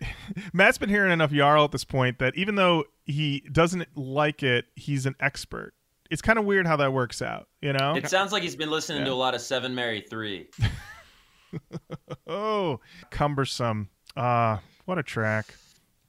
matt's 0.52 0.78
been 0.78 0.88
hearing 0.88 1.12
enough 1.12 1.30
jarl 1.30 1.64
at 1.64 1.72
this 1.72 1.84
point 1.84 2.18
that 2.18 2.34
even 2.36 2.54
though 2.54 2.84
he 3.04 3.40
doesn't 3.52 3.86
like 3.96 4.42
it 4.42 4.66
he's 4.76 5.06
an 5.06 5.14
expert 5.20 5.72
it's 6.10 6.22
kind 6.22 6.38
of 6.38 6.44
weird 6.44 6.66
how 6.66 6.76
that 6.76 6.92
works 6.92 7.20
out 7.22 7.48
you 7.60 7.72
know 7.72 7.94
It 7.94 8.08
sounds 8.08 8.32
like 8.32 8.42
he's 8.42 8.56
been 8.56 8.70
listening 8.70 9.04
to 9.04 9.12
a 9.12 9.14
lot 9.14 9.34
of 9.34 9.40
Seven 9.40 9.74
Mary 9.74 10.04
Three. 10.08 10.48
oh 12.26 12.80
cumbersome 13.10 13.88
uh 14.16 14.58
what 14.86 14.98
a 14.98 15.02
track 15.02 15.54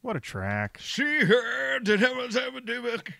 what 0.01 0.15
a 0.15 0.19
track 0.19 0.77
She 0.81 1.21
heard 1.25 1.85
that 1.85 1.99
heavens 1.99 2.35
have 2.35 2.55
a 2.55 2.61
dick. 2.61 3.13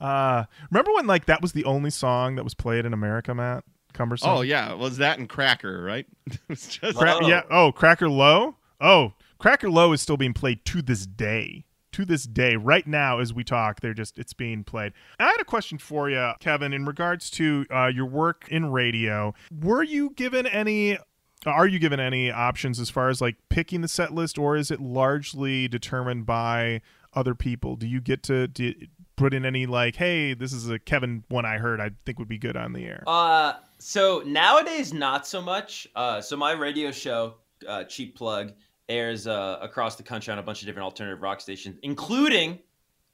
Uh, 0.00 0.44
remember 0.70 0.92
when 0.94 1.06
like 1.06 1.26
that 1.26 1.40
was 1.40 1.52
the 1.52 1.64
only 1.64 1.90
song 1.90 2.34
that 2.34 2.42
was 2.42 2.54
played 2.54 2.84
in 2.84 2.92
America, 2.92 3.34
Matt? 3.34 3.62
Cumbersome. 3.92 4.30
Oh 4.30 4.40
yeah, 4.42 4.72
was 4.74 4.98
that 4.98 5.18
in 5.18 5.26
Cracker, 5.26 5.82
right? 5.82 6.06
it 6.26 6.40
was 6.48 6.66
just 6.66 6.98
Cra- 6.98 7.26
yeah. 7.26 7.42
Oh, 7.50 7.72
Cracker 7.72 8.08
Low. 8.08 8.56
Oh, 8.80 9.14
Cracker 9.38 9.70
Low 9.70 9.92
is 9.92 10.02
still 10.02 10.16
being 10.16 10.34
played 10.34 10.64
to 10.66 10.82
this 10.82 11.06
day. 11.06 11.64
To 11.92 12.06
this 12.06 12.24
day, 12.24 12.56
right 12.56 12.86
now 12.86 13.18
as 13.18 13.34
we 13.34 13.44
talk, 13.44 13.80
they're 13.80 13.92
just 13.92 14.18
it's 14.18 14.32
being 14.32 14.64
played. 14.64 14.94
I 15.18 15.24
had 15.24 15.40
a 15.40 15.44
question 15.44 15.76
for 15.76 16.08
you, 16.08 16.32
Kevan, 16.40 16.72
in 16.72 16.86
regards 16.86 17.28
to 17.32 17.66
uh, 17.70 17.88
your 17.88 18.06
work 18.06 18.46
in 18.48 18.72
radio. 18.72 19.34
Were 19.60 19.82
you 19.82 20.08
given 20.10 20.46
any? 20.46 20.96
Are 21.44 21.66
you 21.66 21.78
given 21.78 22.00
any 22.00 22.30
options 22.30 22.80
as 22.80 22.88
far 22.88 23.10
as 23.10 23.20
like 23.20 23.36
picking 23.50 23.82
the 23.82 23.88
set 23.88 24.14
list, 24.14 24.38
or 24.38 24.56
is 24.56 24.70
it 24.70 24.80
largely 24.80 25.68
determined 25.68 26.24
by 26.24 26.80
other 27.12 27.34
people? 27.34 27.76
Do 27.76 27.86
you 27.86 28.00
get 28.00 28.22
to 28.22 28.48
do, 28.48 28.72
put 29.16 29.34
in 29.34 29.44
any 29.44 29.66
like, 29.66 29.96
hey, 29.96 30.34
this 30.34 30.52
is 30.52 30.68
a 30.68 30.78
Kevan 30.78 31.24
one 31.28 31.44
I 31.44 31.58
heard 31.58 31.80
I 31.80 31.90
think 32.04 32.18
would 32.18 32.28
be 32.28 32.38
good 32.38 32.56
on 32.56 32.72
the 32.72 32.84
air? 32.84 33.04
Uh, 33.06 33.54
so 33.82 34.22
nowadays, 34.24 34.92
not 34.92 35.26
so 35.26 35.42
much. 35.42 35.88
Uh, 35.94 36.20
so 36.20 36.36
my 36.36 36.52
radio 36.52 36.90
show, 36.90 37.34
uh, 37.66 37.84
Cheap 37.84 38.16
Plug, 38.16 38.52
airs 38.88 39.26
uh, 39.26 39.58
across 39.60 39.96
the 39.96 40.02
country 40.02 40.32
on 40.32 40.38
a 40.38 40.42
bunch 40.42 40.62
of 40.62 40.66
different 40.66 40.84
alternative 40.84 41.20
rock 41.20 41.40
stations, 41.40 41.78
including 41.82 42.58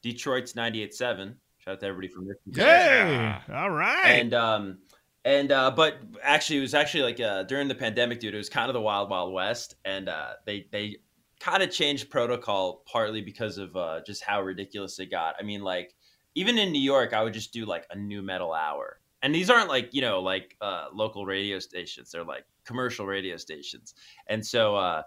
Detroit's 0.03 0.53
98.7. 0.53 1.35
Shout 1.59 1.74
out 1.74 1.81
to 1.81 1.86
everybody 1.86 2.09
from 2.09 2.28
Michigan. 2.28 2.65
Hey, 2.65 3.36
all 3.55 3.70
right. 3.70 4.07
And 4.07 4.35
um, 4.35 4.78
and 5.24 5.53
uh, 5.53 5.70
but 5.70 5.99
actually, 6.23 6.59
it 6.59 6.62
was 6.62 6.74
actually 6.74 7.03
like 7.03 7.20
uh, 7.20 7.43
during 7.45 7.69
the 7.69 7.74
pandemic, 7.74 8.20
dude. 8.20 8.35
It 8.35 8.39
was 8.39 8.49
kind 8.49 8.69
of 8.69 8.74
the 8.74 8.81
wild, 8.81 9.11
wild 9.11 9.32
west, 9.32 9.74
and 9.85 10.09
uh, 10.09 10.32
they 10.47 10.66
they 10.70 10.97
kind 11.40 11.62
of 11.62 11.70
changed 11.70 12.11
protocol 12.11 12.82
partly 12.90 13.20
because 13.20 13.59
of 13.59 13.77
uh, 13.77 14.01
just 14.07 14.23
how 14.23 14.43
ridiculous 14.43 14.99
it 14.99 15.11
got. 15.11 15.35
I 15.39 15.43
mean, 15.43 15.62
like 15.62 15.95
even 16.35 16.59
in 16.59 16.73
New 16.73 16.81
York, 16.81 17.12
I 17.12 17.23
would 17.23 17.35
just 17.35 17.53
do 17.53 17.65
like 17.65 17.86
a 17.90 17.97
nu 17.97 18.23
metal 18.23 18.53
hour, 18.53 19.01
and 19.23 19.35
these 19.35 19.51
aren't 19.51 19.69
like 19.69 19.90
you 19.93 20.01
know 20.01 20.20
like 20.20 20.57
uh, 20.61 20.86
local 20.93 21.27
radio 21.27 21.59
stations; 21.59 22.11
they're 22.11 22.24
like 22.24 22.45
commercial 22.65 23.07
radio 23.07 23.36
stations, 23.36 23.95
and 24.27 24.45
so. 24.45 24.77
Uh, 24.77 25.03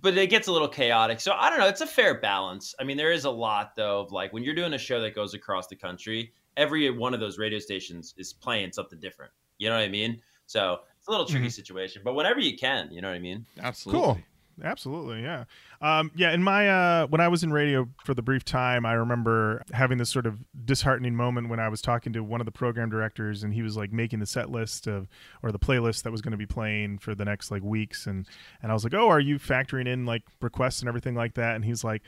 but 0.00 0.16
it 0.16 0.30
gets 0.30 0.48
a 0.48 0.52
little 0.52 0.68
chaotic. 0.68 1.20
So 1.20 1.32
I 1.32 1.50
don't 1.50 1.58
know. 1.58 1.68
It's 1.68 1.82
a 1.82 1.86
fair 1.86 2.18
balance. 2.18 2.74
I 2.80 2.84
mean, 2.84 2.96
there 2.96 3.12
is 3.12 3.26
a 3.26 3.30
lot 3.30 3.76
though 3.76 4.00
of 4.00 4.10
like 4.10 4.32
when 4.32 4.42
you're 4.42 4.54
doing 4.54 4.72
a 4.72 4.78
show 4.78 5.02
that 5.02 5.14
goes 5.14 5.34
across 5.34 5.66
the 5.66 5.76
country, 5.76 6.32
every 6.56 6.90
one 6.90 7.12
of 7.12 7.20
those 7.20 7.38
radio 7.38 7.58
stations 7.58 8.14
is 8.16 8.32
playing 8.32 8.72
something 8.72 8.98
different. 9.00 9.32
You 9.58 9.68
know 9.68 9.76
what 9.76 9.84
I 9.84 9.88
mean? 9.88 10.22
So 10.46 10.80
it's 10.98 11.08
a 11.08 11.10
little 11.10 11.26
tricky 11.26 11.50
situation, 11.50 12.02
but 12.04 12.14
whenever 12.14 12.40
you 12.40 12.56
can, 12.56 12.88
you 12.90 13.00
know 13.00 13.08
what 13.08 13.16
I 13.16 13.20
mean? 13.20 13.44
absolutely 13.60 14.02
Cool. 14.02 14.18
Absolutely, 14.62 15.22
yeah. 15.22 15.44
Um, 15.80 16.10
yeah, 16.14 16.32
in 16.32 16.42
my 16.42 16.68
uh, 16.68 17.06
when 17.06 17.20
I 17.20 17.28
was 17.28 17.42
in 17.42 17.52
radio 17.52 17.88
for 18.04 18.14
the 18.14 18.22
brief 18.22 18.44
time, 18.44 18.84
I 18.84 18.92
remember 18.92 19.62
having 19.72 19.98
this 19.98 20.10
sort 20.10 20.26
of 20.26 20.38
disheartening 20.64 21.14
moment 21.16 21.48
when 21.48 21.60
I 21.60 21.68
was 21.68 21.80
talking 21.80 22.12
to 22.12 22.22
one 22.22 22.40
of 22.40 22.44
the 22.44 22.52
program 22.52 22.90
directors, 22.90 23.42
and 23.42 23.54
he 23.54 23.62
was 23.62 23.76
like 23.76 23.92
making 23.92 24.20
the 24.20 24.26
set 24.26 24.50
list 24.50 24.86
of 24.86 25.08
or 25.42 25.52
the 25.52 25.58
playlist 25.58 26.02
that 26.02 26.12
was 26.12 26.20
going 26.20 26.32
to 26.32 26.38
be 26.38 26.46
playing 26.46 26.98
for 26.98 27.14
the 27.14 27.24
next 27.24 27.50
like 27.50 27.62
weeks, 27.62 28.06
and 28.06 28.26
and 28.62 28.70
I 28.70 28.74
was 28.74 28.84
like, 28.84 28.94
oh, 28.94 29.08
are 29.08 29.20
you 29.20 29.38
factoring 29.38 29.88
in 29.88 30.04
like 30.06 30.22
requests 30.40 30.80
and 30.80 30.88
everything 30.88 31.14
like 31.14 31.34
that? 31.34 31.54
And 31.56 31.64
he's 31.64 31.84
like. 31.84 32.02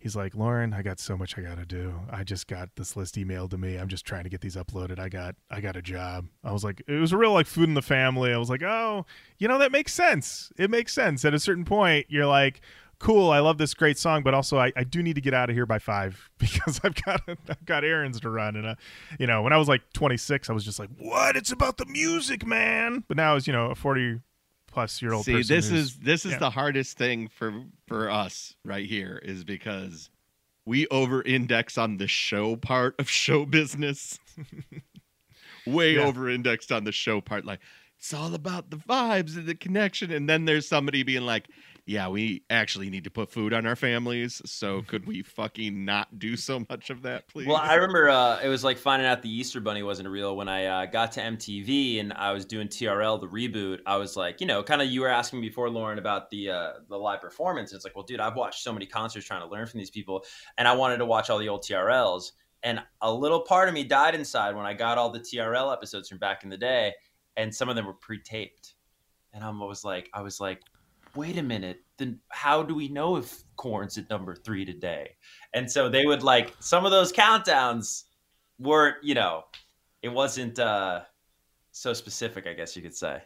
He's 0.00 0.16
like, 0.16 0.34
Lorin, 0.34 0.72
I 0.72 0.80
got 0.80 0.98
so 0.98 1.14
much 1.16 1.36
I 1.36 1.42
got 1.42 1.58
to 1.58 1.66
do. 1.66 1.94
I 2.10 2.24
just 2.24 2.46
got 2.46 2.70
this 2.76 2.96
list 2.96 3.16
emailed 3.16 3.50
to 3.50 3.58
me. 3.58 3.76
I'm 3.76 3.88
just 3.88 4.06
trying 4.06 4.24
to 4.24 4.30
get 4.30 4.40
these 4.40 4.56
uploaded. 4.56 4.98
I 4.98 5.10
got, 5.10 5.36
I 5.50 5.60
got 5.60 5.76
a 5.76 5.82
job. 5.82 6.26
I 6.42 6.52
was 6.52 6.64
like, 6.64 6.82
it 6.88 6.98
was 6.98 7.12
real 7.12 7.34
like 7.34 7.46
food 7.46 7.68
in 7.68 7.74
the 7.74 7.82
family. 7.82 8.32
I 8.32 8.38
was 8.38 8.48
like, 8.48 8.62
oh, 8.62 9.04
you 9.38 9.46
know, 9.46 9.58
that 9.58 9.72
makes 9.72 9.92
sense. 9.92 10.52
It 10.56 10.70
makes 10.70 10.94
sense. 10.94 11.22
At 11.24 11.34
a 11.34 11.38
certain 11.38 11.66
point, 11.66 12.06
you're 12.08 12.26
like, 12.26 12.62
cool, 12.98 13.30
I 13.30 13.40
love 13.40 13.58
this 13.58 13.74
great 13.74 13.98
song, 13.98 14.22
but 14.22 14.34
also 14.34 14.58
I, 14.58 14.72
I 14.76 14.84
do 14.84 15.02
need 15.02 15.14
to 15.14 15.20
get 15.20 15.34
out 15.34 15.50
of 15.50 15.56
here 15.56 15.66
by 15.66 15.78
five 15.78 16.30
because 16.38 16.80
I've 16.84 16.94
got 17.02 17.22
I've 17.28 17.66
got 17.66 17.84
errands 17.84 18.20
to 18.20 18.30
run. 18.30 18.56
And 18.56 18.66
uh, 18.66 18.74
you 19.18 19.26
know, 19.26 19.42
when 19.42 19.52
I 19.52 19.56
was 19.56 19.68
like 19.68 19.82
26, 19.92 20.48
I 20.48 20.52
was 20.52 20.64
just 20.64 20.78
like, 20.78 20.90
what? 20.96 21.36
It's 21.36 21.50
about 21.50 21.78
the 21.78 21.86
music, 21.86 22.46
man. 22.46 23.04
But 23.08 23.16
now, 23.16 23.34
as 23.36 23.46
you 23.46 23.52
know, 23.52 23.70
a 23.70 23.74
40 23.74 24.20
plus 24.70 25.02
year 25.02 25.12
old 25.12 25.24
See, 25.24 25.42
this 25.42 25.70
is 25.70 25.96
this 25.96 26.24
is 26.24 26.32
yeah. 26.32 26.38
the 26.38 26.50
hardest 26.50 26.96
thing 26.96 27.28
for 27.28 27.52
for 27.86 28.10
us 28.10 28.54
right 28.64 28.86
here 28.86 29.20
is 29.22 29.44
because 29.44 30.10
we 30.64 30.86
over 30.88 31.22
index 31.22 31.76
on 31.78 31.96
the 31.96 32.06
show 32.06 32.56
part 32.56 32.94
of 32.98 33.08
show 33.10 33.44
business. 33.44 34.18
Way 35.66 35.94
Yeah. 35.96 36.02
over 36.02 36.28
indexed 36.30 36.72
on 36.72 36.84
the 36.84 36.92
show 36.92 37.20
part. 37.20 37.44
Like, 37.44 37.60
it's 37.98 38.14
all 38.14 38.34
about 38.34 38.70
the 38.70 38.76
vibes 38.78 39.36
and 39.36 39.46
the 39.46 39.54
connection. 39.54 40.10
And 40.10 40.28
then 40.28 40.46
there's 40.46 40.66
somebody 40.66 41.02
being 41.02 41.26
like, 41.26 41.48
yeah, 41.90 42.06
we 42.06 42.44
actually 42.50 42.88
need 42.88 43.02
to 43.02 43.10
put 43.10 43.32
food 43.32 43.52
on 43.52 43.66
our 43.66 43.74
families. 43.74 44.40
So 44.44 44.82
could 44.82 45.08
we 45.08 45.24
fucking 45.24 45.84
not 45.84 46.20
do 46.20 46.36
so 46.36 46.64
much 46.70 46.88
of 46.88 47.02
that, 47.02 47.26
please? 47.26 47.48
Well, 47.48 47.56
I 47.56 47.74
remember 47.74 48.08
uh, 48.08 48.38
it 48.40 48.46
was 48.46 48.62
like 48.62 48.78
finding 48.78 49.08
out 49.08 49.22
the 49.22 49.28
Easter 49.28 49.58
Bunny 49.58 49.82
wasn't 49.82 50.08
real 50.08 50.36
when 50.36 50.48
I 50.48 50.66
uh, 50.66 50.86
got 50.86 51.10
to 51.12 51.20
MTV 51.20 51.98
and 51.98 52.12
I 52.12 52.30
was 52.30 52.44
doing 52.44 52.68
TRL, 52.68 53.20
the 53.20 53.26
reboot. 53.26 53.80
I 53.86 53.96
was 53.96 54.16
like, 54.16 54.40
you 54.40 54.46
know, 54.46 54.62
kind 54.62 54.80
of 54.80 54.86
you 54.86 55.00
were 55.00 55.08
asking 55.08 55.40
before, 55.40 55.68
Lorin, 55.68 55.98
about 55.98 56.30
the 56.30 56.50
uh, 56.50 56.72
the 56.88 56.96
live 56.96 57.20
performance. 57.20 57.72
It's 57.72 57.82
like, 57.82 57.96
well, 57.96 58.04
dude, 58.04 58.20
I've 58.20 58.36
watched 58.36 58.62
so 58.62 58.72
many 58.72 58.86
concerts 58.86 59.26
trying 59.26 59.42
to 59.42 59.48
learn 59.48 59.66
from 59.66 59.78
these 59.78 59.90
people, 59.90 60.24
and 60.58 60.68
I 60.68 60.76
wanted 60.76 60.98
to 60.98 61.06
watch 61.06 61.28
all 61.28 61.38
the 61.38 61.48
old 61.48 61.64
TRLs. 61.64 62.30
And 62.62 62.80
a 63.02 63.12
little 63.12 63.40
part 63.40 63.66
of 63.66 63.74
me 63.74 63.82
died 63.82 64.14
inside 64.14 64.54
when 64.54 64.64
I 64.64 64.74
got 64.74 64.96
all 64.96 65.10
the 65.10 65.18
TRL 65.18 65.72
episodes 65.72 66.08
from 66.08 66.18
back 66.18 66.44
in 66.44 66.50
the 66.50 66.56
day, 66.56 66.94
and 67.36 67.52
some 67.52 67.68
of 67.68 67.74
them 67.74 67.86
were 67.86 67.94
pre-taped. 67.94 68.74
And 69.32 69.42
I 69.42 69.50
was 69.50 69.82
like, 69.82 70.08
I 70.14 70.22
was 70.22 70.38
like, 70.38 70.60
wait 71.16 71.36
a 71.38 71.42
minute, 71.42 71.82
then 71.98 72.20
how 72.30 72.62
do 72.62 72.74
we 72.74 72.88
know 72.88 73.16
if 73.16 73.42
Korn's 73.56 73.98
at 73.98 74.08
number 74.10 74.34
three 74.34 74.64
today? 74.64 75.16
And 75.54 75.70
so 75.70 75.88
they 75.88 76.06
would 76.06 76.22
like 76.22 76.54
some 76.60 76.84
of 76.84 76.90
those 76.90 77.12
countdowns 77.12 78.04
weren't, 78.58 78.96
you 79.02 79.14
know, 79.14 79.44
it 80.02 80.08
wasn't 80.10 80.58
uh 80.58 81.02
so 81.72 81.92
specific, 81.92 82.46
I 82.46 82.54
guess 82.54 82.76
you 82.76 82.82
could 82.82 82.96
say. 82.96 83.22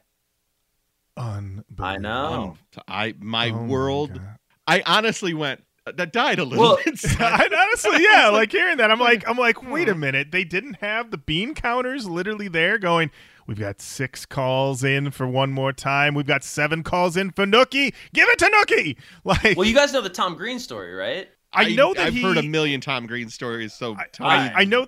Unbelievable. 1.16 1.84
I 1.84 1.96
know. 1.98 2.56
I 2.88 3.14
my 3.20 3.50
Oh 3.50 3.64
world. 3.66 4.14
God. 4.14 4.38
I 4.66 4.82
honestly 4.86 5.34
went. 5.34 5.62
uh, 5.86 5.92
That 5.92 6.12
died 6.12 6.38
a 6.38 6.44
little 6.44 6.58
Well, 6.60 6.78
bit. 6.84 6.98
I 7.20 7.48
honestly, 7.68 8.02
yeah, 8.02 8.28
like 8.30 8.50
hearing 8.50 8.78
that, 8.78 8.90
I'm 8.90 8.98
like, 8.98 9.28
I'm 9.28 9.36
like, 9.36 9.62
wait 9.62 9.88
a 9.88 9.94
minute, 9.94 10.32
they 10.32 10.42
didn't 10.44 10.74
have 10.80 11.10
the 11.10 11.18
bean 11.18 11.54
counters 11.54 12.08
literally 12.08 12.48
there 12.48 12.78
going. 12.78 13.10
We've 13.46 13.58
got 13.58 13.80
six 13.80 14.24
calls 14.26 14.82
in 14.84 15.10
for 15.10 15.26
one 15.26 15.52
more 15.52 15.72
time. 15.72 16.14
We've 16.14 16.26
got 16.26 16.44
seven 16.44 16.82
calls 16.82 17.16
in 17.16 17.30
for 17.30 17.44
Nookie. 17.46 17.94
Give 18.12 18.28
it 18.28 18.38
to 18.38 18.46
Nookie. 18.46 18.96
Like, 19.24 19.56
Well, 19.56 19.66
you 19.66 19.74
guys 19.74 19.92
know 19.92 20.00
the 20.00 20.08
Tom 20.08 20.34
Green 20.34 20.58
story, 20.58 20.94
right? 20.94 21.28
I 21.52 21.74
know 21.74 21.94
that 21.94 22.06
I've 22.06 22.14
he, 22.14 22.22
heard 22.22 22.36
a 22.36 22.42
million 22.42 22.80
Tom 22.80 23.06
Green 23.06 23.28
stories. 23.28 23.72
So 23.72 23.94
I, 23.94 24.06
tell 24.12 24.26
I, 24.26 24.48
me- 24.48 24.54
I 24.54 24.64
know 24.64 24.86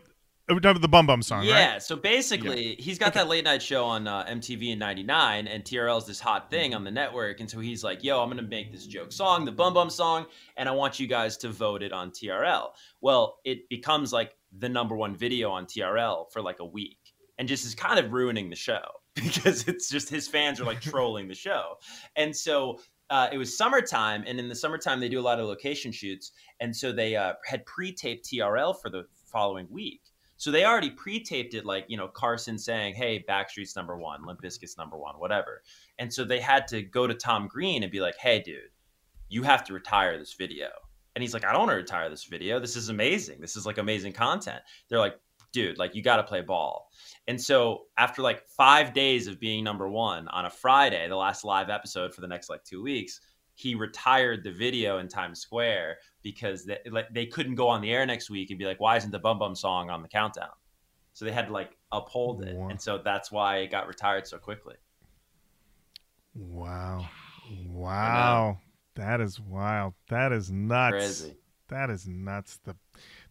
uh, 0.49 0.73
the 0.75 0.89
Bum 0.89 1.07
Bum 1.07 1.23
song, 1.23 1.45
yeah. 1.45 1.73
right? 1.73 1.83
So 1.83 1.97
basically, 1.97 2.77
he's 2.79 2.99
got 2.99 3.15
that 3.15 3.29
late 3.29 3.45
night 3.45 3.63
show 3.63 3.85
on 3.85 4.07
uh, 4.07 4.25
MTV 4.27 4.73
in 4.73 4.79
'99, 4.79 5.49
and 5.49 5.65
TRL 5.65 5.99
is 5.99 6.05
this 6.05 6.21
hot 6.21 6.51
thing 6.51 6.75
on 6.75 6.85
the 6.85 6.91
network. 6.91 7.41
And 7.41 7.51
so 7.51 7.59
he's 7.59 7.83
like, 7.83 8.05
"Yo, 8.05 8.23
I'm 8.23 8.29
gonna 8.29 8.43
make 8.43 8.73
this 8.73 8.87
joke 8.87 9.13
song, 9.13 9.45
the 9.45 9.53
Bum 9.53 9.75
Bum 9.75 9.91
song, 9.91 10.27
and 10.57 10.69
I 10.69 10.73
want 10.73 11.01
you 11.01 11.07
guys 11.07 11.37
to 11.39 11.49
vote 11.49 11.83
it 11.83 11.93
on 11.93 12.11
TRL." 12.11 12.71
Well, 13.01 13.39
it 13.45 13.69
becomes 13.69 14.13
like 14.13 14.37
the 14.57 14.69
number 14.69 14.97
one 14.97 15.17
video 15.17 15.51
on 15.51 15.67
TRL 15.67 16.31
for 16.33 16.41
like 16.43 16.61
a 16.61 16.65
week, 16.65 16.99
and 17.39 17.49
just 17.49 17.65
is 17.65 17.75
kind 17.75 17.99
of 17.99 18.13
ruining 18.13 18.51
the 18.51 18.57
show 18.57 18.83
because 19.15 19.67
it's 19.69 19.89
just 19.89 20.09
his 20.09 20.29
fans 20.29 20.61
are 20.61 20.65
like 20.65 20.81
trolling 20.93 21.29
the 21.29 21.35
show, 21.35 21.75
and 22.17 22.35
so. 22.35 22.81
Uh, 23.09 23.29
it 23.31 23.39
was 23.39 23.57
summertime, 23.57 24.25
and 24.27 24.41
in 24.41 24.49
the 24.49 24.55
summertime 24.57 24.99
they 24.99 25.09
do 25.09 25.21
a 25.21 25.23
lot 25.23 25.39
of 25.39 25.47
location 25.47 25.93
shoots, 25.93 26.33
and 26.59 26.75
so 26.75 26.91
they 26.91 27.15
uh, 27.15 27.35
had 27.45 27.65
pre-taped 27.65 28.29
TRL 28.29 28.75
for 28.83 28.91
the 28.91 29.05
following 29.27 29.69
week. 29.71 30.01
So 30.39 30.51
they 30.51 30.65
already 30.65 30.91
pre-taped 30.91 31.55
it, 31.55 31.65
like 31.65 31.87
you 31.89 31.97
know 31.97 32.09
Carson 32.09 32.59
saying, 32.59 32.95
"Hey, 32.95 33.25
Backstreet's 33.29 33.75
number 33.75 33.97
one, 33.97 34.25
Limp 34.25 34.43
Bizkit's 34.43 34.77
number 34.77 34.97
one, 34.97 35.15
whatever." 35.19 35.63
And 35.99 36.13
so 36.13 36.25
they 36.25 36.41
had 36.41 36.69
to 36.69 36.83
go 36.83 37.07
to 37.07 37.15
Tom 37.15 37.49
Green 37.49 37.83
and 37.83 37.91
be 37.91 38.01
like, 38.01 38.17
"Hey, 38.17 38.41
dude, 38.41 38.71
you 39.29 39.43
have 39.43 39.65
to 39.65 39.73
retire 39.73 40.19
this 40.19 40.35
video." 40.35 40.69
And 41.15 41.23
he's 41.23 41.33
like, 41.33 41.45
"I 41.45 41.53
don't 41.53 41.61
want 41.61 41.71
to 41.71 41.77
retire 41.77 42.11
this 42.11 42.25
video. 42.25 42.61
This 42.61 42.77
is 42.77 42.91
amazing. 42.91 43.41
This 43.41 43.57
is 43.57 43.65
like 43.65 43.79
amazing 43.79 44.13
content." 44.13 44.61
They're 44.89 44.99
like, 44.99 45.19
"Dude, 45.57 45.79
like 45.79 45.95
you 45.95 46.03
got 46.03 46.17
to 46.17 46.23
play 46.23 46.43
ball." 46.43 46.91
And 47.29 47.41
so 47.41 47.87
after 47.97 48.21
like 48.21 48.47
five 48.47 48.93
days 48.93 49.27
of 49.27 49.41
being 49.41 49.65
number 49.65 49.89
one 49.89 50.29
on 50.29 50.45
a 50.45 50.51
Friday, 50.51 51.09
the 51.09 51.17
last 51.17 51.45
live 51.45 51.71
episode 51.71 52.15
for 52.15 52.21
the 52.21 52.29
next 52.29 52.51
like 52.51 52.63
two 52.63 52.83
weeks, 52.83 53.21
he 53.55 53.75
retired 53.75 54.45
the 54.45 54.53
video 54.53 54.99
in 54.99 55.09
Times 55.09 55.41
Square 55.41 55.97
because 56.23 56.67
they, 56.67 56.79
like, 56.91 57.07
they 57.15 57.25
couldn't 57.25 57.55
go 57.55 57.69
on 57.69 57.81
the 57.81 57.91
air 57.91 58.05
next 58.05 58.29
week 58.29 58.51
and 58.51 58.59
be 58.59 58.67
like, 58.67 58.81
why 58.81 58.97
isn't 58.97 59.11
the 59.11 59.19
Bum 59.19 59.39
Bum 59.39 59.55
song 59.55 59.89
on 59.89 60.03
the 60.03 60.09
countdown? 60.09 60.51
So 61.15 61.25
they 61.25 61.33
had 61.33 61.47
to 61.47 61.53
like 61.55 61.71
uphold 61.91 62.45
it. 62.45 62.55
Wow. 62.55 62.69
And 62.69 62.79
so 62.79 62.99
that's 62.99 63.33
why 63.33 63.59
it 63.59 63.71
got 63.71 63.89
retired 63.89 64.27
so 64.27 64.37
quickly. 64.37 64.77
Wow, 66.35 67.09
wow, 67.67 68.59
that 68.95 69.23
is 69.23 69.41
wild. 69.41 69.95
That 70.11 70.33
is 70.33 70.51
nuts. 70.51 70.93
Crazy. 70.93 71.37
That 71.69 71.89
is 71.89 72.07
nuts. 72.07 72.61
The 72.65 72.77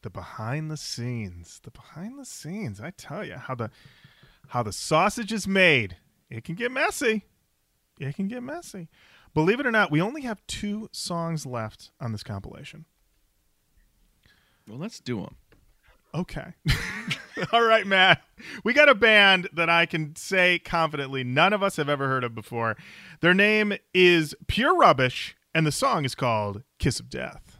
the 0.05 0.09
behind 0.11 0.69
the 0.69 0.77
scenes. 0.77 1.59
The 1.63 1.71
behind 1.71 2.19
the 2.19 2.25
scenes. 2.25 2.79
I 2.79 2.91
tell 2.91 3.25
you 3.25 3.37
how 3.37 3.55
the 3.55 3.71
how 4.49 4.61
the 4.61 4.71
sausage 4.71 5.33
is 5.33 5.47
made. 5.47 5.97
It 6.29 6.43
can 6.43 6.53
get 6.53 6.71
messy. 6.71 7.23
It 7.99 8.15
can 8.15 8.27
get 8.27 8.43
messy. 8.43 8.87
Believe 9.33 9.59
it 9.59 9.65
or 9.65 9.71
not, 9.71 9.89
we 9.89 9.99
only 9.99 10.21
have 10.21 10.45
two 10.45 10.89
songs 10.91 11.47
left 11.47 11.89
on 11.99 12.11
this 12.11 12.21
compilation. 12.21 12.85
well, 14.67 14.77
let's 14.77 14.99
do 14.99 15.21
them. 15.21 15.37
Okay. 16.13 16.53
All 17.51 17.63
right, 17.63 17.87
Matt. 17.87 18.21
We 18.63 18.73
got 18.73 18.87
a 18.87 18.95
band 18.95 19.49
that 19.53 19.71
I 19.71 19.87
can 19.87 20.15
say 20.15 20.59
confidently 20.59 21.23
none 21.23 21.51
of 21.51 21.63
us 21.63 21.77
have 21.77 21.89
ever 21.89 22.07
heard 22.07 22.23
of 22.23 22.35
before. 22.35 22.77
Their 23.21 23.33
name 23.33 23.73
is 23.91 24.35
Pure 24.45 24.77
Rubbish, 24.77 25.35
and 25.53 25.65
the 25.65 25.71
song 25.71 26.05
is 26.05 26.13
called 26.13 26.61
Kiss 26.77 26.99
of 26.99 27.09
Death. 27.09 27.57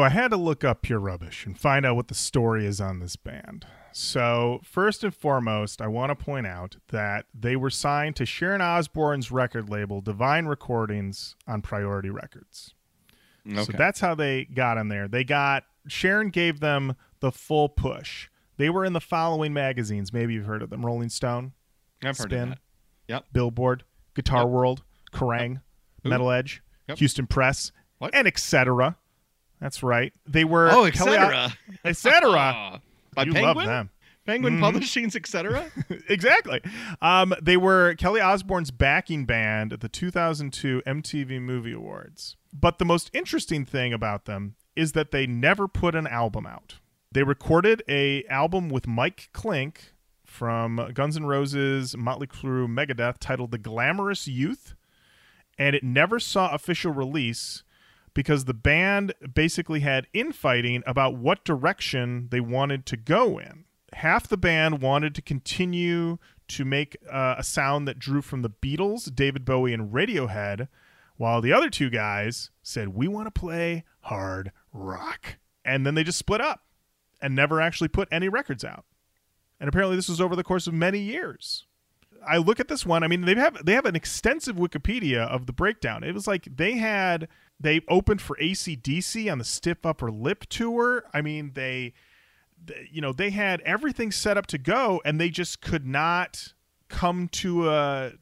So 0.00 0.04
I 0.04 0.08
had 0.08 0.28
to 0.30 0.38
look 0.38 0.64
up 0.64 0.80
Pure 0.80 1.00
Rubbish 1.00 1.44
and 1.44 1.58
find 1.58 1.84
out 1.84 1.94
what 1.94 2.08
the 2.08 2.14
story 2.14 2.64
is 2.64 2.80
on 2.80 3.00
this 3.00 3.16
band. 3.16 3.66
So, 3.92 4.62
first 4.64 5.04
and 5.04 5.14
foremost, 5.14 5.82
I 5.82 5.88
want 5.88 6.08
to 6.08 6.14
point 6.16 6.46
out 6.46 6.76
that 6.88 7.26
they 7.38 7.54
were 7.54 7.68
signed 7.68 8.16
to 8.16 8.24
Sharon 8.24 8.62
Osbourne's 8.62 9.30
record 9.30 9.68
label, 9.68 10.00
Divine 10.00 10.46
Recordings, 10.46 11.36
on 11.46 11.60
Priority 11.60 12.08
Records. 12.08 12.72
Okay. 13.46 13.62
So 13.62 13.72
that's 13.76 14.00
how 14.00 14.14
they 14.14 14.46
got 14.46 14.78
in 14.78 14.88
there. 14.88 15.06
They 15.06 15.22
got 15.22 15.64
Sharon 15.86 16.30
gave 16.30 16.60
them 16.60 16.96
the 17.20 17.30
full 17.30 17.68
push. 17.68 18.30
They 18.56 18.70
were 18.70 18.86
in 18.86 18.94
the 18.94 19.02
following 19.02 19.52
magazines. 19.52 20.14
Maybe 20.14 20.32
you've 20.32 20.46
heard 20.46 20.62
of 20.62 20.70
them: 20.70 20.86
Rolling 20.86 21.10
Stone, 21.10 21.52
I've 22.02 22.16
heard 22.16 22.30
Spin, 22.30 22.42
of 22.44 22.48
that. 22.48 22.58
Yep. 23.08 23.24
Billboard. 23.34 23.84
Guitar 24.14 24.44
Yep. 24.44 24.48
World, 24.48 24.82
Kerrang, 25.12 25.60
Who? 26.04 26.08
Metal 26.08 26.30
Edge, 26.30 26.62
Yep. 26.88 26.96
Houston 26.96 27.26
Press, 27.26 27.70
What? 27.98 28.14
and 28.14 28.26
etc. 28.26 28.96
That's 29.60 29.82
right. 29.82 30.12
They 30.26 30.44
were 30.44 30.70
Oh, 30.72 30.84
etc. 30.84 31.52
etc. 31.84 32.30
Ah, 32.34 32.80
By 33.14 33.24
you 33.24 33.32
Penguin? 33.32 33.56
love 33.56 33.66
them. 33.66 33.90
Penguin 34.26 34.58
Mhm. 34.58 34.60
Publishing's 34.60 35.16
etc. 35.16 35.70
exactly. 36.08 36.60
Um, 37.02 37.34
they 37.42 37.56
were 37.56 37.94
Kelly 37.96 38.20
Osbourne's 38.20 38.70
backing 38.70 39.24
band 39.24 39.72
at 39.72 39.80
the 39.80 39.88
2002 39.88 40.82
MTV 40.86 41.40
Movie 41.40 41.72
Awards. 41.72 42.36
But 42.52 42.78
the 42.78 42.84
most 42.84 43.10
interesting 43.12 43.64
thing 43.64 43.92
about 43.92 44.26
them 44.26 44.54
is 44.76 44.92
that 44.92 45.10
they 45.10 45.26
never 45.26 45.66
put 45.68 45.94
an 45.94 46.06
album 46.06 46.46
out. 46.46 46.76
They 47.12 47.22
recorded 47.22 47.82
a 47.88 48.24
album 48.26 48.68
with 48.68 48.86
Mike 48.86 49.30
Clink 49.32 49.94
from 50.24 50.90
Guns 50.94 51.16
N' 51.16 51.24
Roses, 51.26 51.96
Motley 51.96 52.28
Crue, 52.28 52.68
Megadeth 52.68 53.16
titled 53.18 53.50
"The 53.50 53.58
Glamorous 53.58 54.28
Youth," 54.28 54.74
and 55.58 55.74
it 55.74 55.82
never 55.82 56.20
saw 56.20 56.54
official 56.54 56.92
release 56.92 57.64
because 58.14 58.44
the 58.44 58.54
band 58.54 59.14
basically 59.34 59.80
had 59.80 60.06
infighting 60.12 60.82
about 60.86 61.16
what 61.16 61.44
direction 61.44 62.28
they 62.30 62.40
wanted 62.40 62.86
to 62.86 62.96
go 62.96 63.38
in. 63.38 63.64
Half 63.92 64.28
the 64.28 64.36
band 64.36 64.80
wanted 64.80 65.14
to 65.16 65.22
continue 65.22 66.18
to 66.48 66.64
make 66.64 66.96
uh, 67.10 67.36
a 67.38 67.44
sound 67.44 67.86
that 67.88 67.98
drew 67.98 68.22
from 68.22 68.42
the 68.42 68.50
Beatles, 68.50 69.14
David 69.14 69.44
Bowie, 69.44 69.72
and 69.72 69.92
Radiohead, 69.92 70.68
while 71.16 71.40
the 71.40 71.52
other 71.52 71.70
two 71.70 71.90
guys 71.90 72.50
said, 72.62 72.88
We 72.88 73.08
want 73.08 73.26
to 73.32 73.40
play 73.40 73.84
hard 74.00 74.52
rock. 74.72 75.38
And 75.64 75.86
then 75.86 75.94
they 75.94 76.04
just 76.04 76.18
split 76.18 76.40
up 76.40 76.64
and 77.20 77.34
never 77.34 77.60
actually 77.60 77.88
put 77.88 78.08
any 78.10 78.28
records 78.28 78.64
out. 78.64 78.84
And 79.60 79.68
apparently, 79.68 79.96
this 79.96 80.08
was 80.08 80.20
over 80.20 80.34
the 80.34 80.44
course 80.44 80.66
of 80.66 80.74
many 80.74 80.98
years. 80.98 81.66
I 82.26 82.38
look 82.38 82.60
at 82.60 82.68
this 82.68 82.86
one. 82.86 83.02
I 83.02 83.08
mean, 83.08 83.22
they 83.22 83.34
have 83.34 83.64
they 83.64 83.74
have 83.74 83.86
an 83.86 83.96
extensive 83.96 84.56
Wikipedia 84.56 85.26
of 85.26 85.46
the 85.46 85.52
breakdown. 85.52 86.02
It 86.02 86.14
was 86.14 86.26
like 86.26 86.48
they 86.56 86.76
had 86.76 87.28
they 87.60 87.82
opened 87.88 88.22
for 88.22 88.36
ACDC 88.36 89.30
on 89.30 89.38
the 89.38 89.44
Stiff 89.44 89.84
Upper 89.84 90.10
Lip 90.10 90.46
tour. 90.48 91.04
I 91.12 91.20
mean, 91.20 91.52
they, 91.54 91.92
they 92.64 92.88
you 92.90 93.02
know 93.02 93.12
they 93.12 93.30
had 93.30 93.60
everything 93.60 94.10
set 94.10 94.38
up 94.38 94.46
to 94.48 94.58
go, 94.58 95.02
and 95.04 95.20
they 95.20 95.28
just 95.28 95.60
could 95.60 95.86
not 95.86 96.54
come 96.88 97.28
to 97.28 97.68
a 97.68 98.12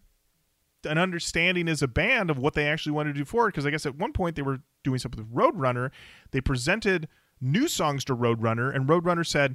an 0.84 0.98
understanding 0.98 1.68
as 1.68 1.82
a 1.82 1.88
band 1.88 2.30
of 2.30 2.38
what 2.38 2.54
they 2.54 2.66
actually 2.66 2.92
wanted 2.92 3.14
to 3.14 3.20
do 3.20 3.24
forward. 3.24 3.52
Because 3.52 3.64
I 3.64 3.70
guess 3.70 3.86
at 3.86 3.96
one 3.96 4.12
point 4.12 4.34
they 4.34 4.42
were 4.42 4.60
doing 4.82 4.98
something 4.98 5.24
with 5.24 5.32
Roadrunner. 5.32 5.90
They 6.32 6.40
presented 6.40 7.08
new 7.40 7.68
songs 7.68 8.04
to 8.06 8.16
Roadrunner, 8.16 8.74
and 8.74 8.88
Roadrunner 8.88 9.24
said, 9.24 9.54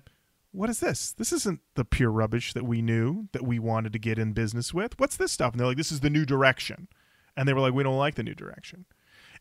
"What 0.51 0.69
is 0.69 0.79
this? 0.79 1.11
This 1.11 1.33
isn't 1.33 1.59
the 1.75 1.83
pure 1.83 2.11
rubbish 2.11 2.53
that 2.53 2.65
we 2.65 2.81
knew 2.81 3.27
that 3.33 3.43
we 3.43 3.59
wanted 3.59 3.91
to 3.91 3.99
get 3.99 4.17
in 4.17 4.31
business 4.31 4.73
with. 4.73 4.97
What's 4.97 5.17
this 5.17 5.33
stuff?" 5.33 5.51
And 5.51 5.59
they're 5.59 5.67
like, 5.67 5.77
"This 5.77 5.91
is 5.91 5.99
the 5.99 6.09
new 6.09 6.25
direction," 6.25 6.87
and 7.35 7.49
they 7.49 7.53
were 7.53 7.59
like, 7.59 7.73
"We 7.73 7.83
don't 7.83 7.97
like 7.97 8.15
the 8.15 8.23
new 8.23 8.35
direction." 8.35 8.85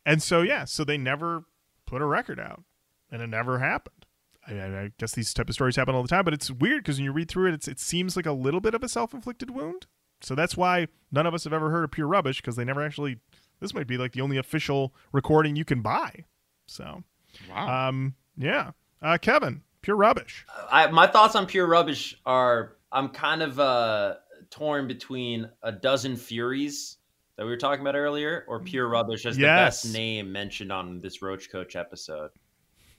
And 0.05 0.23
so 0.23 0.43
yeah, 0.43 0.65
so 0.65 0.85
they 0.85 0.99
never 0.99 1.45
put 1.87 2.03
a 2.03 2.07
record 2.07 2.41
out, 2.41 2.63
and 3.11 3.23
it 3.23 3.29
never 3.29 3.59
happened. 3.59 4.07
I, 4.47 4.55
I 4.55 4.81
I 4.85 4.91
guess 4.99 5.13
these 5.13 5.33
type 5.33 5.49
of 5.49 5.55
stories 5.55 5.77
happen 5.77 5.95
all 5.95 6.03
the 6.03 6.09
time, 6.09 6.25
but 6.25 6.35
it's 6.35 6.51
weird 6.51 6.83
because 6.83 6.97
when 6.99 7.05
you 7.05 7.13
read 7.13 7.29
through 7.29 7.49
it, 7.49 7.55
it's, 7.55 7.69
it 7.69 7.79
seems 7.79 8.17
like 8.17 8.27
a 8.27 8.33
little 8.33 8.61
bit 8.61 8.75
of 8.75 8.83
a 8.83 8.89
self-inflicted 8.89 9.51
wound. 9.51 9.87
So 10.21 10.35
that's 10.35 10.57
why 10.57 10.89
none 11.11 11.27
of 11.27 11.35
us 11.35 11.45
have 11.45 11.53
ever 11.53 11.71
heard 11.71 11.85
of 11.85 11.91
Pure 11.91 12.07
Rubbish 12.09 12.41
because 12.41 12.57
they 12.57 12.65
never 12.65 12.83
actually. 12.85 13.19
This 13.61 13.75
might 13.75 13.87
be 13.87 13.97
like 13.97 14.13
the 14.13 14.21
only 14.23 14.39
official 14.39 14.93
recording 15.13 15.55
you 15.55 15.65
can 15.65 15.83
buy. 15.83 16.25
So, 16.67 17.05
Wow. 17.49 17.89
um, 17.89 18.15
yeah, 18.37 18.73
uh, 19.01 19.19
Kevan, 19.23 19.63
Pure 19.83 19.97
Rubbish. 19.97 20.45
I, 20.71 20.89
my 20.89 21.07
thoughts 21.07 21.37
on 21.37 21.47
pure 21.47 21.67
rubbish 21.67 22.17
are 22.27 22.77
I'm 22.91 23.09
kind 23.11 23.41
of 23.41 23.61
uh, 23.61 24.15
torn 24.51 24.89
between 24.89 25.49
a 25.63 25.71
dozen 25.71 26.17
furies 26.17 26.97
that 27.37 27.45
we 27.45 27.51
were 27.51 27.57
talking 27.57 27.81
about 27.81 27.95
earlier, 27.95 28.45
or 28.49 28.59
mm-hmm. 28.59 28.67
pure 28.67 28.89
rubbish 28.89 29.27
as 29.27 29.39
Yes. 29.39 29.83
the 29.83 29.89
best 29.89 29.95
name 29.95 30.31
mentioned 30.33 30.73
on 30.73 30.99
this 30.99 31.23
Roach 31.23 31.51
Koach 31.51 31.77
episode. 31.77 32.31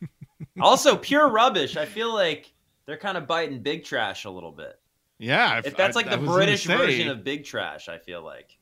also, 0.61 0.95
pure 0.95 1.29
rubbish. 1.29 1.77
I 1.77 1.85
feel 1.85 2.13
like 2.13 2.51
they're 2.85 2.97
kind 2.97 3.17
of 3.17 3.27
biting 3.27 3.61
big 3.61 3.83
trash 3.83 4.25
a 4.25 4.29
little 4.29 4.51
bit. 4.51 4.79
yeah. 5.19 5.61
If 5.63 5.77
that's 5.77 5.95
like 5.95 6.07
I 6.07 6.11
the 6.15 6.17
was 6.17 6.27
gonna 6.27 6.37
British 6.37 6.65
version 6.65 7.09
of 7.09 7.23
big 7.23 7.45
trash, 7.45 7.87
I 7.89 7.97
feel 7.97 8.23
like. 8.23 8.57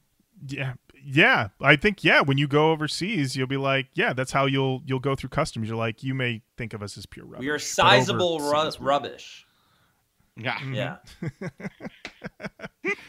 Yeah, 0.48 0.74
yeah. 1.04 1.50
I 1.62 1.76
think 1.76 2.04
yeah. 2.04 2.22
When 2.22 2.38
you 2.38 2.48
go 2.48 2.72
overseas, 2.72 3.36
you'll 3.36 3.48
be 3.48 3.58
like, 3.58 3.88
yeah, 3.94 4.14
that's 4.14 4.32
how 4.32 4.46
you'll 4.46 4.82
you'll 4.86 5.00
go 5.00 5.16
through 5.16 5.30
customs. 5.30 5.68
You're 5.68 5.78
like, 5.78 6.04
you 6.04 6.14
may 6.14 6.42
think 6.58 6.74
of 6.74 6.84
us 6.84 6.98
as 6.98 7.06
Pure 7.06 7.26
Rubbish. 7.26 7.40
We 7.42 7.50
are 7.50 7.56
but 7.56 7.62
sizable 7.62 8.40
ru- 8.40 8.56
overseas, 8.56 8.82
rubbish. 8.82 9.48
Yeah. 10.38 10.58
Yeah. 10.72 10.98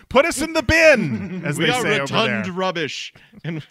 Put 0.09 0.27
us 0.27 0.41
in 0.43 0.53
the 0.53 0.63
bin, 0.63 1.45
as 1.45 1.59
we 1.59 1.67
they 1.67 1.71
are 1.73 1.81
say 1.83 1.89
over 2.01 2.01
rotund 2.15 2.45
there. 2.47 2.53
rubbish. 2.53 3.13
And 3.45 3.65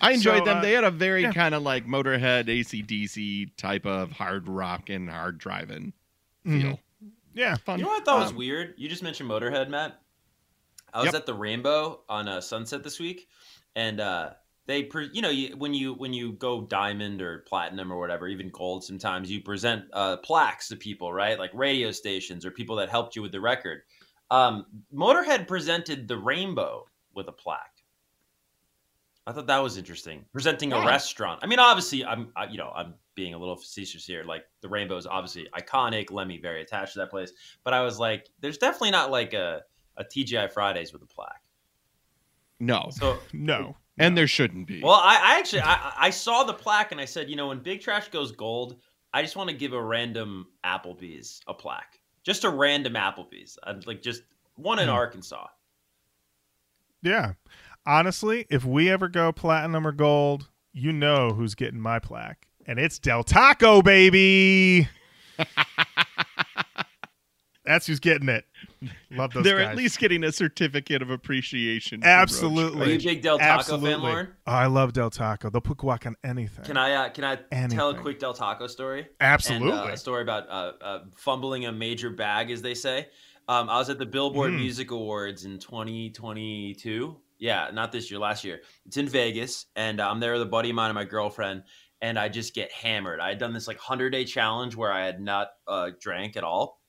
I 0.00 0.12
enjoyed 0.12 0.38
So, 0.40 0.44
them. 0.46 0.58
uh, 0.58 0.60
they 0.62 0.72
had 0.72 0.84
a 0.84 0.90
very 0.90 1.22
yeah. 1.22 1.32
kind 1.32 1.54
of 1.54 1.62
like 1.62 1.86
Motorhead, 1.86 2.46
ACDC 2.48 3.56
type 3.56 3.84
of 3.86 4.12
hard 4.12 4.48
rock 4.48 4.88
and 4.88 5.10
hard 5.10 5.38
driving 5.38 5.92
Mhm. 6.46 6.62
feel. 6.62 6.80
Yeah, 7.34 7.56
Fun. 7.56 7.78
You 7.78 7.84
know 7.84 7.90
what 7.90 8.02
I 8.02 8.04
thought 8.04 8.20
was 8.20 8.30
Um, 8.30 8.36
weird? 8.36 8.74
You 8.78 8.88
just 8.88 9.02
mentioned 9.02 9.28
Motorhead, 9.30 9.68
Matt. 9.68 10.00
I 10.92 10.98
was 10.98 11.06
Yep. 11.06 11.14
at 11.14 11.26
the 11.26 11.34
Rainbow 11.34 12.00
on 12.08 12.28
uh, 12.28 12.40
Sunset 12.40 12.82
this 12.82 12.98
week, 12.98 13.28
and 13.76 14.00
uh, 14.00 14.30
they, 14.70 14.84
pre- 14.84 15.10
you 15.12 15.20
know, 15.20 15.30
you, 15.30 15.56
when 15.56 15.74
you 15.74 15.94
when 15.94 16.12
you 16.12 16.32
go 16.32 16.62
diamond 16.62 17.20
or 17.20 17.40
platinum 17.40 17.92
or 17.92 17.98
whatever, 17.98 18.28
even 18.28 18.50
gold, 18.50 18.84
sometimes 18.84 19.28
you 19.28 19.42
present 19.42 19.84
uh, 19.92 20.18
plaques 20.18 20.68
to 20.68 20.76
people, 20.76 21.12
right? 21.12 21.40
Like 21.40 21.50
radio 21.54 21.90
stations 21.90 22.46
or 22.46 22.52
people 22.52 22.76
that 22.76 22.88
helped 22.88 23.16
you 23.16 23.22
with 23.22 23.32
the 23.32 23.40
record. 23.40 23.82
Um, 24.30 24.66
Motorhead 24.94 25.48
presented 25.48 26.06
the 26.06 26.16
Rainbow 26.16 26.86
with 27.14 27.26
a 27.26 27.32
plaque. 27.32 27.82
I 29.26 29.32
thought 29.32 29.48
that 29.48 29.58
was 29.58 29.76
interesting. 29.76 30.24
Presenting 30.32 30.72
a 30.72 30.86
restaurant. 30.86 31.40
I 31.42 31.48
mean, 31.48 31.58
obviously, 31.58 32.04
I'm, 32.04 32.32
I, 32.36 32.46
you 32.46 32.56
know, 32.56 32.70
I'm 32.74 32.94
being 33.16 33.34
a 33.34 33.38
little 33.38 33.56
facetious 33.56 34.06
here. 34.06 34.22
Like 34.22 34.44
the 34.60 34.68
Rainbow 34.68 34.96
is 34.96 35.06
obviously 35.06 35.48
iconic. 35.52 36.12
Lemmy 36.12 36.38
very 36.38 36.62
attached 36.62 36.92
to 36.92 37.00
that 37.00 37.10
place. 37.10 37.32
But 37.64 37.74
I 37.74 37.82
was 37.82 37.98
like, 37.98 38.28
there's 38.38 38.58
definitely 38.58 38.92
not 38.92 39.10
like 39.10 39.32
a, 39.32 39.62
a 39.96 40.04
TGI 40.04 40.52
Fridays 40.52 40.92
with 40.92 41.02
a 41.02 41.06
plaque. 41.06 41.42
No. 42.60 42.88
So, 42.90 43.18
no. 43.32 43.76
And 44.00 44.16
there 44.16 44.26
shouldn't 44.26 44.66
be. 44.66 44.82
well, 44.82 45.00
I, 45.02 45.20
I 45.34 45.38
actually 45.38 45.62
I, 45.62 45.92
I 45.98 46.10
saw 46.10 46.42
the 46.44 46.52
plaque 46.54 46.90
and 46.92 47.00
I 47.00 47.04
said, 47.04 47.28
you 47.30 47.36
know, 47.36 47.48
when 47.48 47.58
Big 47.60 47.80
Trash 47.80 48.08
goes 48.08 48.32
gold, 48.32 48.76
I 49.14 49.22
just 49.22 49.36
want 49.36 49.50
to 49.50 49.56
give 49.56 49.72
a 49.72 49.82
random 49.82 50.46
Applebee's 50.64 51.40
a 51.46 51.54
plaque, 51.54 52.00
just 52.24 52.44
a 52.44 52.50
random 52.50 52.94
Applebee's, 52.94 53.58
I'd 53.64 53.86
like 53.86 54.02
just 54.02 54.22
one 54.56 54.78
in 54.78 54.86
Hmm. 54.88 54.94
Arkansas. 54.94 55.46
Yeah. 57.02 57.32
Honestly, 57.86 58.46
if 58.50 58.64
we 58.64 58.90
ever 58.90 59.08
go 59.08 59.32
platinum 59.32 59.86
or 59.86 59.92
gold, 59.92 60.48
you 60.72 60.92
know 60.92 61.30
who's 61.30 61.54
getting 61.54 61.80
my 61.80 61.98
plaque. 61.98 62.46
And 62.66 62.78
it's 62.78 62.98
Del 62.98 63.24
Taco, 63.24 63.80
baby. 63.82 64.86
That's 67.70 67.86
who's 67.86 68.00
getting 68.00 68.28
it. 68.28 68.44
Love 69.12 69.32
those 69.32 69.44
They're 69.44 69.58
guys. 69.58 69.68
at 69.68 69.76
least 69.76 69.98
getting 70.00 70.24
a 70.24 70.32
certificate 70.32 71.02
of 71.02 71.10
appreciation. 71.10 72.02
Absolutely. 72.02 72.82
Are 72.82 72.88
you 72.88 72.94
a 72.96 73.14
big 73.14 73.22
Del 73.22 73.38
Taco 73.38 73.50
Absolutely. 73.60 73.90
fan, 73.92 74.00
Lorin? 74.02 74.28
Oh, 74.46 74.52
I 74.52 74.66
love 74.66 74.92
Del 74.92 75.10
Taco. 75.10 75.50
They'll 75.50 75.60
put 75.60 75.78
guac 75.78 76.04
on 76.06 76.16
anything. 76.24 76.64
Can 76.64 76.76
I 76.76 76.92
uh, 76.94 77.08
can 77.10 77.22
I 77.24 77.36
tell 77.68 77.90
a 77.90 77.94
quick 77.94 78.18
Del 78.18 78.34
Taco 78.34 78.66
story? 78.66 79.06
Absolutely. 79.20 79.70
And, 79.70 79.90
uh, 79.90 79.92
a 79.92 79.96
story 79.96 80.22
about 80.22 80.48
uh, 80.48 80.72
uh, 80.82 80.98
fumbling 81.16 81.66
a 81.66 81.72
major 81.72 82.10
bag, 82.10 82.50
as 82.50 82.60
they 82.60 82.74
say. 82.74 83.08
Um, 83.48 83.68
I 83.70 83.78
was 83.78 83.88
at 83.90 83.98
the 83.98 84.06
Billboard 84.06 84.52
Mhm. 84.52 84.58
Music 84.58 84.90
Awards 84.90 85.44
in 85.44 85.58
2022. 85.58 87.16
Yeah, 87.38 87.70
not 87.72 87.90
this 87.92 88.10
year, 88.10 88.20
last 88.20 88.44
year. 88.44 88.60
It's 88.86 88.96
in 88.96 89.08
Vegas, 89.08 89.66
and 89.76 90.00
I'm 90.00 90.20
there 90.20 90.32
with 90.34 90.42
a 90.42 90.46
buddy 90.46 90.70
of 90.70 90.76
mine 90.76 90.90
and 90.90 90.94
my 90.94 91.04
girlfriend, 91.04 91.62
and 92.02 92.18
I 92.18 92.28
just 92.28 92.54
get 92.54 92.70
hammered. 92.70 93.18
I 93.20 93.30
had 93.30 93.38
done 93.38 93.52
this 93.54 93.66
like 93.66 93.78
100 93.78 94.10
day 94.10 94.24
challenge 94.24 94.76
where 94.76 94.92
I 94.92 95.04
had 95.06 95.20
not 95.20 95.48
uh, 95.66 95.90
drank 96.00 96.36
at 96.36 96.44
all. 96.44 96.79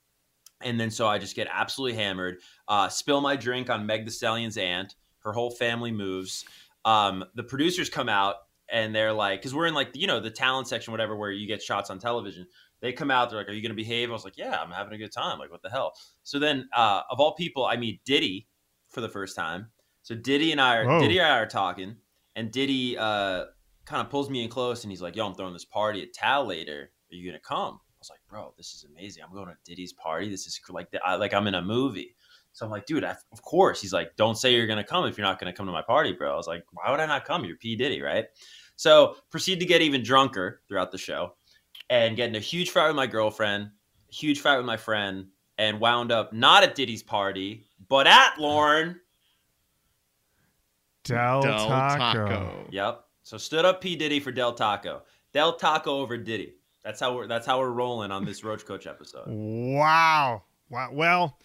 And 0.64 0.80
then 0.80 0.92
so 0.92 1.08
I 1.08 1.18
just 1.18 1.36
get 1.36 1.48
absolutely 1.52 1.98
hammered, 1.98 2.38
uh, 2.68 2.90
spill 2.90 3.22
my 3.22 3.36
drink 3.36 3.70
on 3.70 3.86
Meg 3.86 4.06
the 4.06 4.12
Stallion's 4.12 4.58
aunt. 4.58 4.96
Her 5.20 5.34
whole 5.34 5.52
family 5.52 5.92
moves. 5.92 6.46
Um, 6.84 7.24
the 7.36 7.44
producers 7.44 7.90
come 7.90 8.10
out 8.10 8.36
and 8.72 8.96
they're 8.96 9.14
like, 9.14 9.40
because 9.40 9.54
we're 9.54 9.68
in 9.68 9.74
like, 9.74 9.90
you 9.94 10.08
know, 10.08 10.20
the 10.20 10.32
talent 10.32 10.68
section, 10.68 10.92
whatever, 10.92 11.16
where 11.16 11.32
you 11.32 11.48
get 11.48 11.62
shots 11.62 11.90
on 11.90 12.00
television. 12.00 12.48
They 12.82 12.94
come 12.94 13.12
out, 13.12 13.30
they're 13.30 13.38
like, 13.38 13.50
Are 13.50 13.54
you 13.54 13.62
going 13.62 13.72
to 13.72 13.76
behave? 13.76 14.10
I 14.10 14.14
was 14.14 14.24
like, 14.24 14.38
Yeah, 14.38 14.60
I'm 14.60 14.72
having 14.72 14.94
a 14.94 14.98
good 14.98 15.12
time. 15.12 15.38
Like, 15.38 15.52
what 15.52 15.62
the 15.62 15.70
hell? 15.70 15.94
So 16.24 16.40
then, 16.40 16.68
uh, 16.76 17.02
of 17.12 17.20
all 17.20 17.36
people, 17.36 17.66
I 17.66 17.78
meet 17.78 18.04
Diddy 18.06 18.48
for 18.90 19.02
the 19.02 19.10
first 19.10 19.36
time. 19.36 19.68
So 20.02 20.16
Diddy 20.16 20.52
and 20.52 20.60
I 20.60 20.78
are, 20.78 20.88
Whoa. 20.88 21.00
Diddy 21.00 21.20
and 21.20 21.28
I 21.28 21.38
are 21.38 21.46
talking, 21.46 21.96
and 22.36 22.52
Diddy 22.52 22.98
uh, 22.98 23.46
kind 23.86 24.02
of 24.02 24.10
pulls 24.10 24.30
me 24.30 24.44
in 24.44 24.50
close 24.50 24.84
and 24.84 24.92
he's 24.92 25.02
like, 25.02 25.16
Yo, 25.16 25.28
I'm 25.28 25.36
throwing 25.36 25.54
this 25.54 25.66
party 25.66 26.02
at 26.02 26.14
Tal 26.14 26.46
later. 26.46 26.92
Are 27.12 27.16
you 27.16 27.30
going 27.30 27.40
to 27.40 27.46
come? 27.46 27.80
I 28.32 28.38
was 28.38 28.44
like, 28.44 28.44
Bro, 28.44 28.54
this 28.58 28.74
is 28.74 28.86
amazing. 28.86 29.24
I'm 29.24 29.34
going 29.34 29.48
to 29.48 29.58
Diddy's 29.64 29.94
party. 29.94 30.30
This 30.30 30.48
is 30.48 30.60
like, 30.70 30.92
the, 30.92 31.00
I, 31.04 31.16
like 31.16 31.34
I'm 31.34 31.48
in 31.48 31.56
a 31.56 31.62
movie. 31.62 32.16
So 32.54 32.66
I'm 32.66 32.72
like, 32.72 32.86
dude, 32.86 33.04
I, 33.04 33.16
of 33.32 33.42
course. 33.42 33.82
He's 33.82 33.94
like, 33.94 34.16
don't 34.16 34.38
say 34.38 34.54
you're 34.54 34.68
gonna 34.68 34.84
come 34.84 35.06
if 35.06 35.18
you're 35.18 35.26
not 35.26 35.40
gonna 35.40 35.54
come 35.54 35.66
to 35.66 35.72
my 35.72 35.82
party, 35.82 36.12
bro. 36.12 36.34
I 36.34 36.36
was 36.36 36.48
like, 36.48 36.64
why 36.72 36.92
would 36.92 37.00
I 37.00 37.06
not 37.06 37.26
come? 37.26 37.46
You're 37.46 37.58
P 37.58 37.76
Diddy, 37.76 38.02
right? 38.02 38.26
So 38.76 39.16
proceed 39.30 39.60
to 39.60 39.66
get 39.66 39.82
even 39.82 40.04
drunker 40.04 40.62
throughout 40.68 40.92
the 40.92 40.98
show, 40.98 41.36
and 41.90 42.18
get 42.18 42.30
in 42.30 42.36
a 42.36 42.40
huge 42.40 42.72
fight 42.72 42.88
with 42.88 42.96
my 42.96 43.08
girlfriend, 43.08 43.70
huge 44.10 44.42
fight 44.42 44.58
with 44.58 44.66
my 44.66 44.78
friend, 44.78 45.28
and 45.58 45.80
wound 45.80 46.12
up 46.12 46.34
not 46.34 46.64
at 46.64 46.76
Diddy's 46.76 47.04
party, 47.04 47.68
but 47.88 48.08
at 48.08 48.38
Lorin. 48.38 49.00
Del, 51.04 51.42
Del 51.42 51.68
Taco. 51.68 52.28
Taco. 52.28 52.68
Yep. 52.72 53.04
So 53.24 53.38
stood 53.38 53.66
up 53.66 53.82
P 53.82 53.96
Diddy 53.96 54.20
for 54.20 54.32
Del 54.32 54.54
Taco. 54.54 55.04
Del 55.34 55.56
Taco 55.56 56.00
over 56.00 56.18
Diddy. 56.18 56.56
That's 56.84 57.00
how 57.00 57.16
we're 57.16 57.28
that's 57.28 57.46
how 57.46 57.60
we're 57.60 57.70
rolling 57.72 58.12
on 58.12 58.26
this 58.26 58.44
Roach 58.44 58.66
Koach 58.66 58.88
episode. 58.88 59.26
Wow. 59.28 60.44
Wow. 60.70 60.90
Well, 60.94 61.38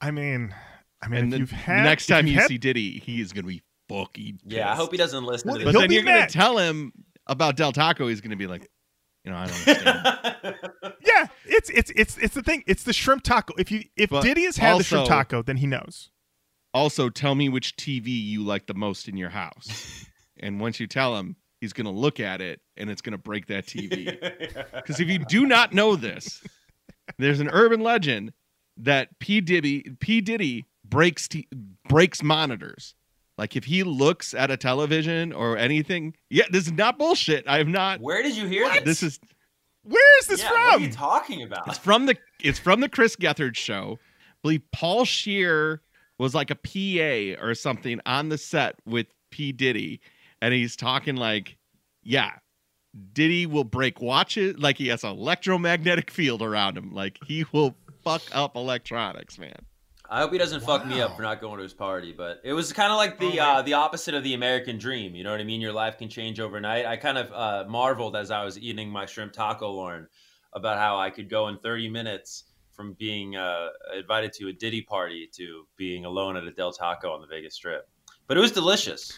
I 0.00 0.10
mean, 0.10 0.54
I 1.02 1.08
mean, 1.08 1.20
And 1.24 1.34
if 1.34 1.38
you've 1.40 1.50
had 1.52 1.84
next 1.84 2.04
if 2.10 2.16
time 2.16 2.26
you've 2.26 2.34
you 2.34 2.40
had- 2.40 2.48
see 2.48 2.58
Diddy, 2.58 2.98
he 2.98 3.20
is 3.20 3.32
gonna 3.32 3.46
be 3.46 3.62
fucking. 3.88 4.40
Yeah, 4.44 4.70
I 4.70 4.74
hope 4.74 4.90
he 4.90 4.96
doesn't 4.98 5.24
listen 5.24 5.48
Well, 5.50 5.58
to 5.58 5.64
But 5.64 5.72
this. 5.72 5.74
He'll 5.74 5.80
then 5.82 5.88
be 5.90 5.94
you're 5.96 6.04
gonna 6.04 6.26
tell 6.28 6.58
him 6.58 6.92
about 7.26 7.56
Del 7.56 7.72
Taco. 7.72 8.08
He's 8.08 8.20
gonna 8.20 8.36
be 8.36 8.46
like, 8.46 8.68
you 9.24 9.30
know, 9.30 9.36
I 9.36 9.46
don't 9.46 9.68
understand. 9.68 10.56
yeah, 11.06 11.26
it's 11.46 11.70
it's 11.70 11.92
it's 11.94 12.18
it's 12.18 12.34
the 12.34 12.42
thing. 12.42 12.64
It's 12.66 12.82
the 12.82 12.92
shrimp 12.92 13.22
taco. 13.22 13.54
If 13.58 13.70
you 13.70 13.84
if 13.96 14.10
But 14.10 14.22
Diddy 14.22 14.44
has 14.44 14.56
had 14.56 14.78
the 14.80 14.84
shrimp 14.84 15.02
also- 15.02 15.12
taco, 15.14 15.42
then 15.42 15.56
he 15.58 15.66
knows. 15.66 16.10
also, 16.74 17.08
tell 17.10 17.34
me 17.34 17.48
which 17.48 17.76
TV 17.76 18.08
you 18.08 18.42
like 18.44 18.66
the 18.66 18.74
most 18.74 19.08
in 19.08 19.16
your 19.16 19.30
house. 19.30 20.06
and 20.40 20.58
once 20.60 20.80
you 20.80 20.86
tell 20.86 21.16
him, 21.16 21.36
he's 21.60 21.72
gonna 21.72 21.90
look 21.92 22.20
at 22.20 22.40
it 22.40 22.60
and 22.76 22.90
it's 22.90 23.02
gonna 23.02 23.18
break 23.18 23.46
that 23.46 23.66
TV. 23.66 24.20
Because 24.74 25.00
if 25.00 25.08
you 25.08 25.18
do 25.18 25.46
not 25.46 25.72
know 25.72 25.96
this, 25.96 26.42
there's 27.18 27.40
an 27.40 27.48
urban 27.52 27.80
legend 27.80 28.32
that 28.78 29.18
P 29.18 29.40
Diddy 29.40 29.84
P 30.00 30.20
Diddy 30.20 30.66
breaks 30.84 31.28
t- 31.28 31.48
breaks 31.88 32.22
monitors. 32.22 32.94
Like 33.38 33.56
if 33.56 33.64
he 33.64 33.82
looks 33.84 34.34
at 34.34 34.50
a 34.50 34.56
television 34.56 35.32
or 35.32 35.56
anything, 35.56 36.14
yeah, 36.28 36.44
this 36.50 36.66
is 36.66 36.72
not 36.72 36.98
bullshit. 36.98 37.46
I 37.48 37.58
have 37.58 37.68
not. 37.68 38.00
Where 38.00 38.22
did 38.22 38.36
you 38.36 38.46
hear 38.46 38.68
this? 38.70 38.84
This 38.84 39.02
is 39.02 39.20
Where 39.82 40.18
is 40.20 40.26
this 40.26 40.42
yeah, 40.42 40.50
What 40.50 40.60
are 40.60 40.72
from? 40.74 40.82
you 40.82 40.92
talking 40.92 41.42
about? 41.42 41.66
it's 41.68 41.78
from 41.78 42.06
the 42.06 42.16
it's 42.42 42.58
from 42.58 42.80
the 42.80 42.88
Chris 42.88 43.16
Gethard 43.16 43.56
show. 43.56 43.98
I 44.00 44.36
believe 44.42 44.62
Paul 44.72 45.04
Scheer 45.04 45.82
was 46.18 46.34
like 46.34 46.50
a 46.50 46.54
PA 46.54 47.42
or 47.42 47.54
something 47.54 47.98
on 48.04 48.28
the 48.28 48.36
set 48.36 48.76
with 48.84 49.06
P 49.30 49.52
Diddy, 49.52 50.00
and 50.40 50.54
he's 50.54 50.76
talking 50.76 51.16
like, 51.16 51.56
yeah, 52.02 52.32
Diddy 53.12 53.46
will 53.46 53.64
break 53.64 54.00
watches 54.00 54.58
like 54.58 54.78
he 54.78 54.88
has 54.88 55.04
an 55.04 55.10
electromagnetic 55.10 56.10
field 56.10 56.42
around 56.42 56.76
him, 56.76 56.92
like 56.92 57.18
he 57.26 57.44
will 57.52 57.76
fuck 58.02 58.22
up 58.32 58.56
electronics, 58.56 59.38
man. 59.38 59.66
I 60.12 60.20
hope 60.20 60.32
he 60.32 60.38
doesn't 60.38 60.62
fuck 60.64 60.84
me 60.84 61.00
up 61.00 61.14
for 61.14 61.22
not 61.22 61.40
going 61.40 61.58
to 61.58 61.62
his 61.62 61.72
party, 61.72 62.12
but 62.12 62.40
it 62.42 62.52
was 62.52 62.72
kind 62.72 62.90
of 62.90 62.96
like 62.96 63.20
the 63.20 63.38
uh, 63.38 63.62
the 63.62 63.74
opposite 63.74 64.12
of 64.12 64.24
the 64.24 64.34
American 64.34 64.76
dream. 64.76 65.14
You 65.14 65.22
know 65.22 65.30
what 65.30 65.40
I 65.40 65.44
mean? 65.44 65.60
Your 65.60 65.72
life 65.72 65.98
can 65.98 66.08
change 66.08 66.40
overnight. 66.40 66.84
I 66.84 66.96
kind 66.96 67.16
of 67.16 67.32
uh, 67.32 67.70
marveled 67.70 68.16
as 68.16 68.32
I 68.32 68.44
was 68.44 68.58
eating 68.58 68.90
my 68.90 69.06
shrimp 69.06 69.32
taco, 69.32 69.70
Lorin, 69.70 70.08
about 70.52 70.78
how 70.78 70.98
I 70.98 71.10
could 71.10 71.30
go 71.30 71.46
in 71.46 71.58
30 71.58 71.90
minutes 71.90 72.44
from 72.72 72.94
being 72.94 73.36
uh, 73.36 73.68
invited 73.96 74.32
to 74.32 74.48
a 74.48 74.52
Diddy 74.52 74.82
party 74.82 75.28
to 75.34 75.64
being 75.76 76.06
alone 76.06 76.36
at 76.36 76.42
a 76.42 76.50
Del 76.50 76.72
Taco 76.72 77.12
on 77.12 77.20
the 77.20 77.28
Vegas 77.28 77.54
Strip. 77.54 77.88
But 78.26 78.36
it 78.36 78.40
was 78.40 78.50
delicious. 78.50 79.16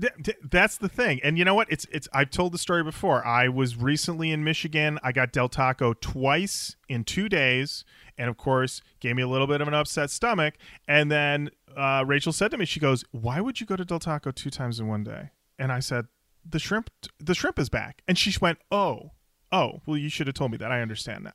Th- 0.00 0.12
th- 0.22 0.36
That's 0.48 0.78
the 0.78 0.88
thing, 0.88 1.20
and 1.24 1.36
you 1.38 1.44
know 1.44 1.54
what? 1.54 1.66
It's 1.70 1.86
it's. 1.90 2.06
I've 2.12 2.30
told 2.30 2.52
the 2.52 2.58
story 2.58 2.84
before. 2.84 3.26
I 3.26 3.48
was 3.48 3.76
recently 3.76 4.30
in 4.30 4.44
Michigan. 4.44 4.98
I 5.02 5.10
got 5.12 5.32
Del 5.32 5.48
Taco 5.48 5.92
twice 5.94 6.76
in 6.88 7.02
two 7.04 7.28
days, 7.28 7.84
and 8.16 8.30
of 8.30 8.36
course, 8.36 8.80
gave 9.00 9.16
me 9.16 9.22
a 9.22 9.28
little 9.28 9.46
bit 9.48 9.60
of 9.60 9.66
an 9.68 9.74
upset 9.74 10.10
stomach. 10.10 10.54
And 10.86 11.10
then 11.10 11.50
uh, 11.76 12.04
Rachel 12.06 12.32
said 12.32 12.50
to 12.52 12.58
me, 12.58 12.64
she 12.64 12.78
goes, 12.80 13.04
"Why 13.10 13.40
would 13.40 13.60
you 13.60 13.66
go 13.66 13.74
to 13.76 13.84
Del 13.84 13.98
Taco 13.98 14.30
two 14.30 14.50
times 14.50 14.78
in 14.78 14.86
one 14.86 15.02
day?" 15.02 15.30
And 15.58 15.72
I 15.72 15.80
said, 15.80 16.06
"The 16.48 16.58
shrimp, 16.60 16.90
the 17.18 17.34
shrimp 17.34 17.58
is 17.58 17.68
back." 17.68 18.02
And 18.06 18.16
she 18.16 18.32
went, 18.40 18.58
"Oh, 18.70 19.12
oh, 19.52 19.80
well, 19.86 19.96
you 19.96 20.08
should 20.08 20.26
have 20.26 20.34
told 20.34 20.50
me 20.50 20.56
that. 20.58 20.72
I 20.72 20.80
understand 20.82 21.24
now." 21.24 21.32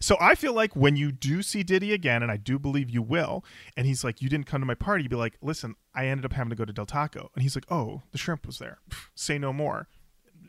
So 0.00 0.16
I 0.20 0.34
feel 0.34 0.52
like 0.52 0.74
when 0.76 0.96
you 0.96 1.12
do 1.12 1.42
see 1.42 1.62
Diddy 1.62 1.92
again, 1.92 2.22
and 2.22 2.30
I 2.30 2.36
do 2.36 2.58
believe 2.58 2.90
you 2.90 3.02
will, 3.02 3.44
and 3.76 3.86
he's 3.86 4.04
like, 4.04 4.20
"You 4.20 4.28
didn't 4.28 4.46
come 4.46 4.60
to 4.60 4.66
my 4.66 4.74
party," 4.74 5.04
you'd 5.04 5.10
be 5.10 5.16
like, 5.16 5.36
"Listen, 5.40 5.74
I 5.94 6.06
ended 6.06 6.24
up 6.24 6.32
having 6.34 6.50
to 6.50 6.56
go 6.56 6.64
to 6.64 6.72
Del 6.72 6.86
Taco," 6.86 7.30
and 7.34 7.42
he's 7.42 7.56
like, 7.56 7.66
"Oh, 7.70 8.02
the 8.12 8.18
shrimp 8.18 8.46
was 8.46 8.58
there. 8.58 8.78
Say 9.14 9.38
no 9.38 9.52
more. 9.52 9.88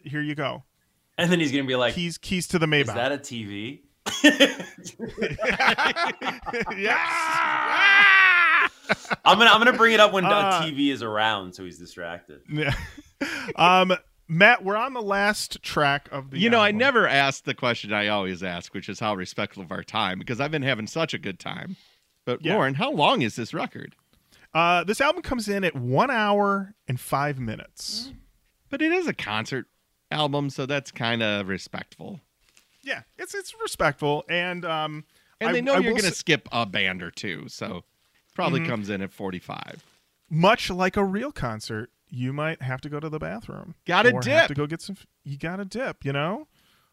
Here 0.04 0.22
you 0.22 0.36
go. 0.36 0.64
And 1.18 1.32
then 1.32 1.40
he's 1.40 1.52
going 1.52 1.64
to 1.64 1.68
be 1.68 1.78
like, 1.78 1.94
Keys, 1.96 2.18
keys 2.18 2.46
to 2.50 2.60
the 2.60 2.66
Maybach. 2.66 2.90
is 2.90 2.94
that 2.94 3.12
a 3.14 3.18
TV? 3.18 3.80
yes. 6.78 7.00
I'm 9.24 9.38
gonna 9.38 9.50
I'm 9.50 9.60
gonna 9.60 9.74
bring 9.74 9.94
it 9.94 10.00
up 10.00 10.14
when 10.14 10.26
Uh, 10.26 10.60
the 10.62 10.72
TV 10.72 10.92
is 10.92 11.02
around, 11.02 11.54
so 11.54 11.64
he's 11.64 11.80
distracted. 11.80 12.42
Yeah. 12.50 12.74
um, 13.56 13.94
Matt, 14.28 14.64
we're 14.64 14.76
on 14.78 14.94
the 14.94 15.02
last 15.02 15.62
track 15.62 16.10
of 16.12 16.32
the. 16.32 16.40
you 16.40 16.50
know, 16.50 16.60
I 16.60 16.72
never 16.72 17.08
asked 17.08 17.46
the 17.46 17.54
question 17.54 17.94
I 17.94 18.08
always 18.08 18.42
ask, 18.42 18.74
which 18.74 18.90
is 18.90 19.00
how 19.00 19.14
respectful 19.16 19.62
of 19.64 19.72
our 19.72 19.84
time, 19.84 20.18
because 20.20 20.40
I've 20.40 20.52
been 20.52 20.64
having 20.64 20.88
such 20.88 21.14
a 21.14 21.20
good 21.20 21.40
time. 21.40 21.76
But 22.26 22.44
Yeah. 22.44 22.56
Lauren, 22.56 22.74
how 22.76 22.92
long 22.92 23.22
is 23.22 23.36
this 23.36 23.54
record? 23.54 23.96
Uh, 24.54 24.84
this 24.84 25.00
album 25.00 25.22
comes 25.22 25.48
in 25.48 25.64
at 25.64 25.76
one 25.76 26.10
hour 26.10 26.74
and 26.88 27.00
five 27.00 27.38
minutes. 27.40 28.12
But 28.70 28.82
it 28.82 28.92
is 28.92 29.06
a 29.08 29.14
concert 29.14 29.68
album, 30.12 30.50
so 30.50 30.66
that's 30.66 30.90
kind 30.92 31.22
of 31.22 31.48
respectful. 31.48 32.22
Yeah, 32.82 33.02
it's 33.18 33.36
it's 33.36 33.54
respectful, 33.62 34.24
and 34.30 34.66
um, 34.66 35.06
And 35.40 35.50
I- 35.50 35.54
they 35.54 35.62
know 35.62 35.74
I 35.74 35.80
you're 35.80 35.92
going 35.92 36.02
to 36.04 36.08
s- 36.08 36.18
skip 36.18 36.48
a 36.52 36.66
band 36.66 37.04
or 37.04 37.12
two, 37.12 37.48
so 37.50 37.84
probably 38.34 38.62
Mhm. 38.62 38.68
comes 38.68 38.90
in 38.90 39.02
at 39.02 39.12
45. 39.14 39.84
much 40.30 40.70
like 40.72 40.98
a 40.98 41.04
real 41.04 41.32
concert, 41.32 41.92
you 42.10 42.32
might 42.34 42.62
have 42.62 42.82
to 42.82 42.90
go 42.90 43.00
to 43.00 43.10
the 43.10 43.20
bathroom. 43.20 43.76
Gotta 43.86 44.12
dip. 44.14 44.24
Have 44.26 44.48
to 44.50 44.54
go 44.54 44.68
get 44.68 44.82
some. 44.82 44.96
You 45.24 45.38
got 45.38 45.58
to 45.58 45.66
dip. 45.66 46.06
You 46.06 46.14
know, 46.14 46.48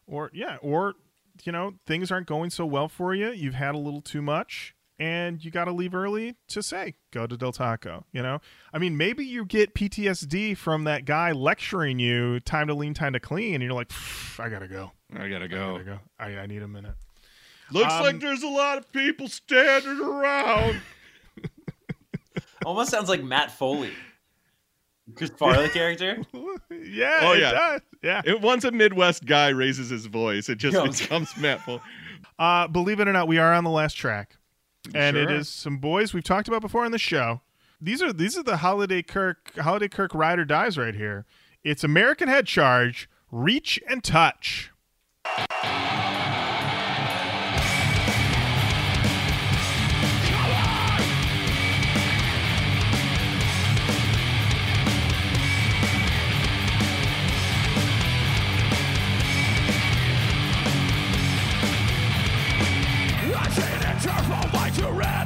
or 0.07 0.29
yeah, 0.33 0.57
or 0.61 0.95
you 1.43 1.51
know 1.51 1.75
things 1.85 2.11
aren't 2.11 2.27
going 2.27 2.49
so 2.49 2.65
well 2.65 2.87
for 2.89 3.13
you. 3.15 3.31
You've 3.31 3.53
had 3.55 3.75
a 3.75 3.77
little 3.77 4.01
too 4.01 4.21
much, 4.21 4.75
and 4.99 5.43
you 5.43 5.51
got 5.51 5.65
to 5.65 5.71
leave 5.71 5.93
early 5.95 6.35
to 6.49 6.61
say 6.63 6.95
go 7.11 7.25
to 7.27 7.37
Del 7.37 7.51
Taco. 7.51 8.05
You 8.11 8.21
know, 8.23 8.39
I 8.73 8.77
mean, 8.79 8.97
maybe 8.97 9.25
you 9.25 9.45
get 9.45 9.73
PTSD 9.73 10.57
from 10.57 10.83
that 10.85 11.05
guy 11.05 11.31
lecturing 11.31 11.99
you 11.99 12.39
time 12.39 12.67
to 12.67 12.73
lean, 12.73 12.93
time 12.93 13.13
to 13.13 13.19
clean, 13.19 13.55
and 13.55 13.63
you're 13.63 13.73
like, 13.73 13.91
I 14.39 14.49
gotta 14.49 14.67
go. 14.67 14.91
I 15.15 15.29
got 15.29 15.39
to 15.39 15.45
I 15.45 15.47
go. 15.47 15.71
gotta 15.73 15.83
go. 15.83 15.99
I, 16.19 16.25
I 16.39 16.45
need 16.47 16.63
a 16.63 16.67
minute. 16.67 16.95
Looks 17.71 17.93
Um, 17.93 18.01
like 18.03 18.19
there's 18.19 18.43
a 18.43 18.47
lot 18.47 18.77
of 18.77 18.91
people 18.91 19.27
standing 19.27 19.99
around. 19.99 20.81
Almost 22.65 22.91
sounds 22.91 23.09
like 23.09 23.23
Matt 23.23 23.51
Foley, 23.51 23.91
Chris 25.15 25.31
Farley 25.31 25.69
character. 25.69 26.17
yeah. 26.71 27.19
Oh, 27.21 27.33
it 27.33 27.39
yeah. 27.41 27.51
does. 27.51 27.81
Yeah. 28.01 28.21
It, 28.25 28.41
once 28.41 28.63
a 28.63 28.71
Midwest 28.71 29.25
guy 29.25 29.49
raises 29.49 29.89
his 29.89 30.05
voice, 30.05 30.49
it 30.49 30.57
just 30.57 30.73
Yo. 30.75 30.87
becomes 30.91 31.35
Matt 31.37 31.61
Full. 31.61 31.81
Uh, 32.39 32.67
believe 32.67 32.99
it 32.99 33.07
or 33.07 33.13
not, 33.13 33.27
we 33.27 33.37
are 33.37 33.53
on 33.53 33.63
the 33.63 33.69
last 33.69 33.93
track, 33.95 34.37
and 34.95 35.15
it 35.17 35.27
Sure. 35.29 35.37
is 35.37 35.49
some 35.49 35.77
boys 35.77 36.13
we've 36.13 36.23
talked 36.23 36.47
about 36.47 36.61
before 36.61 36.85
on 36.85 36.91
the 36.91 36.97
show. 36.97 37.41
These 37.81 38.01
are 38.01 38.13
these 38.13 38.37
are 38.37 38.43
the 38.43 38.57
Holiday 38.57 39.01
Kirk 39.01 39.51
Holiday 39.57 39.89
Kirk 39.89 40.15
ride 40.15 40.39
or 40.39 40.45
dies 40.45 40.77
right 40.77 40.95
here. 40.95 41.25
It's 41.63 41.83
American 41.83 42.27
Head 42.29 42.47
Charge, 42.47 43.09
Reach 43.29 43.79
and 43.89 44.03
Touch. 44.03 44.71
From 64.75 64.97
white 64.97 65.22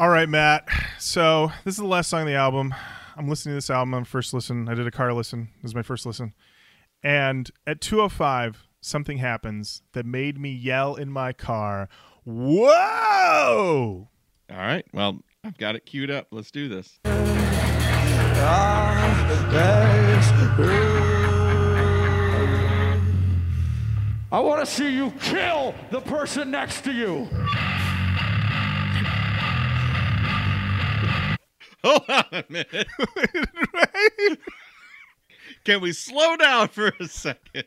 All 0.00 0.08
right, 0.08 0.30
Matt. 0.30 0.66
So 0.98 1.52
this 1.66 1.74
is 1.74 1.78
the 1.78 1.84
last 1.84 2.08
song 2.08 2.22
of 2.22 2.26
the 2.26 2.34
album. 2.34 2.74
I'm 3.18 3.28
listening 3.28 3.52
to 3.52 3.56
this 3.58 3.68
album 3.68 3.92
on 3.92 4.06
first 4.06 4.32
listen. 4.32 4.66
I 4.66 4.72
did 4.72 4.86
a 4.86 4.90
car 4.90 5.12
listen. 5.12 5.50
This 5.60 5.72
is 5.72 5.74
my 5.74 5.82
first 5.82 6.06
listen. 6.06 6.32
And 7.02 7.50
at 7.66 7.82
205, 7.82 8.66
something 8.80 9.18
happens 9.18 9.82
that 9.92 10.06
made 10.06 10.38
me 10.38 10.52
yell 10.52 10.94
in 10.94 11.10
my 11.10 11.34
car, 11.34 11.90
Whoa! 12.24 14.08
All 14.50 14.56
right. 14.56 14.86
Well, 14.94 15.18
I've 15.44 15.58
got 15.58 15.76
it 15.76 15.84
queued 15.84 16.10
up. 16.10 16.28
Let's 16.30 16.50
do 16.50 16.70
this. 16.70 16.98
I 24.32 24.40
want 24.40 24.64
to 24.64 24.66
see 24.66 24.96
you 24.96 25.10
kill 25.20 25.74
the 25.90 26.00
person 26.00 26.50
next 26.50 26.84
to 26.84 26.92
you. 26.92 27.28
Hold 31.84 32.04
on 32.08 32.24
a 32.32 32.44
minute. 32.48 32.88
Can 35.64 35.80
we 35.80 35.92
slow 35.92 36.36
down 36.36 36.68
for 36.68 36.92
a 37.00 37.06
second? 37.06 37.64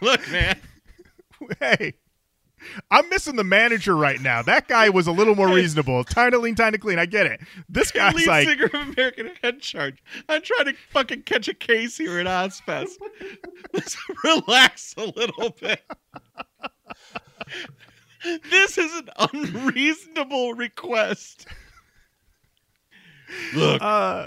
Look, 0.00 0.30
man. 0.30 0.58
hey, 1.58 1.94
I'm 2.90 3.08
missing 3.08 3.36
the 3.36 3.44
manager 3.44 3.96
right 3.96 4.20
now. 4.20 4.42
That 4.42 4.68
guy 4.68 4.88
was 4.88 5.06
a 5.06 5.12
little 5.12 5.34
more 5.34 5.48
reasonable. 5.48 6.04
Time 6.04 6.30
to 6.32 6.38
lean, 6.38 6.54
time 6.54 6.72
to 6.72 6.78
clean. 6.78 6.98
I 6.98 7.06
get 7.06 7.26
it. 7.26 7.40
This 7.68 7.90
guy's 7.90 8.14
lead 8.14 8.26
like, 8.26 8.48
singer 8.48 8.66
of 8.66 8.74
American 8.74 9.30
Head 9.42 9.60
Charge. 9.60 10.02
I'm 10.28 10.42
trying 10.42 10.66
to 10.66 10.74
fucking 10.90 11.22
catch 11.22 11.48
a 11.48 11.54
case 11.54 11.96
here 11.96 12.18
at 12.18 12.26
Ozzfest. 12.26 12.96
Let's 13.72 13.96
relax 14.24 14.94
a 14.96 15.06
little 15.06 15.50
bit. 15.60 15.82
This 18.50 18.78
is 18.78 18.92
an 18.94 19.08
unreasonable 19.32 20.54
request. 20.54 21.46
Look, 23.54 23.82
uh, 23.82 24.26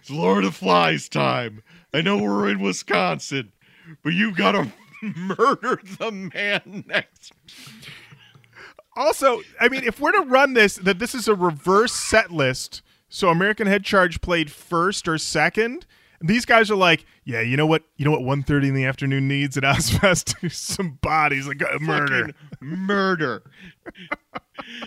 it's 0.00 0.10
Lord 0.10 0.44
of 0.44 0.56
Flies 0.56 1.08
time. 1.08 1.62
I 1.92 2.02
know 2.02 2.18
we're 2.18 2.48
in 2.50 2.60
Wisconsin, 2.60 3.52
but 4.02 4.12
you 4.12 4.34
gotta 4.34 4.72
murder 5.02 5.80
the 5.98 6.30
man 6.34 6.84
next. 6.86 7.32
also, 8.96 9.40
I 9.60 9.68
mean, 9.68 9.84
if 9.84 10.00
we're 10.00 10.12
to 10.12 10.22
run 10.22 10.54
this, 10.54 10.76
that 10.76 10.98
this 10.98 11.14
is 11.14 11.28
a 11.28 11.34
reverse 11.34 11.92
set 11.92 12.30
list. 12.30 12.82
So 13.08 13.28
American 13.30 13.66
Head 13.66 13.84
Charge 13.84 14.20
played 14.20 14.50
first 14.50 15.08
or 15.08 15.16
second. 15.16 15.86
These 16.20 16.44
guys 16.44 16.70
are 16.70 16.76
like, 16.76 17.06
yeah, 17.24 17.40
you 17.40 17.56
know 17.56 17.66
what? 17.66 17.84
You 17.96 18.04
know 18.04 18.10
what? 18.10 18.22
1.30 18.22 18.68
in 18.68 18.74
the 18.74 18.84
afternoon 18.84 19.28
needs 19.28 19.56
at 19.56 19.62
Ozzfest 19.62 20.50
some 20.50 20.98
bodies, 21.00 21.46
like 21.46 21.62
murder. 21.80 22.30
Murder. 22.60 23.42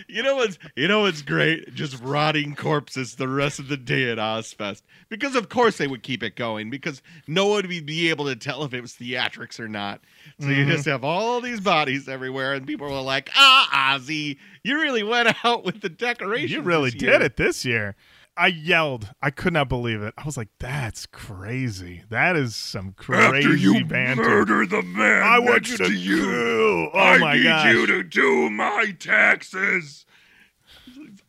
you 0.08 0.22
know 0.22 0.36
what's 0.36 0.58
you 0.76 0.88
know 0.88 1.00
what's 1.00 1.22
great? 1.22 1.74
Just 1.74 2.02
rotting 2.02 2.54
corpses 2.54 3.14
the 3.14 3.28
rest 3.28 3.58
of 3.58 3.68
the 3.68 3.76
day 3.76 4.10
at 4.10 4.18
Ozzfest. 4.18 4.82
Because 5.08 5.34
of 5.34 5.48
course 5.48 5.78
they 5.78 5.86
would 5.86 6.02
keep 6.02 6.22
it 6.22 6.36
going 6.36 6.70
because 6.70 7.02
no 7.26 7.46
one 7.46 7.66
would 7.66 7.86
be 7.86 8.10
able 8.10 8.26
to 8.26 8.36
tell 8.36 8.64
if 8.64 8.74
it 8.74 8.80
was 8.80 8.92
theatrics 8.92 9.58
or 9.58 9.68
not. 9.68 10.00
So 10.40 10.48
you 10.48 10.66
just 10.66 10.84
have 10.86 11.04
all 11.04 11.40
these 11.40 11.60
bodies 11.60 12.08
everywhere, 12.08 12.54
and 12.54 12.66
people 12.66 12.88
were 12.88 13.00
like, 13.00 13.30
"Ah, 13.34 13.96
Ozzy, 13.96 14.38
you 14.62 14.80
really 14.80 15.02
went 15.02 15.34
out 15.44 15.64
with 15.64 15.80
the 15.80 15.88
decorations. 15.88 16.52
You 16.52 16.60
really 16.62 16.90
did 16.90 17.22
it 17.22 17.36
this 17.36 17.64
year. 17.64 17.96
I 18.36 18.46
yelled. 18.46 19.10
I 19.20 19.30
could 19.30 19.52
not 19.52 19.68
believe 19.68 20.00
it. 20.00 20.14
I 20.16 20.24
was 20.24 20.36
like, 20.38 20.48
"That's 20.58 21.04
crazy. 21.06 22.02
That 22.08 22.34
is 22.34 22.56
some 22.56 22.92
crazy 22.92 23.36
After 23.38 23.54
you 23.56 23.84
banter." 23.84 24.22
murder 24.22 24.66
the 24.66 24.82
man 24.82 25.22
I 25.22 25.38
want 25.38 25.68
next 25.68 25.70
you 25.72 25.76
to 25.78 25.92
you, 25.92 26.16
kill. 26.22 26.90
Oh 26.94 26.98
I 26.98 27.18
my 27.18 27.34
need 27.34 27.42
gosh. 27.44 27.74
you 27.74 27.86
to 27.86 28.02
do 28.02 28.48
my 28.50 28.94
taxes, 28.98 30.06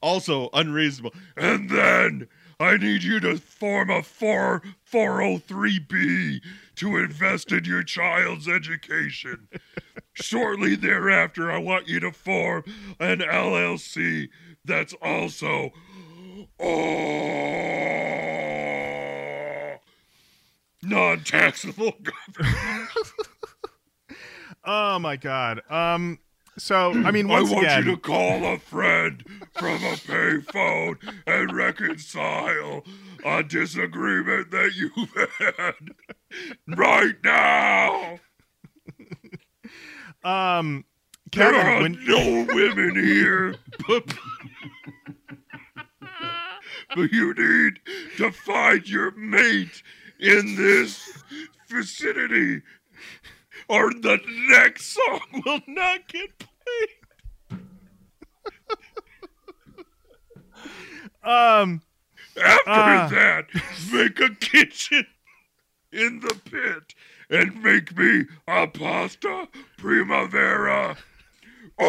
Also 0.01 0.49
unreasonable. 0.53 1.13
and 1.35 1.69
then 1.69 2.27
I 2.59 2.77
need 2.77 3.03
you 3.03 3.19
to 3.21 3.37
form 3.37 3.89
a 3.89 4.01
4 4.03 4.61
403b 4.89 6.39
to 6.75 6.97
invest 6.97 7.51
in 7.51 7.65
your 7.65 7.83
child's 7.83 8.47
education. 8.47 9.47
Shortly 10.13 10.75
thereafter, 10.75 11.51
I 11.51 11.57
want 11.57 11.87
you 11.87 11.99
to 11.99 12.11
form 12.11 12.63
an 12.99 13.19
LLC 13.19 14.29
that's 14.63 14.93
also 15.01 15.71
oh, 16.59 16.65
non-taxable 20.83 21.93
government. 22.03 22.89
Oh 24.65 24.97
my 24.97 25.17
god. 25.17 25.61
Um. 25.69 26.19
So 26.57 26.91
I 26.91 27.11
mean, 27.11 27.29
I 27.29 27.41
want 27.41 27.65
again, 27.65 27.85
you 27.85 27.95
to 27.95 27.97
call 27.97 28.45
a 28.45 28.59
friend 28.59 29.23
from 29.55 29.75
a 29.83 29.95
payphone 29.97 30.95
and 31.27 31.51
reconcile 31.51 32.83
a 33.25 33.43
disagreement 33.43 34.51
that 34.51 34.71
you've 34.75 35.13
had 35.37 35.73
right 36.77 37.15
now. 37.25 38.19
um, 40.23 40.85
There 41.33 41.51
Kevan, 41.51 41.67
are 41.67 41.81
when 41.81 42.05
no 42.05 42.45
women 42.53 42.95
here, 43.03 43.55
but 43.87 44.13
you 46.95 47.33
need 47.33 47.79
to 48.17 48.31
find 48.31 48.87
your 48.87 49.11
mate 49.11 49.81
in 50.19 50.55
this 50.55 51.23
vicinity, 51.69 52.61
or 53.67 53.91
the 53.91 54.19
next 54.49 54.85
song 54.93 55.19
will 55.45 55.61
not 55.67 56.07
get 56.07 56.31
played. 56.39 57.59
um, 61.23 61.81
After 62.35 62.61
Ah. 62.67 63.07
that, 63.11 63.45
make 63.91 64.19
a 64.19 64.33
kitchen 64.35 65.05
in 65.91 66.19
the 66.19 66.33
pit 66.49 66.95
and 67.29 67.61
make 67.63 67.95
me 67.95 68.25
a 68.47 68.65
pasta 68.67 69.47
primavera. 69.77 70.97
Oh, 71.79 71.85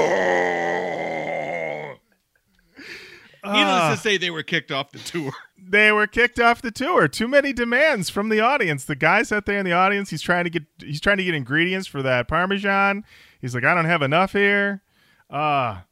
Needless 3.45 3.67
ah, 3.67 3.91
to 3.95 4.01
say, 4.01 4.17
they 4.17 4.31
were 4.31 4.43
kicked 4.43 4.73
off 4.73 4.91
the 4.91 4.99
tour. 4.99 5.33
they 5.59 5.93
were 5.93 6.07
kicked 6.07 6.41
off 6.41 6.63
the 6.63 6.71
tour. 6.71 7.09
Too 7.09 7.29
many 7.29 7.53
demands 7.53 8.09
from 8.09 8.31
the 8.31 8.41
audience. 8.41 8.85
The 8.85 8.97
guy's 8.97 9.31
out 9.33 9.45
there 9.45 9.59
in 9.59 9.67
the 9.67 9.73
audience. 9.73 10.09
He's 10.11 10.23
trying 10.23 10.45
to 10.45 10.51
get. 10.51 10.63
He's 10.81 11.01
trying 11.01 11.19
to 11.19 11.25
get 11.25 11.35
ingredients 11.35 11.87
for 11.87 12.03
that 12.03 12.27
parmesan. 12.27 13.05
He's 13.41 13.55
like, 13.55 13.65
I 13.65 13.75
don't 13.75 13.85
have 13.85 14.03
enough 14.03 14.33
here. 14.33 14.83
Ah, 15.31 15.85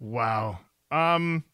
wow. 0.00 0.58
Um. 0.90 1.44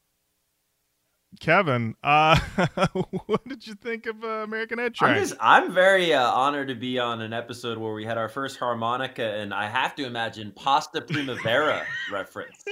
Kevan, 1.41 1.97
uh, 2.05 2.39
what 3.27 3.47
did 3.49 3.67
you 3.67 3.75
think 3.75 4.07
of 4.07 4.23
uh, 4.23 4.29
American 4.29 4.79
Head 4.79 4.95
I'm 5.01 5.19
just 5.19 5.35
I'm 5.41 5.73
very 5.73 6.15
uh, 6.15 6.31
honored 6.31 6.69
to 6.69 6.77
be 6.77 7.01
on 7.01 7.21
an 7.21 7.33
episode 7.33 7.79
where 7.79 7.93
we 7.93 8.05
had 8.05 8.17
our 8.17 8.29
first 8.29 8.59
harmonica, 8.59 9.25
and 9.25 9.53
I 9.53 9.69
have 9.69 9.97
to 9.97 10.07
imagine 10.07 10.53
Pasta 10.53 11.01
Primavera 11.01 11.85
reference. 12.13 12.65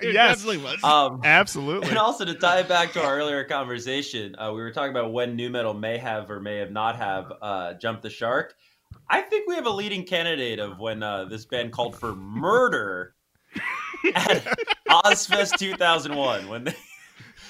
It 0.00 0.12
Yes. 0.12 0.42
definitely 0.42 0.58
was. 0.64 0.84
Um, 0.84 1.20
Absolutely. 1.24 1.88
and 1.88 1.98
also 1.98 2.24
to 2.24 2.34
tie 2.34 2.60
it 2.60 2.68
back 2.68 2.92
to 2.92 3.02
our 3.02 3.16
earlier 3.16 3.44
conversation, 3.44 4.34
uh, 4.38 4.50
we 4.52 4.60
were 4.60 4.70
talking 4.72 4.90
about 4.90 5.12
when 5.12 5.36
nu 5.36 5.48
metal 5.50 5.72
may 5.74 5.96
have 5.98 6.30
or 6.30 6.40
may 6.40 6.56
have 6.58 6.70
not 6.70 6.96
have 6.96 7.32
uh, 7.40 7.74
jumped 7.74 8.02
the 8.02 8.10
shark. 8.10 8.54
I 9.08 9.20
think 9.22 9.48
we 9.48 9.54
have 9.54 9.66
a 9.66 9.70
leading 9.70 10.04
candidate 10.04 10.58
of 10.58 10.78
when 10.78 11.02
uh, 11.02 11.24
this 11.26 11.44
band 11.46 11.72
called 11.72 11.96
for 11.98 12.14
murder 12.14 13.14
at 14.14 14.44
Ozzfest 14.88 15.58
2001. 15.58 16.48
When 16.48 16.64
they, 16.64 16.74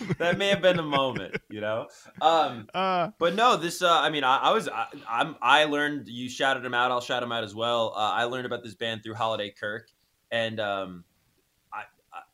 that 0.18 0.36
may 0.38 0.48
have 0.48 0.60
been 0.60 0.76
the 0.76 0.82
moment, 0.82 1.36
you 1.48 1.60
know. 1.62 1.86
Um, 2.20 2.68
uh, 2.74 3.10
but 3.18 3.34
no, 3.34 3.56
this. 3.56 3.80
Uh, 3.82 3.98
I 4.00 4.10
mean, 4.10 4.22
I, 4.24 4.36
I 4.36 4.52
was. 4.52 4.68
I, 4.68 4.86
I'm. 5.08 5.36
I 5.40 5.64
learned. 5.64 6.08
You 6.08 6.28
shouted 6.28 6.64
him 6.64 6.74
out. 6.74 6.90
I'll 6.90 7.00
shout 7.00 7.22
him 7.22 7.32
out 7.32 7.42
as 7.44 7.54
well. 7.54 7.92
Uh, 7.96 8.00
I 8.12 8.24
learned 8.24 8.44
about 8.46 8.62
this 8.62 8.74
band 8.74 9.02
through 9.02 9.14
Holiday 9.14 9.54
Kirk, 9.58 9.88
and 10.30 10.60
um, 10.60 11.04
I, 11.05 11.05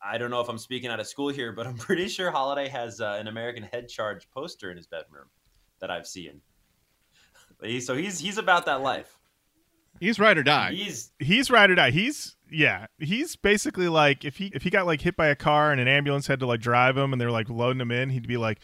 I. 0.05 0.19
Don't 0.19 0.31
know 0.31 0.41
if 0.41 0.49
I'm 0.49 0.59
speaking 0.59 0.91
out 0.91 1.01
of 1.01 1.07
school 1.07 1.29
here, 1.29 1.53
but 1.53 1.67
I'm 1.67 1.77
pretty 1.89 2.09
sure 2.09 2.31
Holiday 2.31 2.69
has 2.69 3.01
uh, 3.01 3.17
an 3.21 3.29
American 3.29 3.63
Head 3.63 3.89
Charge 3.89 4.29
poster 4.31 4.71
in 4.71 4.77
his 4.77 4.87
bedroom 4.87 5.27
that 5.81 5.91
I've 5.91 6.07
seen. 6.07 6.41
So 7.81 7.95
he's 7.95 8.19
he's 8.19 8.39
about 8.39 8.67
that 8.67 8.83
life. 8.83 9.19
He's 10.01 10.19
ride 10.19 10.37
or 10.37 10.43
die. 10.43 10.73
He's 10.73 11.13
he's 11.19 11.51
ride 11.51 11.71
or 11.71 11.77
die. 11.77 11.91
He's 11.91 12.37
yeah. 12.51 12.87
He's 12.99 13.37
basically 13.37 13.89
like 13.89 14.25
if 14.25 14.37
he 14.37 14.51
if 14.55 14.63
he 14.63 14.71
got 14.71 14.87
like 14.87 15.01
hit 15.01 15.17
by 15.17 15.29
a 15.29 15.37
car 15.37 15.71
and 15.71 15.81
an 15.81 15.87
ambulance 15.87 16.27
had 16.27 16.41
to 16.41 16.47
like 16.47 16.61
drive 16.61 16.97
him 16.97 17.13
and 17.13 17.21
they're 17.21 17.31
like 17.31 17.49
loading 17.49 17.81
him 17.81 17.93
in, 17.93 18.11
he'd 18.11 18.27
be 18.27 18.37
like, 18.37 18.59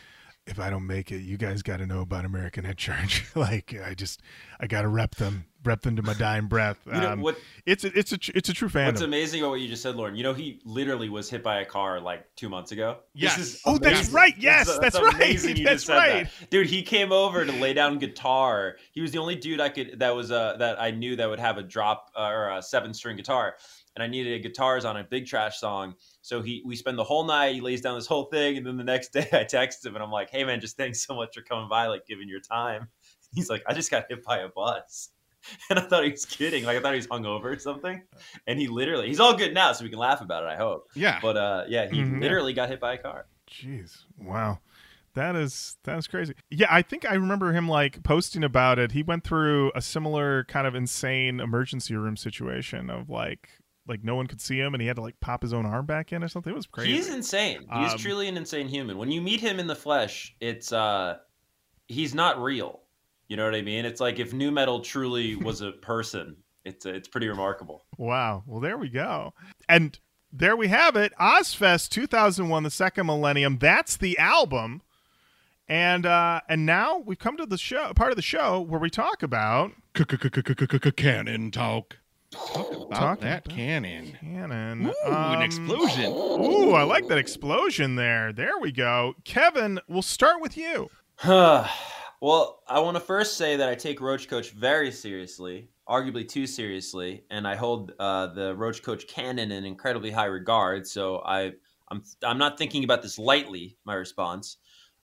if 0.49 0.59
I 0.59 0.71
don't 0.71 0.87
make 0.87 1.13
it, 1.13 1.21
you 1.21 1.37
guys 1.37 1.63
got 1.63 1.77
to 1.77 1.87
know 1.87 2.01
about 2.01 2.25
American 2.25 2.65
Head 2.65 2.79
Charge. 2.79 3.27
like 3.35 3.75
I 3.85 3.95
just 3.95 4.21
I 4.59 4.67
got 4.67 4.83
to 4.83 4.89
rep 4.89 5.15
them, 5.17 5.45
rep 5.69 5.87
into 5.87 6.03
my 6.03 6.15
dying 6.15 6.47
breath. 6.47 6.79
you 6.87 6.93
know 6.93 7.13
Um, 7.13 7.21
what 7.21 7.39
it's 7.67 7.85
a, 7.85 7.97
it's 7.99 8.13
a 8.13 8.19
it's 8.35 8.49
a 8.49 8.53
true 8.55 8.69
fan. 8.69 8.87
What's 8.87 9.03
amazing 9.03 9.41
about 9.43 9.51
what 9.51 9.61
you 9.61 9.69
just 9.69 9.83
said, 9.83 9.95
Lorin? 9.95 10.17
You 10.17 10.23
know, 10.23 10.33
he 10.35 10.61
literally 10.65 11.09
was 11.11 11.29
hit 11.31 11.43
by 11.43 11.61
a 11.61 11.65
car 11.65 12.01
like 12.01 12.27
two 12.35 12.49
months 12.49 12.73
ago. 12.73 12.99
Yes. 13.15 13.37
This 13.37 13.55
is 13.57 13.63
Oh, 13.67 13.79
that's 13.79 14.09
right. 14.11 14.35
Yes, 14.39 14.67
That's- 14.67 14.93
that's 14.95 15.05
right. 15.05 15.15
amazing 15.15 15.57
you 15.59 15.65
That's 15.69 15.85
just 15.85 15.87
said 15.87 15.97
right. 15.97 16.29
that. 16.41 16.51
dude. 16.51 16.67
He 16.67 16.83
came 16.83 17.13
over 17.13 17.45
to 17.45 17.53
lay 17.53 17.75
down 17.75 17.99
guitar. 17.99 18.77
He 18.93 19.01
was 19.01 19.13
the 19.13 19.19
only 19.19 19.37
dude 19.37 19.61
I 19.61 19.69
could 19.69 19.99
that 20.01 20.17
was 20.17 20.33
uh 20.33 20.57
that 20.59 20.81
I 20.81 20.91
knew 20.91 21.15
that 21.17 21.29
would 21.29 21.39
have 21.41 21.59
a 21.59 21.63
drop 21.63 22.11
uh, 22.17 22.23
or 22.29 22.51
a 22.51 22.63
seven 22.63 22.95
string 22.95 23.17
guitar, 23.17 23.57
and 23.95 24.03
I 24.03 24.07
needed 24.07 24.43
guitars 24.43 24.85
on 24.85 24.97
a 24.97 25.05
Big 25.05 25.27
Trash 25.27 25.59
song. 25.59 25.95
So 26.23 26.41
he 26.41 26.63
we 26.65 26.77
spend 26.77 26.99
the 26.99 27.05
whole 27.05 27.25
night. 27.25 27.55
He 27.55 27.61
lays 27.61 27.81
down 27.83 27.97
this 27.97 28.07
whole 28.07 28.25
thing, 28.27 28.57
and 28.57 28.67
then 28.67 28.77
the 28.79 28.85
next 28.85 29.13
day 29.13 29.29
I 29.33 29.45
text 29.45 29.85
him 29.85 29.95
and 29.95 30.03
I'm 30.03 30.11
like, 30.11 30.31
"Hey 30.31 30.45
man, 30.45 30.61
just 30.61 30.77
thanks 30.79 31.05
so 31.07 31.15
much 31.15 31.35
for 31.35 31.43
coming 31.43 31.69
by, 31.69 31.87
like 31.89 32.07
giving 32.07 32.29
your 32.29 32.41
time." 32.41 32.89
He's 33.35 33.51
like, 33.51 33.63
"I 33.67 33.75
just 33.75 33.91
got 33.91 34.07
hit 34.09 34.25
by 34.25 34.39
a 34.39 34.49
bus." 34.49 35.11
And 35.71 35.79
I 35.79 35.83
thought 35.83 36.05
he 36.05 36.11
was 36.11 36.25
kidding. 36.25 36.65
Like 36.65 36.77
I 36.77 36.81
thought 36.81 36.93
he 36.93 36.99
was 36.99 37.07
hungover 37.07 37.45
or 37.45 37.59
something. 37.59 38.03
And 38.47 38.59
he 38.59 38.67
literally, 38.69 39.07
he's 39.09 39.21
all 39.21 39.35
good 39.37 39.55
now, 39.55 39.73
so 39.73 39.85
we 39.85 39.91
can 39.91 39.99
laugh 39.99 40.21
about 40.21 40.43
it. 40.43 40.47
I 40.47 40.57
hope. 40.57 40.89
Yeah. 40.95 41.19
But 41.23 41.37
uh, 41.37 41.65
yeah, 41.69 41.89
he 41.89 41.99
Mhm. 42.03 42.21
literally 42.21 42.53
got 42.53 42.69
hit 42.69 42.81
by 42.81 42.95
a 42.95 42.99
car. 42.99 43.27
Jeez, 43.51 44.05
wow. 44.19 44.59
That 45.15 45.35
is 45.37 45.77
that 45.85 45.99
is 45.99 46.07
crazy. 46.07 46.35
Yeah, 46.51 46.67
I 46.71 46.83
think 46.83 47.09
I 47.11 47.15
remember 47.15 47.53
him 47.53 47.69
like 47.69 48.03
posting 48.03 48.45
about 48.45 48.79
it. 48.79 48.93
He 48.93 49.03
went 49.03 49.25
through 49.25 49.73
a 49.75 49.81
similar 49.81 50.45
kind 50.45 50.67
of 50.67 50.75
insane 50.75 51.41
emergency 51.41 51.95
room 51.97 52.17
situation 52.17 52.91
of 52.91 53.09
like 53.09 53.49
like 53.87 54.05
no 54.05 54.15
one 54.15 54.27
could 54.27 54.41
see 54.41 54.59
him 54.61 54.75
and 54.75 54.83
he 54.83 54.87
had 54.87 54.97
to 54.97 55.03
like 55.03 55.19
pop 55.21 55.41
his 55.43 55.53
own 55.55 55.65
arm 55.67 55.87
back 55.87 56.13
in 56.13 56.23
or 56.23 56.29
something. 56.29 56.53
It 56.53 56.57
was 56.57 56.67
crazy. 56.67 56.93
He's 56.93 57.09
insane. 57.09 57.61
He's 57.73 57.93
Um, 57.95 57.99
truly 57.99 58.29
an 58.29 58.37
insane 58.37 58.69
human. 58.69 58.99
When 58.99 59.11
you 59.11 59.21
meet 59.23 59.41
him 59.41 59.59
in 59.59 59.67
the 59.67 59.75
flesh, 59.75 60.37
it's 60.41 60.73
uh 60.73 61.17
he's 61.89 62.15
not 62.15 62.41
real. 62.41 62.83
You 63.29 63.37
know 63.37 63.45
what 63.45 63.55
I 63.55 63.63
mean? 63.63 63.85
It's 63.85 64.01
like 64.01 64.19
if 64.19 64.33
nu 64.33 64.51
metal 64.51 64.81
truly 64.81 65.37
was 65.37 65.61
a 65.61 65.73
person. 65.73 66.37
It's 66.65 66.85
it's 66.87 67.09
pretty 67.09 67.29
remarkable. 67.29 67.85
Wow. 67.97 68.43
Well, 68.47 68.61
there 68.61 68.77
we 68.79 68.89
go. 68.89 69.33
And 69.69 69.99
there 70.33 70.57
we 70.57 70.69
have 70.69 70.97
it. 70.97 71.13
Ozzfest 71.21 71.89
2001, 71.91 72.63
the 72.63 72.71
second 72.71 73.07
millennium. 73.07 73.59
That's 73.59 73.97
the 73.97 74.19
album. 74.19 74.83
And 75.69 76.07
uh 76.07 76.41
and 76.49 76.65
now 76.67 76.99
we've 76.99 77.19
come 77.19 77.37
to 77.37 77.47
the 77.47 77.59
show 77.59 77.93
part 77.95 78.11
of 78.11 78.17
the 78.17 78.23
show 78.23 78.61
where 78.61 78.81
we 78.81 78.89
talk 78.91 79.23
about 79.23 79.73
Cannon 80.97 81.51
talk. 81.51 81.97
Talk 82.31 82.71
about 82.73 82.91
Talk 82.93 83.21
that 83.21 83.47
about- 83.47 83.57
cannon. 83.57 84.17
Cannon. 84.21 84.87
Ooh, 84.89 84.95
an 85.11 85.35
Um, 85.37 85.43
explosion. 85.43 86.13
Ooh, 86.13 86.73
I 86.73 86.83
like 86.83 87.09
that 87.09 87.17
explosion 87.19 87.95
there. 87.97 88.33
There 88.35 88.59
we 88.61 88.71
go. 88.73 89.15
Kevan, 89.25 89.81
we'll 89.89 90.03
start 90.03 90.41
with 90.43 90.57
you. 90.57 90.91
well, 92.21 92.63
I 92.67 92.81
want 92.81 92.97
to 92.97 93.01
first 93.01 93.37
say 93.37 93.57
that 93.57 93.69
I 93.69 93.75
take 93.75 94.01
Roach 94.01 94.29
Koach 94.29 94.51
very 94.53 94.91
seriously, 94.91 95.69
arguably 95.89 96.27
too 96.27 96.47
seriously, 96.47 97.25
and 97.31 97.47
I 97.47 97.55
hold 97.55 97.93
uh, 97.99 98.29
the 98.29 98.57
Roach 98.57 98.83
Koach 98.83 99.07
canon 99.07 99.53
in 99.53 99.65
incredibly 99.65 100.11
high 100.11 100.27
regard. 100.27 100.87
So 100.87 101.19
I, 101.19 101.53
I'm, 101.89 102.03
I'm 102.23 102.39
not 102.39 102.59
thinking 102.59 102.83
about 102.83 103.03
this 103.03 103.19
lightly. 103.19 103.77
My 103.85 103.95
response. 103.95 104.57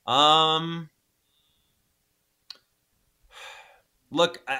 Um, 0.05 0.89
look, 4.11 4.41
I, 4.47 4.59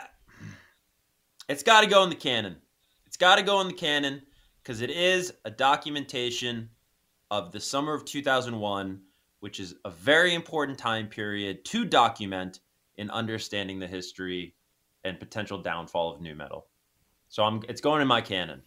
it's 1.50 1.64
got 1.64 1.82
to 1.82 1.88
go 1.88 2.04
in 2.04 2.10
the 2.10 2.16
canon. 2.16 2.56
It's 3.06 3.18
got 3.18 3.36
to 3.36 3.44
go 3.44 3.62
in 3.62 3.68
the 3.68 3.74
canon 3.74 4.22
because 4.64 4.82
it 4.82 4.90
is 4.90 5.34
a 5.44 5.52
documentation 5.52 6.70
of 7.32 7.52
the 7.52 7.60
summer 7.60 7.94
of 7.94 8.06
2001 8.06 9.02
which 9.46 9.60
is 9.60 9.76
a 9.86 9.92
very 9.92 10.34
important 10.34 10.76
time 10.76 11.06
period 11.06 11.64
to 11.64 11.86
document 11.86 12.62
in 12.98 13.12
understanding 13.12 13.78
the 13.78 13.86
history 13.86 14.56
and 15.04 15.20
potential 15.20 15.62
downfall 15.62 16.12
of 16.12 16.20
nu 16.20 16.34
metal. 16.34 16.66
So 17.30 17.44
I'm 17.44 17.62
it's 17.70 17.80
going 17.80 18.02
in 18.02 18.08
my 18.08 18.22
canon. 18.22 18.64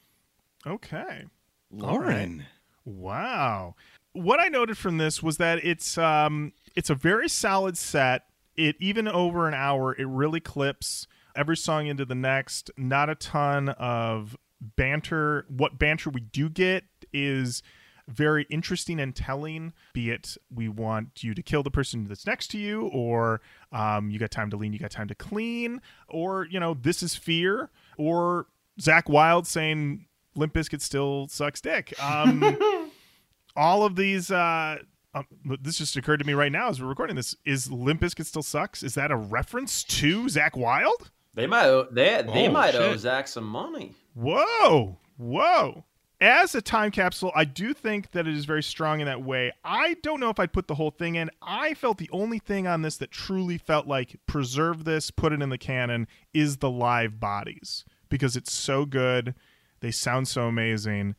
Okay. 0.64 1.24
Lorin. 1.72 2.46
Wow. 2.84 3.74
What 4.12 4.38
I 4.38 4.46
noted 4.46 4.78
from 4.78 4.98
this 4.98 5.20
was 5.20 5.38
that 5.38 5.64
it's 5.64 5.98
um 5.98 6.52
it's 6.76 6.90
a 6.90 6.94
very 6.94 7.28
solid 7.28 7.76
set. 7.76 8.26
It 8.54 8.76
even 8.78 9.08
over 9.08 9.48
an 9.48 9.54
hour, 9.54 9.96
it 9.96 10.06
really 10.06 10.38
clips 10.38 11.08
every 11.34 11.56
song 11.56 11.88
into 11.88 12.04
the 12.04 12.14
next. 12.14 12.70
Not 12.76 13.10
a 13.10 13.16
ton 13.16 13.70
of 13.70 14.36
banter. 14.60 15.44
What 15.48 15.76
banter 15.76 16.10
we 16.10 16.20
do 16.20 16.48
get 16.48 16.84
is 17.12 17.64
very 18.08 18.46
interesting 18.50 18.98
and 18.98 19.14
telling. 19.14 19.72
Be 19.92 20.10
it 20.10 20.36
we 20.52 20.68
want 20.68 21.22
you 21.22 21.34
to 21.34 21.42
kill 21.42 21.62
the 21.62 21.70
person 21.70 22.06
that's 22.08 22.26
next 22.26 22.48
to 22.48 22.58
you, 22.58 22.88
or 22.88 23.40
um, 23.72 24.10
you 24.10 24.18
got 24.18 24.30
time 24.30 24.50
to 24.50 24.56
lean, 24.56 24.72
you 24.72 24.78
got 24.78 24.90
time 24.90 25.08
to 25.08 25.14
clean, 25.14 25.80
or 26.08 26.46
you 26.50 26.58
know 26.58 26.74
this 26.74 27.02
is 27.02 27.14
fear, 27.14 27.70
or 27.96 28.46
Zakk 28.80 29.08
Wylde 29.08 29.46
saying 29.46 30.06
Limp 30.34 30.54
Bizkit 30.54 30.80
still 30.80 31.28
sucks 31.28 31.60
dick. 31.60 31.92
Um, 32.02 32.90
all 33.56 33.84
of 33.84 33.96
these. 33.96 34.30
Uh, 34.30 34.78
um, 35.14 35.26
this 35.62 35.78
just 35.78 35.96
occurred 35.96 36.18
to 36.18 36.26
me 36.26 36.34
right 36.34 36.52
now 36.52 36.68
as 36.68 36.80
we're 36.82 36.86
recording 36.88 37.16
this. 37.16 37.34
Is 37.44 37.70
Limp 37.72 38.02
Bizkit 38.02 38.26
still 38.26 38.42
sucks? 38.42 38.82
Is 38.82 38.94
that 38.94 39.10
a 39.10 39.16
reference 39.16 39.82
to 39.84 40.24
Zakk 40.26 40.54
Wylde? 40.56 41.10
They 41.34 41.46
might 41.46 41.64
owe, 41.66 41.86
they 41.90 42.22
they 42.32 42.48
Oh, 42.48 42.52
might 42.52 42.74
owe. 42.74 42.94
Zakk 42.94 43.26
some 43.28 43.44
money. 43.46 43.94
Whoa, 44.14 44.98
whoa. 45.16 45.84
As 46.20 46.56
a 46.56 46.60
time 46.60 46.90
capsule, 46.90 47.30
I 47.36 47.44
do 47.44 47.72
think 47.72 48.10
that 48.10 48.26
it 48.26 48.34
is 48.34 48.44
very 48.44 48.62
strong 48.62 48.98
in 48.98 49.06
that 49.06 49.22
way. 49.22 49.52
I 49.62 49.94
don't 50.02 50.18
know 50.18 50.30
if 50.30 50.40
I'd 50.40 50.52
put 50.52 50.66
the 50.66 50.74
whole 50.74 50.90
thing 50.90 51.14
in. 51.14 51.30
I 51.40 51.74
felt 51.74 51.98
the 51.98 52.10
only 52.12 52.40
thing 52.40 52.66
on 52.66 52.82
this 52.82 52.96
that 52.96 53.12
truly 53.12 53.56
felt 53.56 53.86
like 53.86 54.18
preserve 54.26 54.84
this, 54.84 55.12
put 55.12 55.32
it 55.32 55.40
in 55.40 55.50
the 55.50 55.58
canon, 55.58 56.08
is 56.34 56.56
the 56.56 56.70
live 56.70 57.20
bodies 57.20 57.84
because 58.08 58.34
it's 58.34 58.52
so 58.52 58.84
good. 58.84 59.36
They 59.78 59.92
sound 59.92 60.26
so 60.26 60.48
amazing. 60.48 61.14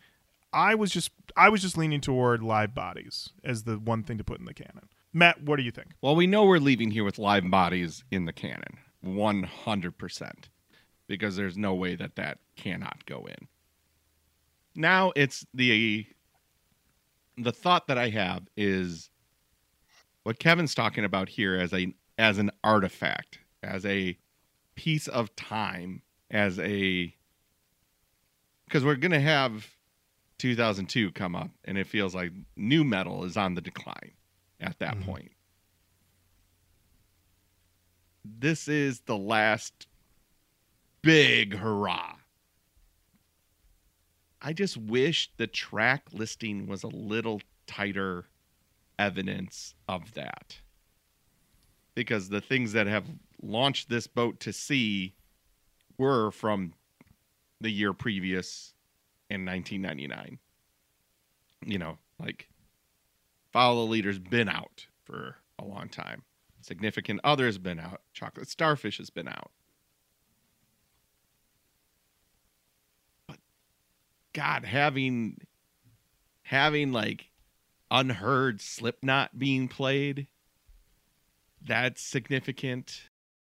I 0.52 0.76
was 0.76 0.92
just 0.92 1.12
I 1.38 1.48
was 1.48 1.62
just 1.62 1.78
leaning 1.78 2.02
toward 2.02 2.44
live 2.44 2.76
bodies 2.76 3.30
as 3.42 3.64
the 3.64 3.80
one 3.80 4.04
thing 4.04 4.18
to 4.18 4.26
put 4.26 4.40
in 4.40 4.46
the 4.46 4.54
canon. 4.54 4.90
Matt, 5.14 5.44
what 5.44 5.56
do 5.56 5.64
you 5.64 5.72
think? 5.72 5.94
Well, 6.02 6.16
we 6.16 6.28
know 6.28 6.44
we're 6.44 6.60
leaving 6.60 6.92
here 6.92 7.06
with 7.06 7.18
live 7.18 7.50
bodies 7.50 8.04
in 8.12 8.26
the 8.26 8.34
canon, 8.34 8.80
one 9.00 9.44
hundred 9.44 9.98
percent, 9.98 10.50
because 11.08 11.38
there's 11.38 11.58
no 11.58 11.74
way 11.74 11.96
that 11.96 12.18
that 12.18 12.40
cannot 12.58 13.06
go 13.06 13.26
in. 13.28 13.48
Now 14.76 15.12
it's 15.16 15.46
the 15.54 16.06
the 17.38 17.52
thought 17.52 17.88
that 17.88 17.98
I 17.98 18.10
have 18.10 18.48
is 18.58 19.10
what 20.24 20.40
Kevan's 20.40 20.76
talking 20.76 21.06
about 21.06 21.30
here 21.30 21.56
as 21.56 21.74
a 21.74 21.94
as 22.18 22.38
an 22.38 22.52
artifact, 22.64 23.40
as 23.64 23.86
a 23.86 24.18
piece 24.76 25.08
of 25.08 25.36
time, 25.36 26.02
as 26.32 26.60
a 26.60 27.14
because 28.66 28.84
we're 28.86 28.96
gonna 28.96 29.20
have 29.20 29.76
2002 30.38 31.12
come 31.14 31.36
up, 31.36 31.50
and 31.66 31.78
it 31.78 31.88
feels 31.88 32.14
like 32.14 32.32
nu 32.56 32.84
metal 32.84 33.24
is 33.24 33.38
on 33.38 33.56
the 33.56 33.62
decline 33.62 34.12
at 34.60 34.78
that 34.80 34.96
Mhm. 34.98 35.04
point. 35.06 35.32
This 38.24 38.68
is 38.68 39.02
the 39.02 39.18
last 39.18 39.88
big 41.02 41.56
hurrah. 41.56 42.19
I 44.42 44.54
just 44.54 44.78
wish 44.78 45.32
the 45.38 45.48
track 45.48 46.08
listing 46.12 46.68
was 46.68 46.84
a 46.84 46.88
little 46.88 47.42
tighter 47.68 48.26
evidence 48.98 49.76
of 49.88 50.14
that. 50.14 50.60
Because 51.96 52.30
the 52.30 52.42
things 52.42 52.72
that 52.74 52.88
have 52.88 53.06
launched 53.42 53.90
this 53.90 54.08
boat 54.08 54.40
to 54.42 54.54
sea 54.54 55.14
were 55.98 56.32
from 56.32 56.74
the 57.60 57.70
year 57.70 57.94
previous 57.94 58.74
in 59.30 59.46
1999. 59.46 60.40
You 61.66 61.78
know, 61.78 61.98
like 62.20 62.48
Follow 63.52 63.86
the 63.86 63.92
Leader's 63.92 64.20
been 64.20 64.48
out 64.48 64.88
for 65.04 65.38
a 65.58 65.66
long 65.66 65.90
time. 65.90 66.24
Significant 66.62 67.20
Other's 67.24 67.58
been 67.58 67.80
out. 67.80 68.02
Chocolate 68.14 68.50
Starfish 68.50 68.98
has 68.98 69.10
been 69.10 69.28
out. 69.28 69.52
God, 74.34 74.66
having 74.66 75.38
having 76.44 76.92
like 76.92 77.30
unheard 77.92 78.62
Slipknot 78.62 79.38
being 79.38 79.68
played, 79.68 80.28
that's 81.66 82.02
significant. 82.02 83.02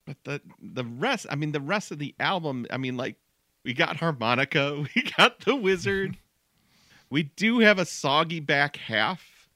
But 0.07 0.17
the 0.25 0.41
the 0.61 0.85
rest, 0.85 1.27
I 1.31 1.37
mean, 1.37 1.53
the 1.53 1.61
rest 1.61 1.91
of 1.91 1.99
the 1.99 2.15
album, 2.19 2.67
I 2.71 2.77
mean, 2.77 2.97
like 2.97 3.17
we 3.65 3.75
got 3.75 3.97
harmonica, 3.97 4.85
we 4.95 5.03
got 5.17 5.41
the 5.41 5.57
wizard. 5.57 6.17
we 7.11 7.25
do 7.25 7.61
have 7.61 7.79
a 7.79 7.85
soggy 7.85 8.41
back 8.41 8.77
half 8.77 9.49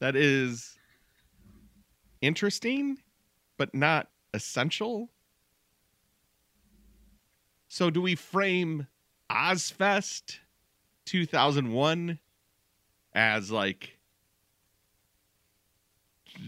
that 0.00 0.16
is 0.16 0.76
interesting, 2.20 2.98
but 3.56 3.74
not 3.74 4.08
essential. 4.34 5.10
So, 7.68 7.88
do 7.88 8.02
we 8.02 8.14
frame 8.14 8.86
Ozzfest 9.30 10.38
2001 11.06 12.18
as 13.14 13.50
like 13.50 13.98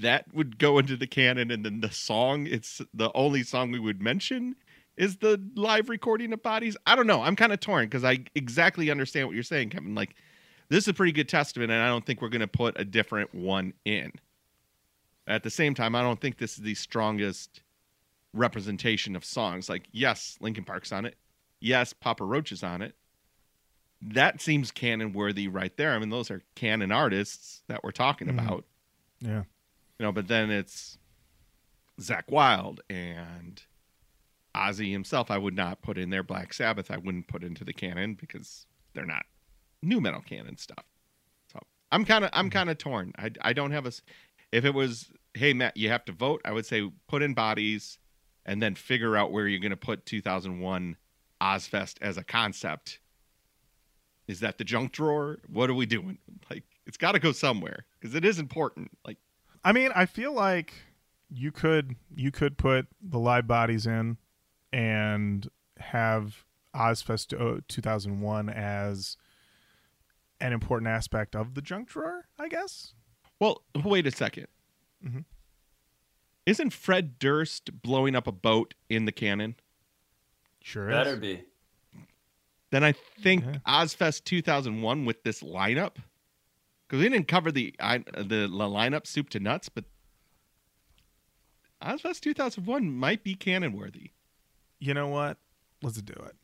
that 0.01 0.33
would 0.33 0.59
go 0.59 0.79
into 0.79 0.97
the 0.97 1.07
canon, 1.07 1.51
and 1.51 1.65
then 1.65 1.81
the 1.81 1.91
song, 1.91 2.47
it's 2.47 2.81
the 2.95 3.11
only 3.15 3.43
song 3.43 3.71
we 3.71 3.79
would 3.79 4.01
mention 4.01 4.57
is 4.97 5.17
the 5.17 5.41
live 5.57 5.89
recording 5.89 6.33
of 6.33 6.43
bodies? 6.43 6.77
I 6.87 6.95
don't 6.95 7.07
know. 7.07 7.23
I'm 7.23 7.37
kind 7.37 7.53
of 7.53 7.61
torn 7.61 7.87
because 7.87 8.05
I 8.05 8.25
exactly 8.35 8.91
understand 8.91 9.27
what 9.27 9.35
you're 9.35 9.43
saying, 9.43 9.71
Kevan. 9.71 9.95
Like, 9.95 10.15
this 10.69 10.85
is 10.85 10.89
a 10.89 10.95
pretty 10.95 11.13
good 11.13 11.29
testament, 11.29 11.71
and 11.71 11.83
I 11.83 11.89
don't 11.89 12.07
think 12.07 12.23
we're 12.23 12.29
going 12.29 12.41
to 12.41 12.47
put 12.47 12.79
a 12.79 12.85
different 12.85 13.35
one 13.35 13.75
in. 13.85 14.13
At 15.27 15.43
the 15.43 15.51
same 15.51 15.75
time, 15.75 15.95
I 15.95 16.03
don't 16.03 16.21
think 16.21 16.39
this 16.39 16.57
is 16.57 16.63
the 16.63 16.75
strongest 16.75 17.63
representation 18.33 19.17
of 19.17 19.25
songs. 19.25 19.69
Like, 19.69 19.89
yes, 19.93 20.37
Linkin 20.41 20.65
Park's 20.65 20.93
on 20.93 21.07
it. 21.07 21.17
Yes, 21.61 21.93
Papa 21.93 22.25
Roach 22.25 22.53
is 22.53 22.63
on 22.63 22.83
it. 22.83 22.95
That 24.07 24.41
seems 24.41 24.71
canon 24.71 25.13
worthy 25.13 25.49
right 25.49 25.75
there. 25.77 25.93
I 25.95 25.99
mean, 25.99 26.11
those 26.11 26.31
are 26.31 26.43
canon 26.55 26.93
artists 26.93 27.63
that 27.69 27.83
we're 27.83 27.91
talking 27.91 28.29
Mhm. 28.29 28.33
about. 28.39 28.67
Yeah. 29.21 29.45
You 29.99 30.05
know, 30.07 30.13
but 30.13 30.29
then 30.29 30.51
it's 30.51 30.99
Zakk 32.01 32.29
Wylde 32.29 32.81
and 32.91 33.63
Ozzy 34.55 34.91
himself. 34.93 35.31
I 35.31 35.39
would 35.39 35.55
not 35.55 35.81
put 35.83 35.97
in 35.97 36.11
there. 36.11 36.23
Black 36.23 36.53
Sabbath, 36.53 36.91
I 36.91 36.99
wouldn't 36.99 37.29
put 37.29 37.43
into 37.43 37.65
the 37.65 37.73
canon 37.73 38.15
because 38.15 38.67
they're 38.93 39.07
not 39.07 39.25
nu 39.83 40.01
metal 40.01 40.21
canon 40.21 40.57
stuff. 40.59 40.85
So 41.53 41.61
I'm 41.91 42.05
kind 42.05 42.25
of 42.25 42.31
I'm 42.33 42.51
kind 42.51 42.69
of 42.71 42.79
torn. 42.79 43.13
I 43.19 43.31
I 43.41 43.53
don't 43.53 43.71
have 43.71 43.87
a. 43.87 43.93
If 44.53 44.65
it 44.65 44.75
was, 44.75 45.11
hey 45.35 45.53
Matt, 45.55 45.77
you 45.77 45.89
have 45.89 46.05
to 46.05 46.13
vote. 46.13 46.41
I 46.45 46.53
would 46.53 46.67
say 46.67 46.91
put 47.09 47.23
in 47.23 47.33
bodies, 47.35 47.99
and 48.45 48.63
then 48.63 48.75
figure 48.75 49.17
out 49.17 49.33
where 49.33 49.49
you're 49.49 49.61
going 49.61 49.71
to 49.71 49.77
put 49.77 50.05
2001 50.07 50.97
Ozzfest 51.41 51.97
as 52.03 52.17
a 52.19 52.25
concept. 52.25 52.99
Is 54.27 54.41
that 54.41 54.59
the 54.59 54.65
junk 54.65 54.93
drawer? 54.93 55.39
What 55.49 55.69
are 55.71 55.75
we 55.75 55.87
doing? 55.87 56.19
Like, 56.51 56.65
it's 56.87 56.97
got 56.97 57.13
to 57.13 57.19
go 57.19 57.33
somewhere 57.33 57.85
because 58.01 58.15
it 58.15 58.25
is 58.25 58.39
important. 58.39 58.91
Like, 59.07 59.19
I 59.65 59.73
mean, 59.73 59.91
I 59.95 60.07
feel 60.07 60.33
like 60.33 60.73
you 61.31 61.51
could 61.53 61.97
you 62.15 62.31
could 62.31 62.57
put 62.59 62.87
the 63.03 63.19
live 63.19 63.47
bodies 63.47 63.87
in 63.87 64.19
and 64.73 65.49
have 65.79 66.45
Ozzfest 66.75 67.33
uh, 67.59 67.61
2001 67.69 68.49
as 68.49 69.17
an 70.41 70.53
important 70.53 70.89
aspect 70.89 71.35
of 71.37 71.55
the 71.55 71.63
junk 71.63 71.89
drawer, 71.89 72.27
I 72.39 72.49
guess. 72.49 72.93
well, 73.41 73.63
wait 73.85 74.07
a 74.07 74.11
2nd 74.11 74.47
Mhm. 75.05 75.25
Isn't 76.47 76.73
Fred 76.73 77.19
Durst 77.19 77.83
blowing 77.83 78.15
up 78.17 78.27
a 78.27 78.33
boat 78.33 78.75
in 78.89 79.05
the 79.07 79.13
cannon? 79.13 79.57
Sure 80.63 80.89
Better 80.89 81.15
is. 81.15 81.19
be. 81.19 81.45
Then 82.75 82.83
I 82.83 82.91
think 83.23 83.45
Yeah. 83.45 83.59
Ozzfest 83.69 84.25
2001 84.25 85.05
with 85.05 85.23
this 85.23 85.45
lineup, 85.45 85.99
because 86.89 87.01
we 87.01 87.09
didn't 87.09 87.29
cover 87.29 87.53
the 87.53 87.73
I, 87.79 87.99
the 87.99 88.49
lineup 88.49 89.07
soup 89.07 89.29
to 89.31 89.39
nuts, 89.39 89.69
but 89.69 89.85
Ozzfest 91.81 92.23
2001 92.23 92.91
might 92.91 93.23
be 93.23 93.37
canon 93.37 93.75
worthy. 93.75 94.11
You 94.81 94.93
know 94.93 95.07
what? 95.07 95.39
Let's 95.83 96.03
do 96.03 96.15
it. 96.15 96.35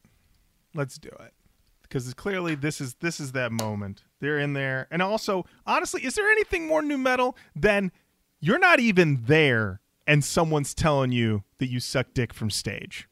Let's 0.72 0.98
do 0.98 1.08
it. 1.08 1.34
Because 1.82 2.14
clearly 2.14 2.54
this 2.54 2.80
is 2.80 2.94
this 3.00 3.18
is 3.18 3.32
that 3.32 3.50
moment. 3.50 4.04
They're 4.20 4.38
in 4.38 4.52
there. 4.52 4.86
And 4.92 5.02
also, 5.02 5.46
honestly, 5.66 6.04
is 6.04 6.14
there 6.14 6.30
anything 6.30 6.68
more 6.68 6.80
nu 6.80 6.96
metal 6.96 7.36
than 7.56 7.90
you're 8.38 8.60
not 8.60 8.78
even 8.78 9.24
there 9.24 9.80
and 10.06 10.24
someone's 10.24 10.74
telling 10.74 11.10
you 11.10 11.42
that 11.58 11.66
you 11.66 11.80
suck 11.80 12.14
dick 12.14 12.32
from 12.32 12.50
stage? 12.50 13.08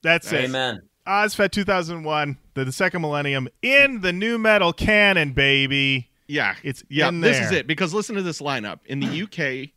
That's 0.00 0.32
it. 0.32 0.46
Amen. 0.46 0.80
Ozzfest 1.06 1.52
2001, 1.52 2.38
the, 2.54 2.64
the 2.64 2.72
second 2.72 3.00
millennium 3.02 3.48
in 3.62 4.00
the 4.00 4.12
nu 4.12 4.38
metal 4.38 4.72
canon, 4.72 5.32
baby. 5.32 6.10
Yeah, 6.28 6.56
It's 6.62 6.82
yeah. 6.88 7.10
This 7.12 7.38
is 7.38 7.52
it 7.52 7.66
because 7.66 7.94
listen 7.94 8.16
to 8.16 8.22
this 8.22 8.40
lineup. 8.40 8.80
In 8.86 8.98
the 9.00 9.22
UK, 9.22 9.70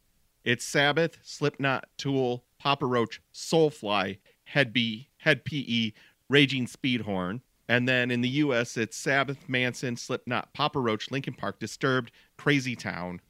it's 0.43 0.65
Sabbath, 0.65 1.17
Slipknot, 1.21 1.85
Tool, 1.97 2.43
Papa 2.57 2.85
Roach, 2.85 3.21
Soulfly, 3.33 4.17
Head 4.45 4.73
B, 4.73 5.09
Hed 5.17 5.45
PE, 5.45 5.91
Raging 6.27 6.65
Speedhorn, 6.65 7.41
and 7.67 7.87
then 7.87 8.09
in 8.09 8.21
the 8.21 8.29
US, 8.29 8.77
it's 8.77 8.97
Sabbath, 8.97 9.47
Manson, 9.47 9.95
Slipknot, 9.95 10.53
Papa 10.53 10.79
Roach, 10.79 11.11
Linkin 11.11 11.35
Park, 11.35 11.59
Disturbed, 11.59 12.11
Crazy 12.37 12.75
Town, 12.75 13.21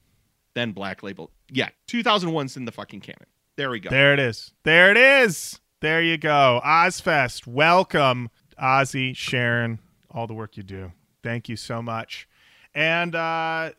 then 0.54 0.72
Black 0.72 1.04
Label. 1.04 1.32
Yeah, 1.52 1.70
2001's 1.88 2.56
in 2.56 2.64
the 2.64 2.72
fucking 2.72 3.02
canon. 3.02 3.26
There 3.58 3.70
we 3.70 3.82
go. 3.82 3.90
There 3.90 4.14
it 4.14 4.20
is. 4.20 4.54
There 4.64 4.92
it 4.92 4.98
is. 4.98 5.60
There 5.82 6.02
you 6.02 6.18
go. 6.18 6.62
Ozzfest. 6.66 7.48
Welcome, 7.48 8.30
Ozzy, 8.62 9.16
Sharon, 9.16 9.80
all 10.12 10.28
the 10.28 10.34
work 10.34 10.58
you 10.58 10.64
do. 10.64 10.92
Thank 11.24 11.48
you 11.48 11.56
so 11.56 11.82
much. 11.82 12.28
And 12.76 13.16
uh 13.16 13.72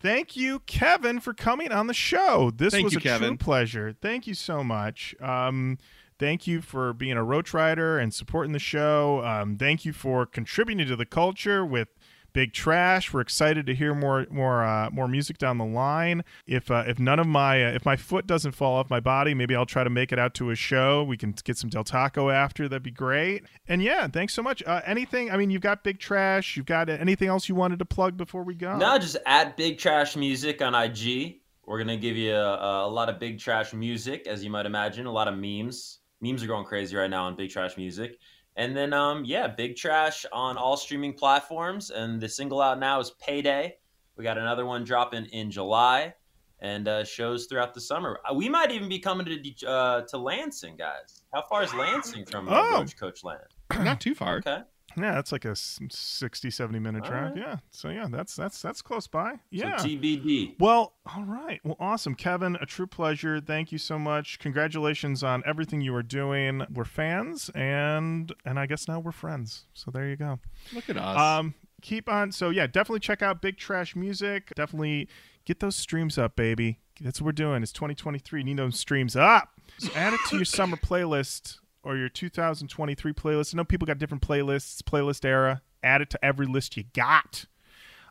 thank 0.00 0.36
you, 0.36 0.60
Kevan, 0.60 1.20
for 1.20 1.32
coming 1.34 1.72
on 1.72 1.86
the 1.86 1.94
show. 1.94 2.50
This 2.54 2.72
Thank 2.72 2.84
was 2.84 2.92
you, 2.92 2.98
a 2.98 3.00
true 3.00 3.10
Kevan. 3.10 3.38
pleasure. 3.38 3.94
Thank 4.00 4.26
you 4.26 4.34
so 4.34 4.62
much. 4.62 5.14
Um 5.20 5.78
Thank 6.18 6.46
you 6.46 6.62
for 6.62 6.94
being 6.94 7.18
a 7.18 7.22
roach 7.22 7.52
ryder 7.52 7.98
and 7.98 8.12
supporting 8.14 8.52
the 8.52 8.58
show. 8.58 9.22
Um, 9.22 9.58
thank 9.58 9.84
you 9.84 9.92
for 9.92 10.24
contributing 10.24 10.86
to 10.86 10.96
the 10.96 11.04
culture 11.04 11.62
with 11.62 11.88
Big 12.36 12.52
Trash. 12.52 13.14
We're 13.14 13.22
excited 13.22 13.64
to 13.64 13.74
hear 13.74 13.94
more 13.94 14.26
more 14.30 14.62
uh, 14.62 14.90
more 14.90 15.08
music 15.08 15.38
down 15.38 15.56
the 15.56 15.64
line. 15.64 16.22
If 16.46 16.70
uh, 16.70 16.84
if 16.86 16.98
none 16.98 17.18
of 17.18 17.26
my 17.26 17.64
uh, 17.64 17.70
if 17.70 17.86
my 17.86 17.96
foot 17.96 18.26
doesn't 18.26 18.52
fall 18.52 18.74
off 18.76 18.90
my 18.90 19.00
body, 19.00 19.32
maybe 19.32 19.56
I'll 19.56 19.64
try 19.64 19.82
to 19.82 19.88
make 19.88 20.12
it 20.12 20.18
out 20.18 20.34
to 20.34 20.50
a 20.50 20.54
show. 20.54 21.02
We 21.02 21.16
can 21.16 21.34
get 21.44 21.56
some 21.56 21.70
Del 21.70 21.82
Taco 21.82 22.28
after. 22.28 22.68
That'd 22.68 22.82
be 22.82 22.90
great. 22.90 23.44
And 23.66 23.82
yeah, 23.82 24.06
thanks 24.08 24.34
so 24.34 24.42
much. 24.42 24.62
Uh, 24.66 24.82
anything? 24.84 25.30
I 25.30 25.38
mean, 25.38 25.48
you've 25.48 25.62
got 25.62 25.82
Big 25.82 25.98
Trash. 25.98 26.58
You've 26.58 26.66
got 26.66 26.90
anything 26.90 27.28
else 27.28 27.48
you 27.48 27.54
wanted 27.54 27.78
to 27.78 27.86
plug 27.86 28.18
before 28.18 28.42
we 28.42 28.54
go? 28.54 28.76
No, 28.76 28.98
just 28.98 29.16
at 29.24 29.56
Big 29.56 29.78
Trash 29.78 30.14
Music 30.14 30.60
on 30.60 30.74
IG. 30.74 31.36
We're 31.64 31.78
gonna 31.78 31.96
give 31.96 32.18
you 32.18 32.34
a, 32.34 32.84
a 32.84 32.90
lot 32.90 33.08
of 33.08 33.18
Big 33.18 33.38
Trash 33.38 33.72
music, 33.72 34.26
as 34.26 34.44
you 34.44 34.50
might 34.50 34.66
imagine. 34.66 35.06
A 35.06 35.10
lot 35.10 35.26
of 35.26 35.38
memes. 35.38 36.00
Memes 36.20 36.42
are 36.42 36.46
going 36.46 36.66
crazy 36.66 36.96
right 36.96 37.08
now 37.08 37.24
on 37.24 37.34
Big 37.34 37.48
Trash 37.48 37.78
Music. 37.78 38.18
And 38.56 38.74
then, 38.76 38.92
um, 38.92 39.24
yeah, 39.24 39.46
Big 39.48 39.76
Trash 39.76 40.24
on 40.32 40.56
all 40.56 40.76
streaming 40.76 41.12
platforms. 41.12 41.90
And 41.90 42.20
the 42.20 42.28
single 42.28 42.60
out 42.62 42.78
now 42.78 42.98
is 43.00 43.10
Payday. 43.20 43.76
We 44.16 44.24
got 44.24 44.38
another 44.38 44.64
one 44.64 44.82
dropping 44.84 45.26
in 45.26 45.50
July, 45.50 46.14
and 46.60 46.88
uh, 46.88 47.04
shows 47.04 47.44
throughout 47.46 47.74
the 47.74 47.80
summer. 47.82 48.18
Uh, 48.28 48.32
We 48.32 48.48
might 48.48 48.70
even 48.72 48.88
be 48.88 48.98
coming 48.98 49.26
to 49.26 49.66
uh, 49.68 50.02
to 50.02 50.16
Lansing, 50.16 50.76
guys. 50.76 51.22
How 51.34 51.42
far 51.42 51.62
is 51.64 51.74
Lansing 51.74 52.24
from 52.24 52.48
uh, 52.48 52.52
Oh. 52.54 52.78
Roach 52.78 52.96
Koach 52.96 53.22
Land? 53.24 53.44
Not 53.84 54.00
too 54.00 54.14
far. 54.14 54.38
Okay. 54.38 54.60
Yeah, 54.96 55.12
that's 55.12 55.32
like 55.32 55.44
a 55.44 55.54
60, 55.54 56.50
70 56.50 56.78
minute 56.78 57.04
All 57.04 57.10
drive. 57.10 57.30
right. 57.32 57.36
Yeah. 57.36 57.56
So 57.70 57.88
yeah, 57.90 58.06
that's 58.10 58.34
that's 58.34 58.60
that's 58.62 58.82
close 58.82 59.06
by. 59.06 59.34
Yeah. 59.50 59.76
So 59.76 59.86
TBD. 59.86 60.54
Well, 60.58 60.94
all 61.14 61.24
right. 61.24 61.60
Well, 61.64 61.76
awesome. 61.78 62.14
Kevan, 62.14 62.56
a 62.60 62.66
true 62.66 62.86
pleasure. 62.86 63.40
Thank 63.40 63.72
you 63.72 63.78
so 63.78 63.98
much. 63.98 64.38
Congratulations 64.38 65.22
on 65.22 65.42
everything 65.46 65.80
you 65.80 65.94
are 65.94 66.02
doing. 66.02 66.62
We're 66.72 66.84
fans 66.84 67.50
and 67.54 68.32
and 68.44 68.58
I 68.58 68.66
guess 68.66 68.88
now 68.88 69.00
we're 69.00 69.12
friends. 69.12 69.66
So 69.74 69.90
there 69.90 70.08
you 70.08 70.16
go. 70.16 70.38
Look 70.72 70.88
at 70.88 70.96
us. 70.96 71.18
Um 71.18 71.54
keep 71.82 72.08
on 72.08 72.32
so 72.32 72.50
yeah, 72.50 72.66
definitely 72.66 73.00
check 73.00 73.22
out 73.22 73.42
Big 73.42 73.58
Trash 73.58 73.94
Music. 73.94 74.52
Definitely 74.56 75.08
get 75.44 75.60
those 75.60 75.76
streams 75.76 76.16
up, 76.18 76.36
baby. 76.36 76.78
That's 77.00 77.20
what 77.20 77.26
we're 77.26 77.32
doing. 77.32 77.62
It's 77.62 77.72
2023. 77.72 78.42
Need 78.42 78.56
those 78.56 78.78
streams 78.78 79.14
up. 79.16 79.50
So 79.78 79.90
add 79.94 80.14
it 80.14 80.20
to 80.30 80.36
your 80.36 80.44
summer 80.58 80.78
playlist 80.78 81.58
or 81.86 81.96
your 81.96 82.08
2023 82.08 83.12
playlist. 83.12 83.54
I 83.54 83.56
know 83.56 83.64
people 83.64 83.86
got 83.86 83.98
different 83.98 84.26
playlists, 84.26 84.82
playlist 84.82 85.24
era. 85.24 85.62
Add 85.82 86.02
it 86.02 86.10
to 86.10 86.24
every 86.24 86.46
list 86.46 86.76
you 86.76 86.84
got. 86.94 87.46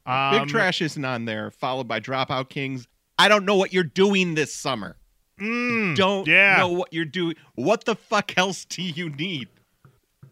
Big 0.06 0.14
Um, 0.14 0.48
Trash 0.48 0.82
isn't 0.82 1.04
on 1.04 1.26
there, 1.26 1.52
followed 1.52 1.88
by 1.88 2.00
Dropout 2.00 2.48
Kings. 2.50 2.88
I 3.20 3.28
don't 3.28 3.44
know 3.44 3.58
what 3.58 3.74
you're 3.74 3.84
doing 3.84 4.36
this 4.36 4.54
summer. 4.54 4.96
mm, 5.40 5.96
Don't 5.96 6.26
yeah. 6.28 6.58
know 6.58 6.70
what 6.70 6.94
you're 6.94 7.04
doing. 7.06 7.36
What 7.56 7.84
the 7.84 7.96
fuck 7.96 8.38
else 8.38 8.64
do 8.66 8.82
you 8.82 9.10
need? 9.10 9.50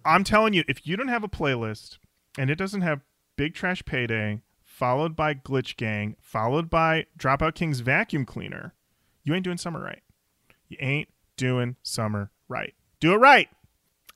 I'm 0.05 0.23
telling 0.23 0.53
you, 0.53 0.63
if 0.67 0.88
you 0.88 0.95
don't 0.95 1.07
have 1.09 1.23
a 1.23 1.30
playlist 1.30 1.97
and 2.38 2.49
it 2.49 2.55
doesn't 2.55 2.81
have 2.81 3.01
Big 3.35 3.55
Trash 3.55 3.83
Payday, 3.83 4.41
followed 4.63 5.15
by 5.15 5.33
Glitch 5.33 5.75
Gang, 5.75 6.15
followed 6.22 6.69
by 6.69 7.07
Dropout 7.17 7.55
King's 7.55 7.81
Vacuum 7.81 8.25
Cleaner, 8.25 8.73
you 9.23 9.33
ain't 9.33 9.43
doing 9.43 9.57
summer 9.57 9.81
right. 9.81 10.01
You 10.69 10.77
ain't 10.80 11.09
doing 11.35 11.75
summer 11.83 12.31
right. 12.47 12.73
Do 13.03 13.11
it 13.11 13.17
right. 13.17 13.49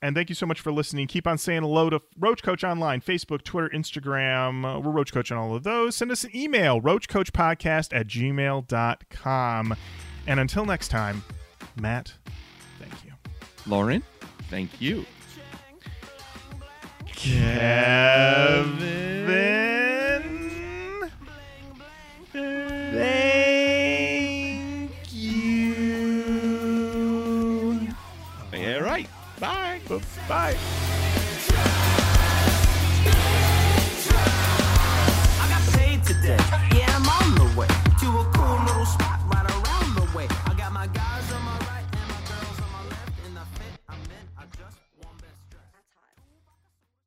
And 0.00 0.16
thank 0.16 0.30
you 0.30 0.34
so 0.34 0.46
much 0.46 0.62
for 0.62 0.72
listening. 0.72 1.08
Keep 1.08 1.26
on 1.26 1.36
saying 1.36 1.60
hello 1.60 1.90
to 1.90 2.00
Roach 2.18 2.42
Koach 2.42 2.66
Online, 2.66 3.02
Facebook, 3.02 3.42
Twitter, 3.42 3.68
Instagram. 3.68 4.64
Uh, 4.64 4.80
we're 4.80 4.92
Roach 4.92 5.12
Koach 5.12 5.30
on 5.30 5.36
all 5.36 5.54
of 5.54 5.62
those. 5.62 5.94
Send 5.94 6.10
us 6.10 6.24
an 6.24 6.34
email, 6.34 6.80
roachkoachpodcast 6.80 7.94
at 7.94 8.06
gmail.com. 8.06 9.76
And 10.26 10.40
until 10.40 10.64
next 10.64 10.88
time, 10.88 11.22
Matt, 11.78 12.14
thank 12.78 13.04
you. 13.04 13.12
Lorin, 13.66 14.02
thank 14.48 14.80
you. 14.80 15.04
Kevan. 17.14 18.78
Bye. 30.28 30.56
Today. 36.04 36.67